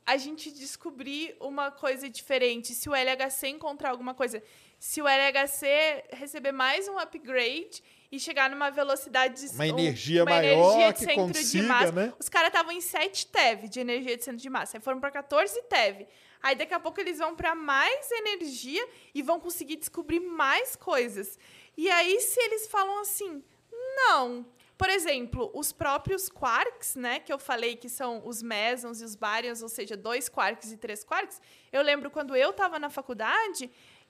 a 0.06 0.16
gente 0.16 0.50
descobrir 0.50 1.36
uma 1.40 1.70
coisa 1.70 2.08
diferente, 2.08 2.74
se 2.74 2.88
o 2.88 2.94
LHC 2.94 3.48
encontrar 3.48 3.90
alguma 3.90 4.14
coisa, 4.14 4.42
se 4.78 5.02
o 5.02 5.06
LHC 5.08 6.04
receber 6.12 6.52
mais 6.52 6.88
um 6.88 6.98
upgrade 6.98 7.82
e 8.10 8.18
chegar 8.18 8.48
numa 8.48 8.70
velocidade 8.70 9.46
Uma 9.52 9.64
um- 9.64 9.66
energia 9.66 10.22
uma 10.22 10.30
maior 10.36 10.76
energia 10.78 10.92
de 10.92 10.98
que 10.98 11.04
centro 11.04 11.32
de 11.32 11.38
consiga, 11.38 11.66
massa. 11.68 11.92
né? 11.92 12.12
Os 12.18 12.28
caras 12.28 12.48
estavam 12.48 12.72
em 12.72 12.80
7 12.80 13.26
TeV 13.26 13.68
de 13.68 13.80
energia 13.80 14.16
de 14.16 14.24
centro 14.24 14.40
de 14.40 14.48
massa, 14.48 14.78
aí 14.78 14.80
foram 14.82 15.00
para 15.00 15.10
14 15.10 15.60
TeV. 15.62 16.06
Aí 16.42 16.54
daqui 16.54 16.72
a 16.72 16.80
pouco 16.80 17.00
eles 17.00 17.18
vão 17.18 17.34
para 17.34 17.54
mais 17.54 18.10
energia 18.12 18.86
e 19.14 19.20
vão 19.22 19.40
conseguir 19.40 19.76
descobrir 19.76 20.20
mais 20.20 20.76
coisas. 20.76 21.38
E 21.76 21.90
aí 21.90 22.20
se 22.20 22.40
eles 22.40 22.66
falam 22.68 23.00
assim, 23.00 23.42
não. 23.72 24.46
Por 24.78 24.88
exemplo, 24.88 25.50
os 25.54 25.72
próprios 25.72 26.28
quarks, 26.28 26.94
né, 26.94 27.18
que 27.18 27.32
eu 27.32 27.38
falei 27.38 27.74
que 27.74 27.88
são 27.88 28.22
os 28.24 28.40
mesons 28.40 29.00
e 29.02 29.04
os 29.04 29.16
baryons, 29.16 29.60
ou 29.60 29.68
seja, 29.68 29.96
dois 29.96 30.28
quarks 30.28 30.70
e 30.70 30.76
três 30.76 31.02
quarks. 31.02 31.40
Eu 31.72 31.82
lembro 31.82 32.08
quando 32.12 32.36
eu 32.36 32.50
estava 32.50 32.78
na 32.78 32.88
faculdade 32.88 33.68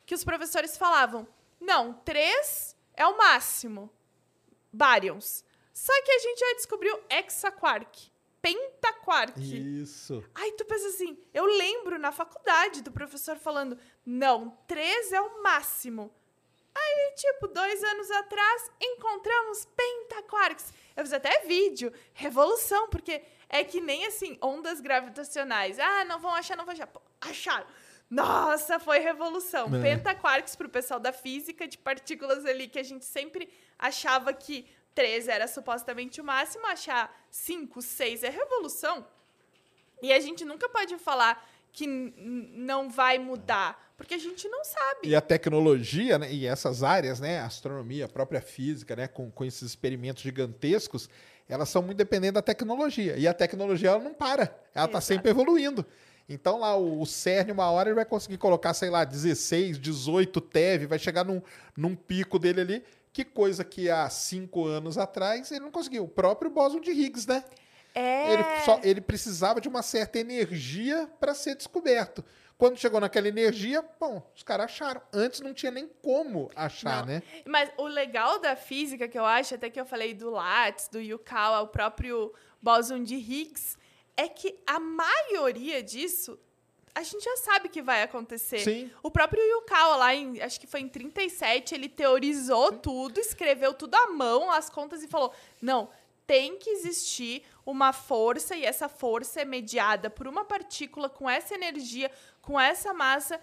que 0.09 0.15
os 0.15 0.25
professores 0.25 0.75
falavam: 0.79 1.29
"Não, 1.61 1.93
três 1.93 2.75
é 2.95 3.07
o 3.07 3.19
máximo. 3.19 3.93
Baryons". 4.73 5.45
Só 5.71 5.93
que 6.03 6.11
a 6.11 6.19
gente 6.19 6.41
já 6.41 6.55
descobriu 6.55 6.99
hexaquark, 7.11 8.11
pentaquark. 8.41 9.39
Isso. 9.39 10.25
Aí 10.35 10.53
tu 10.53 10.65
pensa 10.65 10.89
assim, 10.89 11.17
eu 11.33 11.45
lembro 11.45 11.99
na 11.99 12.11
faculdade 12.11 12.83
do 12.83 12.91
professor 12.91 13.37
falando, 13.37 13.79
não, 14.05 14.59
três 14.67 15.13
é 15.13 15.21
o 15.21 15.43
máximo. 15.43 16.11
Aí, 16.75 17.13
tipo, 17.15 17.47
dois 17.49 17.85
anos 17.85 18.11
atrás, 18.11 18.71
encontramos 18.81 19.67
pentaquarks. 19.77 20.73
Eu 20.97 21.05
fiz 21.05 21.13
até 21.13 21.41
vídeo, 21.45 21.93
revolução, 22.15 22.89
porque 22.89 23.23
é 23.49 23.63
que 23.63 23.81
nem 23.81 24.07
assim, 24.07 24.39
ondas 24.43 24.81
gravitacionais. 24.81 25.79
Ah, 25.79 26.05
não 26.07 26.19
vão 26.19 26.35
achar, 26.35 26.57
não 26.57 26.65
vão 26.65 26.73
achar. 26.73 26.87
Pô, 26.87 27.01
acharam. 27.21 27.67
Nossa, 28.11 28.79
foi 28.79 29.01
revolução. 29.01 29.75
É. 29.77 29.83
Pentaquarks 29.83 30.57
pro 30.57 30.69
pessoal 30.69 30.99
da 30.99 31.13
física 31.13 31.69
de 31.69 31.77
partículas 31.77 32.45
ali, 32.47 32.67
que 32.67 32.79
a 32.79 32.83
gente 32.83 33.05
sempre 33.05 33.49
achava 33.79 34.33
que 34.33 34.67
três 34.95 35.29
era 35.29 35.47
supostamente 35.47 36.21
o 36.21 36.25
máximo, 36.25 36.67
achar 36.67 37.15
cinco, 37.31 37.83
seis 37.83 38.23
é 38.23 38.31
revolução. 38.31 39.07
E 40.03 40.13
a 40.13 40.21
gente 40.21 40.45
nunca 40.45 40.69
pode 40.69 40.97
falar 40.99 41.47
que 41.73 41.87
não 41.87 42.89
vai 42.89 43.19
mudar, 43.19 43.93
porque 43.97 44.15
a 44.15 44.19
gente 44.19 44.49
não 44.49 44.65
sabe. 44.65 45.01
E 45.05 45.15
a 45.15 45.21
tecnologia, 45.21 46.19
né, 46.19 46.33
e 46.33 46.47
essas 46.47 46.83
áreas, 46.83 47.21
né, 47.21 47.41
a 47.41 47.47
astronomia, 47.47 48.07
a 48.07 48.09
própria 48.09 48.41
física, 48.41 48.97
né, 48.97 49.07
com, 49.07 49.31
com 49.31 49.45
esses 49.45 49.63
experimentos 49.63 50.23
gigantescos, 50.23 51.11
elas 51.49 51.69
são 51.69 51.83
muito 51.83 51.99
dependentes 51.99 52.35
da 52.35 52.43
tecnologia. 52.43 53.17
E 53.17 53.29
a 53.29 53.35
tecnologia 53.35 53.91
ela 53.91 54.01
não 54.03 54.15
para, 54.15 54.57
ela 54.75 54.87
está 54.87 55.01
sempre 55.01 55.31
evoluindo. 55.31 55.85
Então 56.29 56.59
lá 56.59 56.77
o, 56.77 57.01
o 57.01 57.07
CERN, 57.07 57.53
uma 57.53 57.71
hora, 57.71 57.89
ele 57.89 57.95
vai 57.97 58.05
conseguir 58.05 58.37
colocar, 58.39 58.75
sei 58.75 58.91
lá, 58.91 59.05
16, 59.05 59.79
18 59.79 60.41
TeV, 60.41 60.87
vai 60.87 60.99
chegar 60.99 61.25
num, 61.25 61.41
num 61.77 61.95
pico 61.97 62.39
dele 62.39 62.61
ali, 62.61 62.85
que 63.13 63.25
coisa 63.25 63.65
que 63.65 63.89
há 63.89 64.09
cinco 64.11 64.67
anos 64.67 64.99
atrás 64.99 65.51
ele 65.51 65.61
não 65.61 65.71
conseguiu. 65.71 66.05
O 66.05 66.09
próprio 66.09 66.51
bóson 66.51 66.81
de 66.81 66.91
Higgs, 66.91 67.27
né? 67.27 67.43
É. 67.95 68.33
Ele, 68.35 68.45
só- 68.65 68.81
ele 68.83 69.01
precisava 69.01 69.61
de 69.61 69.69
uma 69.69 69.83
certa 69.83 70.19
energia 70.19 71.09
para 71.19 71.35
ser 71.35 71.55
descoberto. 71.57 72.23
Quando 72.59 72.77
chegou 72.77 73.01
naquela 73.01 73.29
energia, 73.29 73.83
bom, 74.01 74.21
os 74.37 74.43
caras 74.43 74.67
acharam. 74.67 75.01
Antes 75.13 75.41
não 75.41 75.55
tinha 75.55 75.71
nem 75.73 75.89
como 76.03 76.51
achar, 76.55 77.01
Não. 77.07 77.15
né? 77.15 77.23
Mas 77.47 77.71
o 77.79 77.87
legal 77.87 78.41
da 78.41 78.55
física, 78.57 79.09
que 79.09 79.19
eu 79.19 79.25
acho, 79.25 79.55
até 79.55 79.71
que 79.71 79.81
eu 79.81 79.87
falei 79.87 80.13
do 80.13 80.29
Lattice, 80.29 80.91
do 80.91 81.01
Yukawa, 81.01 81.61
o 81.61 81.69
próprio 81.69 82.33
bóson 82.61 83.03
de 83.03 83.15
Higgs, 83.15 83.78
é 84.25 84.29
que 84.29 84.59
a 84.67 84.79
maioria 84.81 85.83
disso 85.83 86.39
a 86.95 87.03
gente 87.05 87.23
já 87.23 87.37
sabe 87.37 87.69
que 87.69 87.81
vai 87.81 88.03
acontecer. 88.03 88.59
Sim. 88.59 88.91
O 89.05 89.11
próprio 89.11 89.41
Yukawa, 89.41 89.95
lá 89.97 90.15
em, 90.15 90.41
acho 90.43 90.59
que 90.59 90.67
foi 90.67 90.81
em 90.81 90.89
37, 90.89 91.73
ele 91.73 91.89
teorizou 91.89 92.73
tudo, 92.73 93.21
escreveu 93.21 93.73
tudo 93.73 93.95
à 93.95 94.09
mão, 94.09 94.51
as 94.51 94.69
contas, 94.69 95.03
e 95.05 95.07
falou: 95.09 95.33
não, 95.63 95.89
tem 96.27 96.59
que 96.59 96.69
existir 96.71 97.45
uma 97.65 97.93
força, 97.93 98.57
e 98.57 98.65
essa 98.65 98.89
força 98.89 99.41
é 99.41 99.45
mediada 99.45 100.11
por 100.11 100.27
uma 100.27 100.45
partícula 100.45 101.09
com 101.09 101.31
essa 101.31 101.55
energia, 101.55 102.11
com 102.43 102.59
essa 102.59 102.93
massa. 102.93 103.41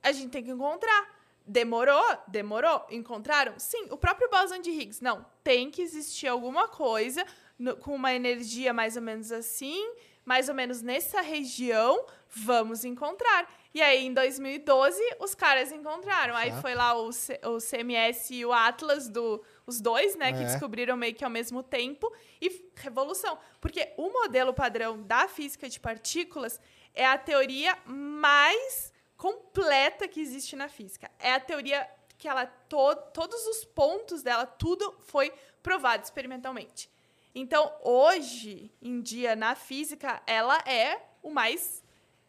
A 0.00 0.12
gente 0.12 0.30
tem 0.30 0.44
que 0.44 0.50
encontrar. 0.52 1.20
Demorou? 1.44 2.04
Demorou. 2.28 2.86
Encontraram? 2.88 3.54
Sim. 3.58 3.88
O 3.90 3.96
próprio 3.96 4.30
bóson 4.30 4.60
de 4.60 4.70
Higgs. 4.70 5.02
Não, 5.02 5.26
tem 5.42 5.72
que 5.72 5.82
existir 5.82 6.28
alguma 6.28 6.68
coisa 6.68 7.26
no- 7.58 7.76
com 7.76 7.96
uma 7.96 8.14
energia 8.14 8.72
mais 8.72 8.94
ou 8.96 9.02
menos 9.02 9.32
assim, 9.32 9.92
mais 10.24 10.48
ou 10.48 10.54
menos 10.54 10.82
nessa 10.82 11.20
região, 11.20 12.04
vamos 12.28 12.84
encontrar. 12.84 13.48
E 13.74 13.80
aí, 13.80 14.06
em 14.06 14.12
2012, 14.14 15.00
os 15.18 15.34
caras 15.34 15.72
encontraram. 15.72 16.36
Aí 16.36 16.52
foi 16.60 16.74
lá 16.74 16.94
o, 16.94 17.10
C- 17.12 17.40
o 17.44 17.58
CMS 17.58 18.30
e 18.30 18.44
o 18.44 18.52
Atlas, 18.52 19.08
do, 19.08 19.42
os 19.66 19.80
dois, 19.80 20.14
né, 20.14 20.32
que 20.32 20.42
É. 20.42 20.44
descobriram 20.44 20.96
meio 20.96 21.14
que 21.14 21.24
ao 21.24 21.30
mesmo 21.30 21.62
tempo. 21.62 22.12
E 22.40 22.70
revolução. 22.76 23.38
Porque 23.60 23.92
o 23.96 24.10
modelo 24.10 24.52
padrão 24.52 25.02
da 25.02 25.26
física 25.26 25.68
de 25.68 25.80
partículas 25.80 26.60
é 26.94 27.06
a 27.06 27.16
teoria 27.16 27.76
mais 27.86 28.92
completa 29.16 30.06
que 30.06 30.20
existe 30.20 30.54
na 30.54 30.68
física. 30.68 31.10
É 31.18 31.32
a 31.32 31.40
teoria 31.40 31.88
que 32.18 32.28
ela 32.28 32.46
to 32.46 32.94
todos 33.12 33.44
os 33.46 33.64
pontos 33.64 34.22
dela, 34.22 34.46
tudo 34.46 34.94
foi 35.00 35.32
provado 35.62 36.04
experimentalmente. 36.04 36.88
Então, 37.34 37.72
hoje 37.82 38.70
em 38.80 39.00
dia 39.00 39.34
na 39.34 39.54
física, 39.54 40.22
ela 40.26 40.58
é 40.66 41.00
o 41.22 41.30
mais 41.30 41.82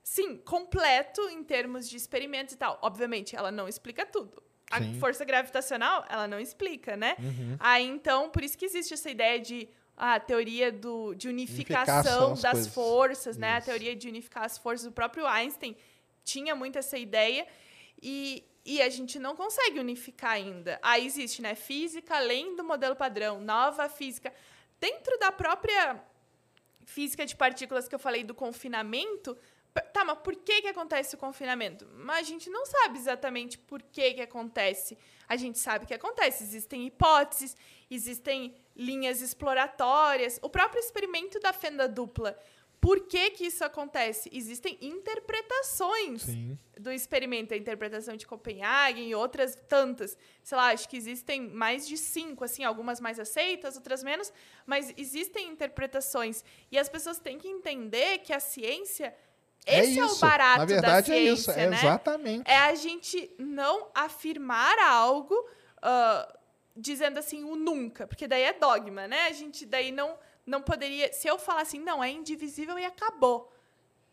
sim, 0.04 0.38
completo 0.38 1.22
em 1.30 1.44
termos 1.44 1.90
de 1.90 1.98
experimentos 1.98 2.54
e 2.54 2.58
tal. 2.58 2.78
Obviamente, 2.82 3.36
ela 3.36 3.52
não 3.52 3.68
explica 3.68 4.06
tudo. 4.06 4.42
A 4.70 4.80
Sim. 4.80 5.00
força 5.00 5.24
gravitacional, 5.24 6.04
ela 6.10 6.28
não 6.28 6.40
explica, 6.40 6.98
né? 6.98 7.16
Uhum. 7.20 7.56
Aí, 7.60 7.86
então, 7.86 8.30
por 8.30 8.44
isso 8.44 8.58
que 8.58 8.66
existe 8.66 8.94
essa 8.94 9.10
ideia 9.10 9.40
de 9.40 9.70
a 9.96 10.20
teoria 10.20 10.72
do, 10.72 11.14
de 11.14 11.28
unificação, 11.30 12.30
Unificação 12.30 12.30
das 12.42 12.52
coisas. 12.54 12.74
forças, 12.74 13.38
né? 13.38 13.54
A 13.54 13.58
Isso. 13.60 13.68
teoria 13.68 13.96
de 13.96 14.08
unificar 14.08 14.46
as 14.46 14.58
forças. 14.58 14.88
O 14.88 14.92
próprio 14.92 15.28
Einstein 15.28 15.76
tinha 16.24 16.56
muito 16.56 16.80
essa 16.80 16.98
ideia 16.98 17.46
e, 18.02 18.44
e 18.66 18.82
a 18.82 18.90
gente 18.90 19.20
não 19.20 19.36
consegue 19.36 19.80
unificar 19.80 20.32
ainda. 20.32 20.80
Aí 20.82 21.06
existe, 21.06 21.42
né? 21.42 21.54
Física 21.54 22.16
além 22.16 22.56
do 22.56 22.64
modelo 22.64 22.96
padrão, 22.96 23.40
nova 23.40 23.88
física. 23.88 24.34
Dentro 24.80 25.18
da 25.20 25.32
própria 25.32 26.04
física 26.86 27.26
de 27.26 27.36
partículas 27.36 27.88
que 27.88 27.96
eu 27.96 28.00
falei 28.00 28.24
do 28.24 28.34
confinamento, 28.34 29.38
tá, 29.94 30.06
mas 30.06 30.20
por 30.20 30.36
que 30.36 30.62
que 30.62 30.68
acontece 30.68 31.16
o 31.16 31.18
confinamento? 31.18 31.88
Mas 31.96 32.20
a 32.20 32.30
gente 32.30 32.50
não 32.50 32.66
sabe 32.66 32.98
exatamente 33.00 33.58
por 33.58 33.82
que 33.82 34.14
que 34.14 34.22
acontece. 34.22 34.98
A 35.28 35.36
gente 35.36 35.58
sabe 35.58 35.86
que 35.86 35.94
acontece. 35.94 36.44
Existem 36.44 36.86
hipóteses, 36.86 37.56
existem 37.90 38.56
linhas 38.76 39.22
exploratórias. 39.22 40.40
O 40.42 40.50
próprio 40.50 40.80
experimento 40.80 41.40
da 41.40 41.54
fenda 41.54 41.88
dupla. 41.88 42.38
Por 42.84 43.00
que 43.08 43.30
que 43.32 43.46
isso 43.46 43.64
acontece? 43.64 44.30
Existem 44.34 44.78
interpretações 44.82 46.24
Sim. 46.24 46.60
do 46.78 46.92
experimento, 46.92 47.54
a 47.54 47.58
interpretação 47.58 48.18
de 48.18 48.28
Copenhague 48.28 49.02
e 49.02 49.16
outras 49.16 49.58
tantas. 49.70 50.18
Sei 50.44 50.58
lá, 50.58 50.74
acho 50.74 50.90
que 50.90 50.98
existem 50.98 51.48
mais 51.48 51.88
de 51.88 51.98
cinco, 51.98 52.44
assim, 52.44 52.66
algumas 52.66 53.00
mais 53.00 53.22
aceitas, 53.22 53.78
outras 53.78 54.04
menos, 54.04 54.34
mas 54.66 54.94
existem 54.98 55.48
interpretações. 55.48 56.44
E 56.70 56.78
as 56.78 56.90
pessoas 56.90 57.20
têm 57.20 57.40
que 57.40 57.48
entender 57.48 58.18
que 58.18 58.34
a 58.34 58.42
ciência. 58.42 59.16
Esse 59.66 59.98
é, 59.98 60.06
o 60.06 60.16
barato 60.18 60.60
Na 60.60 60.66
verdade 60.66 61.10
da 61.10 61.16
é 61.16 61.22
ciência, 61.22 61.52
isso, 61.52 61.52
é 61.52 61.68
né? 61.68 61.78
exatamente. 61.78 62.52
É 62.52 62.58
a 62.58 62.76
gente 62.76 63.34
não 63.40 63.88
afirmar 63.96 64.78
algo 64.80 65.36
ah, 65.82 66.38
dizendo 66.76 67.18
assim 67.18 67.46
o 67.46 67.56
nunca, 67.56 68.06
porque 68.06 68.28
daí 68.28 68.44
é 68.44 68.52
dogma, 68.52 69.08
né? 69.08 69.28
A 69.28 69.32
gente 69.32 69.66
daí 69.66 69.90
não 69.90 70.18
não 70.46 70.62
poderia. 70.62 71.12
Se 71.14 71.28
eu 71.28 71.38
falar 71.38 71.62
assim, 71.62 71.80
não, 71.80 72.04
é 72.04 72.10
indivisível 72.10 72.78
e 72.78 72.86
acabou. 72.86 73.52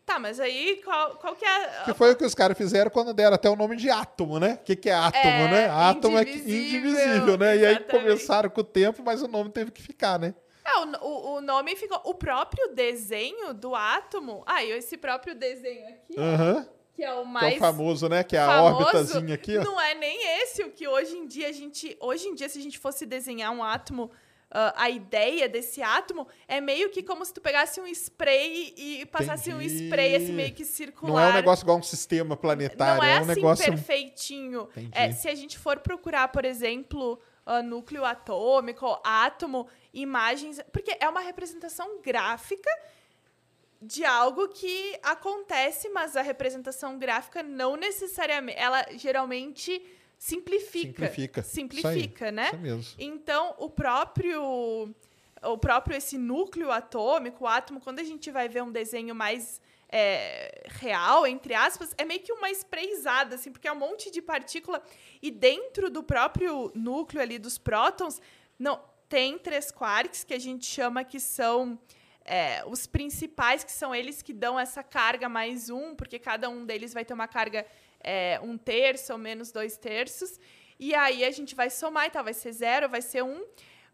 Tá, 0.05 0.17
mas 0.17 0.39
aí 0.39 0.81
qual, 0.83 1.15
qual 1.15 1.35
que 1.35 1.45
é. 1.45 1.83
Que 1.85 1.93
foi 1.93 2.11
o 2.11 2.15
que 2.15 2.25
os 2.25 2.33
caras 2.33 2.57
fizeram 2.57 2.89
quando 2.89 3.13
deram 3.13 3.35
até 3.35 3.49
o 3.49 3.55
nome 3.55 3.75
de 3.77 3.89
átomo, 3.89 4.39
né? 4.39 4.57
O 4.61 4.65
que, 4.65 4.75
que 4.75 4.89
é 4.89 4.93
átomo, 4.93 5.23
É, 5.23 5.51
né? 5.51 5.69
Átomo 5.69 6.17
é 6.17 6.23
indivisível, 6.23 6.89
indivisível, 6.91 7.37
né? 7.37 7.55
E 7.57 7.65
aí 7.65 7.75
exatamente. 7.75 8.03
começaram 8.03 8.49
com 8.49 8.61
o 8.61 8.63
tempo, 8.63 9.03
mas 9.03 9.21
o 9.21 9.27
nome 9.27 9.51
teve 9.51 9.71
que 9.71 9.81
ficar, 9.81 10.19
né? 10.19 10.33
É, 10.65 10.77
o, 10.79 11.05
o, 11.05 11.35
o 11.35 11.41
nome 11.41 11.75
ficou. 11.75 12.01
O 12.03 12.13
próprio 12.13 12.73
desenho 12.73 13.53
do 13.53 13.75
átomo. 13.75 14.43
Ah, 14.45 14.63
e 14.63 14.71
esse 14.71 14.97
próprio 14.97 15.35
desenho 15.35 15.87
aqui, 15.87 16.15
ó, 16.17 16.21
Aham. 16.21 16.67
que 16.95 17.03
é 17.03 17.13
o 17.13 17.21
Que 17.21 17.21
é 17.21 17.25
mais. 17.25 17.55
o 17.55 17.59
famoso, 17.59 18.09
né? 18.09 18.23
Que 18.23 18.35
é 18.35 18.39
a 18.39 18.61
órbitazinha 18.63 19.35
aqui, 19.35 19.57
ó. 19.57 19.63
Não 19.63 19.79
é 19.79 19.93
nem 19.93 20.41
esse 20.41 20.63
o 20.63 20.71
que 20.71 20.87
hoje 20.87 21.15
em 21.15 21.25
dia 21.27 21.47
a 21.47 21.51
gente. 21.51 21.95
Hoje 21.99 22.27
em 22.27 22.35
dia, 22.35 22.49
se 22.49 22.57
a 22.57 22.61
gente 22.61 22.79
fosse 22.79 23.05
desenhar 23.05 23.51
um 23.51 23.63
átomo. 23.63 24.11
Ah, 24.51 24.73
a 24.75 24.89
ideia 24.89 25.47
desse 25.47 25.81
átomo 25.81 26.27
é 26.47 26.59
meio 26.59 26.89
que 26.89 27.01
como 27.01 27.23
se 27.23 27.33
tu 27.33 27.39
pegasse 27.39 27.79
um 27.79 27.87
spray 27.87 28.73
e 28.75 29.05
passasse 29.05 29.53
um 29.53 29.61
Entendi. 29.61 29.85
spray 29.85 30.15
assim 30.15 30.33
meio 30.33 30.53
que 30.53 30.65
circular. 30.65 31.11
Não 31.13 31.19
é 31.19 31.29
um 31.29 31.33
negócio 31.33 31.63
igual 31.63 31.77
um 31.77 31.83
sistema 31.83 32.35
planetário, 32.35 33.01
Não 33.01 33.07
é, 33.07 33.11
é 33.11 33.19
um 33.19 33.21
assim 33.21 33.35
negócio. 33.35 33.65
perfeitinho. 33.65 34.67
É, 34.91 35.11
se 35.11 35.29
a 35.29 35.35
gente 35.35 35.57
for 35.57 35.79
procurar, 35.79 36.27
por 36.27 36.43
exemplo, 36.43 37.19
ah, 37.45 37.63
núcleo 37.63 38.03
atômico, 38.05 38.99
átomo, 39.03 39.67
imagens. 39.93 40.61
Porque 40.71 40.95
é 40.99 41.07
uma 41.07 41.21
representação 41.21 42.01
gráfica 42.01 42.69
de 43.81 44.05
algo 44.05 44.49
que 44.49 44.99
acontece, 45.01 45.89
mas 45.89 46.15
a 46.15 46.21
representação 46.21 46.99
gráfica 46.99 47.41
não 47.41 47.75
necessariamente. 47.75 48.59
Ela 48.59 48.85
geralmente 48.95 49.81
simplifica. 50.21 51.07
Simplifica. 51.07 51.43
Simplifica, 51.43 52.25
aí, 52.27 52.31
né? 52.31 52.45
isso 52.45 52.57
mesmo. 52.59 52.95
Então, 52.99 53.55
o 53.57 53.69
próprio 53.71 54.93
o 55.43 55.57
próprio 55.57 55.97
esse 55.97 56.19
núcleo 56.19 56.69
atômico, 56.69 57.43
o 57.43 57.47
átomo, 57.47 57.81
quando 57.81 57.97
a 57.97 58.03
gente 58.03 58.29
vai 58.29 58.47
ver 58.47 58.61
um 58.61 58.71
desenho 58.71 59.15
mais 59.15 59.59
é, 59.89 60.63
real, 60.67 61.25
entre 61.25 61.55
aspas, 61.55 61.95
é 61.97 62.05
meio 62.05 62.19
que 62.19 62.31
uma 62.31 62.51
sprayzada, 62.51 63.33
assim, 63.33 63.51
porque 63.51 63.67
é 63.67 63.71
um 63.71 63.79
monte 63.79 64.11
de 64.11 64.21
partícula 64.21 64.83
e 65.19 65.31
dentro 65.31 65.89
do 65.89 66.03
próprio 66.03 66.71
núcleo 66.75 67.19
ali 67.19 67.39
dos 67.39 67.57
prótons, 67.57 68.21
não 68.59 68.79
tem 69.09 69.39
três 69.39 69.71
quarks 69.71 70.23
que 70.23 70.35
a 70.35 70.39
gente 70.39 70.67
chama 70.67 71.03
que 71.03 71.19
são 71.19 71.79
é, 72.23 72.63
os 72.67 72.85
principais, 72.85 73.63
que 73.63 73.71
são 73.71 73.95
eles 73.95 74.21
que 74.21 74.33
dão 74.33 74.59
essa 74.59 74.83
carga 74.83 75.27
mais 75.27 75.71
um, 75.71 75.95
porque 75.95 76.19
cada 76.19 76.47
um 76.47 76.63
deles 76.63 76.93
vai 76.93 77.03
ter 77.03 77.15
uma 77.15 77.27
carga 77.27 77.65
é, 78.03 78.39
um 78.41 78.57
terço 78.57 79.13
ou 79.13 79.19
menos 79.19 79.51
dois 79.51 79.77
terços. 79.77 80.39
E 80.79 80.95
aí 80.95 81.23
a 81.23 81.31
gente 81.31 81.53
vai 81.55 81.69
somar 81.69 82.07
e 82.07 82.09
tal, 82.09 82.23
vai 82.23 82.33
ser 82.33 82.51
zero, 82.51 82.89
vai 82.89 83.01
ser 83.01 83.23
um. 83.23 83.45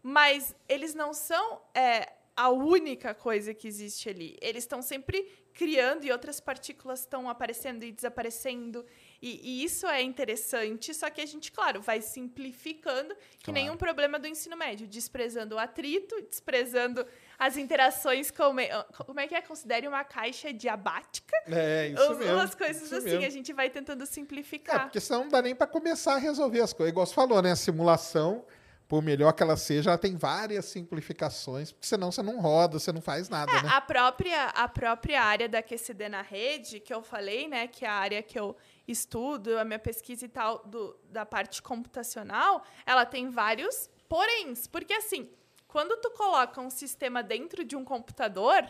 Mas 0.02 0.54
eles 0.68 0.94
não 0.94 1.12
são 1.12 1.60
é, 1.74 2.12
a 2.36 2.50
única 2.50 3.14
coisa 3.14 3.52
que 3.52 3.66
existe 3.66 4.08
ali. 4.08 4.38
Eles 4.40 4.62
estão 4.64 4.80
sempre 4.80 5.28
criando 5.52 6.04
e 6.04 6.12
outras 6.12 6.38
partículas 6.38 7.00
estão 7.00 7.28
aparecendo 7.28 7.82
e 7.82 7.90
desaparecendo. 7.90 8.86
E, 9.20 9.40
e 9.42 9.64
isso 9.64 9.88
é 9.88 10.00
interessante, 10.00 10.94
só 10.94 11.10
que 11.10 11.20
a 11.20 11.26
gente, 11.26 11.50
claro, 11.50 11.82
vai 11.82 12.00
simplificando, 12.00 13.12
que 13.38 13.46
Claro. 13.46 13.58
nenhum 13.58 13.76
problema 13.76 14.20
do 14.20 14.28
ensino 14.28 14.56
médio, 14.56 14.86
desprezando 14.86 15.56
o 15.56 15.58
atrito, 15.58 16.14
desprezando 16.22 17.04
as 17.38 17.56
interações 17.56 18.30
como 18.30 18.58
é, 18.60 18.68
como 19.06 19.20
é 19.20 19.28
que 19.28 19.34
é? 19.34 19.40
Considere 19.40 19.86
uma 19.86 20.02
caixa 20.04 20.52
diabática. 20.52 21.36
É, 21.46 21.88
isso 21.88 22.10
Os- 22.12 22.18
mesmo. 22.18 22.34
Umas 22.34 22.54
coisas 22.54 22.92
assim, 22.92 23.10
mesmo. 23.10 23.24
a 23.26 23.30
gente 23.30 23.52
vai 23.52 23.70
tentando 23.70 24.02
É, 24.02 24.06
simplificar. 24.06 24.82
porque 24.84 25.00
senão 25.00 25.20
não 25.22 25.28
dá 25.30 25.40
nem 25.40 25.54
para 25.54 25.66
começar 25.66 26.14
a 26.14 26.18
resolver 26.18 26.60
as 26.60 26.72
coisas. 26.72 26.90
Igual 26.90 27.06
você 27.06 27.14
falou, 27.14 27.40
né? 27.40 27.52
A 27.52 27.56
simulação, 27.56 28.44
por 28.88 29.02
melhor 29.02 29.32
que 29.32 29.42
ela 29.42 29.56
seja, 29.56 29.90
ela 29.90 29.98
tem 29.98 30.16
várias 30.16 30.64
simplificações, 30.64 31.70
porque 31.70 31.86
senão 31.86 32.10
você 32.10 32.22
não 32.22 32.40
roda, 32.40 32.78
você 32.78 32.90
não 32.90 33.00
faz 33.02 33.28
nada, 33.28 33.52
É, 33.52 33.62
né? 33.62 33.68
a 33.72 33.80
própria, 33.80 34.46
a 34.46 34.66
própria 34.66 35.22
área 35.22 35.48
da 35.48 35.62
QCD 35.62 36.08
na 36.08 36.22
rede, 36.22 36.80
que 36.80 36.92
eu 36.92 37.02
falei, 37.02 37.46
né, 37.46 37.66
que 37.66 37.84
é 37.84 37.88
a 37.88 37.92
área 37.94 38.22
que 38.22 38.38
eu 38.38 38.56
estudo, 38.86 39.58
a 39.58 39.64
minha 39.64 39.78
pesquisa 39.78 40.24
e 40.24 40.28
tal, 40.28 40.58
do, 40.66 40.98
da 41.10 41.24
parte 41.26 41.62
computacional, 41.62 42.64
ela 42.86 43.04
tem 43.04 43.28
vários 43.30 43.88
poréns. 44.08 44.66
Porque, 44.66 44.94
assim, 44.94 45.28
quando 45.68 46.00
tu 46.00 46.10
coloca 46.10 46.60
um 46.60 46.70
sistema 46.70 47.22
dentro 47.22 47.62
de 47.62 47.76
um 47.76 47.84
computador, 47.84 48.68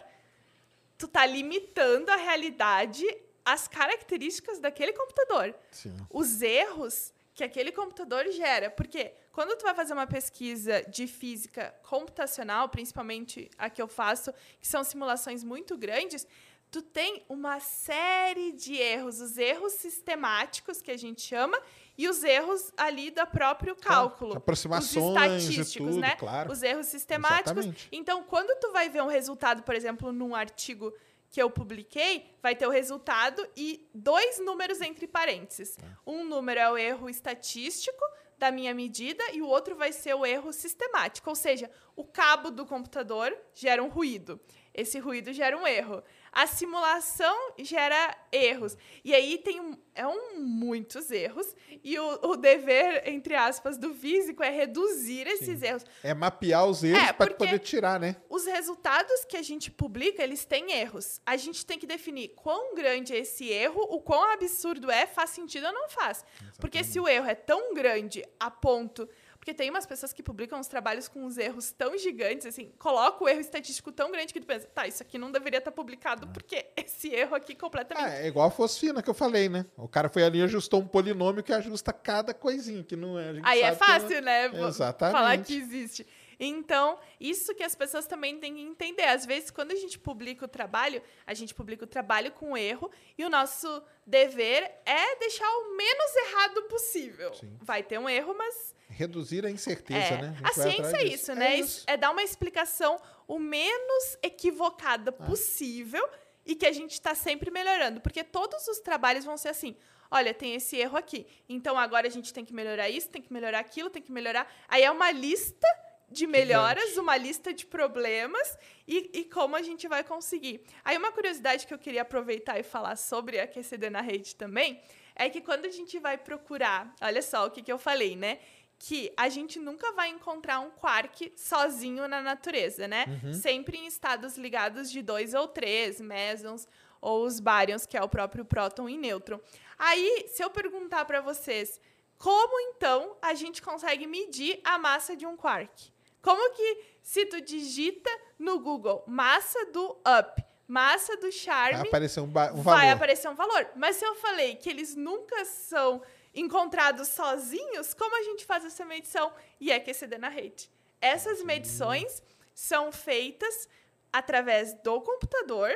tu 0.99 1.07
tá 1.07 1.25
limitando 1.25 2.11
a 2.11 2.17
realidade 2.17 3.07
às 3.45 3.67
características 3.69 4.59
daquele 4.59 4.93
computador 4.93 5.55
Sim. 5.71 5.97
os 6.11 6.43
erros 6.43 7.15
que 7.35 7.45
aquele 7.45 7.71
computador 7.71 8.29
gera. 8.33 8.69
Porque 8.69 9.13
quando 9.33 9.57
tu 9.57 9.63
vai 9.63 9.75
fazer 9.75 9.93
uma 9.93 10.09
pesquisa 10.09 10.83
de 10.83 11.07
física 11.07 11.73
computacional, 11.89 12.69
principalmente 12.69 13.49
a 13.57 13.71
que 13.71 13.81
eu 13.81 13.87
faço, 13.87 14.33
que 14.61 14.67
são 14.67 14.83
simulações 14.83 15.45
muito 15.45 15.79
grandes, 15.79 16.27
tu 16.69 16.83
tem 16.83 17.25
uma 17.29 17.61
série 17.61 18.51
de 18.53 18.75
erros, 18.75 19.21
os 19.21 19.39
erros 19.39 19.75
sistemáticos 19.75 20.83
que 20.83 20.91
a 20.91 20.97
gente 20.97 21.23
chama 21.23 21.59
e 21.99 22.09
os 22.09 22.23
erros 22.23 22.73
ali 22.77 23.11
do 23.11 23.27
próprio 23.27 23.75
cálculo. 23.75 24.37
aproximações 24.37 25.05
os 25.05 25.45
estatísticos, 25.45 25.95
tudo, 25.95 26.01
né? 26.01 26.15
claro. 26.15 26.53
Os 26.53 26.63
erros 26.63 26.87
sistemáticos. 26.87 27.51
Exatamente. 27.51 27.89
Então, 27.91 28.23
quando 28.23 28.57
tu 28.61 28.73
vai 28.73 28.89
ver 28.89 29.03
um 29.03 29.09
resultado, 29.09 29.65
por 29.65 29.75
exemplo, 29.75 30.13
num 30.13 30.33
artigo 30.33 30.95
que 31.29 31.43
eu 31.43 31.51
publiquei, 31.51 32.31
vai 32.41 32.55
ter 32.55 32.67
o 32.67 32.71
resultado 32.71 33.47
e 33.57 33.87
dois 33.93 34.39
números 34.39 34.81
entre 34.81 35.09
parênteses. 35.09 35.77
Um 36.07 36.25
número 36.25 36.61
é 36.61 36.71
o 36.71 36.79
erro 36.79 37.11
estatístico 37.11 38.03
da 38.39 38.53
minha 38.53 38.73
medida 38.73 39.23
e 39.33 39.43
o 39.43 39.47
outro 39.49 39.75
vai 39.75 39.93
ser 39.93 40.15
o 40.15 40.25
erro 40.25 40.53
sistemático, 40.53 41.29
ou 41.29 41.35
seja, 41.35 41.69
o 41.97 42.05
cabo 42.05 42.51
do 42.51 42.65
computador 42.65 43.37
gera 43.53 43.83
um 43.83 43.89
ruído. 43.89 44.41
Esse 44.73 45.01
ruído 45.01 45.33
gera 45.33 45.59
um 45.59 45.67
erro. 45.67 46.03
A 46.33 46.47
simulação 46.47 47.37
gera 47.59 48.17
erros. 48.31 48.77
E 49.05 49.15
aí 49.15 49.39
tem 49.39 49.61
um, 49.61 49.77
é 49.95 50.07
um, 50.07 50.39
muitos 50.41 51.11
erros. 51.11 51.47
E 51.83 51.99
o, 51.99 52.31
o 52.31 52.37
dever, 52.37 53.03
entre 53.09 53.35
aspas, 53.35 53.77
do 53.77 53.95
físico 53.95 54.43
é 54.43 54.51
reduzir 54.51 55.27
esses 55.27 55.63
erros. 55.63 55.85
É 56.03 56.15
mapear 56.15 56.67
os 56.67 56.85
erros 56.85 57.03
É, 57.03 57.13
para 57.13 57.35
poder 57.35 57.59
tirar, 57.59 57.99
né? 57.99 58.17
Os 58.29 58.47
resultados 58.47 59.25
que 59.25 59.37
a 59.37 59.43
gente 59.43 59.71
publica, 59.71 60.23
eles 60.23 60.45
têm 60.45 60.73
erros. 60.73 61.21
A 61.27 61.37
gente 61.37 61.65
tem 61.65 61.79
que 61.79 61.87
definir 61.87 62.29
quão 62.37 62.75
grande 62.75 63.13
é 63.15 63.19
esse 63.19 63.49
erro, 63.49 63.81
o 63.89 64.01
quão 64.01 64.31
absurdo 64.33 64.91
é, 64.91 65.07
faz 65.07 65.31
sentido 65.31 65.67
ou 65.67 65.73
não 65.73 65.89
faz. 65.89 66.25
Porque 66.61 66.85
se 66.85 67.01
o 67.01 67.09
erro 67.09 67.27
é 67.27 67.35
tão 67.35 67.75
grande 67.75 68.25
a 68.39 68.51
ponto. 68.51 69.09
Porque 69.49 69.57
tem 69.57 69.71
umas 69.71 69.87
pessoas 69.87 70.13
que 70.13 70.23
publicam 70.23 70.61
uns 70.61 70.67
trabalhos 70.67 71.09
com 71.09 71.25
uns 71.25 71.39
erros 71.39 71.73
tão 71.73 71.97
gigantes, 71.97 72.45
assim, 72.45 72.71
coloca 72.79 73.25
o 73.25 73.27
erro 73.27 73.41
estatístico 73.41 73.91
tão 73.91 74.13
grande 74.13 74.31
que 74.31 74.41
tu 74.41 74.47
pensa, 74.47 74.67
tá, 74.67 74.87
isso 74.87 75.03
aqui 75.03 75.17
não 75.17 75.33
deveria 75.33 75.57
estar 75.57 75.73
publicado, 75.73 76.29
porque 76.29 76.67
esse 76.77 77.09
erro 77.09 77.35
aqui 77.35 77.55
completamente. 77.55 78.05
Ah, 78.05 78.15
é 78.15 78.27
igual 78.27 78.47
a 78.47 78.51
fosfina 78.51 79.03
que 79.03 79.09
eu 79.09 79.15
falei, 79.15 79.49
né? 79.49 79.65
O 79.75 79.89
cara 79.89 80.11
foi 80.11 80.23
ali 80.23 80.41
e 80.41 80.43
ajustou 80.43 80.81
um 80.81 80.87
polinômio 80.87 81.43
que 81.43 81.51
ajusta 81.51 81.95
cada 81.95 82.35
coisinha, 82.35 82.85
que 82.85 82.95
não 82.95 83.19
é. 83.19 83.31
a 83.31 83.33
gente 83.33 83.47
Aí 83.47 83.63
é 83.63 83.75
sabe 83.75 83.79
que 83.79 83.87
não 83.87 84.01
fácil, 84.01 84.23
né? 84.23 84.69
Exatamente. 84.69 85.17
Falar 85.17 85.39
que 85.39 85.57
existe. 85.57 86.07
Então, 86.39 86.99
isso 87.19 87.55
que 87.55 87.63
as 87.63 87.75
pessoas 87.75 88.07
também 88.07 88.39
têm 88.39 88.55
que 88.55 88.61
entender. 88.61 89.05
Às 89.05 89.25
vezes, 89.25 89.51
quando 89.51 89.73
a 89.73 89.77
gente 89.77 89.99
publica 89.99 90.45
o 90.45 90.49
trabalho, 90.49 91.03
a 91.27 91.33
gente 91.33 91.55
publica 91.55 91.85
o 91.85 91.89
trabalho 91.89 92.33
com 92.33 92.55
erro 92.55 92.91
e 93.17 93.25
o 93.25 93.31
nosso 93.31 93.83
dever 94.07 94.63
é 94.85 95.17
deixar 95.17 95.49
o 95.49 95.75
menos 95.75 96.17
errado 96.17 96.63
possível. 96.65 97.33
Vai 97.63 97.83
ter 97.83 97.99
um 97.99 98.09
erro, 98.09 98.35
mas 98.37 98.77
Reduzir 98.99 99.47
a 99.47 99.51
incerteza, 99.51 100.15
é, 100.15 100.23
né? 100.23 100.37
a 100.43 100.53
vai 100.53 100.73
ciência 100.73 100.97
é 100.97 101.05
isso, 101.05 101.35
né? 101.37 101.57
isso. 101.57 101.85
É 101.87 101.97
dar 101.97 102.11
uma 102.11 102.23
explicação 102.23 103.01
o 103.29 103.39
menos 103.39 104.19
equivocada 104.21 105.15
Ah. 105.17 105.25
possível 105.25 106.05
e 106.45 106.57
que 106.57 106.67
a 106.67 106.73
gente 106.73 106.95
está 106.95 107.15
sempre 107.15 107.49
melhorando. 107.49 108.01
Porque 108.01 108.25
todos 108.25 108.67
os 108.67 108.81
trabalhos 108.81 109.25
vão 109.25 109.37
ser 109.37 109.51
assim. 109.51 109.77
Olha, 110.11 110.35
tem 110.35 110.57
esse 110.57 110.77
erro 110.77 110.97
aqui. 110.97 111.29
Então 111.49 111.79
agora 111.79 112.09
a 112.09 112.11
gente 112.11 112.33
tem 112.33 112.45
que 112.45 112.53
melhorar 112.53 112.89
isso, 112.89 113.09
tem 113.09 113.23
que 113.23 113.33
melhorar 113.33 113.61
aquilo, 113.61 113.89
tem 113.89 114.03
que 114.03 114.11
melhorar. 114.11 114.53
Aí 114.67 114.83
é 114.83 114.91
uma 114.91 115.13
lista 115.13 115.69
de 116.11 116.27
melhoras, 116.27 116.97
uma 116.97 117.17
lista 117.17 117.55
de 117.55 117.67
problemas 117.67 118.59
e, 118.87 119.11
e 119.13 119.25
como 119.25 119.55
a 119.55 119.63
gente 119.63 119.87
vai 119.87 120.03
conseguir. 120.03 120.65
Aí 120.85 120.97
uma 120.97 121.13
curiosidade 121.13 121.69
que 121.69 121.73
eu 121.73 121.79
queria 121.79 122.03
aproveitar 122.03 122.59
e 122.59 122.65
falar 122.65 122.97
sobre 122.97 123.39
a 123.39 123.47
QCD 123.47 123.91
na 123.91 124.01
rede 124.01 124.35
também 124.35 124.81
é 125.19 125.29
que 125.29 125.41
quando 125.41 125.67
a 125.67 125.71
gente 125.71 125.99
vai 125.99 126.17
procurar, 126.17 126.95
olha 127.03 127.21
só 127.21 127.47
o 127.47 127.51
que, 127.51 127.61
que 127.61 127.73
eu 127.73 127.79
falei, 127.79 128.15
né? 128.15 128.39
Que 128.79 129.13
a 129.17 129.29
gente 129.29 129.59
nunca 129.59 129.93
vai 129.93 130.09
encontrar 130.09 130.61
um 130.61 130.71
quark 130.71 131.33
sozinho 131.37 132.07
na 132.07 132.23
natureza, 132.23 132.87
né? 132.87 133.07
Sempre 133.35 133.77
em 133.77 133.87
estados 133.87 134.37
ligados 134.39 134.91
de 134.91 135.03
dois 135.03 135.35
ou 135.35 135.49
três, 135.49 136.01
mesons 136.01 136.67
ou 137.01 137.25
os 137.25 137.41
baryons, 137.41 137.87
que 137.87 137.97
é 137.97 138.03
o 138.03 138.09
próprio 138.09 138.45
próton 138.45 138.89
e 138.89 138.97
nêutron. 138.97 139.41
Aí, 139.79 140.27
se 140.29 140.43
eu 140.43 140.51
perguntar 140.51 141.05
para 141.05 141.21
vocês, 141.21 141.81
como 142.19 142.61
então 142.71 143.17
a 143.23 143.35
gente 143.35 143.63
consegue 143.63 144.07
medir 144.07 144.61
a 144.65 144.79
massa 144.79 145.17
de 145.17 145.27
um 145.27 145.37
quark? 145.37 145.93
Como 146.21 146.55
que 146.55 146.85
se 147.03 147.27
tu 147.27 147.41
digita 147.41 148.11
no 148.39 148.59
Google 148.59 149.05
massa 149.07 149.67
do 149.67 149.97
up, 150.19 150.45
massa 150.67 151.17
do 151.17 151.23
Vai 151.23 151.33
charme, 151.33 151.89
aparecer 151.89 152.21
um, 152.21 152.25
um 152.25 152.27
vai 152.29 152.53
valor. 152.63 152.93
aparecer 152.93 153.29
um 153.29 153.35
valor. 153.35 153.69
Mas 153.77 153.97
se 153.97 154.05
eu 154.05 154.15
falei 154.17 154.57
que 154.57 154.69
eles 154.69 154.95
nunca 154.97 155.45
são 155.45 156.03
encontrados 156.39 157.09
sozinhos, 157.09 157.93
como 157.95 158.17
a 158.19 158.23
gente 158.23 158.45
faz 158.45 158.65
essa 158.65 158.85
medição? 158.85 159.33
E 159.61 159.71
é 159.73 159.79
na 160.19 160.29
rede. 160.29 160.71
Essas 161.01 161.43
medições 161.43 162.23
são 162.55 162.91
feitas 162.91 163.69
através 164.13 164.75
do 164.83 165.01
computador, 165.01 165.71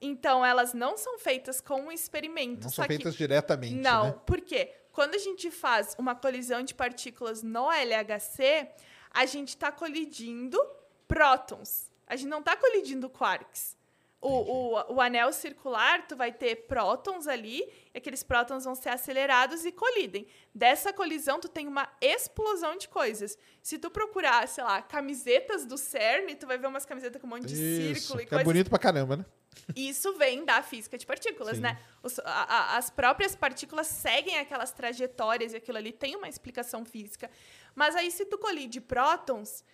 então 0.00 0.44
elas 0.44 0.74
não 0.74 0.96
são 0.96 1.18
feitas 1.18 1.60
com 1.60 1.82
um 1.82 1.92
experimento. 1.92 2.64
Não 2.64 2.70
são 2.70 2.84
que- 2.86 2.94
feitas 2.94 3.14
diretamente, 3.14 3.74
não, 3.74 4.06
né? 4.06 4.14
por 4.26 4.40
quê? 4.40 4.74
Quando 4.92 5.14
a 5.14 5.18
gente 5.18 5.50
faz 5.50 5.94
uma 5.98 6.14
colisão 6.14 6.62
de 6.62 6.74
partículas 6.74 7.42
no 7.42 7.70
LHC, 7.70 8.68
a 9.10 9.24
gente 9.26 9.50
está 9.50 9.70
colidindo 9.70 10.58
prótons. 11.06 11.90
A 12.06 12.16
gente 12.16 12.28
não 12.28 12.40
está 12.40 12.56
colidindo 12.56 13.08
quarks. 13.08 13.76
O, 14.20 14.30
o, 14.74 14.94
o 14.94 15.00
anel 15.00 15.32
circular, 15.32 16.04
tu 16.08 16.16
vai 16.16 16.32
ter 16.32 16.66
prótons 16.66 17.28
ali, 17.28 17.60
e 17.94 17.98
aqueles 17.98 18.24
prótons 18.24 18.64
vão 18.64 18.74
ser 18.74 18.88
acelerados 18.88 19.64
e 19.64 19.70
colidem. 19.70 20.26
Dessa 20.52 20.92
colisão, 20.92 21.38
tu 21.38 21.48
tem 21.48 21.68
uma 21.68 21.88
explosão 22.00 22.76
de 22.76 22.88
coisas. 22.88 23.38
Se 23.62 23.78
tu 23.78 23.88
procurar, 23.90 24.48
sei 24.48 24.64
lá, 24.64 24.82
camisetas 24.82 25.64
do 25.64 25.78
CERN, 25.78 26.34
tu 26.34 26.48
vai 26.48 26.58
ver 26.58 26.66
umas 26.66 26.84
camisetas 26.84 27.20
com 27.20 27.28
um 27.28 27.30
monte 27.30 27.46
de 27.46 27.54
Isso, 27.54 28.00
círculo 28.00 28.20
e 28.20 28.24
que 28.24 28.30
coisas. 28.30 28.42
é 28.42 28.44
bonito 28.52 28.68
pra 28.70 28.78
caramba, 28.80 29.18
né? 29.18 29.24
Isso 29.76 30.12
vem 30.14 30.44
da 30.44 30.62
física 30.62 30.98
de 30.98 31.06
partículas, 31.06 31.54
Sim. 31.56 31.62
né? 31.62 31.80
Os- 32.02 32.18
a- 32.20 32.24
a- 32.24 32.76
as 32.76 32.90
próprias 32.90 33.36
partículas 33.36 33.86
seguem 33.86 34.38
aquelas 34.40 34.72
trajetórias 34.72 35.52
e 35.52 35.56
aquilo 35.56 35.78
ali 35.78 35.92
tem 35.92 36.16
uma 36.16 36.28
explicação 36.28 36.84
física. 36.84 37.30
Mas 37.74 37.94
aí, 37.94 38.10
se 38.10 38.24
tu 38.24 38.36
colide 38.36 38.80
prótons 38.80 39.64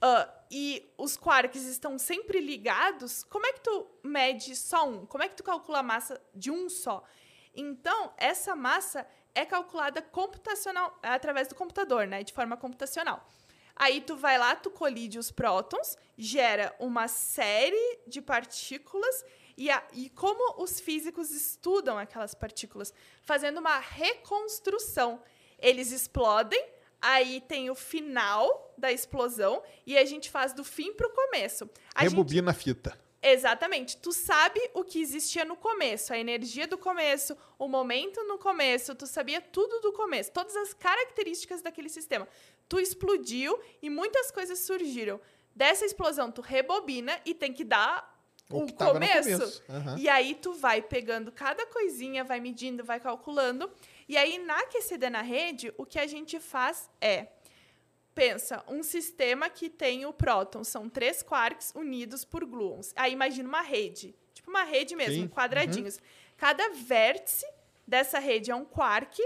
ah, 0.00 0.28
e 0.50 0.92
os 0.96 1.16
quarks 1.16 1.62
estão 1.64 1.98
sempre 1.98 2.40
ligados, 2.40 3.22
como 3.24 3.46
é 3.46 3.52
que 3.52 3.60
tu 3.60 3.86
mede 4.02 4.54
só 4.56 4.88
um? 4.88 5.04
Como 5.06 5.22
é 5.24 5.28
que 5.28 5.36
tu 5.36 5.42
calcula 5.42 5.80
a 5.80 5.82
massa 5.82 6.20
de 6.34 6.50
um 6.50 6.68
só? 6.68 7.02
Então, 7.54 8.12
essa 8.16 8.54
massa 8.54 9.06
é 9.34 9.44
calculada 9.44 10.00
computacional 10.00 10.98
através 11.02 11.48
do 11.48 11.54
computador, 11.54 12.06
né? 12.06 12.22
De 12.22 12.32
forma 12.32 12.56
computacional. 12.56 13.26
Aí 13.76 14.00
tu 14.00 14.16
vai 14.16 14.36
lá, 14.38 14.56
tu 14.56 14.70
colide 14.70 15.18
os 15.18 15.30
prótons, 15.30 15.96
gera 16.16 16.74
uma 16.80 17.06
série 17.06 18.00
de 18.06 18.20
partículas 18.20 19.24
e, 19.56 19.70
a- 19.70 19.86
e 19.92 20.10
como 20.10 20.60
os 20.62 20.80
físicos 20.80 21.30
estudam 21.30 21.96
aquelas 21.98 22.34
partículas, 22.34 22.92
fazendo 23.22 23.58
uma 23.58 23.78
reconstrução. 23.78 25.22
Eles 25.58 25.92
explodem, 25.92 26.64
aí 27.00 27.40
tem 27.48 27.70
o 27.70 27.74
final 27.74 28.72
da 28.76 28.92
explosão 28.92 29.62
e 29.86 29.96
a 29.98 30.04
gente 30.04 30.30
faz 30.30 30.52
do 30.52 30.64
fim 30.64 30.92
para 30.92 31.06
o 31.06 31.10
começo. 31.10 31.68
A 31.94 32.02
gente- 32.02 32.10
Rebobina 32.10 32.50
a 32.50 32.54
fita. 32.54 32.98
Exatamente. 33.20 33.96
Tu 33.96 34.12
sabe 34.12 34.60
o 34.72 34.84
que 34.84 35.00
existia 35.00 35.44
no 35.44 35.56
começo, 35.56 36.12
a 36.12 36.18
energia 36.18 36.68
do 36.68 36.78
começo, 36.78 37.36
o 37.58 37.66
momento 37.66 38.22
no 38.24 38.38
começo, 38.38 38.94
tu 38.94 39.06
sabia 39.08 39.40
tudo 39.40 39.80
do 39.80 39.92
começo, 39.92 40.30
todas 40.30 40.54
as 40.56 40.72
características 40.72 41.60
daquele 41.60 41.88
sistema. 41.88 42.28
Tu 42.68 42.78
explodiu 42.78 43.58
e 43.82 43.90
muitas 43.90 44.30
coisas 44.30 44.60
surgiram. 44.60 45.20
Dessa 45.54 45.84
explosão, 45.84 46.30
tu 46.30 46.40
rebobina 46.40 47.20
e 47.24 47.34
tem 47.34 47.52
que 47.52 47.64
dar 47.64 48.16
O 48.48 48.58
o, 48.62 48.66
que 48.66 48.72
tava 48.72 48.94
no 48.94 49.00
começo. 49.00 49.30
começo. 49.38 49.62
Aham. 49.68 49.98
E 49.98 50.08
aí 50.08 50.36
tu 50.36 50.52
vai 50.52 50.80
pegando 50.80 51.32
cada 51.32 51.66
coisinha, 51.66 52.22
vai 52.22 52.38
medindo, 52.38 52.84
vai 52.84 53.00
calculando. 53.00 53.68
E 54.08 54.16
aí 54.16 54.38
na 54.38 54.60
aquecida 54.60 55.10
na 55.10 55.22
rede, 55.22 55.72
o 55.76 55.84
que 55.84 55.98
a 55.98 56.06
gente 56.06 56.40
faz 56.40 56.88
é 57.00 57.28
pensa, 58.14 58.64
um 58.66 58.82
sistema 58.82 59.48
que 59.48 59.70
tem 59.70 60.04
o 60.04 60.12
próton, 60.12 60.64
são 60.64 60.88
três 60.88 61.22
quarks 61.22 61.72
unidos 61.72 62.24
por 62.24 62.44
gluons. 62.44 62.92
Aí 62.96 63.12
imagina 63.12 63.48
uma 63.48 63.60
rede, 63.62 64.12
tipo 64.34 64.50
uma 64.50 64.64
rede 64.64 64.96
mesmo, 64.96 65.14
Sim, 65.14 65.22
uhum. 65.22 65.28
quadradinhos. 65.28 66.00
Cada 66.36 66.70
vértice 66.70 67.46
dessa 67.86 68.18
rede 68.18 68.50
é 68.50 68.54
um 68.56 68.64
quark 68.64 69.22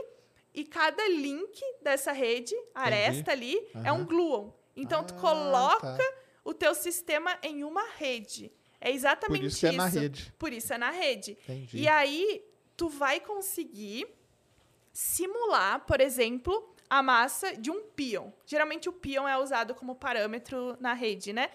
e 0.53 0.65
cada 0.65 1.09
link 1.09 1.59
dessa 1.81 2.13
rede, 2.13 2.55
aresta 2.75 3.33
ali, 3.33 3.67
é 3.83 3.91
um 3.91 4.05
gluon. 4.05 4.51
Então 4.77 5.03
tu 5.03 5.15
Ah, 5.15 5.21
coloca 5.21 5.97
tá. 5.97 6.15
o 6.45 6.53
teu 6.53 6.75
sistema 6.75 7.39
em 7.43 7.65
uma 7.65 7.89
rede. 7.97 8.53
É 8.79 8.91
exatamente 8.91 9.41
Por 9.41 9.47
isso 9.47 9.61
que 9.61 9.67
é 9.67 9.73
na 9.73 9.87
rede. 9.87 10.35
Por 10.39 10.53
isso 10.53 10.73
é 10.75 10.77
na 10.77 10.91
rede. 10.91 11.39
Entendi. 11.45 11.79
E 11.79 11.89
aí, 11.89 12.45
tu 12.77 12.91
vai 12.91 13.21
conseguir 13.21 14.07
simular, 14.93 15.81
por 15.87 16.01
exemplo, 16.01 16.75
a 16.89 17.03
massa 17.03 17.57
de 17.57 17.71
um 17.71 17.83
pion. 17.83 18.31
Geralmente 18.45 18.89
o 18.89 18.93
pion 18.93 19.27
é 19.27 19.39
usado 19.39 19.75
como 19.75 19.95
parâmetro 19.95 20.77
na 20.79 20.93
rede, 20.93 21.33
né? 21.33 21.51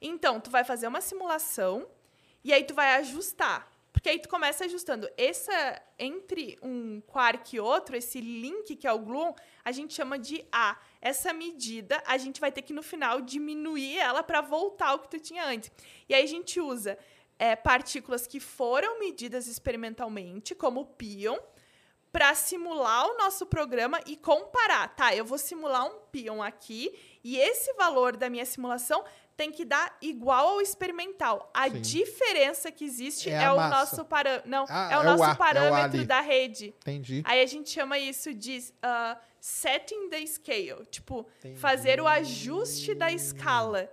Então, 0.00 0.40
tu 0.40 0.50
vai 0.50 0.64
fazer 0.64 0.86
uma 0.86 1.00
simulação 1.00 1.86
e 2.42 2.52
aí 2.52 2.64
tu 2.64 2.74
vai 2.74 2.94
ajustar. 2.96 3.70
Porque 3.92 4.08
aí 4.08 4.18
tu 4.18 4.28
começa 4.28 4.64
ajustando. 4.64 5.08
Essa, 5.16 5.82
entre 5.98 6.58
um 6.62 7.00
quark 7.02 7.54
e 7.54 7.60
outro, 7.60 7.96
esse 7.96 8.20
link 8.20 8.76
que 8.76 8.86
é 8.86 8.92
o 8.92 8.98
gluon, 8.98 9.34
a 9.64 9.72
gente 9.72 9.94
chama 9.94 10.18
de 10.18 10.44
A. 10.50 10.78
Essa 11.00 11.32
medida, 11.32 12.02
a 12.06 12.16
gente 12.16 12.40
vai 12.40 12.50
ter 12.50 12.62
que, 12.62 12.72
no 12.72 12.82
final, 12.82 13.20
diminuir 13.20 13.98
ela 13.98 14.22
para 14.22 14.40
voltar 14.40 14.88
ao 14.88 15.00
que 15.00 15.08
tu 15.08 15.18
tinha 15.18 15.44
antes. 15.44 15.70
E 16.08 16.14
aí 16.14 16.24
a 16.24 16.28
gente 16.28 16.60
usa 16.60 16.98
é, 17.38 17.54
partículas 17.56 18.26
que 18.26 18.40
foram 18.40 18.98
medidas 18.98 19.46
experimentalmente, 19.46 20.54
como 20.54 20.80
o 20.80 20.86
pion, 20.86 21.38
para 22.12 22.34
simular 22.34 23.06
o 23.06 23.16
nosso 23.18 23.46
programa 23.46 24.00
e 24.06 24.16
comparar. 24.16 24.88
Tá, 24.96 25.14
eu 25.14 25.24
vou 25.24 25.38
simular 25.38 25.86
um 25.86 26.00
pion 26.10 26.42
aqui 26.42 26.92
e 27.22 27.36
esse 27.38 27.72
valor 27.74 28.16
da 28.16 28.28
minha 28.28 28.44
simulação 28.44 29.04
tem 29.36 29.50
que 29.50 29.64
dar 29.64 29.96
igual 30.02 30.48
ao 30.48 30.60
experimental. 30.60 31.50
A 31.54 31.70
Sim. 31.70 31.80
diferença 31.80 32.70
que 32.70 32.84
existe 32.84 33.30
É 33.30 33.44
é, 33.44 33.50
o 33.52 33.56
nosso 33.56 34.04
parâmetro. 34.04 34.50
Não, 34.50 34.66
Ah, 34.68 34.88
é 34.92 34.96
o 34.96 35.00
é 35.00 35.02
o 35.02 35.04
nosso 35.04 35.24
é 35.24 35.26
o 35.28 35.30
A 35.30 35.34
parâmetro 35.34 35.98
ali. 35.98 36.06
da 36.06 36.20
rede. 36.20 36.74
Entendi. 36.80 37.22
Aí 37.24 37.40
a 37.40 37.46
gente 37.46 37.70
chama 37.70 37.98
isso 37.98 38.34
de 38.34 38.62
ah, 38.82 39.16
setting 39.40 40.10
the 40.10 40.26
scale, 40.26 40.84
tipo, 40.90 41.26
fazer 41.56 42.00
o 42.00 42.06
ajuste 42.06 42.94
da 42.94 43.10
escala. 43.10 43.90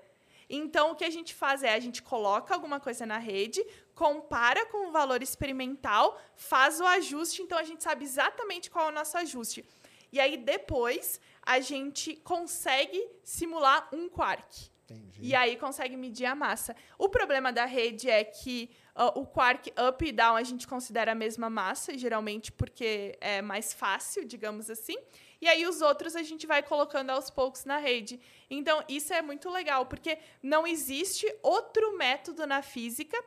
Então, 0.50 0.92
o 0.92 0.96
que 0.96 1.06
a 1.06 1.10
gente 1.10 1.34
faz 1.34 1.62
é 1.64 1.74
a 1.74 1.80
gente 1.80 2.02
coloca 2.02 2.54
alguma 2.54 2.80
coisa 2.80 3.06
na 3.06 3.18
rede, 3.18 3.66
compara 3.98 4.64
com 4.68 4.88
o 4.88 4.92
valor 4.92 5.24
experimental, 5.24 6.22
faz 6.36 6.80
o 6.80 6.86
ajuste, 6.86 7.42
então 7.42 7.58
a 7.58 7.64
gente 7.64 7.84
sabe 7.84 8.06
exatamente 8.06 8.70
qual 8.70 8.86
é 8.86 8.92
o 8.92 8.94
nosso 8.94 9.18
ajuste. 9.18 9.66
E 10.12 10.20
aí, 10.20 10.38
depois, 10.38 11.20
a 11.42 11.60
gente 11.60 12.16
consegue 12.18 13.04
simular 13.24 13.90
um 13.92 14.08
quark. 14.08 14.70
Entendi. 14.90 15.20
E 15.20 15.36
aí 15.36 15.58
consegue 15.58 15.98
medir 15.98 16.26
a 16.26 16.36
massa. 16.36 16.76
O 16.98 17.10
problema 17.10 17.52
da 17.52 17.66
rede 17.66 18.08
é 18.08 18.24
que 18.24 18.70
ah, 18.96 19.20
o 19.20 19.26
quark 19.26 19.74
up 19.88 20.06
e 20.06 20.12
down 20.12 20.36
a 20.36 20.44
gente 20.44 20.68
considera 20.68 21.12
a 21.12 21.16
mesma 21.16 21.50
massa, 21.50 21.98
geralmente 21.98 22.52
porque 22.52 23.18
é 23.20 23.42
mais 23.42 23.74
fácil, 23.74 24.26
digamos 24.26 24.70
assim. 24.70 24.96
E 25.42 25.48
aí 25.48 25.66
os 25.66 25.82
outros 25.82 26.16
a 26.16 26.22
gente 26.22 26.46
vai 26.46 26.62
colocando 26.62 27.10
aos 27.10 27.32
poucos 27.32 27.66
na 27.66 27.78
rede. 27.80 28.20
Então 28.50 28.84
isso 28.88 29.12
é 29.12 29.22
muito 29.24 29.50
legal, 29.50 29.88
porque 29.88 30.20
não 30.42 30.68
existe 30.68 31.26
outro 31.42 31.98
método 31.98 32.46
na 32.46 32.62
física 32.62 33.18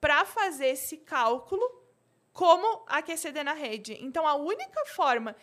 para 0.00 0.24
fazer 0.24 0.68
esse 0.68 0.98
cálculo 0.98 1.62
como 2.32 2.84
aquecer 2.86 3.32
na 3.44 3.52
rede. 3.52 3.98
Então 4.00 4.26
a 4.26 4.34
única 4.34 4.84
forma 4.86 5.34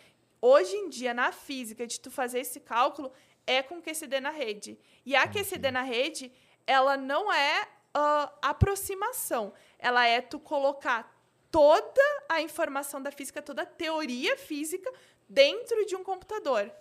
hoje 0.42 0.76
em 0.76 0.90
dia 0.90 1.14
na 1.14 1.32
física 1.32 1.86
de 1.86 2.00
tu 2.00 2.10
fazer 2.10 2.40
esse 2.40 2.60
cálculo 2.60 3.12
é 3.46 3.62
com 3.62 3.82
QCD 3.82 4.20
na 4.20 4.30
rede. 4.30 4.80
E 5.06 5.16
a 5.16 5.28
QCD 5.28 5.72
na 5.72 5.82
rede, 5.82 6.32
ela 6.66 6.98
não 6.98 7.32
é 7.32 7.68
ah, 7.94 8.32
aproximação. 8.42 9.54
Ela 9.78 10.08
é 10.08 10.22
tu 10.22 10.40
colocar 10.40 11.14
toda 11.52 12.02
a 12.28 12.42
informação 12.42 13.02
da 13.02 13.12
física, 13.12 13.42
toda 13.42 13.62
a 13.62 13.66
teoria 13.66 14.38
física 14.38 14.92
dentro 15.28 15.86
de 15.86 15.96
um 15.96 16.04
computador. 16.04 16.72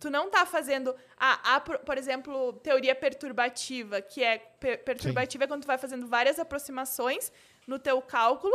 Tu 0.00 0.08
não 0.10 0.26
está 0.28 0.46
fazendo, 0.46 0.96
a, 1.16 1.56
a, 1.56 1.60
por 1.60 1.98
exemplo, 1.98 2.54
teoria 2.54 2.94
perturbativa, 2.94 4.00
que 4.00 4.24
é 4.24 4.38
per- 4.38 4.82
perturbativa 4.82 5.44
é 5.44 5.46
quando 5.46 5.62
tu 5.62 5.66
vai 5.66 5.76
fazendo 5.76 6.06
várias 6.06 6.38
aproximações 6.38 7.30
no 7.66 7.78
teu 7.78 8.00
cálculo. 8.00 8.54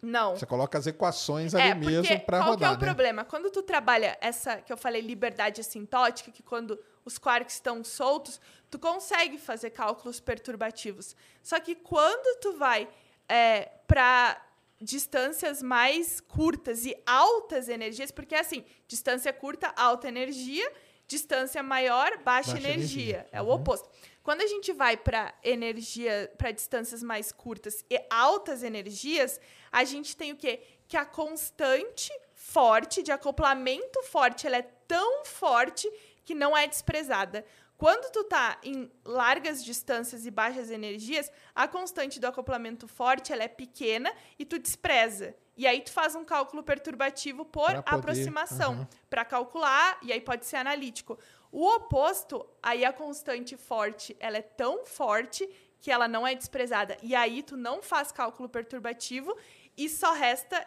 Não. 0.00 0.36
Você 0.36 0.46
coloca 0.46 0.78
as 0.78 0.86
equações 0.86 1.54
ali 1.54 1.74
mesmo 1.74 2.06
porque 2.06 2.18
para 2.18 2.38
qual 2.38 2.50
rodar, 2.50 2.58
que 2.58 2.64
é 2.64 2.76
o 2.76 2.80
né? 2.80 2.86
problema? 2.86 3.24
Quando 3.24 3.50
tu 3.50 3.62
trabalha 3.62 4.16
essa 4.20 4.58
que 4.58 4.72
eu 4.72 4.76
falei 4.76 5.00
liberdade 5.00 5.60
assintótica, 5.60 6.30
que 6.30 6.42
quando 6.42 6.78
os 7.04 7.18
quarks 7.18 7.54
estão 7.54 7.82
soltos, 7.82 8.40
tu 8.70 8.78
consegue 8.78 9.38
fazer 9.38 9.70
cálculos 9.70 10.20
perturbativos. 10.20 11.16
Só 11.42 11.58
que 11.58 11.74
quando 11.74 12.38
tu 12.38 12.56
vai 12.56 12.88
é, 13.28 13.70
para 13.86 14.40
distâncias 14.84 15.62
mais 15.62 16.20
curtas 16.20 16.84
e 16.84 16.94
altas 17.06 17.68
energias, 17.68 18.10
porque 18.10 18.34
assim, 18.34 18.64
distância 18.86 19.32
curta, 19.32 19.72
alta 19.76 20.06
energia, 20.06 20.70
distância 21.08 21.62
maior, 21.62 22.18
baixa, 22.18 22.52
Baixa 22.52 22.58
energia. 22.58 23.02
energia. 23.02 23.26
É 23.32 23.40
o 23.40 23.48
oposto. 23.48 23.88
Quando 24.22 24.42
a 24.42 24.46
gente 24.46 24.72
vai 24.72 24.96
para 24.96 25.34
energia, 25.42 26.32
para 26.38 26.50
distâncias 26.50 27.02
mais 27.02 27.32
curtas 27.32 27.84
e 27.90 27.98
altas 28.10 28.62
energias, 28.62 29.40
a 29.72 29.84
gente 29.84 30.16
tem 30.16 30.32
o 30.32 30.36
quê? 30.36 30.62
Que 30.86 30.96
a 30.96 31.04
constante 31.04 32.12
forte, 32.34 33.02
de 33.02 33.10
acoplamento 33.10 34.02
forte, 34.04 34.46
ela 34.46 34.58
é 34.58 34.62
tão 34.86 35.24
forte 35.24 35.90
que 36.24 36.34
não 36.34 36.56
é 36.56 36.66
desprezada. 36.66 37.44
Quando 37.76 38.10
tu 38.12 38.24
tá 38.24 38.58
em 38.62 38.90
largas 39.04 39.64
distâncias 39.64 40.24
e 40.26 40.30
baixas 40.30 40.70
energias, 40.70 41.30
a 41.54 41.66
constante 41.66 42.20
do 42.20 42.26
acoplamento 42.26 42.86
forte 42.86 43.32
ela 43.32 43.42
é 43.42 43.48
pequena 43.48 44.12
e 44.38 44.44
tu 44.44 44.58
despreza. 44.58 45.34
E 45.56 45.66
aí 45.66 45.80
tu 45.80 45.92
faz 45.92 46.14
um 46.14 46.24
cálculo 46.24 46.62
perturbativo 46.62 47.44
por 47.44 47.66
poder, 47.66 47.82
aproximação, 47.86 48.72
aham. 48.72 48.88
para 49.08 49.24
calcular 49.24 49.98
e 50.02 50.12
aí 50.12 50.20
pode 50.20 50.46
ser 50.46 50.56
analítico. 50.56 51.18
O 51.50 51.66
oposto, 51.68 52.44
aí 52.62 52.84
a 52.84 52.92
constante 52.92 53.56
forte, 53.56 54.16
ela 54.18 54.38
é 54.38 54.42
tão 54.42 54.84
forte 54.84 55.48
que 55.80 55.90
ela 55.90 56.08
não 56.08 56.26
é 56.26 56.34
desprezada. 56.34 56.96
E 57.02 57.14
aí 57.14 57.42
tu 57.42 57.56
não 57.56 57.82
faz 57.82 58.10
cálculo 58.10 58.48
perturbativo 58.48 59.36
e 59.76 59.88
só 59.88 60.12
resta 60.12 60.66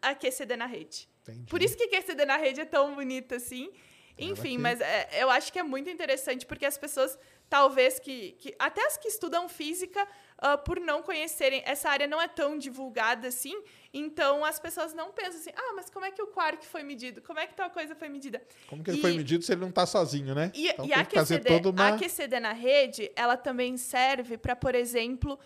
a 0.00 0.14
QCD 0.14 0.56
na 0.56 0.66
rede. 0.66 1.08
Entendi. 1.22 1.50
Por 1.50 1.62
isso 1.62 1.76
que 1.76 1.88
QCD 1.88 2.24
na 2.24 2.36
rede 2.36 2.60
é 2.60 2.64
tão 2.64 2.94
bonito 2.94 3.34
assim. 3.34 3.72
Enfim, 4.18 4.56
que- 4.56 4.58
mas 4.58 4.80
é, 4.80 5.08
eu 5.22 5.30
acho 5.30 5.52
que 5.52 5.58
é 5.58 5.62
muito 5.62 5.88
interessante 5.88 6.44
porque 6.46 6.66
as 6.66 6.76
pessoas, 6.78 7.18
talvez 7.48 7.98
que. 7.98 8.32
que 8.32 8.54
até 8.58 8.84
as 8.86 8.96
que 8.96 9.08
estudam 9.08 9.48
física, 9.48 10.06
ah, 10.38 10.56
por 10.58 10.78
não 10.80 11.02
conhecerem, 11.02 11.62
essa 11.64 11.88
área 11.88 12.06
não 12.06 12.20
é 12.20 12.28
tão 12.28 12.58
divulgada 12.58 13.28
assim, 13.28 13.54
então 13.92 14.44
as 14.44 14.58
pessoas 14.58 14.92
não 14.94 15.12
pensam 15.12 15.40
assim, 15.40 15.50
ah, 15.56 15.72
mas 15.74 15.88
como 15.90 16.04
é 16.04 16.10
que 16.10 16.22
o 16.22 16.28
quark 16.28 16.64
foi 16.66 16.82
medido? 16.82 17.20
Como 17.22 17.38
é 17.38 17.46
que 17.46 17.54
tal 17.54 17.70
coisa 17.70 17.94
foi 17.94 18.08
medida? 18.08 18.40
Como 18.68 18.82
que 18.84 18.90
ele 18.90 18.98
E- 18.98 19.00
foi 19.00 19.12
medido 19.14 19.44
se 19.44 19.52
ele 19.52 19.60
não 19.60 19.70
tá 19.72 19.86
sozinho, 19.86 20.34
né? 20.34 20.50
E, 20.54 20.68
então 20.68 20.84
e 20.86 20.92
a 20.92 21.04
QCD, 21.04 21.60
uma... 21.68 21.88
a 21.88 21.98
QCD 21.98 22.40
na 22.40 22.52
rede, 22.52 23.10
ela 23.16 23.36
também 23.36 23.76
serve 23.76 24.36
para, 24.38 24.54
por 24.56 24.74
exemplo, 24.74 25.38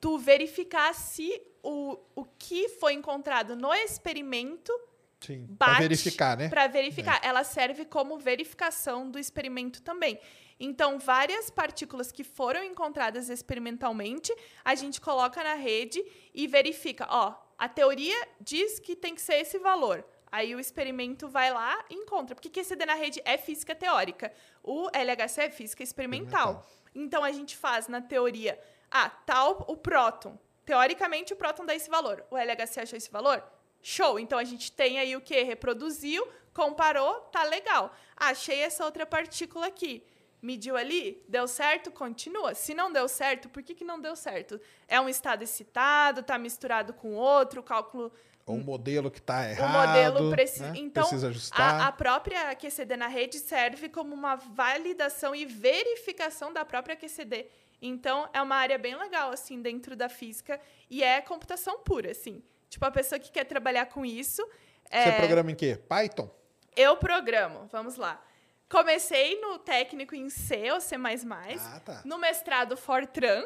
tu 0.00 0.18
verificar 0.18 0.94
se 0.94 1.40
o, 1.62 1.98
o 2.14 2.24
que 2.24 2.68
foi 2.70 2.94
encontrado 2.94 3.54
no 3.54 3.72
experimento 3.74 4.72
Sim, 5.20 5.46
pra 5.58 5.68
bate 5.68 5.82
verificar, 5.82 6.36
né? 6.36 6.48
Para 6.48 6.66
verificar. 6.66 7.20
Ela 7.22 7.44
serve 7.44 7.84
como 7.84 8.18
verificação 8.18 9.10
do 9.10 9.18
experimento 9.18 9.82
também. 9.82 10.18
Então, 10.58 10.98
várias 10.98 11.50
partículas 11.50 12.10
que 12.10 12.24
foram 12.24 12.62
encontradas 12.64 13.28
experimentalmente, 13.28 14.34
a 14.64 14.74
gente 14.74 15.00
coloca 15.00 15.42
na 15.42 15.54
rede 15.54 16.02
e 16.34 16.46
verifica. 16.46 17.06
Ó, 17.08 17.34
a 17.58 17.68
teoria 17.68 18.16
diz 18.40 18.78
que 18.78 18.96
tem 18.96 19.14
que 19.14 19.22
ser 19.22 19.34
esse 19.34 19.58
valor. 19.58 20.04
Aí 20.32 20.54
o 20.54 20.60
experimento 20.60 21.28
vai 21.28 21.52
lá 21.52 21.84
e 21.90 21.94
encontra. 21.94 22.34
Porque 22.34 22.48
QCD 22.48 22.86
na 22.86 22.94
rede 22.94 23.20
é 23.24 23.36
física 23.36 23.74
teórica. 23.74 24.32
O 24.62 24.88
LHC 24.94 25.42
é 25.42 25.50
física 25.50 25.82
experimental. 25.82 26.66
Então, 26.94 27.22
a 27.24 27.32
gente 27.32 27.56
faz 27.56 27.88
na 27.88 28.00
teoria, 28.00 28.58
ah, 28.90 29.10
tal 29.10 29.64
o 29.68 29.76
próton. 29.76 30.38
Teoricamente, 30.64 31.32
o 31.32 31.36
próton 31.36 31.66
dá 31.66 31.74
esse 31.74 31.90
valor. 31.90 32.24
O 32.30 32.36
LHC 32.36 32.80
achou 32.80 32.96
esse 32.96 33.10
valor? 33.10 33.42
Show! 33.82 34.18
Então 34.18 34.38
a 34.38 34.44
gente 34.44 34.70
tem 34.72 34.98
aí 34.98 35.16
o 35.16 35.20
que? 35.20 35.42
Reproduziu, 35.42 36.26
comparou, 36.52 37.14
tá 37.32 37.42
legal. 37.44 37.94
Achei 38.16 38.60
essa 38.60 38.84
outra 38.84 39.06
partícula 39.06 39.66
aqui. 39.66 40.02
Mediu 40.42 40.74
ali, 40.76 41.22
deu 41.28 41.46
certo, 41.46 41.90
continua. 41.90 42.54
Se 42.54 42.72
não 42.72 42.90
deu 42.90 43.06
certo, 43.08 43.48
por 43.48 43.62
que, 43.62 43.74
que 43.74 43.84
não 43.84 44.00
deu 44.00 44.16
certo? 44.16 44.58
É 44.88 44.98
um 44.98 45.08
estado 45.08 45.42
excitado, 45.42 46.22
tá 46.22 46.38
misturado 46.38 46.94
com 46.94 47.14
outro, 47.14 47.60
o 47.60 47.62
cálculo. 47.62 48.10
Ou 48.46 48.56
um 48.56 48.62
modelo 48.62 49.10
que 49.10 49.20
tá 49.20 49.40
O 49.40 49.44
errado. 49.44 49.86
modelo 49.86 50.30
preci 50.30 50.62
né? 50.62 50.72
então, 50.76 51.02
precisa 51.02 51.26
a, 51.26 51.30
ajustar. 51.30 51.80
a 51.86 51.92
própria 51.92 52.54
QCD 52.54 52.96
na 52.96 53.06
rede 53.06 53.38
serve 53.38 53.90
como 53.90 54.14
uma 54.14 54.34
validação 54.34 55.34
e 55.34 55.44
verificação 55.44 56.52
da 56.52 56.64
própria 56.64 56.96
QCD. 56.96 57.46
Então, 57.82 58.28
é 58.32 58.40
uma 58.40 58.56
área 58.56 58.78
bem 58.78 58.96
legal, 58.96 59.30
assim, 59.32 59.60
dentro 59.60 59.94
da 59.94 60.08
física. 60.08 60.58
E 60.88 61.02
é 61.02 61.20
computação 61.20 61.78
pura, 61.80 62.10
assim. 62.10 62.42
Tipo, 62.70 62.86
a 62.86 62.90
pessoa 62.90 63.18
que 63.18 63.30
quer 63.30 63.44
trabalhar 63.44 63.86
com 63.86 64.06
isso. 64.06 64.42
Você 64.88 64.96
é, 64.96 65.18
programa 65.18 65.50
em 65.50 65.54
quê? 65.56 65.76
Python? 65.88 66.30
Eu 66.76 66.96
programo, 66.96 67.68
vamos 67.70 67.96
lá. 67.96 68.22
Comecei 68.70 69.40
no 69.40 69.58
técnico 69.58 70.14
em 70.14 70.30
C 70.30 70.70
ou 70.70 70.80
C++, 70.80 70.94
Ah, 70.96 71.80
tá. 71.84 72.00
no 72.04 72.16
mestrado 72.18 72.76
Fortran, 72.76 73.44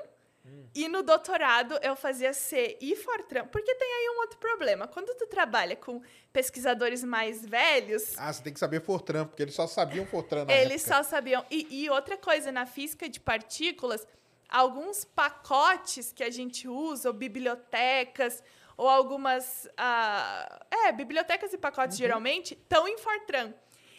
e 0.74 0.86
no 0.88 1.02
doutorado 1.02 1.78
eu 1.80 1.96
fazia 1.96 2.34
C 2.34 2.76
e 2.78 2.94
Fortran, 2.94 3.46
porque 3.46 3.74
tem 3.76 3.88
aí 3.90 4.10
um 4.14 4.20
outro 4.20 4.38
problema. 4.38 4.86
Quando 4.86 5.14
tu 5.16 5.26
trabalha 5.26 5.74
com 5.74 6.02
pesquisadores 6.30 7.02
mais 7.02 7.42
velhos, 7.46 8.12
Ah, 8.18 8.30
você 8.30 8.42
tem 8.42 8.52
que 8.52 8.60
saber 8.60 8.82
Fortran, 8.82 9.24
porque 9.26 9.42
eles 9.42 9.54
só 9.54 9.66
sabiam 9.66 10.04
Fortran 10.04 10.44
na 10.44 10.52
eles 10.52 10.82
época. 10.86 11.02
só 11.02 11.08
sabiam. 11.08 11.42
E, 11.50 11.84
e 11.84 11.88
outra 11.88 12.18
coisa, 12.18 12.52
na 12.52 12.66
física 12.66 13.08
de 13.08 13.18
partículas, 13.18 14.06
alguns 14.46 15.02
pacotes 15.06 16.12
que 16.12 16.22
a 16.22 16.30
gente 16.30 16.68
usa, 16.68 17.08
ou 17.08 17.14
bibliotecas, 17.14 18.42
ou 18.76 18.88
algumas. 18.88 19.68
ah, 19.76 20.60
é, 20.70 20.92
bibliotecas 20.92 21.52
e 21.52 21.56
Uhum. 21.56 21.60
pacotes 21.60 21.96
geralmente, 21.96 22.54
estão 22.54 22.86
em 22.88 22.98
Fortran. 22.98 23.52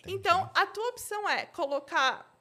Então, 0.08 0.50
a 0.54 0.66
tua 0.68 0.88
opção 0.90 1.28
é 1.28 1.46
colocar 1.48 2.32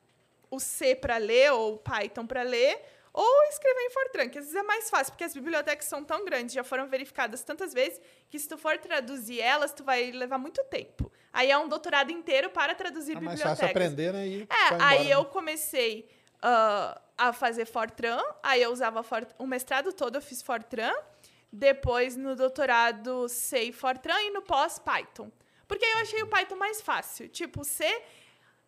o 0.51 0.61
C 0.61 0.95
para 0.95 1.17
ler, 1.17 1.51
ou 1.53 1.75
o 1.75 1.79
Python 1.79 2.27
para 2.27 2.43
ler, 2.43 2.79
ou 3.13 3.45
escrever 3.45 3.81
em 3.87 3.91
Fortran, 3.91 4.29
que 4.29 4.39
às 4.39 4.45
vezes 4.47 4.59
é 4.61 4.63
mais 4.65 4.91
fácil, 4.91 5.13
porque 5.13 5.25
as 5.25 5.33
bibliotecas 5.33 5.87
são 5.87 6.05
tão 6.05 6.25
grandes, 6.25 6.55
já 6.55 6.63
foram 6.65 6.87
verificadas 6.89 7.43
tantas 7.43 7.73
vezes, 7.73 8.01
que 8.29 8.39
se 8.39 8.47
tu 8.49 8.59
for 8.59 8.77
traduzir 8.79 9.41
elas, 9.41 9.73
tu 9.73 9.83
vai 9.85 10.11
levar 10.11 10.37
muito 10.37 10.63
tempo. 10.65 11.11
Aí 11.33 11.51
é 11.51 11.57
um 11.57 11.69
doutorado 11.69 12.11
inteiro 12.13 12.51
para 12.51 12.75
traduzir 12.75 13.13
É 13.17 13.21
mais 13.21 13.39
bibliotecas. 13.39 13.59
fácil 13.61 13.71
aprender, 13.71 14.13
né? 14.13 14.27
E 14.27 14.43
É, 14.43 14.71
vai 14.77 14.81
aí 14.81 14.95
embora, 15.07 15.15
eu 15.15 15.23
né? 15.23 15.29
comecei 15.33 16.09
ah, 16.43 17.01
a 17.17 17.33
fazer 17.33 17.65
Fortran, 17.67 18.21
aí 18.43 18.61
eu 18.63 18.71
usava 18.73 19.03
Fort... 19.03 19.31
o 19.39 19.47
mestrado 19.47 19.93
todo 19.93 20.17
eu 20.17 20.23
fiz 20.23 20.43
Fortran, 20.43 20.93
depois 21.55 22.17
no 22.17 22.35
doutorado 22.37 23.29
sei 23.29 23.73
Fortran 23.73 24.21
e 24.23 24.31
no 24.31 24.43
pós 24.43 24.79
Python. 24.79 25.31
Porque 25.67 25.85
eu 25.85 25.99
achei 25.99 26.23
o 26.23 26.27
Python 26.27 26.57
mais 26.57 26.81
fácil. 26.83 27.29
Tipo, 27.29 27.65
C 27.65 27.85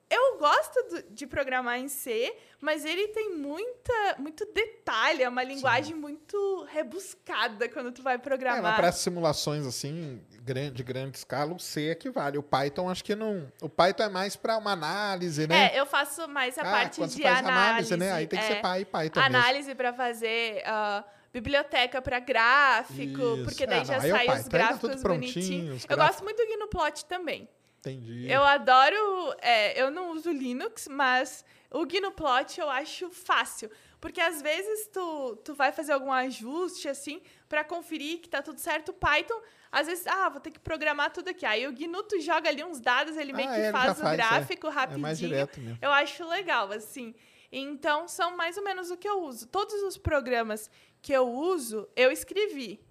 eu 0.08 0.38
gosto 0.38 1.02
de 1.10 1.26
programar 1.26 1.80
em 1.80 1.88
C, 1.88 2.32
mas 2.60 2.84
ele 2.84 3.08
tem 3.08 3.34
muita, 3.34 4.14
muito 4.18 4.46
detalhe, 4.52 5.24
é 5.24 5.28
uma 5.28 5.42
linguagem 5.42 5.96
muito 5.96 6.62
rebuscada 6.70 7.68
quando 7.68 7.90
tu 7.90 8.02
vai 8.04 8.14
É, 8.14 8.18
programar. 8.18 8.76
para 8.76 8.92
simulações 8.92 9.66
assim, 9.66 10.24
grande, 10.42 10.70
de 10.76 10.84
grande 10.84 11.16
escala, 11.18 11.52
o 11.52 11.58
C 11.58 11.90
equivale. 11.90 12.38
O 12.38 12.42
Python, 12.42 12.88
acho 12.88 13.02
que 13.02 13.16
não. 13.16 13.50
O 13.60 13.68
Python 13.68 14.04
é 14.04 14.08
mais 14.08 14.36
para 14.36 14.56
uma 14.56 14.70
análise, 14.70 15.44
né? 15.48 15.74
É, 15.74 15.80
eu 15.80 15.84
faço 15.86 16.28
mais 16.28 16.56
a 16.56 16.62
Ah, 16.62 16.70
parte 16.70 17.04
de 17.04 17.20
faz 17.22 17.38
análise. 17.44 17.96
né? 17.96 18.12
Aí 18.12 18.28
tem 18.28 18.38
que 18.38 18.44
é. 18.44 18.48
ser 18.48 18.62
Py- 18.62 18.84
Python 18.84 19.20
análise 19.20 19.74
para 19.74 19.92
fazer 19.92 20.62
ah, 20.66 21.04
biblioteca 21.40 22.00
para 22.00 22.18
gráfico, 22.18 23.20
Isso. 23.34 23.44
porque 23.44 23.66
daí 23.66 23.80
Ah, 23.80 23.84
já 23.84 23.98
não, 23.98 24.04
aí 24.04 24.10
é 24.10 24.12
o 24.12 24.16
sai 24.16 24.26
os 24.26 24.32
aí 24.32 24.42
tá 24.44 24.48
gráficos 24.48 25.02
bonitinhos. 25.02 25.84
os 25.84 25.86
Eu 25.90 25.96
gosto 25.96 26.24
muito 26.24 26.38
do 26.42 26.46
GnuPlot 26.50 27.04
também. 27.04 27.48
Entendi. 27.80 28.26
Eu 28.30 28.42
adoro. 28.42 28.96
é, 29.40 29.80
eu 29.80 29.90
não 29.90 30.10
uso 30.12 30.30
Linux, 30.32 30.88
mas 30.88 31.44
o 31.70 31.84
GnuPlot 31.86 32.58
eu 32.60 32.68
acho 32.70 33.10
fácil. 33.10 33.70
Porque 34.00 34.20
às 34.20 34.40
vezes 34.42 34.88
tu, 34.88 35.36
tu 35.44 35.54
vai 35.54 35.70
fazer 35.72 35.92
algum 35.92 36.12
ajuste 36.12 36.88
assim 36.88 37.20
para 37.48 37.62
conferir 37.64 38.20
que 38.20 38.28
tá 38.28 38.40
tudo 38.42 38.58
certo. 38.58 38.92
Python, 38.92 39.40
às 39.70 39.86
vezes, 39.86 40.06
ah, 40.06 40.28
vou 40.28 40.40
ter 40.40 40.50
que 40.50 40.58
programar 40.58 41.10
tudo 41.12 41.28
aqui. 41.30 41.44
Aí 41.46 41.66
o 41.66 41.72
GNU 41.72 42.02
tu 42.02 42.18
joga 42.20 42.48
ali 42.48 42.62
uns 42.64 42.80
dados, 42.80 43.16
ele 43.16 43.32
meio 43.32 43.48
Ah, 43.48 43.54
que 43.54 43.60
é, 43.60 43.64
já 43.66 43.72
faz 43.72 43.98
o 43.98 44.02
faz, 44.02 44.12
é. 44.12 44.16
gráfico 44.16 44.66
É 44.68 44.70
rapidinho. 44.70 45.00
mais 45.02 45.18
direto 45.18 45.60
mesmo. 45.60 45.78
Eu 45.80 45.92
acho 45.92 46.26
legal, 46.28 46.70
assim. 46.72 47.14
Então, 47.50 48.08
são 48.08 48.36
mais 48.36 48.56
ou 48.56 48.64
menos 48.64 48.90
o 48.90 48.96
que 48.96 49.08
eu 49.08 49.22
uso. 49.22 49.46
Todos 49.46 49.74
os 49.84 49.96
programas 49.96 50.68
que 51.06 51.12
eu 51.12 51.28
uso, 51.28 51.88
eu 51.94 52.10
escrevi. 52.10 52.84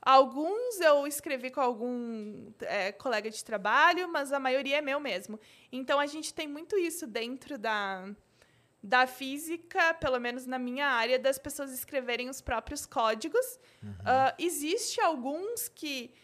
Alguns 0.00 0.78
eu 0.80 1.08
escrevi 1.08 1.50
com 1.50 1.60
algum 1.60 2.52
é, 2.60 2.92
colega 2.92 3.28
de 3.28 3.42
trabalho, 3.44 4.08
mas 4.08 4.32
a 4.32 4.38
maioria 4.38 4.78
é 4.78 4.80
meu 4.80 5.00
mesmo. 5.00 5.40
Então, 5.72 5.98
a 5.98 6.06
gente 6.06 6.32
tem 6.32 6.46
muito 6.46 6.78
isso 6.78 7.04
dentro 7.04 7.58
da, 7.58 8.08
da 8.80 9.08
física, 9.08 9.92
pelo 9.94 10.20
menos 10.20 10.46
na 10.46 10.56
minha 10.56 10.86
área, 10.86 11.18
das 11.18 11.36
pessoas 11.36 11.72
escreverem 11.72 12.28
os 12.30 12.40
próprios 12.40 12.86
códigos. 12.86 13.58
Ah, 14.04 14.32
existe 14.38 15.00
alguns 15.00 15.66
que 15.66 16.14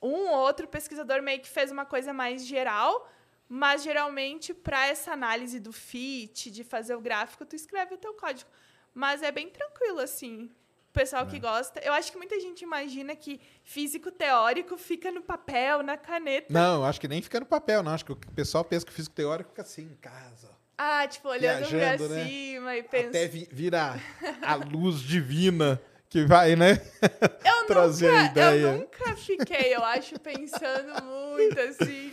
um 0.00 0.30
ou 0.30 0.38
outro 0.38 0.66
pesquisador 0.66 1.20
meio 1.20 1.42
que 1.42 1.50
fez 1.50 1.70
uma 1.70 1.84
coisa 1.84 2.14
mais 2.14 2.46
geral, 2.46 3.12
mas 3.46 3.82
geralmente 3.82 4.54
para 4.54 4.86
essa 4.86 5.12
análise 5.12 5.60
do 5.60 5.70
fit, 5.70 6.50
de 6.50 6.64
fazer 6.64 6.94
o 6.94 7.00
gráfico, 7.00 7.44
tu 7.44 7.54
escreve 7.54 7.94
o 7.94 7.98
teu 7.98 8.14
código. 8.14 8.50
Mas 8.94 9.22
é 9.22 9.30
bem 9.30 9.50
tranquilo 9.50 10.00
assim. 10.00 10.50
O 10.92 10.98
pessoal 10.98 11.22
É. 11.22 11.26
que 11.26 11.38
gosta, 11.38 11.80
eu 11.80 11.90
acho 11.94 12.12
que 12.12 12.18
muita 12.18 12.38
gente 12.38 12.60
imagina 12.62 13.16
que 13.16 13.40
físico 13.64 14.10
teórico 14.10 14.76
fica 14.76 15.10
no 15.10 15.22
papel, 15.22 15.82
na 15.82 15.96
caneta. 15.96 16.48
Não, 16.52 16.84
acho 16.84 17.00
que 17.00 17.08
nem 17.08 17.22
fica 17.22 17.40
no 17.40 17.46
papel, 17.46 17.82
não. 17.82 17.92
Acho 17.92 18.04
que 18.04 18.12
o 18.12 18.16
pessoal 18.16 18.62
pensa 18.62 18.84
que 18.84 18.92
o 18.92 18.94
físico 18.94 19.14
teórico 19.16 19.48
fica 19.48 19.62
assim 19.62 19.84
em 19.84 19.94
casa. 19.96 20.50
Ah, 20.76 21.06
tipo, 21.08 21.28
olhando 21.30 21.66
Viajando, 21.66 22.06
pra 22.08 22.14
né? 22.16 22.24
cima 22.26 22.76
e 22.76 22.82
pensando. 22.82 23.08
Até 23.08 23.26
vi- 23.26 23.48
vira 23.50 23.94
a 24.42 24.54
luz 24.56 25.00
divina 25.00 25.80
que 26.10 26.26
vai, 26.26 26.56
né? 26.56 26.72
Eu 27.42 27.66
trazer 27.66 28.08
a 28.10 28.12
nunca, 28.24 28.30
ideia. 28.30 28.60
Eu 28.66 28.78
nunca 28.80 29.16
fiquei, 29.16 29.74
eu 29.74 29.82
acho, 29.84 30.20
pensando 30.20 31.02
muito 31.04 31.58
assim. 31.58 32.12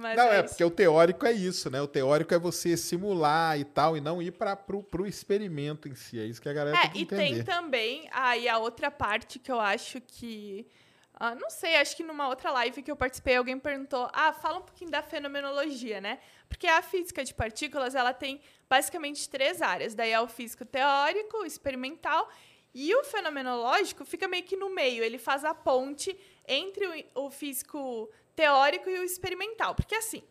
Mas 0.00 0.16
Não, 0.16 0.26
é 0.32 0.38
isso. 0.38 0.50
porque 0.50 0.62
o 0.62 0.70
teórico 0.70 1.26
é 1.26 1.32
isso, 1.32 1.68
né? 1.68 1.82
O 1.82 1.88
teórico 1.88 2.32
é 2.32 2.38
você 2.38 2.76
simular 2.76 3.58
e 3.58 3.64
tal, 3.64 3.96
e 3.96 4.00
não 4.00 4.22
ir 4.22 4.30
para 4.30 4.54
pro, 4.54 4.80
pro 4.80 5.04
experimento 5.08 5.88
em 5.88 5.94
si. 5.96 6.20
É 6.20 6.24
isso 6.24 6.40
que 6.40 6.48
a 6.48 6.52
galera 6.52 6.76
É, 6.76 6.82
tem 6.82 6.90
que 6.92 6.98
e 6.98 7.02
entender. 7.02 7.34
tem 7.34 7.44
também 7.44 8.08
aí 8.12 8.48
a 8.48 8.58
outra 8.58 8.92
parte 8.92 9.40
que 9.40 9.50
eu 9.50 9.58
acho 9.58 10.00
que. 10.00 10.68
ah, 11.14 11.34
não 11.34 11.50
sei, 11.50 11.74
acho 11.76 11.96
que 11.96 12.04
numa 12.04 12.28
outra 12.28 12.52
live 12.52 12.80
que 12.80 12.90
eu 12.92 12.94
participei, 12.96 13.34
alguém 13.34 13.58
perguntou: 13.58 14.08
ah, 14.12 14.32
fala 14.32 14.58
um 14.58 14.62
pouquinho 14.62 14.90
da 14.90 15.02
fenomenologia, 15.02 16.00
né? 16.00 16.20
Porque 16.48 16.68
a 16.68 16.80
física 16.80 17.24
de 17.24 17.34
partículas 17.34 17.96
ela 17.96 18.12
tem 18.14 18.40
basicamente 18.70 19.28
três 19.28 19.60
áreas. 19.60 19.96
Daí 19.96 20.12
é 20.12 20.20
o 20.20 20.28
físico 20.28 20.64
teórico, 20.64 21.38
o 21.38 21.44
experimental. 21.44 22.28
E 22.72 22.94
o 22.94 23.02
fenomenológico 23.02 24.04
fica 24.04 24.28
meio 24.28 24.44
que 24.44 24.54
no 24.56 24.70
meio, 24.72 25.02
ele 25.02 25.18
faz 25.18 25.44
a 25.44 25.52
ponte 25.54 26.16
entre 26.46 27.04
o 27.16 27.30
físico 27.30 28.08
teórico 28.38 28.88
e 28.88 28.98
o 29.00 29.02
experimental. 29.02 29.74
Porque 29.74 29.96
assim, 29.96 30.22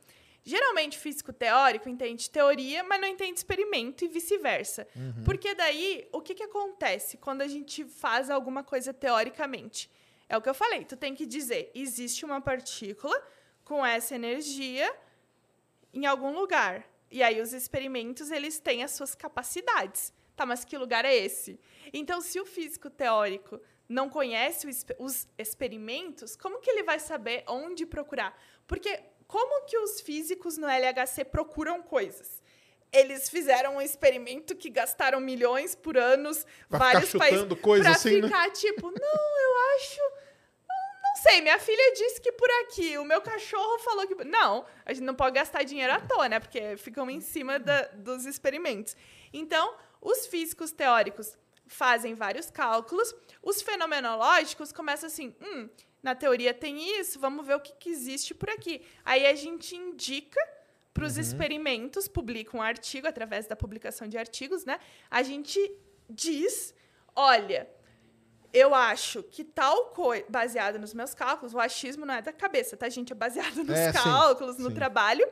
geralmente 0.44 0.98
físico 0.98 1.34
teórico 1.34 1.90
entende 1.90 2.30
teoria, 2.30 2.82
mas 2.84 3.02
não 3.02 3.08
entende 3.08 3.38
experimento 3.38 4.06
e 4.06 4.08
vice-versa. 4.08 4.88
Porque 5.26 5.54
daí, 5.54 6.08
o 6.14 6.22
que, 6.22 6.34
que 6.34 6.44
acontece 6.44 7.18
quando 7.18 7.42
a 7.42 7.48
gente 7.48 7.84
faz 7.84 8.30
alguma 8.30 8.64
coisa 8.64 8.94
teoricamente? 8.94 9.92
É 10.30 10.38
o 10.38 10.42
que 10.42 10.50
eu 10.50 10.54
falei, 10.54 10.86
tu 10.86 10.96
tem 10.96 11.14
que 11.14 11.26
dizer, 11.26 11.70
existe 11.76 12.24
uma 12.24 12.40
partícula 12.40 13.18
com 13.64 13.86
essa 13.86 14.16
energia 14.16 14.90
em 15.94 16.06
algum 16.06 16.32
lugar. 16.34 16.86
E 17.12 17.22
aí 17.22 17.42
os 17.42 17.52
experimentos, 17.52 18.32
eles 18.32 18.60
têm 18.60 18.84
as 18.84 18.92
suas 18.92 19.16
capacidades. 19.16 20.14
Tá, 20.36 20.46
mas 20.46 20.64
que 20.64 20.78
lugar 20.78 21.04
é 21.04 21.16
esse? 21.16 21.60
Então, 21.92 22.22
se 22.22 22.40
o 22.40 22.46
físico 22.46 22.90
teórico 22.90 23.60
não 23.90 24.10
conhece 24.10 24.68
os 25.00 25.28
experimentos, 25.38 26.36
como 26.36 26.60
que 26.60 26.70
ele 26.70 26.84
vai 26.84 27.00
saber 27.00 27.44
onde 27.48 27.86
procurar? 27.86 28.38
Porque 28.68 29.00
como 29.28 29.66
que 29.66 29.78
os 29.78 30.02
físicos 30.02 30.58
no 30.58 30.68
LHC 30.68 31.26
procuram 31.26 31.82
coisas? 31.82 32.42
Eles 32.92 33.30
fizeram 33.30 33.76
um 33.78 33.82
experimento 33.82 34.56
que 34.56 34.70
gastaram 34.70 35.20
milhões 35.20 35.76
por 35.76 35.98
anos, 35.98 36.46
Pra 36.70 36.80
vários 36.80 37.12
países, 37.12 37.46
pra 37.82 37.92
assim, 37.92 38.22
né? 38.22 38.28
ficar 38.28 38.50
tipo, 38.52 38.90
não, 38.90 39.40
eu 39.42 39.76
acho, 39.76 40.00
não 41.04 41.16
sei, 41.22 41.42
minha 41.42 41.60
filha 41.60 41.94
disse 41.96 42.22
que 42.22 42.32
por 42.32 42.50
aqui, 42.64 42.98
o 42.98 43.04
meu 43.04 43.22
cachorro 43.22 43.80
falou 43.80 44.08
que, 44.08 44.24
não, 44.24 44.66
a 44.86 44.94
gente 44.94 45.04
não 45.04 45.16
pode 45.16 45.36
gastar 45.36 45.64
dinheiro 45.64 45.92
à 45.94 46.00
toa, 46.00 46.30
né? 46.30 46.40
Porque 46.40 46.78
ficam 46.78 47.10
em 47.10 47.20
cima 47.20 47.60
da- 47.60 47.88
dos 47.94 48.26
experimentos. 48.26 48.96
Então, 49.34 49.76
os 50.02 50.26
físicos 50.28 50.72
teóricos 50.72 51.38
fazem 51.68 52.14
vários 52.16 52.50
cálculos, 52.50 53.14
os 53.42 53.62
fenomenológicos 53.62 54.72
começam 54.72 55.08
assim, 55.08 55.36
hum, 55.42 55.70
na 56.02 56.16
teoria 56.16 56.54
tem 56.54 57.00
isso, 57.00 57.20
vamos 57.20 57.46
ver 57.46 57.56
o 57.56 57.60
que, 57.60 57.74
que 57.74 57.90
existe 57.90 58.34
por 58.34 58.50
aqui. 58.50 58.82
Aí 59.04 59.26
a 59.26 59.36
gente 59.36 59.76
indica 59.76 60.40
para 60.94 61.06
os 61.06 61.18
experimentos, 61.18 62.08
publica 62.08 62.58
um 62.58 62.62
artigo 62.62 63.08
através 63.08 63.46
da 63.46 63.56
publicação 63.56 64.08
de 64.08 64.18
artigos, 64.18 64.66
né? 64.66 64.80
A 65.12 65.22
gente 65.22 65.60
diz, 66.10 66.74
olha, 67.16 67.70
eu 68.52 68.74
acho 68.74 69.22
que 69.22 69.44
tal 69.44 69.88
coisa, 69.88 70.26
baseado 70.28 70.80
nos 70.80 70.94
meus 70.96 71.14
cálculos, 71.14 71.54
o 71.54 71.60
achismo 71.60 72.06
não 72.06 72.16
é 72.16 72.22
da 72.22 72.34
cabeça, 72.34 72.76
tá, 72.76 72.90
gente? 72.90 73.12
É 73.12 73.16
baseado 73.16 73.58
nos 73.58 73.78
É, 73.78 73.92
sim, 73.92 74.00
cálculos, 74.00 74.58
no 74.58 74.70
sim. 74.70 74.76
trabalho. 74.76 75.28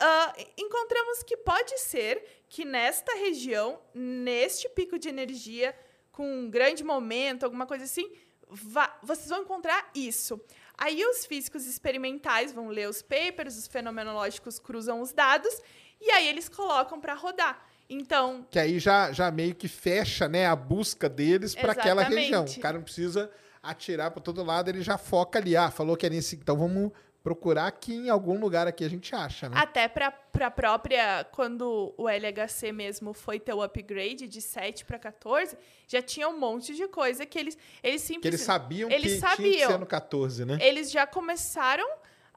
Ah, 0.00 0.32
encontramos 0.56 1.22
que 1.24 1.36
pode 1.36 1.76
ser 1.78 2.24
que 2.48 2.64
nesta 2.64 3.12
região, 3.16 3.80
neste 3.94 4.68
pico 4.68 4.98
de 4.98 5.08
energia, 5.08 5.74
com 6.12 6.24
um 6.40 6.50
grande 6.50 6.84
momento, 6.84 7.44
alguma 7.44 7.66
coisa 7.66 7.84
assim, 7.84 8.10
vá- 8.48 8.96
vocês 9.02 9.28
vão 9.28 9.42
encontrar 9.42 9.90
isso. 9.94 10.40
Aí 10.76 11.04
os 11.04 11.26
físicos 11.26 11.66
experimentais 11.66 12.52
vão 12.52 12.68
ler 12.68 12.88
os 12.88 13.02
papers, 13.02 13.56
os 13.58 13.66
fenomenológicos 13.66 14.58
cruzam 14.60 15.00
os 15.00 15.12
dados, 15.12 15.52
e 16.00 16.10
aí 16.12 16.28
eles 16.28 16.48
colocam 16.48 17.00
para 17.00 17.14
rodar. 17.14 17.66
Então, 17.90 18.46
Que 18.50 18.58
aí 18.58 18.78
já, 18.78 19.10
já 19.12 19.30
meio 19.30 19.54
que 19.54 19.66
fecha 19.66 20.28
né, 20.28 20.46
a 20.46 20.54
busca 20.54 21.08
deles 21.08 21.54
para 21.54 21.72
aquela 21.72 22.02
região. 22.02 22.44
O 22.58 22.60
cara 22.60 22.76
não 22.76 22.84
precisa 22.84 23.30
atirar 23.62 24.10
para 24.12 24.22
todo 24.22 24.44
lado, 24.44 24.68
ele 24.68 24.82
já 24.82 24.96
foca 24.96 25.38
ali. 25.38 25.56
Ah, 25.56 25.70
falou 25.70 25.96
que 25.96 26.06
é 26.06 26.10
nesse. 26.10 26.36
Então 26.36 26.56
vamos 26.56 26.92
procurar 27.22 27.66
aqui 27.66 27.94
em 27.94 28.08
algum 28.08 28.38
lugar 28.38 28.66
aqui 28.66 28.84
a 28.84 28.88
gente 28.88 29.14
acha, 29.14 29.48
né? 29.48 29.56
Até 29.58 29.86
para 29.88 30.14
a 30.40 30.50
própria, 30.50 31.24
quando 31.32 31.92
o 31.96 32.08
LHC 32.08 32.72
mesmo 32.72 33.12
foi 33.12 33.38
ter 33.40 33.52
o 33.52 33.62
upgrade 33.62 34.26
de 34.28 34.40
7 34.40 34.84
para 34.84 34.98
14, 34.98 35.56
já 35.86 36.00
tinha 36.00 36.28
um 36.28 36.38
monte 36.38 36.74
de 36.74 36.86
coisa 36.88 37.26
que 37.26 37.38
eles 37.38 37.58
eles 37.82 38.00
que 38.02 38.06
simplesmente 38.06 38.26
eles 38.34 38.40
sabiam 38.40 38.90
eles 38.90 39.12
que 39.14 39.18
tinha 39.18 39.36
que 39.36 39.42
sabiam. 39.42 39.70
ser 39.72 39.78
no 39.78 39.86
14, 39.86 40.44
né? 40.44 40.58
Eles 40.60 40.90
já 40.90 41.06
começaram 41.06 41.86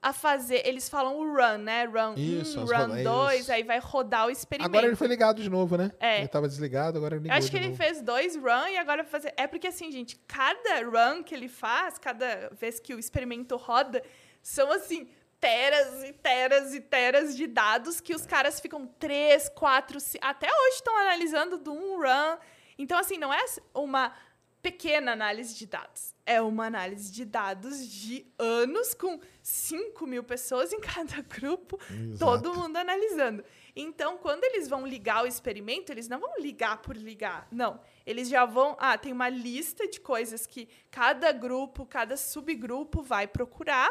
a 0.04 0.12
fazer, 0.12 0.68
eles 0.68 0.90
falam 0.90 1.16
o 1.16 1.24
run, 1.32 1.60
né? 1.60 1.86
Run 1.86 2.16
Isso, 2.18 2.60
1, 2.60 2.64
as 2.64 2.72
run 2.72 2.78
roda- 2.88 3.04
2, 3.04 3.42
isso. 3.42 3.52
aí 3.52 3.62
vai 3.62 3.78
rodar 3.78 4.26
o 4.26 4.32
experimento. 4.32 4.72
Agora 4.72 4.88
ele 4.88 4.96
foi 4.96 5.08
ligado 5.08 5.44
de 5.44 5.48
novo, 5.50 5.78
né? 5.78 5.92
É. 6.00 6.18
Ele 6.22 6.28
tava 6.28 6.48
desligado, 6.48 6.98
agora 6.98 7.14
ele 7.16 7.22
ligou 7.26 7.36
Eu 7.36 7.38
acho 7.38 7.52
que 7.52 7.56
ele 7.56 7.68
novo. 7.68 7.78
fez 7.78 8.02
dois 8.02 8.36
run 8.36 8.68
e 8.72 8.78
agora 8.78 9.04
vai 9.04 9.12
fazer. 9.12 9.32
É 9.38 9.46
porque 9.46 9.68
assim, 9.68 9.92
gente, 9.92 10.20
cada 10.28 10.82
run 10.84 11.22
que 11.24 11.36
ele 11.36 11.48
faz, 11.48 12.00
cada 12.00 12.50
vez 12.60 12.80
que 12.80 12.96
o 12.96 13.00
experimento 13.00 13.56
roda, 13.58 14.02
são 14.42 14.72
assim, 14.72 15.10
teras 15.40 16.04
e 16.04 16.14
teras 16.14 16.74
e 16.74 16.82
teras 16.82 17.36
de 17.36 17.48
dados 17.48 18.00
que 18.00 18.14
os 18.14 18.26
caras 18.26 18.60
ficam 18.60 18.86
três, 18.86 19.50
quatro, 19.50 19.98
até 20.22 20.48
hoje 20.48 20.76
estão 20.76 20.96
analisando 20.98 21.58
do 21.58 21.74
um 21.74 21.98
run. 21.98 22.38
Então, 22.78 22.98
assim, 22.98 23.18
não 23.18 23.34
é 23.34 23.44
uma 23.74 24.14
pequena 24.62 25.12
análise 25.12 25.56
de 25.56 25.66
dados. 25.66 26.14
É 26.26 26.40
uma 26.42 26.66
análise 26.68 27.12
de 27.12 27.26
dados 27.26 27.86
de 27.88 28.26
anos 28.38 28.94
com 28.94 29.20
5 29.42 30.06
mil 30.06 30.24
pessoas 30.24 30.72
em 30.72 30.80
cada 30.82 31.22
grupo, 31.22 31.80
todo 32.20 32.54
mundo 32.54 32.78
analisando. 32.78 33.44
Então, 33.76 34.18
quando 34.18 34.44
eles 34.44 34.68
vão 34.68 34.86
ligar 34.86 35.24
o 35.24 35.28
experimento, 35.28 35.92
eles 35.92 36.08
não 36.08 36.20
vão 36.20 36.34
ligar 36.40 36.82
por 36.82 36.96
ligar. 36.96 37.48
Não. 37.52 37.80
Eles 38.06 38.30
já 38.30 38.46
vão. 38.46 38.76
Ah, 38.80 38.98
tem 38.98 39.12
uma 39.12 39.30
lista 39.30 39.88
de 39.88 40.00
coisas 40.00 40.46
que 40.46 40.68
cada 40.90 41.32
grupo, 41.32 41.86
cada 41.86 42.18
subgrupo 42.18 43.02
vai 43.02 43.28
procurar. 43.28 43.90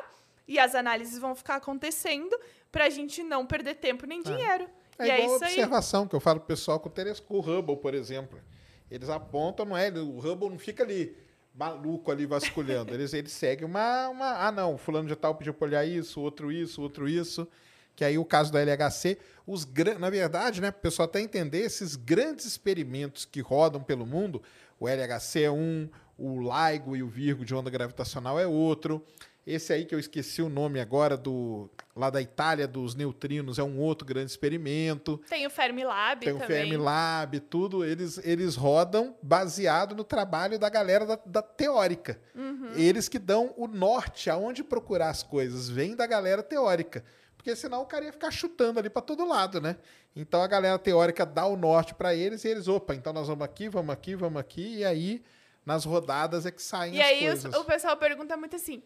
E 0.51 0.59
as 0.59 0.75
análises 0.75 1.17
vão 1.17 1.33
ficar 1.33 1.55
acontecendo 1.55 2.37
para 2.73 2.87
a 2.87 2.91
gente 2.91 3.23
não 3.23 3.47
perder 3.47 3.77
tempo 3.77 4.05
nem 4.05 4.21
dinheiro. 4.21 4.69
É 4.99 5.07
e 5.07 5.11
é 5.11 5.21
igual 5.21 5.35
a 5.35 5.37
isso 5.37 5.45
aí. 5.45 5.53
observação 5.53 6.09
que 6.09 6.17
eu 6.17 6.19
falo 6.19 6.41
pro 6.41 6.49
pessoal 6.49 6.81
com 6.81 6.89
o 6.89 6.93
telescópio 6.93 7.37
o 7.37 7.41
Hubble, 7.41 7.77
por 7.77 7.95
exemplo. 7.95 8.37
Eles 8.91 9.09
apontam, 9.09 9.65
não 9.65 9.77
é? 9.77 9.91
O 9.93 10.19
Hubble 10.19 10.51
não 10.51 10.59
fica 10.59 10.83
ali 10.83 11.17
maluco 11.55 12.11
ali 12.11 12.27
vasculhando. 12.27 12.93
Eles, 12.93 13.13
eles 13.15 13.31
seguem 13.31 13.65
uma, 13.65 14.09
uma. 14.09 14.45
Ah, 14.45 14.51
não, 14.51 14.77
fulano 14.77 15.07
de 15.07 15.15
tal 15.15 15.37
pediu 15.37 15.55
pra 15.55 15.69
olhar 15.69 15.85
isso, 15.85 16.21
outro 16.21 16.51
isso, 16.51 16.83
outro 16.83 17.09
isso. 17.09 17.47
Que 17.95 18.05
aí 18.05 18.19
o 18.19 18.25
caso 18.25 18.51
do 18.51 18.59
LHC, 18.59 19.19
os 19.47 19.65
na 20.01 20.11
verdade, 20.11 20.61
né, 20.61 20.73
para 20.73 20.81
o 20.81 20.83
pessoal 20.83 21.07
até 21.07 21.21
entender, 21.21 21.61
esses 21.61 21.95
grandes 21.95 22.45
experimentos 22.45 23.25
que 23.25 23.41
rodam 23.41 23.81
pelo 23.81 24.05
mundo, 24.05 24.43
o 24.81 24.89
LHC 24.89 25.43
é 25.45 25.51
um, 25.51 25.89
o 26.19 26.41
LIGO 26.41 26.97
e 26.97 27.05
o 27.05 27.09
Virgo 27.09 27.45
de 27.45 27.55
onda 27.55 27.71
gravitacional 27.71 28.37
é 28.37 28.49
outro. 28.49 29.05
Esse 29.53 29.73
aí 29.73 29.85
que 29.85 29.95
eu 29.95 29.99
esqueci 29.99 30.41
o 30.43 30.49
nome 30.49 30.81
agora, 30.81 31.17
do 31.17 31.69
lá 31.97 32.09
da 32.09 32.23
Itália, 32.23 32.67
dos 32.69 32.95
neutrinos, 32.95 33.59
é 33.59 33.63
um 33.63 33.79
outro 33.79 34.07
grande 34.07 34.31
experimento. 34.31 35.19
Tem 35.29 35.47
o 35.47 35.51
Fermilab 35.51 36.21
Tem 36.25 36.33
o 36.33 36.39
também. 36.39 36.57
Fermilab, 36.61 37.41
tudo. 37.41 37.85
Eles, 37.85 38.19
eles 38.25 38.55
rodam 38.57 39.17
baseado 39.23 39.95
no 39.95 40.05
trabalho 40.05 40.59
da 40.59 40.69
galera 40.69 41.05
da, 41.05 41.19
da 41.27 41.43
teórica. 41.43 42.21
Uhum. 42.35 42.73
Eles 42.77 43.09
que 43.09 43.19
dão 43.19 43.53
o 43.57 43.67
norte, 43.67 44.31
aonde 44.31 44.63
procurar 44.63 45.11
as 45.11 45.23
coisas, 45.23 45.69
vem 45.69 45.97
da 45.97 46.07
galera 46.07 46.43
teórica. 46.43 47.05
Porque 47.37 47.57
senão 47.57 47.83
o 47.83 47.87
cara 47.87 48.05
ia 48.05 48.13
ficar 48.13 48.31
chutando 48.31 48.79
ali 48.79 48.91
para 48.91 49.03
todo 49.03 49.27
lado, 49.27 49.61
né? 49.61 49.77
Então 50.15 50.43
a 50.43 50.47
galera 50.47 50.79
teórica 50.79 51.25
dá 51.25 51.47
o 51.47 51.57
norte 51.57 51.95
para 51.95 52.15
eles 52.15 52.45
e 52.45 52.49
eles, 52.49 52.69
opa, 52.69 52.95
então 52.95 53.13
nós 53.13 53.29
vamos 53.29 53.45
aqui, 53.45 53.69
vamos 53.69 53.91
aqui, 53.93 54.15
vamos 54.15 54.39
aqui, 54.41 54.79
e 54.79 54.85
aí 54.85 55.23
nas 55.65 55.85
rodadas 55.85 56.45
é 56.45 56.51
que 56.51 56.63
saem 56.63 56.97
E 56.97 57.01
as 57.01 57.07
aí 57.09 57.29
os- 57.31 57.43
coisas. 57.43 57.55
o 57.61 57.65
pessoal 57.65 57.97
pergunta 57.97 58.37
muito 58.37 58.57
assim: 58.57 58.83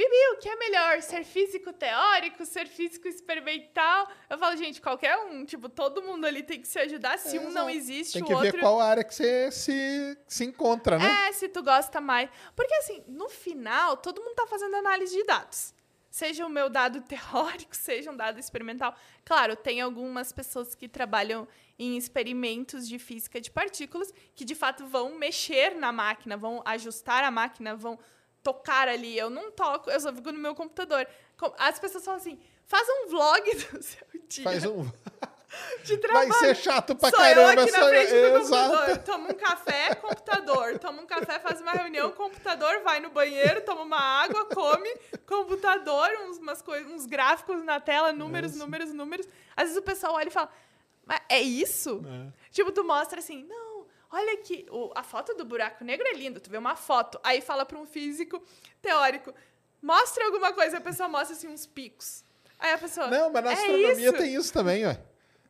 Bibi, 0.00 0.16
o 0.32 0.38
que 0.38 0.48
é 0.48 0.56
melhor? 0.56 1.02
Ser 1.02 1.24
físico 1.24 1.74
teórico, 1.74 2.46
ser 2.46 2.66
físico 2.66 3.06
experimental? 3.06 4.08
Eu 4.30 4.38
falo, 4.38 4.56
gente, 4.56 4.80
qualquer 4.80 5.14
um. 5.18 5.44
Tipo, 5.44 5.68
todo 5.68 6.00
mundo 6.02 6.24
ali 6.24 6.42
tem 6.42 6.58
que 6.58 6.66
se 6.66 6.78
ajudar. 6.78 7.18
Se 7.18 7.36
É, 7.36 7.40
um 7.40 7.50
não 7.50 7.68
existe, 7.68 8.14
Tem 8.14 8.22
o 8.22 8.26
que 8.26 8.32
outro. 8.32 8.50
ver 8.52 8.60
qual 8.60 8.80
área 8.80 9.04
que 9.04 9.14
você 9.14 9.50
se, 9.52 10.16
se 10.26 10.44
encontra, 10.44 10.98
né? 10.98 11.28
É, 11.28 11.32
se 11.32 11.50
tu 11.50 11.62
gosta 11.62 12.00
mais. 12.00 12.30
Porque 12.56 12.72
assim, 12.76 13.04
no 13.08 13.28
final, 13.28 13.98
todo 13.98 14.22
mundo 14.22 14.34
tá 14.34 14.46
fazendo 14.46 14.74
análise 14.74 15.14
de 15.14 15.22
dados. 15.24 15.74
Seja 16.10 16.46
o 16.46 16.48
meu 16.48 16.70
dado 16.70 17.02
teórico, 17.04 17.76
seja 17.76 18.10
um 18.10 18.16
dado 18.16 18.40
experimental. 18.40 18.96
Claro, 19.22 19.54
tem 19.54 19.82
algumas 19.82 20.32
pessoas 20.32 20.74
que 20.74 20.88
trabalham 20.88 21.46
em 21.78 21.98
experimentos 21.98 22.88
de 22.88 22.98
física 22.98 23.38
de 23.38 23.50
partículas 23.50 24.14
que 24.34 24.46
de 24.46 24.54
fato 24.54 24.86
vão 24.86 25.14
mexer 25.18 25.74
na 25.74 25.92
máquina, 25.92 26.38
vão 26.38 26.62
ajustar 26.64 27.22
a 27.22 27.30
máquina, 27.30 27.76
vão 27.76 27.98
tocar 28.42 28.88
ali. 28.88 29.16
Eu 29.18 29.30
não 29.30 29.50
toco, 29.50 29.90
eu 29.90 30.00
só 30.00 30.12
fico 30.12 30.32
no 30.32 30.38
meu 30.38 30.54
computador. 30.54 31.06
Com- 31.38 31.52
As 31.58 31.78
pessoas 31.78 32.04
falam 32.04 32.20
assim: 32.20 32.38
faz 32.66 32.86
um 32.88 33.08
vlog 33.08 33.42
do 33.72 33.82
seu 33.82 34.06
dia 34.28 34.44
Faz 34.44 34.64
um. 34.64 34.90
de 35.82 35.96
trabalho. 35.96 36.28
Vai 36.28 36.38
ser 36.38 36.54
chato 36.56 36.94
pra 36.94 37.10
Sou 37.10 37.18
caramba 37.18 37.54
eu 37.54 37.62
aqui 37.64 37.72
na 37.72 37.88
frente 37.88 38.10
do 38.10 38.36
Exato. 38.38 38.70
computador. 38.70 38.98
Toma 38.98 39.28
um 39.30 39.34
café, 39.34 39.94
computador. 39.96 40.78
Toma 40.78 41.02
um 41.02 41.06
café, 41.06 41.38
faz 41.40 41.60
uma 41.60 41.72
reunião, 41.72 42.10
computador, 42.12 42.80
vai 42.84 43.00
no 43.00 43.10
banheiro, 43.10 43.60
toma 43.62 43.82
uma 43.82 43.98
água, 43.98 44.44
come, 44.46 44.88
computador, 45.26 46.08
uns, 46.28 46.38
umas 46.38 46.62
uns 46.88 47.06
gráficos 47.06 47.64
na 47.64 47.80
tela, 47.80 48.12
números, 48.12 48.54
números, 48.54 48.92
números. 48.92 49.26
Às 49.56 49.64
vezes 49.64 49.76
o 49.78 49.82
pessoal 49.82 50.14
olha 50.14 50.28
e 50.28 50.30
fala, 50.30 50.48
mas 51.04 51.20
é 51.28 51.40
isso? 51.40 52.00
Tipo, 52.52 52.70
tu 52.70 52.84
mostra 52.84 53.18
assim, 53.18 53.42
não, 53.44 53.69
olha 54.10 54.32
aqui, 54.34 54.66
o- 54.70 54.90
a 54.94 55.02
foto 55.02 55.34
do 55.34 55.44
buraco 55.44 55.84
negro 55.84 56.06
é 56.08 56.14
linda, 56.14 56.40
tu 56.40 56.50
vê 56.50 56.58
uma 56.58 56.76
foto. 56.76 57.18
Aí 57.22 57.40
fala 57.40 57.64
para 57.64 57.78
um 57.78 57.86
físico 57.86 58.42
teórico, 58.82 59.32
mostra 59.82 60.24
alguma 60.26 60.52
coisa, 60.52 60.78
a 60.78 60.80
pessoa 60.80 61.08
mostra 61.08 61.34
assim 61.36 61.48
uns 61.48 61.66
picos. 61.66 62.24
Aí 62.58 62.72
a 62.72 62.78
pessoa, 62.78 63.08
Não, 63.08 63.30
mas 63.30 63.42
na 63.44 63.50
é 63.50 63.54
astronomia 63.54 64.08
isso? 64.08 64.18
tem 64.18 64.34
isso 64.34 64.52
também, 64.52 64.86
ó. 64.86 64.94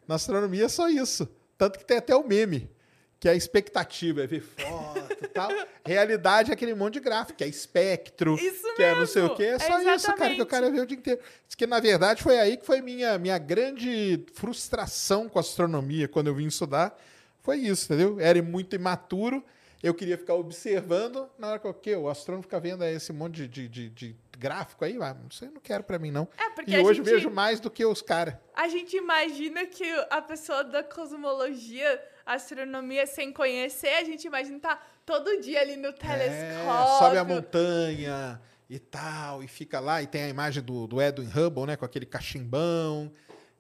Na 0.07 0.15
astronomia 0.17 0.65
é 0.65 0.69
só 0.69 0.89
isso. 0.89 1.29
Tanto 1.59 1.79
que 1.79 1.85
tem 1.85 1.99
até 1.99 2.15
o 2.15 2.23
meme, 2.27 2.71
que 3.19 3.29
é 3.29 3.33
a 3.33 3.35
expectativa, 3.35 4.23
é 4.23 4.27
ver 4.27 4.41
foto 4.41 5.13
e 5.23 5.27
tal. 5.29 5.51
Realidade 5.85 6.51
é 6.51 6.55
aquele 6.55 6.75
monte 6.75 6.95
de 6.95 7.01
gráfico, 7.01 7.37
que 7.39 7.45
é 7.45 7.49
espectro, 7.49 8.35
Isso 8.37 8.75
que 8.77 8.83
é 8.83 8.95
não 8.95 9.07
sei 9.07 9.23
o 9.23 9.25
mesmo, 9.25 9.37
quê. 9.37 9.43
É 9.45 9.49
é 9.55 9.59
só 9.59 9.65
isso, 9.65 9.71
cara, 9.73 9.81
que 9.85 9.91
o 9.91 9.95
exatamente. 9.95 10.47
cara 10.47 10.71
vê 10.71 10.81
o 10.81 10.87
dia 10.87 10.97
inteiro. 10.97 11.21
Diz 11.47 11.55
que, 11.55 11.67
na 11.67 11.81
verdade, 11.81 12.23
foi 12.23 12.39
aí 12.39 12.57
que 12.57 12.65
foi 12.65 12.81
minha, 12.81 13.19
minha 13.19 13.37
grande 13.39 14.25
frustração 14.35 15.29
com 15.29 15.39
a 15.39 15.43
astronomia, 15.43 16.07
quando 16.09 16.29
eu 16.29 16.35
vim 16.35 16.47
estudar. 16.47 16.97
Foi 17.51 17.59
isso, 17.59 17.87
entendeu? 17.93 18.21
Era 18.21 18.41
muito 18.41 18.77
imaturo, 18.77 19.45
eu 19.83 19.93
queria 19.93 20.17
ficar 20.17 20.35
observando, 20.35 21.29
na 21.37 21.49
hora 21.49 21.59
que 21.75 21.97
o 21.97 22.09
astrônomo 22.09 22.45
fica 22.45 22.61
vendo 22.61 22.85
aí 22.85 22.95
esse 22.95 23.13
monte 23.13 23.49
de, 23.49 23.49
de, 23.49 23.69
de- 23.69 23.89
de 23.91 24.17
gráfico 24.39 24.85
aí, 24.85 24.97
ah, 25.03 25.17
isso 25.29 25.45
eu 25.45 25.51
não 25.51 25.61
quero 25.61 25.83
pra 25.83 25.99
mim, 25.99 26.13
não. 26.13 26.29
É, 26.39 26.49
porque 26.51 26.71
e 26.71 26.79
hoje 26.79 26.99
gente- 26.99 27.11
vejo 27.11 27.29
mais 27.29 27.59
do 27.59 27.69
que 27.69 27.85
os 27.85 28.01
caras. 28.01 28.35
A 28.55 28.69
gente 28.69 28.97
imagina 28.97 29.67
que 29.67 29.85
a 30.11 30.23
pessoa 30.23 30.63
da 30.63 30.85
cosmologia, 30.85 32.01
astronomia, 32.25 33.05
sem 33.05 33.33
conhecer, 33.33 33.89
a 33.95 34.05
gente 34.05 34.27
imagina 34.29 34.61
tá 34.61 34.81
todo 35.05 35.41
dia 35.41 35.61
ali 35.61 35.75
no 35.77 35.93
telescópio. 35.93 36.95
É, 36.95 36.99
sobe 37.01 37.17
a 37.19 37.25
montanha 37.25 38.41
e 38.69 38.79
tal, 38.79 39.43
e 39.43 39.49
fica 39.49 39.81
lá, 39.81 40.01
e 40.01 40.07
tem 40.07 40.23
a 40.23 40.29
imagem 40.29 40.63
do, 40.63 40.87
do 40.87 41.03
Edwin 41.03 41.27
Hubble, 41.35 41.67
né, 41.67 41.77
com 41.77 41.85
aquele 41.85 42.07
cachimbão, 42.07 43.11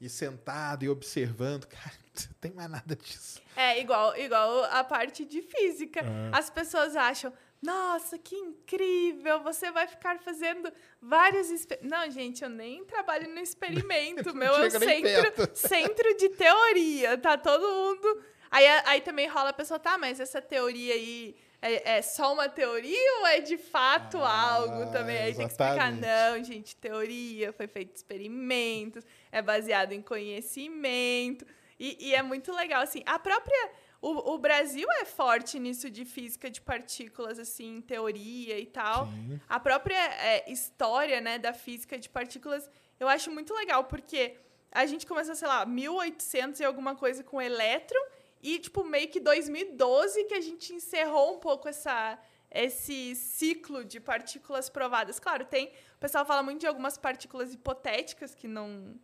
e 0.00 0.08
sentado 0.08 0.84
e 0.84 0.88
observando. 0.88 1.66
Cara, 1.66 1.92
não 2.14 2.34
tem 2.40 2.52
mais 2.52 2.70
nada 2.70 2.96
disso. 2.96 3.40
É, 3.56 3.80
igual, 3.80 4.16
igual 4.16 4.64
a 4.64 4.82
parte 4.84 5.24
de 5.24 5.42
física. 5.42 6.00
É. 6.00 6.04
As 6.32 6.50
pessoas 6.50 6.96
acham, 6.96 7.32
nossa, 7.62 8.18
que 8.18 8.34
incrível, 8.34 9.42
você 9.42 9.70
vai 9.70 9.86
ficar 9.86 10.18
fazendo 10.18 10.72
vários... 11.00 11.50
exper-" 11.50 11.80
Não, 11.82 12.10
gente, 12.10 12.42
eu 12.42 12.48
nem 12.48 12.84
trabalho 12.84 13.28
no 13.32 13.40
experimento. 13.40 14.32
Meu 14.34 14.54
é 14.54 14.66
o 14.66 14.70
centro, 14.70 15.50
centro 15.54 16.16
de 16.16 16.28
teoria, 16.30 17.18
tá 17.18 17.36
todo 17.36 17.62
mundo... 17.62 18.24
Aí, 18.50 18.66
aí 18.66 19.00
também 19.00 19.28
rola 19.28 19.50
a 19.50 19.52
pessoa, 19.52 19.78
tá, 19.78 19.96
mas 19.96 20.18
essa 20.18 20.42
teoria 20.42 20.94
aí 20.94 21.36
é, 21.62 21.98
é 21.98 22.02
só 22.02 22.32
uma 22.32 22.48
teoria 22.48 23.18
ou 23.20 23.26
é 23.26 23.40
de 23.40 23.56
fato 23.58 24.18
Ah, 24.18 24.54
algo 24.54 24.90
também? 24.90 25.18
Aí 25.18 25.34
tem 25.34 25.46
que 25.46 25.52
explicar, 25.52 25.92
exatamente. 25.92 26.06
não, 26.06 26.44
gente, 26.44 26.76
teoria, 26.76 27.52
foi 27.52 27.66
feito 27.66 27.94
experimentos, 27.94 29.04
é 29.30 29.42
baseado 29.42 29.92
em 29.92 30.02
conhecimento. 30.02 31.46
E, 31.80 32.08
e 32.08 32.14
é 32.14 32.22
muito 32.22 32.52
legal, 32.52 32.82
assim, 32.82 33.02
a 33.06 33.18
própria... 33.18 33.72
O, 34.02 34.34
o 34.34 34.38
Brasil 34.38 34.86
é 35.00 35.04
forte 35.04 35.58
nisso 35.58 35.90
de 35.90 36.04
física 36.04 36.50
de 36.50 36.60
partículas, 36.60 37.38
assim, 37.38 37.80
teoria 37.82 38.58
e 38.58 38.66
tal. 38.66 39.08
A 39.48 39.58
própria 39.58 39.94
é, 39.96 40.50
história, 40.50 41.20
né, 41.20 41.38
da 41.38 41.52
física 41.52 41.98
de 41.98 42.08
partículas, 42.08 42.70
eu 42.98 43.08
acho 43.08 43.30
muito 43.30 43.54
legal, 43.54 43.84
porque 43.84 44.36
a 44.70 44.86
gente 44.86 45.06
começou, 45.06 45.34
sei 45.34 45.48
lá, 45.48 45.66
1800 45.66 46.60
e 46.60 46.64
alguma 46.64 46.94
coisa 46.94 47.24
com 47.24 47.42
elétron, 47.42 48.00
e, 48.42 48.58
tipo, 48.58 48.84
meio 48.84 49.08
que 49.08 49.20
2012 49.20 50.24
que 50.24 50.34
a 50.34 50.40
gente 50.40 50.72
encerrou 50.72 51.36
um 51.36 51.38
pouco 51.38 51.68
essa, 51.68 52.18
esse 52.50 53.14
ciclo 53.14 53.84
de 53.84 54.00
partículas 54.00 54.70
provadas. 54.70 55.18
Claro, 55.18 55.44
tem. 55.44 55.68
O 55.96 55.98
pessoal 55.98 56.24
fala 56.24 56.42
muito 56.42 56.60
de 56.60 56.66
algumas 56.66 56.96
partículas 56.96 57.52
hipotéticas 57.52 58.34
que 58.34 58.48
não. 58.48 58.98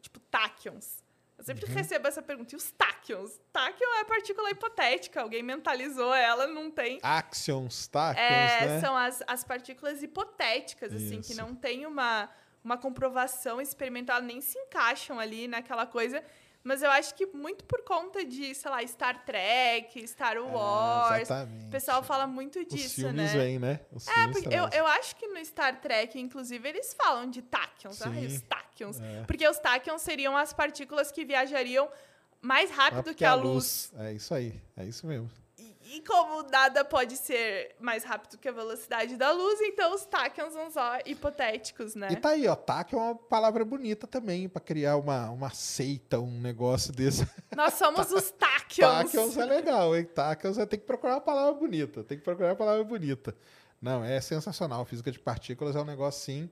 Tipo, 0.00 0.18
táquions. 0.18 1.01
Eu 1.42 1.46
sempre 1.46 1.66
recebo 1.72 2.06
essa 2.06 2.22
pergunta. 2.22 2.54
E 2.54 2.56
os 2.56 2.70
táquions? 2.70 3.40
Táquion 3.52 3.94
é 4.00 4.04
partícula 4.04 4.48
hipotética. 4.50 5.20
Alguém 5.20 5.42
mentalizou 5.42 6.14
ela, 6.14 6.46
não 6.46 6.70
tem. 6.70 7.00
Axions, 7.02 7.88
táquions, 7.88 8.24
É, 8.24 8.66
né? 8.68 8.80
são 8.80 8.96
as, 8.96 9.22
as 9.26 9.42
partículas 9.42 10.04
hipotéticas, 10.04 10.94
assim, 10.94 11.20
que 11.20 11.32
Isso. 11.32 11.40
não 11.40 11.52
tem 11.52 11.84
uma, 11.84 12.30
uma 12.62 12.78
comprovação 12.78 13.60
experimental, 13.60 14.22
nem 14.22 14.40
se 14.40 14.56
encaixam 14.56 15.18
ali 15.18 15.48
naquela 15.48 15.84
coisa. 15.84 16.22
Mas 16.64 16.80
eu 16.82 16.90
acho 16.90 17.14
que 17.16 17.26
muito 17.26 17.64
por 17.64 17.82
conta 17.82 18.24
de, 18.24 18.54
sei 18.54 18.70
lá, 18.70 18.86
Star 18.86 19.24
Trek, 19.24 20.06
Star 20.06 20.36
Wars. 20.38 21.12
É, 21.18 21.22
exatamente. 21.22 21.66
o 21.66 21.70
pessoal 21.70 22.02
fala 22.02 22.26
muito 22.26 22.60
Os 22.60 22.66
disso, 22.66 22.94
filmes 22.94 23.32
né? 23.34 23.38
vêm, 23.40 23.58
né? 23.58 23.80
Os 23.92 24.06
É, 24.06 24.12
filmes 24.12 24.40
porque 24.42 24.54
eu, 24.54 24.68
eu 24.72 24.86
acho 24.86 25.16
que 25.16 25.26
no 25.26 25.44
Star 25.44 25.80
Trek, 25.80 26.20
inclusive, 26.20 26.68
eles 26.68 26.94
falam 26.94 27.28
de. 27.28 27.42
Sim. 27.90 28.02
Ai, 28.04 28.26
os 28.26 28.40
táquions. 28.42 29.00
É. 29.00 29.24
Porque 29.26 29.46
os 29.48 29.58
táquions 29.58 30.02
seriam 30.02 30.36
as 30.36 30.52
partículas 30.52 31.10
que 31.10 31.24
viajariam 31.24 31.88
mais 32.40 32.70
Ah, 32.70 32.74
rápido 32.74 33.02
porque 33.04 33.14
que 33.18 33.24
a 33.24 33.34
luz. 33.34 33.92
É 33.98 34.12
isso 34.12 34.32
aí, 34.34 34.54
é 34.76 34.84
isso 34.84 35.06
mesmo. 35.06 35.28
E, 35.94 36.00
como 36.00 36.42
nada 36.48 36.82
pode 36.86 37.18
ser 37.18 37.76
mais 37.78 38.02
rápido 38.02 38.38
que 38.38 38.48
a 38.48 38.52
velocidade 38.52 39.14
da 39.14 39.30
luz, 39.30 39.60
então 39.60 39.94
os 39.94 40.06
táquions 40.06 40.54
são 40.54 40.70
só 40.70 40.98
hipotéticos, 41.04 41.94
né? 41.94 42.08
E 42.10 42.16
tá 42.16 42.30
aí, 42.30 42.48
ó, 42.48 42.56
TAC 42.56 42.94
é 42.94 42.96
uma 42.96 43.14
palavra 43.14 43.62
bonita 43.62 44.06
também 44.06 44.48
pra 44.48 44.58
criar 44.58 44.96
uma, 44.96 45.28
uma 45.28 45.50
seita, 45.50 46.18
um 46.18 46.40
negócio 46.40 46.94
desse. 46.94 47.28
Nós 47.54 47.74
somos 47.74 48.10
os 48.10 48.30
táquions. 48.30 48.90
Táquions 48.90 49.36
é 49.36 49.44
legal, 49.44 49.94
hein? 49.94 50.06
Táquions 50.06 50.56
é 50.56 50.64
tem 50.64 50.78
que 50.78 50.86
procurar 50.86 51.16
uma 51.16 51.20
palavra 51.20 51.52
bonita, 51.52 52.02
tem 52.02 52.16
que 52.16 52.24
procurar 52.24 52.48
uma 52.48 52.56
palavra 52.56 52.84
bonita. 52.84 53.36
Não, 53.78 54.02
é 54.02 54.18
sensacional. 54.18 54.86
Física 54.86 55.12
de 55.12 55.18
partículas 55.18 55.76
é 55.76 55.80
um 55.80 55.84
negócio, 55.84 56.24
sim, 56.24 56.48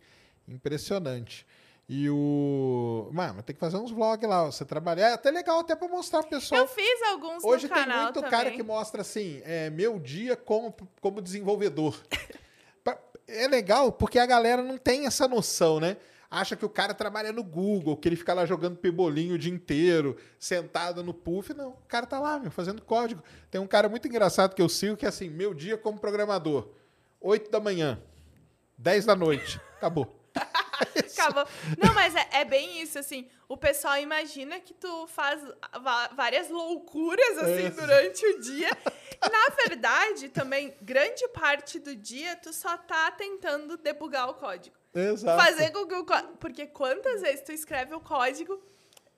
impressionante. 0.47 1.47
E 1.93 2.09
o... 2.09 3.10
Mano, 3.12 3.43
tem 3.43 3.52
que 3.52 3.59
fazer 3.59 3.77
uns 3.77 3.91
vlogs 3.91 4.28
lá, 4.28 4.44
você 4.44 4.65
trabalhar. 4.65 5.09
É 5.09 5.12
até 5.15 5.28
legal 5.28 5.59
até 5.59 5.75
pra 5.75 5.89
mostrar 5.89 6.20
pro 6.20 6.31
pessoal. 6.31 6.60
Eu 6.60 6.69
fiz 6.69 7.02
alguns 7.10 7.43
Hoje 7.43 7.69
tem 7.69 7.85
muito 7.85 8.12
também. 8.12 8.31
cara 8.31 8.51
que 8.52 8.62
mostra 8.62 9.01
assim, 9.01 9.43
é, 9.44 9.69
meu 9.70 9.99
dia 9.99 10.36
como, 10.36 10.73
como 11.01 11.20
desenvolvedor. 11.20 12.01
É 13.33 13.47
legal 13.47 13.93
porque 13.93 14.19
a 14.19 14.27
galera 14.27 14.60
não 14.60 14.77
tem 14.77 15.07
essa 15.07 15.28
noção, 15.28 15.78
né? 15.78 15.97
Acha 16.28 16.57
que 16.57 16.65
o 16.65 16.69
cara 16.69 16.93
trabalha 16.93 17.33
no 17.33 17.44
Google, 17.44 17.97
que 17.97 18.09
ele 18.09 18.17
fica 18.17 18.35
lá 18.35 18.44
jogando 18.44 18.77
pebolinho 18.77 19.36
o 19.36 19.39
dia 19.39 19.52
inteiro, 19.52 20.17
sentado 20.36 21.05
no 21.05 21.15
puff. 21.15 21.55
Não, 21.55 21.69
o 21.70 21.86
cara 21.86 22.07
tá 22.07 22.19
lá, 22.19 22.41
meu, 22.41 22.51
fazendo 22.51 22.83
código. 22.83 23.23
Tem 23.49 23.60
um 23.60 23.69
cara 23.69 23.89
muito 23.89 24.09
engraçado 24.09 24.52
que 24.52 24.60
eu 24.60 24.69
sigo 24.69 24.97
que 24.97 25.07
é 25.07 25.09
assim, 25.09 25.28
meu 25.31 25.55
dia 25.55 25.78
como 25.78 25.97
programador. 26.01 26.70
8 27.20 27.52
da 27.52 27.60
manhã, 27.60 28.02
10 28.77 29.05
da 29.05 29.15
noite, 29.15 29.60
acabou. 29.77 30.20
Acabou. 31.21 31.47
Não, 31.83 31.95
mas 31.95 32.15
é, 32.15 32.29
é 32.33 32.45
bem 32.45 32.81
isso, 32.83 32.99
assim. 32.99 33.29
O 33.49 33.57
pessoal 33.57 33.97
imagina 33.99 34.61
que 34.61 34.73
tu 34.75 35.07
faz 35.09 35.41
várias 36.15 36.49
loucuras, 36.49 37.39
assim, 37.39 37.67
É. 37.67 37.71
durante 37.71 38.25
o 38.27 38.41
dia. 38.41 38.71
Na 39.23 39.55
verdade, 39.67 40.29
também, 40.29 40.75
grande 40.81 41.27
parte 41.29 41.79
do 41.79 41.95
dia, 41.95 42.37
tu 42.37 42.53
só 42.53 42.77
tá 42.77 43.11
tentando 43.11 43.77
debugar 43.77 44.29
o 44.31 44.35
código. 44.35 44.77
Exato. 44.95 45.41
Fazer 45.43 45.71
com 45.71 45.87
que 45.87 45.95
o 45.95 46.05
código... 46.05 46.37
Porque 46.39 46.67
quantas 46.67 47.21
vezes 47.21 47.43
tu 47.43 47.53
escreve 47.53 47.95
o 47.95 48.01
código, 48.01 48.61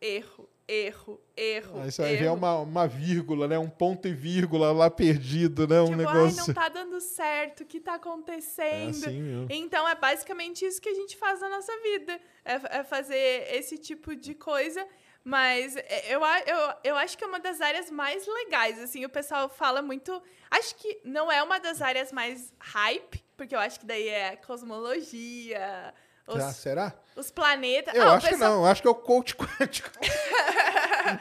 erro, 0.00 0.48
erro, 0.72 1.20
erro, 1.36 1.80
Aí 1.82 1.90
você 1.92 2.02
vai 2.02 2.16
ver 2.16 2.24
erro. 2.24 2.34
uma, 2.34 2.58
uma 2.60 2.86
vírgula, 2.88 3.46
né? 3.46 3.58
Um 3.58 3.68
ponto 3.68 4.08
e 4.08 4.14
vírgula 4.14 4.72
lá 4.72 4.90
perdido, 4.90 5.66
né? 5.68 5.80
Um 5.80 5.86
Tipo, 5.86 5.96
negócio. 5.98 6.40
ai, 6.40 6.46
não 6.46 6.54
tá 6.54 6.68
dando 6.68 7.00
certo, 7.00 7.60
o 7.62 7.66
que 7.66 7.78
tá 7.80 7.94
acontecendo? 7.94 9.04
É 9.04 9.08
assim. 9.08 9.46
Então, 9.50 9.86
é 9.88 9.94
basicamente 9.94 10.64
isso 10.64 10.80
que 10.80 10.88
a 10.88 10.94
gente 10.94 11.16
faz 11.16 11.40
na 11.40 11.48
nossa 11.48 11.72
vida. 11.82 12.18
É, 12.44 12.78
é 12.78 12.84
fazer 12.84 13.46
esse 13.54 13.76
tipo 13.78 14.16
de 14.16 14.34
coisa. 14.34 14.86
Mas 15.24 15.76
é, 15.76 16.12
eu, 16.12 16.20
eu, 16.20 16.74
eu 16.82 16.96
acho 16.96 17.16
que 17.16 17.22
é 17.22 17.26
uma 17.28 17.38
das 17.38 17.60
áreas 17.60 17.90
mais 17.90 18.26
legais, 18.26 18.78
assim. 18.80 19.04
O 19.04 19.08
pessoal 19.08 19.48
fala 19.48 19.80
muito... 19.80 20.20
Acho 20.50 20.74
que 20.74 21.00
não 21.04 21.30
é 21.30 21.40
uma 21.42 21.60
das 21.60 21.80
áreas 21.80 22.10
mais 22.10 22.52
hype, 22.58 23.22
porque 23.36 23.54
eu 23.54 23.60
acho 23.60 23.78
que 23.78 23.86
daí 23.86 24.08
é 24.08 24.34
cosmologia, 24.36 25.94
os, 26.34 26.42
Ah, 26.42 26.52
será? 26.52 26.92
os 27.16 27.30
planetas... 27.30 27.94
Eu 27.94 28.02
Ah, 28.08 28.14
acho 28.14 28.28
que 28.28 28.36
não, 28.36 28.60
eu 28.60 28.66
acho 28.66 28.82
que 28.82 28.88
é 28.88 28.90
o 28.90 28.94
coach 28.94 29.34
quântico. 29.36 29.90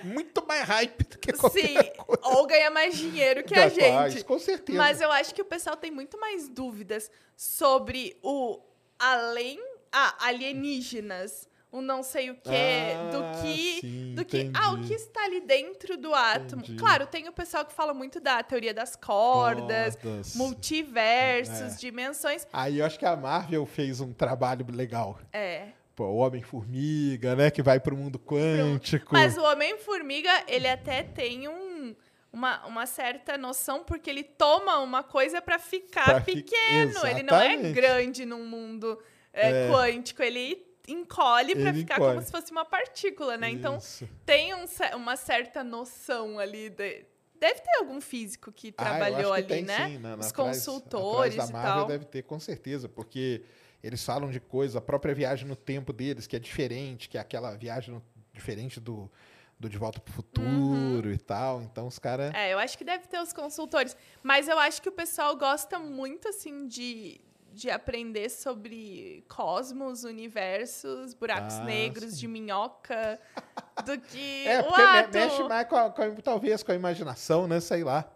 Muito 0.04 0.46
mais 0.48 0.64
hype 0.68 1.04
do 1.04 1.18
que 1.18 1.34
qualquer 1.34 1.68
Sim, 1.68 1.92
coisa. 1.98 2.22
ou 2.24 2.46
ganha 2.48 2.70
mais 2.70 2.96
dinheiro 2.98 3.44
que 3.44 3.54
a 3.54 3.70
Capaz, 3.70 4.14
gente. 4.14 4.24
com 4.26 4.38
certeza. 4.40 4.78
Mas 4.78 5.02
eu 5.02 5.12
acho 5.12 5.34
que 5.34 5.42
o 5.42 5.46
pessoal 5.46 5.76
tem 5.76 5.92
muito 5.92 6.20
mais 6.20 6.48
dúvidas 6.48 7.10
sobre 7.36 8.18
o 8.22 8.60
além 9.00 9.60
ah, 9.92 10.16
alienígenas, 10.20 11.48
o 11.72 11.82
não 11.82 12.04
sei 12.04 12.30
o 12.30 12.36
quê, 12.36 12.94
Ah, 12.98 13.10
do 13.12 13.42
que 13.42 13.80
sim, 13.82 14.14
do 14.16 14.26
que 14.26 14.52
ah, 14.54 14.72
o 14.72 14.74
entendi. 14.74 14.88
que 14.90 14.94
está 14.96 15.24
ali 15.24 15.40
dentro 15.40 15.98
do 15.98 16.14
átomo. 16.14 16.62
Entendi. 16.64 16.78
Claro, 16.78 17.08
tem 17.08 17.28
o 17.30 17.32
pessoal 17.32 17.64
que 17.66 17.74
fala 17.74 17.94
muito 17.94 18.20
da 18.20 18.44
teoria 18.44 18.74
das 18.74 18.96
cordas, 18.98 19.96
Cordas. 19.96 20.36
multiversos, 20.36 21.74
É. 21.76 21.78
dimensões. 21.78 22.46
Aí 22.52 22.80
eu 22.80 22.86
acho 22.86 22.98
que 23.00 23.06
a 23.06 23.16
Marvel 23.16 23.66
fez 23.66 24.00
um 24.02 24.12
trabalho 24.14 24.66
legal. 24.72 25.20
É. 25.32 25.68
Pô, 25.96 26.06
o 26.06 26.16
Homem-Formiga, 26.18 27.36
né? 27.36 27.52
Que 27.52 27.62
vai 27.62 27.80
pro 27.80 27.96
mundo 27.96 28.18
quântico. 28.20 29.14
Mas 29.14 29.38
o 29.38 29.42
Homem-Formiga, 29.44 30.30
ele 30.48 30.68
até 30.68 31.04
tem 31.04 31.48
um, 31.48 31.94
uma, 32.32 32.66
uma 32.66 32.86
certa 32.86 33.38
noção, 33.38 33.84
porque 33.84 34.10
ele 34.10 34.24
toma 34.24 34.80
uma 34.80 35.04
coisa 35.04 35.42
pra 35.42 35.60
ficar 35.60 36.06
Pra 36.06 36.22
fi- 36.22 36.36
pequeno. 36.44 37.06
Ele 37.06 37.24
não 37.24 37.38
é 37.38 37.58
grande 37.72 38.26
num 38.26 38.46
mundo 38.46 38.98
é, 39.34 39.68
É. 39.68 39.70
quântico. 39.72 40.24
Ele 40.24 40.66
encolhe 40.88 41.52
Ele 41.52 41.74
ficar 41.74 41.96
encolhe. 41.96 42.14
como 42.16 42.26
se 42.26 42.32
fosse 42.32 42.52
uma 42.52 42.66
partícula, 42.66 43.38
né? 43.38 43.50
Então, 43.50 43.78
Isso. 43.78 44.08
tem 44.26 44.54
um 44.54 44.66
uma 44.96 45.16
certa 45.16 45.64
noção 45.64 46.40
ali. 46.40 46.70
De... 46.70 47.06
Deve 47.40 47.60
ter 47.62 47.78
algum 47.80 48.00
físico 48.00 48.52
que 48.52 48.74
Ah, 48.78 48.84
trabalhou 48.86 49.34
acho 49.34 49.46
que 49.46 49.54
ali, 49.54 49.66
tem, 49.66 49.78
né? 49.78 49.88
sim, 49.90 49.98
na- 49.98 50.16
na- 50.16 50.22
Os 50.22 50.28
atrás- 50.28 50.58
consultores 50.66 51.34
atrás 51.34 51.50
e 51.50 51.52
da 51.54 51.58
Marvel 51.60 51.76
tal. 51.82 51.88
deve 51.88 52.06
ter, 52.06 52.22
com 52.24 52.40
certeza, 52.40 52.88
porque 52.88 53.44
eles 53.84 54.04
falam 54.06 54.30
de 54.30 54.40
coisa, 54.40 54.78
a 54.78 54.82
própria 54.82 55.14
viagem 55.16 55.48
no 55.48 55.56
tempo 55.56 55.92
deles, 55.92 56.28
que 56.28 56.36
é 56.36 56.40
diferente, 56.40 57.10
que 57.10 57.18
é 57.18 57.22
aquela 57.22 57.56
viagem 57.56 57.96
no- 57.96 58.04
diferente 58.34 58.80
do, 58.80 59.12
do 59.60 59.68
De 59.68 59.78
Volta 59.78 60.00
pro 60.00 60.14
Futuro 60.14 61.12
e 61.12 61.18
tal. 61.18 61.62
Então 61.64 61.88
os 61.88 61.98
caras. 62.00 62.32
É, 62.34 62.54
eu 62.54 62.60
acho 62.60 62.78
que 62.78 62.84
deve 62.84 63.08
ter 63.08 63.20
os 63.20 63.34
consultores. 63.34 63.96
Mas 64.22 64.48
eu 64.48 64.58
acho 64.60 64.82
que 64.82 64.90
o 64.90 64.92
pessoal 64.92 65.36
gosta 65.36 65.80
muito, 65.80 66.28
assim, 66.28 66.68
de, 66.68 67.20
de 67.54 67.70
aprender 67.70 68.30
sobre 68.30 69.24
cosmos, 69.28 70.04
universos, 70.04 71.14
buracos 71.14 71.56
Ah, 71.56 71.64
negros, 71.64 72.12
sim. 72.14 72.20
de 72.22 72.28
minhoca, 72.28 73.20
do 73.86 74.00
que 74.00 74.48
É, 74.48 74.62
o 74.62 74.64
porque 74.66 74.82
me- 74.82 75.08
mexe 75.26 75.44
mais 75.44 75.68
com, 75.68 75.76
a- 75.76 75.90
com 75.90 76.02
a- 76.02 76.12
talvez 76.24 76.64
com 76.64 76.72
a 76.72 76.76
imaginação, 76.76 77.48
né? 77.48 77.60
Sei 77.60 77.84
lá. 77.84 78.10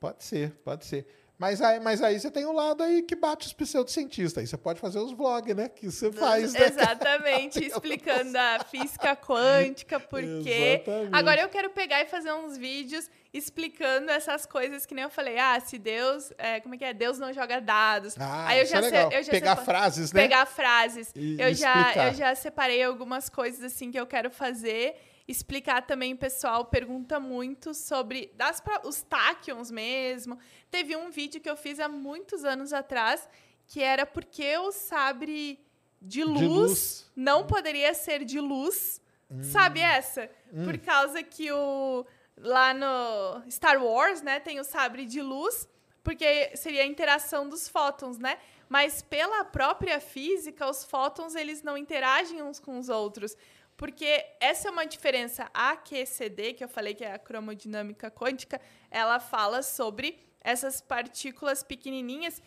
Pode 0.00 0.24
ser, 0.24 0.50
pode 0.64 0.84
ser. 0.86 1.06
Mas 1.38 1.60
aí, 1.60 1.78
mas 1.80 2.02
aí 2.02 2.18
você 2.18 2.30
tem 2.30 2.46
um 2.46 2.52
lado 2.52 2.82
aí 2.82 3.02
que 3.02 3.14
bate 3.14 3.46
os 3.46 3.52
pseudocientistas. 3.52 4.40
Aí 4.40 4.46
você 4.46 4.56
pode 4.56 4.80
fazer 4.80 4.98
os 4.98 5.12
vlogs, 5.12 5.54
né? 5.54 5.68
Que 5.68 5.90
você 5.90 6.10
faz, 6.10 6.54
né? 6.54 6.66
Exatamente, 6.66 7.58
explicando 7.66 8.36
a 8.38 8.60
física 8.64 9.14
quântica, 9.14 10.00
por 10.00 10.20
quê. 10.42 10.80
Exatamente. 10.82 11.14
Agora 11.14 11.40
eu 11.42 11.48
quero 11.50 11.68
pegar 11.70 12.00
e 12.00 12.06
fazer 12.06 12.32
uns 12.32 12.56
vídeos 12.56 13.10
explicando 13.34 14.10
essas 14.10 14.46
coisas 14.46 14.86
que 14.86 14.94
nem 14.94 15.04
eu 15.04 15.10
falei. 15.10 15.38
Ah, 15.38 15.60
se 15.60 15.76
Deus. 15.76 16.32
é, 16.38 16.58
como 16.60 16.74
é 16.74 16.78
que 16.78 16.84
é? 16.86 16.94
Deus 16.94 17.18
não 17.18 17.30
joga 17.34 17.60
dados. 17.60 18.14
Ah, 18.18 18.46
Aí 18.48 18.58
eu 18.60 18.64
isso 18.64 18.72
já 18.72 18.78
é 18.78 18.82
se- 18.82 18.90
legal. 18.90 19.12
eu 19.12 19.22
já 19.22 19.30
Pegar 19.32 19.56
frases, 19.56 20.12
né? 20.14 20.22
Pegar 20.22 20.46
frases. 20.46 21.12
E- 21.14 21.36
eu, 21.38 21.50
e 21.50 21.54
já, 21.54 21.80
explicar. 21.80 22.06
eu 22.08 22.14
já 22.14 22.34
separei 22.34 22.82
algumas 22.82 23.28
coisas 23.28 23.62
assim 23.62 23.90
que 23.90 24.00
eu 24.00 24.06
quero 24.06 24.30
fazer. 24.30 24.96
Explicar 25.28 25.82
também, 25.86 26.14
pessoal 26.14 26.64
pergunta 26.66 27.18
muito 27.18 27.74
sobre 27.74 28.32
das, 28.36 28.62
os 28.84 29.02
táquions 29.02 29.70
mesmo. 29.70 30.38
Teve 30.70 30.96
um 30.96 31.10
vídeo 31.10 31.40
que 31.40 31.50
eu 31.50 31.56
fiz 31.56 31.80
há 31.80 31.88
muitos 31.88 32.44
anos 32.44 32.72
atrás, 32.72 33.28
que 33.66 33.82
era 33.82 34.06
porque 34.06 34.56
o 34.58 34.70
sabre 34.70 35.58
de 36.00 36.22
luz, 36.22 36.42
luz. 36.42 37.12
não 37.16 37.46
poderia 37.46 37.92
ser 37.94 38.24
de 38.24 38.38
luz. 38.38 39.00
Sabe 39.42 39.80
essa? 39.80 40.30
Por 40.64 40.78
causa 40.78 41.20
que 41.20 41.50
o 41.50 42.06
lá 42.36 42.72
no 42.74 43.50
Star 43.50 43.82
Wars, 43.82 44.22
né, 44.22 44.38
tem 44.38 44.60
o 44.60 44.64
sabre 44.64 45.06
de 45.06 45.22
luz, 45.22 45.68
porque 46.02 46.56
seria 46.56 46.82
a 46.82 46.86
interação 46.86 47.48
dos 47.48 47.68
fótons, 47.68 48.18
né? 48.18 48.38
Mas 48.68 49.02
pela 49.02 49.44
própria 49.44 50.00
física, 50.00 50.68
os 50.68 50.84
fótons 50.84 51.34
eles 51.34 51.62
não 51.62 51.76
interagem 51.76 52.42
uns 52.42 52.60
com 52.60 52.78
os 52.78 52.88
outros. 52.88 53.36
Porque 53.76 54.24
essa 54.40 54.68
é 54.68 54.70
uma 54.70 54.86
diferença. 54.86 55.50
A 55.52 55.76
QCD, 55.76 56.54
que 56.54 56.64
eu 56.64 56.68
falei 56.68 56.94
que 56.94 57.04
é 57.04 57.12
a 57.12 57.18
cromodinâmica 57.18 58.10
quântica, 58.10 58.60
ela 58.90 59.20
fala 59.20 59.62
sobre 59.62 60.18
essas 60.40 60.80
partículas 60.80 61.62
pequenininhas 61.62 62.40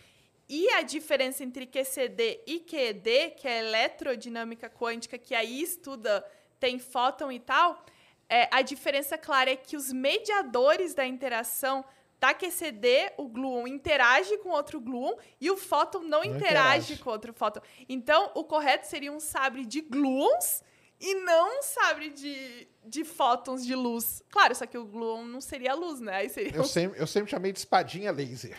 e 0.48 0.68
a 0.70 0.82
diferença 0.82 1.44
entre 1.44 1.68
QCD 1.68 2.42
e 2.48 2.60
QED, 2.62 3.36
que 3.38 3.48
é 3.48 3.60
eletrodinâmica 3.60 4.68
quântica, 4.68 5.18
que 5.18 5.36
aí 5.36 5.62
estuda, 5.62 6.26
tem 6.60 6.80
fóton 6.80 7.32
e 7.32 7.40
tal, 7.40 7.86
é, 8.28 8.48
a 8.52 8.64
diferença 8.64 9.18
clara 9.18 9.52
é 9.52 9.56
que 9.56 9.78
os 9.78 9.94
mediadores 9.94 10.96
da 10.96 11.06
interação 11.06 11.86
da 12.20 12.34
QCD, 12.34 13.14
o 13.18 13.28
gluon 13.28 13.68
interage 13.68 14.38
com 14.40 14.50
outro 14.50 14.80
gluon 14.80 15.16
e 15.40 15.50
o 15.50 15.56
fóton 15.56 16.00
não, 16.00 16.24
interage, 16.24 16.94
interage. 16.94 16.98
com 16.98 17.10
outro 17.10 17.34
fóton. 17.34 17.62
Então, 17.88 18.32
o 18.36 18.44
correto 18.44 18.88
seria 18.88 19.12
um 19.12 19.20
sabre 19.20 19.66
de 19.66 19.82
gluons 19.82 20.64
e 21.00 21.16
não 21.16 21.64
sabre 21.64 22.10
de, 22.10 22.68
de 22.86 23.06
fótons 23.06 23.66
de 23.66 23.74
luz. 23.74 24.22
Claro, 24.30 24.54
só 24.54 24.66
que 24.66 24.78
o 24.78 24.86
gluon 24.86 25.24
não 25.24 25.40
seria 25.40 25.74
luz, 25.74 26.02
né? 26.02 26.14
Aí 26.14 26.30
seria 26.30 26.56
Eu 26.56 26.64
um 26.64 26.66
sempre, 26.66 27.00
eu 27.00 27.08
sempre 27.08 27.32
chamei 27.32 27.54
de 27.54 27.60
espadinha 27.60 28.12
laser. 28.12 28.58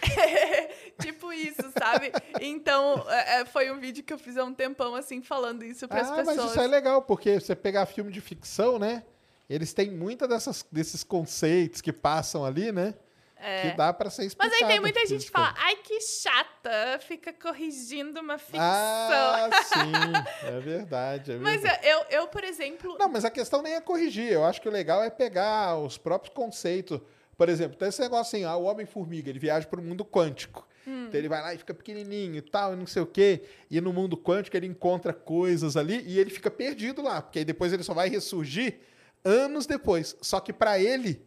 tipo 1.03 1.33
isso, 1.33 1.71
sabe? 1.79 2.11
Então, 2.41 3.05
é, 3.09 3.41
é, 3.41 3.45
foi 3.45 3.71
um 3.71 3.79
vídeo 3.79 4.03
que 4.03 4.13
eu 4.13 4.19
fiz 4.19 4.39
há 4.39 4.45
um 4.45 4.55
tempão, 4.55 4.95
assim, 4.95 5.21
falando 5.21 5.65
isso 5.65 5.87
para 5.87 6.01
as 6.01 6.11
ah, 6.11 6.17
pessoas. 6.17 6.37
mas 6.37 6.51
isso 6.51 6.61
é 6.61 6.67
legal, 6.67 7.03
porque 7.03 7.39
você 7.39 7.55
pegar 7.55 7.85
filme 7.85 8.11
de 8.11 8.21
ficção, 8.21 8.79
né? 8.79 9.05
Eles 9.49 9.75
têm 9.75 9.91
muita 9.91 10.27
dessas, 10.27 10.65
desses 10.71 11.05
conceitos 11.05 11.81
que 11.81 11.93
passam 11.93 12.45
ali, 12.45 12.73
né? 12.73 12.95
Que 13.41 13.77
dá 13.77 13.93
pra 13.93 14.11
ser 14.11 14.23
Mas 14.23 14.29
explicado. 14.29 14.55
aí 14.63 14.69
tem 14.69 14.81
muita 14.81 15.07
gente 15.07 15.25
que 15.27 15.31
fala, 15.31 15.55
ai, 15.59 15.77
que 15.77 16.01
chata, 16.01 16.99
fica 17.01 17.33
corrigindo 17.33 18.21
uma 18.21 18.37
ficção. 18.39 18.61
Ah, 18.61 19.49
sim. 19.65 20.47
É 20.47 20.61
verdade. 20.61 21.33
É 21.33 21.37
Mas 21.41 21.63
verdade. 21.63 21.87
eu, 21.87 22.05
eu, 22.11 22.29
por 22.29 22.45
exemplo, 22.45 22.97
Não, 22.99 23.09
mas 23.09 23.25
a 23.25 23.31
questão 23.31 23.63
nem 23.63 23.75
é 23.75 23.81
corrigir. 23.81 24.31
Eu 24.31 24.45
acho 24.45 24.61
que 24.61 24.69
o 24.69 24.73
legal 24.73 25.03
é 25.03 25.11
pegar 25.11 25.79
os 25.79 25.97
próprios 25.97 26.35
conceitos. 26.35 27.01
Por 27.37 27.49
exemplo, 27.49 27.77
tem 27.79 27.89
esse 27.89 28.01
negócio 28.01 28.37
assim, 28.37 28.45
ah, 28.45 28.57
o 28.57 28.65
Homem-Formiga, 28.65 29.31
ele 29.31 29.39
viaja 29.39 29.67
para 29.67 29.81
o 29.81 29.83
mundo 29.83 30.05
quântico. 30.05 30.69
Hum. 30.87 31.07
Então 31.09 31.19
ele 31.19 31.29
vai 31.29 31.41
lá 31.41 31.55
e 31.55 31.59
fica 31.59 31.73
pequenininho 31.73 32.37
e 32.37 32.43
tal, 32.43 32.75
e 32.75 32.77
não 32.77 32.87
sei 32.87 33.01
o 33.03 33.07
quê. 33.07 33.45
E 33.71 33.81
no 33.81 33.93
mundo 33.93 34.17
quântico 34.17 34.57
ele 34.57 34.67
encontra 34.67 35.13
coisas 35.15 35.77
ali 35.77 36.03
e 36.07 36.19
ele 36.19 36.29
fica 36.31 36.51
perdido 36.51 37.01
lá. 37.03 37.23
Porque 37.23 37.39
aí 37.39 37.45
depois 37.45 37.73
ele 37.73 37.83
só 37.83 37.95
vai 37.95 38.09
ressurgir 38.11 38.81
anos 39.25 39.67
depois. 39.67 40.17
Só 40.21 40.41
que 40.41 40.53
para 40.53 40.79
ele, 40.79 41.23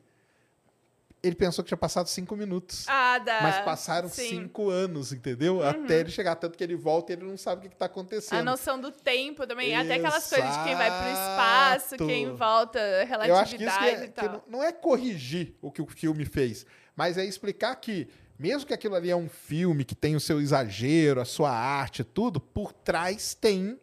ele 1.24 1.36
pensou 1.36 1.64
que 1.64 1.70
tinha 1.70 1.78
passado 1.78 2.08
cinco 2.10 2.36
minutos. 2.36 2.84
ah, 2.88 3.18
da... 3.18 3.42
Mas 3.42 3.60
passaram 3.64 4.10
sim. 4.10 4.22
Uhum. 4.24 4.30
cinco 4.44 4.70
anos, 4.70 5.14
entendeu? 5.14 5.66
Até 5.66 6.02
ele 6.02 6.12
chegar. 6.12 6.36
Tanto 6.36 6.58
que 6.58 6.64
ele 6.64 6.76
volta 6.76 7.14
e 7.14 7.16
ele 7.16 7.24
não 7.26 7.38
sabe 7.38 7.60
o 7.60 7.62
que, 7.64 7.70
que 7.70 7.76
tá 7.78 7.86
acontecendo. 7.86 8.40
A 8.40 8.44
noção 8.44 8.78
do 8.80 8.92
tempo 8.92 9.48
também, 9.48 9.74
até 9.74 9.94
aquelas 9.96 10.28
coisas 10.30 10.58
de 10.58 10.64
quem 10.66 10.76
vai 10.76 10.90
pro 10.92 11.10
espaço, 11.10 11.96
Exato. 11.96 12.06
quem 12.08 12.36
volta, 12.36 12.80
Eu 12.80 13.36
acho 13.38 13.56
que 13.56 13.64
relatividade 13.64 13.86
é- 13.88 14.04
e 14.04 14.08
que 14.08 14.14
tal. 14.14 14.30
não- 14.30 14.44
não 14.50 14.64
é 14.64 14.72
corrigir 14.74 15.56
o 15.62 15.72
que 15.72 15.82
o 15.82 15.88
filme 15.88 16.26
fez, 16.26 16.66
mas 16.96 17.18
é 17.18 17.24
explicar 17.26 17.74
que, 17.78 18.08
mesmo 18.38 18.68
que 18.68 18.74
aquilo 18.74 18.96
ali 18.96 19.10
é 19.10 19.16
um 19.16 19.30
filme 19.30 19.86
que 19.86 19.96
tem 19.96 20.18
o 20.18 20.20
seu 20.20 20.42
exagero, 20.42 21.22
a 21.22 21.26
sua 21.26 21.52
arte, 21.52 22.04
tudo, 22.04 22.40
por 22.42 22.74
trás 22.74 23.34
tem 23.34 23.80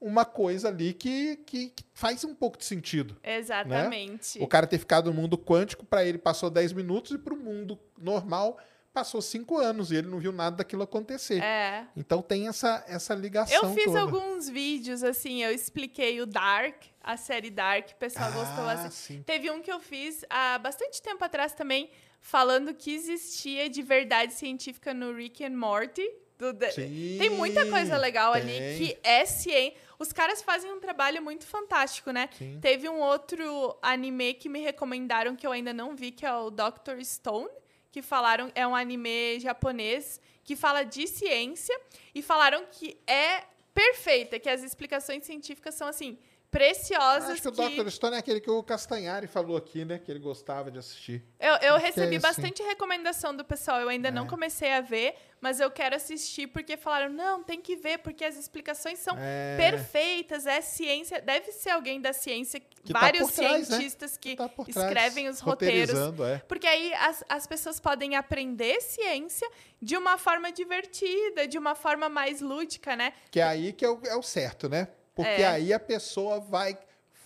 uma 0.00 0.24
coisa 0.24 0.68
ali 0.68 0.94
que, 0.94 1.36
que, 1.46 1.68
que 1.70 1.84
faz 1.92 2.24
um 2.24 2.34
pouco 2.34 2.56
de 2.58 2.64
sentido. 2.64 3.16
Exatamente. 3.22 4.38
O 4.42 4.46
cara 4.46 4.66
ter 4.66 4.78
ficado 4.78 5.12
no 5.12 5.20
mundo 5.20 5.36
quântico, 5.36 5.84
para 5.84 6.04
ele 6.04 6.18
passou 6.18 6.48
10 6.50 6.72
minutos 6.72 7.12
e 7.12 7.18
para 7.18 7.34
o 7.34 7.36
mundo 7.36 7.78
normal 7.98 8.58
passou 8.92 9.22
5 9.22 9.56
anos 9.58 9.92
e 9.92 9.96
ele 9.96 10.08
não 10.08 10.18
viu 10.18 10.32
nada 10.32 10.56
daquilo 10.56 10.82
acontecer. 10.82 11.40
É. 11.42 11.86
Então 11.96 12.20
tem 12.22 12.48
essa, 12.48 12.84
essa 12.88 13.14
ligação 13.14 13.56
Eu 13.68 13.74
fiz 13.74 13.84
toda. 13.84 14.00
alguns 14.00 14.48
vídeos, 14.48 15.04
assim, 15.04 15.44
eu 15.44 15.52
expliquei 15.52 16.20
o 16.20 16.26
Dark, 16.26 16.82
a 17.00 17.16
série 17.16 17.50
Dark, 17.50 17.90
o 17.90 17.96
pessoal 17.96 18.32
gostou 18.32 18.64
Ah, 18.64 18.74
bastante. 18.74 18.94
sim. 18.94 19.22
Teve 19.22 19.48
um 19.50 19.60
que 19.62 19.70
eu 19.70 19.78
fiz 19.78 20.24
há 20.28 20.58
bastante 20.58 21.00
tempo 21.00 21.22
atrás 21.24 21.52
também, 21.54 21.88
falando 22.20 22.74
que 22.74 22.92
existia 22.92 23.70
de 23.70 23.80
verdade 23.80 24.32
científica 24.34 24.92
no 24.92 25.14
Rick 25.14 25.44
and 25.44 25.56
Morty. 25.56 26.08
Do- 26.52 26.72
Sim, 26.72 27.16
tem 27.18 27.30
muita 27.30 27.66
coisa 27.70 27.96
legal 27.96 28.32
ali 28.32 28.52
tem. 28.58 28.78
que 28.78 28.98
é 29.02 29.24
ciência. 29.26 29.74
Os 29.98 30.12
caras 30.12 30.40
fazem 30.42 30.72
um 30.72 30.80
trabalho 30.80 31.22
muito 31.22 31.46
fantástico, 31.46 32.10
né? 32.10 32.28
Sim. 32.36 32.58
Teve 32.60 32.88
um 32.88 33.00
outro 33.00 33.76
anime 33.82 34.32
que 34.34 34.48
me 34.48 34.60
recomendaram 34.60 35.36
que 35.36 35.46
eu 35.46 35.52
ainda 35.52 35.72
não 35.74 35.94
vi, 35.94 36.10
que 36.10 36.24
é 36.24 36.32
o 36.34 36.48
Doctor 36.50 37.02
Stone, 37.04 37.50
que 37.92 38.00
falaram 38.00 38.50
é 38.54 38.66
um 38.66 38.74
anime 38.74 39.38
japonês 39.40 40.20
que 40.42 40.56
fala 40.56 40.82
de 40.84 41.06
ciência 41.06 41.78
e 42.14 42.22
falaram 42.22 42.64
que 42.70 42.96
é 43.06 43.44
perfeita, 43.74 44.38
que 44.38 44.48
as 44.48 44.62
explicações 44.62 45.24
científicas 45.24 45.74
são 45.74 45.86
assim 45.86 46.18
preciosas 46.50 47.30
Acho 47.30 47.42
que 47.42 47.48
o 47.48 47.52
que 47.52 47.82
Dr. 47.82 47.88
Stone 47.90 48.16
é 48.16 48.18
aquele 48.18 48.40
que 48.40 48.50
o 48.50 48.62
Castanhari 48.62 49.26
falou 49.26 49.56
aqui, 49.56 49.84
né? 49.84 49.98
Que 49.98 50.10
ele 50.10 50.18
gostava 50.18 50.70
de 50.70 50.78
assistir. 50.78 51.24
eu, 51.38 51.54
eu 51.56 51.76
que 51.76 51.82
recebi 51.86 52.16
é 52.16 52.18
bastante 52.18 52.62
recomendação 52.62 53.34
do 53.34 53.44
pessoal. 53.44 53.80
Eu 53.80 53.88
ainda 53.88 54.10
não 54.10 54.24
É. 54.24 54.28
comecei 54.28 54.72
a 54.72 54.80
ver, 54.80 55.14
mas 55.40 55.60
eu 55.60 55.70
quero 55.70 55.94
assistir 55.96 56.48
porque 56.48 56.76
falaram 56.76 57.12
não, 57.12 57.42
tem 57.42 57.60
que 57.60 57.76
ver 57.76 57.98
porque 57.98 58.24
as 58.24 58.36
explicações 58.36 58.98
são 58.98 59.16
É. 59.18 59.56
perfeitas, 59.56 60.46
é 60.46 60.60
ciência, 60.60 61.20
deve 61.20 61.52
ser 61.52 61.70
alguém 61.70 62.00
da 62.00 62.12
ciência, 62.12 62.60
Que 62.60 62.92
tá 62.92 63.00
vários 63.00 63.30
por 63.30 63.32
trás, 63.36 63.68
né? 63.68 63.76
cientistas 63.76 64.16
que 64.16 64.34
Tá 64.36 64.48
por 64.48 64.66
trás, 64.66 64.86
escrevem 64.88 65.28
os 65.28 65.40
roteiros. 65.40 65.98
é. 66.20 66.38
Porque 66.48 66.66
aí 66.66 66.92
as, 66.94 67.24
as 67.28 67.46
pessoas 67.46 67.78
podem 67.78 68.16
aprender 68.16 68.80
ciência 68.80 69.48
de 69.80 69.96
uma 69.96 70.18
forma 70.18 70.50
divertida, 70.50 71.46
de 71.46 71.58
uma 71.58 71.74
forma 71.74 72.08
mais 72.08 72.40
lúdica, 72.40 72.96
né? 72.96 73.12
Que 73.30 73.40
é 73.40 73.44
aí 73.44 73.72
que 73.72 73.84
é 73.84 73.88
o, 73.88 74.00
é 74.04 74.16
o 74.16 74.22
certo, 74.22 74.68
né? 74.68 74.88
Porque 75.22 75.42
É. 75.42 75.46
aí 75.48 75.72
a 75.72 75.80
pessoa 75.80 76.40
vai 76.40 76.76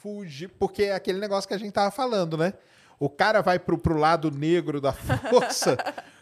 fugir. 0.03 0.49
Porque 0.49 0.85
é 0.85 0.95
aquele 0.95 1.19
negócio 1.19 1.49
que 1.49 1.55
a 1.55 1.59
gente 1.59 1.73
tava 1.73 1.91
falando, 1.91 2.37
né? 2.37 2.55
O 2.99 3.09
cara 3.09 3.41
vai 3.43 3.59
pro, 3.59 3.77
pro 3.77 3.97
lado 3.97 4.31
negro 4.31 4.81
da 4.81 4.93
força. 5.31 5.77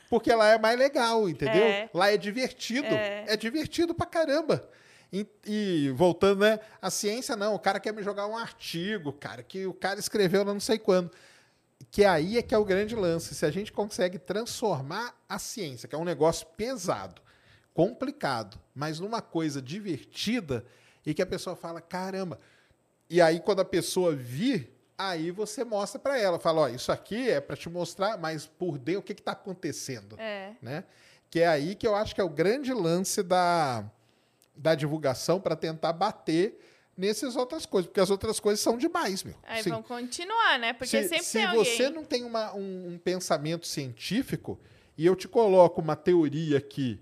Porque 0.08 0.32
lá 0.34 0.48
é 0.48 0.58
mais 0.58 0.78
legal, 0.78 1.28
entendeu? 1.28 1.62
É. 1.64 1.90
Lá 1.92 2.10
é 2.12 2.16
divertido. 2.16 2.86
É. 2.86 3.24
É. 3.28 3.36
divertido 3.36 3.94
pra 3.94 4.06
caramba. 4.06 4.68
E, 5.12 5.26
e 5.46 5.90
voltando, 5.94 6.40
né? 6.40 6.58
A 6.80 6.90
ciência 6.90 7.36
não. 7.36 7.54
O 7.54 7.58
cara 7.58 7.78
quer 7.78 7.92
me 7.92 8.02
jogar 8.02 8.26
um 8.26 8.36
artigo, 8.36 9.12
cara, 9.12 9.42
que 9.42 9.66
o 9.66 9.74
cara 9.74 10.00
escreveu 10.00 10.44
não 10.44 10.58
sei 10.58 10.78
quando. 10.78 11.10
Que 11.90 12.04
aí 12.04 12.38
é 12.38 12.42
que 12.42 12.54
é 12.54 12.58
o 12.58 12.64
grande 12.64 12.94
lance. 12.94 13.34
Se 13.34 13.44
a 13.44 13.50
gente 13.50 13.70
consegue 13.72 14.18
transformar 14.18 15.14
a 15.28 15.38
ciência, 15.38 15.86
que 15.86 15.94
é 15.94 15.98
um 15.98 16.04
negócio 16.04 16.46
pesado, 16.56 17.20
complicado, 17.74 18.58
mas 18.74 19.00
numa 19.00 19.20
coisa 19.20 19.60
divertida 19.60 20.64
e 21.04 21.12
que 21.14 21.22
a 21.22 21.26
pessoa 21.26 21.56
fala, 21.56 21.80
caramba. 21.80 22.38
E 23.10 23.20
aí, 23.20 23.40
quando 23.40 23.60
a 23.60 23.64
pessoa 23.64 24.14
vir, 24.14 24.70
aí 24.96 25.30
você 25.30 25.64
mostra 25.64 25.98
para 25.98 26.18
ela, 26.18 26.38
fala, 26.38 26.62
ó, 26.62 26.68
isso 26.68 26.90
aqui 26.92 27.28
é 27.28 27.40
para 27.40 27.56
te 27.56 27.68
mostrar, 27.68 28.16
mas 28.18 28.46
por 28.46 28.78
dentro 28.78 29.00
o 29.00 29.02
que 29.04 29.12
está 29.12 29.32
acontecendo, 29.32 30.18
É. 30.18 30.52
né? 30.62 30.84
Que 31.30 31.40
é 31.40 31.46
aí 31.48 31.74
que 31.74 31.86
eu 31.86 31.94
acho 31.94 32.14
que 32.14 32.20
é 32.20 32.24
o 32.24 32.28
grande 32.28 32.72
lance 32.72 33.22
da, 33.22 33.84
da 34.56 34.74
divulgação 34.74 35.40
para 35.40 35.56
tentar 35.56 35.92
bater 35.92 36.58
nessas 36.96 37.36
outras 37.36 37.64
coisas, 37.64 37.88
porque 37.88 38.00
as 38.00 38.10
outras 38.10 38.38
coisas 38.38 38.60
são 38.60 38.76
demais, 38.76 39.22
meu. 39.24 39.34
Aí 39.44 39.62
vão 39.62 39.82
continuar, 39.82 40.58
né? 40.58 40.74
Porque 40.74 41.02
se, 41.02 41.08
sempre 41.08 41.24
se 41.24 41.32
tem 41.38 41.44
alguém. 41.46 41.64
você 41.64 41.88
não 41.90 42.04
tem 42.04 42.22
uma- 42.22 42.54
um, 42.54 42.92
um 42.94 42.98
pensamento 42.98 43.66
científico 43.66 44.60
e 44.96 45.06
eu 45.06 45.16
te 45.16 45.26
coloco 45.26 45.80
uma 45.80 45.96
teoria 45.96 46.58
aqui 46.58 47.00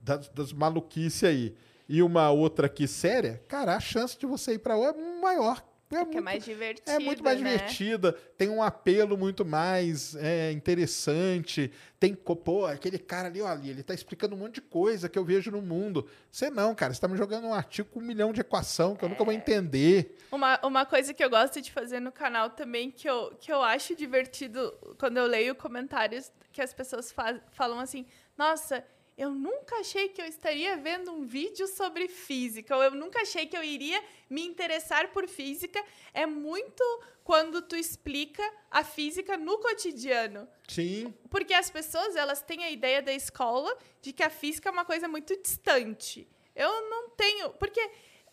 das, 0.00 0.28
das 0.28 0.52
maluquices 0.52 1.24
aí 1.24 1.56
e 1.88 2.02
uma 2.02 2.30
outra 2.30 2.66
aqui 2.66 2.86
séria, 2.88 3.42
cara, 3.48 3.76
a 3.76 3.80
chance 3.80 4.18
de 4.18 4.26
você 4.26 4.54
ir 4.54 4.58
para 4.58 4.76
o 4.76 4.84
é 4.84 4.92
maior. 5.20 5.62
É, 5.88 6.04
que 6.04 6.18
é 6.18 6.20
mais 6.20 6.44
divertida, 6.44 6.90
É 6.90 6.98
muito 6.98 7.22
mais 7.22 7.40
né? 7.40 7.52
divertida, 7.52 8.12
tem 8.36 8.48
um 8.48 8.60
apelo 8.60 9.16
muito 9.16 9.44
mais 9.44 10.16
é, 10.16 10.50
interessante. 10.50 11.70
Tem, 12.00 12.12
pô, 12.12 12.66
aquele 12.66 12.98
cara 12.98 13.28
ali, 13.28 13.40
ali, 13.40 13.70
ele 13.70 13.84
tá 13.84 13.94
explicando 13.94 14.34
um 14.34 14.38
monte 14.38 14.56
de 14.56 14.62
coisa 14.62 15.08
que 15.08 15.16
eu 15.16 15.24
vejo 15.24 15.48
no 15.52 15.62
mundo. 15.62 16.04
Você 16.28 16.50
não, 16.50 16.74
cara, 16.74 16.92
você 16.92 17.00
tá 17.00 17.06
me 17.06 17.16
jogando 17.16 17.46
um 17.46 17.54
artigo 17.54 17.88
com 17.88 18.00
um 18.00 18.02
milhão 18.02 18.32
de 18.32 18.40
equação 18.40 18.96
que 18.96 19.04
eu 19.04 19.08
nunca 19.08 19.22
É. 19.22 19.24
vou 19.24 19.32
entender. 19.32 20.18
Uma, 20.32 20.58
uma 20.64 20.84
coisa 20.84 21.14
que 21.14 21.22
eu 21.22 21.30
gosto 21.30 21.60
de 21.62 21.70
fazer 21.70 22.00
no 22.00 22.10
canal 22.10 22.50
também, 22.50 22.90
que 22.90 23.08
eu, 23.08 23.30
que 23.40 23.52
eu 23.52 23.62
acho 23.62 23.94
divertido 23.94 24.72
quando 24.98 25.18
eu 25.18 25.26
leio 25.26 25.54
comentários 25.54 26.32
que 26.52 26.60
as 26.60 26.74
pessoas 26.74 27.12
fa- 27.12 27.40
falam 27.52 27.78
assim: 27.78 28.04
Nossa, 28.36 28.82
eu 29.16 29.30
nunca 29.30 29.76
achei 29.76 30.10
que 30.10 30.20
eu 30.20 30.26
estaria 30.26 30.76
vendo 30.76 31.10
um 31.10 31.24
vídeo 31.24 31.66
sobre 31.66 32.06
física, 32.06 32.76
ou 32.76 32.82
eu 32.82 32.90
nunca 32.90 33.22
achei 33.22 33.46
que 33.46 33.56
eu 33.56 33.64
iria 33.64 34.02
me 34.28 34.46
interessar 34.46 35.08
por 35.08 35.26
física. 35.26 35.82
É 36.12 36.26
muito 36.26 36.82
quando 37.24 37.62
tu 37.62 37.74
explica 37.74 38.42
a 38.70 38.84
física 38.84 39.38
no 39.38 39.58
cotidiano. 39.58 40.46
Sim, 40.68 41.14
Porque 41.30 41.54
as 41.54 41.70
pessoas, 41.70 42.14
elas 42.14 42.42
têm 42.42 42.62
a 42.62 42.70
ideia 42.70 43.00
da 43.00 43.12
escola 43.12 43.74
de 44.02 44.12
que 44.12 44.22
a 44.22 44.28
física 44.30 44.68
é 44.68 44.72
uma 44.72 44.84
coisa 44.84 45.08
muito 45.08 45.34
distante. 45.40 46.28
Eu 46.54 46.88
não 46.90 47.08
tenho, 47.10 47.50
porque 47.54 47.80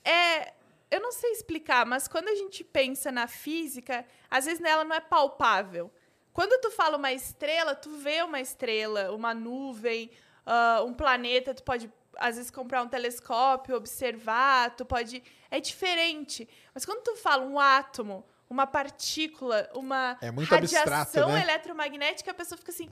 é, 0.03 0.53
eu 0.91 0.99
não 0.99 1.13
sei 1.13 1.31
explicar, 1.31 1.85
mas 1.85 2.09
quando 2.09 2.27
a 2.27 2.35
gente 2.35 2.61
pensa 2.61 3.09
na 3.09 3.25
física, 3.25 4.05
às 4.29 4.45
vezes 4.45 4.61
ela 4.61 4.83
não 4.83 4.95
é 4.95 4.99
palpável. 4.99 5.89
Quando 6.33 6.59
tu 6.59 6.69
fala 6.71 6.97
uma 6.97 7.13
estrela, 7.13 7.73
tu 7.73 7.89
vê 7.91 8.21
uma 8.21 8.41
estrela, 8.41 9.11
uma 9.11 9.33
nuvem, 9.33 10.11
ah, 10.45 10.83
um 10.85 10.93
planeta, 10.93 11.53
tu 11.53 11.63
pode 11.63 11.91
às 12.17 12.35
vezes 12.35 12.51
comprar 12.51 12.83
um 12.83 12.87
telescópio, 12.87 13.75
observar, 13.75 14.75
tu 14.75 14.85
pode 14.85 15.23
é 15.49 15.59
diferente. 15.59 16.47
Mas 16.73 16.85
quando 16.85 17.01
tu 17.03 17.15
fala 17.15 17.43
um 17.43 17.59
átomo, 17.59 18.23
uma 18.49 18.67
partícula, 18.67 19.69
uma 19.73 20.17
É 20.21 20.29
radiação 20.29 20.81
abstrato, 20.83 21.27
né? 21.27 21.41
eletromagnética, 21.41 22.31
a 22.31 22.33
pessoa 22.33 22.57
fica 22.57 22.71
assim: 22.71 22.89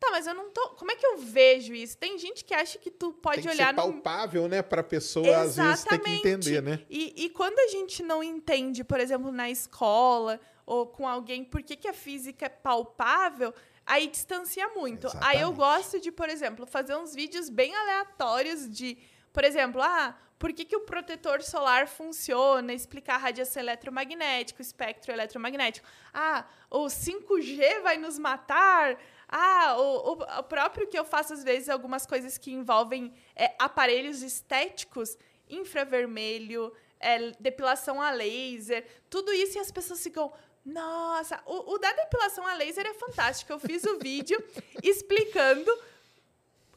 "Tá, 0.00 0.08
mas 0.10 0.26
eu 0.26 0.34
não 0.34 0.50
tô, 0.50 0.70
como 0.70 0.90
é 0.90 0.96
que 0.96 1.04
eu 1.06 1.18
vejo 1.18 1.74
isso?" 1.74 1.98
Tem 1.98 2.18
gente 2.18 2.44
que 2.44 2.54
acha 2.54 2.78
que 2.78 2.90
tu 2.90 3.12
pode 3.12 3.36
tem 3.36 3.44
que 3.44 3.54
olhar 3.54 3.68
ser 3.68 3.74
palpável, 3.74 4.48
né, 4.48 4.62
pra 4.62 4.82
pessoa 4.82 5.42
às 5.42 5.56
vezes 5.56 5.84
ter 5.84 5.98
que 5.98 6.08
Exatamente. 6.08 6.28
entender, 6.28 6.62
né? 6.62 6.80
E, 6.88 7.24
e 7.24 7.30
quando 7.30 7.58
a 7.58 7.68
gente 7.68 8.02
não 8.02 8.22
entende, 8.22 8.82
por 8.84 9.00
exemplo, 9.00 9.30
na 9.30 9.50
escola 9.50 10.40
ou 10.64 10.86
com 10.86 11.06
alguém, 11.06 11.44
por 11.44 11.62
que, 11.62 11.76
que 11.76 11.88
a 11.88 11.92
física 11.92 12.46
é 12.46 12.48
palpável, 12.48 13.52
aí 13.86 14.06
distancia 14.06 14.68
muito. 14.68 15.06
Aí 15.20 15.40
eu 15.40 15.48
Exatamente. 15.52 15.56
gosto 15.56 16.00
de, 16.00 16.12
por 16.12 16.28
exemplo, 16.28 16.66
fazer 16.66 16.96
uns 16.96 17.14
vídeos 17.14 17.48
bem 17.48 17.74
aleatórios 17.74 18.68
de, 18.70 18.96
por 19.32 19.44
exemplo, 19.44 19.80
ah, 19.82 20.16
por 20.38 20.52
que, 20.52 20.64
que 20.64 20.74
o 20.76 20.80
protetor 20.80 21.40
solar 21.42 21.86
funciona, 21.86 22.72
explicar 22.72 23.14
a 23.14 23.18
radiação 23.18 23.62
eletromagnética, 23.62 24.58
o 24.58 24.62
espectro 24.62 25.12
eletromagnético. 25.12 25.86
Ah, 26.12 26.44
o 26.68 26.86
5G 26.86 27.80
vai 27.82 27.96
nos 27.96 28.18
matar. 28.18 28.98
Ah, 29.28 29.76
o, 29.78 30.12
o- 30.14 30.38
o 30.40 30.42
próprio 30.42 30.86
que 30.88 30.98
eu 30.98 31.04
faço 31.04 31.32
às 31.32 31.44
vezes 31.44 31.68
algumas 31.68 32.04
coisas 32.06 32.36
que 32.38 32.52
envolvem 32.52 33.14
é, 33.36 33.54
aparelhos 33.58 34.20
estéticos, 34.22 35.16
infravermelho, 35.48 36.72
é, 37.00 37.32
depilação 37.40 38.00
a 38.00 38.10
laser, 38.10 38.86
tudo 39.08 39.32
isso 39.32 39.56
e 39.58 39.60
as 39.60 39.70
pessoas 39.70 40.02
ficam. 40.02 40.32
Nossa, 40.64 41.42
o, 41.44 41.74
o 41.74 41.78
da 41.78 41.92
depilação 41.92 42.46
a 42.46 42.54
laser 42.54 42.86
é 42.86 42.94
fantástico. 42.94 43.52
Eu 43.52 43.58
fiz 43.58 43.84
o 43.84 43.98
vídeo 43.98 44.42
explicando 44.82 45.70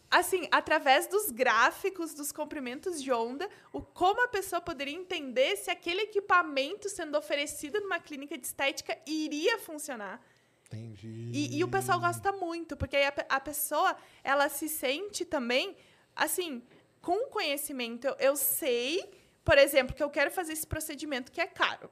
assim, 0.10 0.48
através 0.50 1.08
dos 1.08 1.30
gráficos, 1.30 2.14
dos 2.14 2.32
comprimentos 2.32 3.04
de 3.04 3.12
onda, 3.12 3.50
o 3.74 3.82
como 3.82 4.24
a 4.24 4.28
pessoa 4.28 4.62
poderia 4.62 4.96
entender 4.96 5.58
se 5.58 5.70
aquele 5.70 6.04
equipamento 6.04 6.88
sendo 6.90 7.18
oferecido 7.18 7.82
numa 7.82 8.00
clínica 8.00 8.38
de 8.38 8.46
estética 8.46 8.98
iria 9.06 9.60
funcionar. 9.60 10.22
Entendi. 10.68 11.32
E, 11.34 11.58
e 11.58 11.64
o 11.64 11.68
pessoal 11.68 12.00
gosta 12.00 12.32
muito, 12.32 12.78
porque 12.78 12.96
aí 12.96 13.06
a, 13.06 13.14
a 13.30 13.40
pessoa, 13.40 13.96
ela 14.24 14.48
se 14.50 14.70
sente 14.70 15.26
também, 15.26 15.76
assim, 16.16 16.64
com 17.02 17.28
conhecimento. 17.28 18.08
Eu, 18.08 18.16
eu 18.20 18.36
sei, 18.36 19.04
por 19.44 19.58
exemplo, 19.58 19.96
que 19.96 20.04
eu 20.04 20.10
quero 20.10 20.32
fazer 20.32 20.54
esse 20.54 20.66
procedimento 20.66 21.32
que 21.32 21.42
é 21.42 21.48
caro. 21.48 21.90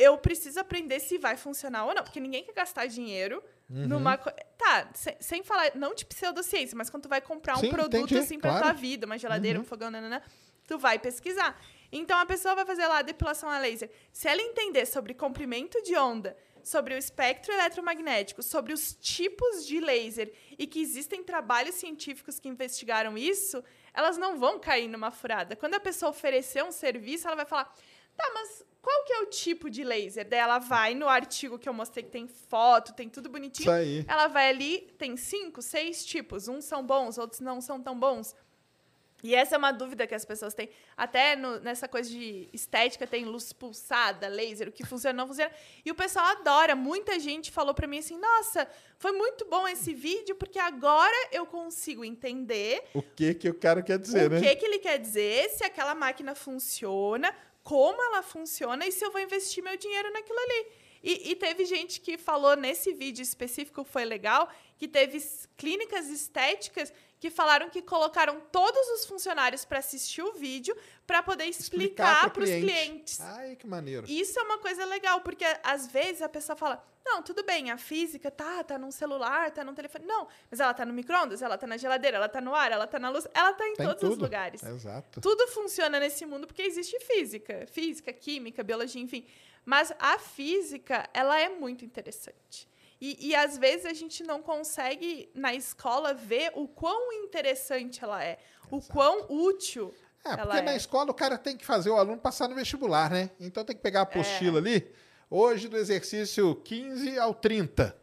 Eu 0.00 0.16
preciso 0.18 0.58
aprender 0.60 0.98
se 1.00 1.18
vai 1.18 1.36
funcionar 1.36 1.84
ou 1.86 1.94
não, 1.94 2.02
porque 2.02 2.20
ninguém 2.20 2.42
quer 2.44 2.54
gastar 2.54 2.86
dinheiro 2.86 3.42
Uhum. 3.68 3.86
numa... 3.88 4.16
co- 4.18 4.30
Tá, 4.58 4.90
sem, 4.94 5.16
sem 5.20 5.42
falar, 5.42 5.72
não 5.74 5.94
de 5.94 6.04
pseudociência, 6.04 6.76
mas 6.76 6.90
quando 6.90 7.04
tu 7.04 7.08
vai 7.08 7.20
comprar 7.20 7.56
um 7.56 7.60
Sim, 7.60 7.70
produto, 7.70 7.96
entendi, 7.96 8.18
assim, 8.18 8.38
pra 8.38 8.50
claro. 8.50 8.64
tua 8.66 8.72
vida, 8.74 9.06
uma 9.06 9.16
geladeira, 9.18 9.58
um 9.60 9.64
fogão, 9.64 9.90
nanana, 9.90 10.22
tu 10.66 10.76
vai 10.78 10.98
pesquisar. 10.98 11.58
Então, 11.90 12.18
a 12.18 12.26
pessoa 12.26 12.54
vai 12.54 12.64
fazer 12.66 12.86
lá 12.86 12.98
a 12.98 13.02
depilação 13.02 13.48
a 13.48 13.58
laser. 13.58 13.90
Se 14.12 14.28
ela 14.28 14.40
entender 14.42 14.86
sobre 14.86 15.14
comprimento 15.14 15.82
de 15.82 15.96
onda, 15.96 16.36
sobre 16.62 16.94
o 16.94 16.98
espectro 16.98 17.52
eletromagnético, 17.54 18.42
sobre 18.42 18.72
os 18.72 18.94
tipos 18.94 19.66
de 19.66 19.80
laser 19.80 20.30
e 20.58 20.66
que 20.66 20.80
existem 20.80 21.24
trabalhos 21.24 21.74
científicos 21.76 22.38
que 22.38 22.48
investigaram 22.48 23.16
isso, 23.16 23.64
elas 23.94 24.18
não 24.18 24.38
vão 24.38 24.58
cair 24.60 24.86
numa 24.88 25.10
furada. 25.10 25.56
Quando 25.56 25.74
a 25.74 25.80
pessoa 25.80 26.10
oferecer 26.10 26.62
um 26.62 26.70
serviço, 26.70 27.26
ela 27.26 27.36
vai 27.36 27.46
falar: 27.46 27.72
tá, 28.16 28.30
mas 28.34 28.64
qual 28.82 29.04
que 29.04 29.12
é 29.12 29.20
o 29.20 29.26
tipo 29.26 29.68
de 29.68 29.84
laser? 29.84 30.26
Daí 30.28 30.38
ela 30.40 30.58
vai 30.58 30.94
no 30.94 31.08
artigo 31.08 31.58
que 31.58 31.68
eu 31.68 31.72
mostrei 31.74 32.02
que 32.02 32.10
tem 32.10 32.26
foto, 32.26 32.92
tem 32.94 33.08
tudo 33.08 33.28
bonitinho. 33.28 33.64
Isso 33.64 33.70
aí. 33.70 34.04
Ela 34.08 34.26
vai 34.26 34.48
ali, 34.48 34.90
tem 34.98 35.16
cinco, 35.16 35.60
seis 35.60 36.04
tipos. 36.04 36.48
Uns 36.48 36.64
são 36.64 36.82
bons, 36.84 37.18
outros 37.18 37.40
não 37.40 37.60
são 37.60 37.80
tão 37.82 37.98
bons. 37.98 38.34
E 39.22 39.34
essa 39.34 39.54
é 39.54 39.58
uma 39.58 39.70
dúvida 39.70 40.06
que 40.06 40.14
as 40.14 40.24
pessoas 40.24 40.54
têm. 40.54 40.70
Até 40.96 41.36
no- 41.36 41.60
nessa 41.60 41.86
coisa 41.86 42.08
de 42.08 42.48
estética 42.54 43.06
tem 43.06 43.26
luz 43.26 43.52
pulsada, 43.52 44.28
laser, 44.28 44.68
o 44.68 44.72
que 44.72 44.82
funciona, 44.82 45.14
não 45.14 45.26
funciona. 45.26 45.52
E 45.84 45.90
o 45.90 45.94
pessoal 45.94 46.24
adora. 46.24 46.74
Muita 46.74 47.18
gente 47.20 47.50
falou 47.50 47.74
pra 47.74 47.86
mim 47.86 47.98
assim: 47.98 48.16
nossa, 48.18 48.66
foi 48.96 49.12
muito 49.12 49.44
bom 49.44 49.68
esse 49.68 49.92
vídeo, 49.92 50.36
porque 50.36 50.58
agora 50.58 51.14
eu 51.32 51.44
consigo 51.44 52.02
entender 52.02 52.82
O 52.94 53.02
que 53.02 53.34
que 53.34 53.50
o 53.50 53.52
cara 53.54 53.82
quer 53.82 53.98
dizer, 53.98 54.30
o 54.30 54.34
né? 54.36 54.40
que, 54.40 54.56
que 54.56 54.64
ele 54.64 54.78
quer 54.78 54.98
dizer, 54.98 55.50
se 55.50 55.64
aquela 55.64 55.94
máquina 55.94 56.34
funciona, 56.34 57.30
como 57.70 58.02
ela 58.02 58.20
funciona 58.20 58.84
e 58.84 58.90
se 58.90 59.04
eu 59.04 59.12
vou 59.12 59.20
investir 59.20 59.62
meu 59.62 59.76
dinheiro 59.76 60.12
naquilo 60.12 60.40
ali. 60.40 60.66
E, 61.04 61.30
e 61.30 61.36
teve 61.36 61.64
gente 61.64 62.00
que 62.00 62.18
falou 62.18 62.56
nesse 62.56 62.92
vídeo 62.92 63.22
específico, 63.22 63.84
foi 63.84 64.04
legal, 64.04 64.52
que 64.76 64.88
teve 64.88 65.22
clínicas 65.56 66.08
estéticas 66.08 66.92
que 67.20 67.30
falaram 67.30 67.68
que 67.68 67.82
colocaram 67.82 68.40
todos 68.50 68.88
os 68.88 69.04
funcionários 69.04 69.62
para 69.64 69.78
assistir 69.78 70.22
o 70.22 70.32
vídeo 70.32 70.74
para 71.06 71.22
poder 71.22 71.44
explicar 71.44 72.30
para 72.30 72.42
os 72.42 72.48
cliente. 72.48 72.66
clientes. 72.66 73.20
Ai, 73.20 73.56
que 73.56 73.66
maneiro. 73.66 74.06
Isso 74.08 74.40
é 74.40 74.42
uma 74.42 74.56
coisa 74.58 74.86
legal, 74.86 75.20
porque 75.20 75.44
às 75.62 75.86
vezes 75.86 76.22
a 76.22 76.30
pessoa 76.30 76.56
fala: 76.56 76.82
"Não, 77.04 77.22
tudo 77.22 77.44
bem, 77.44 77.70
a 77.70 77.76
física 77.76 78.30
tá, 78.30 78.64
tá 78.64 78.78
num 78.78 78.90
celular, 78.90 79.50
tá 79.50 79.62
num 79.62 79.74
telefone". 79.74 80.06
Não, 80.06 80.26
mas 80.50 80.60
ela 80.60 80.72
tá 80.72 80.86
no 80.86 80.94
micro-ondas, 80.94 81.42
ela 81.42 81.58
tá 81.58 81.66
na 81.66 81.76
geladeira, 81.76 82.16
ela 82.16 82.28
tá 82.28 82.40
no 82.40 82.54
ar, 82.54 82.72
ela 82.72 82.86
tá 82.86 82.98
na 82.98 83.10
luz, 83.10 83.28
ela 83.34 83.52
tá 83.52 83.68
em 83.68 83.74
Tem 83.74 83.86
todos 83.86 84.02
os 84.02 84.10
tudo. 84.10 84.22
lugares. 84.22 84.62
Exato. 84.62 85.20
Tudo 85.20 85.46
funciona 85.48 86.00
nesse 86.00 86.24
mundo 86.24 86.46
porque 86.46 86.62
existe 86.62 86.98
física, 87.00 87.66
física, 87.70 88.14
química, 88.14 88.62
biologia, 88.64 89.02
enfim. 89.02 89.26
Mas 89.62 89.92
a 89.98 90.18
física, 90.18 91.06
ela 91.12 91.38
é 91.38 91.50
muito 91.50 91.84
interessante. 91.84 92.66
E, 93.00 93.28
e 93.28 93.34
às 93.34 93.56
vezes 93.56 93.86
a 93.86 93.92
gente 93.94 94.22
não 94.22 94.42
consegue 94.42 95.30
na 95.34 95.54
escola 95.54 96.12
ver 96.12 96.52
o 96.54 96.68
quão 96.68 97.12
interessante 97.12 98.04
ela 98.04 98.22
é, 98.22 98.38
o 98.70 98.80
quão 98.80 99.26
útil 99.30 99.94
É, 100.24 100.32
ela 100.32 100.42
porque 100.46 100.58
é. 100.58 100.62
na 100.62 100.76
escola 100.76 101.10
o 101.10 101.14
cara 101.14 101.38
tem 101.38 101.56
que 101.56 101.64
fazer 101.64 101.88
o 101.90 101.96
aluno 101.96 102.18
passar 102.18 102.46
no 102.48 102.54
vestibular, 102.54 103.10
né? 103.10 103.30
Então 103.40 103.64
tem 103.64 103.74
que 103.74 103.82
pegar 103.82 104.00
a 104.00 104.02
É. 104.02 104.04
apostila 104.04 104.58
ali, 104.58 104.86
hoje 105.30 105.66
do 105.68 105.76
exercício 105.78 106.54
15 106.56 107.18
ao 107.18 107.32
30. 107.34 107.96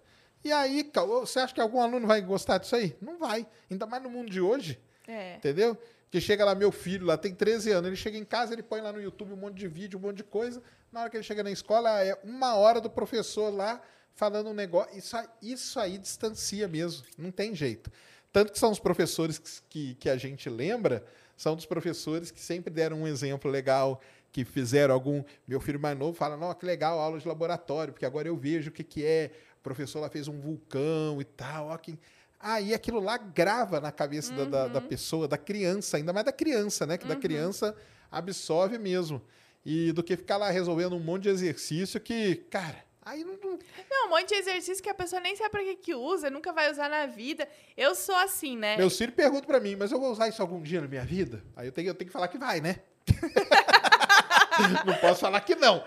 E 0.44 0.52
aí, 0.52 0.90
você 1.20 1.40
acha 1.40 1.54
que 1.54 1.60
algum 1.62 1.82
aluno 1.82 2.08
vai 2.08 2.22
gostar 2.22 2.58
disso 2.58 2.76
aí? 2.76 2.96
Não 3.02 3.18
vai. 3.20 3.46
Ainda 3.70 3.86
mais 3.86 4.02
no 4.02 4.10
mundo 4.10 4.30
de 4.32 4.40
hoje, 4.42 4.80
É. 5.08 5.36
entendeu? 5.36 5.78
Que 6.10 6.22
chega 6.22 6.46
lá, 6.46 6.56
meu 6.56 6.72
filho 6.72 7.06
lá 7.06 7.18
tem 7.18 7.36
13 7.36 7.70
anos, 7.72 7.88
ele 7.88 7.96
chega 7.98 8.18
em 8.18 8.24
casa, 8.24 8.54
ele 8.54 8.64
põe 8.64 8.80
lá 8.82 8.94
no 8.94 9.02
YouTube 9.02 9.34
um 9.34 9.36
monte 9.38 9.56
de 9.56 9.68
vídeo, 9.68 10.00
um 10.00 10.02
monte 10.02 10.18
de 10.18 10.24
coisa. 10.24 10.64
Na 10.92 11.02
hora 11.02 11.10
que 11.10 11.18
ele 11.18 11.24
chega 11.24 11.44
na 11.44 11.52
escola, 11.52 12.02
é 12.02 12.18
uma 12.24 12.56
hora 12.56 12.80
do 12.80 12.90
professor 12.90 13.54
lá 13.54 13.82
falando 14.18 14.50
um 14.50 14.54
negócio. 14.54 14.98
Isso, 14.98 15.16
aí- 15.16 15.28
isso 15.42 15.80
aí 15.80 15.98
distancia 15.98 16.68
mesmo, 16.68 17.06
não 17.18 17.32
tem 17.32 17.56
jeito. 17.56 17.90
Tanto 18.34 18.52
que 18.52 18.60
são 18.60 18.72
os 18.72 18.80
professores 18.80 19.64
que, 19.70 19.96
que, 19.96 20.10
a 20.10 20.18
gente 20.18 20.50
lembra, 20.50 21.06
são 21.38 21.56
dos 21.56 21.66
professores 21.66 22.30
que 22.32 22.42
sempre 22.42 22.74
deram 22.74 23.04
um 23.04 23.08
exemplo 23.08 23.50
legal, 23.50 24.02
que 24.32 24.44
fizeram 24.44 24.94
algum. 24.94 25.24
Meu 25.48 25.62
filho 25.62 25.80
mais 25.80 25.98
novo 25.98 26.18
fala: 26.18 26.36
Não, 26.36 26.54
que 26.54 26.66
legal, 26.66 27.00
aula 27.00 27.20
de 27.20 27.28
laboratório, 27.28 27.94
porque 27.94 28.06
agora 28.06 28.28
eu 28.28 28.36
vejo 28.36 28.70
o 28.70 28.74
que, 28.74 28.84
que 28.84 29.06
é. 29.06 29.32
O 29.60 29.64
professor 29.64 30.00
lá 30.00 30.10
fez 30.10 30.28
um 30.28 30.40
vulcão 30.40 31.22
e 31.22 31.26
tal. 31.26 31.68
Ó, 31.68 31.78
que... 31.78 31.98
Aí 32.40 32.74
aquilo 32.74 33.00
lá 33.00 33.18
grava 33.18 33.80
na 33.80 33.92
cabeça 33.92 34.34
da, 34.34 34.46
da, 34.46 34.68
da 34.68 34.82
pessoa, 34.82 35.28
da 35.28 35.38
criança, 35.38 35.98
ainda 35.98 36.14
mais 36.14 36.26
da 36.26 36.32
criança, 36.32 36.86
né? 36.86 36.98
Que 36.98 37.08
da 37.08 37.16
criança 37.16 37.76
absorve 38.12 38.78
mesmo. 38.78 39.22
E 39.66 39.92
do 39.92 40.04
que 40.04 40.16
ficar 40.16 40.38
lá 40.38 40.50
resolvendo 40.50 40.96
um 40.96 41.00
monte 41.00 41.24
de 41.24 41.30
exercício 41.30 42.00
que, 42.00 42.36
cara, 42.50 42.87
aí 43.10 43.24
não. 43.24 43.34
não- 43.44 43.60
Não, 43.90 44.08
um 44.08 44.10
monte 44.10 44.30
de 44.30 44.36
exercício 44.36 44.84
que 44.84 44.90
a 44.90 44.94
pessoa 44.94 45.20
nem 45.22 45.36
sabe 45.36 45.50
pra 45.50 45.64
que, 45.64 45.76
que 45.76 45.96
usa, 45.96 46.30
nunca 46.30 46.52
vai 46.54 46.72
usar 46.72 46.90
na 46.90 47.06
vida. 47.06 47.48
Eu 47.76 47.96
sou 47.96 48.16
assim, 48.16 48.58
né? 48.58 48.78
Meus 48.78 48.98
filhos 48.98 49.16
perguntam 49.16 49.46
pra 49.48 49.60
mim, 49.60 49.76
mas 49.76 49.92
eu 49.92 50.00
vou 50.00 50.12
usar 50.12 50.28
isso 50.28 50.42
algum 50.42 50.62
dia 50.62 50.82
na 50.82 50.88
minha 50.88 51.04
vida? 51.06 51.44
Aí 51.56 51.68
eu 51.68 51.72
tenho, 51.72 51.88
eu 51.90 51.96
tenho 51.96 52.08
que 52.08 52.14
falar 52.14 52.28
que 52.28 52.38
vai, 52.38 52.62
né? 52.62 52.80
não 54.86 54.96
posso 54.96 55.22
falar 55.22 55.40
que 55.42 55.56
não. 55.56 55.84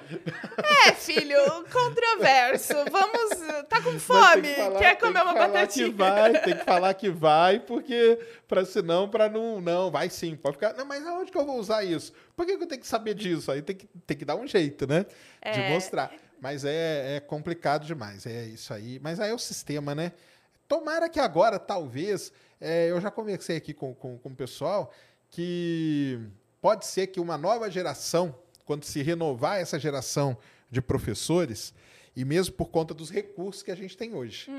É, 0.86 0.92
filho, 0.92 1.36
controverso. 1.72 2.72
Vamos. 2.90 3.64
Tá 3.68 3.82
com 3.82 3.98
fome? 3.98 4.42
que 4.48 4.54
falar- 4.54 4.78
Quer 4.78 4.96
comer 4.98 5.22
uma 5.22 5.32
que 5.32 5.38
falar 5.38 5.48
batatinha? 5.48 5.86
que 5.88 5.94
vai, 5.94 6.40
tem 6.40 6.56
que 6.56 6.64
falar 6.64 6.94
que 6.94 7.10
vai, 7.10 7.58
porque 7.66 8.18
para 8.48 8.64
senão 8.64 9.08
para 9.08 9.28
não, 9.28 9.60
não, 9.60 9.90
vai 9.90 10.08
sim, 10.08 10.36
pode 10.36 10.56
ficar. 10.56 10.72
Não, 10.74 10.84
mas 10.86 11.04
aonde 11.06 11.30
que 11.32 11.36
eu 11.38 11.44
vou 11.44 11.58
usar 11.58 11.84
isso? 11.84 12.12
Por 12.36 12.46
que, 12.46 12.56
que 12.56 12.62
eu 12.62 12.68
tenho 12.68 12.80
que 12.80 12.86
saber 12.86 13.14
disso? 13.14 13.50
Aí 13.50 13.60
tem 13.60 13.76
que, 13.76 13.86
tem 14.06 14.16
que 14.16 14.24
dar 14.24 14.36
um 14.36 14.46
jeito, 14.46 14.86
né? 14.86 15.04
De 15.52 15.60
É. 15.60 15.68
mostrar. 15.70 16.12
Mas 16.40 16.64
é, 16.64 17.16
é 17.16 17.20
complicado 17.20 17.84
demais, 17.84 18.24
é 18.26 18.46
isso 18.46 18.72
aí. 18.72 18.98
Mas 19.00 19.20
aí 19.20 19.30
é 19.30 19.34
o 19.34 19.38
sistema, 19.38 19.94
né? 19.94 20.12
Tomara 20.66 21.08
que 21.08 21.20
agora, 21.20 21.58
talvez, 21.58 22.32
é, 22.60 22.90
eu 22.90 23.00
já 23.00 23.10
conversei 23.10 23.56
aqui 23.56 23.74
com, 23.74 23.94
com, 23.94 24.16
com 24.18 24.28
o 24.28 24.34
pessoal 24.34 24.92
que 25.28 26.18
pode 26.60 26.86
ser 26.86 27.08
que 27.08 27.20
uma 27.20 27.36
nova 27.36 27.70
geração, 27.70 28.34
quando 28.64 28.84
se 28.84 29.02
renovar 29.02 29.58
essa 29.58 29.78
geração 29.78 30.36
de 30.70 30.80
professores, 30.80 31.74
e 32.14 32.24
mesmo 32.24 32.54
por 32.54 32.70
conta 32.70 32.94
dos 32.94 33.10
recursos 33.10 33.62
que 33.62 33.70
a 33.70 33.74
gente 33.74 33.96
tem 33.96 34.14
hoje, 34.14 34.50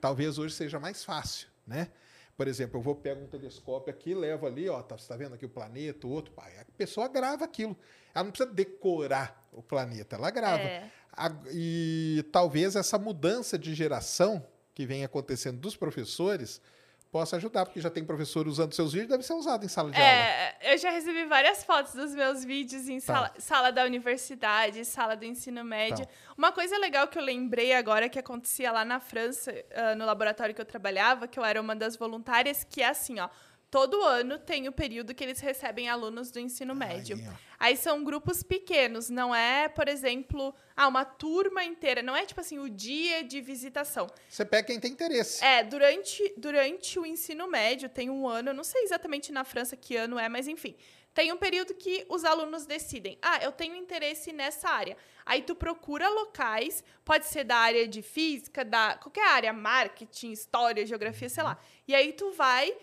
talvez 0.00 0.38
hoje 0.38 0.54
seja 0.54 0.78
mais 0.78 1.04
fácil, 1.04 1.48
né? 1.66 1.88
Por 2.36 2.46
exemplo, 2.46 2.78
eu 2.78 2.82
vou 2.82 2.94
pegar 2.94 3.18
um 3.18 3.26
telescópio 3.26 3.90
aqui, 3.90 4.14
levo 4.14 4.46
ali, 4.46 4.68
ó, 4.68 4.82
tá, 4.82 4.98
você 4.98 5.08
tá 5.08 5.16
vendo 5.16 5.34
aqui 5.34 5.46
o 5.46 5.48
planeta, 5.48 6.06
o 6.06 6.10
outro, 6.10 6.34
pai, 6.34 6.52
a 6.58 6.64
pessoa 6.76 7.08
grava 7.08 7.44
aquilo. 7.44 7.74
Ela 8.14 8.24
não 8.24 8.30
precisa 8.30 8.52
decorar 8.52 9.48
o 9.52 9.62
planeta, 9.62 10.16
ela 10.16 10.30
grava. 10.30 10.62
É. 10.62 10.90
E 11.52 12.24
talvez 12.32 12.76
essa 12.76 12.98
mudança 12.98 13.58
de 13.58 13.74
geração 13.74 14.46
que 14.74 14.84
vem 14.84 15.04
acontecendo 15.04 15.58
dos 15.58 15.76
professores 15.76 16.60
possa 17.10 17.36
ajudar, 17.36 17.64
porque 17.64 17.80
já 17.80 17.88
tem 17.88 18.04
professor 18.04 18.46
usando 18.46 18.74
seus 18.74 18.92
vídeos, 18.92 19.08
deve 19.10 19.22
ser 19.22 19.32
usado 19.32 19.64
em 19.64 19.68
sala 19.68 19.90
de 19.90 19.96
aula. 19.96 20.06
É, 20.06 20.74
eu 20.74 20.76
já 20.76 20.90
recebi 20.90 21.24
várias 21.24 21.64
fotos 21.64 21.94
dos 21.94 22.14
meus 22.14 22.44
vídeos 22.44 22.88
em 22.88 23.00
sala, 23.00 23.32
sala 23.38 23.72
da 23.72 23.84
universidade, 23.84 24.84
sala 24.84 25.16
do 25.16 25.24
ensino 25.24 25.64
médio. 25.64 26.04
Tá. 26.04 26.12
Uma 26.36 26.52
coisa 26.52 26.76
legal 26.76 27.08
que 27.08 27.18
eu 27.18 27.22
lembrei 27.22 27.72
agora 27.72 28.08
que 28.10 28.18
acontecia 28.18 28.70
lá 28.70 28.84
na 28.84 29.00
França, 29.00 29.50
ah, 29.74 29.94
no 29.94 30.04
laboratório 30.04 30.54
que 30.54 30.60
eu 30.60 30.66
trabalhava, 30.66 31.26
que 31.26 31.38
eu 31.38 31.44
era 31.44 31.58
uma 31.58 31.74
das 31.74 31.96
voluntárias, 31.96 32.64
que 32.64 32.82
é 32.82 32.88
assim, 32.88 33.18
ó. 33.18 33.30
Todo 33.76 34.02
ano 34.02 34.38
tem 34.38 34.66
o 34.68 34.72
período 34.72 35.14
que 35.14 35.22
eles 35.22 35.38
recebem 35.38 35.86
alunos 35.86 36.30
do 36.30 36.40
ensino 36.40 36.74
médio. 36.74 37.18
Aí, 37.58 37.76
são 37.76 38.02
grupos 38.02 38.42
pequenos, 38.42 39.10
não 39.10 39.34
é, 39.34 39.68
por 39.68 39.86
exemplo, 39.86 40.54
ah, 40.74 40.88
uma 40.88 41.04
turma 41.04 41.62
inteira. 41.62 42.02
Não 42.02 42.16
é 42.16 42.24
tipo 42.24 42.40
assim, 42.40 42.58
o 42.58 42.70
dia 42.70 43.22
de 43.22 43.38
visitação. 43.42 44.06
Você 44.30 44.46
pega 44.46 44.68
quem 44.68 44.80
tem 44.80 44.92
interesse. 44.92 45.44
É, 45.44 45.62
durante, 45.62 46.32
durante 46.38 46.98
o 46.98 47.04
ensino 47.04 47.46
médio, 47.46 47.90
tem 47.90 48.08
um 48.08 48.26
ano, 48.26 48.48
eu 48.48 48.54
não 48.54 48.64
sei 48.64 48.82
exatamente 48.82 49.30
na 49.30 49.44
França 49.44 49.76
que 49.76 49.94
ano 49.94 50.18
é, 50.18 50.26
mas 50.26 50.48
enfim. 50.48 50.74
Tem 51.12 51.30
um 51.30 51.36
período 51.36 51.74
que 51.74 52.06
os 52.08 52.24
alunos 52.24 52.64
decidem, 52.64 53.18
ah, 53.20 53.44
eu 53.44 53.52
tenho 53.52 53.76
interesse 53.76 54.32
nessa 54.32 54.70
área. 54.70 54.96
Aí 55.26 55.42
tu 55.42 55.54
procura 55.54 56.08
locais, 56.08 56.82
pode 57.04 57.26
ser 57.26 57.44
da 57.44 57.58
área 57.58 57.86
de 57.86 58.00
física, 58.00 58.64
da 58.64 58.96
qualquer 58.96 59.28
área, 59.28 59.52
marketing, 59.52 60.32
história, 60.32 60.86
geografia, 60.86 61.28
sei 61.28 61.42
lá. 61.42 61.58
E 61.86 61.94
aí 61.94 62.14
tu 62.14 62.32
vai 62.32 62.74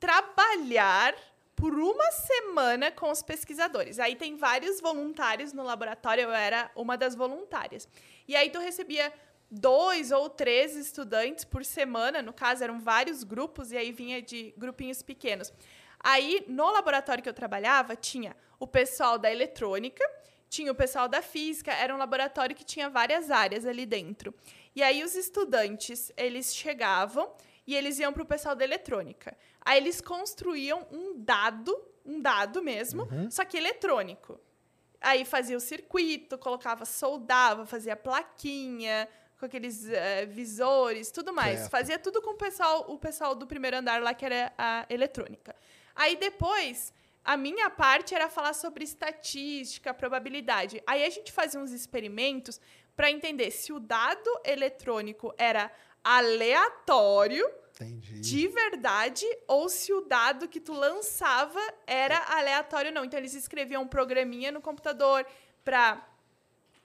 trabalhar 0.00 1.14
por 1.54 1.74
uma 1.74 2.10
semana 2.10 2.90
com 2.90 3.10
os 3.10 3.22
pesquisadores. 3.22 3.98
Aí 3.98 4.16
tem 4.16 4.34
vários 4.34 4.80
voluntários 4.80 5.52
no 5.52 5.62
laboratório, 5.62 6.22
eu 6.22 6.32
era 6.32 6.70
uma 6.74 6.96
das 6.96 7.14
voluntárias. 7.14 7.86
E 8.26 8.34
aí 8.34 8.48
tu 8.48 8.58
recebia 8.58 9.12
dois 9.50 10.10
ou 10.10 10.30
três 10.30 10.74
estudantes 10.74 11.44
por 11.44 11.64
semana, 11.64 12.22
no 12.22 12.32
caso 12.32 12.64
eram 12.64 12.80
vários 12.80 13.22
grupos, 13.22 13.72
e 13.72 13.76
aí 13.76 13.92
vinha 13.92 14.22
de 14.22 14.54
grupinhos 14.56 15.02
pequenos. 15.02 15.52
Aí, 16.02 16.42
no 16.48 16.70
laboratório 16.70 17.22
que 17.22 17.28
eu 17.28 17.34
trabalhava, 17.34 17.94
tinha 17.94 18.34
o 18.58 18.66
pessoal 18.66 19.18
da 19.18 19.30
eletrônica, 19.30 20.02
tinha 20.48 20.72
o 20.72 20.74
pessoal 20.74 21.08
da 21.08 21.20
física, 21.20 21.72
era 21.72 21.94
um 21.94 21.98
laboratório 21.98 22.56
que 22.56 22.64
tinha 22.64 22.88
várias 22.88 23.30
áreas 23.30 23.66
ali 23.66 23.84
dentro. 23.84 24.34
E 24.74 24.82
aí 24.82 25.04
os 25.04 25.14
estudantes, 25.14 26.10
eles 26.16 26.54
chegavam 26.54 27.30
e 27.66 27.74
eles 27.74 27.98
iam 27.98 28.12
para 28.12 28.22
o 28.22 28.26
pessoal 28.26 28.54
da 28.54 28.64
eletrônica. 28.64 29.36
Aí 29.60 29.78
eles 29.78 30.00
construíam 30.00 30.86
um 30.90 31.14
dado, 31.16 31.76
um 32.04 32.20
dado 32.20 32.62
mesmo, 32.62 33.06
só 33.30 33.44
que 33.44 33.56
eletrônico. 33.56 34.40
Aí 35.00 35.24
fazia 35.24 35.56
o 35.56 35.60
circuito, 35.60 36.36
colocava, 36.36 36.84
soldava, 36.84 37.64
fazia 37.64 37.96
plaquinha 37.96 39.08
com 39.38 39.46
aqueles 39.46 39.88
eh, 39.88 40.26
visores, 40.26 41.10
tudo 41.10 41.32
mais. 41.32 41.60
Certo. 41.60 41.70
Fazia 41.70 41.98
tudo 41.98 42.20
com 42.20 42.32
o 42.32 42.36
pessoal, 42.36 42.84
o 42.88 42.98
pessoal 42.98 43.34
do 43.34 43.46
primeiro 43.46 43.78
andar 43.78 44.02
lá, 44.02 44.12
que 44.12 44.26
era 44.26 44.52
a 44.58 44.84
eletrônica. 44.90 45.56
Aí 45.96 46.16
depois, 46.16 46.92
a 47.24 47.38
minha 47.38 47.70
parte 47.70 48.14
era 48.14 48.28
falar 48.28 48.52
sobre 48.52 48.84
estatística, 48.84 49.94
probabilidade. 49.94 50.82
Aí 50.86 51.02
a 51.04 51.08
gente 51.08 51.32
fazia 51.32 51.58
uns 51.58 51.72
experimentos 51.72 52.60
para 52.94 53.10
entender 53.10 53.50
se 53.50 53.72
o 53.72 53.80
dado 53.80 54.30
eletrônico 54.44 55.32
era 55.38 55.72
aleatório 56.02 57.48
Entendi. 57.74 58.20
de 58.20 58.48
verdade 58.48 59.24
ou 59.48 59.68
se 59.68 59.92
o 59.92 60.00
dado 60.02 60.48
que 60.48 60.60
tu 60.60 60.72
lançava 60.72 61.60
era 61.86 62.18
aleatório 62.36 62.88
ou 62.90 62.94
não. 62.94 63.04
Então 63.04 63.18
eles 63.18 63.34
escreviam 63.34 63.82
um 63.82 63.88
programinha 63.88 64.52
no 64.52 64.60
computador 64.60 65.24
para 65.64 66.06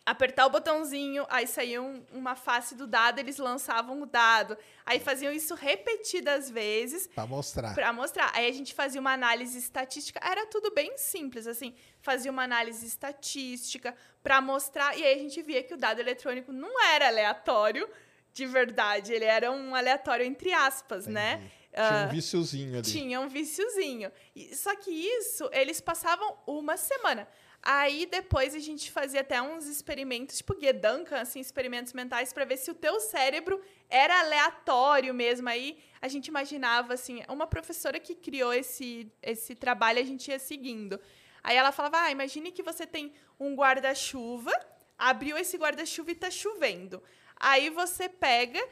apertar 0.08 0.46
o 0.46 0.52
botãozinho, 0.52 1.26
aí 1.30 1.48
saía 1.48 1.82
um- 1.82 2.06
uma 2.12 2.36
face 2.36 2.76
do 2.76 2.86
dado, 2.86 3.18
eles 3.18 3.38
lançavam 3.40 4.00
o 4.04 4.06
dado. 4.06 4.56
Aí 4.86 5.00
faziam 5.00 5.34
isso 5.34 5.56
repetidas 5.56 6.48
vezes 6.48 7.08
Pra 7.08 7.26
mostrar. 7.26 7.74
para 7.74 7.92
mostrar. 7.92 8.32
Aí 8.36 8.48
a 8.48 8.52
gente 8.54 8.76
fazia 8.76 9.02
uma 9.02 9.14
análise 9.14 9.58
estatística, 9.58 10.20
era 10.24 10.46
tudo 10.46 10.72
bem 10.72 10.96
simples, 10.96 11.48
assim, 11.48 11.74
fazia 12.04 12.30
uma 12.30 12.44
análise 12.44 12.86
estatística 12.86 13.98
para 14.22 14.40
mostrar, 14.42 14.96
e 14.96 15.04
aí 15.04 15.16
a 15.16 15.18
gente 15.20 15.42
via 15.42 15.64
que 15.64 15.74
o 15.74 15.78
dado 15.78 16.00
eletrônico 16.00 16.52
não 16.54 16.80
era 16.84 17.08
aleatório 17.08 17.90
de 18.36 18.46
verdade, 18.46 19.14
ele 19.14 19.24
era 19.24 19.50
um 19.50 19.74
aleatório 19.74 20.26
entre 20.26 20.52
aspas, 20.52 21.08
né? 21.08 21.38
Tinha 21.74 21.84
Ah, 22.04 22.06
um 22.06 22.10
viciozinho 22.10 22.74
ali. 22.80 22.84
tinha 22.96 23.20
um 23.22 23.30
viciozinho. 23.30 24.12
E- 24.36 24.54
Só 24.56 24.76
que 24.76 24.92
isso, 24.92 25.50
eles 25.54 25.80
passavam 25.80 26.38
uma 26.46 26.76
semana. 26.78 27.28
Aí 27.64 28.06
depois 28.06 28.54
a 28.54 28.60
gente 28.60 28.92
fazia 28.92 29.22
até 29.22 29.42
uns 29.42 29.66
experimentos, 29.68 30.38
tipo 30.38 30.54
Gedanken, 30.60 31.18
assim, 31.18 31.40
experimentos 31.40 31.94
mentais, 31.94 32.32
para 32.34 32.46
ver 32.46 32.58
se 32.58 32.70
o 32.70 32.76
teu 32.76 33.00
cérebro 33.00 33.60
era 33.90 34.20
aleatório 34.20 35.14
mesmo. 35.14 35.48
Aí 35.50 35.78
a 36.02 36.08
gente 36.10 36.28
imaginava, 36.28 36.94
assim, 36.94 37.24
uma 37.30 37.48
professora 37.48 38.00
que 38.00 38.14
criou 38.16 38.54
esse, 38.54 39.10
esse 39.22 39.56
trabalho, 39.56 40.00
a 40.00 40.04
gente 40.04 40.30
ia 40.30 40.38
seguindo. 40.40 41.00
Aí 41.42 41.56
ela 41.56 41.72
falava: 41.72 42.02
ah, 42.04 42.12
imagine 42.12 42.52
que 42.52 42.62
você 42.62 42.86
tem 42.86 43.14
um 43.40 43.56
guarda-chuva, 43.56 44.52
abriu 44.98 45.38
esse 45.38 45.58
guarda-chuva 45.58 46.12
e 46.12 46.16
tá 46.16 46.30
chovendo. 46.30 47.02
Aí 47.38 47.70
você 47.70 48.10
pega 48.10 48.64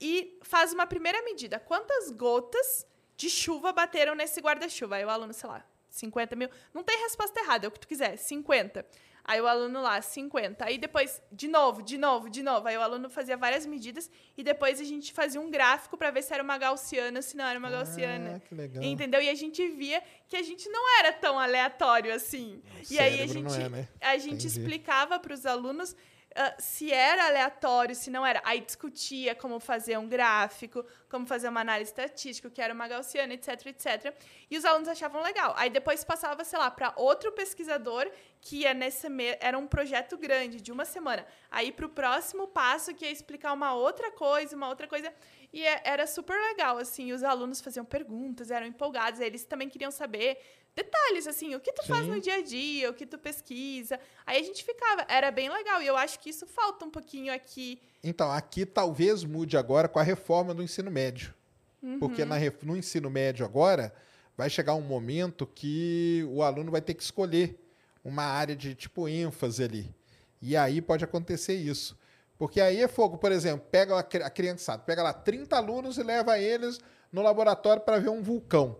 e 0.00 0.38
faz 0.42 0.72
uma 0.72 0.86
primeira 0.86 1.22
medida. 1.22 1.58
Quantas 1.58 2.10
gotas 2.10 2.86
de 3.16 3.30
chuva 3.30 3.72
bateram 3.72 4.14
nesse 4.14 4.40
guarda-chuva? 4.40 4.96
Aí 4.96 5.04
o 5.04 5.10
aluno, 5.10 5.32
sei 5.32 5.48
lá, 5.48 5.64
50 5.88 6.36
mil. 6.36 6.48
Não 6.72 6.82
tem 6.82 6.98
resposta 7.02 7.40
errada, 7.40 7.66
é 7.66 7.68
o 7.68 7.72
que 7.72 7.80
tu 7.80 7.88
quiser, 7.88 8.16
50. 8.16 8.84
Aí 9.28 9.40
o 9.40 9.46
aluno 9.48 9.82
lá, 9.82 10.00
50. 10.00 10.64
Aí 10.64 10.78
depois, 10.78 11.20
de 11.32 11.48
novo, 11.48 11.82
de 11.82 11.98
novo, 11.98 12.30
de 12.30 12.44
novo. 12.44 12.68
Aí 12.68 12.76
o 12.76 12.80
aluno 12.80 13.10
fazia 13.10 13.36
várias 13.36 13.66
medidas 13.66 14.08
e 14.36 14.44
depois 14.44 14.80
a 14.80 14.84
gente 14.84 15.12
fazia 15.12 15.40
um 15.40 15.50
gráfico 15.50 15.96
para 15.96 16.12
ver 16.12 16.22
se 16.22 16.32
era 16.32 16.44
uma 16.44 16.56
gaussiana 16.56 17.18
ou 17.18 17.22
se 17.22 17.36
não 17.36 17.44
era 17.44 17.58
uma 17.58 17.68
gaussiana. 17.68 18.36
Ah, 18.36 18.48
que 18.48 18.54
legal. 18.54 18.84
Entendeu? 18.84 19.20
E 19.20 19.28
a 19.28 19.34
gente 19.34 19.66
via 19.70 20.00
que 20.28 20.36
a 20.36 20.42
gente 20.42 20.68
não 20.68 20.98
era 21.00 21.12
tão 21.12 21.40
aleatório 21.40 22.14
assim. 22.14 22.62
e 22.88 23.00
aí 23.00 23.20
a 23.20 23.26
gente, 23.26 23.60
é, 23.60 23.68
né? 23.68 23.88
a 24.00 24.16
gente 24.16 24.34
Entendi. 24.34 24.46
explicava 24.46 25.18
para 25.18 25.34
os 25.34 25.44
alunos 25.44 25.96
ah, 26.36 26.54
se 26.58 26.92
era 26.92 27.26
aleatório, 27.26 27.94
se 27.94 28.10
não 28.10 28.24
era. 28.24 28.40
Aí 28.44 28.60
discutia 28.60 29.34
como 29.34 29.58
fazer 29.58 29.98
um 29.98 30.08
gráfico, 30.08 30.84
como 31.08 31.26
fazer 31.26 31.48
uma 31.48 31.60
análise 31.60 31.90
estatística, 31.90 32.48
o 32.48 32.50
que 32.50 32.60
era 32.60 32.74
uma 32.74 32.86
gaussiana, 32.86 33.34
etc, 33.34 33.66
etc. 33.66 34.14
E 34.50 34.56
os 34.56 34.64
alunos 34.64 34.88
achavam 34.88 35.22
legal. 35.22 35.54
Aí 35.56 35.70
depois 35.70 36.04
passava, 36.04 36.44
sei 36.44 36.58
lá, 36.58 36.70
para 36.70 36.92
outro 36.96 37.32
pesquisador 37.32 38.10
que 38.40 38.58
ia 38.60 38.74
nesse 38.74 39.06
era 39.40 39.58
um 39.58 39.66
projeto 39.66 40.16
grande 40.16 40.60
de 40.60 40.70
uma 40.70 40.84
semana. 40.84 41.26
Aí 41.50 41.72
para 41.72 41.86
o 41.86 41.88
próximo 41.88 42.46
passo 42.46 42.94
que 42.94 43.04
ia 43.04 43.10
explicar 43.10 43.52
uma 43.52 43.74
outra 43.74 44.10
coisa, 44.12 44.54
uma 44.54 44.68
outra 44.68 44.86
coisa. 44.86 45.12
E 45.52 45.64
é- 45.64 45.80
era 45.84 46.06
super 46.06 46.36
legal, 46.48 46.76
assim, 46.78 47.12
os 47.12 47.22
alunos 47.22 47.60
faziam 47.60 47.84
perguntas, 47.84 48.50
eram 48.50 48.66
empolgados, 48.66 49.20
eles 49.20 49.44
também 49.44 49.68
queriam 49.68 49.90
saber 49.90 50.38
detalhes, 50.76 51.26
assim, 51.26 51.54
o 51.54 51.60
que 51.60 51.72
tu 51.72 51.84
faz 51.86 52.04
Sim. 52.04 52.10
no 52.12 52.20
dia 52.20 52.34
a 52.36 52.42
dia, 52.42 52.90
o 52.90 52.94
que 52.94 53.06
tu 53.06 53.18
pesquisa. 53.18 53.98
Aí 54.26 54.38
a 54.38 54.42
gente 54.44 54.62
ficava, 54.62 55.06
era 55.08 55.30
bem 55.30 55.48
legal, 55.48 55.80
e 55.82 55.86
eu 55.86 55.96
acho 55.96 56.20
que 56.20 56.28
isso 56.30 56.46
falta 56.46 56.84
um 56.84 56.90
pouquinho 56.90 57.32
aqui. 57.32 57.80
Então, 58.04 58.30
aqui 58.30 58.66
talvez 58.66 59.24
mude 59.24 59.56
agora 59.56 59.88
com 59.88 59.98
a 59.98 60.02
reforma 60.02 60.52
do 60.54 60.62
ensino 60.62 60.90
médio. 60.90 61.34
Porque 61.98 62.22
Uhum. 62.22 62.28
na 62.28 62.36
ref- 62.36 62.62
no 62.64 62.76
ensino 62.76 63.08
médio 63.08 63.44
agora, 63.46 63.94
vai 64.36 64.50
chegar 64.50 64.74
um 64.74 64.80
momento 64.82 65.46
que 65.46 66.26
o 66.30 66.42
aluno 66.42 66.70
vai 66.70 66.80
ter 66.80 66.94
que 66.94 67.02
escolher 67.02 67.58
uma 68.04 68.22
área 68.24 68.54
de 68.54 68.74
tipo 68.74 69.08
ênfase 69.08 69.62
ali. 69.64 69.94
E 70.42 70.56
aí 70.56 70.80
pode 70.82 71.04
acontecer 71.04 71.54
isso. 71.54 71.96
Porque 72.38 72.60
aí 72.60 72.82
é 72.82 72.88
fogo, 72.88 73.16
por 73.16 73.32
exemplo, 73.32 73.66
pega 73.70 73.98
a 73.98 74.30
criançada, 74.30 74.82
pega 74.82 75.02
lá 75.02 75.12
30 75.12 75.56
alunos 75.56 75.96
e 75.96 76.02
leva 76.02 76.38
eles 76.38 76.78
no 77.10 77.22
laboratório 77.22 77.82
para 77.82 77.98
ver 77.98 78.10
um 78.10 78.22
vulcão. 78.22 78.78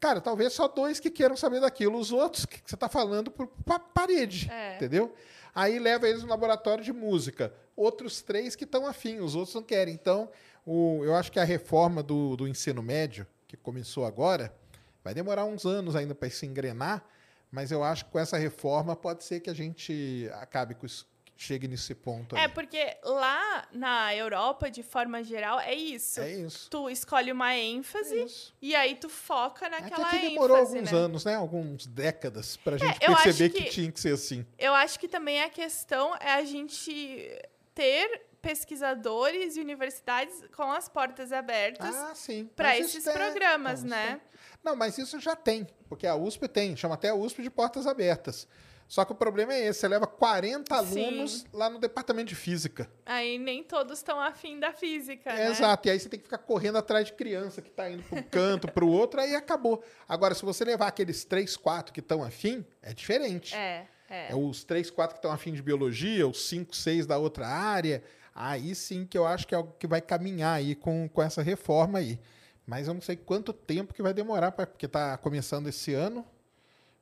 Cara, 0.00 0.20
talvez 0.20 0.52
só 0.52 0.68
dois 0.68 1.00
que 1.00 1.10
queiram 1.10 1.36
saber 1.36 1.60
daquilo, 1.60 1.98
os 1.98 2.12
outros 2.12 2.46
que 2.46 2.60
você 2.64 2.76
tá 2.76 2.88
falando 2.88 3.30
por 3.30 3.46
pa 3.48 3.78
parede, 3.78 4.48
É. 4.50 4.76
entendeu? 4.76 5.12
Aí 5.54 5.78
leva 5.78 6.08
eles 6.08 6.22
no 6.22 6.28
laboratório 6.28 6.84
de 6.84 6.92
música. 6.92 7.52
Outros 7.74 8.22
três 8.22 8.54
que 8.54 8.64
estão 8.64 8.86
afim, 8.86 9.18
os 9.18 9.34
outros 9.34 9.54
não 9.54 9.62
querem. 9.62 9.92
Então, 9.94 10.30
o, 10.64 11.00
eu 11.04 11.14
acho 11.16 11.32
que 11.32 11.40
a 11.40 11.44
reforma 11.44 12.00
do, 12.02 12.36
do 12.36 12.46
ensino 12.46 12.80
médio, 12.82 13.26
que 13.48 13.56
começou 13.56 14.04
agora, 14.04 14.54
vai 15.02 15.14
demorar 15.14 15.44
uns 15.44 15.64
anos 15.64 15.96
ainda 15.96 16.14
para 16.14 16.30
se 16.30 16.46
engrenar, 16.46 17.04
mas 17.50 17.72
eu 17.72 17.82
acho 17.82 18.04
que 18.04 18.12
com 18.12 18.18
essa 18.20 18.36
reforma 18.36 18.94
pode 18.94 19.24
ser 19.24 19.40
que 19.40 19.50
a 19.50 19.54
gente 19.54 20.30
acabe 20.34 20.74
com 20.74 20.86
isso, 20.86 21.06
chegue 21.40 21.68
nesse 21.68 21.94
ponto 21.94 22.34
aí. 22.34 22.42
É, 22.42 22.48
porque 22.48 22.96
lá 23.04 23.68
na 23.72 24.12
Europa, 24.14 24.68
de 24.68 24.82
forma 24.82 25.22
geral, 25.22 25.60
é 25.60 25.72
isso. 25.72 26.20
É 26.20 26.32
isso. 26.32 26.68
Tu 26.68 26.90
escolhe 26.90 27.30
uma 27.30 27.56
ênfase 27.56 28.18
É 28.22 28.26
e 28.60 28.74
aí 28.74 28.96
tu 28.96 29.08
foca 29.08 29.66
É 29.66 29.70
que 29.70 29.80
naquela 29.82 30.08
aqui 30.08 30.18
demorou 30.18 30.56
ênfase, 30.58 30.74
alguns 30.76 30.92
né? 30.92 30.98
anos, 30.98 31.24
né? 31.24 31.34
Alguns 31.36 31.86
décadas 31.86 32.56
pra 32.56 32.76
gente 32.76 32.98
eu 33.00 33.12
acho 33.12 33.22
perceber 33.22 33.50
que... 33.50 33.62
que- 33.64 33.70
tinha 33.70 33.92
que 33.92 34.00
ser 34.00 34.14
assim. 34.14 34.44
Eu 34.58 34.74
acho 34.74 34.98
que 34.98 35.06
também 35.06 35.40
a 35.40 35.48
questão 35.48 36.12
é 36.16 36.32
a 36.32 36.44
gente 36.44 37.40
ter 37.72 38.22
pesquisadores 38.42 39.56
e 39.56 39.60
universidades 39.60 40.42
com 40.56 40.64
as 40.72 40.88
portas 40.88 41.32
abertas 41.32 41.94
Ah, 41.94 42.12
para 42.56 42.76
esses 42.78 43.06
é- 43.06 43.12
programas, 43.12 43.82
não, 43.82 43.90
né? 43.90 44.20
Não, 44.64 44.74
mas 44.74 44.98
isso 44.98 45.20
já 45.20 45.36
tem, 45.36 45.66
porque 45.88 46.06
a 46.06 46.16
USP 46.16 46.48
tem, 46.48 46.76
chama 46.76 46.94
até 46.96 47.10
a 47.10 47.14
USP 47.14 47.42
de 47.42 47.50
portas 47.50 47.86
abertas. 47.86 48.48
Só 48.88 49.04
que 49.04 49.12
o 49.12 49.14
problema 49.14 49.52
é 49.52 49.66
esse, 49.66 49.80
você 49.80 49.88
leva 49.88 50.06
40 50.06 50.82
Sim. 50.86 51.04
alunos 51.04 51.46
lá 51.52 51.68
no 51.68 51.78
departamento 51.78 52.30
de 52.30 52.34
física. 52.34 52.90
Aí 53.04 53.38
nem 53.38 53.62
todos 53.62 53.98
estão 53.98 54.18
afim 54.18 54.58
da 54.58 54.72
física, 54.72 55.28
É, 55.30 55.44
né? 55.44 55.50
Exato, 55.50 55.86
e 55.86 55.90
aí 55.90 56.00
você 56.00 56.08
tem 56.08 56.18
que 56.18 56.24
ficar 56.24 56.38
correndo 56.38 56.78
atrás 56.78 57.04
de 57.06 57.12
criança 57.12 57.60
que 57.60 57.70
tá 57.70 57.90
indo 57.90 58.02
para 58.02 58.18
um 58.18 58.22
canto, 58.22 58.66
para 58.66 58.84
o 58.84 58.90
outro, 58.90 59.20
aí 59.20 59.34
acabou. 59.36 59.84
Agora, 60.08 60.34
se 60.34 60.42
você 60.42 60.64
levar 60.64 60.86
aqueles 60.86 61.22
3, 61.22 61.54
4 61.54 61.92
que 61.92 62.00
estão 62.00 62.22
afim, 62.22 62.64
é 62.80 62.94
diferente. 62.94 63.54
É, 63.54 63.86
é. 64.08 64.32
É 64.32 64.34
os 64.34 64.64
3, 64.64 64.90
4 64.90 65.14
que 65.14 65.18
estão 65.18 65.32
afim 65.32 65.52
de 65.52 65.60
biologia, 65.60 66.26
os 66.26 66.48
5, 66.48 66.74
6 66.74 67.06
da 67.06 67.18
outra 67.18 67.46
área. 67.46 68.02
Aí 68.34 68.74
sim 68.74 69.04
que 69.04 69.18
eu 69.18 69.26
acho 69.26 69.46
que 69.46 69.54
é 69.54 69.58
algo 69.58 69.74
que 69.78 69.86
vai 69.86 70.00
caminhar 70.00 70.54
aí 70.56 70.74
com, 70.74 71.08
com 71.10 71.22
essa 71.22 71.42
reforma 71.42 71.98
aí. 71.98 72.18
Mas 72.66 72.88
eu 72.88 72.94
não 72.94 73.00
sei 73.02 73.16
quanto 73.16 73.52
tempo 73.52 73.92
que 73.92 74.02
vai 74.02 74.14
demorar, 74.14 74.52
pra, 74.52 74.66
porque 74.66 74.86
está 74.86 75.18
começando 75.18 75.66
esse 75.68 75.92
ano, 75.92 76.24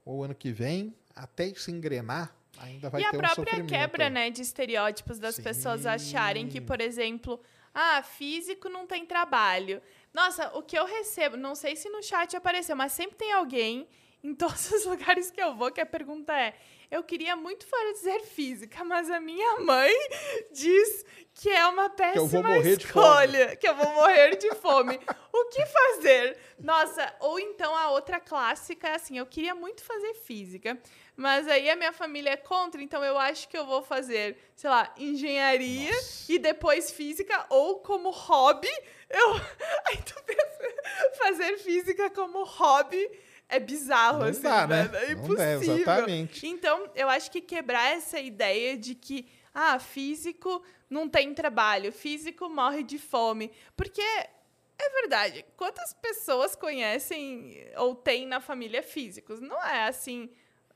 ou 0.05 0.25
ano 0.25 0.35
que 0.35 0.51
vem, 0.51 0.95
até 1.17 1.53
se 1.55 1.71
engrenar, 1.71 2.37
ainda 2.59 2.91
vai 2.91 3.01
e 3.01 3.05
a 3.05 3.11
ter 3.11 3.17
um 3.17 3.21
própria 3.21 3.45
sofrimento. 3.45 3.69
quebra, 3.69 4.05
aí. 4.05 4.11
né, 4.11 4.31
de 4.31 4.43
estereótipos 4.43 5.19
das 5.19 5.37
Sim. 5.37 5.43
pessoas 5.43 5.87
acharem 5.87 6.47
que, 6.47 6.61
por 6.61 6.81
exemplo, 6.81 7.41
ah, 7.75 8.03
físico 8.03 8.69
não 8.69 8.87
tem 8.87 9.05
trabalho. 9.05 9.83
Nossa, 10.13 10.57
o 10.57 10.63
que 10.63 10.79
eu 10.79 10.87
recebo, 10.87 11.37
não 11.37 11.55
sei 11.55 11.77
se 11.77 11.89
no 11.89 12.03
chat 12.03 12.37
apareceu, 12.37 12.77
mas 12.77 12.93
sempre 12.93 13.17
tem 13.17 13.33
alguém 13.33 13.89
em 14.23 14.33
todos 14.35 14.71
os 14.71 14.85
lugares 14.85 15.31
que 15.31 15.41
eu 15.41 15.55
vou 15.55 15.71
que 15.71 15.81
a 15.81 15.87
pergunta 15.87 16.33
é: 16.33 16.55
eu 16.91 17.03
queria 17.03 17.37
muito 17.37 17.67
fazer 17.67 18.21
física, 18.21 18.85
mas 18.85 19.11
a 19.11 19.21
minha 19.21 19.61
mãe 19.61 19.93
diz 20.53 21.05
que 21.35 21.51
é 21.51 21.67
uma 21.67 21.91
péssima 21.91 22.63
de 22.63 22.71
escolha, 22.71 23.57
que 23.57 23.69
eu 23.69 23.75
vou 23.75 23.93
morrer 23.93 24.37
de 24.37 24.55
fome. 24.55 24.99
o 25.33 25.45
que 25.51 25.67
fazer? 25.67 26.39
Nossa, 26.59 27.15
ou 27.21 27.39
então 27.39 27.77
a 27.77 27.91
outra 27.91 28.19
clássica 28.19 28.89
é 28.89 28.95
assim: 28.95 29.19
eu 29.19 29.27
queria 29.27 29.55
muito 29.55 29.83
fazer 29.83 30.15
física, 30.15 30.79
mas 31.17 31.49
aí 31.49 31.71
a 31.71 31.77
minha 31.77 31.93
família 31.93 32.31
é 32.31 32.37
contra, 32.37 32.83
então 32.83 33.03
eu 33.03 33.17
acho 33.19 33.49
que 33.49 33.57
eu 33.57 33.65
vou 33.67 33.83
fazer, 33.83 34.37
sei 34.55 34.69
lá, 34.69 34.93
engenharia 34.99 35.91
e 36.29 36.39
depois 36.39 36.91
física, 36.91 37.47
ou 37.49 37.81
como 37.81 38.11
hobby, 38.11 38.69
eu. 39.09 39.33
Aí 39.89 39.97
tu 40.03 40.15
pensa, 40.25 41.17
fazer 41.17 41.57
física 41.59 42.11
como 42.11 42.45
hobby 42.45 43.09
é 43.49 43.59
bizarro, 43.59 44.19
Não 44.19 44.27
assim, 44.27 44.43
dá, 44.43 44.67
né? 44.67 44.81
É 44.81 45.15
Não 45.15 45.35
dá, 45.35 45.55
impossível. 45.55 45.77
exatamente. 45.77 46.47
Então, 46.47 46.91
eu 46.95 47.09
acho 47.09 47.31
que 47.31 47.41
quebrar 47.41 47.93
essa 47.97 48.19
ideia 48.19 48.77
de 48.77 48.95
que, 48.95 49.29
ah, 49.55 49.79
físico 49.79 50.63
não 50.91 51.09
tem 51.09 51.33
trabalho, 51.33 51.93
físico 51.93 52.49
morre 52.49 52.83
de 52.83 52.99
fome. 52.99 53.53
Porque 53.77 54.03
é 54.03 54.91
verdade, 55.01 55.45
quantas 55.57 55.95
pessoas 55.95 56.55
conhecem 56.55 57.67
ou 57.77 57.95
têm 57.95 58.27
na 58.27 58.41
família 58.41 58.83
físicos? 58.83 59.41
Não 59.41 59.65
é 59.65 59.85
assim. 59.87 60.29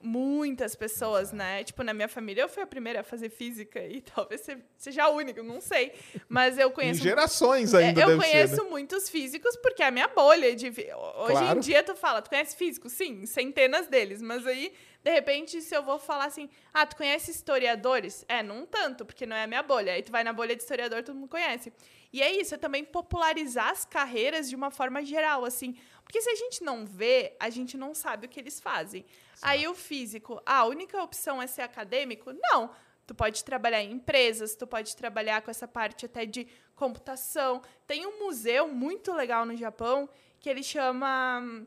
Muitas 0.02 0.74
pessoas, 0.74 1.30
né? 1.30 1.62
Tipo, 1.62 1.82
na 1.82 1.92
minha 1.92 2.08
família, 2.08 2.40
eu 2.42 2.48
fui 2.48 2.62
a 2.62 2.66
primeira 2.66 3.00
a 3.00 3.04
fazer 3.04 3.28
física 3.28 3.78
e 3.86 4.00
talvez 4.14 4.40
se- 4.40 4.56
seja 4.76 5.04
a 5.04 5.10
única, 5.10 5.40
eu 5.40 5.44
não 5.44 5.60
sei. 5.60 5.92
Mas 6.26 6.56
eu 6.58 6.68
Em 6.70 6.72
conheço 6.72 7.02
gerações 7.02 7.74
é, 7.74 7.88
ainda 7.88 8.00
eu 8.00 8.06
deve 8.08 8.20
conheço 8.20 8.54
ser, 8.56 8.62
né? 8.62 8.70
muitos 8.70 9.10
físicos 9.10 9.56
porque 9.58 9.82
é 9.82 9.86
a 9.86 9.90
minha 9.90 10.08
bolha 10.08 10.56
de. 10.56 10.68
Hoje 10.68 11.32
Claro. 11.32 11.58
em 11.58 11.60
dia 11.60 11.82
tu 11.82 11.94
fala, 11.94 12.22
tu 12.22 12.30
conhece 12.30 12.56
físicos? 12.56 12.92
Sim, 12.94 13.26
centenas 13.26 13.88
deles. 13.88 14.22
Mas 14.22 14.46
aí, 14.46 14.72
de 15.04 15.10
repente, 15.10 15.60
se 15.60 15.74
eu 15.76 15.82
vou 15.82 15.98
falar 15.98 16.24
assim, 16.24 16.48
ah, 16.72 16.86
tu 16.86 16.96
conhece 16.96 17.30
historiadores? 17.30 18.24
É, 18.26 18.42
não 18.42 18.64
tanto, 18.64 19.04
porque 19.04 19.26
não 19.26 19.36
é 19.36 19.44
a 19.44 19.46
minha 19.46 19.62
bolha. 19.62 19.92
Aí 19.92 20.02
tu 20.02 20.10
vai 20.10 20.24
na 20.24 20.32
bolha 20.32 20.56
de 20.56 20.62
historiador, 20.62 21.02
todo 21.02 21.14
mundo 21.16 21.28
conhece. 21.28 21.70
E 22.12 22.22
é 22.22 22.32
isso, 22.32 22.54
é 22.54 22.58
também 22.58 22.84
popularizar 22.84 23.68
as 23.68 23.84
carreiras 23.84 24.48
de 24.48 24.56
uma 24.56 24.70
forma 24.70 25.04
geral, 25.04 25.44
assim. 25.44 25.76
Porque 26.10 26.22
se 26.22 26.28
a 26.28 26.34
gente 26.34 26.64
não 26.64 26.84
vê, 26.84 27.36
a 27.38 27.48
gente 27.50 27.76
não 27.76 27.94
sabe 27.94 28.26
o 28.26 28.28
que 28.28 28.40
eles 28.40 28.58
fazem. 28.58 29.06
Aí 29.40 29.68
o 29.68 29.76
físico, 29.76 30.42
ah, 30.44 30.58
a 30.58 30.64
única 30.64 31.00
opção 31.00 31.40
é 31.40 31.46
ser 31.46 31.62
acadêmico? 31.62 32.32
Não. 32.32 32.68
Tu 33.06 33.14
pode 33.14 33.44
trabalhar 33.44 33.80
em 33.80 33.92
empresas, 33.92 34.56
tu 34.56 34.66
pode 34.66 34.96
trabalhar 34.96 35.40
com 35.40 35.52
essa 35.52 35.68
parte 35.68 36.06
até 36.06 36.26
de 36.26 36.48
computação. 36.74 37.62
Tem 37.86 38.06
um 38.06 38.24
museu 38.24 38.66
muito 38.66 39.12
legal 39.12 39.46
no 39.46 39.56
Japão 39.56 40.08
que 40.40 40.50
ele 40.50 40.64
chama 40.64 41.38
hum, 41.44 41.64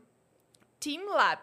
Team 0.78 1.06
Lab. 1.06 1.40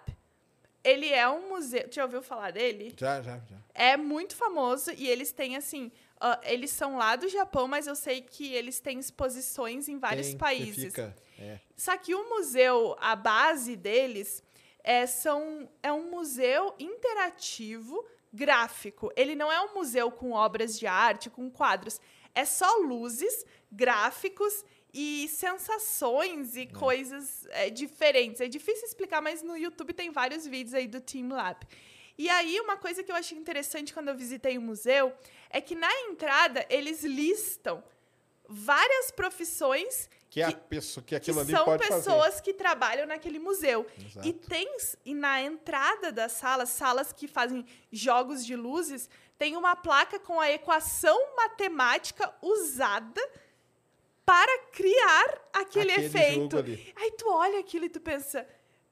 Ele 0.83 1.09
é 1.09 1.27
um 1.27 1.49
museu. 1.49 1.87
Já 1.89 2.03
ouviu 2.03 2.21
falar 2.21 2.51
dele? 2.51 2.93
Já, 2.95 3.19
já, 3.23 3.39
já. 3.39 3.57
É 3.73 3.97
muito 3.97 4.35
famoso 4.35 4.91
e 4.91 5.07
eles 5.07 5.31
têm 5.31 5.55
assim. 5.55 5.91
ah, 6.19 6.39
eles 6.43 6.69
são 6.69 6.97
lá 6.97 7.15
do 7.15 7.27
Japão, 7.27 7.67
mas 7.67 7.87
eu 7.87 7.95
sei 7.95 8.21
que 8.21 8.53
eles 8.53 8.79
têm 8.79 8.99
exposições 8.99 9.89
em 9.89 9.97
vários 9.97 10.27
Tem, 10.27 10.33
você 10.33 10.39
países. 10.39 10.85
Fica, 10.85 11.15
é. 11.41 11.59
Só 11.75 11.97
que 11.97 12.13
o 12.13 12.29
museu, 12.29 12.95
a 12.99 13.15
base 13.15 13.75
deles, 13.75 14.43
é, 14.83 15.05
são, 15.05 15.69
é 15.81 15.91
um 15.91 16.09
museu 16.09 16.73
interativo 16.79 18.05
gráfico. 18.31 19.11
Ele 19.15 19.35
não 19.35 19.51
é 19.51 19.59
um 19.61 19.73
museu 19.73 20.11
com 20.11 20.31
obras 20.31 20.77
de 20.77 20.87
arte, 20.87 21.29
com 21.29 21.49
quadros. 21.49 21.99
É 22.33 22.45
só 22.45 22.77
luzes, 22.77 23.45
gráficos 23.71 24.63
e 24.93 25.27
sensações 25.29 26.55
e 26.55 26.67
coisas 26.67 27.47
é, 27.51 27.69
diferentes. 27.69 28.41
É 28.41 28.47
difícil 28.47 28.85
explicar, 28.87 29.21
mas 29.21 29.41
no 29.41 29.57
YouTube 29.57 29.93
tem 29.93 30.11
vários 30.11 30.45
vídeos 30.45 30.73
aí 30.73 30.87
do 30.87 31.01
Team 31.01 31.29
Lab. 31.29 31.65
E 32.17 32.29
aí, 32.29 32.59
uma 32.59 32.77
coisa 32.77 33.03
que 33.03 33.11
eu 33.11 33.15
achei 33.15 33.37
interessante 33.37 33.93
quando 33.93 34.09
eu 34.09 34.15
visitei 34.15 34.57
o 34.57 34.61
museu 34.61 35.13
é 35.49 35.59
que 35.59 35.75
na 35.75 35.91
entrada 36.01 36.65
eles 36.69 37.03
listam 37.03 37.83
várias 38.47 39.11
profissões 39.11 40.09
Que, 40.31 40.41
a 40.41 40.51
pessoa, 40.53 41.03
que 41.03 41.09
que 41.09 41.15
aquilo 41.15 41.41
ali 41.41 41.51
são 41.51 41.65
pode 41.65 41.85
pessoas 41.85 42.25
fazer. 42.35 42.41
que 42.41 42.53
trabalham 42.53 43.05
naquele 43.05 43.37
museu. 43.37 43.85
Exato. 43.99 44.25
E 44.25 44.31
tem 44.31 44.65
e 45.03 45.13
na 45.13 45.41
entrada 45.41 46.09
das 46.09 46.31
salas, 46.31 46.69
salas 46.69 47.11
que 47.11 47.27
fazem 47.27 47.65
jogos 47.91 48.45
de 48.45 48.55
luzes, 48.55 49.09
tem 49.37 49.57
uma 49.57 49.75
placa 49.75 50.17
com 50.19 50.39
a 50.39 50.49
equação 50.49 51.35
matemática 51.35 52.33
usada 52.41 53.21
para 54.25 54.57
criar 54.71 55.41
aquele, 55.51 55.91
Aquele 55.91 56.05
efeito. 56.07 56.57
ali. 56.57 56.93
Aí 56.95 57.11
tu 57.11 57.29
olha 57.29 57.59
aquilo 57.59 57.83
e 57.85 57.89
tu 57.89 57.99
pensa, 57.99 58.47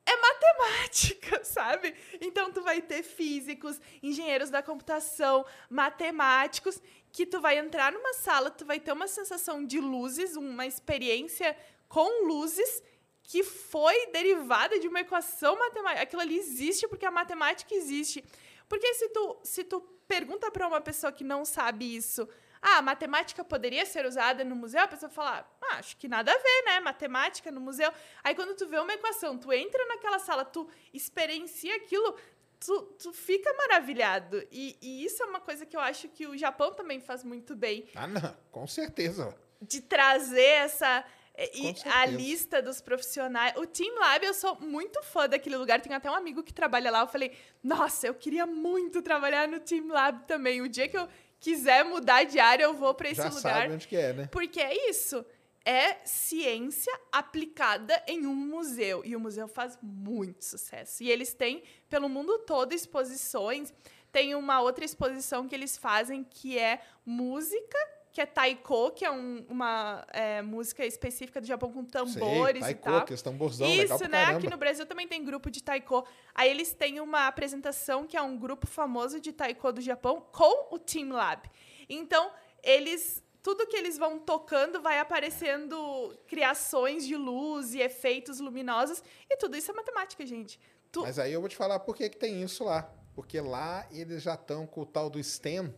é 0.09 0.21
matemática, 0.21 1.43
sabe? 1.45 1.93
Então 2.19 2.51
tu 2.51 2.61
vai 2.61 2.81
ter 2.81 3.03
físicos, 3.03 3.79
engenheiros 4.01 4.49
da 4.49 4.63
computação, 4.63 5.45
matemáticos, 5.69 6.81
que 7.11 7.25
tu 7.25 7.39
vai 7.39 7.57
entrar 7.57 7.91
numa 7.91 8.13
sala, 8.13 8.49
tu 8.49 8.65
vai 8.65 8.79
ter 8.79 8.91
uma 8.91 9.07
sensação 9.07 9.65
de 9.65 9.79
luzes, 9.79 10.35
uma 10.35 10.65
experiência 10.65 11.55
com 11.87 12.25
luzes 12.27 12.83
que 13.23 13.43
foi 13.43 14.07
derivada 14.07 14.79
de 14.79 14.87
uma 14.87 15.01
equação 15.01 15.57
matemática. 15.57 16.03
Aquilo 16.03 16.21
ali 16.21 16.37
existe 16.37 16.87
porque 16.87 17.05
a 17.05 17.11
matemática 17.11 17.73
existe. 17.75 18.23
Porque 18.67 18.93
se 18.95 19.09
tu, 19.09 19.37
se 19.43 19.63
tu 19.63 19.81
pergunta 20.07 20.49
para 20.49 20.67
uma 20.67 20.81
pessoa 20.81 21.11
que 21.11 21.23
não 21.23 21.45
sabe 21.45 21.95
isso, 21.95 22.27
ah, 22.61 22.77
a 22.77 22.81
matemática 22.81 23.43
poderia 23.43 23.85
ser 23.85 24.05
usada 24.05 24.43
no 24.43 24.55
museu? 24.55 24.81
A 24.81 24.87
pessoa 24.87 25.09
fala, 25.09 25.49
ah, 25.61 25.75
acho 25.75 25.95
que 25.97 26.07
nada 26.07 26.31
a 26.31 26.37
ver, 26.37 26.63
né? 26.65 26.79
Matemática 26.79 27.51
no 27.51 27.61
museu. 27.61 27.91
Aí 28.23 28.35
quando 28.35 28.55
tu 28.55 28.67
vê 28.67 28.77
uma 28.79 28.93
equação, 28.93 29.37
tu 29.37 29.51
entra 29.53 29.85
naquela 29.87 30.19
sala, 30.19 30.43
tu 30.43 30.69
experiencia 30.93 31.75
aquilo, 31.77 32.15
tu, 32.59 32.81
tu 33.01 33.13
fica 33.13 33.53
maravilhado. 33.53 34.45
E, 34.51 34.77
e 34.81 35.05
isso 35.05 35.23
é 35.23 35.25
uma 35.25 35.39
coisa 35.39 35.65
que 35.65 35.75
eu 35.75 35.79
acho 35.81 36.09
que 36.09 36.27
o 36.27 36.37
Japão 36.37 36.73
também 36.73 36.99
faz 36.99 37.23
muito 37.23 37.55
bem 37.55 37.85
Ah, 37.95 38.07
não, 38.07 38.35
com 38.51 38.67
certeza. 38.67 39.33
de 39.61 39.81
trazer 39.81 40.41
essa 40.41 41.05
e 41.53 41.73
a 41.85 42.05
lista 42.05 42.61
dos 42.61 42.81
profissionais. 42.81 43.53
O 43.55 43.65
Team 43.65 43.95
Lab, 43.97 44.25
eu 44.25 44.33
sou 44.33 44.59
muito 44.59 45.01
fã 45.03 45.25
daquele 45.29 45.55
lugar. 45.55 45.79
Tenho 45.79 45.95
até 45.95 46.11
um 46.11 46.13
amigo 46.13 46.43
que 46.43 46.53
trabalha 46.53 46.91
lá. 46.91 46.99
Eu 46.99 47.07
falei, 47.07 47.31
nossa, 47.63 48.07
eu 48.07 48.13
queria 48.13 48.45
muito 48.45 49.01
trabalhar 49.01 49.47
no 49.47 49.57
Team 49.61 49.87
Lab 49.87 50.25
também. 50.27 50.61
O 50.61 50.67
dia 50.67 50.89
que 50.89 50.97
eu 50.97 51.07
quiser 51.39 51.83
mudar 51.85 52.23
de 52.25 52.39
área, 52.39 52.63
eu 52.63 52.73
vou 52.73 52.93
para 52.93 53.09
esse 53.09 53.21
Já 53.21 53.29
lugar. 53.29 53.41
sabe 53.41 53.73
onde 53.73 53.87
que 53.87 53.95
é, 53.95 54.13
né? 54.13 54.29
Porque 54.31 54.59
é 54.59 54.89
isso. 54.89 55.25
é 55.65 55.97
ciência 56.03 56.91
aplicada 57.11 58.01
em 58.07 58.25
um 58.25 58.33
museu. 58.33 59.03
E 59.05 59.15
o 59.15 59.19
museu 59.19 59.47
faz 59.47 59.77
muito 59.81 60.43
sucesso. 60.43 61.03
E 61.03 61.11
eles 61.11 61.33
têm, 61.33 61.63
pelo 61.87 62.09
mundo 62.09 62.39
todo, 62.39 62.73
exposições. 62.73 63.71
Tem 64.11 64.33
uma 64.33 64.61
outra 64.61 64.83
exposição 64.83 65.47
que 65.47 65.53
eles 65.53 65.77
fazem 65.77 66.23
que 66.23 66.57
é 66.57 66.81
música, 67.05 67.77
que 68.19 68.23
é 68.23 68.25
taiko, 68.25 68.91
que 68.91 69.05
é 69.05 69.09
um- 69.11 69.45
uma 69.47 70.05
é, 70.11 70.41
música 70.41 70.85
específica 70.85 71.39
do 71.39 71.47
Japão 71.47 71.71
com 71.71 71.85
tambores 71.85 72.61
Sei, 72.65 72.73
e 72.73 72.75
taiko, 72.75 72.81
tal. 72.83 72.97
aqueles 72.97 73.21
tamborzão, 73.21 73.65
legal 73.69 73.95
Isso, 73.97 74.09
né? 74.09 74.19
caramba. 74.25 74.37
Aqui 74.39 74.49
no 74.49 74.57
Brasil 74.57 74.85
também 74.85 75.07
tem 75.07 75.23
grupo 75.23 75.49
de 75.49 75.63
taiko. 75.63 76.05
Aí 76.35 76.49
eles 76.49 76.73
têm 76.73 76.99
uma 76.99 77.27
apresentação 77.27 78.05
que 78.05 78.17
é 78.17 78.21
um 78.21 78.37
grupo 78.37 78.67
famoso 78.67 79.21
de 79.21 79.31
taiko 79.31 79.71
do 79.71 79.79
Japão 79.79 80.19
com 80.33 80.75
o 80.75 80.77
Team 80.77 81.13
Lab. 81.13 81.49
Então, 81.87 82.29
eles 82.61 83.23
tudo 83.41 83.65
que 83.67 83.77
eles 83.77 83.97
vão 83.97 84.19
tocando 84.19 84.81
vai 84.81 84.99
aparecendo 84.99 86.13
criações 86.27 87.07
de 87.07 87.15
luz 87.15 87.73
e 87.73 87.79
efeitos 87.79 88.41
luminosos 88.41 89.01
e 89.29 89.37
tudo 89.37 89.55
isso 89.55 89.71
é 89.71 89.73
matemática, 89.73 90.25
gente. 90.25 90.59
Tu- 90.91 91.01
Mas 91.03 91.17
aí 91.17 91.31
eu 91.31 91.39
vou 91.39 91.47
te 91.47 91.55
falar 91.55 91.79
por 91.79 91.95
que, 91.95 92.09
que 92.09 92.17
tem 92.17 92.43
isso 92.43 92.65
lá. 92.65 92.91
Porque 93.15 93.39
lá 93.39 93.87
eles 93.91 94.21
já 94.21 94.33
estão 94.33 94.67
com 94.67 94.81
o 94.81 94.85
tal 94.85 95.09
do 95.09 95.23
STEM 95.23 95.73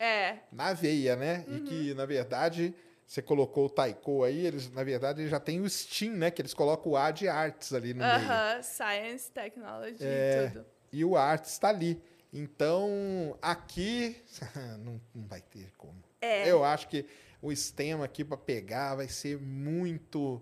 É, 0.00 0.38
na 0.50 0.72
veia, 0.72 1.14
né? 1.14 1.44
E 1.46 1.52
Uhum. 1.56 1.64
que, 1.64 1.94
na 1.94 2.06
verdade, 2.06 2.74
você 3.06 3.20
colocou 3.20 3.66
o 3.66 3.70
Taiko 3.70 4.24
aí, 4.24 4.46
eles, 4.46 4.70
na 4.72 4.82
verdade, 4.82 5.28
já 5.28 5.38
tem 5.38 5.60
o 5.60 5.68
STEAM, 5.68 6.12
né? 6.12 6.30
Que 6.30 6.40
eles 6.40 6.54
colocam 6.54 6.92
o 6.92 6.96
A 6.96 7.10
de 7.10 7.28
artes 7.28 7.72
ali 7.74 7.92
no 7.92 8.00
meio. 8.00 8.10
aham, 8.14 8.62
science, 8.62 9.30
technology 9.30 9.98
É. 10.02 10.46
e 10.46 10.50
tudo. 10.50 10.66
E 10.92 11.04
o 11.04 11.16
artes 11.16 11.52
está 11.52 11.68
ali. 11.68 12.00
Então, 12.32 13.36
aqui 13.42 14.16
não, 14.82 15.00
não 15.14 15.26
vai 15.26 15.40
ter 15.42 15.70
como. 15.76 16.02
É. 16.20 16.48
Eu 16.50 16.64
acho 16.64 16.88
que 16.88 17.04
o 17.42 17.52
STEM 17.54 18.02
aqui 18.02 18.24
para 18.24 18.36
pegar 18.36 18.94
vai 18.94 19.08
ser 19.08 19.38
muito, 19.38 20.40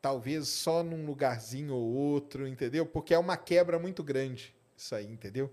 talvez 0.00 0.48
só 0.48 0.82
num 0.82 1.04
lugarzinho 1.06 1.74
ou 1.74 1.92
outro, 1.94 2.46
entendeu? 2.46 2.84
Porque 2.86 3.12
é 3.14 3.18
uma 3.18 3.36
quebra 3.36 3.78
muito 3.78 4.02
grande 4.02 4.54
isso 4.76 4.94
aí, 4.94 5.06
entendeu? 5.06 5.52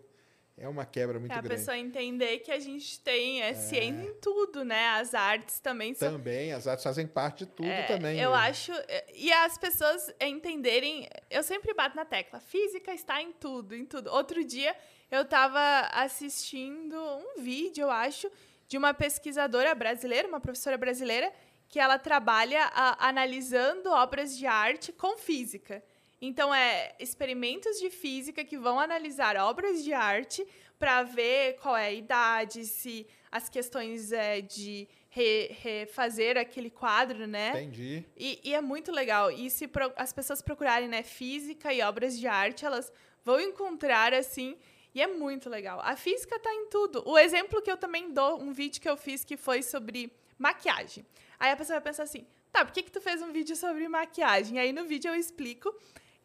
É 0.60 0.68
uma 0.68 0.86
quebra 0.88 1.20
muito 1.20 1.32
É 1.32 1.36
a 1.36 1.42
grande. 1.42 1.60
pessoa 1.60 1.78
entender 1.78 2.40
que 2.40 2.52
a 2.52 2.60
gente 2.60 3.00
tem 3.02 3.44
é, 3.44 3.54
ciência 3.54 4.10
em 4.10 4.14
tudo, 4.16 4.66
né? 4.66 4.88
As 4.90 5.14
artes 5.14 5.60
também 5.60 5.94
são 5.94 6.12
Também, 6.14 6.52
as 6.52 6.66
artes 6.68 6.84
fazem 6.84 7.06
parte 7.06 7.46
de 7.46 7.52
tudo 7.52 7.70
É, 7.70 7.84
também. 7.84 8.20
Eu 8.20 8.32
né? 8.32 8.38
acho. 8.38 8.72
E 9.14 9.32
as 9.32 9.56
pessoas 9.58 10.12
entenderem. 10.20 11.08
Eu 11.30 11.44
sempre 11.44 11.76
bato 11.76 11.96
na 11.96 12.06
tecla. 12.06 12.40
Física 12.40 12.92
está 12.92 13.22
em 13.22 13.32
tudo, 13.34 13.76
em 13.76 13.86
tudo. 13.86 14.10
Outro 14.12 14.44
dia 14.44 14.76
eu 15.12 15.22
estava 15.22 15.60
assistindo 15.92 16.96
um 17.00 17.40
vídeo, 17.42 17.84
eu 17.84 17.92
acho, 17.92 18.30
de 18.68 18.78
uma 18.80 18.94
pesquisadora 18.96 19.76
brasileira, 19.76 20.28
uma 20.28 20.40
professora 20.42 20.76
brasileira, 20.78 21.32
que 21.70 21.80
ela 21.80 22.00
trabalha 22.00 22.64
a- 22.74 23.08
analisando 23.08 23.92
obras 23.92 24.36
de 24.36 24.48
arte 24.48 24.92
com 24.92 25.18
física. 25.18 25.84
Então, 26.22 26.54
é 26.54 26.96
experimentos 27.00 27.80
de 27.80 27.90
física 27.90 28.44
que 28.44 28.58
vão 28.58 28.80
analisar 28.80 29.36
obras 29.38 29.84
de 29.84 29.94
arte 29.94 30.46
para 30.80 31.04
ver 31.04 31.58
qual 31.62 31.76
é 31.78 31.88
a 31.88 31.92
idade, 31.94 32.66
se 32.66 33.06
as 33.32 33.50
questões 33.50 34.12
é, 34.12 34.42
de 34.42 34.88
re- 35.10 35.56
refazer 35.62 36.38
aquele 36.38 36.70
quadro, 36.70 37.28
né? 37.28 37.50
Entendi. 37.50 38.04
E, 38.16 38.40
e 38.44 38.54
é 38.56 38.62
muito 38.62 38.92
legal. 38.92 39.32
E 39.32 39.50
se 39.50 39.68
pro- 39.68 39.94
as 39.96 40.12
pessoas 40.12 40.42
procurarem, 40.42 40.88
né, 40.88 41.04
física 41.04 41.74
e 41.74 41.82
obras 41.82 42.18
de 42.18 42.28
arte, 42.28 42.66
elas 42.66 42.92
vão 43.24 43.40
encontrar, 43.40 44.14
assim, 44.14 44.58
e 44.96 45.02
é 45.02 45.08
muito 45.08 45.50
legal. 45.50 45.80
A 45.84 45.96
física 45.96 46.40
tá 46.40 46.52
em 46.52 46.68
tudo. 46.70 47.04
O 47.06 47.18
exemplo 47.18 47.62
que 47.62 47.70
eu 47.72 47.78
também 47.78 48.12
dou, 48.12 48.42
um 48.42 48.54
vídeo 48.54 48.82
que 48.82 48.90
eu 48.90 48.98
fiz 48.98 49.24
que 49.24 49.38
foi 49.38 49.62
sobre 49.62 50.12
maquiagem. 50.38 51.06
Aí 51.40 51.52
a 51.52 51.58
pessoa 51.58 51.80
vai 51.80 51.84
pensar 51.92 52.04
assim, 52.04 52.26
tá, 52.52 52.64
por 52.66 52.72
que 52.74 52.82
que 52.84 52.92
tu 52.92 53.02
fez 53.02 53.22
um 53.22 53.32
vídeo 53.32 53.56
sobre 53.56 53.88
maquiagem? 53.88 54.58
Aí 54.60 54.72
no 54.74 54.86
vídeo 54.86 55.10
eu 55.10 55.16
explico 55.16 55.74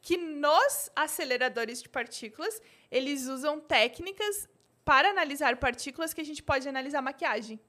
que 0.03 0.17
nos 0.17 0.91
aceleradores 0.95 1.81
de 1.81 1.89
partículas, 1.89 2.61
eles 2.91 3.29
usam 3.29 3.61
técnicas 3.61 4.49
para 4.85 5.09
analisar 5.11 5.57
partículas 5.57 6.13
que 6.13 6.21
a 6.21 6.25
gente 6.25 6.43
pode 6.43 6.69
analisar 6.69 7.01
maquiagem. 7.01 7.61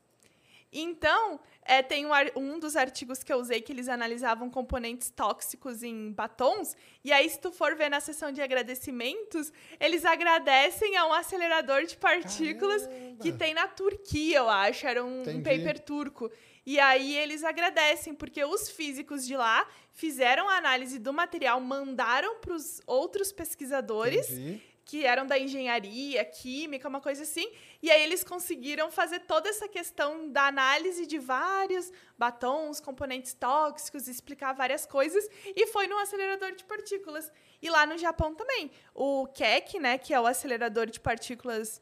Então, 0.75 1.39
é, 1.61 1.83
tem 1.83 2.05
um, 2.05 2.09
um 2.35 2.59
dos 2.59 2.75
artigos 2.75 3.23
que 3.23 3.31
eu 3.31 3.37
usei 3.37 3.61
que 3.61 3.71
eles 3.71 3.87
analisavam 3.87 4.49
componentes 4.49 5.11
tóxicos 5.11 5.83
em 5.83 6.11
batons. 6.11 6.75
E 7.03 7.11
aí, 7.13 7.29
se 7.29 7.39
tu 7.39 7.51
for 7.51 7.75
ver 7.75 7.89
na 7.89 7.99
seção 7.99 8.31
de 8.31 8.41
agradecimentos, 8.41 9.53
eles 9.79 10.03
agradecem 10.03 10.97
a 10.97 11.05
um 11.05 11.13
acelerador 11.13 11.85
de 11.85 11.95
partículas 11.95 12.89
que 13.21 13.31
tem 13.31 13.53
na 13.53 13.67
Turquia, 13.67 14.39
eu 14.39 14.49
acho. 14.49 14.87
Era 14.87 15.05
um, 15.05 15.21
um 15.21 15.43
paper 15.43 15.79
turco. 15.79 16.31
E 16.65 16.79
aí 16.79 17.17
eles 17.17 17.43
agradecem, 17.43 18.13
porque 18.13 18.43
os 18.43 18.69
físicos 18.69 19.25
de 19.25 19.35
lá 19.35 19.67
fizeram 19.91 20.47
a 20.49 20.57
análise 20.57 20.97
do 20.97 21.11
material, 21.11 21.59
mandaram 21.59 22.39
para 22.39 22.53
os 22.53 22.81
outros 22.87 23.31
pesquisadores 23.33 24.29
Entendi. 24.29 24.63
que 24.85 25.05
eram 25.05 25.27
da 25.27 25.37
engenharia, 25.37 26.23
química, 26.23 26.87
uma 26.87 27.01
coisa 27.01 27.23
assim. 27.23 27.51
E 27.81 27.91
aí 27.91 28.01
eles 28.01 28.23
conseguiram 28.23 28.89
fazer 28.89 29.19
toda 29.19 29.49
essa 29.49 29.67
questão 29.67 30.29
da 30.29 30.47
análise 30.47 31.05
de 31.05 31.19
vários 31.19 31.91
batons, 32.17 32.79
componentes 32.79 33.33
tóxicos, 33.33 34.07
explicar 34.07 34.53
várias 34.53 34.85
coisas. 34.85 35.27
E 35.45 35.67
foi 35.67 35.87
no 35.87 35.97
acelerador 35.97 36.55
de 36.55 36.63
partículas. 36.63 37.29
E 37.61 37.69
lá 37.69 37.85
no 37.85 37.97
Japão 37.97 38.33
também. 38.33 38.71
O 38.95 39.27
KEK, 39.27 39.79
né, 39.79 39.97
que 39.97 40.13
é 40.13 40.19
o 40.19 40.25
acelerador 40.25 40.85
de 40.85 40.99
partículas 40.99 41.81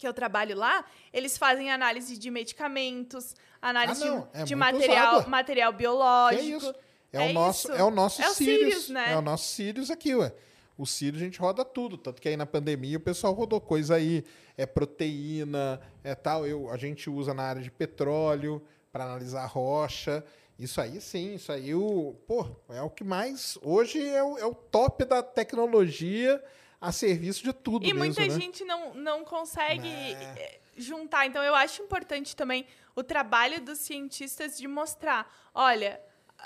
que 0.00 0.08
eu 0.08 0.14
trabalho 0.14 0.56
lá, 0.56 0.82
eles 1.12 1.36
fazem 1.36 1.70
análise 1.70 2.16
de 2.16 2.30
medicamentos, 2.30 3.36
análise 3.60 4.04
Ah, 4.04 4.26
é 4.34 4.44
de 4.44 4.54
material, 4.54 5.28
material 5.28 5.72
Que 5.72 5.78
biológico. 5.78 6.42
é 6.42 6.46
isso? 6.56 6.74
É, 7.12 7.26
É 7.26 7.30
o 7.30 7.32
nosso, 7.32 7.68
isso. 7.72 7.80
é 7.80 7.84
o 7.84 7.90
nosso 7.90 8.22
É 8.22 8.28
Sirius, 8.30 8.58
Sirius, 8.58 8.88
né? 8.90 9.12
É 9.12 9.16
o 9.16 9.22
nosso 9.22 9.48
Sirius 9.48 9.90
aqui, 9.90 10.14
ué. 10.14 10.32
O 10.78 10.86
Sirius 10.86 11.20
a 11.20 11.24
gente 11.24 11.38
roda 11.38 11.64
tudo, 11.64 11.98
tanto 11.98 12.22
que 12.22 12.28
aí 12.28 12.36
na 12.36 12.46
pandemia 12.46 12.96
o 12.96 13.00
pessoal 13.00 13.32
rodou 13.34 13.60
coisa 13.60 13.96
aí, 13.96 14.24
é 14.56 14.64
proteína, 14.64 15.80
é 16.02 16.14
tal, 16.14 16.46
eu, 16.46 16.70
a 16.70 16.76
gente 16.76 17.10
usa 17.10 17.34
na 17.34 17.42
área 17.42 17.60
de 17.62 17.70
petróleo 17.70 18.62
para 18.92 19.04
analisar 19.04 19.44
rocha. 19.46 20.24
Isso 20.58 20.80
aí 20.80 21.00
sim, 21.00 21.34
isso 21.34 21.50
aí 21.52 21.74
o, 21.74 22.14
pô, 22.26 22.46
é 22.68 22.80
o 22.82 22.90
que 22.90 23.02
mais 23.04 23.58
hoje 23.62 23.98
é 24.06 24.22
o, 24.22 24.38
é 24.38 24.44
o 24.44 24.54
top 24.54 25.04
da 25.04 25.22
tecnologia 25.22 26.42
a 26.80 26.92
serviço 26.92 27.42
de 27.42 27.52
tudo 27.52 27.84
E 27.84 27.92
mesmo, 27.92 27.98
muita 28.00 28.22
né? 28.26 28.30
gente 28.30 28.64
não, 28.64 28.94
não 28.94 29.24
consegue 29.24 29.88
É. 29.88 30.58
juntar. 30.80 31.26
Então, 31.26 31.42
eu 31.42 31.54
acho 31.54 31.82
importante 31.82 32.34
também 32.34 32.66
o 32.94 33.02
trabalho 33.02 33.60
dos 33.60 33.78
cientistas 33.78 34.56
de 34.58 34.66
mostrar: 34.68 35.30
olha, 35.54 36.00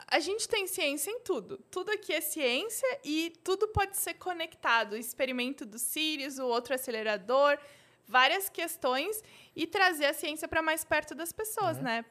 a 0.09 0.19
gente 0.21 0.49
tem 0.49 0.67
ciência 0.67 1.11
em 1.11 1.21
tudo. 1.21 1.59
Tudo 1.71 1.91
aqui 1.91 2.13
é 2.13 2.21
ciência 2.21 3.01
e 3.05 3.33
tudo 3.45 3.69
pode 3.69 3.97
ser 3.97 4.15
conectado. 4.15 4.93
O 4.93 4.97
experimento 4.97 5.65
do 5.65 5.79
Sirius, 5.79 6.39
o 6.39 6.47
outro 6.47 6.75
acelerador, 6.75 7.59
várias 8.07 8.49
questões 8.49 9.23
e 9.57 9.67
trazer 9.67 10.07
a 10.07 10.13
ciência 10.13 10.47
para 10.49 10.61
mais 10.63 10.85
perto 10.85 11.15
das 11.15 11.33
pessoas, 11.33 11.77
Uhum. 11.79 11.85
né? 11.85 12.05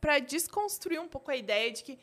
Para 0.00 0.18
desconstruir 0.18 1.00
um 1.00 1.08
pouco 1.08 1.30
a 1.30 1.36
ideia 1.36 1.70
de 1.70 1.84
que 1.84 1.98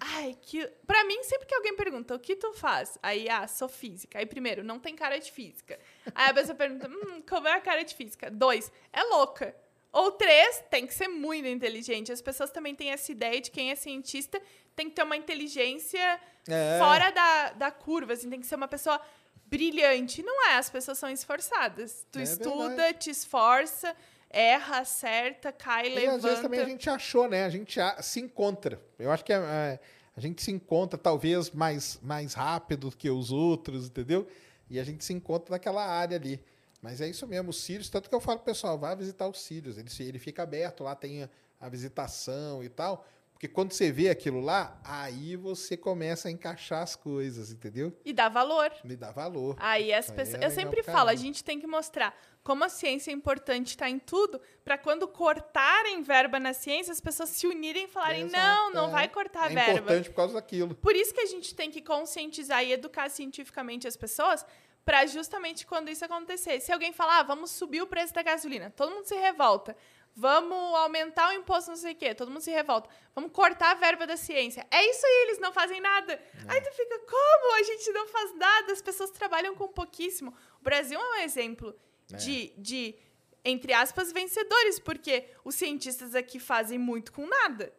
Ai, 0.00 0.36
que. 0.40 0.66
Pra 0.86 1.04
mim, 1.04 1.22
sempre 1.24 1.46
que 1.46 1.54
alguém 1.54 1.76
pergunta 1.76 2.14
o 2.14 2.18
que 2.18 2.34
tu 2.34 2.52
faz, 2.54 2.98
aí, 3.02 3.28
ah, 3.28 3.46
sou 3.46 3.68
física. 3.68 4.18
Aí, 4.18 4.26
primeiro, 4.26 4.64
não 4.64 4.78
tem 4.80 4.96
cara 4.96 5.18
de 5.18 5.30
física. 5.30 5.78
Aí 6.14 6.30
a 6.30 6.34
pessoa 6.34 6.54
pergunta, 6.54 6.88
hum, 6.88 7.22
como 7.28 7.46
é 7.46 7.52
a 7.52 7.60
cara 7.60 7.82
de 7.84 7.94
física? 7.94 8.30
Dois, 8.30 8.72
é 8.92 9.02
louca. 9.02 9.54
Ou 9.92 10.12
três, 10.12 10.62
tem 10.70 10.86
que 10.86 10.94
ser 10.94 11.08
muito 11.08 11.46
inteligente. 11.48 12.12
As 12.12 12.22
pessoas 12.22 12.50
também 12.50 12.74
têm 12.74 12.90
essa 12.92 13.10
ideia 13.12 13.40
de 13.40 13.50
quem 13.50 13.70
é 13.70 13.74
cientista 13.74 14.40
tem 14.76 14.88
que 14.88 14.94
ter 14.94 15.02
uma 15.02 15.16
inteligência 15.16 16.20
É. 16.48 16.78
fora 16.78 17.10
da, 17.10 17.50
da 17.52 17.70
curva, 17.70 18.12
assim, 18.14 18.30
tem 18.30 18.40
que 18.40 18.46
ser 18.46 18.54
uma 18.54 18.68
pessoa 18.68 18.98
brilhante. 19.46 20.22
Não 20.22 20.46
é, 20.48 20.54
as 20.54 20.70
pessoas 20.70 20.96
são 20.96 21.10
esforçadas. 21.10 22.06
Tu 22.12 22.20
É 22.20 22.22
estuda, 22.22 22.68
verdade. 22.68 22.98
te 22.98 23.10
esforça, 23.10 23.94
erra, 24.30 24.78
acerta, 24.78 25.52
cai, 25.52 25.88
E 25.88 25.94
levanta. 25.94 26.16
às 26.16 26.22
vezes 26.22 26.40
também 26.40 26.60
a 26.60 26.64
gente 26.64 26.88
achou, 26.88 27.28
né? 27.28 27.44
A 27.44 27.50
gente 27.50 27.80
a- 27.80 28.00
se 28.00 28.20
encontra. 28.20 28.80
Eu 28.98 29.10
acho 29.10 29.24
que 29.24 29.32
é, 29.32 29.36
é, 29.36 29.80
a 30.16 30.20
gente 30.20 30.42
se 30.42 30.50
encontra 30.50 30.96
talvez 30.98 31.50
mais, 31.50 31.98
mais 32.02 32.34
rápido 32.34 32.90
que 32.96 33.10
os 33.10 33.30
outros, 33.32 33.86
entendeu? 33.88 34.26
E 34.68 34.78
a 34.78 34.84
gente 34.84 35.04
se 35.04 35.12
encontra 35.12 35.50
naquela 35.52 35.84
área 35.84 36.16
ali. 36.16 36.42
Mas 36.80 37.00
é 37.00 37.08
isso 37.08 37.26
mesmo, 37.26 37.50
o 37.50 37.52
Sirius, 37.52 37.90
tanto 37.90 38.08
que 38.08 38.14
eu 38.14 38.20
falo 38.20 38.38
pessoal, 38.38 38.78
vai 38.78 38.96
visitar 38.96 39.26
o 39.26 39.34
Sirius. 39.34 39.76
Ele, 39.76 39.88
ele 40.08 40.18
fica 40.18 40.42
aberto, 40.44 40.82
lá 40.84 40.94
tem 40.94 41.24
a, 41.24 41.28
a 41.60 41.68
visitação 41.68 42.64
e 42.64 42.68
tal. 42.68 43.06
Porque 43.40 43.48
quando 43.48 43.72
você 43.72 43.90
vê 43.90 44.10
aquilo 44.10 44.38
lá, 44.38 44.78
aí 44.84 45.34
você 45.34 45.74
começa 45.74 46.28
a 46.28 46.30
encaixar 46.30 46.82
as 46.82 46.94
coisas, 46.94 47.50
entendeu? 47.50 47.98
E 48.04 48.12
dá 48.12 48.28
valor. 48.28 48.70
Me 48.84 48.94
dá 48.94 49.10
valor. 49.12 49.56
Aí 49.58 49.94
as 49.94 50.10
aí 50.10 50.16
pessoas. 50.16 50.42
é 50.42 50.44
eu 50.44 50.50
sempre 50.50 50.82
falo, 50.82 51.08
a 51.08 51.14
gente 51.14 51.42
tem 51.42 51.58
que 51.58 51.66
mostrar 51.66 52.14
como 52.42 52.64
a 52.64 52.68
ciência 52.68 53.10
é 53.10 53.14
importante 53.14 53.68
estar 53.68 53.88
em 53.88 53.98
tudo, 53.98 54.42
para 54.62 54.76
quando 54.76 55.08
cortarem 55.08 56.02
verba 56.02 56.38
na 56.38 56.52
ciência, 56.52 56.92
as 56.92 57.00
pessoas 57.00 57.30
se 57.30 57.46
unirem 57.46 57.84
e 57.84 57.88
falarem: 57.88 58.26
Exato, 58.26 58.44
não, 58.44 58.70
não 58.74 58.88
é. 58.88 58.90
vai 58.90 59.08
cortar 59.08 59.44
a 59.44 59.46
é 59.46 59.54
verba. 59.54 59.72
importante 59.72 60.10
por 60.10 60.16
causa 60.16 60.34
daquilo. 60.34 60.74
Por 60.74 60.94
isso 60.94 61.14
que 61.14 61.20
a 61.20 61.26
gente 61.26 61.54
tem 61.54 61.70
que 61.70 61.80
conscientizar 61.80 62.62
e 62.62 62.72
educar 62.72 63.08
cientificamente 63.08 63.88
as 63.88 63.96
pessoas, 63.96 64.44
para 64.84 65.06
justamente 65.06 65.66
quando 65.66 65.88
isso 65.88 66.04
acontecer. 66.04 66.60
Se 66.60 66.72
alguém 66.72 66.92
falar, 66.92 67.20
ah, 67.20 67.22
vamos 67.22 67.52
subir 67.52 67.80
o 67.80 67.86
preço 67.86 68.12
da 68.12 68.22
gasolina, 68.22 68.70
todo 68.70 68.92
mundo 68.92 69.06
se 69.06 69.14
revolta. 69.14 69.76
Vamos 70.14 70.74
aumentar 70.76 71.30
o 71.30 71.32
imposto, 71.32 71.70
não 71.70 71.76
sei 71.76 71.92
o 71.92 71.96
quê. 71.96 72.14
Todo 72.14 72.30
mundo 72.30 72.40
se 72.40 72.50
revolta. 72.50 72.88
Vamos 73.14 73.32
cortar 73.32 73.70
a 73.70 73.74
verba 73.74 74.06
da 74.06 74.16
ciência. 74.16 74.66
É 74.70 74.84
isso 74.90 75.04
aí, 75.06 75.22
eles 75.28 75.38
não 75.38 75.52
fazem 75.52 75.80
nada. 75.80 76.20
Aí 76.48 76.60
tu 76.60 76.70
fica, 76.72 76.98
como? 76.98 77.54
A 77.54 77.62
gente 77.62 77.90
não 77.92 78.06
faz 78.08 78.36
nada. 78.36 78.72
As 78.72 78.82
pessoas 78.82 79.10
trabalham 79.10 79.54
com 79.54 79.68
pouquíssimo. 79.68 80.34
O 80.60 80.62
Brasil 80.62 81.00
é 81.00 81.10
um 81.10 81.22
exemplo 81.22 81.74
de, 82.06 82.52
de, 82.58 82.94
entre 83.44 83.72
aspas, 83.72 84.12
vencedores, 84.12 84.78
porque 84.78 85.26
os 85.44 85.54
cientistas 85.54 86.14
aqui 86.14 86.38
fazem 86.38 86.78
muito 86.78 87.12
com 87.12 87.26
nada. 87.26 87.72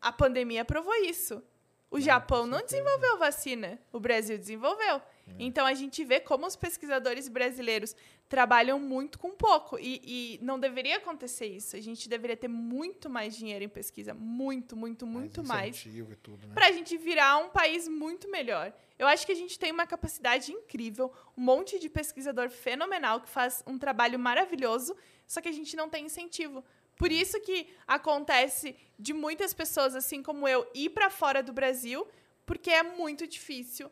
A 0.00 0.12
pandemia 0.12 0.64
provou 0.64 0.94
isso. 0.94 1.42
O 1.90 1.98
Japão 1.98 2.46
não 2.46 2.62
desenvolveu 2.62 3.16
vacina, 3.16 3.80
o 3.90 3.98
Brasil 3.98 4.36
desenvolveu. 4.36 5.00
Então 5.38 5.66
a 5.66 5.74
gente 5.74 6.04
vê 6.04 6.20
como 6.20 6.46
os 6.46 6.56
pesquisadores 6.56 7.28
brasileiros 7.28 7.94
trabalham 8.28 8.78
muito 8.78 9.18
com 9.18 9.30
pouco. 9.30 9.78
E, 9.78 10.00
e 10.04 10.44
não 10.44 10.58
deveria 10.58 10.96
acontecer 10.96 11.46
isso. 11.46 11.76
A 11.76 11.80
gente 11.80 12.08
deveria 12.08 12.36
ter 12.36 12.48
muito 12.48 13.08
mais 13.08 13.36
dinheiro 13.36 13.64
em 13.64 13.68
pesquisa. 13.68 14.14
Muito, 14.14 14.76
muito, 14.76 15.06
muito 15.06 15.42
mais. 15.44 15.84
E 15.86 16.04
tudo, 16.22 16.46
né? 16.46 16.54
Para 16.54 16.66
a 16.68 16.72
gente 16.72 16.96
virar 16.96 17.38
um 17.38 17.48
país 17.48 17.88
muito 17.88 18.30
melhor. 18.30 18.72
Eu 18.98 19.06
acho 19.06 19.24
que 19.24 19.32
a 19.32 19.34
gente 19.34 19.58
tem 19.58 19.70
uma 19.70 19.86
capacidade 19.86 20.52
incrível, 20.52 21.12
um 21.36 21.42
monte 21.42 21.78
de 21.78 21.88
pesquisador 21.88 22.50
fenomenal 22.50 23.20
que 23.20 23.28
faz 23.28 23.62
um 23.66 23.78
trabalho 23.78 24.18
maravilhoso, 24.18 24.96
só 25.26 25.40
que 25.40 25.48
a 25.48 25.52
gente 25.52 25.76
não 25.76 25.88
tem 25.88 26.06
incentivo. 26.06 26.64
Por 26.96 27.12
isso 27.12 27.40
que 27.40 27.68
acontece 27.86 28.74
de 28.98 29.14
muitas 29.14 29.54
pessoas, 29.54 29.94
assim 29.94 30.20
como 30.20 30.48
eu, 30.48 30.68
ir 30.74 30.90
para 30.90 31.08
fora 31.08 31.40
do 31.44 31.52
Brasil, 31.52 32.04
porque 32.44 32.70
é 32.70 32.82
muito 32.82 33.24
difícil 33.24 33.88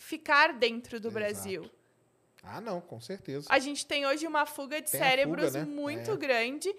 ficar 0.00 0.54
dentro 0.54 0.98
do 0.98 1.08
Exato. 1.08 1.14
Brasil. 1.14 1.70
Ah, 2.42 2.58
não, 2.60 2.80
com 2.80 2.98
certeza. 3.00 3.46
A 3.50 3.58
gente 3.58 3.84
tem 3.86 4.06
hoje 4.06 4.26
uma 4.26 4.46
fuga 4.46 4.80
de 4.80 4.90
Tem 4.90 4.98
cérebros 4.98 5.48
fuga, 5.48 5.58
né? 5.60 5.64
muito 5.70 6.10
É. 6.12 6.16
grande. 6.16 6.74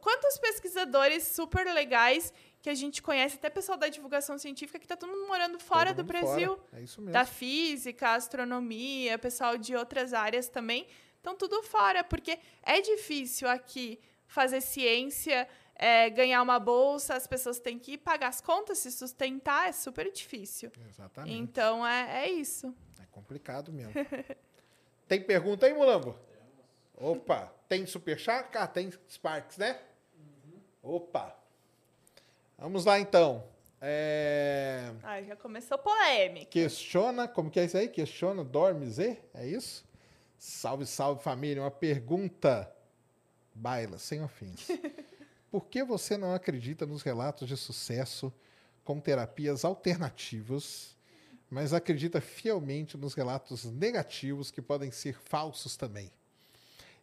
Quantos 0.00 0.38
pesquisadores 0.38 1.24
super 1.24 1.66
legais 1.74 2.32
que 2.62 2.70
a 2.70 2.74
gente 2.74 3.02
conhece, 3.02 3.34
até 3.34 3.50
pessoal 3.50 3.76
da 3.76 3.88
divulgação 3.88 4.38
científica, 4.38 4.78
que 4.78 4.86
tá 4.86 4.96
todo 4.96 5.10
mundo 5.10 5.26
morando 5.26 5.58
fora 5.58 5.92
Todo 5.92 6.06
do 6.06 6.12
mundo 6.14 6.24
Brasil. 6.24 6.56
fora. 6.56 6.80
É 6.80 6.84
isso 6.84 7.00
mesmo. 7.00 7.12
Da 7.12 7.24
física, 7.24 8.10
astronomia, 8.14 9.18
pessoal 9.18 9.58
de 9.58 9.74
outras 9.74 10.12
áreas 10.14 10.48
também. 10.48 10.86
Estão 11.16 11.34
tudo 11.34 11.60
fora, 11.64 12.04
porque 12.04 12.38
é 12.62 12.80
difícil 12.80 13.48
aqui 13.48 13.98
fazer 14.28 14.60
ciência, 14.60 15.48
é, 15.78 16.08
ganhar 16.08 16.42
uma 16.42 16.58
bolsa, 16.58 17.14
as 17.14 17.26
pessoas 17.26 17.58
têm 17.60 17.78
que 17.78 17.98
pagar 17.98 18.28
as 18.28 18.40
contas, 18.40 18.78
se 18.78 18.90
sustentar, 18.90 19.68
é 19.68 19.72
super 19.72 20.10
difícil. 20.10 20.72
Exatamente. 20.88 21.36
Então 21.36 21.86
é, 21.86 22.24
é 22.24 22.30
isso. 22.30 22.74
É 23.00 23.04
complicado 23.12 23.72
mesmo. 23.72 23.92
tem 25.06 25.22
pergunta 25.22 25.66
aí, 25.66 25.74
Mulambo? 25.74 26.18
Opa, 26.96 27.52
tem 27.68 27.84
superchat? 27.84 28.48
Ah, 28.56 28.66
tem 28.66 28.90
Sparks, 29.08 29.58
né? 29.58 29.78
Opa. 30.82 31.36
Vamos 32.56 32.86
lá, 32.86 32.98
então. 32.98 33.44
É... 33.82 34.90
Ai, 35.02 35.24
já 35.24 35.36
começou 35.36 35.76
polêmica. 35.76 36.46
Questiona, 36.46 37.28
como 37.28 37.50
que 37.50 37.60
é 37.60 37.66
isso 37.66 37.76
aí? 37.76 37.88
Questiona, 37.88 38.42
dorme, 38.42 38.88
Z? 38.88 39.18
É 39.34 39.46
isso? 39.46 39.84
Salve, 40.38 40.86
salve 40.86 41.22
família. 41.22 41.62
Uma 41.62 41.70
pergunta, 41.70 42.72
baila, 43.54 43.98
sem 43.98 44.22
ofensa. 44.24 44.72
Por 45.50 45.66
que 45.66 45.82
você 45.84 46.16
não 46.16 46.34
acredita 46.34 46.84
nos 46.86 47.02
relatos 47.02 47.48
de 47.48 47.56
sucesso 47.56 48.32
com 48.84 49.00
terapias 49.00 49.64
alternativas, 49.64 50.96
mas 51.48 51.72
acredita 51.72 52.20
fielmente 52.20 52.96
nos 52.96 53.14
relatos 53.14 53.64
negativos 53.64 54.50
que 54.50 54.60
podem 54.60 54.90
ser 54.90 55.14
falsos 55.18 55.76
também? 55.76 56.10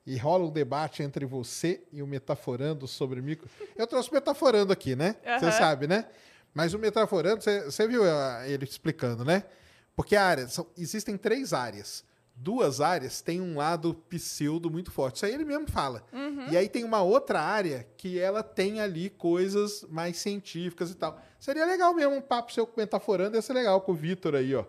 E 0.05 0.17
rola 0.17 0.45
um 0.45 0.51
debate 0.51 1.01
entre 1.01 1.25
você 1.25 1.81
e 1.91 2.01
o 2.01 2.07
Metaforando 2.07 2.87
sobre 2.87 3.21
micro. 3.21 3.49
Eu 3.75 3.87
trouxe 3.87 4.09
o 4.09 4.13
Metaforando 4.13 4.73
aqui, 4.73 4.95
né? 4.97 5.15
Você 5.23 5.45
Aham. 5.45 5.51
sabe, 5.51 5.87
né? 5.87 6.05
Mas 6.53 6.73
o 6.73 6.79
Metaforando, 6.79 7.41
você 7.41 7.63
você 7.63 7.87
viu 7.87 8.03
ah, 8.03 8.43
ele 8.45 8.65
explicando, 8.65 9.23
né? 9.23 9.45
Porque 9.95 10.15
a 10.15 10.25
área, 10.25 10.47
são- 10.49 10.67
existem 10.77 11.17
três 11.17 11.53
áreas. 11.53 12.03
Duas 12.35 12.81
áreas 12.81 13.21
têm 13.21 13.39
um 13.39 13.55
lado 13.57 13.93
pseudo 14.09 14.69
muito 14.69 14.91
forte. 14.91 15.17
Isso 15.17 15.25
aí 15.25 15.33
ele 15.33 15.45
mesmo 15.45 15.69
fala. 15.69 16.03
E 16.51 16.57
aí 16.57 16.67
tem 16.67 16.83
uma 16.83 17.01
outra 17.01 17.39
área 17.41 17.87
que 17.95 18.19
ela 18.19 18.41
tem 18.43 18.81
ali 18.81 19.09
coisas 19.09 19.83
mais 19.89 20.17
científicas 20.17 20.89
e 20.91 20.95
tal. 20.95 21.19
Seria 21.39 21.65
legal 21.65 21.93
mesmo 21.93 22.15
um 22.15 22.21
papo 22.21 22.51
seu 22.51 22.67
Metaforando, 22.75 23.35
ia 23.37 23.41
ser 23.41 23.53
legal 23.53 23.79
com 23.81 23.91
o 23.91 23.95
Vitor 23.95 24.35
aí, 24.35 24.53
ó. 24.55 24.65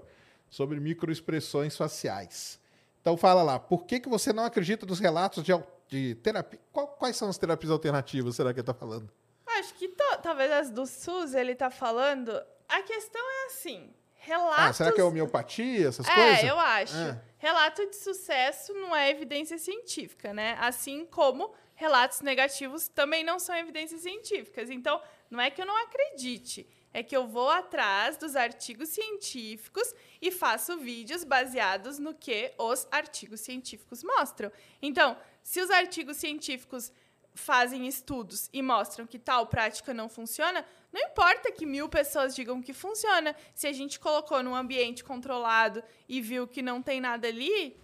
Sobre 0.50 0.78
microexpressões 0.78 1.76
faciais. 1.76 2.60
Então 3.00 3.16
fala 3.16 3.42
lá, 3.42 3.58
por 3.58 3.84
que, 3.86 3.98
que 3.98 4.08
você 4.08 4.32
não 4.32 4.44
acredita 4.44 4.86
nos 4.86 5.00
relatos 5.00 5.42
de, 5.42 5.52
de 5.88 6.14
terapia? 6.16 6.60
Qual- 6.72 6.88
quais 6.88 7.16
são 7.16 7.28
as 7.28 7.38
terapias 7.38 7.70
alternativas, 7.72 8.36
será 8.36 8.52
que 8.52 8.60
ele 8.60 8.66
tá 8.66 8.74
falando? 8.74 9.10
Acho 9.46 9.74
que 9.74 9.88
talvez 10.22 10.50
as 10.52 10.70
do 10.70 10.86
SUS 10.86 11.34
ele 11.34 11.54
tá 11.54 11.70
falando. 11.70 12.30
A 12.68 12.82
questão 12.82 13.20
é 13.22 13.46
assim: 13.46 13.90
relatos. 14.14 14.64
Ah, 14.64 14.72
será 14.72 14.92
que 14.92 15.00
é 15.00 15.04
homeopatia, 15.04 15.88
essas 15.88 16.06
É, 16.08 16.14
coisas? 16.14 16.44
eu 16.44 16.58
acho. 16.58 16.96
É. 16.96 17.20
Relato 17.44 17.84
de 17.90 17.96
sucesso 17.96 18.72
não 18.72 18.96
é 18.96 19.10
evidência 19.10 19.58
científica, 19.58 20.32
né? 20.32 20.56
Assim 20.58 21.04
como 21.04 21.52
relatos 21.74 22.22
negativos 22.22 22.88
também 22.88 23.22
não 23.22 23.38
são 23.38 23.54
evidências 23.54 24.00
científicas. 24.00 24.70
Então, 24.70 24.98
não 25.30 25.38
é 25.38 25.50
que 25.50 25.60
eu 25.60 25.66
não 25.66 25.76
acredite, 25.76 26.66
é 26.90 27.02
que 27.02 27.14
eu 27.14 27.26
vou 27.26 27.50
atrás 27.50 28.16
dos 28.16 28.34
artigos 28.34 28.88
científicos 28.88 29.94
e 30.22 30.30
faço 30.30 30.78
vídeos 30.78 31.22
baseados 31.22 31.98
no 31.98 32.14
que 32.14 32.50
os 32.56 32.88
artigos 32.90 33.40
científicos 33.40 34.02
mostram. 34.02 34.50
Então, 34.80 35.14
se 35.42 35.60
os 35.60 35.70
artigos 35.70 36.16
científicos 36.16 36.90
fazem 37.34 37.86
estudos 37.86 38.48
e 38.52 38.62
mostram 38.62 39.06
que 39.06 39.18
tal 39.18 39.46
prática 39.48 39.92
não 39.92 40.08
funciona, 40.08 40.64
não 40.92 41.00
importa 41.02 41.50
que 41.50 41.66
mil 41.66 41.88
pessoas 41.88 42.34
digam 42.34 42.62
que 42.62 42.72
funciona. 42.72 43.34
Se 43.54 43.66
a 43.66 43.72
gente 43.72 43.98
colocou 43.98 44.42
num 44.42 44.54
ambiente 44.54 45.02
controlado 45.02 45.82
e 46.08 46.20
viu 46.20 46.46
que 46.46 46.62
não 46.62 46.80
tem 46.80 47.00
nada 47.00 47.26
ali, 47.26 47.76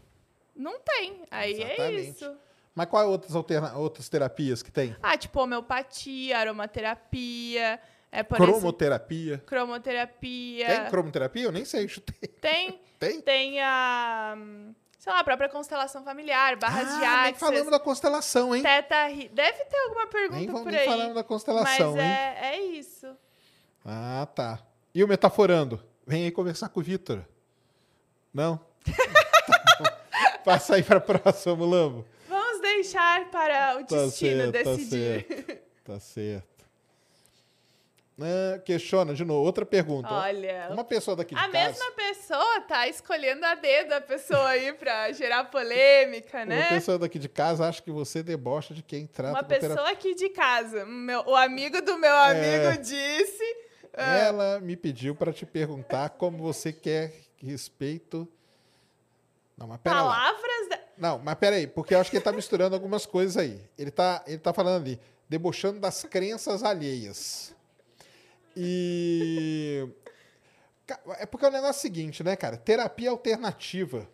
não 0.55 0.79
tem. 0.81 1.23
Aí 1.31 1.55
é 1.61 1.75
Exatamente. 1.75 2.11
isso. 2.11 2.37
Mas 2.75 2.87
quais 2.87 3.09
outras, 3.09 3.35
alterna- 3.35 3.77
outras 3.77 4.09
terapias 4.09 4.63
que 4.63 4.71
tem? 4.71 4.95
Ah, 5.03 5.17
tipo 5.19 5.41
homeopatia, 5.43 6.39
aromaterapia, 6.39 7.81
é, 8.13 8.23
por 8.23 8.37
exemplo, 8.37 8.53
Cromoterapia. 8.61 9.39
cromoterapia. 9.39 10.67
Tem 10.67 10.85
cromoterapia? 10.91 11.43
Eu 11.45 11.53
nem 11.53 11.65
sei, 11.65 11.89
chutei. 11.89 12.29
Tem, 12.29 12.81
Tem? 12.99 13.21
tem 13.21 13.61
a, 13.61 14.37
sei 15.01 15.13
lá, 15.13 15.19
a 15.19 15.25
própria 15.25 15.49
constelação 15.49 16.05
familiar, 16.05 16.55
barras 16.57 16.87
de 16.87 16.95
ah, 16.95 16.99
nem 17.23 17.31
axis, 17.31 17.41
falamos 17.41 17.71
da 17.71 17.81
constelação, 17.81 18.55
hein? 18.55 18.63
teta... 18.63 19.09
ri- 19.09 19.29
Deve 19.31 19.65
ter 19.65 19.77
alguma 19.79 20.03
Nem, 20.05 20.11
pergunta 20.13 20.47
vamos, 20.53 20.63
por 20.63 20.71
nem 20.71 20.81
aí. 20.81 20.87
falamos 20.87 21.15
da 21.17 21.25
constelação, 21.25 21.97
mas 21.97 22.01
hein? 22.05 22.11
é, 22.11 22.39
é 22.55 22.61
isso. 22.61 23.09
Ah, 23.85 24.29
tá. 24.33 24.61
E 24.95 25.03
o 25.03 25.09
Metaforando? 25.09 25.83
Vem 26.07 26.25
aí 26.25 26.31
conversar 26.31 26.69
com 26.69 26.79
o 26.79 26.83
Vitor. 26.83 27.25
Não? 28.33 28.61
Tá. 29.51 30.39
Passa 30.45 30.75
aí 30.77 30.83
para 30.83 31.01
próxima, 31.01 31.55
Mulambo. 31.57 32.07
Vamos 32.29 32.61
deixar 32.63 33.29
para 33.31 33.77
o 33.79 33.85
Tá 33.85 33.97
destino 34.05 34.51
certo, 34.51 34.53
tá 34.65 34.71
decidir. 34.71 35.27
certo. 35.27 35.63
Tá 35.85 36.01
certo. 36.01 36.49
Ah, 38.23 38.59
questiona 38.59 39.15
de 39.15 39.25
novo. 39.25 39.45
Outra 39.47 39.65
pergunta. 39.65 40.13
Olha, 40.13 40.69
Uma 40.71 40.85
pessoa 40.85 41.17
daqui 41.17 41.35
de 41.35 41.41
a 41.41 41.45
casa. 41.49 41.53
mesma 41.53 41.91
pessoa 41.93 42.61
tá 42.63 42.87
escolhendo 42.89 43.45
a 43.47 43.55
dedo 43.55 43.93
a 43.93 44.01
pessoa 44.01 44.49
aí 44.49 44.73
pra 44.73 45.11
gerar 45.13 45.45
polêmica, 45.45 46.39
Uma 46.39 46.47
né? 46.47 46.69
pessoa 46.69 46.99
daqui 46.99 47.19
de 47.19 47.29
casa 47.29 47.67
acha 47.69 47.81
que 47.83 47.91
você 47.91 48.23
debocha 48.23 48.75
de 48.75 48.83
quem 48.83 49.07
trata 49.07 49.33
Uma 49.33 49.43
com 49.43 49.49
terapia. 49.49 49.69
pessoa 49.71 49.91
aqui 49.91 50.15
de 50.15 50.29
casa. 50.31 50.85
Meu, 50.85 51.23
o 51.27 51.35
amigo 51.37 51.81
do 51.83 51.97
meu 51.99 52.13
É. 52.15 52.67
amigo 52.67 52.83
disse. 52.83 53.57
ah, 53.95 54.17
Ela 54.19 54.61
me 54.61 54.77
pediu 54.77 55.15
para 55.15 55.33
te 55.33 55.45
perguntar 55.47 56.11
como 56.11 56.39
você 56.39 56.73
quer 56.73 57.13
respeito. 57.43 58.29
Não, 59.57 59.67
mas 59.67 59.79
pera 59.79 59.97
palavras. 59.97 60.69
da- 60.69 60.81
Não, 60.97 61.19
mas 61.19 61.35
peraí, 61.37 61.67
porque 61.67 61.95
eu 61.95 62.01
acho 62.01 62.11
que 62.11 62.17
ele 62.17 62.25
tá 62.25 62.33
misturando 62.33 62.75
algumas 62.75 63.05
coisas 63.07 63.37
aí. 63.37 63.61
Ele 63.79 63.91
tá, 63.91 64.23
ele 64.27 64.39
tá 64.39 64.53
falando 64.53 64.83
ali, 64.83 65.01
debochando 65.29 65.81
das 65.81 66.03
crenças 66.05 66.63
alheias. 66.63 67.55
E. 68.63 69.89
É 71.19 71.27
porque 71.27 71.47
o 71.47 71.51
negócio 71.51 71.77
é 71.77 71.79
o 71.79 71.81
seguinte, 71.81 72.25
né, 72.25 72.35
cara? 72.37 72.57
Terapia 72.57 73.11
alternativa 73.11 74.09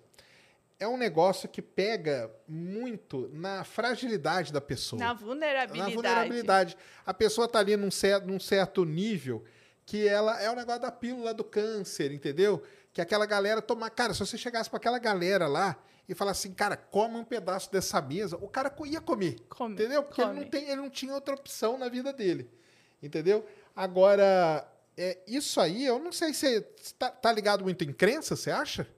é 0.78 0.86
um 0.86 0.96
negócio 0.96 1.48
que 1.48 1.62
pega 1.62 2.30
muito 2.46 3.30
na 3.32 3.64
fragilidade 3.64 4.52
da 4.52 4.60
pessoa. 4.60 5.00
Na 5.00 5.14
vulnerabilidade. 5.14 5.90
Na 5.90 5.94
vulnerabilidade. 5.94 6.76
A 7.04 7.14
pessoa 7.14 7.48
tá 7.48 7.58
ali 7.58 7.76
num 7.76 7.90
certo, 7.90 8.26
num 8.26 8.38
certo 8.38 8.84
nível 8.84 9.42
que 9.86 10.06
ela 10.06 10.40
é 10.40 10.50
o 10.50 10.54
negócio 10.54 10.82
da 10.82 10.92
pílula 10.92 11.32
do 11.32 11.44
câncer, 11.44 12.12
entendeu? 12.12 12.62
Que 12.92 13.00
aquela 13.00 13.24
galera 13.24 13.62
tomar. 13.62 13.88
Cara, 13.90 14.12
se 14.12 14.20
você 14.20 14.36
chegasse 14.36 14.68
para 14.68 14.76
aquela 14.76 14.98
galera 14.98 15.46
lá 15.46 15.76
e 16.08 16.14
falar 16.14 16.32
assim, 16.32 16.52
cara, 16.52 16.76
coma 16.76 17.18
um 17.18 17.24
pedaço 17.24 17.72
dessa 17.72 18.00
mesa, 18.02 18.36
o 18.36 18.48
cara 18.48 18.74
ia 18.84 19.00
comer. 19.00 19.36
Come, 19.48 19.74
entendeu? 19.74 20.02
Porque 20.02 20.20
ele 20.20 20.28
come. 20.28 20.40
não, 20.40 20.50
tem, 20.50 20.64
ele 20.64 20.76
não 20.76 20.90
tinha 20.90 21.14
outra 21.14 21.34
opção 21.34 21.78
na 21.78 21.88
vida 21.88 22.12
dele. 22.12 22.50
Entendeu? 23.02 23.46
Agora, 23.76 24.66
é, 24.96 25.18
isso 25.26 25.60
aí, 25.60 25.84
eu 25.84 25.98
não 25.98 26.10
sei 26.10 26.32
se 26.32 26.62
tá, 26.98 27.10
tá 27.10 27.30
ligado 27.30 27.62
muito 27.62 27.84
em 27.84 27.92
crença, 27.92 28.34
você 28.34 28.50
acha? 28.50 28.88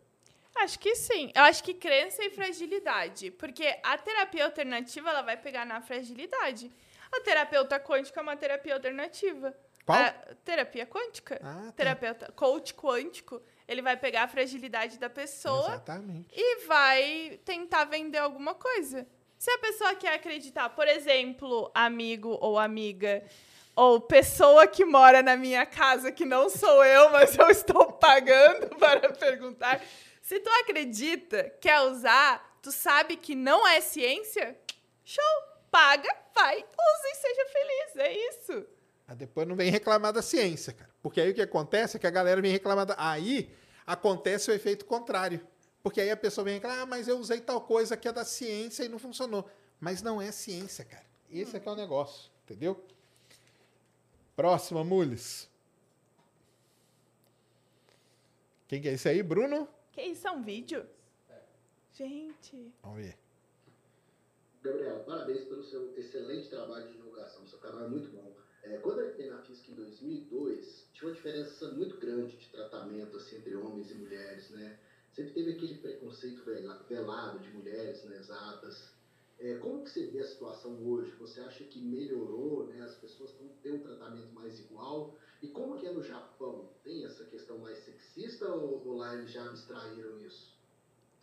Acho 0.55 0.79
que 0.79 0.95
sim. 0.95 1.33
Eu 1.35 1.43
acho 1.43 1.63
que 1.63 1.75
crença 1.75 2.25
e 2.25 2.31
fragilidade. 2.31 3.33
Porque 3.33 3.79
a 3.83 3.99
terapia 3.99 4.45
alternativa, 4.45 5.11
ela 5.11 5.23
vai 5.23 5.37
pegar 5.37 5.65
na 5.65 5.81
fragilidade. 5.81 6.71
A 7.11 7.21
terapeuta 7.21 7.79
quântica 7.81 8.21
é 8.21 8.23
uma 8.23 8.37
terapia 8.37 8.75
alternativa. 8.75 9.55
Qual? 9.85 9.99
A 9.99 10.13
terapia 10.45 10.87
quântica. 10.87 11.41
Ah, 11.43 11.63
tá. 11.67 11.73
Terapeuta, 11.73 12.33
coach 12.33 12.75
quântico. 12.75 13.41
Ele 13.67 13.83
vai 13.83 13.97
pegar 13.97 14.25
a 14.25 14.29
fragilidade 14.29 14.99
da 14.99 15.09
pessoa 15.11 15.69
Exatamente. 15.69 16.29
e 16.33 16.67
vai 16.67 17.41
tentar 17.45 17.85
vender 17.85 18.19
alguma 18.19 18.55
coisa. 18.55 19.07
Se 19.39 19.51
a 19.51 19.59
pessoa 19.59 19.95
quer 19.95 20.15
acreditar, 20.15 20.69
por 20.71 20.89
exemplo, 20.89 21.71
amigo 21.75 22.37
ou 22.41 22.59
amiga, 22.59 23.25
ou 23.79 24.01
pessoa 24.01 24.67
que 24.67 24.85
mora 24.85 25.23
na 25.23 25.37
minha 25.37 25.65
casa 25.65 26.11
que 26.11 26.25
não 26.25 26.51
sou 26.51 26.85
eu, 26.85 27.11
mas 27.11 27.39
eu 27.39 27.49
estou 27.49 27.93
pagando 27.93 28.71
para 28.75 29.13
perguntar. 29.13 29.81
Se 30.21 30.41
tu 30.41 30.51
acredita, 30.61 31.45
quer 31.61 31.83
usar, 31.83 32.59
tu 32.61 32.73
sabe 32.73 33.17
que 33.17 33.37
não 33.37 33.65
é 33.65 33.81
ciência, 33.81 34.59
show, 35.05 35.23
paga, 35.71 36.13
vai, 36.35 36.57
use 36.57 37.09
e 37.09 37.15
seja 37.15 37.47
feliz, 37.53 37.97
é 37.97 38.29
isso. 38.31 38.67
Aí 39.07 39.15
depois 39.15 39.47
não 39.47 39.55
vem 39.55 39.71
reclamar 39.71 40.13
da 40.13 40.23
ciência, 40.23 40.73
cara. 40.73 40.91
Porque 41.01 41.21
aí 41.21 41.31
o 41.31 41.35
que 41.35 41.41
acontece 41.41 41.97
é 41.97 42.01
que 42.01 42.07
a 42.07 42.11
galera 42.11 42.43
vem 42.43 42.51
reclamar 42.51 42.85
da... 42.85 42.97
Aí 42.99 43.55
acontece 43.87 44.51
o 44.51 44.55
efeito 44.55 44.85
contrário. 44.87 45.41
Porque 45.85 46.01
aí 46.01 46.11
a 46.11 46.17
pessoa 46.17 46.45
vem 46.45 46.55
reclamar, 46.55 46.81
ah, 46.81 46.87
mas 46.87 47.07
eu 47.07 47.17
usei 47.17 47.41
tal 47.41 47.61
coisa 47.61 47.97
que 47.97 48.09
é 48.09 48.13
da 48.13 48.25
ciência 48.25 48.83
e 48.83 48.89
não 48.89 48.99
funcionou. 48.99 49.49
Mas 49.79 50.03
não 50.03 50.21
é 50.21 50.33
ciência, 50.33 50.85
cara. 50.85 51.07
Esse 51.31 51.57
é 51.57 51.61
que 51.61 51.69
é 51.69 51.71
o 51.71 51.77
negócio, 51.77 52.29
entendeu? 52.43 52.85
Próxima, 54.43 54.85
Mules. 54.85 55.51
Quem 58.69 58.81
que 58.81 58.89
é 58.89 58.93
esse 58.93 59.09
aí, 59.09 59.21
Bruno? 59.21 59.67
Que 59.91 60.01
isso, 60.01 60.29
é 60.29 60.31
um 60.31 60.45
vídeo? 60.45 60.87
Gente... 61.93 62.73
Vamos 62.81 62.99
ver. 62.99 63.19
Gabriel, 64.63 65.01
parabéns 65.01 65.43
pelo 65.47 65.65
seu 65.65 65.93
excelente 65.99 66.49
trabalho 66.51 66.87
de 66.87 66.93
divulgação. 66.93 67.45
Seu 67.49 67.59
canal 67.59 67.87
é 67.87 67.89
muito 67.89 68.11
bom. 68.13 68.33
É, 68.63 68.77
quando 68.77 69.01
eu 69.01 69.11
entrei 69.11 69.29
na 69.29 69.43
física 69.43 69.73
em 69.73 69.75
2002, 69.75 70.87
tinha 70.93 71.09
uma 71.09 71.17
diferença 71.17 71.73
muito 71.73 71.97
grande 71.97 72.37
de 72.37 72.47
tratamento 72.47 73.17
assim, 73.17 73.39
entre 73.39 73.57
homens 73.57 73.91
e 73.91 73.95
mulheres, 73.95 74.51
né? 74.51 74.79
Sempre 75.11 75.33
teve 75.33 75.51
aquele 75.55 75.79
preconceito 75.79 76.45
vela- 76.45 76.81
velado 76.89 77.41
de 77.41 77.51
mulheres 77.51 78.05
né, 78.05 78.17
exatas. 78.17 78.95
É, 79.41 79.55
como 79.59 79.85
que 79.85 79.91
você 79.91 80.07
vê 80.07 80.19
a 80.21 80.25
situação 80.27 80.85
hoje? 80.85 81.13
Você 81.21 81.41
acha 81.41 81.63
que 81.65 81.81
melhorou, 81.81 82.67
né? 82.67 82.83
As 82.85 82.95
pessoas 82.97 83.31
estão 83.31 83.47
têm 83.63 83.75
um 83.75 83.81
tratamento 83.81 84.33
mais 84.35 84.59
igual? 84.59 85.15
E 85.41 85.49
como 85.49 85.79
que 85.79 85.87
é 85.87 85.93
no 85.93 86.03
Japão? 86.03 86.69
Tem 86.83 87.05
essa 87.05 87.25
questão 87.25 87.59
mais 87.59 87.79
sexista 87.79 88.49
ou, 88.49 88.85
ou 88.87 88.97
lá 88.97 89.15
eles 89.15 89.31
já 89.31 89.43
abstraíram 89.45 90.19
isso? 90.21 90.59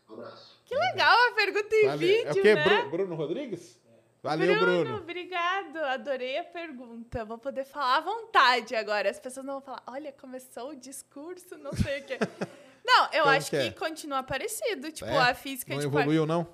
Um 0.09 0.13
abraço. 0.13 0.61
Que 0.65 0.75
legal 0.75 1.17
a 1.29 1.31
pergunta 1.33 1.75
em 1.75 1.85
Valeu. 1.87 1.97
vídeo, 1.99 2.27
é 2.27 2.31
o 2.31 2.33
quê? 2.35 2.55
né? 2.55 2.63
Bru- 2.81 2.89
Bruno 2.91 3.15
Rodrigues? 3.15 3.79
Valeu, 4.23 4.59
Bruno. 4.59 4.97
obrigado. 4.97 5.77
Adorei 5.77 6.37
a 6.39 6.43
pergunta. 6.45 7.25
Vou 7.25 7.37
poder 7.37 7.63
falar 7.65 7.97
à 7.97 8.01
vontade 8.01 8.75
agora. 8.75 9.09
As 9.09 9.19
pessoas 9.19 9.45
não 9.45 9.55
vão 9.55 9.61
falar, 9.61 9.83
olha, 9.87 10.11
começou 10.13 10.69
o 10.69 10.75
discurso, 10.75 11.57
não 11.57 11.71
sei 11.73 11.99
o 12.01 12.05
quê. 12.05 12.17
Não, 12.87 13.05
eu 13.05 13.23
Como 13.23 13.35
acho 13.35 13.49
que 13.49 13.57
que, 13.57 13.63
é? 13.67 13.71
continua 13.71 14.21
parecido. 14.21 14.91
Tipo, 14.91 15.09
É? 15.09 15.17
a 15.17 15.33
física... 15.33 15.73
Não 15.73 15.81
tipo, 15.81 15.97
evoluiu, 15.97 16.27
não? 16.27 16.47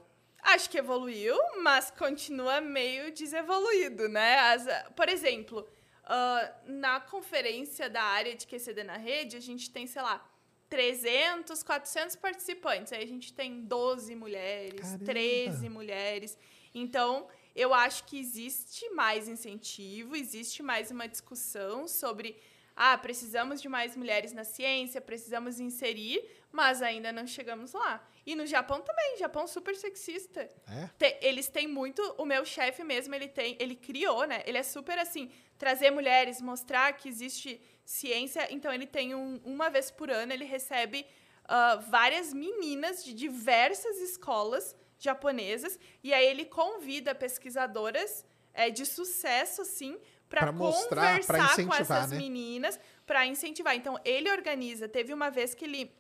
Acho 0.43 0.69
que 0.69 0.77
evoluiu, 0.77 1.35
mas 1.61 1.91
continua 1.91 2.59
meio 2.61 3.11
desevoluído, 3.13 4.09
né? 4.09 4.39
As- 4.39 4.93
por 4.95 5.07
exemplo, 5.07 5.67
ah, 6.03 6.51
na 6.65 6.99
conferência 6.99 7.89
da 7.89 8.01
área 8.01 8.35
de 8.35 8.45
QCD 8.47 8.83
na 8.83 8.97
rede, 8.97 9.37
a 9.37 9.39
gente 9.39 9.69
tem, 9.69 9.85
sei 9.87 10.01
lá, 10.01 10.25
300, 10.69 11.61
400 11.63 12.15
participantes. 12.15 12.93
Aí 12.93 13.03
a 13.03 13.07
gente 13.07 13.33
tem 13.33 13.61
12 13.61 14.15
mulheres, 14.15 14.79
Caramba! 14.81 15.05
13 15.05 15.69
mulheres. 15.69 16.37
Então, 16.73 17.27
eu 17.55 17.73
acho 17.73 18.05
que 18.05 18.17
existe 18.17 18.89
mais 18.91 19.27
incentivo, 19.27 20.15
existe 20.15 20.63
mais 20.63 20.89
uma 20.89 21.07
discussão 21.07 21.87
sobre 21.87 22.41
ah, 22.73 22.97
precisamos 22.97 23.61
de 23.61 23.67
mais 23.67 23.95
mulheres 23.97 24.31
na 24.31 24.45
ciência, 24.45 25.01
precisamos 25.01 25.59
inserir, 25.59 26.23
mas 26.51 26.81
ainda 26.81 27.11
não 27.11 27.27
chegamos 27.27 27.73
lá. 27.73 28.01
E 28.25 28.35
no 28.35 28.45
Japão 28.45 28.81
também, 28.81 29.17
Japão 29.17 29.47
super 29.47 29.75
sexista. 29.75 30.41
É? 30.67 30.89
Te- 30.97 31.17
eles 31.21 31.47
têm 31.49 31.67
muito. 31.67 32.01
O 32.17 32.25
meu 32.25 32.45
chefe 32.45 32.83
mesmo, 32.83 33.15
ele 33.15 33.27
tem. 33.27 33.57
Ele 33.59 33.75
criou, 33.75 34.25
né? 34.25 34.43
Ele 34.45 34.57
é 34.57 34.63
super 34.63 34.97
assim, 34.99 35.31
trazer 35.57 35.89
mulheres, 35.91 36.41
mostrar 36.41 36.93
que 36.93 37.09
existe 37.09 37.59
ciência. 37.83 38.47
Então 38.51 38.71
ele 38.71 38.85
tem 38.85 39.15
um, 39.15 39.41
uma 39.43 39.69
vez 39.69 39.89
por 39.89 40.11
ano, 40.11 40.31
ele 40.31 40.45
recebe 40.45 41.05
ah, 41.45 41.77
várias 41.89 42.33
meninas 42.33 43.03
de 43.03 43.13
diversas 43.13 43.97
escolas 43.97 44.75
japonesas. 44.99 45.79
E 46.03 46.13
aí 46.13 46.25
ele 46.25 46.45
convida 46.45 47.15
pesquisadoras 47.15 48.23
eh, 48.53 48.69
de 48.69 48.85
sucesso, 48.85 49.63
assim, 49.63 49.97
para 50.29 50.51
mostrar, 50.51 51.19
pra 51.25 51.39
conversar 51.39 51.65
com 51.65 51.73
essas 51.73 52.11
né? 52.11 52.17
meninas, 52.17 52.79
para 53.05 53.25
incentivar. 53.25 53.75
Então 53.75 53.99
ele 54.05 54.29
organiza. 54.31 54.87
Teve 54.87 55.13
uma 55.13 55.29
vez 55.29 55.53
que 55.55 55.65
ele 55.65 55.91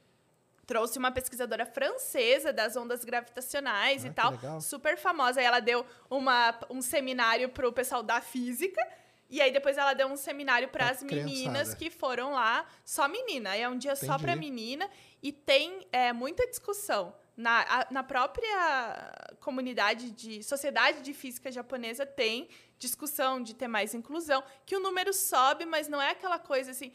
trouxe 0.71 0.97
uma 0.97 1.11
pesquisadora 1.11 1.65
francesa 1.65 2.53
das 2.53 2.77
ondas 2.77 3.03
gravitacionais 3.03 4.05
Ah, 4.05 4.07
e 4.07 4.11
tal, 4.11 4.31
legal. 4.31 4.61
super 4.61 4.95
famosa. 4.97 5.41
Aí 5.41 5.45
ela 5.45 5.59
deu 5.59 5.85
uma, 6.09 6.57
um 6.69 6.81
seminário 6.81 7.49
pro 7.49 7.73
pessoal 7.73 8.01
da 8.01 8.21
física. 8.21 8.81
E 9.29 9.41
aí 9.41 9.51
depois 9.51 9.77
ela 9.77 9.93
deu 9.93 10.07
um 10.07 10.15
seminário 10.15 10.69
para 10.69 10.89
as 10.89 11.03
meninas 11.03 11.29
criançada. 11.73 11.75
que 11.75 11.89
foram 11.89 12.31
lá, 12.31 12.65
só 12.85 13.05
menina. 13.09 13.53
É 13.55 13.67
um 13.67 13.77
dia 13.77 13.97
só 13.97 14.17
para 14.17 14.31
Entendi. 14.31 14.49
menina 14.49 14.89
e 15.21 15.33
tem 15.33 15.85
é, 15.91 16.13
muita 16.13 16.47
discussão. 16.47 17.13
Na, 17.35 17.61
a- 17.61 17.87
na 17.91 18.03
própria 18.03 19.11
comunidade 19.41 20.11
de 20.11 20.41
sociedade 20.43 21.01
de 21.01 21.13
física 21.13 21.51
japonesa 21.51 22.05
tem 22.05 22.47
discussão 22.77 23.41
de 23.43 23.53
ter 23.55 23.67
mais 23.67 23.93
inclusão, 23.93 24.41
que 24.65 24.75
o 24.75 24.79
número 24.79 25.13
sobe, 25.13 25.65
mas 25.65 25.87
não 25.87 26.01
é 26.01 26.11
aquela 26.11 26.39
coisa 26.39 26.71
assim. 26.71 26.91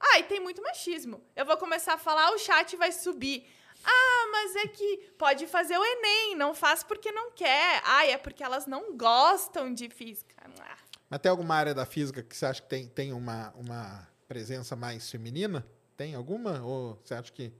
Ah, 0.00 0.18
e 0.18 0.22
tem 0.24 0.40
muito 0.40 0.62
machismo. 0.62 1.22
Eu 1.36 1.44
vou 1.44 1.56
começar 1.56 1.94
a 1.94 1.98
falar, 1.98 2.32
o 2.32 2.38
chat 2.38 2.74
vai 2.76 2.90
subir. 2.90 3.46
Ah, 3.84 4.28
mas 4.32 4.56
é 4.56 4.66
que 4.66 4.96
pode 5.18 5.46
fazer 5.46 5.76
o 5.76 5.84
Enem, 5.84 6.34
não 6.36 6.54
faz 6.54 6.82
porque 6.82 7.12
não 7.12 7.30
quer. 7.32 7.82
Ah, 7.84 8.06
é 8.06 8.16
porque 8.16 8.42
elas 8.42 8.66
não 8.66 8.96
gostam 8.96 9.72
de 9.72 9.88
física. 9.88 10.34
Ah, 10.38 10.76
Mas 11.08 11.20
tem 11.20 11.30
alguma 11.30 11.54
área 11.54 11.74
da 11.74 11.86
física 11.86 12.22
que 12.22 12.36
você 12.36 12.46
acha 12.46 12.62
que 12.62 12.68
tem, 12.68 12.88
tem 12.88 13.12
uma, 13.12 13.52
uma 13.56 14.08
presença 14.28 14.76
mais 14.76 15.10
feminina? 15.10 15.66
Tem 15.96 16.14
alguma? 16.14 16.62
Ou 16.62 16.98
você 17.02 17.14
acha 17.14 17.32
que, 17.32 17.52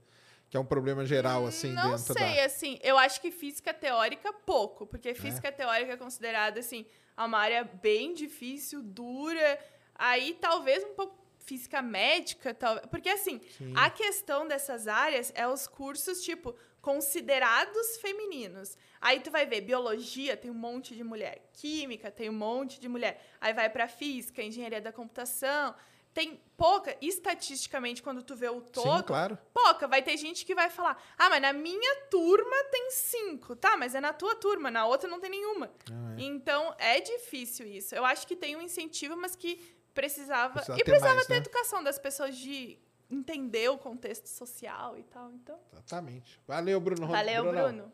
que 0.49 0.57
é 0.57 0.59
um 0.59 0.65
problema 0.65 1.05
geral, 1.05 1.45
assim, 1.45 1.73
não 1.73 1.91
dentro 1.91 2.13
sei, 2.13 2.35
da... 2.35 2.45
assim, 2.45 2.79
eu 2.81 2.97
acho 2.97 3.21
que 3.21 3.31
física 3.31 3.73
teórica, 3.73 4.31
pouco. 4.33 4.85
Porque 4.85 5.13
física 5.13 5.51
teórica 5.51 5.93
é 5.93 5.97
considerada, 5.97 6.59
assim, 6.59 6.85
uma 7.17 7.39
área 7.39 7.63
bem 7.63 8.13
difícil, 8.13 8.81
dura. 8.81 9.59
Aí, 9.95 10.37
talvez, 10.39 10.83
um 10.83 10.93
pouco 10.93 11.20
física 11.43 11.81
médica, 11.81 12.53
talvez. 12.53 12.85
Porque, 12.87 13.09
assim, 13.09 13.39
Sim. 13.57 13.73
a 13.75 13.89
questão 13.89 14.47
dessas 14.47 14.87
áreas 14.87 15.31
é 15.35 15.47
os 15.47 15.67
cursos, 15.67 16.23
tipo, 16.23 16.55
considerados 16.81 17.97
femininos. 17.97 18.77
Aí 18.99 19.19
tu 19.19 19.29
vai 19.31 19.45
ver, 19.45 19.61
biologia 19.61 20.35
tem 20.35 20.49
um 20.49 20.55
monte 20.55 20.95
de 20.95 21.03
mulher, 21.03 21.49
química 21.53 22.09
tem 22.11 22.29
um 22.29 22.33
monte 22.33 22.79
de 22.79 22.89
mulher. 22.89 23.23
Aí 23.39 23.53
vai 23.53 23.69
pra 23.69 23.87
física, 23.87 24.41
engenharia 24.41 24.81
da 24.81 24.91
computação, 24.91 25.75
tem 26.13 26.41
pouca, 26.57 26.95
estatisticamente, 27.01 28.03
quando 28.03 28.21
tu 28.21 28.35
vê 28.35 28.49
o 28.49 28.61
todo, 28.61 28.97
Sim, 28.97 29.03
claro. 29.03 29.37
pouca. 29.53 29.87
Vai 29.87 30.01
ter 30.01 30.17
gente 30.17 30.45
que 30.45 30.53
vai 30.53 30.69
falar, 30.69 31.01
ah, 31.17 31.29
mas 31.29 31.41
na 31.41 31.53
minha 31.53 31.95
turma 32.09 32.63
tem 32.69 32.91
cinco. 32.91 33.55
Tá, 33.55 33.77
mas 33.77 33.95
é 33.95 34.01
na 34.01 34.11
tua 34.11 34.35
turma, 34.35 34.69
na 34.69 34.85
outra 34.85 35.09
não 35.09 35.19
tem 35.19 35.29
nenhuma. 35.29 35.71
Ah, 35.89 36.15
é. 36.17 36.23
Então, 36.23 36.75
é 36.77 36.99
difícil 36.99 37.65
isso. 37.65 37.95
Eu 37.95 38.03
acho 38.03 38.27
que 38.27 38.35
tem 38.35 38.55
um 38.55 38.61
incentivo, 38.61 39.15
mas 39.15 39.35
que 39.35 39.61
precisava... 39.93 40.53
Precisava 40.53 40.79
e 40.79 40.83
ter 40.83 40.91
precisava 40.91 41.15
mais, 41.15 41.27
ter 41.27 41.33
né? 41.33 41.39
educação 41.39 41.83
das 41.83 41.99
pessoas 41.99 42.37
de 42.37 42.77
entender 43.09 43.69
o 43.69 43.77
contexto 43.77 44.27
social 44.27 44.97
e 44.97 45.03
tal. 45.03 45.31
Então, 45.33 45.59
Exatamente. 45.73 46.39
Valeu, 46.47 46.79
Bruno. 46.79 47.07
valeu, 47.07 47.43
Brunão. 47.43 47.63
Bruno. 47.63 47.93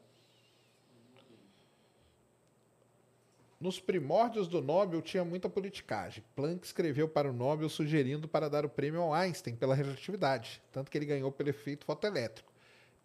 Nos 3.59 3.80
primórdios 3.80 4.48
do 4.48 4.61
Nobel 4.61 5.01
tinha 5.01 5.26
muita 5.26 5.50
politicagem. 5.50 6.24
Planck 6.35 6.64
escreveu 6.64 7.09
para 7.09 7.27
o 7.27 7.34
Nobel 7.34 7.67
sugerindo 7.69 8.27
para 8.27 8.48
dar 8.48 8.64
o 8.64 8.69
prêmio 8.69 9.01
ao 9.01 9.14
Einstein 9.14 9.56
pela 9.56 9.74
relatividade, 9.74 10.61
tanto 10.72 10.92
que 10.92 10.98
ele 10.98 11.08
ganhou 11.08 11.32
pelo 11.32 11.50
efeito 11.50 11.84
fotoelétrico. 11.84 12.53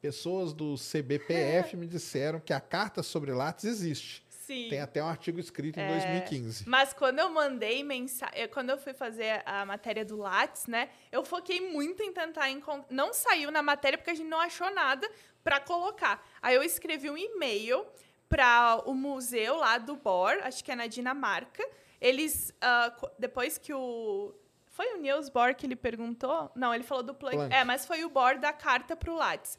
Pessoas 0.02 0.52
do 0.52 0.74
CBPF 0.76 1.74
me 1.78 1.86
disseram 1.86 2.38
que 2.38 2.52
a 2.52 2.60
carta 2.60 3.02
sobre 3.02 3.32
látis 3.32 3.64
existe. 3.64 4.22
Sim. 4.46 4.68
Tem 4.68 4.80
até 4.80 5.02
um 5.02 5.06
artigo 5.06 5.38
escrito 5.38 5.78
em 5.78 5.82
É. 5.82 5.88
2015. 5.88 6.68
Mas 6.68 6.92
quando 6.92 7.20
eu 7.20 7.30
mandei 7.30 7.84
mensagem, 7.84 8.48
quando 8.48 8.70
eu 8.70 8.78
fui 8.78 8.92
fazer 8.92 9.40
a 9.46 9.64
matéria 9.64 10.04
do 10.04 10.16
Lattes, 10.16 10.66
né, 10.66 10.88
eu 11.12 11.24
foquei 11.24 11.60
muito 11.70 12.02
em 12.02 12.12
tentar 12.12 12.50
encontrar. 12.50 12.86
Não 12.90 13.12
saiu 13.12 13.50
na 13.52 13.62
matéria 13.62 13.96
porque 13.96 14.10
a 14.10 14.14
gente 14.14 14.28
não 14.28 14.40
achou 14.40 14.68
nada 14.74 15.08
para 15.44 15.60
colocar. 15.60 16.24
Aí 16.42 16.54
eu 16.56 16.62
escrevi 16.62 17.08
um 17.08 17.16
e-mail 17.16 17.86
para 18.28 18.82
o 18.86 18.94
museu 18.94 19.56
lá 19.56 19.78
do 19.78 19.94
Bor, 19.94 20.32
acho 20.42 20.64
que 20.64 20.72
é 20.72 20.74
na 20.74 20.86
Dinamarca. 20.86 21.64
Eles, 22.00 22.52
co- 22.98 23.10
depois 23.18 23.58
que 23.58 23.72
o. 23.72 24.34
Foi 24.66 24.94
o 24.94 24.96
Niels 24.96 25.28
Bohr 25.28 25.54
que 25.54 25.66
ele 25.66 25.76
perguntou? 25.76 26.50
Não, 26.56 26.74
ele 26.74 26.82
falou 26.82 27.02
do 27.04 27.14
Planck. 27.14 27.36
Planck. 27.36 27.54
É, 27.54 27.62
mas 27.62 27.84
foi 27.86 28.04
o 28.04 28.08
Bohr 28.08 28.38
da 28.40 28.52
carta 28.54 28.96
para 28.96 29.12
o 29.12 29.14
Lattes. 29.14 29.56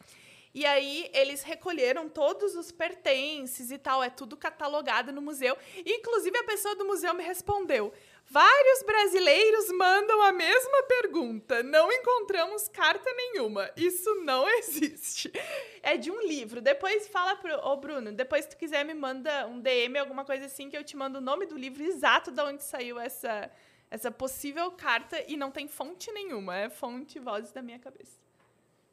E 0.53 0.65
aí 0.67 1.09
eles 1.13 1.41
recolheram 1.41 2.07
todos 2.07 2.55
os 2.55 2.71
pertences 2.71 3.71
e 3.71 3.77
tal, 3.79 4.03
é 4.03 4.09
tudo 4.09 4.37
catalogado 4.37 5.11
no 5.11 5.21
museu. 5.21 5.57
Inclusive 5.83 6.37
a 6.37 6.43
pessoa 6.43 6.75
do 6.75 6.85
museu 6.85 7.11
me 7.15 7.23
respondeu: 7.23 7.91
Vários 8.29 8.83
brasileiros 8.83 9.71
mandam 9.71 10.21
a 10.21 10.31
mesma 10.31 10.83
pergunta. 10.83 11.63
Não 11.63 11.91
encontramos 11.91 12.67
carta 12.67 13.11
nenhuma. 13.13 13.69
Isso 13.75 14.13
não 14.23 14.47
existe. 14.57 15.31
É 15.81 15.97
de 15.97 16.11
um 16.11 16.21
livro. 16.21 16.61
Depois 16.61 17.07
fala 17.07 17.35
pro. 17.35 17.55
Ô, 17.65 17.75
Bruno, 17.77 18.11
depois 18.11 18.45
se 18.45 18.51
tu 18.51 18.57
quiser 18.57 18.85
me 18.85 18.93
manda 18.93 19.47
um 19.47 19.59
DM, 19.59 19.97
alguma 19.97 20.23
coisa 20.23 20.45
assim, 20.45 20.69
que 20.69 20.77
eu 20.77 20.83
te 20.83 20.95
mando 20.95 21.17
o 21.17 21.21
nome 21.21 21.47
do 21.47 21.57
livro 21.57 21.83
exato 21.83 22.31
de 22.31 22.41
onde 22.41 22.63
saiu 22.63 22.99
essa, 22.99 23.51
essa 23.89 24.11
possível 24.11 24.71
carta 24.71 25.23
e 25.27 25.35
não 25.35 25.49
tem 25.49 25.67
fonte 25.67 26.11
nenhuma. 26.11 26.55
É 26.55 26.69
fonte 26.69 27.17
vozes 27.17 27.51
da 27.51 27.61
minha 27.61 27.79
cabeça. 27.79 28.22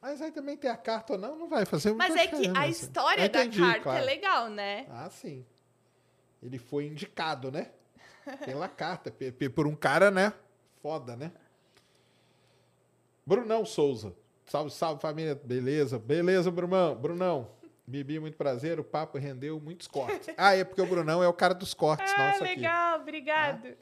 Mas 0.01 0.23
aí 0.23 0.33
também 0.33 0.57
tem 0.57 0.71
a 0.71 0.77
carta 0.77 1.13
ou 1.13 1.19
não, 1.19 1.37
não 1.37 1.49
vai 1.49 1.67
fazer 1.67 1.91
muita 1.91 2.09
Mas 2.09 2.17
é 2.17 2.27
que 2.27 2.51
a 2.57 2.67
história 2.69 3.29
da 3.29 3.41
entendi, 3.45 3.61
carta 3.61 3.81
claro. 3.83 4.03
é 4.03 4.05
legal, 4.05 4.49
né? 4.49 4.87
Ah, 4.91 5.11
sim. 5.11 5.45
Ele 6.43 6.59
foi 6.59 6.87
indicado, 6.87 7.51
né? 7.51 7.71
Pela 8.45 8.69
carta, 8.69 9.13
por 9.55 9.67
um 9.67 9.75
cara, 9.75 10.11
né? 10.11 10.33
Foda, 10.83 11.17
né? 11.17 11.31
Brunão 13.27 13.65
Souza. 13.65 14.15
Salve, 14.47 14.71
salve, 14.71 15.01
família. 15.03 15.35
Beleza, 15.35 15.99
beleza, 15.99 16.51
Brunão. 16.51 16.95
Brunão. 16.97 17.51
Bibi, 17.87 18.19
muito 18.19 18.37
prazer. 18.37 18.81
O 18.81 18.85
papo 18.85 19.19
rendeu 19.19 19.61
muitos 19.61 19.87
cortes. 19.87 20.33
Ah, 20.39 20.57
é 20.57 20.65
porque 20.65 20.81
o 20.81 20.87
Brunão 20.87 21.23
é 21.23 21.29
o 21.29 21.33
cara 21.33 21.55
dos 21.55 21.75
cortes 21.75 22.13
Ah, 22.15 22.27
nosso 22.29 22.45
aqui. 22.45 22.55
legal, 22.57 23.01
obrigado. 23.01 23.77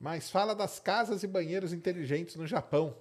Mas 0.00 0.28
fala 0.30 0.54
das 0.54 0.80
casas 0.80 1.22
e 1.22 1.26
banheiros 1.26 1.72
inteligentes 1.72 2.34
no 2.36 2.46
Japão. 2.46 2.96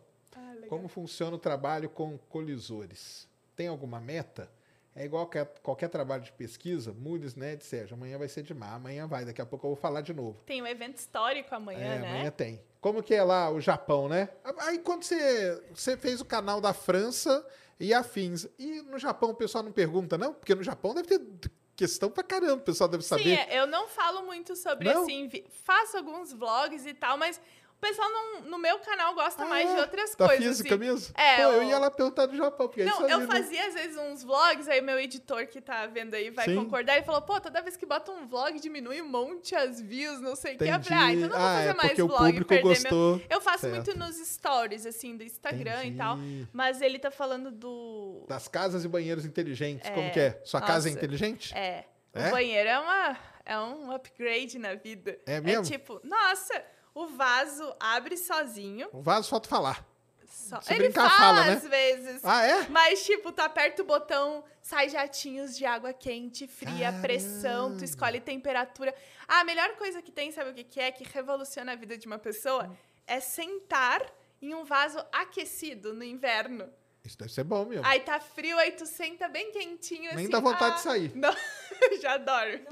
Como 0.71 0.87
funciona 0.87 1.35
o 1.35 1.37
trabalho 1.37 1.89
com 1.89 2.17
colisores? 2.29 3.27
Tem 3.57 3.67
alguma 3.67 3.99
meta? 3.99 4.49
É 4.95 5.03
igual 5.03 5.27
que 5.27 5.43
qualquer 5.61 5.89
trabalho 5.89 6.23
de 6.23 6.31
pesquisa, 6.31 6.93
mudes, 6.93 7.35
né, 7.35 7.57
de 7.57 7.65
Sérgio. 7.65 7.93
Amanhã 7.93 8.17
vai 8.17 8.29
ser 8.29 8.41
de 8.41 8.53
mar, 8.53 8.75
amanhã 8.75 9.05
vai, 9.05 9.25
daqui 9.25 9.41
a 9.41 9.45
pouco 9.45 9.65
eu 9.65 9.71
vou 9.71 9.75
falar 9.75 9.99
de 9.99 10.13
novo. 10.13 10.41
Tem 10.45 10.61
um 10.61 10.65
evento 10.65 10.95
histórico 10.95 11.53
amanhã, 11.53 11.95
é, 11.95 11.99
né? 11.99 12.07
amanhã 12.07 12.31
tem. 12.31 12.63
Como 12.79 13.03
que 13.03 13.13
é 13.13 13.21
lá 13.21 13.51
o 13.51 13.59
Japão, 13.59 14.07
né? 14.07 14.29
Aí 14.59 14.79
quando 14.79 15.03
você, 15.03 15.61
você 15.75 15.97
fez 15.97 16.21
o 16.21 16.25
canal 16.25 16.61
da 16.61 16.73
França 16.73 17.45
e 17.77 17.93
afins, 17.93 18.47
e 18.57 18.81
no 18.83 18.97
Japão 18.97 19.31
o 19.31 19.35
pessoal 19.35 19.65
não 19.65 19.73
pergunta, 19.73 20.17
não? 20.17 20.33
Porque 20.33 20.55
no 20.55 20.63
Japão 20.63 20.93
deve 20.93 21.09
ter 21.09 21.51
questão 21.75 22.11
pra 22.11 22.23
caramba, 22.23 22.55
o 22.55 22.61
pessoal 22.61 22.87
deve 22.87 23.03
saber. 23.03 23.23
Sim, 23.23 23.33
é, 23.33 23.59
eu 23.59 23.65
não 23.65 23.87
falo 23.87 24.23
muito 24.23 24.55
sobre 24.55 24.93
Não? 24.93 25.01
assim, 25.01 25.29
faço 25.65 25.97
alguns 25.97 26.31
vlogs 26.31 26.85
e 26.85 26.93
tal, 26.93 27.17
mas 27.17 27.41
pessoal 27.81 28.09
não- 28.11 28.41
no 28.41 28.57
meu 28.59 28.77
canal 28.79 29.13
gosta 29.15 29.43
mais 29.45 29.67
de 29.69 29.75
Ah, 29.75 29.81
outras 29.81 30.15
da 30.15 30.27
coisas. 30.27 30.45
física 30.45 30.75
assim. 30.75 30.83
mesmo? 30.83 31.13
É, 31.17 31.35
Pô, 31.37 31.41
eu 31.53 31.59
o- 31.59 31.63
ia 31.63 31.77
lá 31.79 31.89
perguntar 31.91 32.25
do 32.27 32.37
Japão, 32.37 32.67
porque 32.67 32.81
é 32.81 32.85
Não, 32.85 32.93
isso 32.93 33.05
aí, 33.05 33.11
eu 33.11 33.19
né? 33.19 33.25
fazia 33.27 33.67
às 33.67 33.73
vezes 33.73 33.97
uns 33.97 34.23
vlogs, 34.23 34.67
aí 34.69 34.79
meu 34.81 34.99
editor 34.99 35.47
que 35.47 35.59
tá 35.59 35.87
vendo 35.87 36.13
aí 36.13 36.29
vai 36.29 36.45
Sim. 36.45 36.55
concordar. 36.55 36.95
Ele 36.95 37.05
falou, 37.05 37.21
pô, 37.23 37.41
toda 37.41 37.61
vez 37.61 37.75
que 37.75 37.85
bota 37.85 38.11
um 38.11 38.27
vlog 38.27 38.59
diminui 38.59 39.01
um 39.01 39.07
monte 39.09 39.55
as 39.55 39.81
views, 39.81 40.21
não 40.21 40.35
sei 40.35 40.55
o 40.55 40.57
que. 40.57 40.63
Eu 40.63 40.67
Entendi. 40.69 40.89
falei, 40.89 41.03
ah, 41.03 41.13
então 41.13 41.29
não 41.29 41.37
vou 41.37 41.45
Ah, 41.47 41.53
fazer 41.55 41.69
é 41.69 41.73
mais 41.73 41.89
porque 41.89 42.01
o 42.03 42.07
vlog. 42.07 42.23
público 42.25 42.47
perder 42.47 42.63
meu- 42.63 42.73
gostou. 42.73 43.21
Eu 43.29 43.41
faço 43.41 43.59
Certo. 43.61 43.73
muito 43.73 43.97
nos 43.97 44.15
stories, 44.17 44.85
assim, 44.85 45.17
do 45.17 45.23
Instagram 45.23 45.85
e 45.85 45.95
tal. 45.95 46.17
Entendi. 46.17 46.47
Mas 46.53 46.81
ele 46.81 46.99
tá 46.99 47.09
falando 47.11 47.51
do. 47.51 48.25
Das 48.27 48.47
casas 48.47 48.85
e 48.85 48.87
banheiros 48.87 49.25
inteligentes, 49.25 49.89
como 49.89 50.07
É, 50.07 50.09
que 50.11 50.19
é? 50.19 50.41
Sua 50.43 50.61
casa 50.61 50.87
é 50.87 50.91
nossa, 50.91 50.99
inteligente? 50.99 51.53
É. 51.57 51.85
É? 52.13 52.27
O 52.27 52.31
banheiro 52.31 52.67
é, 52.69 52.77
uma, 52.79 53.17
é 53.45 53.57
um 53.57 53.91
upgrade 53.91 54.59
na 54.59 54.75
vida. 54.75 55.17
É 55.25 55.39
mesmo? 55.39 55.63
tipo, 55.63 55.99
nossa, 56.03 56.61
o 56.93 57.07
vaso 57.07 57.75
abre 57.79 58.17
sozinho. 58.17 58.89
O 58.91 59.01
vaso 59.01 59.29
falta 59.29 59.47
falar. 59.47 59.85
Só... 60.27 60.61
Se 60.61 60.73
Ele 60.73 60.85
brincar, 60.85 61.09
fala, 61.09 61.19
fala, 61.19 61.45
né? 61.45 61.53
às 61.53 61.67
vezes. 61.67 62.21
Ah, 62.23 62.45
é? 62.45 62.67
Mas, 62.69 63.05
tipo, 63.05 63.31
tu 63.31 63.39
aperta 63.39 63.81
o 63.81 63.85
botão, 63.85 64.43
sai 64.61 64.89
jatinhos 64.89 65.55
de 65.57 65.65
água 65.65 65.93
quente, 65.93 66.47
fria, 66.47 66.91
pressão, 67.01 67.67
tu 67.67 67.73
Caramba. 67.73 67.85
escolhe 67.85 68.19
temperatura. 68.19 68.93
Ah, 69.27 69.41
a 69.41 69.43
melhor 69.43 69.75
coisa 69.75 70.01
que 70.01 70.11
tem, 70.11 70.31
sabe 70.31 70.49
o 70.49 70.53
que 70.53 70.63
que 70.63 70.79
é? 70.79 70.91
Que 70.91 71.03
revoluciona 71.03 71.71
a 71.73 71.75
vida 71.75 71.97
de 71.97 72.07
uma 72.07 72.17
pessoa? 72.17 72.69
É 73.07 73.19
sentar 73.19 74.01
em 74.41 74.53
um 74.53 74.63
vaso 74.63 74.99
aquecido 75.11 75.93
no 75.93 76.03
inverno. 76.03 76.69
Isso 77.03 77.17
deve 77.17 77.31
ser 77.31 77.43
bom 77.43 77.65
mesmo. 77.65 77.85
Aí 77.85 77.99
tá 78.01 78.19
frio, 78.19 78.57
aí 78.57 78.71
tu 78.71 78.85
senta 78.85 79.27
bem 79.27 79.51
quentinho 79.51 80.13
Nem 80.13 80.25
assim. 80.25 80.29
dá 80.29 80.39
vontade 80.39 80.73
ah, 80.73 80.75
de 80.75 80.81
sair. 80.81 81.11
Não, 81.15 81.33
já 82.01 82.17
dorme. 82.17 82.65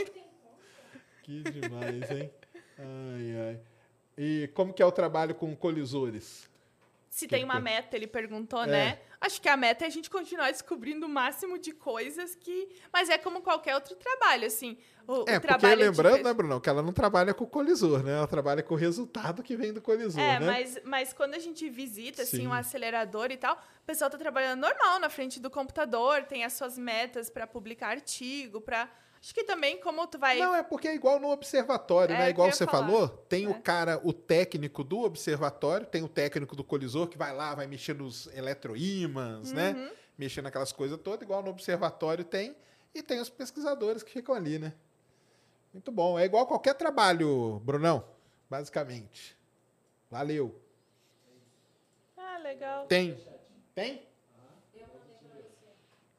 Que 1.24 1.44
demais, 1.44 2.12
hein? 2.12 2.32
Ai, 2.78 3.48
ai. 3.48 3.69
E 4.22 4.50
como 4.54 4.74
que 4.74 4.84
é 4.84 4.86
o 4.86 4.92
trabalho 4.92 5.34
com 5.34 5.56
colisores? 5.56 6.50
Se 7.10 7.26
tem 7.28 7.44
uma 7.44 7.60
meta, 7.60 7.96
ele 7.96 8.06
perguntou, 8.06 8.64
É. 8.64 8.68
né? 8.68 9.00
Acho 9.20 9.42
que 9.42 9.50
a 9.50 9.58
meta 9.58 9.84
é 9.84 9.88
a 9.88 9.90
gente 9.90 10.10
continuar 10.10 10.52
descobrindo 10.52 11.06
o 11.06 11.10
máximo 11.10 11.58
de 11.58 11.72
coisas 11.72 12.36
que. 12.36 12.70
Mas 12.94 13.10
é 13.10 13.18
como 13.18 13.42
qualquer 13.42 13.76
outro 13.76 13.96
trabalho, 13.96 14.46
assim. 14.46 14.78
O, 15.08 15.14
o 15.14 15.26
é, 15.28 15.40
porque 15.40 15.48
trabalho 15.48 15.78
de 15.78 15.84
lembrando, 15.90 16.14
pes- 16.16 16.24
né, 16.24 16.34
Bruno, 16.34 16.62
que 16.62 16.70
ela 16.70 16.82
não 16.84 16.94
trabalha 16.94 17.34
com 17.34 17.44
o 17.46 17.48
colisor, 17.48 18.04
né? 18.04 18.12
Ela 18.18 18.28
trabalha 18.28 18.62
com 18.62 18.74
o 18.76 18.78
resultado 18.78 19.42
que 19.42 19.56
vem 19.58 19.74
do 19.74 19.82
colisor, 19.82 20.22
É, 20.22 20.40
né? 20.40 20.46
mas, 20.46 20.78
mas 20.84 21.14
quando 21.14 21.34
a 21.34 21.40
gente 21.40 21.68
visita, 21.70 22.22
assim, 22.24 22.38
Sim. 22.38 22.48
um 22.48 22.54
acelerador 22.54 23.32
e 23.32 23.38
tal, 23.38 23.56
o 23.56 23.86
pessoal 23.86 24.10
tá 24.10 24.18
trabalhando 24.18 24.60
normal 24.62 25.00
na 25.00 25.10
frente 25.10 25.40
do 25.40 25.50
computador, 25.50 26.24
tem 26.24 26.44
as 26.46 26.54
suas 26.54 26.78
metas 26.78 27.30
para 27.30 27.48
publicar 27.48 27.90
artigo, 27.90 28.62
para 28.62 28.88
Acho 29.22 29.34
que 29.34 29.44
também, 29.44 29.80
como 29.82 30.08
tu 30.08 30.18
vai. 30.18 30.40
Não, 30.40 30.56
é 30.56 30.64
porque 30.64 30.88
é 30.88 30.96
igual 30.96 31.20
no 31.20 31.30
observatório, 31.30 32.16
É, 32.16 32.20
né? 32.20 32.30
Igual 32.30 32.52
você 32.52 32.66
falar. 32.66 32.86
falou, 32.88 33.08
tem 33.10 33.46
É. 33.46 33.50
o 33.50 33.62
cara, 33.62 34.00
o 34.04 34.14
técnico 34.14 34.84
do 34.84 35.00
observatório, 35.02 35.86
tem 35.86 36.02
o 36.04 36.08
técnico 36.08 36.56
do 36.56 36.64
colisor 36.64 37.08
que 37.08 37.18
vai 37.18 37.34
lá, 37.36 37.54
vai 37.54 37.68
mexer 37.68 37.94
nos 37.96 38.28
eletroímãs, 38.28 39.50
Uhum. 39.50 39.56
né? 39.56 39.92
Mexer 40.18 40.42
naquelas 40.42 40.72
coisas 40.72 40.98
todas, 41.02 41.22
igual 41.22 41.44
no 41.44 41.50
observatório 41.50 42.24
tem. 42.24 42.56
E 42.96 43.04
tem 43.04 43.20
os 43.20 43.30
pesquisadores 43.30 44.04
que 44.04 44.12
ficam 44.12 44.34
ali, 44.34 44.58
né? 44.58 44.74
Muito 45.74 45.92
bom. 45.92 46.18
É 46.18 46.24
igual 46.26 46.48
qualquer 46.48 46.74
trabalho, 46.74 47.60
Brunão, 47.64 48.04
basicamente. 48.50 49.38
Valeu. 50.10 50.60
Ah, 52.18 52.38
legal. 52.40 52.86
Tem. 52.88 53.18
Tem? 53.76 54.08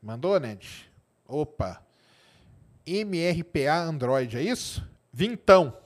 Mandou, 0.02 0.38
Ned? 0.38 0.90
Opa. 1.26 1.82
MRPA 2.90 3.74
Android, 3.74 4.36
é 4.36 4.42
isso? 4.42 4.88
Vintão. 5.12 5.76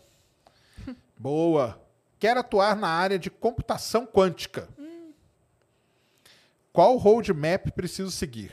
Boa. 1.18 1.80
Quero 2.18 2.40
atuar 2.40 2.76
na 2.76 2.88
área 2.88 3.18
de 3.18 3.30
computação 3.30 4.06
quântica. 4.06 4.68
Qual 6.72 6.96
roadmap 6.96 7.70
preciso 7.70 8.10
seguir? 8.10 8.52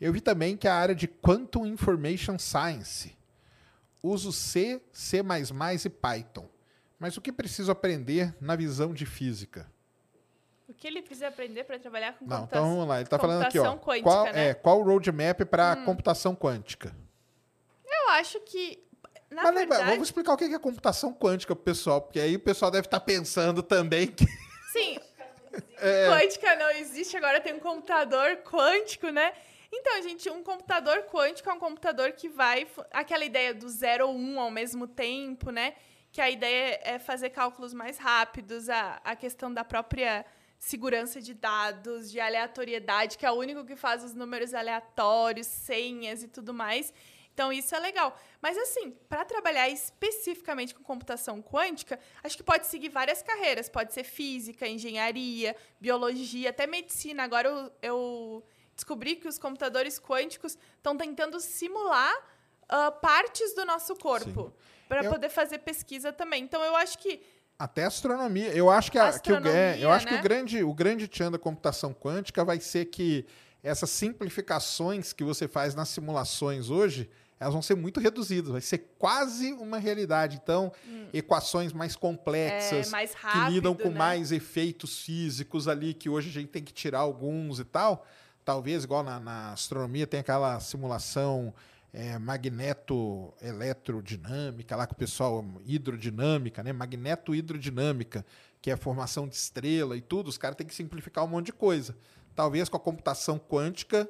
Eu 0.00 0.12
vi 0.12 0.20
também 0.20 0.56
que 0.56 0.66
a 0.66 0.74
área 0.74 0.94
de 0.94 1.06
Quantum 1.06 1.66
Information 1.66 2.38
Science. 2.38 3.16
Uso 4.02 4.32
C, 4.32 4.80
C++ 4.92 5.18
e 5.84 5.88
Python. 5.88 6.48
Mas 6.98 7.16
o 7.16 7.20
que 7.20 7.30
preciso 7.30 7.70
aprender 7.70 8.34
na 8.40 8.56
visão 8.56 8.92
de 8.92 9.06
física? 9.06 9.70
O 10.68 10.74
que 10.74 10.86
ele 10.86 11.00
precisa 11.00 11.28
aprender 11.28 11.64
para 11.64 11.78
trabalhar 11.78 12.12
com 12.18 12.24
Não, 12.26 12.40
computação? 12.40 12.64
então 12.64 12.74
vamos 12.74 12.88
lá. 12.88 12.96
Ele 12.96 13.04
está 13.04 13.18
falando 13.18 13.42
aqui, 13.42 13.58
ó. 13.58 13.76
quântica, 13.76 14.02
qual, 14.02 14.24
né? 14.24 14.30
Hum. 14.32 14.36
é, 14.36 14.54
qual 14.54 14.80
o 14.80 14.82
roadmap 14.84 15.40
para 15.44 15.76
computação 15.84 16.34
quântica? 16.34 16.94
Eu 18.08 18.12
acho 18.14 18.40
que. 18.40 18.82
Na 19.30 19.42
Mas 19.42 19.54
lembra, 19.54 19.76
verdade. 19.76 19.90
vamos 19.90 20.08
explicar 20.08 20.32
o 20.32 20.36
que 20.36 20.44
é 20.44 20.58
computação 20.58 21.12
quântica 21.12 21.54
pro 21.54 21.62
pessoal, 21.62 22.00
porque 22.00 22.18
aí 22.18 22.36
o 22.36 22.40
pessoal 22.40 22.70
deve 22.70 22.86
estar 22.86 23.00
pensando 23.00 23.62
também 23.62 24.06
que. 24.06 24.24
Sim, 24.72 24.98
É. 25.76 26.08
quântica 26.08 26.56
não 26.56 26.70
existe, 26.70 27.16
agora 27.16 27.40
tem 27.40 27.54
um 27.54 27.60
computador 27.60 28.36
quântico, 28.38 29.08
né? 29.10 29.32
Então, 29.70 30.02
gente, 30.02 30.30
um 30.30 30.42
computador 30.42 31.02
quântico 31.12 31.50
é 31.50 31.52
um 31.52 31.58
computador 31.58 32.12
que 32.12 32.28
vai. 32.28 32.66
Aquela 32.90 33.24
ideia 33.24 33.52
do 33.52 33.68
zero 33.68 34.08
ou 34.08 34.14
um 34.16 34.40
ao 34.40 34.50
mesmo 34.50 34.86
tempo, 34.86 35.50
né? 35.50 35.74
Que 36.10 36.22
a 36.22 36.30
ideia 36.30 36.80
é 36.82 36.98
fazer 36.98 37.28
cálculos 37.30 37.74
mais 37.74 37.98
rápidos, 37.98 38.70
a, 38.70 38.98
a 39.04 39.14
questão 39.14 39.52
da 39.52 39.62
própria 39.62 40.24
segurança 40.58 41.20
de 41.20 41.34
dados, 41.34 42.10
de 42.10 42.18
aleatoriedade, 42.18 43.18
que 43.18 43.26
é 43.26 43.30
o 43.30 43.34
único 43.34 43.64
que 43.64 43.76
faz 43.76 44.02
os 44.02 44.14
números 44.14 44.54
aleatórios, 44.54 45.46
senhas 45.46 46.22
e 46.22 46.28
tudo 46.28 46.54
mais. 46.54 46.92
Então, 47.38 47.52
isso 47.52 47.72
é 47.72 47.78
legal. 47.78 48.18
Mas, 48.42 48.58
assim, 48.58 48.90
para 49.08 49.24
trabalhar 49.24 49.68
especificamente 49.68 50.74
com 50.74 50.82
computação 50.82 51.40
quântica, 51.40 51.96
acho 52.20 52.36
que 52.36 52.42
pode 52.42 52.66
seguir 52.66 52.88
várias 52.88 53.22
carreiras. 53.22 53.68
Pode 53.68 53.94
ser 53.94 54.02
física, 54.02 54.66
engenharia, 54.66 55.54
biologia, 55.80 56.50
até 56.50 56.66
medicina. 56.66 57.22
Agora 57.22 57.48
eu, 57.48 57.72
eu 57.80 58.44
descobri 58.74 59.14
que 59.14 59.28
os 59.28 59.38
computadores 59.38 60.00
quânticos 60.00 60.58
estão 60.78 60.96
tentando 60.96 61.38
simular 61.38 62.12
ah, 62.68 62.90
partes 62.90 63.54
do 63.54 63.64
nosso 63.64 63.94
corpo 63.94 64.52
para 64.88 65.04
Eu- 65.04 65.10
poder 65.12 65.28
fazer 65.28 65.58
pesquisa 65.58 66.12
também. 66.12 66.42
Então, 66.42 66.60
eu 66.64 66.74
acho 66.74 66.98
que 66.98 67.22
Até 67.56 67.84
astronomia. 67.84 68.48
Eu 68.48 68.68
acho 68.68 68.90
que, 68.90 68.98
a, 68.98 69.16
que 69.16 69.32
o, 69.32 69.46
é, 69.46 69.78
eu 69.80 69.92
acho 69.92 70.08
que 70.08 70.14
né? 70.14 70.18
o 70.18 70.22
grande, 70.24 70.64
o 70.64 70.74
grande 70.74 71.06
tchan 71.06 71.30
da 71.30 71.38
computação 71.38 71.94
quântica 71.94 72.44
vai 72.44 72.58
ser 72.58 72.86
que 72.86 73.24
essas 73.62 73.90
simplificações 73.90 75.12
que 75.12 75.22
você 75.22 75.46
faz 75.46 75.74
nas 75.76 75.88
simulações 75.88 76.70
hoje, 76.70 77.08
elas 77.40 77.52
vão 77.52 77.62
ser 77.62 77.76
muito 77.76 78.00
reduzidas. 78.00 78.50
Vai 78.50 78.60
ser 78.60 78.78
quase 78.98 79.52
uma 79.52 79.78
realidade. 79.78 80.38
Então, 80.42 80.72
equações 81.12 81.72
mais 81.72 81.94
complexas, 81.96 82.86
Hum. 82.86 82.88
É, 82.88 82.92
mais 82.92 83.14
que 83.14 83.20
rápido, 83.20 83.52
lidam 83.52 83.74
com 83.74 83.88
né? 83.90 83.94
mais 83.94 84.32
efeitos 84.32 85.02
físicos 85.02 85.68
ali, 85.68 85.94
que 85.94 86.08
hoje 86.08 86.30
a 86.30 86.32
gente 86.32 86.48
tem 86.48 86.62
que 86.62 86.72
tirar 86.72 87.00
alguns 87.00 87.60
e 87.60 87.64
tal. 87.64 88.06
talvez, 88.44 88.84
igual 88.84 89.02
na, 89.02 89.20
na 89.20 89.52
astronomia, 89.52 90.06
tem 90.06 90.20
aquela 90.20 90.58
simulação 90.58 91.52
é, 91.92 92.18
magneto-eletrodinâmica, 92.18 94.76
lá 94.76 94.86
com 94.86 94.94
o 94.94 94.96
pessoal, 94.96 95.44
hidrodinâmica, 95.66 96.62
né? 96.62 96.72
Magneto-hidrodinâmica, 96.72 98.24
que 98.60 98.70
é 98.70 98.74
a 98.74 98.76
formação 98.76 99.28
de 99.28 99.36
estrela 99.36 99.96
e 99.96 100.00
tudo, 100.00 100.28
os 100.28 100.38
caras 100.38 100.56
têm 100.56 100.66
que 100.66 100.74
simplificar 100.74 101.24
um 101.24 101.28
monte 101.28 101.46
de 101.46 101.52
coisa. 101.52 101.96
Talvez 102.38 102.68
com 102.68 102.76
a 102.76 102.80
computação 102.80 103.36
quântica, 103.36 104.08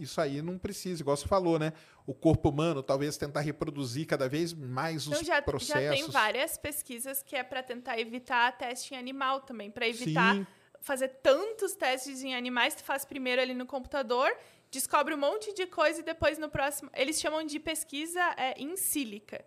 isso 0.00 0.18
aí 0.22 0.40
não 0.40 0.56
precisa, 0.56 1.02
igual 1.02 1.14
você 1.14 1.28
falou, 1.28 1.58
né? 1.58 1.74
O 2.06 2.14
corpo 2.14 2.48
humano, 2.48 2.82
talvez 2.82 3.18
tentar 3.18 3.40
reproduzir 3.40 4.06
cada 4.06 4.26
vez 4.26 4.54
mais 4.54 5.06
os 5.06 5.12
então, 5.12 5.22
já, 5.22 5.42
processos. 5.42 5.82
Já 5.84 5.90
tem 5.90 6.08
várias 6.10 6.56
pesquisas 6.56 7.22
que 7.22 7.36
é 7.36 7.42
para 7.42 7.62
tentar 7.62 8.00
evitar 8.00 8.56
teste 8.56 8.94
em 8.94 8.96
animal 8.96 9.42
também, 9.42 9.70
para 9.70 9.86
evitar 9.86 10.34
Sim. 10.34 10.46
fazer 10.80 11.08
tantos 11.22 11.74
testes 11.74 12.22
em 12.22 12.34
animais, 12.34 12.74
tu 12.74 12.82
faz 12.82 13.04
primeiro 13.04 13.42
ali 13.42 13.52
no 13.52 13.66
computador, 13.66 14.34
descobre 14.70 15.12
um 15.12 15.18
monte 15.18 15.52
de 15.52 15.66
coisa 15.66 16.00
e 16.00 16.02
depois 16.02 16.38
no 16.38 16.48
próximo. 16.48 16.90
Eles 16.94 17.20
chamam 17.20 17.44
de 17.44 17.60
pesquisa 17.60 18.34
é, 18.38 18.58
in 18.58 18.78
sílica. 18.78 19.44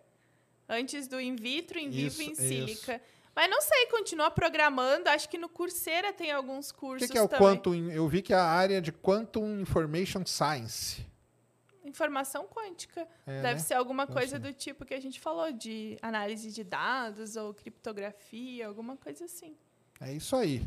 Antes 0.68 1.08
do 1.08 1.20
in 1.20 1.34
vitro, 1.34 1.76
in 1.76 1.90
vivo, 1.90 2.22
in 2.22 2.36
sílica. 2.36 2.94
Isso. 2.94 3.21
Mas 3.34 3.48
não 3.48 3.62
sei, 3.62 3.86
continua 3.86 4.30
programando. 4.30 5.08
Acho 5.08 5.28
que 5.28 5.38
no 5.38 5.48
Coursera 5.48 6.12
tem 6.12 6.30
alguns 6.30 6.70
cursos. 6.70 7.04
O 7.04 7.06
que, 7.06 7.12
que, 7.12 7.18
é 7.18 7.22
o 7.22 7.28
também. 7.28 7.56
Quantum? 7.56 7.74
Eu 7.90 8.06
vi 8.06 8.20
que 8.20 8.32
é 8.32 8.36
a 8.36 8.44
área 8.44 8.80
de 8.80 8.92
Quantum 8.92 9.60
Information 9.60 10.24
Science. 10.26 11.06
Informação 11.84 12.46
quântica. 12.46 13.08
É, 13.26 13.42
Deve 13.42 13.54
né? 13.54 13.58
ser 13.58 13.74
alguma 13.74 14.06
coisa 14.06 14.38
do 14.38 14.52
tipo 14.52 14.84
que 14.84 14.94
a 14.94 15.00
gente 15.00 15.18
falou, 15.18 15.50
de 15.52 15.98
análise 16.00 16.50
de 16.52 16.62
dados 16.62 17.34
ou 17.34 17.52
criptografia, 17.52 18.66
alguma 18.66 18.96
coisa 18.96 19.24
assim. 19.24 19.56
É 20.00 20.12
isso 20.12 20.36
aí. 20.36 20.66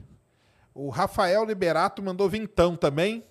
O 0.74 0.90
Rafael 0.90 1.46
Liberato 1.46 2.02
mandou 2.02 2.30
vintão 2.30 2.76
também. 2.76 3.24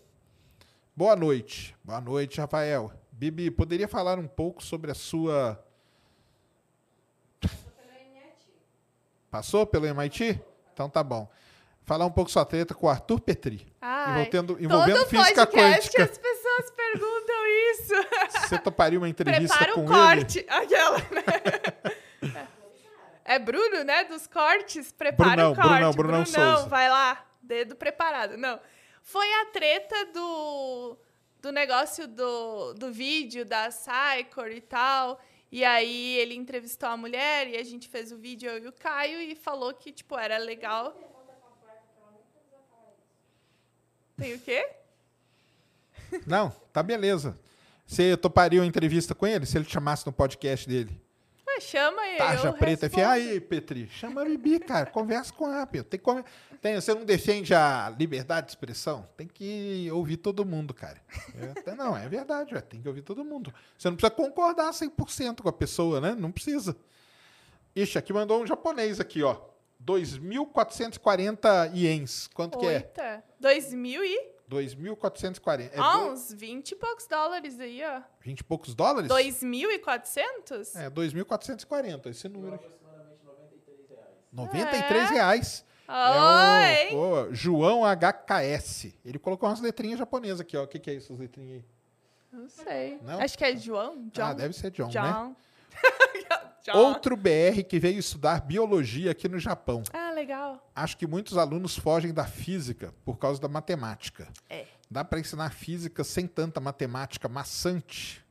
Boa 0.97 1.15
noite. 1.15 1.77
Boa 1.85 2.01
noite, 2.01 2.41
Rafael. 2.41 2.91
Bibi, 3.13 3.51
poderia 3.51 3.87
falar 3.87 4.19
um 4.19 4.27
pouco 4.27 4.63
sobre 4.63 4.91
a 4.91 4.95
sua 4.95 5.63
Passou 9.35 9.67
pelo 9.67 9.85
MIT? 9.85 10.41
Então 10.73 10.89
tá 10.89 11.03
bom. 11.03 11.29
Falar 11.83 12.07
um 12.07 12.11
pouco 12.13 12.31
sua 12.31 12.45
treta 12.45 12.73
com 12.73 12.87
o 12.87 12.89
Arthur 12.89 13.19
Petri. 13.19 13.67
Ai, 13.81 14.21
envolvendo, 14.21 14.63
envolvendo 14.63 14.99
todo 14.99 15.09
física 15.09 15.45
quântica. 15.45 16.05
as 16.05 16.17
pessoas 16.17 16.71
perguntam 16.71 17.47
isso. 17.73 17.95
Você 18.43 18.59
toparia 18.59 18.97
uma 18.97 19.09
entrevista 19.09 19.59
Prepara 19.59 19.75
com 19.75 19.81
um 19.81 19.87
corte. 19.87 20.47
Aquela, 20.49 20.99
né? 20.99 22.45
É 23.25 23.37
Bruno, 23.41 23.83
né? 23.83 24.05
Dos 24.05 24.29
cortes. 24.29 24.93
Prepara 24.93 25.31
Brunão, 25.31 25.51
o 25.51 25.55
corte. 25.57 25.69
Brunão, 25.69 25.93
Brunão, 25.93 26.23
Brunão 26.23 26.55
Souza. 26.55 26.69
vai 26.69 26.89
lá. 26.89 27.27
Dedo 27.43 27.75
preparado. 27.75 28.37
Não. 28.37 28.61
Foi 29.03 29.27
a 29.41 29.47
treta 29.47 30.13
do, 30.13 30.97
do 31.43 31.51
negócio 31.51 32.07
do, 32.07 32.75
do 32.75 32.93
vídeo 32.93 33.45
da 33.45 33.73
Cycor 33.73 34.53
e 34.53 34.61
tal. 34.61 35.19
E 35.55 35.65
aí 35.65 36.17
ele 36.17 36.35
entrevistou 36.35 36.89
a 36.89 36.97
mulher 36.97 37.47
e 37.47 37.57
a 37.57 37.63
gente 37.63 37.87
fez 37.87 38.11
o 38.11 38.19
vídeo, 38.19 38.51
eu 38.51 38.65
e 38.65 38.67
o 38.67 38.73
Caio, 38.73 39.21
e 39.21 39.37
falou 39.37 39.73
que, 39.73 39.93
tipo, 39.93 40.19
era 40.19 40.37
legal. 40.37 40.93
Tem 44.17 44.35
o 44.35 44.41
quê? 44.41 44.69
Não, 46.27 46.51
tá 46.73 46.83
beleza. 46.83 47.39
Você 47.87 48.17
toparia 48.17 48.61
uma 48.61 48.67
entrevista 48.67 49.15
com 49.15 49.29
ele 49.29 49.47
se 49.47 49.57
ele 49.57 49.65
te 49.65 49.73
chamasse 49.73 50.05
no 50.05 50.13
podcast 50.13 50.69
dele? 50.69 51.01
Ué, 51.47 51.61
chama 51.61 52.05
ele. 52.05 52.19
Taja 52.19 52.53
preta. 52.53 52.91
Fia, 52.91 53.11
aí, 53.11 53.41
Petri, 53.41 53.89
chama 53.89 54.23
a 54.23 54.25
Bibi, 54.25 54.59
cara. 54.59 54.91
Conversa 54.91 55.33
com 55.33 55.47
ela, 55.47 55.65
Tem 55.69 56.01
que 56.01 56.25
Tem, 56.65 56.75
você 56.77 56.95
não 56.95 57.05
defende 57.05 57.53
a 57.53 57.91
liberdade 57.91 58.47
de 58.47 58.53
expressão? 58.53 59.07
Tem 59.19 59.29
que 59.29 59.87
ouvir 59.93 60.17
todo 60.17 60.47
mundo, 60.47 60.73
cara. 60.73 60.99
É, 61.67 61.75
não, 61.75 61.95
é 61.95 62.09
verdade, 62.09 62.59
tem 62.63 62.81
que 62.81 62.89
ouvir 62.89 63.03
todo 63.03 63.23
mundo. 63.23 63.53
Você 63.77 63.91
não 63.91 63.97
precisa 63.97 64.11
concordar 64.11 64.71
100% 64.71 65.43
com 65.43 65.49
a 65.51 65.53
pessoa, 65.53 66.01
né? 66.01 66.15
Não 66.15 66.33
precisa. 66.33 66.75
Ixi, 67.77 67.99
aqui 67.99 68.15
mandou 68.15 68.43
um 68.43 68.47
japonês 68.47 68.99
aqui, 68.99 69.23
ó. 69.23 69.43
2.440 69.85 71.71
ienes. 71.75 72.29
Quanto 72.29 72.59
Oita. 72.59 72.81
que 72.95 73.01
é? 73.03 73.23
2.000 73.43 74.01
e... 74.03 74.33
2.440. 74.51 75.71
É 75.71 75.71
ah, 75.77 75.99
uns 75.99 76.33
20 76.33 76.71
e 76.71 76.77
poucos 76.77 77.07
dólares 77.07 77.61
aí, 77.61 77.83
ó. 77.85 78.01
20 78.23 78.41
e 78.41 78.45
poucos 78.45 78.75
dólares? 78.75 79.11
2.400? 79.11 80.77
É, 80.77 80.89
2.440, 80.89 82.07
esse 82.07 82.27
número. 82.27 82.55
Aproximadamente 82.55 83.23
93 83.23 83.91
reais. 83.91 84.15
93 84.33 85.11
é. 85.11 85.13
reais. 85.13 85.65
Oi! 85.89 85.95
É 85.95 86.89
o, 86.93 87.31
o, 87.31 87.35
João 87.35 87.83
HKS. 87.85 88.95
Ele 89.05 89.19
colocou 89.19 89.49
umas 89.49 89.61
letrinhas 89.61 89.99
japonesas 89.99 90.41
aqui, 90.41 90.57
ó. 90.57 90.65
O 90.65 90.67
que, 90.67 90.79
que 90.79 90.91
é 90.91 90.95
isso, 90.95 91.13
as 91.13 91.19
letrinhas 91.19 91.57
aí? 91.57 91.65
Não 92.33 92.49
sei. 92.49 92.99
Não? 93.03 93.21
Acho 93.21 93.39
que 93.39 93.45
é 93.45 93.57
João. 93.57 94.09
John. 94.13 94.23
Ah, 94.23 94.33
deve 94.33 94.55
ser 94.55 94.71
John, 94.71 94.89
John. 94.89 95.03
né? 95.03 95.37
Outro 96.73 97.17
BR 97.17 97.63
que 97.69 97.79
veio 97.79 97.99
estudar 97.99 98.41
biologia 98.41 99.11
aqui 99.11 99.29
no 99.29 99.39
Japão. 99.39 99.83
Ah, 99.93 100.11
legal. 100.13 100.67
Acho 100.75 100.97
que 100.97 101.07
muitos 101.07 101.37
alunos 101.37 101.77
fogem 101.77 102.13
da 102.13 102.25
física 102.25 102.95
por 103.05 103.19
causa 103.19 103.41
da 103.41 103.49
matemática. 103.49 104.29
É. 104.49 104.67
Dá 104.91 105.05
para 105.05 105.21
ensinar 105.21 105.51
física 105.51 106.03
sem 106.03 106.27
tanta 106.27 106.61
matemática 106.61 107.29
maçante? 107.29 108.25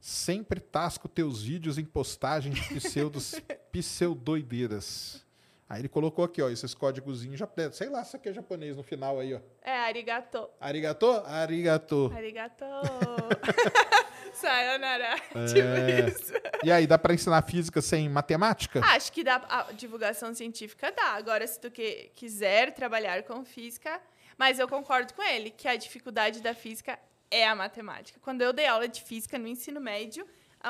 Sempre 0.00 0.60
tasco 0.60 1.08
teus 1.08 1.42
vídeos 1.42 1.78
em 1.78 1.84
postagens 1.84 2.56
de 2.56 2.74
pseudos, 2.80 3.34
pseudoideiras. 3.72 5.25
Aí 5.68 5.80
ele 5.80 5.88
colocou 5.88 6.24
aqui, 6.24 6.40
ó, 6.40 6.48
esses 6.48 6.74
códigozinhos 6.74 7.38
japoneses. 7.38 7.76
Sei 7.76 7.88
lá 7.88 8.04
se 8.04 8.16
aqui 8.16 8.28
é 8.28 8.32
japonês 8.32 8.76
no 8.76 8.84
final 8.84 9.18
aí, 9.18 9.34
ó. 9.34 9.40
É, 9.62 9.76
arigato. 9.76 10.48
Arigato? 10.60 11.10
Arigato. 11.26 12.12
Arigato. 12.14 12.64
Sayonara. 14.32 15.16
É. 15.34 15.46
Tipo 15.46 16.08
isso. 16.08 16.32
E 16.62 16.70
aí, 16.70 16.86
dá 16.86 16.96
para 16.96 17.14
ensinar 17.14 17.42
física 17.42 17.82
sem 17.82 18.08
matemática? 18.08 18.80
Acho 18.84 19.10
que 19.10 19.24
dá. 19.24 19.44
A 19.48 19.72
divulgação 19.72 20.32
científica 20.32 20.92
dá. 20.92 21.14
Agora, 21.14 21.44
se 21.44 21.58
tu 21.58 21.68
que, 21.68 22.12
quiser 22.14 22.72
trabalhar 22.72 23.24
com 23.24 23.44
física. 23.44 24.00
Mas 24.38 24.58
eu 24.58 24.68
concordo 24.68 25.14
com 25.14 25.22
ele 25.22 25.50
que 25.50 25.66
a 25.66 25.74
dificuldade 25.74 26.42
da 26.42 26.54
física 26.54 26.98
é 27.30 27.48
a 27.48 27.56
matemática. 27.56 28.20
Quando 28.20 28.42
eu 28.42 28.52
dei 28.52 28.66
aula 28.66 28.86
de 28.86 29.02
física 29.02 29.38
no 29.38 29.48
ensino 29.48 29.80
médio, 29.80 30.26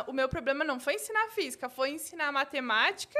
o 0.06 0.12
meu 0.12 0.28
problema 0.28 0.64
não 0.64 0.78
foi 0.78 0.94
ensinar 0.94 1.28
física, 1.30 1.68
foi 1.68 1.90
ensinar 1.90 2.30
matemática 2.32 3.18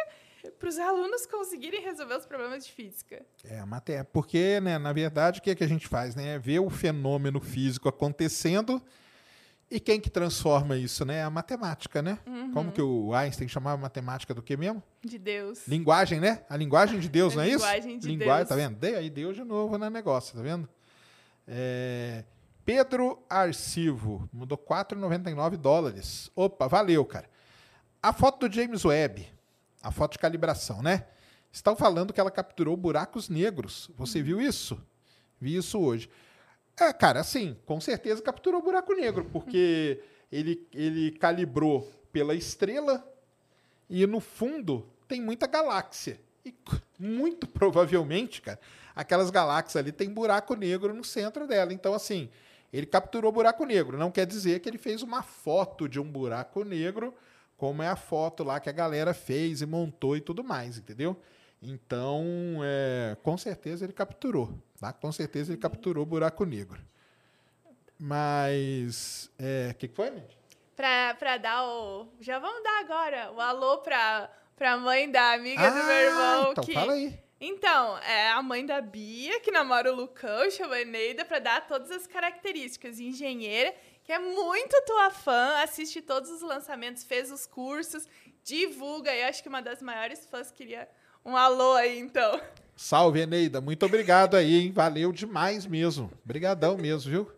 para 0.59 0.69
os 0.69 0.79
alunos 0.79 1.27
conseguirem 1.27 1.83
resolver 1.83 2.17
os 2.17 2.27
problemas 2.27 2.67
de 2.67 2.73
física. 2.73 3.25
É, 3.45 3.63
até 3.71 4.03
porque, 4.03 4.61
né, 4.61 4.79
na 4.79 4.93
verdade, 4.93 5.41
o 5.41 5.43
que, 5.43 5.51
é 5.51 5.55
que 5.55 5.65
a 5.65 5.69
gente 5.69 5.87
faz? 5.87 6.15
Né? 6.15 6.35
É 6.35 6.39
ver 6.39 6.61
o 6.61 6.71
fenômeno 6.71 7.41
físico 7.41 7.89
acontecendo 7.89 8.83
e 9.71 9.81
quem 9.81 10.01
que 10.01 10.09
transforma 10.09 10.77
isso, 10.77 11.05
né? 11.05 11.25
A 11.25 11.31
matemática, 11.31 12.01
né? 12.01 12.19
Uhum. 12.25 12.53
Como 12.53 12.73
que 12.73 12.81
o 12.81 13.13
Einstein 13.13 13.49
chamava 13.49 13.77
matemática 13.77 14.33
do 14.33 14.41
que 14.41 14.57
mesmo? 14.57 14.81
De 15.05 15.19
Deus. 15.19 15.67
Linguagem, 15.67 16.21
né? 16.21 16.45
A 16.49 16.57
linguagem 16.57 17.01
de 17.01 17.09
Deus, 17.09 17.35
não 17.37 17.43
é 17.43 17.49
isso? 17.49 17.65
Linguagem 17.65 17.99
de 17.99 18.07
linguagem, 18.07 18.37
Deus. 18.37 18.49
Tá 18.49 18.55
vendo? 18.55 18.77
Dei 18.77 18.95
aí 18.95 19.11
Deus 19.11 19.35
de 19.35 19.43
novo 19.43 19.77
no 19.77 19.91
negócio, 19.91 20.37
tá 20.37 20.43
vendo? 20.43 20.69
É... 21.49 22.25
Pedro 22.65 23.25
Arcivo 23.29 24.29
mandou 24.33 24.59
4,99 24.59 25.57
dólares. 25.57 26.31
Opa, 26.35 26.69
valeu, 26.69 27.05
cara. 27.05 27.29
A 28.01 28.13
foto 28.13 28.49
do 28.49 28.55
James 28.55 28.85
Webb 28.85 29.27
a 29.87 29.91
foto 29.93 30.13
de 30.13 30.19
calibração, 30.19 30.83
né? 30.83 31.07
Estão 31.53 31.77
falando 31.77 32.13
que 32.13 32.19
ela 32.19 32.31
capturou 32.31 32.77
buracos 32.77 33.29
negros. 33.29 33.89
Você 33.97 34.21
viu 34.21 34.41
isso? 34.41 34.85
Vi 35.41 35.57
isso 35.57 35.79
hoje. 35.79 36.11
É, 36.79 36.93
cara, 36.93 37.21
assim, 37.21 37.57
com 37.65 37.81
certeza 37.81 38.21
capturou 38.21 38.61
buraco 38.61 38.93
negro, 38.95 39.25
porque 39.33 40.03
ele, 40.31 40.67
ele 40.75 41.13
calibrou 41.13 41.89
pela 42.13 42.35
estrela 42.35 43.07
e 43.89 44.05
no 44.09 44.19
fundo 44.19 44.91
tem 45.07 45.23
muita 45.23 45.47
galáxia. 45.47 46.21
E 46.45 46.53
muito 46.99 47.47
provavelmente, 47.47 48.43
cara, 48.43 48.59
aquelas 48.95 49.31
galáxias 49.31 49.77
ali 49.77 49.93
tem 49.93 50.11
buraco 50.11 50.57
negro 50.57 50.93
no 50.93 51.05
centro 51.05 51.47
dela. 51.47 51.73
Então, 51.73 51.95
assim, 51.95 52.29
ele 52.73 52.87
capturou 52.87 53.31
buraco 53.31 53.65
negro. 53.65 53.97
Não 53.97 54.11
quer 54.11 54.27
dizer 54.27 54.59
que 54.59 54.69
ele 54.69 54.79
fez 54.79 55.01
uma 55.01 55.23
foto 55.23 55.89
de 55.89 56.01
um 56.01 56.05
buraco 56.05 56.65
negro 56.65 57.15
como 57.57 57.83
é 57.83 57.89
a 57.89 57.97
foto 57.97 58.45
lá 58.45 58.61
que 58.61 58.69
a 58.69 58.73
galera 58.73 59.15
fez 59.15 59.63
e 59.63 59.67
montou 59.67 60.17
e 60.17 60.21
tudo 60.21 60.45
mais, 60.45 60.79
entendeu? 60.79 61.17
Então, 61.63 62.25
é, 62.63 63.17
com 63.23 63.37
certeza 63.37 63.85
ele 63.85 63.93
capturou, 63.93 64.53
tá? 64.79 64.93
Com 64.93 65.11
certeza 65.11 65.53
ele 65.53 65.61
capturou 65.61 66.03
o 66.03 66.07
buraco 66.07 66.45
negro. 66.45 66.81
Mas, 67.99 69.31
o 69.39 69.43
é, 69.43 69.75
que, 69.75 69.89
que 69.89 69.95
foi, 69.95 70.13
gente? 70.13 70.37
Pra, 70.77 71.15
pra 71.15 71.39
dar 71.39 71.65
o... 71.65 72.09
Já 72.21 72.39
vamos 72.39 72.63
dar 72.63 72.81
agora 72.81 73.33
o 73.33 73.41
alô 73.41 73.79
pra, 73.79 74.31
pra 74.55 74.77
mãe 74.77 75.11
da 75.11 75.33
amiga 75.33 75.67
ah, 75.67 75.71
do 75.71 75.87
meu 75.87 75.97
irmão. 75.97 76.53
então 76.53 76.65
que... 76.65 76.75
fala 76.75 76.93
aí. 76.93 77.19
Então, 77.41 77.99
é 77.99 78.31
a 78.31 78.43
mãe 78.43 78.65
da 78.65 78.81
Bia, 78.81 79.41
que 79.41 79.51
namora 79.51 79.93
o 79.93 79.97
Lucão, 79.97 80.51
chama 80.51 80.81
Eneida, 80.81 81.23
para 81.25 81.39
dar 81.39 81.67
todas 81.67 81.91
as 81.91 82.07
características. 82.07 82.99
Engenheira 82.99 83.75
que 84.07 84.13
é 84.13 84.21
muito 84.21 84.81
tua 84.87 85.11
fã, 85.11 85.57
assiste 85.65 86.01
todos 86.01 86.31
os 86.31 86.41
lançamentos, 86.41 87.03
fez 87.03 87.33
os 87.33 87.45
cursos, 87.45 88.07
divulga. 88.45 89.13
Eu 89.13 89.27
acho 89.27 89.43
que 89.43 89.49
uma 89.49 89.61
das 89.61 89.83
maiores 89.83 90.25
fãs 90.27 90.53
queria 90.53 90.89
um 91.25 91.37
alô 91.37 91.73
aí, 91.75 91.99
então. 91.99 92.41
Salve, 92.77 93.21
Eneida. 93.21 93.61
Muito 93.61 93.85
obrigado 93.85 94.37
aí, 94.37 94.55
hein? 94.55 94.71
Valeu 94.71 95.13
demais 95.13 95.67
mesmo. 95.67 96.09
Obrigadão 96.25 96.77
mesmo, 96.77 97.11
viu? 97.11 97.33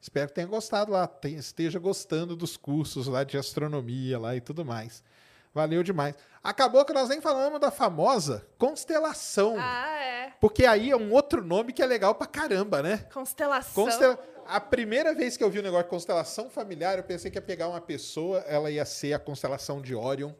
Espero 0.00 0.28
que 0.28 0.34
tenha 0.34 0.46
gostado 0.46 0.92
lá, 0.92 1.10
esteja 1.24 1.80
gostando 1.80 2.36
dos 2.36 2.56
cursos 2.56 3.08
lá 3.08 3.24
de 3.24 3.36
astronomia 3.36 4.18
lá 4.18 4.36
e 4.36 4.40
tudo 4.40 4.64
mais. 4.64 5.02
Valeu 5.54 5.82
demais. 5.82 6.14
Acabou 6.42 6.84
que 6.84 6.92
nós 6.92 7.08
nem 7.08 7.20
falamos 7.20 7.60
da 7.60 7.70
famosa 7.70 8.46
constelação. 8.58 9.56
Ah, 9.58 9.96
é. 10.02 10.32
Porque 10.40 10.64
aí 10.66 10.90
é 10.90 10.96
um 10.96 11.12
outro 11.12 11.44
nome 11.44 11.72
que 11.72 11.82
é 11.82 11.86
legal 11.86 12.14
pra 12.14 12.26
caramba, 12.26 12.82
né? 12.82 13.06
Constelação. 13.12 13.84
Constela- 13.84 14.18
A 14.46 14.60
primeira 14.60 15.14
vez 15.14 15.36
que 15.36 15.44
eu 15.44 15.48
vi 15.50 15.60
o 15.60 15.62
negócio 15.62 15.84
de 15.84 15.90
constelação 15.90 16.50
familiar, 16.50 16.98
eu 16.98 17.04
pensei 17.04 17.30
que 17.30 17.38
ia 17.38 17.42
pegar 17.42 17.68
uma 17.68 17.80
pessoa, 17.80 18.38
ela 18.40 18.70
ia 18.70 18.84
ser 18.84 19.12
a 19.12 19.18
constelação 19.18 19.80
de 19.80 19.94
Orion. 19.94 20.32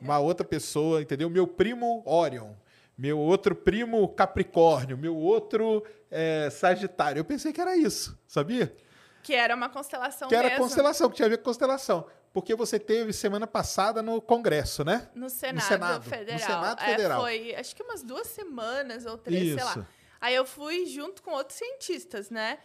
Uma 0.00 0.18
outra 0.18 0.46
pessoa, 0.46 1.00
entendeu? 1.00 1.30
Meu 1.30 1.46
primo 1.46 2.02
Orion. 2.04 2.50
Meu 2.98 3.18
outro 3.18 3.54
primo 3.54 4.06
Capricórnio. 4.08 4.98
Meu 4.98 5.16
outro 5.16 5.82
é, 6.10 6.50
Sagitário. 6.50 7.18
Eu 7.20 7.24
pensei 7.24 7.50
que 7.52 7.60
era 7.60 7.74
isso, 7.76 8.18
sabia? 8.26 8.74
Que 9.22 9.34
era 9.34 9.54
uma 9.54 9.68
constelação 9.68 10.28
Que 10.28 10.34
era 10.34 10.48
mesmo. 10.48 10.62
constelação, 10.64 11.08
que 11.10 11.16
tinha 11.16 11.26
a 11.26 11.28
ver 11.28 11.38
com 11.38 11.44
constelação. 11.44 12.06
Porque 12.32 12.54
você 12.54 12.78
teve 12.78 13.12
semana 13.12 13.46
passada 13.46 14.02
no 14.02 14.20
Congresso, 14.22 14.84
né? 14.84 15.08
No 15.14 15.28
Senado, 15.28 15.64
Senado, 15.66 16.04
no 16.04 16.10
Federal. 16.10 16.38
Senado 16.38 16.80
É, 16.82 16.84
Federal. 16.86 17.20
foi, 17.20 17.54
acho 17.56 17.74
que 17.74 17.82
umas 17.82 18.02
duas 18.02 18.28
semanas 18.28 19.04
ou 19.04 19.18
três, 19.18 19.54
sei 19.54 19.64
lá. 19.64 19.70
Isso. 19.72 19.86
Aí 20.20 20.34
eu 20.34 20.44
fui 20.46 20.86
junto 20.86 21.22
com 21.22 21.32
outros 21.32 21.58
cientistas, 21.58 22.30
né? 22.30 22.58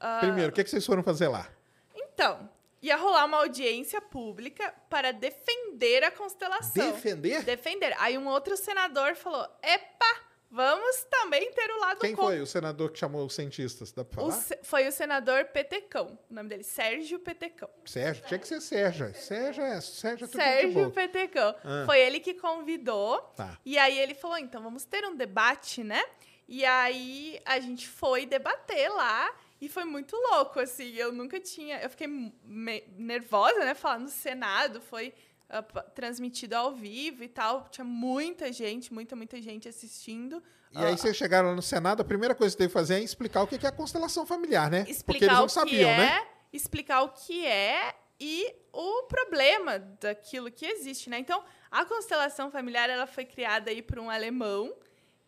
Ah, 0.00 0.18
Primeiro, 0.20 0.50
o 0.50 0.54
que, 0.54 0.64
que 0.64 0.70
vocês 0.70 0.84
foram 0.84 1.02
fazer 1.04 1.28
lá? 1.28 1.46
Então, 1.94 2.48
ia 2.82 2.96
rolar 2.96 3.24
uma 3.26 3.36
audiência 3.38 4.00
pública 4.00 4.74
para 4.90 5.12
defender 5.12 6.02
a 6.02 6.10
constelação. 6.10 6.90
Defender? 6.92 7.42
Defender. 7.44 7.94
Aí 7.98 8.18
um 8.18 8.26
outro 8.26 8.56
senador 8.56 9.14
falou: 9.14 9.46
Epa, 9.62 10.16
vamos 10.52 11.04
também 11.10 11.50
ter 11.52 11.70
o 11.70 11.80
lado 11.80 11.98
Quem 12.00 12.14
con- 12.14 12.22
foi 12.26 12.40
o 12.40 12.46
senador 12.46 12.92
que 12.92 12.98
chamou 12.98 13.24
os 13.26 13.34
cientistas? 13.34 13.90
Dá 13.90 14.04
pra 14.04 14.20
falar? 14.20 14.32
se- 14.34 14.58
foi 14.62 14.86
o 14.86 14.92
senador 14.92 15.46
Petecão, 15.46 16.18
o 16.30 16.34
nome 16.34 16.48
dele, 16.50 16.62
Sérgio 16.62 17.18
Petecão. 17.18 17.68
Sérgio, 17.86 18.24
tinha 18.26 18.38
que 18.38 18.46
ser 18.46 18.60
Sérgio. 18.60 19.12
Sérgio 19.14 19.64
é, 19.64 19.80
Sérgio 19.80 20.24
é 20.26 20.28
tudo 20.28 20.40
Sérgio. 20.42 20.90
Petecão. 20.90 21.54
Ah. 21.64 21.82
Foi 21.86 21.98
ele 21.98 22.20
que 22.20 22.34
convidou. 22.34 23.18
Tá. 23.36 23.58
E 23.64 23.78
aí 23.78 23.98
ele 23.98 24.14
falou: 24.14 24.36
então 24.38 24.62
vamos 24.62 24.84
ter 24.84 25.04
um 25.06 25.16
debate, 25.16 25.82
né? 25.82 26.04
E 26.46 26.64
aí 26.64 27.40
a 27.44 27.58
gente 27.58 27.88
foi 27.88 28.26
debater 28.26 28.90
lá. 28.92 29.34
E 29.60 29.68
foi 29.68 29.84
muito 29.84 30.16
louco, 30.16 30.58
assim. 30.58 30.92
Eu 30.96 31.12
nunca 31.12 31.38
tinha. 31.38 31.80
Eu 31.80 31.88
fiquei 31.88 32.08
nervosa, 32.96 33.60
né? 33.60 33.74
Falar 33.74 34.00
no 34.00 34.08
Senado. 34.08 34.80
Foi 34.80 35.14
ah, 35.52 35.62
transmitido 35.62 36.54
ao 36.54 36.74
vivo 36.74 37.22
e 37.22 37.28
tal. 37.28 37.68
Tinha 37.70 37.84
muita 37.84 38.50
gente, 38.50 38.92
muita, 38.92 39.14
muita 39.14 39.40
gente 39.40 39.68
assistindo. 39.68 40.42
E 40.72 40.78
aí 40.78 40.96
vocês 40.96 41.14
chegaram 41.14 41.50
lá 41.50 41.54
no 41.54 41.60
Senado, 41.60 42.00
a 42.00 42.04
primeira 42.04 42.34
coisa 42.34 42.54
que 42.54 42.58
teve 42.58 42.68
que 42.68 42.72
fazer 42.72 42.94
é 42.94 43.00
explicar 43.00 43.42
o 43.42 43.46
que 43.46 43.64
é 43.64 43.68
a 43.68 43.72
constelação 43.72 44.24
familiar, 44.24 44.70
né? 44.70 44.80
Porque 44.80 44.92
explicar 44.92 45.26
eles 45.26 45.36
não 45.36 45.44
o 45.44 45.46
que 45.46 45.52
sabiam, 45.52 45.90
é, 45.90 45.96
né? 45.98 46.26
explicar 46.50 47.02
o 47.02 47.10
que 47.10 47.46
é 47.46 47.94
e 48.18 48.54
o 48.72 49.02
problema 49.02 49.78
daquilo 49.78 50.50
que 50.50 50.64
existe, 50.64 51.10
né? 51.10 51.18
Então, 51.18 51.44
a 51.70 51.84
constelação 51.84 52.50
familiar 52.50 52.88
ela 52.88 53.06
foi 53.06 53.26
criada 53.26 53.70
aí 53.70 53.82
por 53.82 53.98
um 53.98 54.08
alemão 54.08 54.74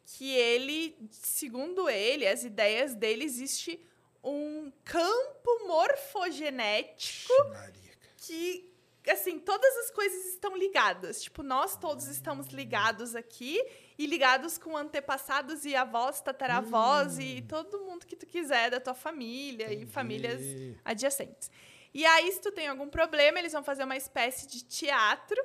que 0.07 0.35
ele, 0.35 0.97
segundo 1.11 1.89
ele, 1.91 2.27
as 2.27 2.45
ideias 2.45 2.95
dele 2.95 3.25
existe 3.25 3.81
um 4.23 4.73
campo 4.85 5.67
morfogenético 5.67 7.33
Maria. 7.51 7.93
que 8.17 8.74
assim, 9.11 9.39
todas 9.39 9.77
as 9.79 9.91
coisas 9.91 10.27
estão 10.27 10.57
ligadas. 10.57 11.23
Tipo, 11.23 11.43
nós 11.43 11.77
todos 11.77 12.07
estamos 12.09 12.49
ligados 12.49 13.15
aqui 13.15 13.61
e 13.99 14.07
ligados 14.07 14.57
com 14.59 14.77
antepassados 14.77 15.65
e 15.65 15.75
avós, 15.77 16.21
tataravós 16.21 17.19
e 17.19 17.43
todo 17.43 17.81
mundo 17.81 18.07
que 18.07 18.17
tu 18.17 18.27
quiser 18.27 18.71
da 18.71 18.81
tua 18.81 18.95
família 18.95 19.71
e 19.71 19.77
Entendi. 19.77 19.93
famílias 19.93 20.41
adjacentes. 20.85 21.51
E 21.93 22.05
aí, 22.05 22.31
se 22.33 22.41
tu 22.41 22.51
tem 22.51 22.67
algum 22.67 22.89
problema, 22.89 23.39
eles 23.39 23.53
vão 23.53 23.63
fazer 23.63 23.85
uma 23.85 23.97
espécie 23.97 24.47
de 24.49 24.65
teatro 24.65 25.41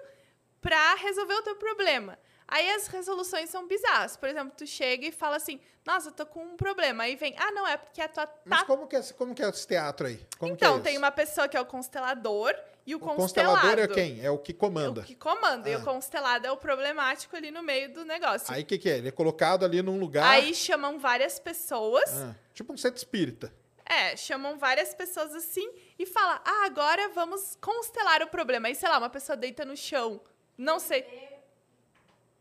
pra 0.59 0.95
resolver 0.95 1.35
o 1.35 1.41
teu 1.43 1.55
problema. 1.55 2.17
Aí 2.47 2.67
as 2.71 2.87
resoluções 2.87 3.49
são 3.51 3.67
bizarras. 3.67 4.17
Por 4.17 4.27
exemplo, 4.27 4.53
tu 4.57 4.65
chega 4.65 5.05
e 5.05 5.11
fala 5.11 5.35
assim: 5.35 5.59
Nossa, 5.85 6.09
eu 6.09 6.11
tô 6.11 6.25
com 6.25 6.43
um 6.43 6.57
problema. 6.57 7.03
Aí 7.03 7.15
vem: 7.15 7.35
Ah, 7.37 7.51
não, 7.51 7.67
é 7.67 7.77
porque 7.77 8.01
a 8.01 8.07
tua 8.07 8.27
Mas 8.43 8.63
como 8.63 8.87
que, 8.87 8.95
é, 8.95 9.03
como 9.13 9.35
que 9.35 9.43
é 9.43 9.49
esse 9.49 9.67
teatro 9.67 10.07
aí? 10.07 10.19
Como 10.39 10.57
que 10.57 10.63
é 10.63 10.67
Então, 10.67 10.77
isso? 10.77 10.83
tem 10.83 10.97
uma 10.97 11.11
pessoa 11.11 11.47
que 11.47 11.55
é 11.55 11.61
o 11.61 11.65
constelador 11.65 12.55
e 12.89 12.95
o, 12.95 12.97
O 12.97 12.99
constelado. 13.01 13.55
constelador 13.55 13.83
é 13.83 13.87
quem? 13.87 14.23
É 14.25 14.31
o 14.31 14.37
que 14.37 14.51
É 14.51 14.55
comanda. 14.55 15.01
o 15.01 15.03
que 15.03 15.15
comanda. 15.15 15.69
E 15.69 15.73
Ah. 15.73 15.77
o 15.79 15.83
constelado 15.83 16.47
é 16.47 16.51
o 16.51 16.57
problemático 16.57 17.35
ali 17.35 17.51
no 17.51 17.61
meio 17.61 17.93
do 17.93 18.03
negócio. 18.05 18.53
Aí 18.53 18.63
o 18.63 18.65
que, 18.65 18.77
que 18.77 18.89
é? 18.89 18.97
Ele 18.97 19.09
é 19.09 19.11
colocado 19.11 19.63
ali 19.63 19.81
num 19.81 19.99
lugar. 19.99 20.25
Aí 20.29 20.53
chamam 20.55 20.97
várias 20.99 21.39
pessoas. 21.39 22.09
Ah, 22.11 22.35
tipo 22.53 22.73
um 22.73 22.77
centro 22.77 22.97
espírita. 22.97 23.53
É, 23.85 24.15
chamam 24.15 24.57
várias 24.57 24.93
pessoas 24.93 25.33
assim 25.33 25.67
e 25.97 26.05
fala: 26.05 26.41
Ah, 26.45 26.65
agora 26.65 27.09
vamos 27.09 27.57
constelar 27.61 28.21
o 28.21 28.27
problema. 28.27 28.67
Aí, 28.67 28.75
sei 28.75 28.87
lá, 28.89 28.97
uma 28.99 29.09
pessoa 29.09 29.35
deita 29.35 29.65
no 29.65 29.75
chão. 29.75 30.21
Não 30.57 30.79
sei. 30.79 31.05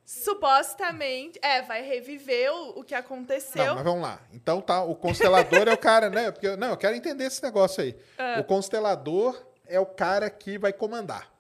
Supostamente. 0.05 1.39
É, 1.43 1.63
vai 1.63 1.83
reviver 1.83 2.51
o, 2.53 2.81
o 2.81 2.85
que 2.85 2.95
aconteceu. 2.95 3.65
Não, 3.65 3.75
mas 3.77 3.85
vamos 3.85 4.03
lá. 4.03 4.21
Então 4.33 4.61
tá, 4.61 4.83
o 4.83 4.95
constelador 4.95 5.69
é 5.69 5.73
o 5.73 5.79
cara, 5.79 6.09
né? 6.09 6.31
Porque, 6.31 6.57
não, 6.57 6.71
eu 6.71 6.77
quero 6.77 6.97
entender 6.97 7.25
esse 7.25 7.43
negócio 7.43 7.83
aí. 7.83 7.95
Ah. 8.19 8.41
O 8.41 8.45
constelador 8.45 9.41
é 9.69 9.79
o 9.81 9.87
cara 9.87 10.29
que 10.31 10.59
vai 10.59 10.73
comandar, 10.73 11.31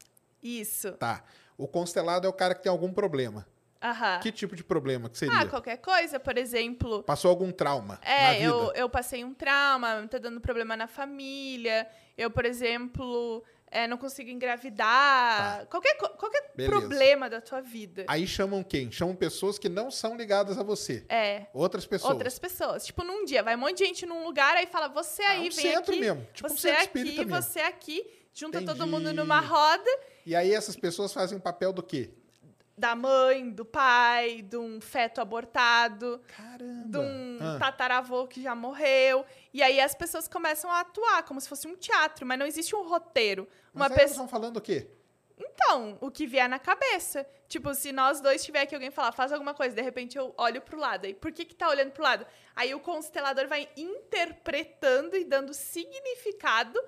Isso. 0.42 0.92
tá? 0.92 1.24
O 1.56 1.66
constelado 1.66 2.26
é 2.26 2.30
o 2.30 2.32
cara 2.32 2.54
que 2.54 2.62
tem 2.62 2.70
algum 2.70 2.92
problema. 2.92 3.46
Aham. 3.82 4.18
Que 4.20 4.32
tipo 4.32 4.56
de 4.56 4.64
problema 4.64 5.08
que 5.08 5.16
seria? 5.18 5.38
Ah, 5.38 5.46
qualquer 5.46 5.76
coisa, 5.76 6.18
por 6.18 6.36
exemplo. 6.36 7.02
Passou 7.04 7.30
algum 7.30 7.52
trauma 7.52 8.00
É, 8.02 8.42
eu, 8.44 8.72
eu 8.74 8.88
passei 8.88 9.24
um 9.24 9.32
trauma, 9.32 10.04
tá 10.10 10.18
dando 10.18 10.40
problema 10.40 10.76
na 10.76 10.88
família. 10.88 11.88
Eu, 12.16 12.28
por 12.28 12.44
exemplo, 12.44 13.44
é, 13.70 13.86
não 13.86 13.96
consigo 13.96 14.30
engravidar. 14.30 15.66
Qualquer, 15.66 15.94
co- 15.96 16.08
qualquer 16.10 16.42
Tá. 16.42 16.52
Beleza. 16.56 16.76
problema 16.80 17.30
da 17.30 17.40
tua 17.40 17.60
vida. 17.60 18.04
Aí 18.08 18.26
chamam 18.26 18.64
quem? 18.64 18.90
Chamam 18.90 19.14
pessoas 19.14 19.60
que 19.60 19.68
não 19.68 19.92
são 19.92 20.16
ligadas 20.16 20.58
a 20.58 20.64
você. 20.64 21.04
É. 21.08 21.46
Outras 21.54 21.86
pessoas. 21.86 22.12
Outras 22.14 22.36
pessoas. 22.36 22.84
Tipo, 22.84 23.04
num 23.04 23.24
dia, 23.24 23.44
vai 23.44 23.54
um 23.54 23.58
monte 23.58 23.78
de 23.78 23.84
gente 23.84 24.04
num 24.06 24.24
lugar, 24.24 24.56
aí 24.56 24.66
fala, 24.66 24.88
você 24.88 25.22
Ah, 25.22 25.30
aí, 25.30 25.38
um 25.40 25.42
vem 25.42 25.52
centro 25.52 25.92
aqui. 25.92 26.00
mesmo, 26.00 26.26
tipo 26.34 26.46
um 26.46 26.56
você 26.56 26.68
centro 26.68 26.82
aqui, 26.82 26.98
espírita 26.98 27.24
mesmo. 27.24 27.42
você 27.42 27.60
aqui. 27.60 28.17
Junta 28.38 28.60
todo 28.60 28.76
Entendi. 28.76 28.90
mundo 28.90 29.12
numa 29.12 29.40
roda 29.40 29.90
E 30.24 30.36
aí 30.36 30.52
essas 30.52 30.76
pessoas 30.76 31.12
fazem 31.12 31.36
o 31.38 31.40
papel 31.40 31.72
do 31.72 31.82
quê? 31.82 32.10
da 32.76 32.94
mãe, 32.94 33.50
do 33.50 33.64
pai, 33.64 34.40
de 34.42 34.56
um 34.56 34.80
feto 34.80 35.20
abortado, 35.20 36.20
Caramba. 36.28 36.86
de 36.88 36.96
um 36.98 37.38
Ah, 37.40 37.58
tataravô 37.58 38.28
que 38.28 38.40
já 38.40 38.54
morreu. 38.54 39.26
E 39.52 39.64
aí 39.64 39.80
as 39.80 39.96
pessoas 39.96 40.28
começam 40.28 40.70
a 40.70 40.78
atuar 40.82 41.24
como 41.24 41.40
se 41.40 41.48
fosse 41.48 41.66
um 41.66 41.74
teatro, 41.74 42.24
mas 42.24 42.38
não 42.38 42.46
existe 42.46 42.76
um 42.76 42.86
roteiro. 42.86 43.48
mas 43.74 43.74
Uma 43.74 43.86
aí 43.86 43.90
eles 43.90 44.02
pessoa. 44.12 44.24
estão 44.26 44.28
falando 44.28 44.58
o 44.58 44.60
quê? 44.60 44.86
Então, 45.36 45.98
o 46.00 46.08
que 46.08 46.24
vier 46.24 46.48
na 46.48 46.60
cabeça. 46.60 47.26
Tipo, 47.48 47.74
se 47.74 47.90
nós 47.90 48.20
dois 48.20 48.44
tiver 48.44 48.60
aqui 48.60 48.76
alguém 48.76 48.92
falar, 48.92 49.10
faz 49.10 49.32
alguma 49.32 49.54
coisa, 49.54 49.74
de 49.74 49.82
repente 49.82 50.16
eu 50.16 50.32
olho 50.36 50.60
pro 50.62 50.78
lado. 50.78 51.04
Aí, 51.04 51.14
por 51.14 51.32
que 51.32 51.44
que 51.44 51.56
tá 51.56 51.68
olhando 51.68 51.90
pro 51.90 52.04
lado? 52.04 52.24
Aí 52.54 52.72
o 52.76 52.78
constelador 52.80 53.48
vai 53.48 53.68
interpretando 53.76 55.16
e 55.16 55.24
dando 55.24 55.52
significado 55.52 56.80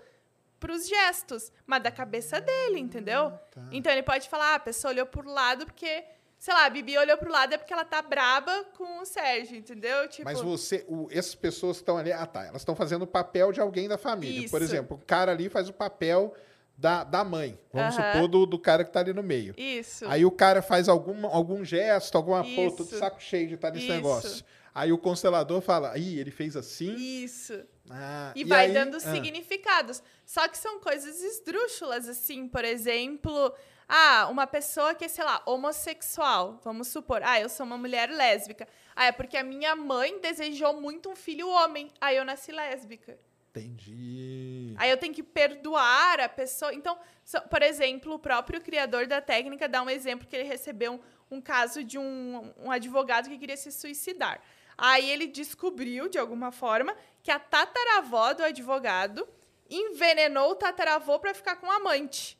pros 0.60 0.86
gestos, 0.86 1.50
mas 1.66 1.82
da 1.82 1.90
cabeça 1.90 2.40
dele, 2.40 2.78
entendeu? 2.78 3.32
tá. 3.50 3.62
Então 3.72 3.90
ele 3.90 4.02
pode 4.02 4.28
falar, 4.28 4.52
ah, 4.52 4.54
a 4.56 4.60
pessoa 4.60 4.92
olhou 4.92 5.06
pro 5.06 5.28
lado 5.28 5.64
porque, 5.66 6.04
sei 6.38 6.52
lá, 6.54 6.66
a 6.66 6.70
Bibi 6.70 6.96
olhou 6.98 7.16
pro 7.16 7.32
lado 7.32 7.54
é 7.54 7.58
porque 7.58 7.72
ela 7.72 7.84
tá 7.84 8.00
braba 8.02 8.64
com 8.76 9.00
o 9.00 9.04
Sérgio, 9.06 9.56
entendeu? 9.56 10.06
Tipo, 10.08 10.24
Mas 10.24 10.40
você, 10.40 10.84
o- 10.86 11.08
essas 11.10 11.34
pessoas 11.34 11.78
que 11.78 11.82
estão 11.82 11.96
ali, 11.96 12.12
ah 12.12 12.26
tá, 12.26 12.44
elas 12.44 12.60
estão 12.60 12.76
fazendo 12.76 13.02
o 13.02 13.06
papel 13.06 13.50
de 13.52 13.60
alguém 13.60 13.88
da 13.88 13.96
família. 13.98 14.48
Por 14.50 14.60
Isso. 14.62 14.72
exemplo, 14.74 14.96
o 15.02 15.04
cara 15.06 15.32
ali 15.32 15.48
faz 15.48 15.68
o 15.68 15.72
papel 15.72 16.34
da, 16.76 17.04
da 17.04 17.22
mãe, 17.24 17.58
vamos 17.72 17.94
supor, 17.94 18.26
do, 18.28 18.46
do 18.46 18.58
cara 18.58 18.84
que 18.84 18.90
tá 18.92 19.00
ali 19.00 19.12
no 19.12 19.22
meio. 19.22 19.54
isso. 19.56 20.06
Aí 20.08 20.24
o 20.24 20.30
cara 20.30 20.62
faz 20.62 20.88
algum, 20.88 21.26
algum 21.26 21.62
gesto, 21.64 22.16
alguma 22.16 22.42
pô, 22.44 22.70
tô 22.70 22.84
de 22.84 22.96
saco 22.96 23.20
cheio 23.22 23.48
de 23.48 23.54
estar 23.54 23.70
nesse 23.70 23.84
Isso. 23.86 23.94
negócio. 23.94 24.44
Aí 24.74 24.92
o 24.92 24.96
constelador 24.96 25.60
fala, 25.60 25.98
ih, 25.98 26.18
ele 26.18 26.30
fez 26.30 26.56
assim. 26.56 26.94
Isso. 26.94 27.60
Ah, 27.90 28.32
E, 28.36 28.44
vai 28.44 28.66
aí- 28.66 28.72
dando 28.72 28.96
ah, 28.96 29.00
significados. 29.00 30.02
Só 30.24 30.46
que 30.48 30.56
são 30.56 30.78
coisas 30.80 31.20
esdrúxulas, 31.22 32.08
assim. 32.08 32.46
Por 32.48 32.64
exemplo, 32.64 33.52
ah, 33.88 34.28
uma 34.30 34.46
pessoa 34.46 34.94
que 34.94 35.04
é, 35.04 35.08
sei 35.08 35.24
lá, 35.24 35.42
homossexual. 35.46 36.60
Vamos 36.64 36.88
supor, 36.88 37.22
ah, 37.24 37.40
eu 37.40 37.48
sou 37.48 37.66
uma 37.66 37.76
mulher 37.76 38.08
lésbica. 38.10 38.68
Ah, 38.94 39.06
é 39.06 39.12
porque 39.12 39.36
a 39.36 39.42
minha 39.42 39.74
mãe 39.74 40.20
desejou 40.20 40.80
muito 40.80 41.10
um 41.10 41.16
filho 41.16 41.48
homem. 41.48 41.90
Aí 42.00 42.16
eu 42.16 42.24
nasci 42.24 42.52
lésbica. 42.52 43.18
Entendi. 43.50 44.74
Aí 44.78 44.90
eu 44.90 44.96
tenho 44.96 45.12
que 45.14 45.22
perdoar 45.22 46.20
a 46.20 46.28
pessoa. 46.28 46.72
Então, 46.72 46.96
so- 47.24 47.40
por 47.48 47.62
exemplo, 47.62 48.14
o 48.14 48.18
próprio 48.18 48.60
criador 48.60 49.06
da 49.06 49.20
técnica 49.20 49.68
dá 49.68 49.82
um 49.82 49.90
exemplo 49.90 50.26
que 50.26 50.36
ele 50.36 50.48
recebeu 50.48 50.92
um, 51.30 51.36
um 51.36 51.40
caso 51.40 51.82
de 51.82 51.98
um, 51.98 52.52
um 52.58 52.70
advogado 52.70 53.28
que 53.28 53.38
queria 53.38 53.56
se 53.56 53.72
suicidar. 53.72 54.40
Aí 54.78 55.10
ele 55.10 55.26
descobriu, 55.26 56.08
de 56.08 56.16
alguma 56.18 56.50
forma, 56.50 56.96
que 57.22 57.30
a 57.30 57.38
tataravó 57.38 58.32
do 58.34 58.42
advogado 58.42 59.28
envenenou 59.68 60.50
o 60.50 60.54
tataravô 60.54 61.18
para 61.18 61.34
ficar 61.34 61.56
com 61.56 61.66
o 61.66 61.70
amante. 61.70 62.38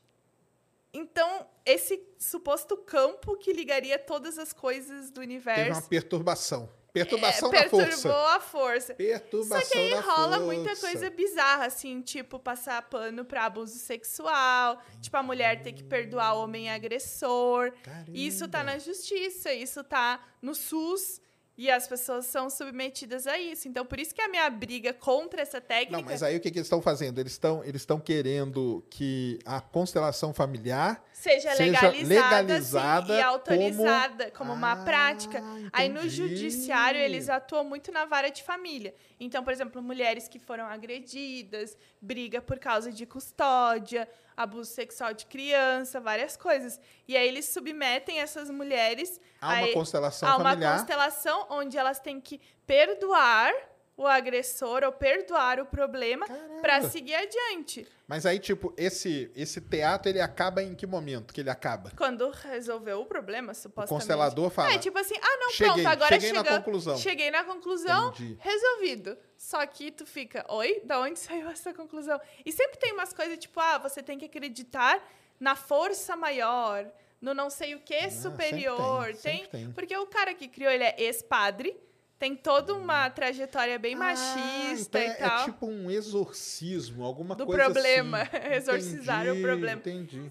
Então, 0.92 1.46
esse 1.64 2.02
suposto 2.18 2.76
campo 2.76 3.36
que 3.36 3.52
ligaria 3.52 3.98
todas 3.98 4.38
as 4.38 4.52
coisas 4.52 5.10
do 5.10 5.20
Teve 5.20 5.32
universo 5.32 5.80
uma 5.80 5.88
perturbação. 5.88 6.68
Perturbação 6.92 7.48
é, 7.50 7.62
da 7.62 7.68
força. 7.68 7.86
perturbou 7.86 8.26
a 8.26 8.40
força. 8.40 8.94
Perturbação 8.94 9.60
Só 9.60 9.72
que 9.72 9.78
aí 9.78 9.94
rola 9.94 10.38
força. 10.38 10.52
muita 10.52 10.76
coisa 10.76 11.08
bizarra, 11.08 11.66
assim, 11.66 12.00
tipo, 12.02 12.38
passar 12.38 12.82
pano 12.82 13.24
pra 13.24 13.44
abuso 13.44 13.78
sexual, 13.78 14.82
tipo, 15.00 15.16
a 15.16 15.22
mulher 15.22 15.62
ter 15.62 15.72
que 15.72 15.84
perdoar 15.84 16.34
o 16.34 16.42
homem 16.42 16.68
agressor. 16.68 17.72
Isso 18.12 18.48
tá 18.48 18.64
na 18.64 18.78
justiça, 18.78 19.52
isso 19.52 19.84
tá 19.84 20.20
no 20.42 20.52
SUS. 20.52 21.20
E 21.60 21.70
as 21.70 21.86
pessoas 21.86 22.24
são 22.24 22.48
submetidas 22.48 23.26
a 23.26 23.38
isso. 23.38 23.68
Então, 23.68 23.84
por 23.84 24.00
isso 24.00 24.14
que 24.14 24.22
a 24.22 24.28
minha 24.30 24.48
briga 24.48 24.94
contra 24.94 25.42
essa 25.42 25.60
técnica. 25.60 25.98
Não, 25.98 26.02
mas 26.02 26.22
aí 26.22 26.34
o 26.34 26.40
que, 26.40 26.50
que 26.50 26.56
eles 26.56 26.64
estão 26.64 26.80
fazendo? 26.80 27.18
Eles 27.18 27.32
estão 27.32 27.62
eles 27.62 27.82
estão 27.82 28.00
querendo 28.00 28.82
que 28.88 29.38
a 29.44 29.60
constelação 29.60 30.32
familiar 30.32 31.04
seja 31.20 31.50
seja 31.54 31.64
legalizada, 31.88 32.36
legalizada 32.42 33.14
e 33.18 33.22
autorizada 33.22 34.24
como, 34.30 34.36
como- 34.38 34.52
uma 34.54 34.72
Ah, 34.72 34.84
prática. 34.84 35.42
Aí 35.72 35.88
no 35.88 35.98
entendi. 36.00 36.14
judiciário 36.16 37.00
eles 37.00 37.28
atuam 37.28 37.64
muito 37.64 37.92
na 37.92 38.04
vara 38.06 38.30
de 38.30 38.42
família. 38.42 38.94
Então, 39.18 39.44
por 39.44 39.52
exemplo, 39.52 39.82
mulheres 39.82 40.28
que 40.28 40.38
foram 40.38 40.66
agredidas, 40.66 41.76
briga 42.00 42.40
por 42.40 42.58
causa 42.58 42.90
de 42.90 43.04
custódia, 43.06 44.08
abuso 44.36 44.70
sexual 44.70 45.12
de 45.12 45.26
criança, 45.26 46.00
várias 46.00 46.36
coisas. 46.36 46.80
E 47.06 47.16
aí 47.16 47.28
eles 47.28 47.46
submetem 47.46 48.20
essas 48.20 48.48
mulheres 48.50 49.20
há 49.40 49.54
uma 49.54 49.66
a, 49.66 49.72
constelação 49.72 50.28
a 50.28 50.36
uma 50.36 50.50
familiar. 50.50 50.78
constelação 50.78 51.46
onde 51.50 51.76
elas 51.76 52.00
têm 52.00 52.20
que 52.20 52.40
perdoar 52.66 53.52
o 54.00 54.06
agressor 54.06 54.82
ou 54.82 54.90
perdoar 54.92 55.60
o 55.60 55.66
problema 55.66 56.26
para 56.62 56.80
seguir 56.88 57.14
adiante. 57.14 57.86
Mas 58.08 58.24
aí, 58.24 58.38
tipo, 58.38 58.72
esse, 58.74 59.30
esse 59.36 59.60
teatro, 59.60 60.08
ele 60.10 60.22
acaba 60.22 60.62
em 60.62 60.74
que 60.74 60.86
momento 60.86 61.34
que 61.34 61.40
ele 61.42 61.50
acaba? 61.50 61.92
Quando 61.94 62.30
resolveu 62.30 63.02
o 63.02 63.04
problema, 63.04 63.52
O 63.52 63.54
supostamente. 63.54 63.90
constelador 63.90 64.48
fala, 64.50 64.72
É, 64.72 64.78
tipo 64.78 64.98
assim, 64.98 65.14
ah, 65.20 65.36
não, 65.38 65.50
Cheguei, 65.50 65.72
pronto, 65.74 65.86
agora 65.88 66.14
cheguei 66.14 66.32
na 66.32 66.42
chega- 66.44 66.56
conclusão. 66.56 66.96
Cheguei 66.96 67.30
na 67.30 67.44
conclusão, 67.44 68.08
Entendi. 68.08 68.38
resolvido. 68.40 69.18
Só 69.36 69.64
que 69.66 69.90
tu 69.90 70.06
fica, 70.06 70.46
oi, 70.48 70.80
da 70.82 70.98
onde 70.98 71.18
saiu 71.20 71.50
essa 71.50 71.74
conclusão? 71.74 72.18
E 72.44 72.50
sempre 72.50 72.78
tem 72.78 72.92
umas 72.94 73.12
coisas 73.12 73.36
tipo, 73.36 73.60
ah, 73.60 73.76
você 73.76 74.02
tem 74.02 74.18
que 74.18 74.24
acreditar 74.24 74.98
na 75.38 75.54
força 75.54 76.16
maior, 76.16 76.90
no 77.20 77.34
não 77.34 77.50
sei 77.50 77.74
o 77.74 77.80
que 77.80 78.10
superior. 78.10 79.10
Ah, 79.10 79.14
sempre 79.14 79.20
tem, 79.22 79.36
sempre 79.44 79.48
tem. 79.58 79.72
Porque 79.72 79.94
o 79.96 80.06
cara 80.06 80.32
que 80.32 80.48
criou, 80.48 80.72
ele 80.72 80.84
é 80.84 80.94
ex-padre, 80.98 81.76
tem 82.20 82.36
toda 82.36 82.74
uma 82.74 83.08
trajetória 83.08 83.78
bem 83.78 83.96
machista 83.96 84.98
ah, 84.98 85.00
então 85.00 85.00
e 85.00 85.04
é, 85.06 85.14
tal. 85.14 85.40
É 85.40 85.44
tipo 85.46 85.66
um 85.66 85.90
exorcismo, 85.90 87.02
alguma 87.02 87.34
Do 87.34 87.46
coisa 87.46 87.64
problema, 87.64 88.20
assim. 88.20 88.36
exorcizar 88.54 89.22
o 89.24 89.30
Entendi, 89.30 89.42
problema. 89.42 89.80
Entendi. 89.80 90.30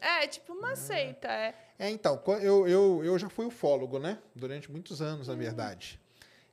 É, 0.00 0.26
tipo 0.26 0.52
uma 0.52 0.74
seita, 0.74 1.28
é. 1.28 1.54
É, 1.78 1.88
então, 1.90 2.20
eu, 2.42 2.66
eu, 2.66 3.04
eu 3.04 3.18
já 3.20 3.28
fui 3.28 3.46
ufólogo, 3.46 4.00
né? 4.00 4.18
Durante 4.34 4.68
muitos 4.70 5.00
anos, 5.00 5.28
Uhum. 5.28 5.34
na 5.34 5.40
verdade. 5.40 6.00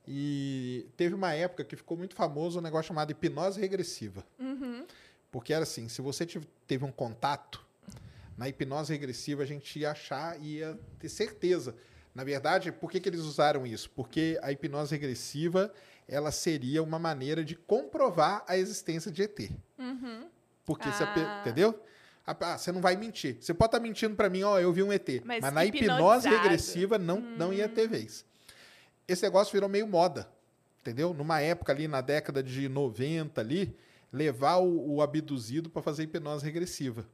E 0.06 0.86
teve 0.96 1.16
uma 1.16 1.34
época 1.34 1.64
que 1.64 1.74
ficou 1.74 1.96
muito 1.96 2.14
famoso 2.14 2.60
um 2.60 2.62
negócio 2.62 2.86
chamado 2.88 3.10
hipnose 3.10 3.60
regressiva. 3.60 4.24
Uhum. 4.38 4.86
Porque 5.32 5.52
era 5.52 5.64
assim, 5.64 5.88
se 5.88 6.00
você 6.00 6.24
teve 6.66 6.84
um 6.84 6.92
contato, 6.92 7.60
na 8.38 8.48
hipnose 8.48 8.92
regressiva 8.92 9.42
a 9.42 9.46
gente 9.46 9.80
ia 9.80 9.90
achar 9.90 10.40
ia 10.40 10.78
ter 11.00 11.08
certeza. 11.08 11.74
Na 12.14 12.24
verdade, 12.24 12.72
por 12.72 12.90
que, 12.90 12.98
que 13.00 13.08
eles 13.08 13.20
usaram 13.20 13.66
isso? 13.66 13.88
Porque 13.90 14.38
a 14.42 14.50
hipnose 14.52 14.92
regressiva 14.94 15.72
ela 16.08 16.32
seria 16.32 16.82
uma 16.82 16.98
maneira 16.98 17.44
de 17.44 17.54
comprovar 17.54 18.44
a 18.48 18.56
existência 18.58 19.10
de 19.12 19.22
ET. 19.22 19.50
Porque 20.64 20.88
você, 20.90 21.06
pe- 21.06 21.20
Ah. 21.20 21.38
entendeu? 21.40 21.80
Ah, 22.26 22.56
você 22.58 22.70
não 22.70 22.80
vai 22.80 22.96
mentir. 22.96 23.36
Você 23.40 23.52
pode 23.54 23.68
estar 23.68 23.80
mentindo 23.80 24.14
para 24.14 24.28
mim, 24.28 24.42
ó, 24.42 24.58
eu 24.58 24.72
vi 24.72 24.82
um 24.82 24.92
ET. 24.92 25.20
Mas 25.24 25.40
Mas, 25.42 25.52
na 25.54 25.64
hipnose 25.64 26.28
regressiva 26.28 26.98
não, 26.98 27.20
não 27.20 27.52
ia 27.52 27.68
ter 27.68 27.88
vez. 27.88 28.24
Esse 29.08 29.22
negócio 29.22 29.52
virou 29.52 29.68
meio 29.68 29.86
moda, 29.86 30.28
entendeu? 30.80 31.12
Numa 31.14 31.40
época 31.40 31.72
ali, 31.72 31.88
na 31.88 32.00
década 32.00 32.42
de 32.42 32.68
90 32.68 33.40
ali, 33.40 33.76
levar 34.12 34.56
o, 34.58 34.94
o 34.94 35.02
abduzido 35.02 35.68
para 35.70 35.82
fazer 35.82 36.04
hipnose 36.04 36.44
regressiva. 36.44 37.04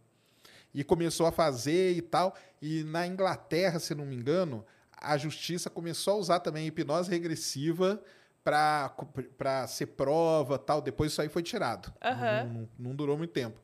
E 0.75 0.84
começou 0.84 1.26
a 1.26 1.33
fazer 1.33 1.92
e 1.97 2.02
tal. 2.02 2.34
E 2.60 2.83
na 2.84 3.07
Inglaterra, 3.07 3.78
se 3.78 3.94
não 3.94 4.05
me 4.05 4.15
engano, 4.16 4.65
a 4.97 5.16
justiça 5.16 5.68
começou 5.70 6.15
a 6.15 6.16
usar 6.16 6.41
também 6.41 6.66
hipnose 6.66 7.10
regressiva 7.10 8.02
para 8.42 9.66
ser 9.68 9.86
prova 9.86 10.58
tal. 10.58 10.81
Depois 10.81 11.12
isso 11.12 11.20
aí 11.23 11.28
foi 11.28 11.42
tirado. 11.42 11.92
Aham. 12.02 12.44
Não, 12.44 12.52
não- 12.55 12.68
não 12.78 12.94
durou 12.94 13.16
muito 13.18 13.33
tempo. 13.33 13.60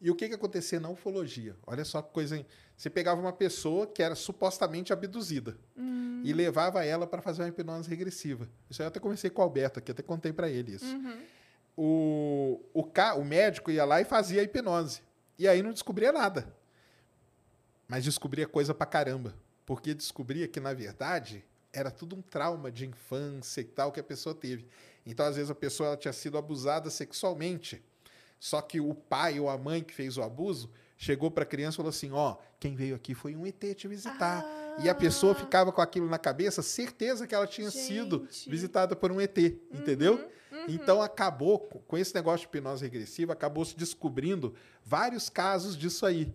E 0.00 0.10
o 0.10 0.16
que, 0.16 0.28
que 0.28 0.34
acontecia 0.34 0.80
na 0.80 0.88
ufologia? 0.88 1.56
Olha 1.66 1.84
só 1.84 2.02
que 2.02 2.12
coisa. 2.12 2.36
hein? 2.36 2.44
Você 2.76 2.90
pegava 2.90 3.20
uma 3.20 3.32
pessoa 3.32 3.86
que 3.86 4.02
era 4.02 4.16
supostamente 4.16 4.92
abduzida 4.92 5.56
e 6.24 6.32
levava 6.32 6.84
ela 6.84 7.06
para 7.06 7.22
fazer 7.22 7.42
uma 7.42 7.48
hipnose 7.48 7.88
regressiva. 7.88 8.48
Isso 8.68 8.82
aí 8.82 8.86
eu 8.86 8.88
até 8.88 8.98
conversei 8.98 9.30
com 9.30 9.40
o 9.40 9.44
Alberto 9.44 9.78
aqui, 9.78 9.92
até 9.92 10.02
contei 10.02 10.32
para 10.32 10.48
ele 10.50 10.72
isso. 10.74 10.86
O, 11.76 12.60
o, 12.74 12.82
ca- 12.84 13.14
o 13.14 13.24
médico 13.24 13.70
ia 13.70 13.84
lá 13.84 14.00
e 14.00 14.04
fazia 14.04 14.40
a 14.40 14.44
hipnose. 14.44 15.00
E 15.38 15.46
aí 15.46 15.62
não 15.62 15.72
descobria 15.72 16.10
nada. 16.12 16.52
Mas 17.88 18.04
descobria 18.04 18.46
coisa 18.48 18.74
pra 18.74 18.86
caramba. 18.86 19.34
Porque 19.64 19.94
descobria 19.94 20.48
que, 20.48 20.60
na 20.60 20.72
verdade, 20.72 21.44
era 21.72 21.90
tudo 21.90 22.16
um 22.16 22.22
trauma 22.22 22.70
de 22.70 22.86
infância 22.86 23.60
e 23.60 23.64
tal 23.64 23.92
que 23.92 24.00
a 24.00 24.04
pessoa 24.04 24.34
teve. 24.34 24.66
Então, 25.06 25.26
às 25.26 25.36
vezes, 25.36 25.50
a 25.50 25.54
pessoa 25.54 25.88
ela 25.88 25.96
tinha 25.96 26.12
sido 26.12 26.36
abusada 26.36 26.90
sexualmente. 26.90 27.82
Só 28.38 28.60
que 28.60 28.80
o 28.80 28.92
pai 28.92 29.38
ou 29.38 29.48
a 29.48 29.56
mãe 29.56 29.82
que 29.82 29.94
fez 29.94 30.16
o 30.16 30.22
abuso 30.22 30.68
chegou 30.96 31.30
para 31.30 31.44
a 31.44 31.46
criança 31.46 31.76
e 31.76 31.78
falou 31.78 31.90
assim: 31.90 32.10
Ó, 32.10 32.36
quem 32.58 32.74
veio 32.74 32.96
aqui 32.96 33.14
foi 33.14 33.36
um 33.36 33.46
ET 33.46 33.62
te 33.76 33.86
visitar. 33.86 34.44
E 34.82 34.88
a 34.88 34.94
pessoa 34.94 35.34
ficava 35.34 35.70
com 35.70 35.80
aquilo 35.80 36.08
na 36.08 36.18
cabeça, 36.18 36.62
certeza 36.62 37.26
que 37.26 37.34
ela 37.34 37.46
tinha 37.46 37.70
sido 37.70 38.26
Gente. 38.30 38.50
visitada 38.50 38.96
por 38.96 39.12
um 39.12 39.20
ET, 39.20 39.36
entendeu? 39.70 40.28
Então 40.68 41.02
acabou, 41.02 41.58
com 41.58 41.78
com 41.80 41.98
esse 41.98 42.14
negócio 42.14 42.40
de 42.40 42.56
hipnose 42.56 42.82
regressiva, 42.82 43.32
acabou 43.32 43.64
se 43.64 43.76
descobrindo 43.76 44.54
vários 44.84 45.28
casos 45.28 45.76
disso 45.76 46.06
aí, 46.06 46.32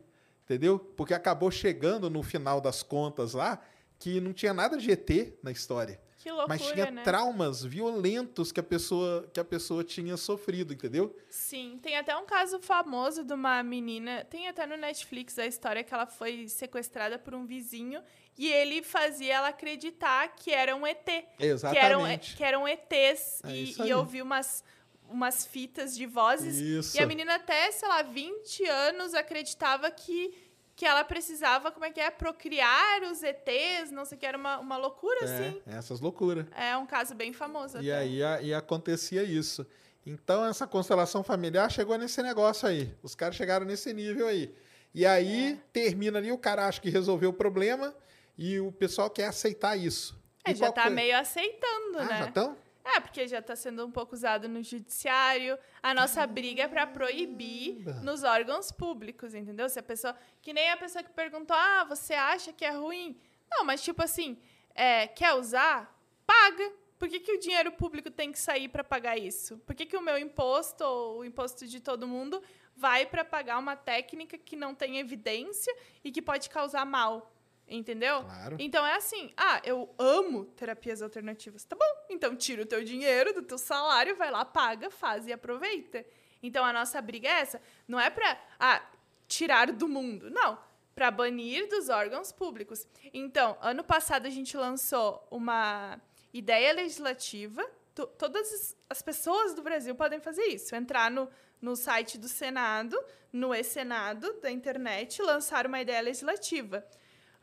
entendeu? 0.48 0.80
Porque 0.80 1.14
acabou 1.14 1.52
chegando 1.52 2.10
no 2.10 2.24
final 2.24 2.62
das 2.62 2.82
contas 2.82 3.34
lá 3.34 3.62
que 4.00 4.22
não 4.22 4.32
tinha 4.32 4.54
nada 4.54 4.78
de 4.78 4.90
ET 4.90 5.10
na 5.44 5.52
história. 5.52 6.00
Que 6.18 6.32
loucura, 6.32 6.48
Mas 6.50 6.62
tinha 6.72 6.90
né? 6.90 7.04
traumas 7.04 7.64
violentos 7.64 8.52
que 8.52 8.60
a 8.60 8.64
pessoa 8.64 9.30
que 9.32 9.40
a 9.40 9.46
pessoa 9.46 9.84
tinha 9.84 10.18
sofrido, 10.18 10.74
entendeu? 10.74 11.16
Sim, 11.30 11.78
tem 11.82 11.96
até 11.96 12.16
um 12.18 12.26
caso 12.26 12.60
famoso 12.60 13.24
de 13.24 13.34
uma 13.34 13.62
menina, 13.62 14.26
tem 14.26 14.48
até 14.48 14.66
no 14.66 14.76
Netflix 14.78 15.38
a 15.38 15.46
história 15.46 15.84
que 15.84 15.94
ela 15.94 16.08
foi 16.08 16.48
sequestrada 16.48 17.20
por 17.20 17.36
um 17.36 17.46
vizinho 17.46 18.02
e 18.38 18.52
ele 18.52 18.84
fazia 18.84 19.36
ela 19.36 19.48
acreditar 19.50 20.28
que 20.36 20.52
era 20.52 20.76
um 20.76 20.86
ET. 20.86 21.06
Que 21.06 21.24
eram, 21.40 21.54
Exatamente. 21.54 22.36
que 22.36 22.44
eram 22.44 22.68
ETs 22.68 23.42
É 23.44 23.52
e, 23.52 23.76
e 23.88 23.94
ouvir 23.94 24.22
umas, 24.22 24.64
umas 25.10 25.46
fitas 25.46 25.96
de 25.96 26.06
vozes. 26.06 26.58
Isso. 26.58 26.98
E 26.98 27.00
a 27.00 27.06
menina 27.06 27.36
até, 27.36 27.72
sei 27.72 27.88
lá, 27.88 28.02
20 28.02 28.66
anos 28.68 29.14
acreditava 29.14 29.90
que, 29.92 30.34
que 30.76 30.86
ela 30.86 31.04
precisava, 31.04 31.72
como 31.72 31.86
é 31.86 31.92
que 31.92 32.00
é, 32.00 32.10
procriar 32.10 33.02
os 33.04 33.24
ETs, 33.24 33.92
não 33.92 34.06
sei 34.06 34.18
o 34.18 34.20
que, 34.20 34.26
era 34.26 34.38
uma, 34.38 34.60
uma 34.60 34.78
loucura, 34.78 35.24
assim. 35.24 35.62
É, 35.68 35.76
essas 35.78 36.00
loucuras. 36.00 36.46
É 36.56 36.76
um 36.78 36.86
caso 36.86 37.16
bem 37.16 37.34
famoso 37.34 37.78
E 37.82 37.92
até. 37.92 38.02
aí 38.02 38.24
a- 38.24 38.42
e 38.42 38.54
acontecia 38.54 39.24
isso. 39.24 39.66
Então 40.06 40.46
essa 40.46 40.66
constelação 40.66 41.24
familiar 41.24 41.70
chegou 41.70 41.98
nesse 41.98 42.22
negócio 42.24 42.68
aí. 42.68 42.94
Os 43.04 43.14
caras 43.16 43.36
chegaram 43.36 43.66
nesse 43.66 43.92
nível 43.94 44.28
aí. 44.28 44.54
E 44.94 45.06
aí 45.06 45.54
É. 45.54 45.58
termina 45.74 46.18
ali, 46.18 46.32
o 46.32 46.38
cara 46.38 46.66
acha 46.68 46.80
que 46.80 46.90
resolveu 46.90 47.30
o 47.32 47.34
problema 47.34 47.94
e 48.38 48.60
o 48.60 48.72
pessoal 48.72 49.10
quer 49.10 49.26
aceitar 49.28 49.76
isso. 49.76 50.18
É, 50.46 50.52
E 50.52 50.56
já 50.56 50.72
tá 50.72 50.90
meio 50.90 51.18
aceitando, 51.18 52.00
Ah, 52.00 52.06
né? 52.06 52.18
já 52.20 52.28
estão? 52.30 52.58
É, 52.96 53.02
porque 53.02 53.28
já 53.28 53.40
está 53.40 53.54
sendo 53.54 53.86
um 53.86 53.92
pouco 53.92 54.16
usado 54.16 54.48
no 54.48 54.64
judiciário. 54.64 55.60
A 55.84 55.94
nossa 55.94 56.26
briga 56.26 56.64
é 56.64 56.68
para 56.70 56.88
proibir 56.88 57.86
nos 58.02 58.24
órgãos 58.24 58.72
públicos, 58.72 59.34
entendeu? 59.34 59.68
Se 59.68 59.78
a 59.78 59.84
pessoa. 59.84 60.16
Que 60.42 60.54
nem 60.54 60.70
a 60.70 60.78
pessoa 60.78 61.04
que 61.04 61.12
perguntou: 61.12 61.56
ah, 61.56 61.84
você 61.84 62.14
acha 62.14 62.54
que 62.54 62.64
é 62.64 62.72
ruim? 62.72 63.20
Não, 63.52 63.66
mas 63.66 63.82
tipo 63.82 64.02
assim, 64.02 64.38
é, 64.74 65.06
quer 65.08 65.34
usar? 65.34 65.94
Paga. 66.26 66.72
Por 66.98 67.10
que, 67.10 67.20
que 67.20 67.34
o 67.34 67.40
dinheiro 67.40 67.72
público 67.74 68.10
tem 68.10 68.32
que 68.32 68.40
sair 68.40 68.70
para 68.70 68.84
pagar 68.84 69.18
isso? 69.18 69.58
Por 69.60 69.76
que, 69.76 69.86
que 69.86 69.96
o 69.96 70.02
meu 70.02 70.18
imposto, 70.18 70.84
ou 70.84 71.20
o 71.20 71.26
imposto 71.26 71.68
de 71.68 71.80
todo 71.80 72.08
mundo, 72.08 72.42
vai 72.76 73.06
para 73.06 73.24
pagar 73.24 73.60
uma 73.60 73.76
técnica 73.76 74.36
que 74.38 74.56
não 74.56 74.74
tem 74.74 74.98
evidência 74.98 75.76
e 76.04 76.12
que 76.12 76.22
pode 76.22 76.50
causar 76.50 76.86
mal? 76.86 77.32
Entendeu? 77.68 78.24
Claro. 78.24 78.56
Então 78.60 78.86
é 78.86 78.96
assim, 78.96 79.34
ah, 79.36 79.62
eu 79.66 79.94
amo 80.00 80.46
terapias 80.56 81.02
alternativas. 81.02 81.66
Tá 81.66 81.76
bom, 81.76 81.86
então 82.10 82.36
tira 82.36 82.62
o 82.62 82.66
teu 82.66 82.82
dinheiro 82.84 83.34
do 83.34 83.42
teu 83.42 83.58
salário, 83.58 84.16
vai 84.16 84.32
lá, 84.32 84.46
paga, 84.46 84.90
faz 84.90 85.28
e 85.28 85.34
aproveita. 85.34 86.06
Então 86.42 86.64
a 86.64 86.72
nossa 86.72 87.02
briga 87.02 87.28
é 87.28 87.42
essa. 87.42 87.62
Não 87.88 88.00
é 88.00 88.10
pra 88.10 88.40
ah, 88.60 88.82
tirar 89.28 89.72
do 89.72 89.88
mundo, 89.88 90.30
não. 90.30 90.58
Pra 90.96 91.12
banir 91.12 91.68
dos 91.68 91.90
órgãos 91.90 92.32
públicos. 92.32 92.88
Então, 93.14 93.58
ano 93.62 93.84
passado 93.84 94.26
a 94.26 94.30
gente 94.30 94.56
lançou 94.56 95.28
uma 95.30 96.00
ideia 96.34 96.72
legislativa. 96.74 97.64
To- 97.94 98.08
todas 98.08 98.52
as- 98.54 98.76
as 98.90 99.02
pessoas 99.02 99.54
do 99.54 99.62
Brasil 99.62 99.94
podem 99.94 100.20
fazer 100.20 100.44
isso. 100.46 100.74
Entrar 100.76 101.12
no, 101.12 101.30
no 101.62 101.76
site 101.76 102.18
do 102.18 102.28
Senado, 102.28 102.98
no 103.34 103.54
e-Senado 103.54 104.40
da 104.42 104.50
internet, 104.50 105.22
lançar 105.22 105.68
uma 105.68 105.82
ideia 105.82 106.02
legislativa. 106.02 106.84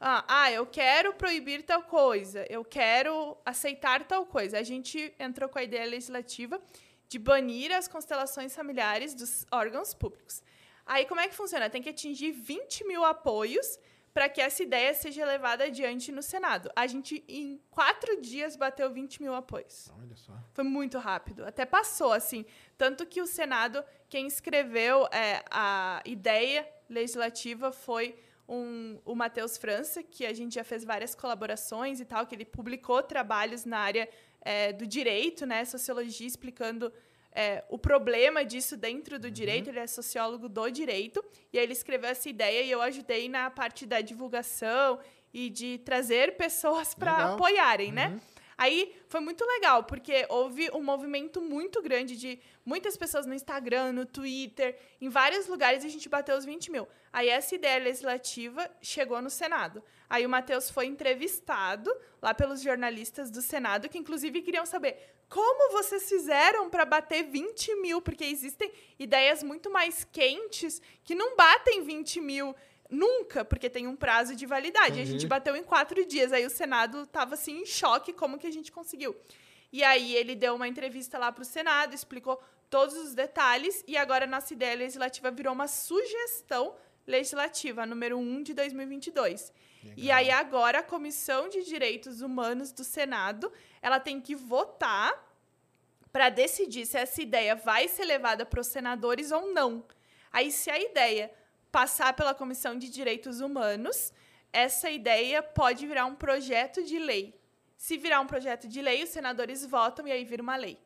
Ah, 0.07 0.23
ah, 0.29 0.53
eu 0.53 0.67
quero 0.67 1.15
proibir 1.15 1.63
tal 1.63 1.83
coisa, 1.83 2.45
eu 2.51 2.63
quero 2.63 3.39
aceitar 3.43 4.05
tal 4.05 4.27
coisa. 4.27 4.59
A 4.59 4.63
gente 4.63 5.15
entrou 5.19 5.49
com 5.49 5.59
a 5.59 5.63
ideia 5.63 5.87
legislativa 5.87 6.61
de 7.09 7.19
banir 7.19 7.73
as 7.73 7.89
constelações 7.89 8.55
familiares 8.55 9.15
dos 9.15 9.47
órgãos 9.51 9.95
públicos. 9.95 10.43
Aí, 10.85 11.07
como 11.07 11.23
é 11.23 11.27
que 11.27 11.35
funciona? 11.35 11.71
Tem 11.71 11.81
que 11.81 11.89
atingir 11.89 12.33
20 12.33 12.87
mil 12.87 13.03
apoios 13.03 13.79
para 14.13 14.29
que 14.29 14.43
essa 14.43 14.63
ideia 14.63 14.93
seja 14.93 15.25
levada 15.25 15.65
adiante 15.65 16.13
no 16.13 16.23
Senado. 16.23 16.71
A 16.77 16.87
gente, 16.87 17.25
em 17.27 17.59
quatro 17.71 18.21
dias, 18.21 18.57
bateu 18.57 18.93
20 18.93 19.23
mil 19.23 19.35
apoios. 19.35 19.91
Olha 19.99 20.17
só. 20.17 20.35
Foi 20.53 20.65
muito 20.65 20.99
rápido. 20.99 21.47
Até 21.47 21.65
passou, 21.65 22.13
assim. 22.13 22.45
Tanto 22.77 23.07
que 23.07 23.23
o 23.23 23.27
Senado, 23.27 23.83
quem 24.11 24.27
escreveu 24.27 25.07
é, 25.07 25.43
a 25.51 26.03
ideia 26.05 26.69
legislativa 26.91 27.73
foi 27.73 28.15
um, 28.49 28.99
o 29.05 29.15
Matheus 29.15 29.57
França, 29.57 30.03
que 30.03 30.27
a 30.27 30.33
gente 30.33 30.55
já 30.55 30.65
fez 30.65 30.85
várias 30.85 31.15
colaborações 31.15 32.01
e 32.01 32.05
tal, 32.05 32.27
que 32.27 32.35
ele 32.35 32.45
publicou 32.45 33.03
trabalhos 33.03 33.65
na 33.65 33.79
área 33.79 34.09
é, 34.41 34.73
do 34.73 34.87
direito, 34.87 35.47
né, 35.47 35.65
sociologia, 35.65 36.27
explicando 36.27 36.93
é, 37.33 37.65
o 37.69 37.79
problema 37.79 38.45
disso 38.45 38.77
dentro 38.77 39.19
do 39.19 39.31
direito. 39.31 39.69
Ele 39.71 39.81
é 39.81 39.87
sociólogo 39.87 40.49
do 40.49 40.71
direito 40.71 41.25
e 41.53 41.59
aí 41.59 41.65
ele 41.65 41.73
escreveu 41.73 42.11
essa 42.11 42.29
ideia 42.29 42.63
e 42.63 42.71
eu 42.71 42.81
ajudei 42.83 43.29
na 43.29 43.51
parte 43.51 43.87
da 43.87 44.01
divulgação 44.01 45.01
e 45.33 45.51
de 45.51 45.79
trazer 45.79 46.37
pessoas 46.37 46.95
para 46.95 47.35
apoiarem, 47.35 47.91
né? 47.91 48.21
Aí 48.57 48.95
foi 49.09 49.21
muito 49.21 49.45
legal, 49.45 49.85
porque 49.85 50.27
houve 50.29 50.71
um 50.73 50.83
movimento 50.83 51.41
muito 51.41 51.83
grande 51.83 52.17
de 52.17 52.39
muitas 52.65 52.97
pessoas 52.97 53.27
no 53.27 53.35
Instagram, 53.35 53.93
no 53.93 54.07
Twitter, 54.07 54.79
em 55.01 55.09
vários 55.09 55.47
lugares 55.47 55.85
a 55.85 55.89
gente 55.89 56.09
bateu 56.09 56.37
os 56.37 56.45
20 56.45 56.71
mil. 56.71 56.89
Aí 57.13 57.29
essa 57.29 57.55
ideia 57.55 57.83
legislativa 57.83 58.71
chegou 58.81 59.21
no 59.21 59.31
Senado. 59.31 59.83
Aí 60.09 60.25
o 60.25 60.29
Matheus 60.29 60.71
foi 60.71 60.87
entrevistado 60.87 61.91
lá 62.23 62.33
pelos 62.33 62.61
jornalistas 62.61 63.31
do 63.31 63.43
Senado, 63.43 63.89
que 63.89 63.99
inclusive 63.99 64.43
queriam 64.43 64.65
saber 64.67 65.15
como 65.29 65.73
vocês 65.73 66.09
fizeram 66.09 66.71
para 66.71 66.85
bater 66.85 67.25
20 67.25 67.75
mil, 67.77 68.01
porque 68.01 68.25
existem 68.25 68.71
ideias 68.99 69.43
muito 69.43 69.71
mais 69.71 70.05
quentes 70.05 70.81
que 71.03 71.15
não 71.15 71.35
batem 71.37 71.83
20 71.83 72.21
mil 72.21 72.55
nunca, 72.91 73.45
porque 73.45 73.71
tem 73.71 73.87
um 73.87 73.97
prazo 73.97 74.35
de 74.35 74.47
validade. 74.47 75.01
A 75.01 75.05
gente 75.05 75.27
bateu 75.27 75.57
em 75.57 75.63
quatro 75.63 76.05
dias. 76.07 76.33
Aí 76.33 76.47
o 76.47 76.51
Senado 76.51 77.03
estava 77.03 77.35
assim 77.35 77.63
em 77.63 77.67
choque 77.67 78.13
como 78.13 78.39
que 78.39 78.47
a 78.47 78.53
gente 78.53 78.71
conseguiu. 78.71 79.17
E 79.73 79.83
aí 79.83 80.15
ele 80.15 80.35
deu 80.35 80.55
uma 80.55 80.69
entrevista 80.69 81.19
lá 81.19 81.33
para 81.33 81.43
o 81.43 81.45
Senado, 81.45 81.95
explicou 81.95 82.41
todos 82.71 82.97
os 82.97 83.15
detalhes 83.15 83.85
e 83.87 83.97
agora 83.97 84.25
a 84.25 84.29
nossa 84.29 84.53
ideia 84.53 84.77
legislativa 84.77 85.31
virou 85.31 85.53
uma 85.53 85.69
sugestão 85.69 86.75
legislativa, 87.07 87.85
número 87.85 88.19
1 88.19 88.43
de 88.43 88.55
2022. 88.55 89.53
E 89.97 90.11
aí 90.11 90.31
agora 90.31 90.79
a 90.79 90.83
Comissão 90.83 91.49
de 91.49 91.63
Direitos 91.63 92.21
Humanos 92.21 92.73
do 92.73 92.83
Senado, 92.83 93.53
ela 93.83 94.01
tem 94.01 94.21
que 94.21 94.35
votar 94.35 95.13
para 96.11 96.31
decidir 96.31 96.87
se 96.87 96.97
essa 96.97 97.21
ideia 97.21 97.55
vai 97.55 97.89
ser 97.89 98.05
levada 98.05 98.47
para 98.47 98.61
os 98.61 98.69
senadores 98.69 99.31
ou 99.31 99.53
não. 99.53 99.85
Aí 100.33 100.51
se 100.51 100.71
a 100.71 100.79
ideia 100.79 101.31
passar 101.75 102.13
pela 102.13 102.33
Comissão 102.33 102.79
de 102.79 102.89
Direitos 102.89 103.41
Humanos, 103.41 104.13
essa 104.53 104.89
ideia 104.89 105.43
pode 105.43 105.85
virar 105.89 106.05
um 106.07 106.15
projeto 106.15 106.85
de 106.85 107.01
lei. 107.01 107.37
Se 107.77 107.99
virar 107.99 108.21
um 108.21 108.29
projeto 108.29 108.69
de 108.69 108.81
lei, 108.81 109.03
os 109.03 109.09
senadores 109.09 109.67
votam 109.67 110.07
e 110.07 110.13
aí 110.13 110.25
vira 110.25 110.41
uma 110.41 110.55
lei. 110.55 110.79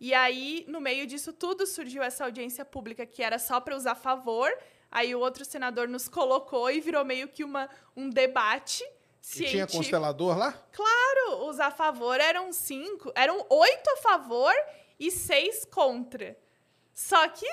E 0.00 0.12
aí, 0.12 0.64
no 0.66 0.80
meio 0.80 1.06
disso 1.06 1.32
tudo, 1.32 1.64
surgiu 1.64 2.02
essa 2.02 2.24
audiência 2.24 2.64
pública 2.64 3.06
que 3.06 3.22
era 3.22 3.38
só 3.38 3.60
para 3.60 3.76
usar 3.76 3.92
a 3.92 3.94
favor. 3.94 4.50
Aí 4.90 5.14
o 5.14 5.20
outro 5.20 5.44
senador 5.44 5.86
nos 5.86 6.08
colocou 6.08 6.68
e 6.68 6.80
virou 6.80 7.04
meio 7.04 7.28
que 7.28 7.44
uma, 7.44 7.70
um 7.96 8.10
debate 8.10 8.82
E 9.36 9.44
tinha 9.44 9.66
constelador 9.68 10.36
lá? 10.36 10.52
Claro, 10.72 11.46
os 11.48 11.60
a 11.60 11.70
favor 11.70 12.18
eram 12.20 12.52
cinco, 12.52 13.12
eram 13.14 13.46
oito 13.48 13.90
a 13.90 13.96
favor 13.98 14.54
e 14.98 15.08
seis 15.08 15.64
contra. 15.64 16.36
Só 17.00 17.26
que 17.28 17.46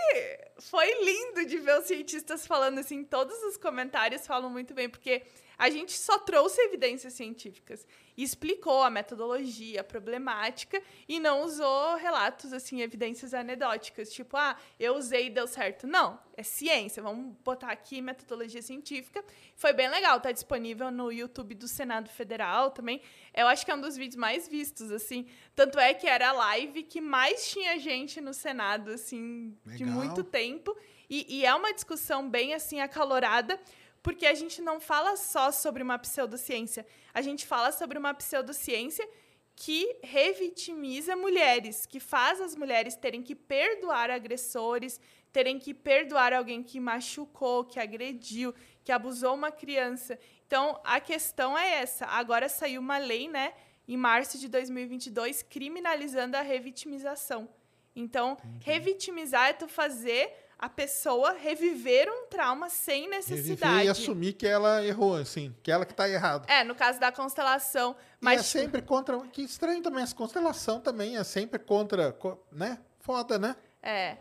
foi 0.59 0.85
lindo 1.06 1.45
de 1.45 1.58
ver 1.58 1.80
os 1.80 1.85
cientistas 1.85 2.45
falando 2.45 2.80
assim, 2.80 3.01
todos 3.01 3.42
os 3.43 3.56
comentários 3.56 4.27
falam 4.27 4.50
muito 4.50 4.74
bem, 4.74 4.90
porque 4.90 5.24
a 5.58 5.69
gente 5.69 5.93
só 5.93 6.19
trouxe 6.19 6.59
evidências 6.64 7.14
científicas 7.14 7.88
explicou 8.23 8.81
a 8.83 8.89
metodologia, 8.89 9.81
a 9.81 9.83
problemática 9.83 10.81
e 11.07 11.19
não 11.19 11.43
usou 11.43 11.95
relatos 11.95 12.51
assim, 12.51 12.81
evidências 12.81 13.33
anedóticas, 13.33 14.11
tipo, 14.11 14.35
ah, 14.35 14.55
eu 14.79 14.95
usei 14.95 15.27
e 15.27 15.29
deu 15.29 15.47
certo. 15.47 15.85
Não, 15.85 16.19
é 16.35 16.43
ciência, 16.43 17.01
vamos 17.01 17.35
botar 17.43 17.71
aqui 17.71 18.01
metodologia 18.01 18.61
científica. 18.61 19.23
Foi 19.55 19.73
bem 19.73 19.89
legal, 19.89 20.19
tá 20.19 20.31
disponível 20.31 20.91
no 20.91 21.11
YouTube 21.11 21.55
do 21.55 21.67
Senado 21.67 22.09
Federal 22.09 22.71
também. 22.71 23.01
Eu 23.33 23.47
acho 23.47 23.65
que 23.65 23.71
é 23.71 23.75
um 23.75 23.81
dos 23.81 23.95
vídeos 23.95 24.15
mais 24.15 24.47
vistos, 24.47 24.91
assim. 24.91 25.27
Tanto 25.55 25.79
é 25.79 25.93
que 25.93 26.07
era 26.07 26.29
a 26.29 26.33
live 26.33 26.83
que 26.83 27.01
mais 27.01 27.49
tinha 27.49 27.77
gente 27.79 28.19
no 28.19 28.33
Senado, 28.33 28.91
assim, 28.91 29.55
de 29.65 29.83
Legal. 29.83 29.99
muito 29.99 30.23
tempo. 30.23 30.75
E, 31.09 31.39
e 31.39 31.45
é 31.45 31.53
uma 31.55 31.73
discussão 31.73 32.29
bem, 32.29 32.53
assim, 32.53 32.79
acalorada, 32.81 33.59
porque 34.01 34.26
a 34.26 34.34
gente 34.34 34.61
não 34.61 34.80
fala 34.80 35.16
só 35.16 35.51
sobre 35.51 35.84
uma 35.84 35.98
pseudociência. 35.98 36.85
A 37.14 37.22
gente 37.22 37.45
fala 37.45 37.72
sobre 37.72 37.98
uma 37.98 38.14
pseudociência 38.14 39.08
que 39.56 39.98
revitimiza 40.03 41.16
mulheres, 41.16 41.85
que 41.85 42.00
faz 42.00 42.40
as 42.40 42.56
mulheres 42.56 42.95
terem 42.95 43.24
que 43.24 43.34
perdoar 43.34 44.11
agressores, 44.11 45.00
terem 45.34 45.58
que 45.58 45.74
perdoar 45.74 46.32
alguém 46.32 46.61
que 46.61 46.80
machucou, 46.80 47.66
que 47.66 47.80
agrediu, 47.80 48.53
que 48.84 48.92
abusou 48.92 49.34
uma 49.34 49.51
criança. 49.51 50.17
Então, 50.45 50.80
a 50.84 51.00
questão 51.00 51.58
é 51.58 51.82
essa. 51.82 52.06
Agora 52.06 52.48
saiu 52.48 52.80
uma 52.80 52.98
lei, 52.98 53.27
né, 53.27 53.53
em 53.88 53.98
março 53.98 54.38
de 54.38 54.48
2022, 54.48 55.42
criminalizando 55.43 56.38
a 56.38 56.42
revitimização. 56.42 57.50
Então, 57.95 58.38
revitimizar 58.61 59.50
é 59.50 59.53
tu 59.53 59.67
fazer 59.67 60.32
a 60.60 60.68
pessoa 60.69 61.34
reviver 61.34 62.10
um 62.10 62.26
trauma 62.27 62.69
sem 62.69 63.08
necessidade. 63.08 63.61
Reviver 63.74 63.86
e 63.86 63.90
assumir 63.90 64.34
que 64.34 64.48
ela 64.48 64.84
errou, 64.84 65.16
assim, 65.16 65.56
que 65.61 65.72
ela 65.72 65.86
que 65.86 65.94
tá 65.94 66.10
errado. 66.10 66.50
É, 66.50 66.64
no 66.64 66.74
caso 66.74 67.00
da 67.00 67.11
constelação. 67.11 67.95
Mas 68.19 68.38
Mas 68.38 68.40
é 68.42 68.44
sempre 68.61 68.82
contra. 68.82 69.19
Que 69.27 69.44
estranho 69.44 69.82
também, 69.84 70.02
essa 70.03 70.16
constelação 70.16 70.80
também 70.80 71.18
é 71.18 71.24
sempre 71.24 71.60
contra. 71.60 72.11
co- 72.11 72.40
Né? 72.52 72.80
Foda, 73.00 73.38
né? 73.38 73.56
É. 73.82 74.18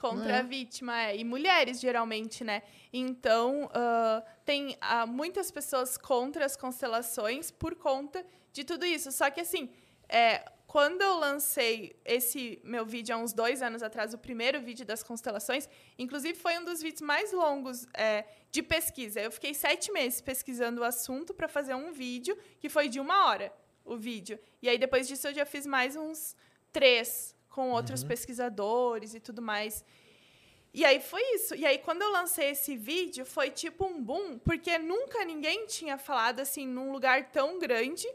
Contra 0.00 0.30
É. 0.36 0.38
a 0.38 0.42
vítima, 0.42 0.96
é. 1.02 1.16
E 1.16 1.24
mulheres, 1.24 1.80
geralmente, 1.80 2.44
né? 2.44 2.62
Então, 2.92 3.68
ah, 3.74 4.22
tem 4.44 4.76
ah, 4.80 5.04
muitas 5.06 5.50
pessoas 5.50 5.98
contra 5.98 6.44
as 6.46 6.56
constelações 6.56 7.50
por 7.50 7.74
conta 7.74 8.24
de 8.52 8.62
tudo 8.62 8.84
isso. 8.86 9.10
Só 9.10 9.28
que, 9.28 9.40
assim, 9.40 9.68
é, 10.08 10.44
quando 10.68 11.00
eu 11.00 11.14
lancei 11.18 11.98
esse 12.04 12.60
meu 12.62 12.84
vídeo 12.84 13.14
há 13.14 13.18
uns 13.18 13.32
dois 13.32 13.62
anos 13.62 13.82
atrás, 13.82 14.12
o 14.12 14.18
primeiro 14.18 14.60
vídeo 14.60 14.84
das 14.84 15.02
constelações, 15.02 15.66
inclusive 15.98 16.38
foi 16.38 16.58
um 16.58 16.64
dos 16.64 16.82
vídeos 16.82 17.00
mais 17.00 17.32
longos 17.32 17.86
é, 17.94 18.26
de 18.52 18.62
pesquisa. 18.62 19.18
Eu 19.18 19.32
fiquei 19.32 19.54
sete 19.54 19.90
meses 19.90 20.20
pesquisando 20.20 20.82
o 20.82 20.84
assunto 20.84 21.32
para 21.32 21.48
fazer 21.48 21.74
um 21.74 21.90
vídeo 21.90 22.36
que 22.60 22.68
foi 22.68 22.86
de 22.90 23.00
uma 23.00 23.28
hora, 23.28 23.50
o 23.82 23.96
vídeo. 23.96 24.38
E 24.60 24.68
aí, 24.68 24.76
depois 24.76 25.08
disso, 25.08 25.28
eu 25.28 25.34
já 25.34 25.46
fiz 25.46 25.64
mais 25.64 25.96
uns 25.96 26.36
três 26.70 27.34
com 27.48 27.70
outros 27.70 28.04
pesquisadores 28.04 29.14
e 29.14 29.20
tudo 29.20 29.40
mais. 29.40 29.82
E 30.74 30.84
aí 30.84 31.00
foi 31.00 31.22
isso. 31.34 31.54
E 31.54 31.64
aí, 31.64 31.78
quando 31.78 32.02
eu 32.02 32.12
lancei 32.12 32.50
esse 32.50 32.76
vídeo, 32.76 33.24
foi 33.24 33.50
tipo 33.50 33.86
um 33.86 34.02
boom, 34.02 34.38
porque 34.38 34.76
nunca 34.76 35.24
ninguém 35.24 35.64
tinha 35.64 35.96
falado 35.96 36.40
assim 36.40 36.66
num 36.66 36.92
lugar 36.92 37.30
tão 37.30 37.58
grande, 37.58 38.06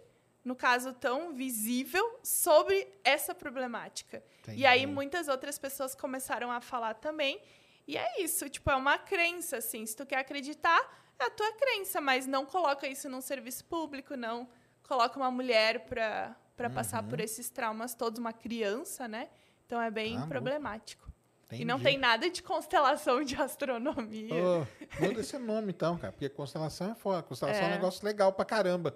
no 0.44 0.56
caso 0.56 0.92
tão 0.94 1.34
visível, 1.34 2.20
sobre 2.22 2.88
essa 3.04 3.34
problemática. 3.34 4.24
E 4.50 4.66
aí 4.66 4.86
muitas 4.86 5.28
outras 5.28 5.58
pessoas 5.58 5.96
começaram 5.96 6.52
a 6.52 6.60
falar 6.60 6.96
também. 6.96 7.42
E 7.88 7.98
é 7.98 8.22
isso, 8.22 8.50
tipo, 8.50 8.70
é 8.70 8.76
uma 8.76 8.98
crença, 8.98 9.58
assim. 9.58 9.86
Se 9.86 9.96
tu 9.96 10.06
quer 10.06 10.18
acreditar, 10.18 10.80
é 11.20 11.26
a 11.26 11.30
tua 11.30 11.52
crença, 11.54 12.00
mas 12.02 12.26
não 12.28 12.46
coloca 12.46 12.88
isso 12.88 13.08
num 13.10 13.22
serviço 13.22 13.64
público, 13.66 14.16
não 14.16 14.48
coloca 14.88 15.18
uma 15.18 15.32
mulher 15.32 15.86
para 15.86 16.36
para 16.56 16.70
passar 16.70 17.02
por 17.02 17.20
esses 17.20 17.50
traumas 17.50 17.96
todos, 17.96 18.20
uma 18.20 18.32
criança, 18.32 19.08
né? 19.08 19.28
Então 19.66 19.82
é 19.82 19.90
bem 19.90 20.14
louco. 20.14 20.30
problemático. 20.30 21.12
E 21.52 21.66
não 21.66 21.76
Entendi. 21.78 21.84
tem 21.90 21.98
nada 21.98 22.30
de 22.30 22.44
constelação 22.44 23.24
de 23.24 23.36
astronomia. 23.42 24.36
Ô, 24.36 24.60
muda 25.00 25.20
esse 25.22 25.38
nome 25.40 25.72
então, 25.72 25.98
cara, 25.98 26.12
porque 26.14 26.30
constelação 26.30 26.92
é 26.92 26.96
foda. 26.96 27.24
Constelação 27.24 27.64
é, 27.64 27.66
um 27.66 27.70
É. 27.70 27.74
negócio 27.76 28.06
legal 28.06 28.32
pra 28.34 28.46
caramba. 28.46 28.96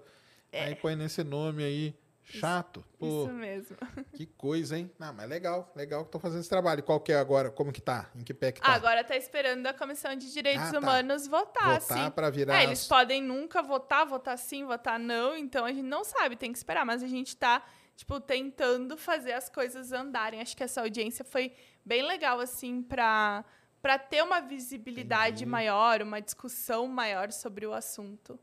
Aí 0.54 0.76
põe 0.76 0.96
nesse 0.96 1.24
nome 1.24 1.64
aí, 1.64 1.96
chato. 2.24 2.84
Pô, 2.98 3.26
Isso 3.26 3.34
mesmo. 3.34 3.78
que 4.14 4.26
coisa, 4.26 4.78
hein? 4.78 4.90
Não, 4.98 5.14
mas 5.14 5.30
legal, 5.30 5.72
legal 5.76 6.06
que 6.06 6.12
tô 6.12 6.20
fazendo 6.20 6.40
esse 6.40 6.50
trabalho. 6.50 6.82
Qual 6.84 7.00
que 7.00 7.12
é 7.12 7.18
agora? 7.18 7.50
Como 7.52 7.72
que 7.72 7.82
tá? 7.82 8.10
Em 8.16 8.24
que 8.24 8.34
pé 8.34 8.52
que 8.52 8.62
tá? 8.62 8.74
Agora 8.74 9.04
tá 9.04 9.16
esperando 9.16 9.66
a 9.68 9.74
Comissão 9.74 10.16
de 10.16 10.32
Direitos 10.32 10.68
Ah, 10.68 10.72
tá. 10.72 10.80
Humanos 10.80 11.28
votar, 11.28 11.80
Votar 11.80 12.06
sim. 12.06 12.12
pra 12.12 12.30
virar 12.30 12.60
É, 12.60 12.64
eles 12.64 12.82
as- 12.82 12.88
podem 12.88 13.22
nunca 13.22 13.62
votar, 13.62 14.06
votar 14.06 14.38
sim, 14.38 14.66
votar 14.66 15.00
não, 15.00 15.36
então 15.38 15.66
a 15.66 15.70
gente 15.72 15.84
não 15.86 16.04
sabe, 16.04 16.36
tem 16.36 16.52
que 16.52 16.58
esperar, 16.58 16.86
mas 16.86 17.04
a 17.04 17.08
gente 17.08 17.36
tá, 17.36 17.64
tipo, 17.96 18.20
tentando 18.20 18.98
fazer 18.98 19.34
as 19.34 19.50
coisas 19.50 19.92
andarem. 19.92 20.42
Acho 20.42 20.56
que 20.58 20.64
essa 20.64 20.82
audiência 20.82 21.24
foi 21.26 21.54
bem 21.86 22.04
legal, 22.04 22.40
assim, 22.40 22.82
pra, 22.82 23.44
pra 23.82 24.00
ter 24.00 24.24
uma 24.24 24.40
visibilidade 24.42 25.44
Entendi. 25.44 25.46
maior, 25.46 26.02
uma 26.02 26.22
discussão 26.22 26.88
maior 26.88 27.32
sobre 27.32 27.66
o 27.66 27.74
assunto. 27.74 28.40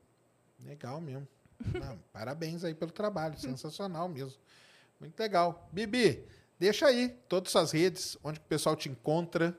Legal 0.64 1.00
mesmo. 1.00 1.26
Não, 1.72 1.98
parabéns 2.12 2.64
aí 2.64 2.74
pelo 2.74 2.90
trabalho, 2.90 3.38
sensacional 3.38 4.08
mesmo. 4.08 4.40
Muito 5.00 5.18
legal. 5.18 5.68
Bibi, 5.72 6.24
deixa 6.58 6.86
aí 6.86 7.08
todas 7.28 7.48
as 7.48 7.52
suas 7.52 7.72
redes, 7.72 8.18
onde 8.22 8.38
o 8.38 8.42
pessoal 8.42 8.76
te 8.76 8.88
encontra, 8.88 9.58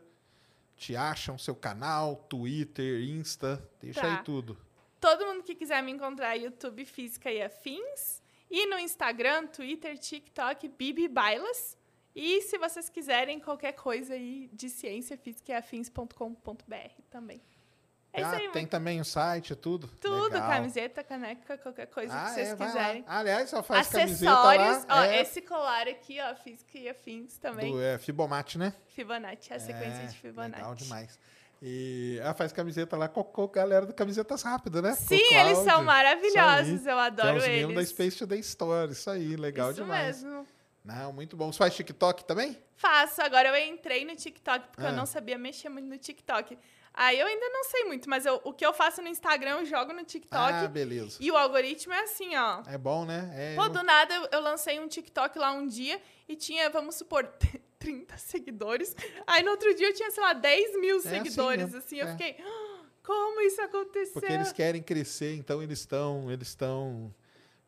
te 0.77 0.95
acham, 0.95 1.37
seu 1.37 1.55
canal, 1.55 2.15
Twitter, 2.29 3.01
Insta, 3.01 3.67
deixa 3.81 4.01
Tá. 4.01 4.17
aí 4.17 4.23
tudo. 4.23 4.57
Todo 4.99 5.25
mundo 5.25 5.43
que 5.43 5.55
quiser 5.55 5.81
me 5.83 5.91
encontrar, 5.91 6.35
YouTube 6.35 6.83
Física 6.85 7.31
e 7.31 7.41
Afins. 7.41 8.21
E 8.49 8.67
no 8.67 8.77
Instagram, 8.79 9.47
Twitter, 9.47 9.97
TikTok, 9.97 10.67
Bibi 10.69 11.07
Bailas. 11.07 11.77
E 12.15 12.41
se 12.43 12.57
vocês 12.57 12.89
quiserem 12.89 13.39
qualquer 13.39 13.73
coisa 13.73 14.13
aí 14.13 14.49
de 14.53 14.69
ciência, 14.69 15.17
física 15.17 15.51
e 15.51 15.55
afins.com.br 15.55 17.01
também. 17.09 17.41
É 18.17 18.23
Ah, 18.23 18.31
aí, 18.31 18.49
tem 18.49 18.65
também 18.65 19.01
o 19.01 19.05
site, 19.05 19.55
tudo? 19.55 19.87
Tudo, 19.99 20.33
Legal. 20.33 20.49
camiseta, 20.49 21.03
caneca, 21.03 21.57
qualquer 21.57 21.87
coisa 21.87 22.13
Ah, 22.13 22.25
que 22.25 22.31
vocês 22.35 22.47
é, 22.49 22.55
vai 22.55 22.67
lá. 22.67 22.73
quiserem. 22.73 23.03
Aliás, 23.07 23.49
só 23.49 23.61
faz 23.61 23.87
Acessórios, 23.87 24.85
ó, 24.89 25.03
é, 25.03 25.21
esse 25.21 25.41
colar 25.41 25.87
aqui, 25.87 26.17
ó, 26.21 26.33
Física 26.35 26.77
e 26.77 26.87
Afins 26.89 27.37
também. 27.37 27.71
do, 27.73 27.81
é 27.81 27.97
Fibonacci, 27.97 28.57
né? 28.57 28.73
Fibonacci, 28.95 29.53
a 29.53 29.59
sequência 29.59 30.03
É, 30.03 30.05
de 30.07 30.17
Fibonacci. 30.17 30.55
Legal 30.55 30.75
demais. 30.75 31.19
E 31.61 32.17
ela 32.21 32.33
faz 32.33 32.51
camiseta 32.51 32.95
lá 32.97 33.07
com, 33.07 33.43
a 33.43 33.47
galera 33.47 33.85
do 33.85 33.93
Camisetas 33.93 34.41
Rápidas, 34.43 34.83
né? 34.83 34.93
Sim, 34.95 35.15
eles 35.35 35.57
são 35.57 35.63
Cláudio. 35.65 35.85
maravilhosos, 35.85 36.69
aí. 36.69 36.75
eu 36.75 36.81
Que 36.83 36.89
é 36.89 37.05
adoro 37.05 37.37
os 37.37 37.47
meninos 37.47 37.73
da 37.75 37.81
eles. 37.81 37.89
Space 37.89 38.17
Today 38.17 38.39
Story, 38.39 38.91
isso 38.91 39.09
aí, 39.09 39.35
legal 39.35 39.71
Isso 39.71 39.81
demais. 39.81 40.23
mesmo. 40.23 40.47
Não, 40.83 41.11
muito 41.11 41.35
bom. 41.35 41.51
Você 41.51 41.57
faz 41.57 41.73
TikTok 41.75 42.25
também? 42.25 42.57
Faço, 42.75 43.21
agora 43.21 43.49
eu 43.49 43.73
entrei 43.73 44.05
no 44.05 44.15
TikTok, 44.15 44.67
porque 44.67 44.85
Ah. 44.85 44.89
eu 44.89 44.95
não 44.95 45.05
sabia 45.05 45.37
mexer 45.37 45.69
muito 45.69 45.87
no 45.87 45.97
TikTok. 45.97 46.57
Aí 46.97 47.19
eu 47.19 47.27
ainda 47.27 47.49
não 47.49 47.63
sei 47.65 47.83
muito, 47.85 48.09
mas 48.09 48.25
eu- 48.25 48.39
o 48.43 48.53
que 48.53 48.65
eu 48.65 48.73
faço 48.73 49.01
no 49.01 49.07
Instagram, 49.09 49.59
eu 49.59 49.65
jogo 49.65 49.91
no 49.93 50.03
TikTok. 50.03 50.53
Ah, 50.53 50.67
beleza. 50.67 51.17
e 51.19 51.29
o 51.29 51.35
algoritmo 51.37 51.93
é 51.93 52.01
assim, 52.03 52.35
ó. 52.37 52.63
É 52.67 52.77
bom, 52.77 53.03
né? 53.05 53.31
É, 53.35 53.55
Pô, 53.55 53.67
do 53.69 53.83
nada 53.83 54.13
eu, 54.15 54.27
eu 54.31 54.39
lancei 54.41 54.79
um 54.79 54.87
TikTok 54.87 55.37
lá 55.37 55.51
um 55.51 55.67
dia 55.67 56.01
e 56.27 56.35
tinha, 56.35 56.69
vamos 56.69 56.95
supor, 56.95 57.27
30 57.77 58.17
seguidores. 58.17 58.95
Aí 59.27 59.43
no 59.43 59.51
outro 59.51 59.73
dia 59.75 59.89
eu 59.89 59.93
tinha, 59.93 60.09
sei 60.09 60.23
lá, 60.23 60.33
10 60.33 60.79
mil 60.79 60.97
assim 60.97 61.09
seguidores. 61.09 61.63
mesmo, 61.65 61.77
assim, 61.79 61.97
eu 61.99 62.07
é. 62.07 62.11
fiquei, 62.11 62.37
"Ah, 62.39 62.79
como 63.03 63.41
isso 63.41 63.61
aconteceu? 63.61 64.13
Porque 64.13 64.31
eles 64.31 64.51
querem 64.53 64.81
crescer, 64.81 65.35
então 65.35 65.61
eles 65.61 65.79
estão 65.79 66.31
eles 66.31 66.47
estão 66.47 67.13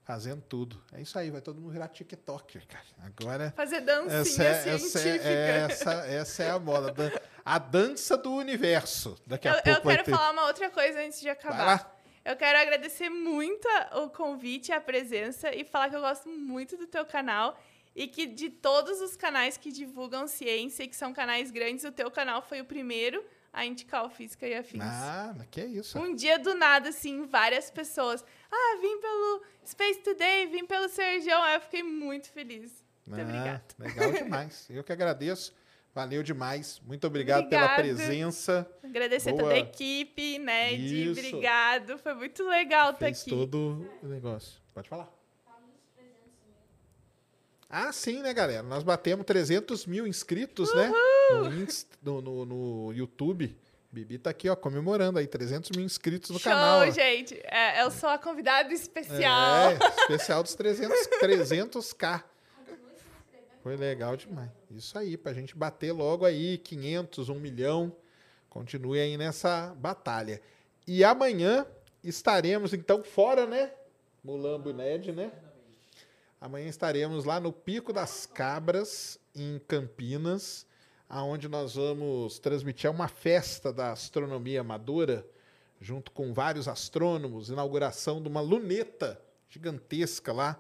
fazendo 0.04 0.42
tudo. 0.42 0.82
É 0.94 1.02
isso 1.02 1.20
aí, 1.20 1.30
vai 1.30 1.42
todo 1.42 1.60
mundo 1.60 1.74
virar 1.74 1.90
TikToker, 1.90 2.66
cara. 2.66 2.86
Agora 3.04 3.54
Fazer 3.58 3.82
dancinha 3.82 4.20
essa 4.22 4.44
é, 4.44 4.74
essa, 4.74 5.00
científica. 5.00 5.28
é, 5.30 5.58
essa, 5.70 5.92
essa 6.08 6.44
é 6.44 6.50
a 6.52 6.58
moda. 6.58 6.94
A 7.48 7.58
dança 7.60 8.18
do 8.18 8.34
universo. 8.34 9.18
Daqui 9.26 9.48
a 9.48 9.52
eu, 9.52 9.56
eu 9.58 9.64
pouco 9.64 9.82
vai 9.84 9.96
quero 9.96 10.06
ter. 10.06 10.12
falar 10.12 10.32
uma 10.32 10.46
outra 10.48 10.70
coisa 10.70 11.00
antes 11.00 11.20
de 11.22 11.30
acabar. 11.30 11.96
Eu 12.26 12.36
quero 12.36 12.60
agradecer 12.60 13.10
muito 13.10 13.66
o 13.94 14.10
convite, 14.10 14.72
a 14.74 14.82
presença 14.82 15.56
e 15.56 15.64
falar 15.64 15.90
que 15.90 15.96
eu 15.96 16.02
gosto 16.02 16.28
muito 16.28 16.76
do 16.76 16.86
teu 16.86 17.06
canal 17.06 17.58
e 17.96 18.06
que 18.06 18.26
de 18.28 18.50
todos 18.50 19.00
os 19.00 19.16
canais 19.16 19.56
que 19.56 19.72
divulgam 19.72 20.28
ciência 20.28 20.84
e 20.84 20.88
que 20.90 20.96
são 20.96 21.14
canais 21.14 21.50
grandes, 21.50 21.86
o 21.86 21.92
teu 21.92 22.12
canal 22.12 22.42
foi 22.42 22.60
o 22.60 22.66
primeiro 22.66 23.24
a 23.54 23.66
indicar 23.66 24.06
o 24.06 24.10
Física 24.10 24.46
e 24.46 24.54
Afins. 24.54 24.84
Ah, 24.84 25.34
que 25.50 25.62
isso. 25.64 25.98
Um 25.98 26.14
dia 26.14 26.38
do 26.38 26.54
nada, 26.54 26.90
assim, 26.90 27.26
várias 27.26 27.72
pessoas. 27.72 28.24
Ah, 28.52 28.78
vim 28.82 29.00
pelo 29.00 29.42
Space 29.66 30.00
Today, 30.02 30.48
vim 30.48 30.66
pelo 30.66 30.90
Sergião. 30.90 31.42
Aí 31.42 31.56
eu 31.56 31.62
fiquei 31.62 31.82
muito 31.82 32.30
feliz. 32.30 32.84
Muito 33.06 33.22
Ah, 33.22 33.24
obrigada. 33.24 33.64
Legal 33.80 34.12
demais. 34.12 34.68
Eu 34.70 34.84
que 34.84 34.92
agradeço. 34.92 35.56
Valeu 35.98 36.22
demais. 36.22 36.80
Muito 36.86 37.08
obrigado 37.08 37.50
pela 37.50 37.70
presença. 37.70 38.70
Agradecer 38.84 39.32
Boa. 39.32 39.42
toda 39.42 39.56
a 39.56 39.58
equipe, 39.58 40.38
Ned. 40.38 41.10
Isso. 41.12 41.20
Obrigado. 41.20 41.98
Foi 41.98 42.14
muito 42.14 42.48
legal 42.48 42.92
estar 42.92 43.06
Fez 43.08 43.22
aqui. 43.22 43.32
todo 43.32 43.84
o 44.04 44.08
negócio. 44.08 44.62
Pode 44.76 44.88
falar. 44.88 45.12
Ah, 47.68 47.92
sim, 47.92 48.22
né, 48.22 48.32
galera? 48.32 48.62
Nós 48.62 48.84
batemos 48.84 49.26
300 49.26 49.88
mil 49.88 50.06
inscritos, 50.06 50.72
né? 50.76 50.94
No, 51.32 51.64
Inst- 51.64 51.88
no, 52.00 52.22
no- 52.22 52.46
no 52.46 52.94
YouTube. 52.94 53.58
Bibi 53.92 54.20
tá 54.20 54.30
aqui, 54.30 54.48
ó, 54.50 54.56
comemorando 54.56 55.18
aí 55.18 55.26
300 55.26 55.72
mil 55.76 55.84
inscritos 55.84 56.30
no 56.30 56.38
Show, 56.38 56.52
canal. 56.52 56.82
ó. 56.88 56.92
gente. 56.92 57.34
É, 57.46 57.82
eu 57.82 57.90
sou 57.90 58.08
a 58.10 58.20
convidada 58.20 58.72
especial. 58.72 59.72
É, 59.72 59.78
especial 60.02 60.44
dos 60.44 60.54
300, 60.54 60.96
300k. 61.20 62.24
Foi 63.68 63.76
legal 63.76 64.16
demais. 64.16 64.50
Isso 64.72 64.98
aí, 64.98 65.18
pra 65.18 65.34
gente 65.34 65.54
bater 65.54 65.92
logo 65.92 66.24
aí 66.24 66.58
500, 66.58 67.28
1 67.28 67.36
milhão. 67.38 67.94
Continue 68.50 68.98
aí 68.98 69.18
nessa 69.18 69.76
batalha. 69.76 70.42
E 70.88 71.04
amanhã 71.04 71.68
estaremos, 72.02 72.74
então, 72.74 73.04
fora, 73.04 73.46
né? 73.46 73.74
Mulambo 74.24 74.70
e 74.70 74.74
Ned, 74.74 75.12
né? 75.12 75.34
Amanhã 76.40 76.70
estaremos 76.70 77.26
lá 77.26 77.42
no 77.42 77.52
Pico 77.52 77.92
das 77.92 78.26
Cabras, 78.26 79.20
em 79.36 79.60
Campinas, 79.68 80.66
aonde 81.10 81.50
nós 81.50 81.76
vamos 81.76 82.40
transmitir 82.40 82.90
uma 82.90 83.10
festa 83.10 83.74
da 83.74 83.92
astronomia 83.92 84.62
amadora, 84.62 85.28
junto 85.82 86.10
com 86.14 86.32
vários 86.32 86.70
astrônomos, 86.70 87.50
inauguração 87.50 88.22
de 88.22 88.30
uma 88.30 88.40
luneta 88.40 89.22
gigantesca 89.50 90.32
lá, 90.32 90.58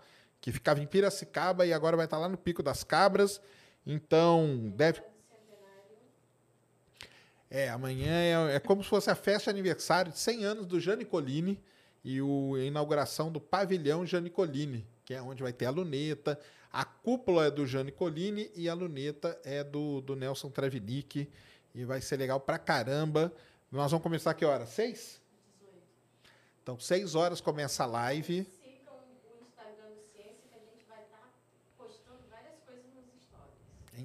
que 0.47 0.51
ficava 0.53 0.79
em 0.79 0.87
Piracicaba 0.87 1.65
e 1.65 1.73
agora 1.73 1.97
vai 1.97 2.05
estar 2.05 2.17
lá 2.17 2.29
no 2.29 2.37
Pico 2.37 2.63
das 2.63 2.81
Cabras. 2.81 3.41
Então, 3.85 4.71
deve. 4.77 5.01
É, 7.49 7.67
amanhã 7.67 8.13
é, 8.49 8.55
é 8.55 8.59
como 8.61 8.81
se 8.81 8.87
fosse 8.87 9.09
a 9.09 9.15
festa 9.15 9.51
de 9.51 9.59
aniversário 9.59 10.09
de 10.09 10.17
100 10.17 10.45
anos 10.45 10.65
do 10.65 10.79
Gianni 10.79 11.03
Collini 11.03 11.61
e 12.01 12.21
o, 12.21 12.55
a 12.55 12.63
inauguração 12.63 13.29
do 13.29 13.41
pavilhão 13.41 14.05
Gianni 14.05 14.29
Collini, 14.29 14.87
que 15.03 15.13
é 15.13 15.21
onde 15.21 15.43
vai 15.43 15.51
ter 15.51 15.65
a 15.65 15.69
luneta. 15.69 16.39
A 16.71 16.85
cúpula 16.85 17.47
é 17.47 17.51
do 17.51 17.67
Gianni 17.67 17.91
Collini 17.91 18.49
e 18.55 18.69
a 18.69 18.73
luneta 18.73 19.37
é 19.43 19.65
do, 19.65 19.99
do 19.99 20.15
Nelson 20.15 20.49
Travinick. 20.49 21.29
E 21.75 21.83
vai 21.83 21.99
ser 21.99 22.15
legal 22.15 22.39
pra 22.39 22.57
caramba. 22.57 23.33
Nós 23.69 23.91
vamos 23.91 24.01
começar 24.01 24.33
que 24.33 24.45
hora? 24.45 24.65
Seis? 24.65 25.21
Então, 26.63 26.79
seis 26.79 27.15
horas 27.15 27.41
começa 27.41 27.83
a 27.83 27.85
live. 27.85 28.45
Sigam 28.45 28.93
o 28.93 29.45
Instagram 29.45 29.95
do 29.95 30.03
Ciência, 30.11 30.43
que 30.49 30.55
a 30.55 30.59
gente 30.59 30.85
vai 30.85 31.01
estar 31.01 31.31
postando 31.77 32.23
várias 32.29 32.59
coisas 32.65 32.85
nos 32.93 33.05
stories. 33.23 33.57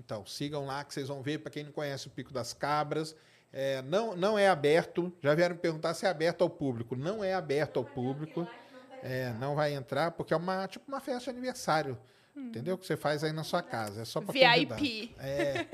Então, 0.05 0.27
sigam 0.27 0.67
lá 0.67 0.85
que 0.85 0.93
vocês 0.93 1.09
vão 1.09 1.23
ver. 1.23 1.39
Para 1.39 1.51
quem 1.51 1.65
não 1.65 1.73
conhece 1.73 2.09
o 2.09 2.11
Pico 2.11 2.33
das 2.33 2.53
Cabras, 2.53 3.15
é, 3.53 3.81
não, 3.83 4.17
não 4.17 4.39
é 4.39 4.49
aberto. 4.49 5.13
Já 5.23 5.35
vieram 5.35 5.55
me 5.55 5.61
perguntar 5.61 5.95
se 5.95 6.05
é 6.05 6.09
aberto 6.09 6.43
ao 6.43 6.51
público. 6.51 6.97
Não 6.97 7.23
é 7.23 7.35
aberto 7.35 7.79
ao 7.79 7.85
público. 7.85 8.47
É, 9.03 9.33
não 9.35 9.55
vai 9.55 9.75
entrar, 9.75 10.13
porque 10.13 10.35
é 10.35 10.37
uma, 10.37 10.67
tipo 10.67 10.87
uma 10.89 11.01
festa 11.01 11.33
de 11.33 11.39
aniversário. 11.39 11.99
Entendeu? 12.35 12.79
Que 12.79 12.87
você 12.87 12.97
faz 12.97 13.23
aí 13.23 13.33
na 13.33 13.45
sua 13.45 13.63
casa. 13.63 14.03
É 14.03 14.05
só 14.05 14.21
para 14.21 14.33
VIP. 14.33 15.15
É. 15.19 15.67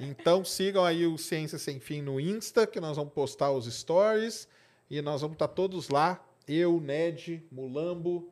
Então 0.00 0.44
sigam 0.44 0.84
aí 0.84 1.06
o 1.06 1.16
Ciência 1.16 1.56
Sem 1.56 1.78
Fim 1.78 2.02
no 2.02 2.18
Insta, 2.18 2.66
que 2.66 2.80
nós 2.80 2.96
vamos 2.96 3.12
postar 3.12 3.52
os 3.52 3.72
stories. 3.72 4.48
E 4.90 5.00
nós 5.00 5.20
vamos 5.20 5.36
estar 5.36 5.46
todos 5.46 5.88
lá. 5.88 6.20
Eu, 6.48 6.80
Ned, 6.80 7.46
Mulambo, 7.50 8.28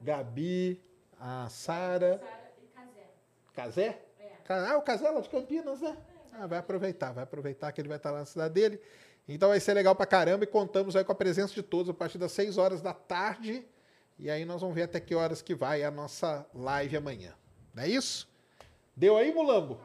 Gabi, 0.00 0.80
a 1.20 1.48
Sara. 1.50 2.20
Casé? 3.54 4.05
Ah, 4.48 4.76
o 4.76 4.82
Casé 4.82 5.10
lá 5.10 5.20
de 5.20 5.28
Campinas, 5.28 5.80
né? 5.80 5.96
Ah, 6.32 6.46
vai 6.46 6.58
aproveitar, 6.58 7.12
vai 7.12 7.24
aproveitar 7.24 7.72
que 7.72 7.80
ele 7.80 7.88
vai 7.88 7.96
estar 7.96 8.10
lá 8.10 8.20
na 8.20 8.26
cidade 8.26 8.54
dele. 8.54 8.80
Então 9.28 9.48
vai 9.48 9.58
ser 9.58 9.74
legal 9.74 9.94
pra 9.94 10.06
caramba 10.06 10.44
e 10.44 10.46
contamos 10.46 10.94
aí 10.94 11.04
com 11.04 11.12
a 11.12 11.14
presença 11.14 11.52
de 11.52 11.62
todos 11.62 11.90
a 11.90 11.94
partir 11.94 12.18
das 12.18 12.32
6 12.32 12.58
horas 12.58 12.80
da 12.80 12.92
tarde. 12.92 13.66
E 14.18 14.30
aí 14.30 14.44
nós 14.44 14.60
vamos 14.60 14.74
ver 14.74 14.82
até 14.82 15.00
que 15.00 15.14
horas 15.14 15.42
que 15.42 15.54
vai 15.54 15.82
a 15.82 15.90
nossa 15.90 16.46
live 16.54 16.96
amanhã. 16.96 17.34
Não 17.74 17.82
é 17.82 17.88
isso? 17.88 18.28
Deu 18.94 19.16
aí, 19.16 19.34
Mulambo? 19.34 19.78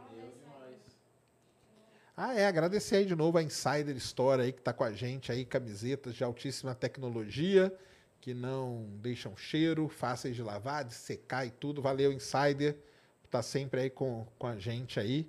Ah, 2.15 2.35
é, 2.35 2.45
agradecer 2.45 2.97
aí 2.97 3.05
de 3.05 3.15
novo 3.15 3.37
a 3.37 3.43
Insider 3.43 3.95
Store 3.97 4.41
aí 4.41 4.51
que 4.51 4.61
tá 4.61 4.71
com 4.71 4.83
a 4.83 4.91
gente 4.91 5.31
aí, 5.31 5.43
camisetas 5.43 6.13
de 6.13 6.23
altíssima 6.23 6.75
tecnologia, 6.75 7.75
que 8.19 8.33
não 8.33 8.85
deixam 9.01 9.35
cheiro, 9.35 9.89
fáceis 9.89 10.35
de 10.35 10.43
lavar, 10.43 10.83
de 10.83 10.93
secar 10.93 11.45
e 11.47 11.49
tudo. 11.51 11.81
Valeu, 11.81 12.13
Insider, 12.13 12.77
tá 13.31 13.41
sempre 13.41 13.81
aí 13.81 13.89
com, 13.89 14.27
com 14.37 14.47
a 14.47 14.57
gente 14.57 14.99
aí. 14.99 15.27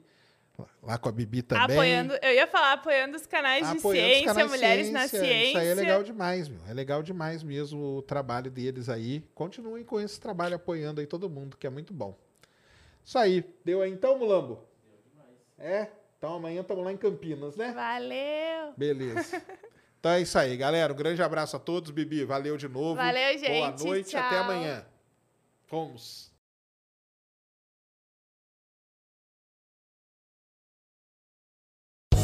Lá 0.82 0.98
com 0.98 1.08
a 1.08 1.12
Bibi 1.12 1.42
também. 1.42 1.76
Apoiando, 1.76 2.14
eu 2.22 2.34
ia 2.34 2.46
falar 2.46 2.74
apoiando 2.74 3.16
os 3.16 3.26
canais 3.26 3.68
de 3.68 3.78
Apoiando 3.78 4.08
ciência, 4.08 4.26
canais 4.26 4.50
mulheres 4.50 4.90
na 4.90 5.08
ciência. 5.08 5.44
Isso 5.48 5.58
aí 5.58 5.68
é 5.68 5.74
legal 5.74 6.02
demais, 6.02 6.48
meu. 6.48 6.60
É 6.68 6.74
legal 6.74 7.02
demais 7.02 7.42
mesmo 7.42 7.96
o 7.96 8.02
trabalho 8.02 8.50
deles 8.50 8.88
aí. 8.88 9.24
Continuem 9.34 9.84
com 9.84 9.98
esse 9.98 10.20
trabalho 10.20 10.54
apoiando 10.54 11.00
aí 11.00 11.06
todo 11.06 11.28
mundo, 11.28 11.56
que 11.56 11.66
é 11.66 11.70
muito 11.70 11.92
bom. 11.92 12.16
Isso 13.04 13.18
aí. 13.18 13.44
Deu 13.64 13.80
aí 13.80 13.90
então, 13.90 14.18
Mulambo? 14.18 14.60
Deu 14.84 15.00
demais. 15.10 15.36
É? 15.58 15.90
Então 16.18 16.34
amanhã 16.34 16.60
estamos 16.60 16.84
lá 16.84 16.92
em 16.92 16.96
Campinas, 16.96 17.56
né? 17.56 17.72
Valeu. 17.72 18.74
Beleza. 18.76 19.42
Então 20.02 20.10
é 20.10 20.20
isso 20.20 20.36
aí, 20.36 20.56
galera. 20.56 20.92
Um 20.92 20.96
grande 20.96 21.22
abraço 21.22 21.54
a 21.54 21.60
todos. 21.60 21.92
Bibi, 21.92 22.24
valeu 22.24 22.56
de 22.56 22.66
novo. 22.66 22.96
Valeu, 22.96 23.38
Boa 23.38 23.38
gente. 23.38 23.84
noite. 23.84 24.16
Até 24.16 24.30
Tchau. 24.30 24.42
amanhã. 24.42 24.84
Fomos. 25.66 26.31